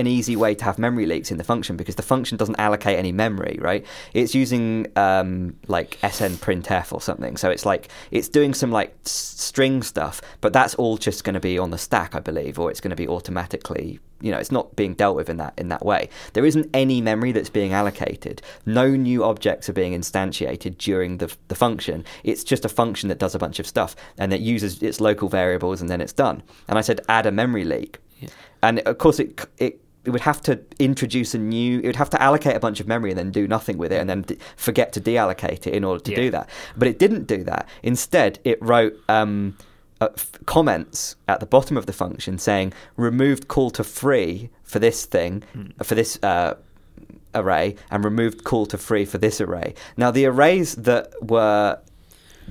an 0.00 0.06
easy 0.06 0.36
way 0.36 0.54
to 0.54 0.64
have 0.64 0.78
memory 0.78 1.06
leaks 1.06 1.30
in 1.30 1.38
the 1.38 1.44
function 1.44 1.76
because 1.76 1.94
the 1.94 2.02
function 2.02 2.36
doesn't 2.36 2.58
allocate 2.58 2.98
any 2.98 3.12
memory, 3.12 3.58
right? 3.60 3.86
It's 4.14 4.34
using 4.34 4.86
um, 4.96 5.56
like 5.68 5.98
sn 6.02 6.34
printf 6.44 6.92
or 6.92 7.00
something. 7.00 7.36
So 7.36 7.50
it's 7.50 7.64
like 7.64 7.88
it's 8.10 8.28
doing 8.28 8.54
some 8.54 8.72
like 8.72 8.96
s- 9.06 9.12
string 9.12 9.82
stuff, 9.82 10.20
but 10.40 10.52
that's 10.52 10.74
all 10.74 10.96
just 10.96 11.22
going 11.24 11.34
to 11.34 11.40
be 11.40 11.58
on 11.58 11.70
the 11.70 11.78
stack, 11.78 12.14
I 12.14 12.20
believe, 12.20 12.58
or 12.58 12.70
it's 12.70 12.80
going 12.80 12.90
to 12.90 12.96
be 12.96 13.06
automatically. 13.06 14.00
You 14.22 14.30
know, 14.30 14.38
it's 14.38 14.52
not 14.52 14.76
being 14.76 14.94
dealt 14.94 15.16
with 15.16 15.30
in 15.30 15.38
that 15.38 15.54
in 15.56 15.68
that 15.68 15.84
way. 15.84 16.10
There 16.34 16.44
isn't 16.44 16.68
any 16.74 17.00
memory 17.00 17.32
that's 17.32 17.48
being 17.48 17.72
allocated. 17.72 18.42
No 18.66 18.90
new 18.90 19.24
objects 19.24 19.68
are 19.68 19.72
being 19.72 19.94
instantiated 19.94 20.76
during 20.78 21.18
the 21.18 21.34
the 21.48 21.54
function. 21.54 22.04
It's 22.24 22.44
just 22.44 22.64
a 22.64 22.68
function 22.68 23.08
that 23.08 23.18
does 23.18 23.34
a 23.34 23.38
bunch 23.38 23.58
of 23.58 23.66
stuff 23.66 23.96
and 24.18 24.32
it 24.32 24.40
uses 24.40 24.82
its 24.82 25.00
local 25.00 25.28
variables 25.28 25.80
and 25.80 25.88
then 25.88 26.00
it's 26.00 26.12
done. 26.12 26.42
And 26.68 26.76
I 26.78 26.82
said 26.82 27.00
add 27.08 27.26
a 27.26 27.32
memory 27.32 27.64
leak, 27.64 27.98
and 28.62 28.80
of 28.80 28.98
course 28.98 29.18
it 29.20 29.46
it. 29.58 29.80
It 30.04 30.10
would 30.10 30.22
have 30.22 30.40
to 30.42 30.60
introduce 30.78 31.34
a 31.34 31.38
new. 31.38 31.78
It 31.80 31.86
would 31.86 31.96
have 31.96 32.10
to 32.10 32.22
allocate 32.22 32.56
a 32.56 32.60
bunch 32.60 32.80
of 32.80 32.88
memory 32.88 33.10
and 33.10 33.18
then 33.18 33.30
do 33.30 33.46
nothing 33.46 33.76
with 33.78 33.92
it, 33.92 34.00
and 34.00 34.08
then 34.08 34.22
d- 34.22 34.38
forget 34.56 34.92
to 34.94 35.00
deallocate 35.00 35.66
it 35.66 35.74
in 35.74 35.84
order 35.84 36.02
to 36.04 36.10
Yeah. 36.12 36.16
do 36.16 36.30
that. 36.30 36.48
But 36.76 36.88
it 36.88 36.98
didn't 36.98 37.26
do 37.26 37.44
that. 37.44 37.68
Instead, 37.82 38.38
it 38.44 38.58
wrote 38.62 38.94
um, 39.08 39.56
uh, 40.00 40.08
f- 40.16 40.32
comments 40.46 41.16
at 41.28 41.40
the 41.40 41.46
bottom 41.46 41.76
of 41.76 41.84
the 41.84 41.92
function 41.92 42.38
saying 42.38 42.72
removed 42.96 43.48
call 43.48 43.70
to 43.72 43.84
free 43.84 44.48
for 44.62 44.78
this 44.78 45.04
thing 45.04 45.42
Hmm. 45.52 45.66
for 45.82 45.94
this 45.94 46.18
uh, 46.22 46.54
array 47.34 47.76
and 47.90 48.02
removed 48.04 48.42
call 48.44 48.64
to 48.66 48.78
free 48.78 49.04
for 49.04 49.18
this 49.18 49.40
array. 49.40 49.74
Now 49.98 50.10
the 50.10 50.24
arrays 50.26 50.74
that 50.76 51.12
were 51.22 51.78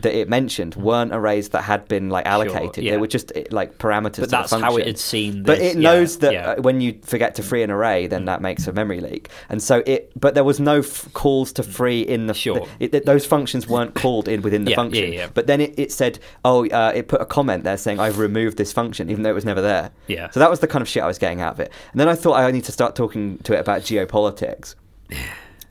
that 0.01 0.13
it 0.17 0.29
mentioned 0.29 0.75
weren't 0.75 1.13
arrays 1.13 1.49
that 1.49 1.63
had 1.63 1.87
been 1.87 2.09
like 2.09 2.25
allocated. 2.25 2.83
yeah. 2.83 2.91
They 2.91 2.97
were 2.97 3.07
just 3.07 3.31
like 3.51 3.77
parameters. 3.77 4.13
to 4.13 4.21
But 4.21 4.29
the 4.29 4.37
that's 4.37 4.51
how 4.51 4.77
it 4.77 4.87
had 4.87 4.97
seen. 4.97 5.43
But 5.43 5.59
this. 5.59 5.75
it 5.75 5.77
knows 5.77 6.15
yeah, 6.15 6.19
that 6.21 6.33
yeah. 6.33 6.49
uh, 6.51 6.61
when 6.61 6.81
you 6.81 6.99
forget 7.03 7.35
to 7.35 7.43
free 7.43 7.63
an 7.63 7.71
array, 7.71 8.07
then 8.07 8.25
that 8.25 8.41
makes 8.41 8.67
a 8.67 8.73
memory 8.73 8.99
leak. 9.01 9.29
And 9.49 9.61
so 9.61 9.83
it, 9.85 10.11
but 10.19 10.33
there 10.35 10.43
was 10.43 10.59
no 10.59 10.79
f- 10.79 11.07
calls 11.13 11.51
to 11.53 11.63
free 11.63 12.01
in 12.01 12.27
the. 12.27 12.33
Sure. 12.33 12.59
the- 12.61 12.67
it, 12.85 12.93
it- 12.95 13.05
those 13.05 13.25
functions 13.25 13.67
weren't 13.67 13.95
called 13.95 14.27
in 14.27 14.41
within 14.41 14.65
the 14.65 14.75
function. 14.75 15.11
yeah, 15.13 15.19
yeah. 15.21 15.27
But 15.33 15.47
then 15.47 15.61
it, 15.61 15.77
it 15.77 15.91
said, 15.91 16.19
oh, 16.45 16.67
uh, 16.67 16.91
it 16.95 17.07
put 17.07 17.21
a 17.21 17.25
comment 17.25 17.63
there 17.63 17.77
saying 17.77 17.99
I've 17.99 18.17
removed 18.19 18.57
this 18.57 18.71
function, 18.73 19.09
even 19.09 19.23
though 19.23 19.29
it 19.31 19.35
was 19.35 19.45
never 19.45 19.61
there. 19.61 19.91
Yeah. 20.07 20.29
So 20.31 20.39
that 20.39 20.49
was 20.49 20.59
the 20.59 20.67
kind 20.67 20.81
of 20.81 20.87
shit 20.87 21.03
I 21.03 21.07
was 21.07 21.17
getting 21.17 21.41
out 21.41 21.53
of 21.53 21.59
it. 21.59 21.71
And 21.91 21.99
then 21.99 22.07
I 22.07 22.15
thought 22.15 22.33
I 22.39 22.49
need 22.51 22.63
to 22.65 22.71
start 22.71 22.95
talking 22.95 23.37
to 23.39 23.53
it 23.53 23.59
about 23.59 23.81
geopolitics. 23.81 24.75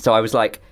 So 0.00 0.12
I 0.12 0.20
was 0.20 0.32
like. 0.32 0.62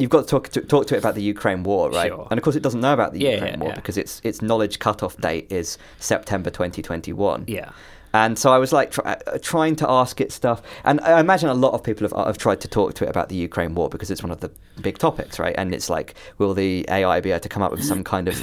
You've 0.00 0.10
got 0.10 0.22
to 0.22 0.26
talk 0.26 0.48
to, 0.50 0.60
talk 0.62 0.86
to 0.88 0.94
it 0.96 0.98
about 0.98 1.14
the 1.14 1.22
Ukraine 1.22 1.62
war, 1.62 1.90
right? 1.90 2.08
Sure. 2.10 2.26
And 2.30 2.38
of 2.38 2.44
course, 2.44 2.56
it 2.56 2.62
doesn't 2.62 2.80
know 2.80 2.94
about 2.94 3.12
the 3.12 3.20
Yeah, 3.20 3.34
Ukraine 3.34 3.54
yeah, 3.54 3.60
war 3.60 3.68
yeah. 3.70 3.74
because 3.76 3.96
its 3.96 4.20
its 4.24 4.40
knowledge 4.42 4.78
cutoff 4.78 5.16
date 5.18 5.46
is 5.50 5.78
September 5.98 6.50
2021. 6.50 7.44
Yeah. 7.46 7.70
And 8.12 8.36
so 8.36 8.52
I 8.52 8.58
was 8.58 8.72
like 8.72 8.90
try, 8.90 9.04
uh, 9.12 9.38
trying 9.40 9.76
to 9.76 9.88
ask 9.88 10.20
it 10.20 10.32
stuff, 10.32 10.62
and 10.84 11.00
I 11.02 11.20
imagine 11.20 11.48
a 11.48 11.54
lot 11.54 11.74
of 11.74 11.84
people 11.84 12.08
have, 12.08 12.26
have 12.26 12.38
tried 12.38 12.60
to 12.62 12.66
talk 12.68 12.94
to 12.94 13.04
it 13.04 13.08
about 13.08 13.28
the 13.28 13.36
Ukraine 13.36 13.72
war 13.76 13.88
because 13.88 14.10
it's 14.10 14.20
one 14.20 14.32
of 14.32 14.40
the 14.40 14.50
big 14.82 14.98
topics, 14.98 15.38
right? 15.38 15.54
And 15.56 15.72
it's 15.72 15.88
like, 15.88 16.14
will 16.38 16.52
the 16.52 16.84
AI 16.88 17.20
be 17.20 17.30
able 17.30 17.38
to 17.38 17.48
come 17.48 17.62
up 17.62 17.70
with 17.70 17.84
some 17.84 18.02
kind 18.02 18.26
of, 18.26 18.34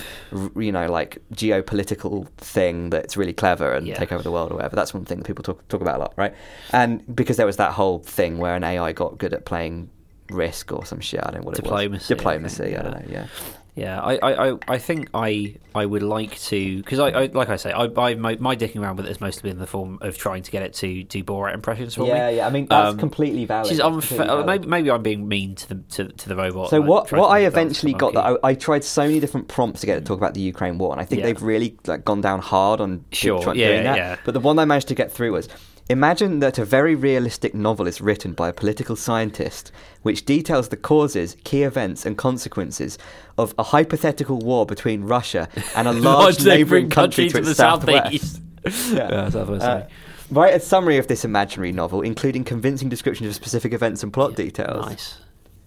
you 0.55 0.71
know, 0.71 0.87
like 0.99 1.17
geopolitical 1.33 2.29
thing 2.37 2.89
that's 2.91 3.17
really 3.17 3.33
clever 3.33 3.73
and 3.73 3.85
Yeah. 3.87 3.95
take 3.95 4.13
over 4.13 4.23
the 4.23 4.31
world 4.31 4.51
or 4.51 4.55
whatever? 4.55 4.77
That's 4.77 4.93
one 4.93 5.03
thing 5.03 5.17
that 5.17 5.25
people 5.27 5.43
talk 5.43 5.67
talk 5.67 5.81
about 5.81 5.95
a 5.97 5.99
lot, 5.99 6.13
right? 6.15 6.33
And 6.71 7.03
because 7.13 7.35
there 7.35 7.45
was 7.45 7.57
that 7.57 7.73
whole 7.73 7.99
thing 7.99 8.37
where 8.37 8.55
an 8.55 8.63
AI 8.63 8.93
got 8.93 9.17
good 9.17 9.33
at 9.33 9.43
playing 9.43 9.89
Risk 10.29 10.71
or 10.71 10.85
some 10.85 10.99
shit, 10.99 11.21
I 11.23 11.31
don't 11.31 11.41
know 11.41 11.45
what 11.47 11.55
Diplomacy, 11.55 11.85
it 11.85 11.91
was. 11.91 12.07
think, 12.07 12.17
Diplomacy, 12.19 12.77
I 12.77 12.81
don't 12.81 12.91
know, 12.93 13.05
yeah. 13.13 13.27
Yeah, 13.75 14.01
I, 14.01 14.15
I, 14.17 14.49
I- 14.53 14.57
I 14.69 14.77
think 14.79 15.07
I 15.13 15.53
I 15.75 15.85
would 15.85 16.01
like 16.01 16.35
to 16.45 16.77
because 16.77 16.97
I, 16.97 17.09
I 17.09 17.25
like 17.27 17.49
I 17.49 17.57
say 17.57 17.71
I, 17.71 17.83
I 17.95 18.15
my, 18.15 18.35
my 18.39 18.55
dicking 18.55 18.81
around 18.81 18.95
with 18.95 19.05
it 19.05 19.09
has 19.09 19.21
mostly 19.21 19.43
been 19.43 19.57
in 19.57 19.59
the 19.59 19.67
form 19.67 19.99
of 20.01 20.17
trying 20.17 20.41
to 20.41 20.49
get 20.49 20.63
it 20.63 20.73
to 20.81 21.03
do 21.03 21.23
Borat 21.23 21.53
impressions 21.53 21.93
for 21.93 22.07
Yeah, 22.07 22.13
me. 22.13 22.19
yeah. 22.19 22.29
Yeah. 22.31 22.47
I 22.47 22.49
mean, 22.49 22.65
that's 22.65 22.93
Um, 22.93 22.97
completely 22.97 23.45
valid. 23.45 23.65
Which 23.65 23.73
is 23.73 23.77
That's 23.77 23.87
unfair. 23.87 24.25
valid. 24.25 24.45
Maybe 24.47 24.67
maybe 24.67 24.89
I'm 24.89 25.03
being 25.03 25.27
mean 25.27 25.53
to 25.53 25.69
the 25.69 25.75
to, 25.91 26.05
to 26.05 26.27
the 26.27 26.35
robot. 26.35 26.71
So 26.71 26.81
what 26.81 27.11
what 27.11 27.27
I 27.27 27.41
eventually 27.41 27.93
got 27.93 28.13
that. 28.15 28.25
I, 28.25 28.49
I 28.49 28.53
tried 28.55 28.83
so 28.83 29.03
many 29.03 29.19
different 29.19 29.47
prompts 29.47 29.81
to 29.81 29.85
get 29.85 29.97
it 29.97 29.99
to 30.01 30.05
talk 30.07 30.17
about 30.17 30.33
the 30.33 30.41
Ukraine 30.41 30.79
war, 30.79 30.91
and 30.91 30.99
I 30.99 31.05
think 31.05 31.19
Yeah. 31.19 31.27
they've 31.27 31.43
really 31.43 31.77
like 31.85 32.03
gone 32.03 32.21
down 32.21 32.39
hard 32.39 32.81
on 32.81 33.05
Sure, 33.11 33.53
yeah, 33.53 33.67
doing 33.67 33.83
that. 33.83 33.97
yeah. 33.97 34.15
But 34.25 34.33
the 34.33 34.39
one 34.39 34.57
I 34.57 34.65
managed 34.65 34.87
to 34.87 34.95
get 34.95 35.11
through 35.11 35.33
was. 35.33 35.47
Imagine 35.89 36.39
that 36.39 36.57
a 36.57 36.65
very 36.65 36.95
realistic 36.95 37.53
novel 37.55 37.87
is 37.87 38.01
written 38.01 38.33
by 38.33 38.49
a 38.49 38.53
political 38.53 38.97
scientist 38.97 39.71
which 40.01 40.25
details 40.25 40.67
the 40.67 40.75
causes, 40.75 41.37
key 41.45 41.63
events, 41.63 42.05
and 42.05 42.17
consequences 42.17 42.97
of 43.37 43.53
a 43.57 43.63
hypothetical 43.63 44.37
war 44.39 44.65
between 44.65 45.03
Russia 45.05 45.47
and 45.77 45.87
a 45.87 45.93
large, 46.09 46.43
neighbouring 46.43 46.89
country 46.89 47.29
to, 47.29 47.37
its 47.37 47.55
southwest. 47.55 48.41
Yeah. 48.91 49.09
Yeah, 49.09 49.29
southwest. 49.29 49.63
Uh, 49.63 49.83
write 50.29 50.53
a 50.53 50.59
summary 50.59 50.97
of 50.97 51.07
this 51.07 51.23
imaginary 51.23 51.71
novel, 51.71 52.01
including 52.01 52.43
convincing 52.43 52.89
descriptions 52.89 53.29
of 53.29 53.35
specific 53.35 53.71
events 53.71 54.03
and 54.03 54.11
plot 54.11 54.35
details. 54.35 54.85
nice. 54.85 55.17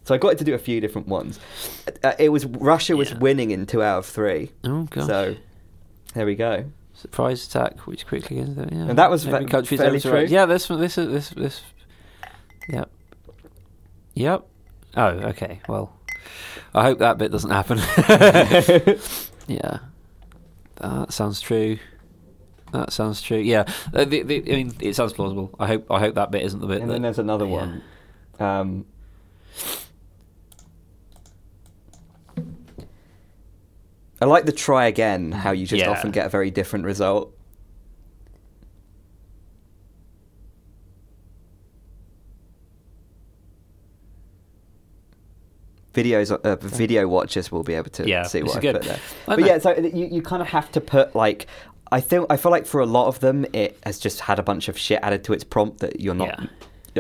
So 0.05 0.15
I 0.15 0.19
got 0.19 0.33
it 0.33 0.39
to 0.39 0.45
do 0.45 0.53
a 0.53 0.59
few 0.59 0.83
different 0.83 1.09
ones. 1.09 1.41
Uh, 2.05 2.13
it 2.19 2.29
was 2.29 2.45
Russia 2.45 2.95
was 2.97 3.11
Yeah. 3.13 3.19
winning 3.19 3.53
in 3.53 3.65
two 3.65 3.83
out 3.83 3.99
of 4.01 4.07
three. 4.07 4.51
Oh 4.65 4.83
god. 4.91 5.07
So 5.07 5.37
there 6.13 6.27
we 6.27 6.35
go. 6.35 6.65
Surprise 7.01 7.47
attack, 7.47 7.87
which 7.87 8.07
quickly 8.07 8.41
ends 8.41 8.59
up. 8.59 8.71
Yeah. 8.71 8.89
And 8.89 8.99
that 8.99 9.11
was 9.11 9.27
Every 9.27 9.47
country's 9.47 9.81
fairly 9.81 10.01
true? 10.01 10.27
Yeah, 10.29 10.45
this 10.45 10.69
one. 10.69 10.81
This 10.81 10.99
is 10.99 11.09
this 11.09 11.31
this. 11.31 11.63
Yep. 12.69 12.91
Yep. 14.17 14.47
Oh, 14.99 15.07
okay. 15.07 15.61
Well, 15.67 15.97
I 16.75 16.83
hope 16.83 16.99
that 16.99 17.17
bit 17.17 17.33
doesn't 17.33 17.51
happen. 17.51 17.79
yeah. 19.49 19.79
That 20.77 21.11
sounds 21.11 21.41
true. 21.41 21.79
That 22.73 22.93
sounds 22.93 23.23
true. 23.23 23.39
Yeah. 23.39 23.65
Uh, 23.95 24.05
the, 24.05 24.23
the, 24.23 24.53
I 24.53 24.57
mean, 24.57 24.75
it 24.81 24.95
sounds 24.95 25.15
plausible. 25.15 25.55
I 25.59 25.69
hope. 25.69 25.91
I 25.91 26.01
hope 26.01 26.17
that 26.17 26.31
bit 26.31 26.43
isn't 26.43 26.61
the 26.61 26.67
bit. 26.67 26.83
And 26.83 26.91
that, 26.91 26.95
then 26.95 27.03
there's 27.03 27.19
another 27.19 27.47
yeah. 27.47 27.53
one. 27.53 27.83
Um, 28.39 28.87
I 34.21 34.27
like 34.27 34.45
the 34.45 34.53
try 34.53 34.87
again. 34.87 35.33
How 35.33 35.53
you 35.53 35.67
just 35.67 35.81
Yeah. 35.81 35.91
often 35.91 36.11
get 36.11 36.27
a 36.27 36.29
very 36.29 36.51
different 36.51 36.85
result. 36.85 37.35
Videos, 45.93 46.31
uh, 46.31 46.57
video 46.61 47.09
watchers 47.09 47.51
will 47.51 47.65
be 47.65 47.75
able 47.75 47.91
to 47.91 48.09
Yeah, 48.09 48.23
see 48.23 48.43
what 48.45 48.57
I 48.57 48.61
good. 48.61 48.77
put 48.77 48.85
there. 48.85 48.99
But 49.27 49.41
yeah, 49.45 49.59
so 49.59 49.77
you, 49.77 50.07
you 50.07 50.23
kind 50.23 50.41
of 50.41 50.49
have 50.49 50.71
to 50.73 50.81
put 50.81 51.17
like 51.17 51.47
I 51.91 52.01
think 52.01 52.27
I 52.31 52.37
feel 52.37 52.53
like 52.53 52.65
for 52.67 52.81
a 52.81 52.87
lot 52.87 53.09
of 53.09 53.19
them 53.19 53.45
it 53.53 53.77
has 53.85 53.99
just 53.99 54.21
had 54.21 54.39
a 54.39 54.43
bunch 54.45 54.69
of 54.69 54.79
shit 54.79 55.01
added 55.03 55.25
to 55.25 55.33
its 55.33 55.43
prompt 55.43 55.81
that 55.81 56.01
you're 56.01 56.15
not 56.15 56.29
Yeah. 56.29 56.47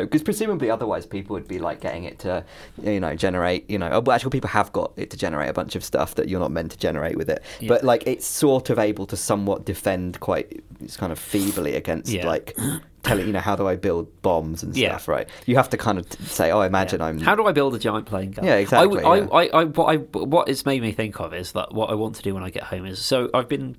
Because 0.05 0.23
presumably 0.23 0.71
otherwise 0.71 1.07
people 1.07 1.35
would 1.35 1.49
be 1.49 1.59
like 1.59 1.81
getting 1.81 2.05
it 2.05 2.19
to, 2.21 2.45
you 2.83 3.01
know, 3.01 3.15
generate, 3.15 3.69
you 3.71 3.79
know, 3.79 3.89
oh, 3.93 4.01
well, 4.01 4.15
actually 4.15 4.31
people 4.31 4.51
have 4.51 4.73
got 4.73 4.93
it 4.97 5.11
to 5.11 5.17
generate 5.17 5.49
a 5.49 5.53
bunch 5.53 5.75
of 5.77 5.85
stuff 5.85 6.15
that 6.17 6.29
you're 6.29 6.41
not 6.41 6.51
meant 6.51 6.71
to 6.73 6.79
generate 6.79 7.17
with 7.17 7.29
it. 7.31 7.43
Yeah. 7.61 7.69
But 7.69 7.85
like 7.85 8.03
it's 8.07 8.27
sort 8.27 8.71
of 8.71 8.79
able 8.79 9.07
to 9.07 9.17
somewhat 9.17 9.65
defend 9.65 10.21
quite, 10.21 10.63
it's 10.81 10.97
kind 10.97 11.13
of 11.13 11.19
feebly 11.19 11.75
against 11.77 12.11
Yeah. 12.13 12.27
like 12.27 12.57
telling, 13.03 13.27
you 13.27 13.33
know, 13.33 13.41
how 13.41 13.57
do 13.57 13.67
I 13.67 13.77
build 13.77 14.09
bombs 14.23 14.63
and 14.63 14.77
Yeah. 14.77 14.91
stuff, 14.91 15.09
right? 15.09 15.29
You 15.47 15.57
have 15.57 15.71
to 15.71 15.77
kind 15.77 15.99
of 15.99 16.07
say, 16.27 16.51
oh, 16.51 16.61
imagine 16.63 17.01
Yeah. 17.01 17.07
I'm. 17.07 17.19
How 17.21 17.35
do 17.35 17.47
I 17.47 17.53
build 17.53 17.75
a 17.75 17.79
giant 17.79 18.07
plane 18.07 18.31
gun? 18.33 18.45
Yeah, 18.45 18.57
exactly, 18.57 19.03
I, 19.03 19.17
yeah. 19.17 19.27
I, 19.33 19.37
I, 19.47 19.61
I, 19.61 19.65
what, 19.65 19.87
I, 19.87 19.97
what 19.97 20.49
it's 20.49 20.67
made 20.67 20.83
me 20.83 20.93
think 20.93 21.19
of 21.21 21.33
is 21.35 21.53
that 21.53 21.73
what 21.73 21.91
I 21.91 21.95
want 21.95 22.17
to 22.17 22.23
do 22.23 22.35
when 22.35 22.43
I 22.43 22.51
get 22.51 22.65
home 22.65 22.87
is 22.87 22.99
so 22.99 23.31
I've 23.33 23.49
been. 23.49 23.77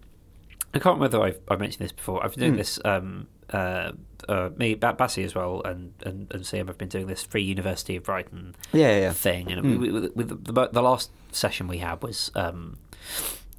I 0.74 0.80
can't 0.80 0.96
remember 0.98 1.20
whether 1.20 1.36
I've, 1.36 1.40
I've 1.50 1.60
mentioned 1.60 1.84
this 1.84 1.92
before. 1.92 2.24
I've 2.24 2.32
been 2.32 2.40
doing 2.40 2.52
Hmm. 2.54 2.58
this. 2.58 2.80
Um, 2.86 3.28
uh, 3.54 3.92
uh, 4.30 4.50
me, 4.56 4.76
Ba- 4.76 4.96
Bassie 4.98 5.24
as 5.26 5.34
well, 5.36 5.62
and 5.64 5.94
and 6.06 6.32
and 6.34 6.46
Sam 6.46 6.68
have 6.68 6.78
been 6.78 6.90
doing 6.90 7.08
this 7.08 7.24
Free 7.24 7.42
University 7.44 7.96
of 7.96 8.04
Brighton 8.04 8.56
yeah, 8.74 9.00
yeah, 9.00 9.14
thing. 9.14 9.52
And 9.52 9.64
Mm. 9.66 9.80
we, 9.80 9.92
with, 9.92 10.16
with 10.16 10.46
the, 10.56 10.68
the 10.70 10.82
last 10.82 11.12
session 11.32 11.68
we 11.68 11.78
had 11.80 12.02
was 12.04 12.32
um, 12.36 12.78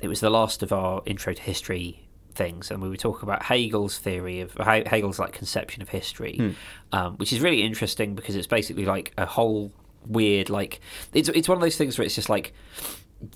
it 0.01 0.09
was 0.09 0.20
the 0.20 0.31
last 0.31 0.62
of 0.62 0.73
our 0.73 1.02
intro 1.06 1.32
to 1.35 1.43
history 1.43 2.01
things, 2.35 2.70
and 2.70 2.81
we 2.82 2.89
were 2.89 2.97
talking 2.97 3.24
about 3.28 3.43
Hegel's 3.43 3.98
theory 3.98 4.40
of 4.40 4.52
He- 4.55 4.89
Hegel's 4.89 5.19
like 5.19 5.32
conception 5.32 5.82
of 5.82 5.89
history, 5.90 6.36
Mm. 6.39 6.55
um, 6.93 7.16
which 7.19 7.32
is 7.32 7.40
really 7.40 7.62
interesting 7.62 8.14
because 8.14 8.36
it's 8.36 8.47
basically 8.47 8.85
like 8.86 9.12
a 9.19 9.27
whole 9.27 9.73
weird 10.06 10.51
like 10.51 10.81
it's 11.12 11.28
it's 11.28 11.48
one 11.48 11.56
of 11.56 11.62
those 11.62 11.77
things 11.77 11.97
where 11.97 12.05
it's 12.05 12.16
just 12.16 12.28
like 12.28 12.52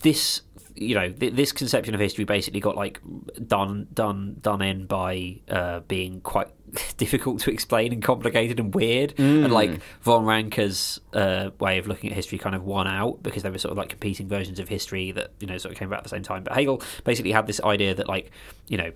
this 0.02 0.42
you 0.76 0.94
know 0.94 1.10
th- 1.10 1.34
this 1.34 1.52
conception 1.52 1.94
of 1.94 2.00
history 2.00 2.24
basically 2.24 2.60
got 2.60 2.76
like 2.76 3.00
done 3.46 3.88
done 3.92 4.36
done 4.40 4.62
in 4.62 4.86
by 4.86 5.40
uh, 5.48 5.80
being 5.80 6.20
quite 6.20 6.48
difficult 6.96 7.40
to 7.40 7.50
explain 7.50 7.92
and 7.92 8.02
complicated 8.02 8.60
and 8.60 8.74
weird. 8.74 9.14
And 9.44 9.52
like 9.52 9.80
von 10.02 10.24
Ranke's 10.24 11.00
uh, 11.12 11.50
way 11.58 11.78
of 11.78 11.86
looking 11.86 12.10
at 12.10 12.16
history 12.16 12.38
kind 12.38 12.54
of 12.54 12.64
won 12.64 12.86
out 12.86 13.22
because 13.22 13.42
they 13.42 13.50
were 13.50 13.58
sort 13.58 13.72
of 13.72 13.78
like 13.78 13.88
competing 13.88 14.28
versions 14.28 14.58
of 14.58 14.68
history 14.68 15.12
that 15.12 15.32
you 15.40 15.46
know 15.46 15.58
sort 15.58 15.72
of 15.72 15.78
came 15.78 15.88
about 15.88 15.98
at 15.98 16.04
the 16.04 16.10
same 16.10 16.22
time. 16.22 16.44
But 16.44 16.54
Hegel 16.54 16.82
basically 17.04 17.32
had 17.32 17.46
this 17.46 17.60
idea 17.60 17.94
that 17.94 18.08
like 18.08 18.30
you 18.68 18.76
know 18.76 18.92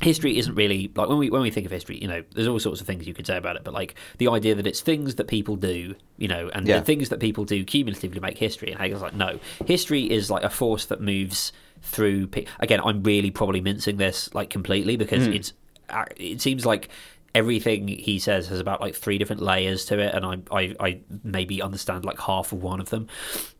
history 0.00 0.38
isn't 0.38 0.54
really 0.54 0.90
like 0.94 1.08
when 1.08 1.18
we 1.18 1.28
when 1.30 1.42
we 1.42 1.50
think 1.50 1.66
of 1.66 1.72
history 1.72 1.98
you 2.00 2.06
know 2.08 2.22
there's 2.34 2.46
all 2.46 2.58
sorts 2.60 2.80
of 2.80 2.86
things 2.86 3.06
you 3.06 3.12
could 3.14 3.26
say 3.26 3.36
about 3.36 3.56
it 3.56 3.64
but 3.64 3.74
like 3.74 3.94
the 4.18 4.28
idea 4.28 4.54
that 4.54 4.66
it's 4.66 4.80
things 4.80 5.16
that 5.16 5.26
people 5.26 5.56
do 5.56 5.94
you 6.16 6.28
know 6.28 6.48
and 6.54 6.66
Yeah. 6.68 6.78
the 6.78 6.84
things 6.84 7.08
that 7.08 7.18
people 7.20 7.44
do 7.44 7.64
cumulatively 7.64 8.20
make 8.20 8.38
history 8.38 8.70
and 8.70 8.80
Hegel's 8.80 9.02
like 9.02 9.14
no 9.14 9.38
history 9.66 10.08
is 10.10 10.30
like 10.30 10.44
a 10.44 10.50
force 10.50 10.86
that 10.86 11.00
moves 11.00 11.52
through 11.82 12.28
pe- 12.28 12.46
again 12.60 12.80
I'm 12.84 13.02
really 13.02 13.30
probably 13.30 13.60
mincing 13.60 13.96
this 13.96 14.32
like 14.34 14.50
completely 14.50 14.96
because 14.96 15.26
Mm. 15.28 15.34
it's 15.34 15.52
uh, 15.90 16.04
it 16.16 16.40
seems 16.40 16.64
like 16.66 16.88
everything 17.34 17.88
he 17.88 18.18
says 18.18 18.48
has 18.48 18.60
about 18.60 18.80
like 18.80 18.94
three 18.94 19.18
different 19.18 19.42
layers 19.42 19.84
to 19.86 19.98
it 19.98 20.14
and 20.14 20.24
I, 20.24 20.38
I 20.50 20.74
I 20.80 21.00
maybe 21.24 21.60
understand 21.60 22.04
like 22.04 22.20
half 22.20 22.52
of 22.52 22.62
one 22.62 22.80
of 22.80 22.90
them 22.90 23.06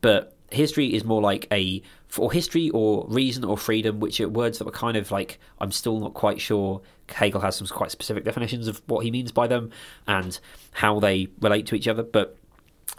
but 0.01 0.35
history 0.51 0.93
is 0.93 1.03
more 1.03 1.21
like 1.21 1.47
a 1.51 1.81
or 2.17 2.31
history 2.31 2.69
or 2.71 3.05
reason 3.07 3.43
or 3.43 3.57
freedom 3.57 3.99
which 3.99 4.19
are 4.19 4.27
words 4.29 4.57
that 4.57 4.65
were 4.65 4.71
kind 4.71 4.97
of 4.97 5.11
like 5.11 5.39
i'm 5.59 5.71
still 5.71 5.99
not 5.99 6.13
quite 6.13 6.41
sure 6.41 6.81
hegel 7.09 7.41
has 7.41 7.55
some 7.55 7.67
quite 7.67 7.91
specific 7.91 8.23
definitions 8.23 8.67
of 8.67 8.81
what 8.87 9.03
he 9.05 9.11
means 9.11 9.31
by 9.31 9.45
them 9.47 9.69
and 10.07 10.39
how 10.71 10.99
they 10.99 11.27
relate 11.39 11.65
to 11.67 11.75
each 11.75 11.87
other 11.87 12.03
but 12.03 12.35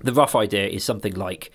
the 0.00 0.12
rough 0.12 0.36
idea 0.36 0.66
is 0.66 0.84
something 0.84 1.14
like 1.14 1.50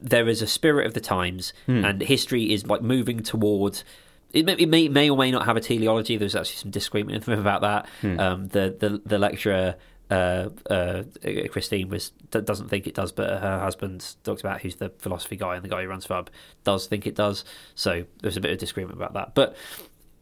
there 0.00 0.28
is 0.28 0.42
a 0.42 0.46
spirit 0.46 0.86
of 0.86 0.94
the 0.94 1.00
times 1.00 1.52
and 1.84 2.02
history 2.02 2.52
is 2.52 2.66
like 2.66 2.82
moving 2.82 3.20
towards 3.22 3.84
it 4.32 4.46
may, 4.46 4.54
it 4.54 4.68
may 4.68 4.88
may 4.88 5.10
or 5.10 5.16
may 5.18 5.30
not 5.30 5.44
have 5.44 5.58
a 5.58 5.60
teleology. 5.60 6.16
There's 6.16 6.34
actually 6.34 6.56
some 6.56 6.70
disagreement 6.70 7.28
about 7.44 7.60
that. 7.60 7.86
Um, 8.18 8.48
the, 8.48 8.74
the 8.78 9.02
the 9.04 9.18
lecturer 9.18 9.74
uh, 10.12 10.50
uh, 10.68 11.04
Christine 11.50 11.88
was 11.88 12.10
doesn't 12.30 12.68
think 12.68 12.86
it 12.86 12.94
does, 12.94 13.12
but 13.12 13.40
her 13.40 13.60
husband 13.60 14.14
talks 14.24 14.42
about 14.42 14.60
who's 14.60 14.76
the 14.76 14.90
philosophy 14.98 15.36
guy 15.36 15.56
and 15.56 15.64
the 15.64 15.70
guy 15.70 15.82
who 15.82 15.88
runs 15.88 16.06
Fub 16.06 16.28
does 16.64 16.86
think 16.86 17.06
it 17.06 17.14
does. 17.14 17.44
So 17.74 18.04
there's 18.20 18.36
a 18.36 18.40
bit 18.40 18.50
of 18.50 18.58
disagreement 18.58 18.96
about 18.96 19.14
that. 19.14 19.34
But 19.34 19.56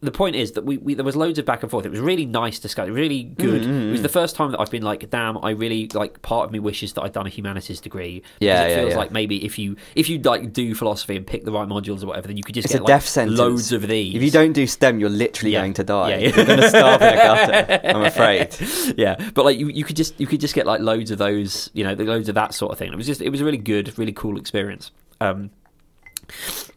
the 0.03 0.11
point 0.11 0.35
is 0.35 0.53
that 0.53 0.65
we, 0.65 0.79
we 0.79 0.95
there 0.95 1.05
was 1.05 1.15
loads 1.15 1.39
of 1.39 1.45
back 1.45 1.63
and 1.63 1.71
forth. 1.71 1.85
It 1.85 1.91
was 1.91 2.01
really 2.01 2.25
nice 2.25 2.59
discussion, 2.59 2.95
really 2.95 3.23
good. 3.25 3.63
Mm, 3.63 3.89
It 3.89 3.93
was 3.93 4.01
the 4.03 4.09
first 4.09 4.35
time 4.35 4.51
that 4.53 4.59
I've 4.61 4.71
been 4.71 4.83
like, 4.83 5.11
damn, 5.11 5.37
I 5.45 5.51
really 5.51 5.89
like. 5.93 6.23
Part 6.23 6.47
of 6.47 6.53
me 6.53 6.59
wishes 6.59 6.95
that 6.95 7.03
I'd 7.03 7.13
done 7.13 7.27
a 7.27 7.31
humanities 7.31 7.81
degree. 7.83 8.23
Yeah, 8.41 8.63
it 8.65 8.71
yeah, 8.71 8.77
feels 8.77 8.91
yeah. 8.93 8.97
like 8.97 9.11
maybe 9.11 9.45
if 9.45 9.59
you 9.59 9.77
if 9.95 10.09
you 10.09 10.19
like 10.21 10.53
do 10.55 10.75
philosophy 10.75 11.17
and 11.17 11.27
pick 11.27 11.45
the 11.45 11.53
right 11.53 11.69
modules 11.69 12.03
or 12.03 12.07
whatever, 12.07 12.29
then 12.29 12.39
you 12.39 12.43
could 12.43 12.55
just 12.55 12.65
It's 12.65 12.73
get 12.73 12.81
a 12.81 12.85
like 12.85 12.89
death 12.95 13.07
sentence. 13.07 13.39
loads 13.39 13.73
of 13.73 13.87
these. 13.89 14.15
If 14.15 14.23
you 14.23 14.31
don't 14.31 14.53
do 14.55 14.67
STEM, 14.67 15.01
you're 15.01 15.11
literally 15.11 15.53
Yeah. 15.53 15.61
going 15.61 15.75
to 15.75 15.85
die. 15.85 16.09
Yeah, 16.11 16.17
yeah. 16.17 16.37
You're 16.37 16.47
going 16.47 16.61
to 16.61 16.69
starve 16.71 17.03
in 17.03 17.09
a 17.09 17.17
gutter. 17.17 17.81
I'm 17.89 18.03
afraid. 18.05 18.57
yeah, 18.99 19.31
but 19.35 19.45
like 19.45 19.59
you, 19.59 19.69
you 19.69 19.85
could 19.85 19.97
just 19.97 20.19
you 20.19 20.27
could 20.27 20.41
just 20.41 20.55
get 20.55 20.67
like 20.67 20.81
loads 20.81 21.11
of 21.11 21.19
those, 21.19 21.69
you 21.75 21.85
know, 21.85 21.95
the 21.95 22.05
loads 22.05 22.29
of 22.31 22.35
that 22.37 22.55
sort 22.55 22.73
of 22.73 22.79
thing. 22.79 22.91
It 22.93 22.97
was 22.97 23.07
just 23.07 23.21
it 23.21 23.29
was 23.29 23.43
a 23.43 23.45
really 23.45 23.59
good, 23.59 23.99
really 23.99 24.13
cool 24.13 24.39
experience. 24.39 24.91
Um, 25.21 25.51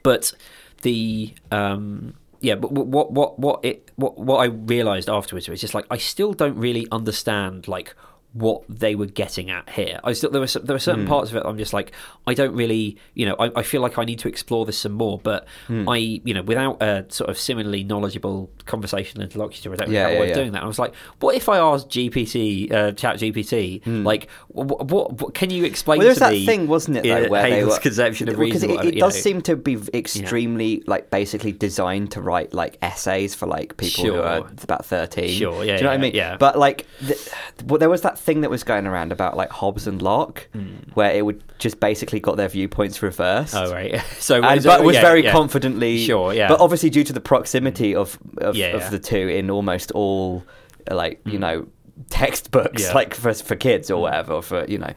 but 0.04 0.34
the 0.82 1.34
um, 1.52 2.16
yeah, 2.44 2.56
but 2.56 2.74
what 2.74 3.11
what 3.14 3.40
what 3.40 3.64
it 3.64 3.90
what 3.95 4.18
what 4.18 4.40
I 4.40 4.45
realised 4.45 5.10
afterwards 5.10 5.48
was 5.48 5.61
just 5.61 5.74
like 5.74 5.86
I 5.90 5.98
still 5.98 6.34
don't 6.34 6.57
really 6.57 6.86
understand 6.91 7.70
like 7.70 7.95
what 8.34 8.64
they 8.68 8.95
were 8.95 9.05
getting 9.05 9.49
at 9.51 9.69
here. 9.69 9.99
I 10.03 10.14
still 10.14 10.31
there 10.31 10.41
were 10.41 10.47
there 10.47 10.73
were 10.76 10.80
certain 10.80 11.05
parts 11.05 11.30
of 11.30 11.38
it 11.38 11.43
I'm 11.45 11.57
just 11.57 11.72
like 11.73 11.91
I 12.26 12.34
don't 12.34 12.55
really 12.55 12.97
you 13.14 13.26
know 13.27 13.35
I, 13.38 13.51
I 13.60 13.64
feel 13.64 13.81
like 13.81 13.97
I 13.99 14.05
need 14.05 14.19
to 14.19 14.27
explore 14.27 14.65
this 14.65 14.77
some 14.77 14.93
more. 14.93 15.19
But 15.19 15.45
I 15.69 15.97
you 16.23 16.34
know 16.34 16.41
without 16.41 16.81
a 16.81 17.05
sort 17.10 17.30
of 17.30 17.38
similarly 17.38 17.84
knowledgeable 17.84 18.49
conversational 18.65 19.23
interlocutor, 19.23 19.72
I 19.73 19.76
don't 19.76 19.88
really 19.89 19.95
Yeah, 19.97 20.03
have 20.03 20.11
a 20.11 20.14
yeah, 20.15 20.22
way 20.22 20.30
of 20.31 20.35
doing 20.35 20.51
that. 20.53 20.60
And 20.60 20.65
I 20.65 20.68
was 20.68 20.80
like, 20.80 20.95
what 21.19 21.35
if 21.35 21.47
I 21.47 21.57
asked 21.60 21.89
GPT, 21.89 22.72
uh, 22.72 22.91
Chat 22.93 23.18
GPT, 23.18 23.85
like 24.03 24.30
what, 24.47 24.88
what, 24.88 25.22
what 25.22 25.34
can 25.35 25.49
you 25.51 25.64
explain 25.64 25.99
Well, 25.99 26.05
there 26.05 26.11
was 26.11 26.19
that 26.19 26.31
me? 26.34 26.45
thing, 26.45 26.68
wasn't 26.68 26.97
it, 26.97 27.03
though, 27.03 27.26
uh, 27.26 27.30
where 27.30 27.43
they 27.43 27.51
Hegel's 27.57 27.73
were 27.76 27.80
conception 27.81 28.30
of 28.30 28.38
because 28.38 28.64
reason. 28.64 28.69
it, 28.72 28.95
it 28.95 28.99
does 28.99 29.14
know. 29.15 29.22
seem 29.22 29.41
to 29.43 29.55
be 29.55 29.77
extremely 29.93 30.81
like 30.88 31.10
basically 31.10 31.51
designed 31.51 32.11
to 32.11 32.22
write 32.22 32.53
like 32.53 32.77
essays 32.81 33.35
for 33.35 33.45
like 33.45 33.77
people 33.77 34.05
who 34.05 34.15
are 34.15 34.38
about 34.64 34.85
thirteen. 34.85 35.30
Sure, 35.30 35.64
yeah, 35.64 35.77
do 35.77 35.84
you 35.84 35.84
know 35.84 35.84
yeah, 35.84 35.85
what 35.89 35.93
I 35.93 35.97
mean? 35.97 36.15
yeah. 36.15 36.38
But 36.38 36.57
like, 36.57 36.88
the, 37.01 37.34
well, 37.65 37.77
there 37.77 37.89
was 37.89 38.01
that 38.01 38.18
thing 38.24 38.41
that 38.41 38.50
was 38.50 38.64
going 38.64 38.88
around 38.88 39.12
about 39.12 39.36
like 39.36 39.50
Hobbes 39.50 39.86
and 39.86 40.02
Locke, 40.02 40.48
where 40.94 41.12
it 41.12 41.26
would 41.26 41.44
just 41.60 41.80
basically 41.80 42.20
got 42.20 42.38
their 42.38 42.48
viewpoints 42.48 43.02
reversed. 43.02 43.54
Hmm. 43.54 43.60
Oh 43.60 43.72
right, 43.72 44.02
so 44.20 44.41
and, 44.41 44.64
but 44.64 44.84
was 44.84 44.95
yeah, 44.95 45.02
very 45.02 45.24
yeah. 45.24 45.32
confidently 45.32 46.00
Sure, 46.00 46.34
yeah. 46.34 46.48
But 46.48 46.60
obviously, 46.60 46.90
due 46.90 47.04
to 47.04 47.14
the 47.14 47.22
proximity 47.22 47.95
of 47.95 48.18
of, 48.38 48.56
Yeah, 48.56 48.68
of 48.78 48.90
the 48.91 49.00
two 49.00 49.28
in 49.28 49.50
almost 49.50 49.91
all 49.91 50.44
like 50.90 51.22
you 51.26 51.40
know 51.40 51.68
textbooks, 52.10 52.94
like 52.94 53.14
for 53.14 53.34
for 53.34 53.56
kids 53.56 53.91
or 53.91 54.02
whatever, 54.02 54.41
for 54.41 54.66
you 54.66 54.78
know, 54.78 54.94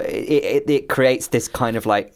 it, 0.00 0.64
it, 0.66 0.70
it 0.70 0.88
creates 0.88 1.28
this 1.28 1.48
kind 1.48 1.76
of 1.76 1.86
like 1.86 2.14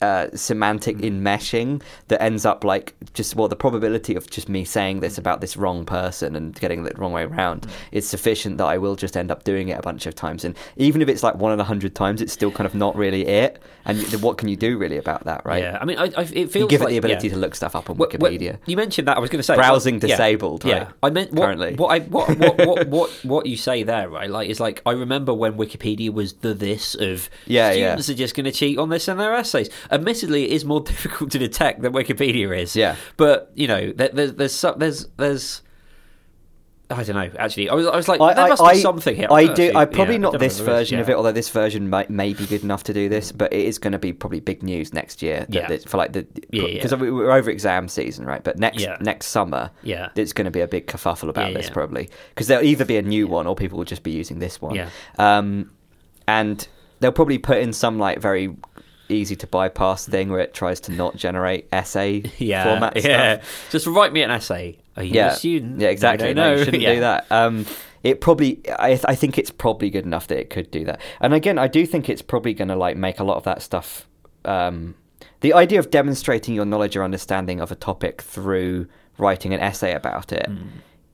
uh, 0.00 0.28
semantic 0.34 0.98
enmeshing 0.98 1.82
that 2.08 2.22
ends 2.22 2.44
up 2.44 2.64
like 2.64 2.94
just 3.14 3.36
well 3.36 3.48
the 3.48 3.56
probability 3.56 4.14
of 4.14 4.28
just 4.30 4.48
me 4.48 4.64
saying 4.64 5.00
this 5.00 5.18
about 5.18 5.40
this 5.40 5.56
wrong 5.56 5.84
person 5.84 6.36
and 6.36 6.58
getting 6.60 6.84
it 6.84 6.94
the 6.94 7.00
wrong 7.00 7.12
way 7.12 7.24
around 7.24 7.66
is 7.92 8.08
sufficient 8.08 8.58
that 8.58 8.66
I 8.66 8.78
will 8.78 8.96
just 8.96 9.16
end 9.16 9.30
up 9.30 9.44
doing 9.44 9.68
it 9.68 9.78
a 9.78 9.82
bunch 9.82 10.06
of 10.06 10.14
times. 10.14 10.44
And 10.44 10.56
even 10.76 11.02
if 11.02 11.08
it's 11.08 11.22
like 11.22 11.36
one 11.36 11.52
in 11.52 11.60
a 11.60 11.64
hundred 11.64 11.94
times 11.94 12.20
it's 12.20 12.32
still 12.32 12.50
kind 12.50 12.66
of 12.66 12.74
not 12.74 12.96
really 12.96 13.26
it 13.26 13.62
and 13.84 14.00
what 14.22 14.38
can 14.38 14.48
you 14.48 14.56
do 14.56 14.78
really 14.78 14.96
about 14.96 15.24
that 15.24 15.44
right 15.44 15.62
Yeah, 15.62 15.78
I 15.80 15.84
mean, 15.84 15.98
I, 15.98 16.04
I, 16.16 16.22
it 16.22 16.50
feels 16.50 16.54
you 16.56 16.68
give 16.68 16.80
like, 16.80 16.88
it 16.88 16.92
the 16.92 16.98
ability 16.98 17.28
yeah. 17.28 17.34
to 17.34 17.38
look 17.40 17.54
stuff 17.54 17.76
up 17.76 17.90
on 17.90 17.96
Well, 17.96 18.08
well, 18.18 18.30
Wikipedia. 18.30 18.58
you 18.66 18.76
mentioned 18.76 19.08
that. 19.08 19.16
I 19.16 19.20
was 19.20 19.30
going 19.30 19.40
to 19.40 19.44
say 19.44 19.56
Browsing 19.56 19.94
well, 19.94 20.08
disabled, 20.08 20.64
Yeah, 20.64 20.84
right, 20.84 20.88
I 21.02 21.10
meant 21.10 21.32
what, 21.32 21.44
currently. 21.44 21.74
What 21.74 21.88
I 21.88 22.00
what 22.00 22.38
what, 22.38 22.66
what 22.66 22.88
what 22.94 23.10
what 23.24 23.46
you 23.46 23.56
say 23.56 23.82
there, 23.82 24.08
right? 24.08 24.30
Like, 24.30 24.48
is 24.48 24.60
like 24.60 24.82
I 24.86 24.92
remember 24.92 25.34
when 25.34 25.54
Wikipedia 25.54 26.12
was 26.12 26.34
the 26.34 26.54
this 26.54 26.94
of 26.94 27.28
Yeah, 27.46 27.72
yeah. 27.72 27.96
students 27.96 28.08
are 28.10 28.14
just 28.14 28.34
going 28.34 28.44
to 28.44 28.52
cheat 28.52 28.78
on 28.78 28.88
this 28.88 29.08
in 29.08 29.18
their 29.18 29.34
essays. 29.34 29.70
Admittedly, 29.90 30.44
it 30.44 30.50
is 30.50 30.64
more 30.64 30.80
difficult 30.92 31.30
to 31.32 31.38
detect 31.38 31.82
than 31.82 31.92
Wikipedia 31.92 32.56
is. 32.58 32.74
Yeah. 32.76 32.96
but 33.16 33.50
you 33.54 33.68
know, 33.68 33.92
there, 33.92 34.08
there's 34.08 34.32
there's 34.32 34.62
there's 34.76 35.06
there's. 35.16 35.62
I 36.94 37.02
don't 37.04 37.16
know. 37.16 37.30
Actually, 37.38 37.68
I 37.68 37.74
was, 37.74 37.86
I 37.86 37.96
was 37.96 38.08
like, 38.08 38.20
I, 38.20 38.34
there 38.34 38.48
must 38.48 38.62
I, 38.62 38.72
be 38.74 38.80
something 38.80 39.16
here. 39.16 39.28
I 39.30 39.52
do. 39.52 39.72
I 39.74 39.84
probably 39.84 40.14
Yeah, 40.14 40.20
not 40.20 40.38
this 40.38 40.58
if 40.60 40.64
there 40.66 40.74
is, 40.74 40.78
version 40.80 40.98
of 41.00 41.08
it, 41.08 41.16
although 41.16 41.32
this 41.32 41.48
version 41.48 41.90
might 41.90 42.10
may 42.10 42.32
be 42.34 42.46
good 42.46 42.62
enough 42.62 42.84
to 42.84 42.92
do 42.94 43.08
this. 43.08 43.32
But 43.32 43.52
it 43.52 43.64
is 43.64 43.78
going 43.78 43.92
to 43.92 43.98
be 43.98 44.12
probably 44.12 44.40
big 44.40 44.62
news 44.62 44.92
next 44.92 45.22
year. 45.22 45.40
That, 45.48 45.54
Yeah. 45.54 45.68
that- 45.68 45.88
for 45.88 45.96
like 45.96 46.12
the 46.12 46.22
because 46.50 46.92
yeah. 46.92 46.96
we 46.98 47.10
we're 47.10 47.30
over 47.32 47.50
exam 47.50 47.88
season, 47.88 48.24
right? 48.26 48.42
But 48.42 48.58
next 48.58 48.80
Yeah. 48.80 48.96
next 49.00 49.26
summer, 49.26 49.70
Yeah. 49.82 50.08
it's 50.14 50.32
going 50.32 50.46
to 50.46 50.50
be 50.50 50.60
a 50.60 50.68
big 50.68 50.86
kerfuffle 50.86 51.28
about 51.28 51.48
Yeah, 51.52 51.56
this 51.58 51.66
yeah. 51.66 51.72
probably 51.72 52.10
because 52.30 52.46
there'll 52.46 52.64
either 52.64 52.84
be 52.84 52.96
a 52.96 53.02
new 53.02 53.26
one 53.26 53.46
or 53.46 53.54
people 53.54 53.78
will 53.78 53.84
just 53.84 54.02
be 54.02 54.12
using 54.12 54.38
this 54.38 54.60
one. 54.62 54.74
Yeah. 54.74 54.88
Um, 55.18 55.70
and 56.26 56.66
they'll 57.00 57.12
probably 57.12 57.38
put 57.38 57.58
in 57.58 57.72
some 57.72 57.98
like 57.98 58.18
very 58.20 58.54
easy 59.10 59.36
to 59.36 59.46
bypass 59.46 60.06
thing 60.06 60.30
where 60.30 60.40
it 60.40 60.54
tries 60.54 60.80
to 60.80 60.92
not 60.92 61.14
generate 61.16 61.68
essay 61.72 62.22
yeah, 62.38 62.64
format 62.64 62.96
yeah. 63.04 63.34
stuff. 63.42 63.68
Just 63.70 63.86
write 63.86 64.12
me 64.12 64.22
an 64.22 64.30
essay. 64.30 64.78
Are 64.96 65.02
you 65.02 65.14
yeah, 65.14 65.32
a 65.32 65.36
student? 65.36 65.80
Yeah, 65.80 65.88
exactly. 65.88 66.28
I 66.30 66.32
No, 66.32 66.50
don't 66.50 66.58
you 66.58 66.64
shouldn't 66.64 66.82
Yeah. 66.82 66.94
do 66.94 67.00
that. 67.00 67.26
Um, 67.30 67.66
it 68.02 68.20
probably, 68.20 68.60
I, 68.70 69.00
I 69.06 69.14
think 69.14 69.38
it's 69.38 69.50
probably 69.50 69.90
good 69.90 70.04
enough 70.04 70.26
that 70.28 70.38
it 70.38 70.50
could 70.50 70.70
do 70.70 70.84
that. 70.84 71.00
And 71.20 71.32
again, 71.34 71.58
I 71.58 71.68
do 71.68 71.86
think 71.86 72.08
it's 72.08 72.22
probably 72.22 72.52
going 72.54 72.68
to 72.68 72.76
like 72.76 72.96
make 72.96 73.18
a 73.18 73.24
lot 73.24 73.36
of 73.38 73.44
that 73.44 73.62
stuff. 73.62 74.06
Um, 74.44 74.94
the 75.40 75.52
idea 75.54 75.78
of 75.78 75.90
demonstrating 75.90 76.54
your 76.54 76.64
knowledge 76.66 76.96
or 76.96 77.02
understanding 77.02 77.60
of 77.60 77.72
a 77.72 77.74
topic 77.74 78.20
through 78.22 78.86
writing 79.18 79.54
an 79.54 79.60
essay 79.60 79.94
about 79.94 80.32
it 80.32 80.48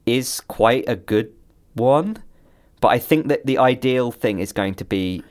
is 0.06 0.40
Hmm. 0.40 0.44
quite 0.48 0.84
a 0.88 0.96
good 0.96 1.32
one. 1.74 2.22
But 2.80 2.88
I 2.88 2.98
think 2.98 3.28
that 3.28 3.44
the 3.46 3.58
ideal 3.58 4.10
thing 4.10 4.38
is 4.40 4.52
going 4.52 4.74
to 4.74 4.84
be 4.84 5.22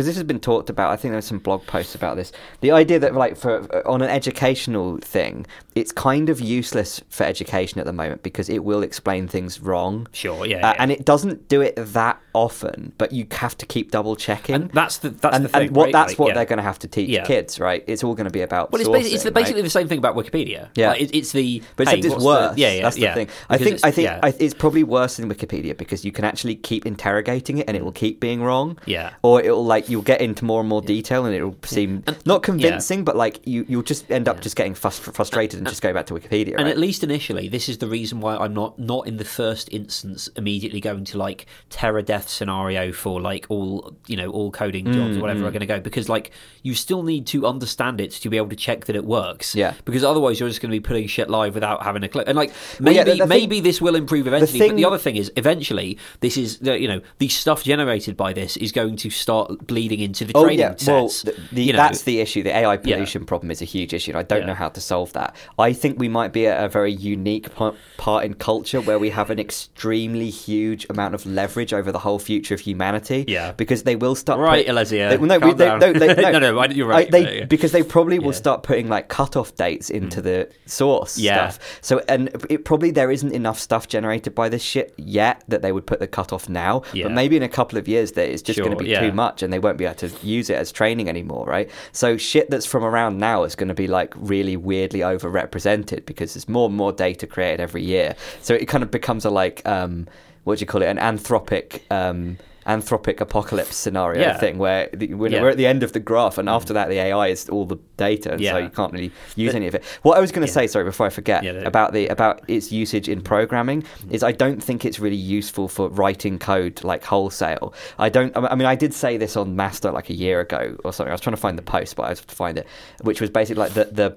because 0.00 0.06
this 0.06 0.16
has 0.16 0.24
been 0.24 0.40
talked 0.40 0.70
about. 0.70 0.90
I 0.90 0.96
think 0.96 1.12
there's 1.12 1.26
some 1.26 1.40
blog 1.40 1.66
posts 1.66 1.94
about 1.94 2.16
this. 2.16 2.32
The 2.62 2.70
idea 2.70 2.98
that, 3.00 3.14
like, 3.14 3.36
for 3.36 3.86
on 3.86 4.00
an 4.00 4.08
educational 4.08 4.96
thing, 4.98 5.46
it's 5.74 5.92
kind 5.92 6.30
of 6.30 6.40
useless 6.40 7.02
for 7.10 7.24
education 7.24 7.78
at 7.80 7.84
the 7.84 7.92
moment 7.92 8.22
because 8.22 8.48
it 8.48 8.64
will 8.64 8.82
explain 8.82 9.28
things 9.28 9.60
wrong. 9.60 10.06
Sure, 10.12 10.46
yeah, 10.46 10.56
Uh, 10.66 10.72
yeah. 10.72 10.76
and 10.78 10.90
it 10.90 11.04
doesn't 11.04 11.48
do 11.48 11.60
it 11.60 11.74
that 11.76 12.18
often, 12.32 12.92
but 12.96 13.12
you 13.12 13.26
have 13.32 13.58
to 13.58 13.66
keep 13.66 13.90
double 13.90 14.16
checking. 14.16 14.54
And 14.54 14.70
that's 14.70 14.98
the 14.98 15.10
that's 15.10 15.36
and, 15.36 15.44
the 15.44 15.48
thing. 15.50 15.66
and 15.68 15.76
what 15.76 15.84
right? 15.84 15.92
that's 15.92 16.12
Like, 16.12 16.18
what 16.18 16.28
yeah. 16.28 16.34
they're 16.34 16.44
going 16.46 16.56
to 16.58 16.62
have 16.62 16.78
to 16.78 16.88
teach 16.88 17.10
Yeah. 17.10 17.24
kids, 17.26 17.60
right? 17.60 17.84
It's 17.86 18.02
all 18.02 18.14
going 18.14 18.24
to 18.24 18.30
be 18.32 18.40
about. 18.40 18.72
Well, 18.72 18.80
it's, 18.80 18.88
sourcing, 18.88 18.92
basically, 18.94 19.14
it's 19.14 19.24
the, 19.24 19.30
right? 19.32 19.64
the 19.64 19.70
same 19.70 19.88
thing 19.88 19.98
about 19.98 20.16
Wikipedia. 20.16 20.68
Yeah. 20.76 20.90
Like, 20.92 21.02
it, 21.02 21.14
it's 21.14 21.32
the 21.32 21.62
But 21.76 21.88
hey, 21.88 21.98
except 21.98 22.04
it's 22.06 22.12
what's 22.14 22.24
the- 22.24 22.48
worse. 22.48 22.56
yeah, 22.58 22.72
yeah, 22.72 22.82
that's 22.82 22.96
the 22.96 23.12
thing. 23.12 23.28
I 23.50 23.58
think 23.58 23.80
I 23.84 23.90
think. 23.90 24.08
I, 24.08 24.32
it's 24.38 24.54
probably 24.54 24.82
worse 24.84 25.16
than 25.18 25.28
Wikipedia 25.28 25.76
because 25.76 26.04
you 26.06 26.12
can 26.12 26.24
actually 26.24 26.54
keep 26.56 26.86
interrogating 26.86 27.58
it 27.58 27.66
and 27.68 27.76
it 27.76 27.84
will 27.84 27.92
keep 27.92 28.18
being 28.18 28.42
wrong. 28.42 28.78
Yeah. 28.86 29.10
Or 29.22 29.42
it'll 29.42 29.64
like 29.64 29.89
you'll 29.90 30.02
get 30.02 30.20
into 30.20 30.44
more 30.44 30.60
and 30.60 30.68
more 30.68 30.80
detail 30.80 31.24
and 31.26 31.34
it'll 31.34 31.56
seem 31.64 32.04
not 32.24 32.42
convincing, 32.42 33.04
but 33.04 33.16
like 33.16 33.46
you 33.46 33.64
you'll 33.68 33.82
just 33.82 34.10
end 34.10 34.28
up 34.28 34.40
just 34.40 34.56
getting 34.56 34.74
frust- 34.74 35.12
frustrated 35.14 35.58
and 35.58 35.68
just 35.68 35.82
going 35.82 35.94
back 35.94 36.06
to 36.06 36.14
Wikipedia. 36.14 36.54
And 36.56 36.64
right? 36.64 36.68
at 36.68 36.78
least 36.78 37.02
initially, 37.04 37.48
this 37.48 37.68
is 37.68 37.78
the 37.78 37.86
reason 37.88 38.20
why 38.20 38.36
I'm 38.36 38.54
not 38.54 38.78
not 38.78 39.06
in 39.06 39.16
the 39.16 39.24
first 39.24 39.68
instance 39.72 40.28
immediately 40.36 40.80
going 40.80 41.04
to 41.06 41.18
like 41.18 41.46
terror 41.68 42.02
death 42.02 42.28
scenario 42.28 42.92
for 42.92 43.20
like 43.20 43.46
all 43.48 43.94
you 44.06 44.16
know 44.16 44.30
all 44.30 44.50
coding 44.50 44.80
Mm, 44.86 44.94
jobs 44.94 45.16
or 45.16 45.20
whatever 45.20 45.44
are 45.46 45.50
going 45.50 45.60
to 45.60 45.66
go 45.66 45.80
because 45.80 46.08
like 46.08 46.30
you 46.62 46.74
still 46.74 47.02
need 47.02 47.26
to 47.26 47.46
understand 47.46 48.00
it 48.00 48.12
to 48.12 48.28
be 48.30 48.36
able 48.36 48.48
to 48.48 48.56
check 48.56 48.86
that 48.86 48.96
it 48.96 49.04
works. 49.04 49.54
Yeah. 49.54 49.74
Because 49.84 50.04
otherwise, 50.04 50.38
you're 50.40 50.48
just 50.48 50.60
going 50.62 50.70
to 50.70 50.76
be 50.76 50.80
putting 50.80 51.06
shit 51.06 51.28
live 51.28 51.54
without 51.54 51.82
having 51.82 52.02
a 52.04 52.08
clue. 52.08 52.22
And 52.26 52.36
like 52.36 52.50
Well, 52.50 52.84
maybe 52.84 52.96
yeah, 52.96 53.04
the- 53.04 53.10
the 53.12 53.16
thing- 53.18 53.28
maybe 53.28 53.60
this 53.60 53.80
will 53.80 53.94
improve 53.96 54.26
eventually. 54.26 54.58
But 54.58 54.66
thing- 54.68 54.76
the 54.76 54.84
other 54.84 54.98
thing 54.98 55.16
is, 55.16 55.30
eventually, 55.36 55.98
this 56.20 56.36
is 56.36 56.58
the, 56.58 56.78
you 56.80 56.86
know 56.88 57.00
the 57.18 57.28
stuff 57.28 57.62
generated 57.64 58.16
by 58.16 58.32
this 58.32 58.56
is 58.56 58.72
going 58.72 58.96
to 58.96 59.10
start 59.10 59.66
bleeding 59.70 60.00
into 60.00 60.24
the 60.24 60.32
Oh 60.34 60.44
training 60.44 60.58
yeah, 60.60 60.74
well, 60.86 61.08
the, 61.08 61.34
the, 61.52 61.62
you 61.62 61.72
know, 61.72 61.78
that's 61.78 62.02
the 62.02 62.20
issue. 62.20 62.42
The 62.42 62.54
AI 62.54 62.76
pollution 62.76 63.24
problem 63.24 63.50
is 63.50 63.62
a 63.62 63.64
huge 63.64 63.94
issue, 63.94 64.10
and 64.12 64.18
I 64.18 64.22
don't 64.24 64.40
Yeah. 64.40 64.46
know 64.46 64.54
how 64.54 64.68
to 64.68 64.80
solve 64.80 65.12
that. 65.14 65.34
I 65.58 65.72
think 65.72 65.98
we 65.98 66.08
might 66.08 66.32
be 66.32 66.46
at 66.46 66.62
a 66.64 66.68
very 66.68 66.92
unique 66.92 67.54
pa- 67.54 67.74
part 67.96 68.24
in 68.24 68.34
culture 68.34 68.80
where 68.80 68.98
we 68.98 69.10
have 69.10 69.30
an 69.30 69.38
extremely 69.38 70.28
huge 70.30 70.86
amount 70.90 71.14
of 71.14 71.24
leverage 71.24 71.72
over 71.72 71.90
the 71.92 72.00
whole 72.00 72.18
future 72.18 72.54
of 72.54 72.60
humanity. 72.60 73.24
Yeah. 73.28 73.52
because 73.52 73.82
they 73.84 73.96
will 73.96 74.14
start. 74.14 74.38
Right, 74.40 74.66
put- 74.66 74.74
They, 75.10 75.16
well, 75.18 75.26
no, 75.26 75.38
we- 75.46 75.54
they, 75.54 75.66
no, 75.78 75.92
they, 75.92 76.14
no, 76.22 76.30
No, 76.32 76.38
no, 76.38 76.58
I- 76.58 76.66
you're 76.66 76.88
I- 76.92 76.96
right, 76.96 77.10
they, 77.10 77.22
yeah, 77.22 77.30
yeah. 77.40 77.44
because 77.44 77.70
they 77.72 77.82
probably 77.82 78.18
will 78.18 78.26
Yeah. 78.26 78.32
Mm. 78.32 78.44
start 78.44 78.62
putting 78.64 78.88
like 78.88 79.08
cutoff 79.08 79.54
dates 79.54 79.88
into 79.90 80.20
the 80.20 80.48
source 80.66 81.16
Yeah. 81.18 81.50
stuff. 81.50 81.78
So, 81.82 82.02
and 82.08 82.28
it 82.48 82.64
probably 82.64 82.90
there 82.90 83.10
isn't 83.10 83.32
enough 83.32 83.58
stuff 83.58 83.86
generated 83.88 84.34
by 84.34 84.48
this 84.48 84.62
shit 84.62 84.92
yet 84.96 85.44
that 85.48 85.62
they 85.62 85.70
would 85.72 85.86
put 85.86 86.00
the 86.00 86.06
cutoff 86.08 86.48
now. 86.48 86.82
Yeah. 86.92 87.04
But 87.04 87.12
maybe 87.12 87.36
in 87.36 87.42
a 87.42 87.48
couple 87.48 87.78
of 87.78 87.86
years, 87.86 88.12
that 88.12 88.28
it's 88.32 88.42
just 88.42 88.58
going 88.58 88.72
to 88.72 88.76
be 88.76 88.90
yeah. 88.90 89.00
too 89.00 89.12
much, 89.12 89.42
and 89.42 89.52
they 89.52 89.58
won't 89.60 89.78
be 89.78 89.84
able 89.84 89.94
to 89.96 90.10
use 90.26 90.50
it 90.50 90.56
as 90.56 90.72
training 90.72 91.08
anymore, 91.08 91.46
right? 91.46 91.70
So 91.92 92.16
shit 92.16 92.50
that's 92.50 92.66
from 92.66 92.84
around 92.84 93.18
now 93.18 93.44
is 93.44 93.54
going 93.54 93.68
to 93.68 93.74
be 93.74 93.86
like 93.86 94.12
really 94.16 94.56
weirdly 94.56 95.00
overrepresented 95.00 96.06
because 96.06 96.34
there's 96.34 96.48
more 96.48 96.68
and 96.68 96.76
more 96.76 96.92
data 96.92 97.26
created 97.26 97.60
every 97.60 97.82
year. 97.82 98.16
So 98.42 98.54
it 98.54 98.66
kind 98.66 98.82
of 98.82 98.90
becomes 98.90 99.24
a 99.24 99.30
like 99.30 99.66
um, 99.66 100.06
what 100.44 100.58
do 100.58 100.62
you 100.62 100.66
call 100.66 100.82
it? 100.82 100.86
An 100.86 100.98
anthropic. 100.98 101.80
Um, 101.90 102.38
Anthropic 102.66 103.20
apocalypse 103.20 103.76
scenario 103.76 104.20
Yeah. 104.20 104.38
thing 104.38 104.58
where 104.58 104.88
the, 104.92 105.14
when 105.14 105.32
Yeah. 105.32 105.42
we're 105.42 105.48
at 105.48 105.56
the 105.56 105.66
end 105.66 105.82
of 105.82 105.92
the 105.92 106.00
graph, 106.00 106.38
and 106.38 106.48
after 106.48 106.72
mm. 106.72 106.74
that, 106.74 106.88
the 106.88 106.98
AI 106.98 107.28
is 107.28 107.48
all 107.48 107.64
the 107.64 107.78
data, 107.96 108.32
and 108.32 108.44
so 108.44 108.58
you 108.58 108.68
can't 108.68 108.92
really 108.92 109.12
use 109.34 109.54
any 109.54 109.66
of 109.66 109.74
it. 109.74 109.82
What 110.02 110.18
I 110.18 110.20
was 110.20 110.30
going 110.30 110.46
to 110.46 110.50
Yeah. 110.50 110.54
say, 110.54 110.66
sorry, 110.66 110.84
before 110.84 111.06
I 111.06 111.10
forget, 111.10 111.42
Yeah, 111.42 111.52
about 111.64 111.92
the 111.92 112.08
about 112.08 112.42
its 112.48 112.70
usage 112.70 113.08
in 113.08 113.22
programming 113.22 113.82
mm. 113.82 114.12
is 114.12 114.22
I 114.22 114.32
don't 114.32 114.62
think 114.62 114.84
it's 114.84 115.00
really 115.00 115.16
useful 115.16 115.68
for 115.68 115.88
writing 115.88 116.38
code 116.38 116.84
like 116.84 117.04
wholesale. 117.04 117.72
I 117.98 118.08
don't. 118.08 118.36
I 118.36 118.54
mean, 118.54 118.66
I 118.66 118.74
did 118.74 118.92
say 118.94 119.16
this 119.16 119.36
on 119.36 119.56
Master 119.56 119.90
like 119.90 120.10
a 120.10 120.14
year 120.14 120.40
ago 120.40 120.76
or 120.84 120.92
something. 120.92 121.10
I 121.10 121.14
was 121.14 121.20
trying 121.20 121.36
to 121.36 121.40
find 121.40 121.56
the 121.56 121.62
post, 121.62 121.96
but 121.96 122.04
I 122.04 122.10
was 122.10 122.20
to 122.20 122.34
find 122.34 122.58
it, 122.58 122.66
which 123.02 123.20
was 123.20 123.30
basically 123.30 123.60
like 123.60 123.72
the 123.74 123.84
the 123.84 124.16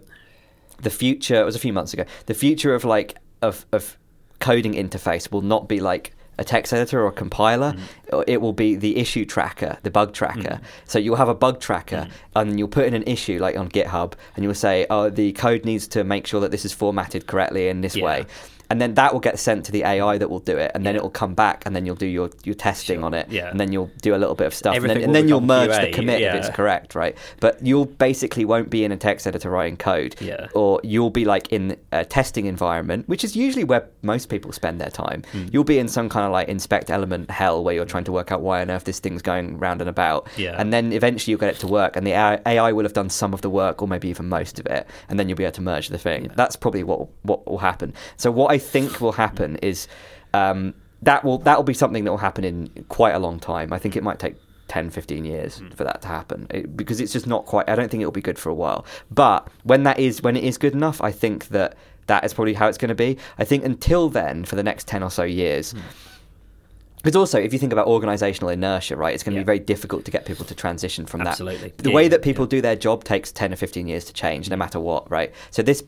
the 0.82 0.90
future. 0.90 1.40
It 1.40 1.46
was 1.46 1.56
a 1.56 1.60
few 1.60 1.74
months 1.74 1.94
ago. 1.94 2.06
The 2.26 2.34
future 2.34 2.74
of 2.74 2.84
like 2.84 3.16
of 3.42 3.66
of 3.72 3.98
coding 4.40 4.74
interface 4.74 5.32
will 5.32 5.42
not 5.42 5.70
be 5.70 5.80
like 5.80 6.14
a 6.38 6.44
text 6.44 6.74
editor 6.74 7.02
or 7.02 7.08
a 7.08 7.12
compiler. 7.12 7.74
Mm-hmm. 7.74 8.22
It 8.28 8.42
will 8.42 8.54
be 8.54 8.76
the 8.76 8.98
issue 8.98 9.26
tracker, 9.26 9.78
the 9.84 9.92
bug 9.92 10.14
tracker. 10.14 10.42
Mm-hmm. 10.42 10.66
So 10.86 11.00
you'll 11.00 11.16
have 11.16 11.30
a 11.30 11.36
bug 11.36 11.60
tracker, 11.60 12.08
mm-hmm. 12.08 12.38
and 12.38 12.60
you'll 12.60 12.68
put 12.68 12.86
in 12.86 12.94
an 12.94 13.04
issue 13.04 13.40
like 13.40 13.58
on 13.58 13.70
GitHub, 13.70 14.14
and 14.36 14.44
you'll 14.44 14.54
say, 14.54 14.86
"Oh, 14.90 15.10
the 15.10 15.34
code 15.34 15.66
needs 15.66 15.88
to 15.90 16.04
make 16.04 16.28
sure 16.28 16.42
that 16.42 16.52
this 16.52 16.66
is 16.66 16.74
formatted 16.74 17.28
correctly 17.28 17.68
in 17.68 17.82
this 17.82 17.96
Yeah. 17.96 18.06
way." 18.06 18.26
And 18.74 18.82
then 18.82 18.96
that 18.96 19.14
will 19.14 19.20
get 19.20 19.38
sent 19.38 19.66
to 19.66 19.72
the 19.72 19.84
AI 19.84 20.18
that 20.18 20.32
will 20.32 20.40
do 20.40 20.58
it, 20.58 20.72
and 20.74 20.84
then 20.84 20.96
it 20.96 21.04
will 21.04 21.12
come 21.12 21.36
back, 21.36 21.62
and 21.68 21.76
then 21.76 21.86
you'll 21.86 21.96
do 21.96 22.08
your, 22.08 22.32
your 22.44 22.56
testing 22.56 22.98
Sure. 23.02 23.06
on 23.06 23.14
it, 23.14 23.28
Yeah. 23.30 23.52
and 23.52 23.60
then 23.60 23.72
you'll 23.72 23.92
do 24.02 24.16
a 24.16 24.18
little 24.18 24.34
bit 24.34 24.48
of 24.48 24.56
stuff, 24.56 24.76
and 24.76 24.90
then, 24.90 24.98
and 25.04 25.14
then 25.14 25.28
you'll 25.28 25.42
merge 25.42 25.70
the 25.70 25.90
QA, 25.92 25.94
commit 25.94 26.22
if 26.24 26.34
it's 26.34 26.50
correct, 26.50 26.96
right? 26.96 27.16
But 27.40 27.64
you'll 27.64 27.86
basically 27.86 28.46
won't 28.46 28.72
be 28.72 28.84
in 28.84 28.92
a 28.92 28.98
text 28.98 29.28
editor 29.28 29.52
writing 29.52 29.78
code, 29.78 30.16
Yeah. 30.20 30.48
or 30.56 30.82
you'll 30.84 31.12
be 31.12 31.24
like 31.24 31.54
in 31.54 31.78
a 31.92 32.04
testing 32.04 32.48
environment, 32.48 33.08
which 33.08 33.24
is 33.24 33.36
usually 33.36 33.64
where 33.64 33.86
most 34.02 34.28
people 34.28 34.52
spend 34.52 34.82
their 34.82 34.90
time. 34.90 35.22
Hmm. 35.32 35.46
You'll 35.52 35.64
be 35.66 35.78
in 35.78 35.88
some 35.88 36.10
kind 36.10 36.26
of 36.26 36.32
like 36.32 36.48
inspect 36.48 36.90
element 36.90 37.30
hell 37.30 37.64
where 37.64 37.76
you're 37.76 37.86
trying 37.86 38.06
to 38.06 38.12
work 38.12 38.32
out 38.32 38.42
why 38.42 38.62
on 38.64 38.72
earth 38.72 38.86
this 38.86 38.98
thing's 39.00 39.22
going 39.22 39.60
round 39.60 39.82
and 39.82 39.90
about. 39.90 40.28
Yeah. 40.36 40.56
And 40.58 40.74
then 40.74 40.94
eventually 40.94 41.30
you'll 41.32 41.40
get 41.42 41.50
it 41.54 41.60
to 41.60 41.68
work, 41.68 41.96
and 41.96 42.08
the 42.08 42.14
AI 42.14 42.40
AI 42.48 42.72
will 42.72 42.86
have 42.86 42.94
done 42.94 43.12
some 43.12 43.36
of 43.36 43.42
the 43.42 43.52
work, 43.52 43.84
or 43.84 43.88
maybe 43.88 44.08
even 44.10 44.28
most 44.30 44.60
of 44.60 44.66
it, 44.66 44.88
and 45.10 45.20
then 45.20 45.30
you'll 45.30 45.38
be 45.38 45.44
able 45.44 45.54
to 45.54 45.62
merge 45.62 45.90
the 45.90 46.00
thing. 46.00 46.32
That's 46.36 46.56
probably 46.56 46.82
what 46.82 47.08
what 47.22 47.46
will 47.46 47.60
happen. 47.60 47.94
So 48.18 48.32
what 48.32 48.52
I 48.52 48.58
think 48.64 49.02
will 49.02 49.12
happen 49.12 49.58
is 49.58 49.88
um, 50.34 50.74
that 51.02 51.24
will 51.24 51.38
that 51.40 51.58
will 51.58 51.64
be 51.64 51.74
something 51.74 52.04
that 52.04 52.12
will 52.12 52.18
happen 52.18 52.44
in 52.44 52.86
quite 52.90 53.14
a 53.14 53.20
long 53.20 53.40
time. 53.40 53.74
I 53.74 53.80
think 53.80 53.96
it 53.96 54.04
might 54.04 54.20
take 54.20 54.36
10, 54.70 54.90
15 54.90 55.26
years 55.26 55.62
for 55.76 55.84
that 55.84 56.02
to 56.02 56.08
happen 56.08 56.48
it, 56.50 56.76
because 56.76 57.00
it's 57.00 57.14
just 57.14 57.28
not 57.28 57.46
quite. 57.46 57.70
I 57.70 57.76
don't 57.76 57.90
think 57.92 58.02
it'll 58.02 58.12
be 58.12 58.22
good 58.22 58.40
for 58.40 58.50
a 58.50 58.54
while. 58.56 58.86
But 59.12 59.48
when 59.64 59.84
that 59.84 60.00
is 60.00 60.22
when 60.22 60.36
it 60.36 60.44
is 60.44 60.58
good 60.58 60.74
enough, 60.74 61.02
I 61.02 61.12
think 61.12 61.50
that 61.50 61.76
that 62.08 62.24
is 62.24 62.34
probably 62.34 62.54
how 62.54 62.68
it's 62.68 62.78
going 62.78 62.90
to 62.90 62.96
be. 62.96 63.18
I 63.38 63.46
think 63.46 63.64
until 63.64 64.10
then, 64.10 64.46
for 64.46 64.56
the 64.56 64.64
next 64.64 64.88
10 64.88 65.04
or 65.04 65.12
so 65.12 65.24
years. 65.24 65.74
Because 67.04 67.18
also, 67.18 67.38
if 67.38 67.52
you 67.52 67.60
think 67.60 67.74
about 67.74 67.88
organizational 67.88 68.50
inertia, 68.50 68.96
right, 68.96 69.14
it's 69.14 69.24
going 69.24 69.34
to 69.34 69.40
Yeah. 69.40 69.44
be 69.44 69.46
very 69.46 69.60
difficult 69.60 70.06
to 70.06 70.12
get 70.12 70.26
people 70.26 70.46
to 70.46 70.56
transition 70.56 71.06
from 71.06 71.22
Absolutely. 71.22 71.70
that. 71.70 71.78
The 71.80 71.90
Yeah, 71.90 71.96
way 71.96 72.08
that 72.08 72.22
people 72.22 72.46
yeah. 72.46 72.50
do 72.50 72.62
their 72.62 72.78
job 72.78 73.04
takes 73.04 73.30
10 73.30 73.52
or 73.52 73.58
15 73.58 73.88
years 73.88 74.06
to 74.06 74.14
change, 74.14 74.50
no 74.50 74.56
mm. 74.56 74.60
matter 74.60 74.80
what, 74.80 75.12
right? 75.12 75.32
So 75.52 75.62
this, 75.62 75.84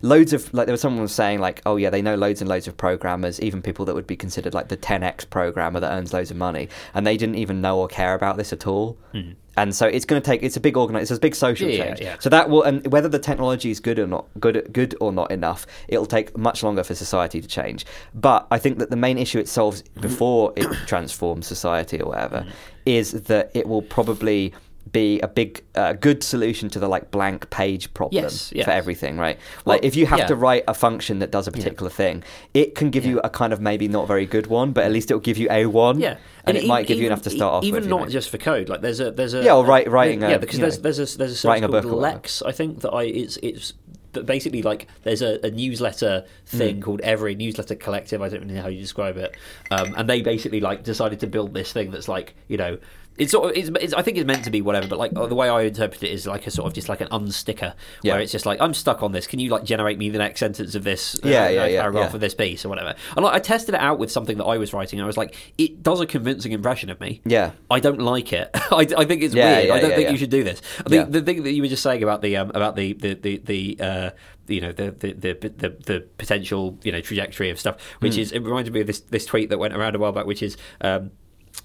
loads 0.00 0.32
of, 0.32 0.52
like, 0.54 0.66
there 0.66 0.72
was 0.72 0.80
someone 0.80 1.02
was 1.02 1.12
saying, 1.12 1.40
like, 1.40 1.60
oh 1.66 1.74
yeah, 1.74 1.90
they 1.90 2.02
know 2.02 2.14
loads 2.14 2.40
and 2.40 2.48
loads 2.48 2.68
of 2.68 2.76
programmers, 2.76 3.40
even 3.40 3.62
people 3.62 3.84
that 3.84 3.96
would 3.96 4.06
be 4.06 4.16
considered 4.16 4.54
like 4.54 4.68
the 4.68 4.76
10x 4.76 5.28
programmer 5.28 5.80
that 5.80 5.90
earns 5.90 6.12
loads 6.12 6.30
of 6.30 6.36
money, 6.36 6.68
and 6.94 7.04
they 7.04 7.16
didn't 7.16 7.34
even 7.34 7.60
know 7.60 7.80
or 7.80 7.88
care 7.88 8.14
about 8.14 8.36
this 8.36 8.52
at 8.52 8.66
all. 8.68 8.96
Mm-hmm. 9.12 9.32
And 9.56 9.74
so 9.74 9.86
it's 9.86 10.04
going 10.04 10.20
to 10.20 10.24
take, 10.24 10.42
it's 10.42 10.56
a 10.56 10.60
big 10.60 10.76
organize, 10.76 11.10
it's 11.10 11.18
a 11.18 11.20
big 11.20 11.34
social. 11.34 11.68
Yeah, 11.68 11.86
change. 11.86 12.00
yeah. 12.00 12.16
So 12.20 12.28
that 12.30 12.48
will, 12.48 12.62
and 12.62 12.86
whether 12.92 13.08
the 13.08 13.18
technology 13.18 13.70
is 13.70 13.80
good 13.80 13.98
or 13.98 14.06
not, 14.06 14.26
good, 14.38 14.68
good 14.72 14.94
or 15.00 15.12
not 15.12 15.30
enough, 15.30 15.66
it'll 15.88 16.06
take 16.06 16.36
much 16.36 16.62
longer 16.62 16.84
for 16.84 16.94
society 16.94 17.40
to 17.40 17.48
change. 17.48 17.84
But 18.14 18.46
I 18.50 18.58
think 18.58 18.78
that 18.78 18.90
the 18.90 18.96
main 18.96 19.18
issue 19.18 19.38
it 19.38 19.48
solves 19.48 19.82
before 20.00 20.52
it 20.56 20.66
transforms 20.86 21.46
society 21.46 22.00
or 22.00 22.10
whatever 22.10 22.46
is 22.86 23.12
that 23.24 23.50
it 23.54 23.66
will 23.66 23.82
probably 23.82 24.54
be 24.92 25.20
a 25.20 25.28
big, 25.28 25.62
uh, 25.74 25.92
good 25.92 26.22
solution 26.22 26.68
to 26.70 26.78
the 26.78 26.88
like 26.88 27.10
blank 27.10 27.48
page 27.50 27.92
problem 27.94 28.22
Yes, 28.24 28.52
yes. 28.54 28.64
for 28.64 28.70
everything, 28.72 29.18
right? 29.18 29.38
Well, 29.64 29.76
like 29.76 29.84
if 29.84 29.94
you 29.96 30.06
have 30.06 30.20
yeah. 30.20 30.26
to 30.26 30.36
write 30.36 30.64
a 30.66 30.74
function 30.74 31.18
that 31.20 31.30
does 31.30 31.46
a 31.46 31.52
particular 31.52 31.90
thing, 31.90 32.22
it 32.54 32.74
can 32.74 32.90
give 32.90 33.04
you 33.06 33.20
a 33.20 33.30
kind 33.30 33.52
of 33.52 33.60
maybe 33.60 33.88
not 33.88 34.06
very 34.08 34.26
good 34.26 34.46
one, 34.48 34.72
but 34.72 34.84
at 34.84 34.92
least 34.92 35.10
it 35.10 35.14
will 35.14 35.20
give 35.20 35.38
you 35.38 35.48
a 35.50 35.66
one. 35.66 36.00
Yeah, 36.00 36.16
and, 36.44 36.56
it 36.56 36.64
e- 36.64 36.66
might 36.66 36.86
give 36.86 36.98
you 36.98 37.06
enough 37.06 37.22
to 37.22 37.30
start 37.30 37.54
off 37.54 37.64
Even 37.64 37.82
with. 37.82 37.88
not 37.90 38.00
know. 38.02 38.08
just 38.08 38.30
for 38.30 38.38
code. 38.38 38.68
Like 38.68 38.80
there's 38.80 39.00
a 39.00 39.10
there's 39.10 39.34
a 39.34 39.42
Yeah, 39.42 39.54
or 39.56 39.64
write- 39.64 39.88
writing 39.90 40.22
yeah 40.22 40.30
a- 40.30 40.38
because 40.38 40.58
there's 40.58 40.78
know, 40.78 40.82
there's 40.82 41.14
a 41.14 41.18
there's 41.18 41.44
a 41.44 41.48
writing 41.48 41.64
a 41.64 41.68
called 41.68 41.82
book. 41.84 41.92
Lex. 42.00 42.42
I 42.42 42.52
think 42.52 42.80
that 42.80 42.90
I 42.90 43.04
it's 43.04 43.36
it's 43.42 43.74
but 44.12 44.26
basically 44.26 44.60
like 44.62 44.88
there's 45.04 45.22
a, 45.22 45.38
a 45.46 45.52
newsletter 45.52 46.24
thing 46.44 46.78
Mm. 46.78 46.82
called 46.82 47.00
Every 47.02 47.36
Newsletter 47.36 47.76
Collective. 47.76 48.20
I 48.20 48.28
don't 48.28 48.44
know 48.48 48.60
how 48.60 48.66
you 48.66 48.80
describe 48.80 49.16
it, 49.16 49.36
um, 49.70 49.94
and 49.96 50.10
they 50.10 50.20
basically 50.20 50.60
like 50.60 50.82
decided 50.82 51.20
to 51.20 51.28
build 51.28 51.54
this 51.54 51.72
thing 51.72 51.92
that's 51.92 52.08
like 52.08 52.34
you 52.48 52.56
know. 52.56 52.78
It's 53.20 53.32
sort 53.32 53.50
of, 53.50 53.56
it's, 53.56 53.70
it's, 53.80 53.92
I 53.94 54.02
think 54.02 54.16
it's 54.16 54.26
meant 54.26 54.44
to 54.44 54.50
be 54.50 54.62
whatever, 54.62 54.88
but 54.88 54.98
like 54.98 55.12
the 55.12 55.34
way 55.34 55.48
I 55.48 55.60
interpret 55.62 56.02
it 56.02 56.10
is 56.10 56.26
like 56.26 56.46
a 56.46 56.50
sort 56.50 56.66
of 56.66 56.72
just 56.72 56.88
like 56.88 57.00
an 57.02 57.08
unsticker, 57.12 57.74
Yeah. 58.02 58.14
where 58.14 58.20
it's 58.22 58.32
just 58.32 58.46
like 58.46 58.60
I'm 58.60 58.72
stuck 58.74 59.02
on 59.02 59.12
this. 59.12 59.26
Can 59.26 59.38
you 59.38 59.50
like 59.50 59.62
generate 59.64 59.98
me 59.98 60.08
the 60.08 60.18
next 60.18 60.40
sentence 60.40 60.74
of 60.74 60.82
this 60.84 61.14
uh, 61.16 61.28
Yeah, 61.28 61.48
yeah, 61.50 61.62
uh, 61.62 61.66
yeah, 61.66 61.80
paragraph 61.82 62.10
yeah. 62.10 62.14
of 62.16 62.20
this 62.20 62.34
piece 62.34 62.64
or 62.64 62.70
whatever? 62.70 62.94
And 63.16 63.24
like, 63.24 63.34
I 63.34 63.38
tested 63.38 63.74
it 63.74 63.80
out 63.80 63.98
with 63.98 64.10
something 64.10 64.38
that 64.38 64.44
I 64.46 64.56
was 64.58 64.72
writing. 64.72 64.98
and 64.98 65.04
I 65.04 65.06
was 65.06 65.16
like, 65.18 65.36
it 65.58 65.82
does 65.82 66.00
a 66.00 66.06
convincing 66.06 66.52
impression 66.52 66.88
of 66.90 66.98
me. 66.98 67.20
Yeah. 67.26 67.52
I 67.70 67.78
don't 67.78 68.00
like 68.00 68.32
it. 68.32 68.48
I, 68.54 68.86
I 68.96 69.04
think 69.04 69.22
it's 69.22 69.34
Yeah, 69.34 69.54
weird. 69.56 69.68
yeah, 69.68 69.74
I 69.74 69.80
don't 69.80 69.94
think 69.94 70.10
you 70.10 70.16
should 70.16 70.30
do 70.30 70.42
this. 70.42 70.62
Yeah. 70.88 71.04
the 71.04 71.20
thing 71.20 71.42
that 71.42 71.52
you 71.52 71.62
were 71.62 71.68
just 71.68 71.82
saying 71.82 72.02
about 72.02 72.22
the 72.22 72.36
um, 72.38 72.50
about 72.54 72.74
the 72.74 72.94
the 72.94 73.14
the, 73.14 73.36
the 73.44 73.76
uh, 73.84 74.10
you 74.48 74.60
know 74.62 74.72
the 74.72 74.90
the, 74.92 75.12
the 75.12 75.32
the 75.34 75.68
the 75.86 76.00
potential 76.18 76.78
you 76.82 76.90
know 76.90 77.00
trajectory 77.00 77.50
of 77.50 77.60
stuff, 77.60 77.76
which 78.00 78.14
Hmm. 78.14 78.20
is 78.20 78.32
it 78.32 78.40
reminded 78.40 78.72
me 78.72 78.80
of 78.80 78.86
this 78.86 79.00
this 79.00 79.26
tweet 79.26 79.50
that 79.50 79.58
went 79.58 79.74
around 79.74 79.94
a 79.94 79.98
while 79.98 80.12
back, 80.12 80.24
which 80.26 80.42
is. 80.42 80.56
Um, 80.80 81.10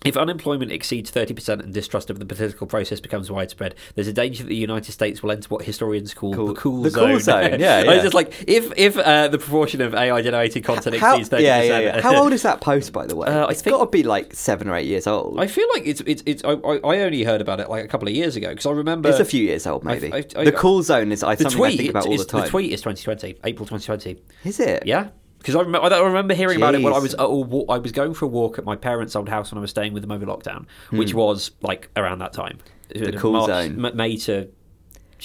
if 0.06 0.16
unemployment 0.18 0.72
exceeds 0.72 1.12
30% 1.12 1.62
and 1.64 1.74
distrust 1.74 2.10
of 2.10 2.20
the 2.20 2.26
political 2.26 2.68
process 2.68 3.00
becomes 3.00 3.30
widespread, 3.32 3.76
there's 3.96 4.08
a 4.08 4.14
danger 4.14 4.44
that 4.44 4.50
the 4.50 4.56
United 4.56 4.92
States 4.92 5.22
will 5.24 5.32
enter 5.32 5.48
what 5.50 5.64
historians 5.66 6.14
call 6.14 6.34
Cool- 6.34 6.48
the 6.48 6.54
cool 6.54 6.82
the 6.84 6.90
zone. 6.92 7.10
cool 7.12 7.20
zone, 7.20 7.60
yeah, 7.60 7.82
yeah. 7.84 8.02
just 8.02 8.14
like, 8.14 8.34
if 8.48 8.72
if 8.78 8.98
uh, 8.98 9.28
the 9.28 9.38
proportion 9.38 9.82
of 9.82 9.94
AI 9.96 10.22
generated 10.22 10.64
content 10.64 10.96
How, 10.98 11.18
exceeds 11.18 11.30
30%. 11.30 11.42
yeah, 11.42 11.62
yeah, 11.64 11.80
yeah. 11.80 12.02
How 12.02 12.16
old 12.22 12.34
is 12.34 12.44
that 12.44 12.62
post, 12.62 12.94
by 12.94 13.06
the 13.06 13.16
way? 13.16 13.28
Uh, 13.28 13.48
it's 13.48 13.62
got 13.62 13.80
to 13.80 13.88
be 13.90 14.04
like 14.04 14.34
seven 14.34 14.68
or 14.70 14.76
eight 14.76 14.88
years 14.88 15.08
old. 15.08 15.40
I 15.40 15.48
feel 15.48 15.68
like 15.74 15.86
it's 15.86 16.02
it's 16.02 16.24
it's. 16.26 16.44
I, 16.44 16.52
I 16.52 17.00
only 17.02 17.24
heard 17.24 17.42
about 17.42 17.60
it 17.60 17.70
like 17.70 17.84
a 17.84 17.88
couple 17.88 18.08
of 18.08 18.14
years 18.14 18.36
ago 18.36 18.50
because 18.50 18.66
I 18.66 18.72
remember 18.72 19.10
it's 19.10 19.20
a 19.20 19.26
few 19.26 19.44
years 19.44 19.66
old, 19.68 19.84
maybe. 19.84 20.12
I- 20.14 20.26
I- 20.36 20.44
the 20.46 20.52
cool 20.52 20.84
zone 20.84 21.12
is 21.12 21.24
I, 21.24 21.36
the 21.36 21.44
something 21.44 21.58
tweet. 21.60 21.74
I 21.74 21.78
think 21.78 21.90
about 21.90 22.06
all 22.08 22.18
the 22.18 22.26
time. 22.26 22.42
The 22.44 22.50
tweet 22.50 22.72
is 22.72 22.82
2020, 22.82 23.40
April 23.44 23.66
2020. 23.66 24.22
Is 24.44 24.60
it? 24.60 24.86
Yeah, 24.86 25.10
because 25.46 25.56
I, 25.56 25.62
rem- 25.62 25.76
I 25.76 26.00
remember 26.00 26.34
hearing 26.34 26.58
about 26.58 26.74
it 26.74 26.82
when 26.82 26.94
I 26.94 26.98
was 26.98 27.14
at 27.14 27.20
a 27.22 27.30
wa- 27.30 27.72
I 27.72 27.78
was 27.78 27.92
going 27.92 28.16
for 28.16 28.26
a 28.26 28.28
walk 28.28 28.58
at 28.58 28.66
my 28.66 28.76
parents' 28.76 29.16
old 29.16 29.30
house 29.30 29.52
when 29.52 29.60
I 29.60 29.62
was 29.62 29.70
staying 29.70 29.94
with 29.94 30.02
them 30.02 30.12
over 30.12 30.26
lockdown, 30.26 30.66
which 30.90 31.14
was 31.14 31.52
like 31.62 31.90
around 31.96 32.20
that 32.20 32.34
time. 32.34 32.58
Hmm. 32.92 33.04
The 33.04 33.12
cool 33.20 33.46
zone. 33.46 33.86
M- 33.86 33.96
May 33.96 34.18
to 34.18 34.48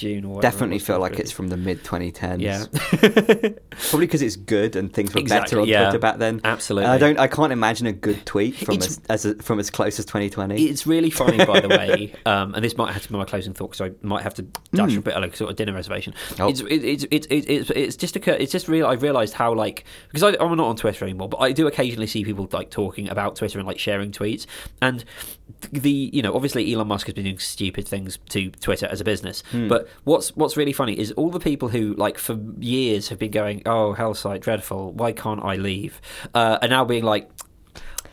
June 0.00 0.24
or 0.24 0.40
Definitely 0.40 0.78
feel 0.78 0.98
like 0.98 1.12
2020. 1.12 1.22
it's 1.22 1.30
from 1.32 1.48
the 1.48 1.56
mid 1.56 1.84
2010s. 1.84 2.40
Yeah. 2.40 3.50
Probably 3.90 4.06
because 4.06 4.22
it's 4.22 4.36
good 4.36 4.76
and 4.76 4.92
things 4.92 5.14
were 5.14 5.20
Exactly, 5.20 5.56
better 5.56 5.60
on 5.62 5.68
yeah. 5.68 5.84
Twitter 5.84 5.98
back 5.98 6.18
then. 6.18 6.40
Absolutely. 6.44 6.88
I 6.90 6.98
don't. 6.98 7.18
I 7.18 7.26
can't 7.28 7.52
imagine 7.52 7.86
a 7.86 7.92
good 7.92 8.24
tweet 8.26 8.56
from 8.56 8.76
It's- 8.76 9.00
as, 9.08 9.26
from 9.42 9.58
as 9.58 9.70
close 9.70 9.98
as 9.98 10.04
2020. 10.06 10.64
It's 10.64 10.86
really 10.86 11.10
funny, 11.10 11.44
by 11.44 11.60
the 11.60 11.68
way, 11.68 12.12
um, 12.26 12.54
and 12.54 12.64
this 12.64 12.76
might 12.76 12.92
have 12.92 13.02
to 13.02 13.08
be 13.08 13.16
my 13.16 13.24
closing 13.24 13.52
thought 13.54 13.72
because 13.72 13.90
I 13.90 14.06
might 14.06 14.22
have 14.22 14.34
to 14.34 14.42
dash 14.72 14.96
a 14.96 15.00
bit 15.00 15.14
of 15.14 15.22
like 15.22 15.36
sort 15.36 15.50
of 15.50 15.56
dinner 15.56 15.72
reservation. 15.74 16.14
Oh. 16.38 16.48
It's, 16.48 16.60
it, 16.60 16.84
it's 16.84 17.06
it's 17.10 17.26
it's 17.30 17.46
it's 17.48 17.70
it's 17.70 17.96
just 17.96 18.16
occur, 18.16 18.32
it's 18.32 18.52
just 18.52 18.68
real. 18.68 18.86
I've 18.86 19.02
realised 19.02 19.34
how 19.34 19.52
like 19.54 19.84
because 20.10 20.22
I, 20.22 20.42
I'm 20.42 20.56
not 20.56 20.66
on 20.68 20.76
Twitter 20.76 21.04
anymore, 21.04 21.28
but 21.28 21.38
I 21.38 21.52
do 21.52 21.66
occasionally 21.66 22.06
see 22.06 22.24
people 22.24 22.48
like 22.52 22.70
talking 22.70 23.08
about 23.08 23.36
Twitter 23.36 23.58
and 23.58 23.66
like 23.68 23.78
sharing 23.78 24.10
tweets. 24.12 24.46
And 24.80 25.04
the 25.72 25.90
you 26.12 26.22
know 26.22 26.34
obviously 26.34 26.72
Elon 26.72 26.88
Musk 26.88 27.06
has 27.08 27.14
been 27.14 27.24
doing 27.24 27.38
stupid 27.38 27.86
things 27.86 28.18
to 28.30 28.50
Twitter 28.52 28.86
as 28.86 29.00
a 29.00 29.04
business, 29.04 29.42
Hmm. 29.50 29.68
but 29.68 29.88
what's 30.04 30.34
what's 30.36 30.56
really 30.56 30.72
funny 30.72 30.98
is 30.98 31.12
all 31.12 31.30
the 31.30 31.40
people 31.40 31.68
who 31.68 31.94
like 31.94 32.18
for 32.18 32.38
years 32.58 33.08
have 33.08 33.18
been 33.18 33.30
going, 33.30 33.62
oh 33.66 33.92
hell 33.92 34.14
site 34.14 34.40
dreadful, 34.40 34.92
why 34.92 35.12
can't 35.12 35.42
I 35.44 35.56
leave? 35.56 36.00
Uh, 36.34 36.58
are 36.62 36.68
now 36.68 36.84
being 36.84 37.04
like. 37.04 37.30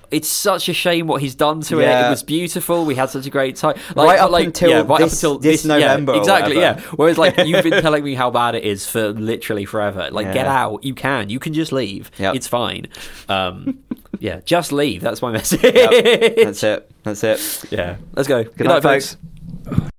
It's 0.09 0.29
such 0.29 0.69
a 0.69 0.73
shame 0.73 1.07
what 1.07 1.21
he's 1.21 1.35
done 1.35 1.59
to 1.63 1.81
it. 1.81 1.83
It 1.83 2.09
was 2.09 2.23
beautiful. 2.23 2.85
We 2.85 2.95
had 2.95 3.09
such 3.09 3.25
a 3.25 3.29
great 3.29 3.57
time. 3.57 3.77
Right 3.93 4.17
up 4.17 4.31
like, 4.31 4.45
until 4.45 4.69
yeah, 4.69 4.81
right 4.83 4.99
this- 4.99 5.21
up 5.21 5.33
until 5.33 5.39
this 5.39 5.65
yeah, 5.65 5.79
November 5.79 6.13
or 6.13 6.19
exactly. 6.19 6.55
Yeah. 6.55 6.79
Whereas 6.95 7.17
like 7.17 7.37
you've 7.39 7.61
been 7.61 7.81
telling 7.81 8.05
me 8.05 8.15
how 8.15 8.31
bad 8.31 8.55
it 8.55 8.63
is 8.63 8.89
for 8.89 9.09
literally 9.09 9.65
forever. 9.65 10.07
Like 10.09 10.31
get 10.31 10.47
out. 10.47 10.85
You 10.85 10.93
can. 10.93 11.29
You 11.29 11.39
can 11.39 11.53
just 11.53 11.73
leave. 11.73 12.09
Yep. 12.19 12.35
It's 12.35 12.47
fine. 12.47 12.87
Um, 13.27 13.83
yeah, 14.19 14.39
just 14.45 14.71
leave. 14.71 15.01
That's 15.01 15.21
my 15.21 15.33
message. 15.33 15.61
Yep. 15.61 16.35
That's 16.37 16.63
it. 16.63 16.91
That's 17.03 17.23
it. 17.25 17.65
yeah. 17.69 17.97
Let's 18.13 18.29
go. 18.29 18.45
Good, 18.45 18.59
night, 18.59 18.75
night, 18.75 18.83
folks. 18.83 19.17
folks. 19.65 19.91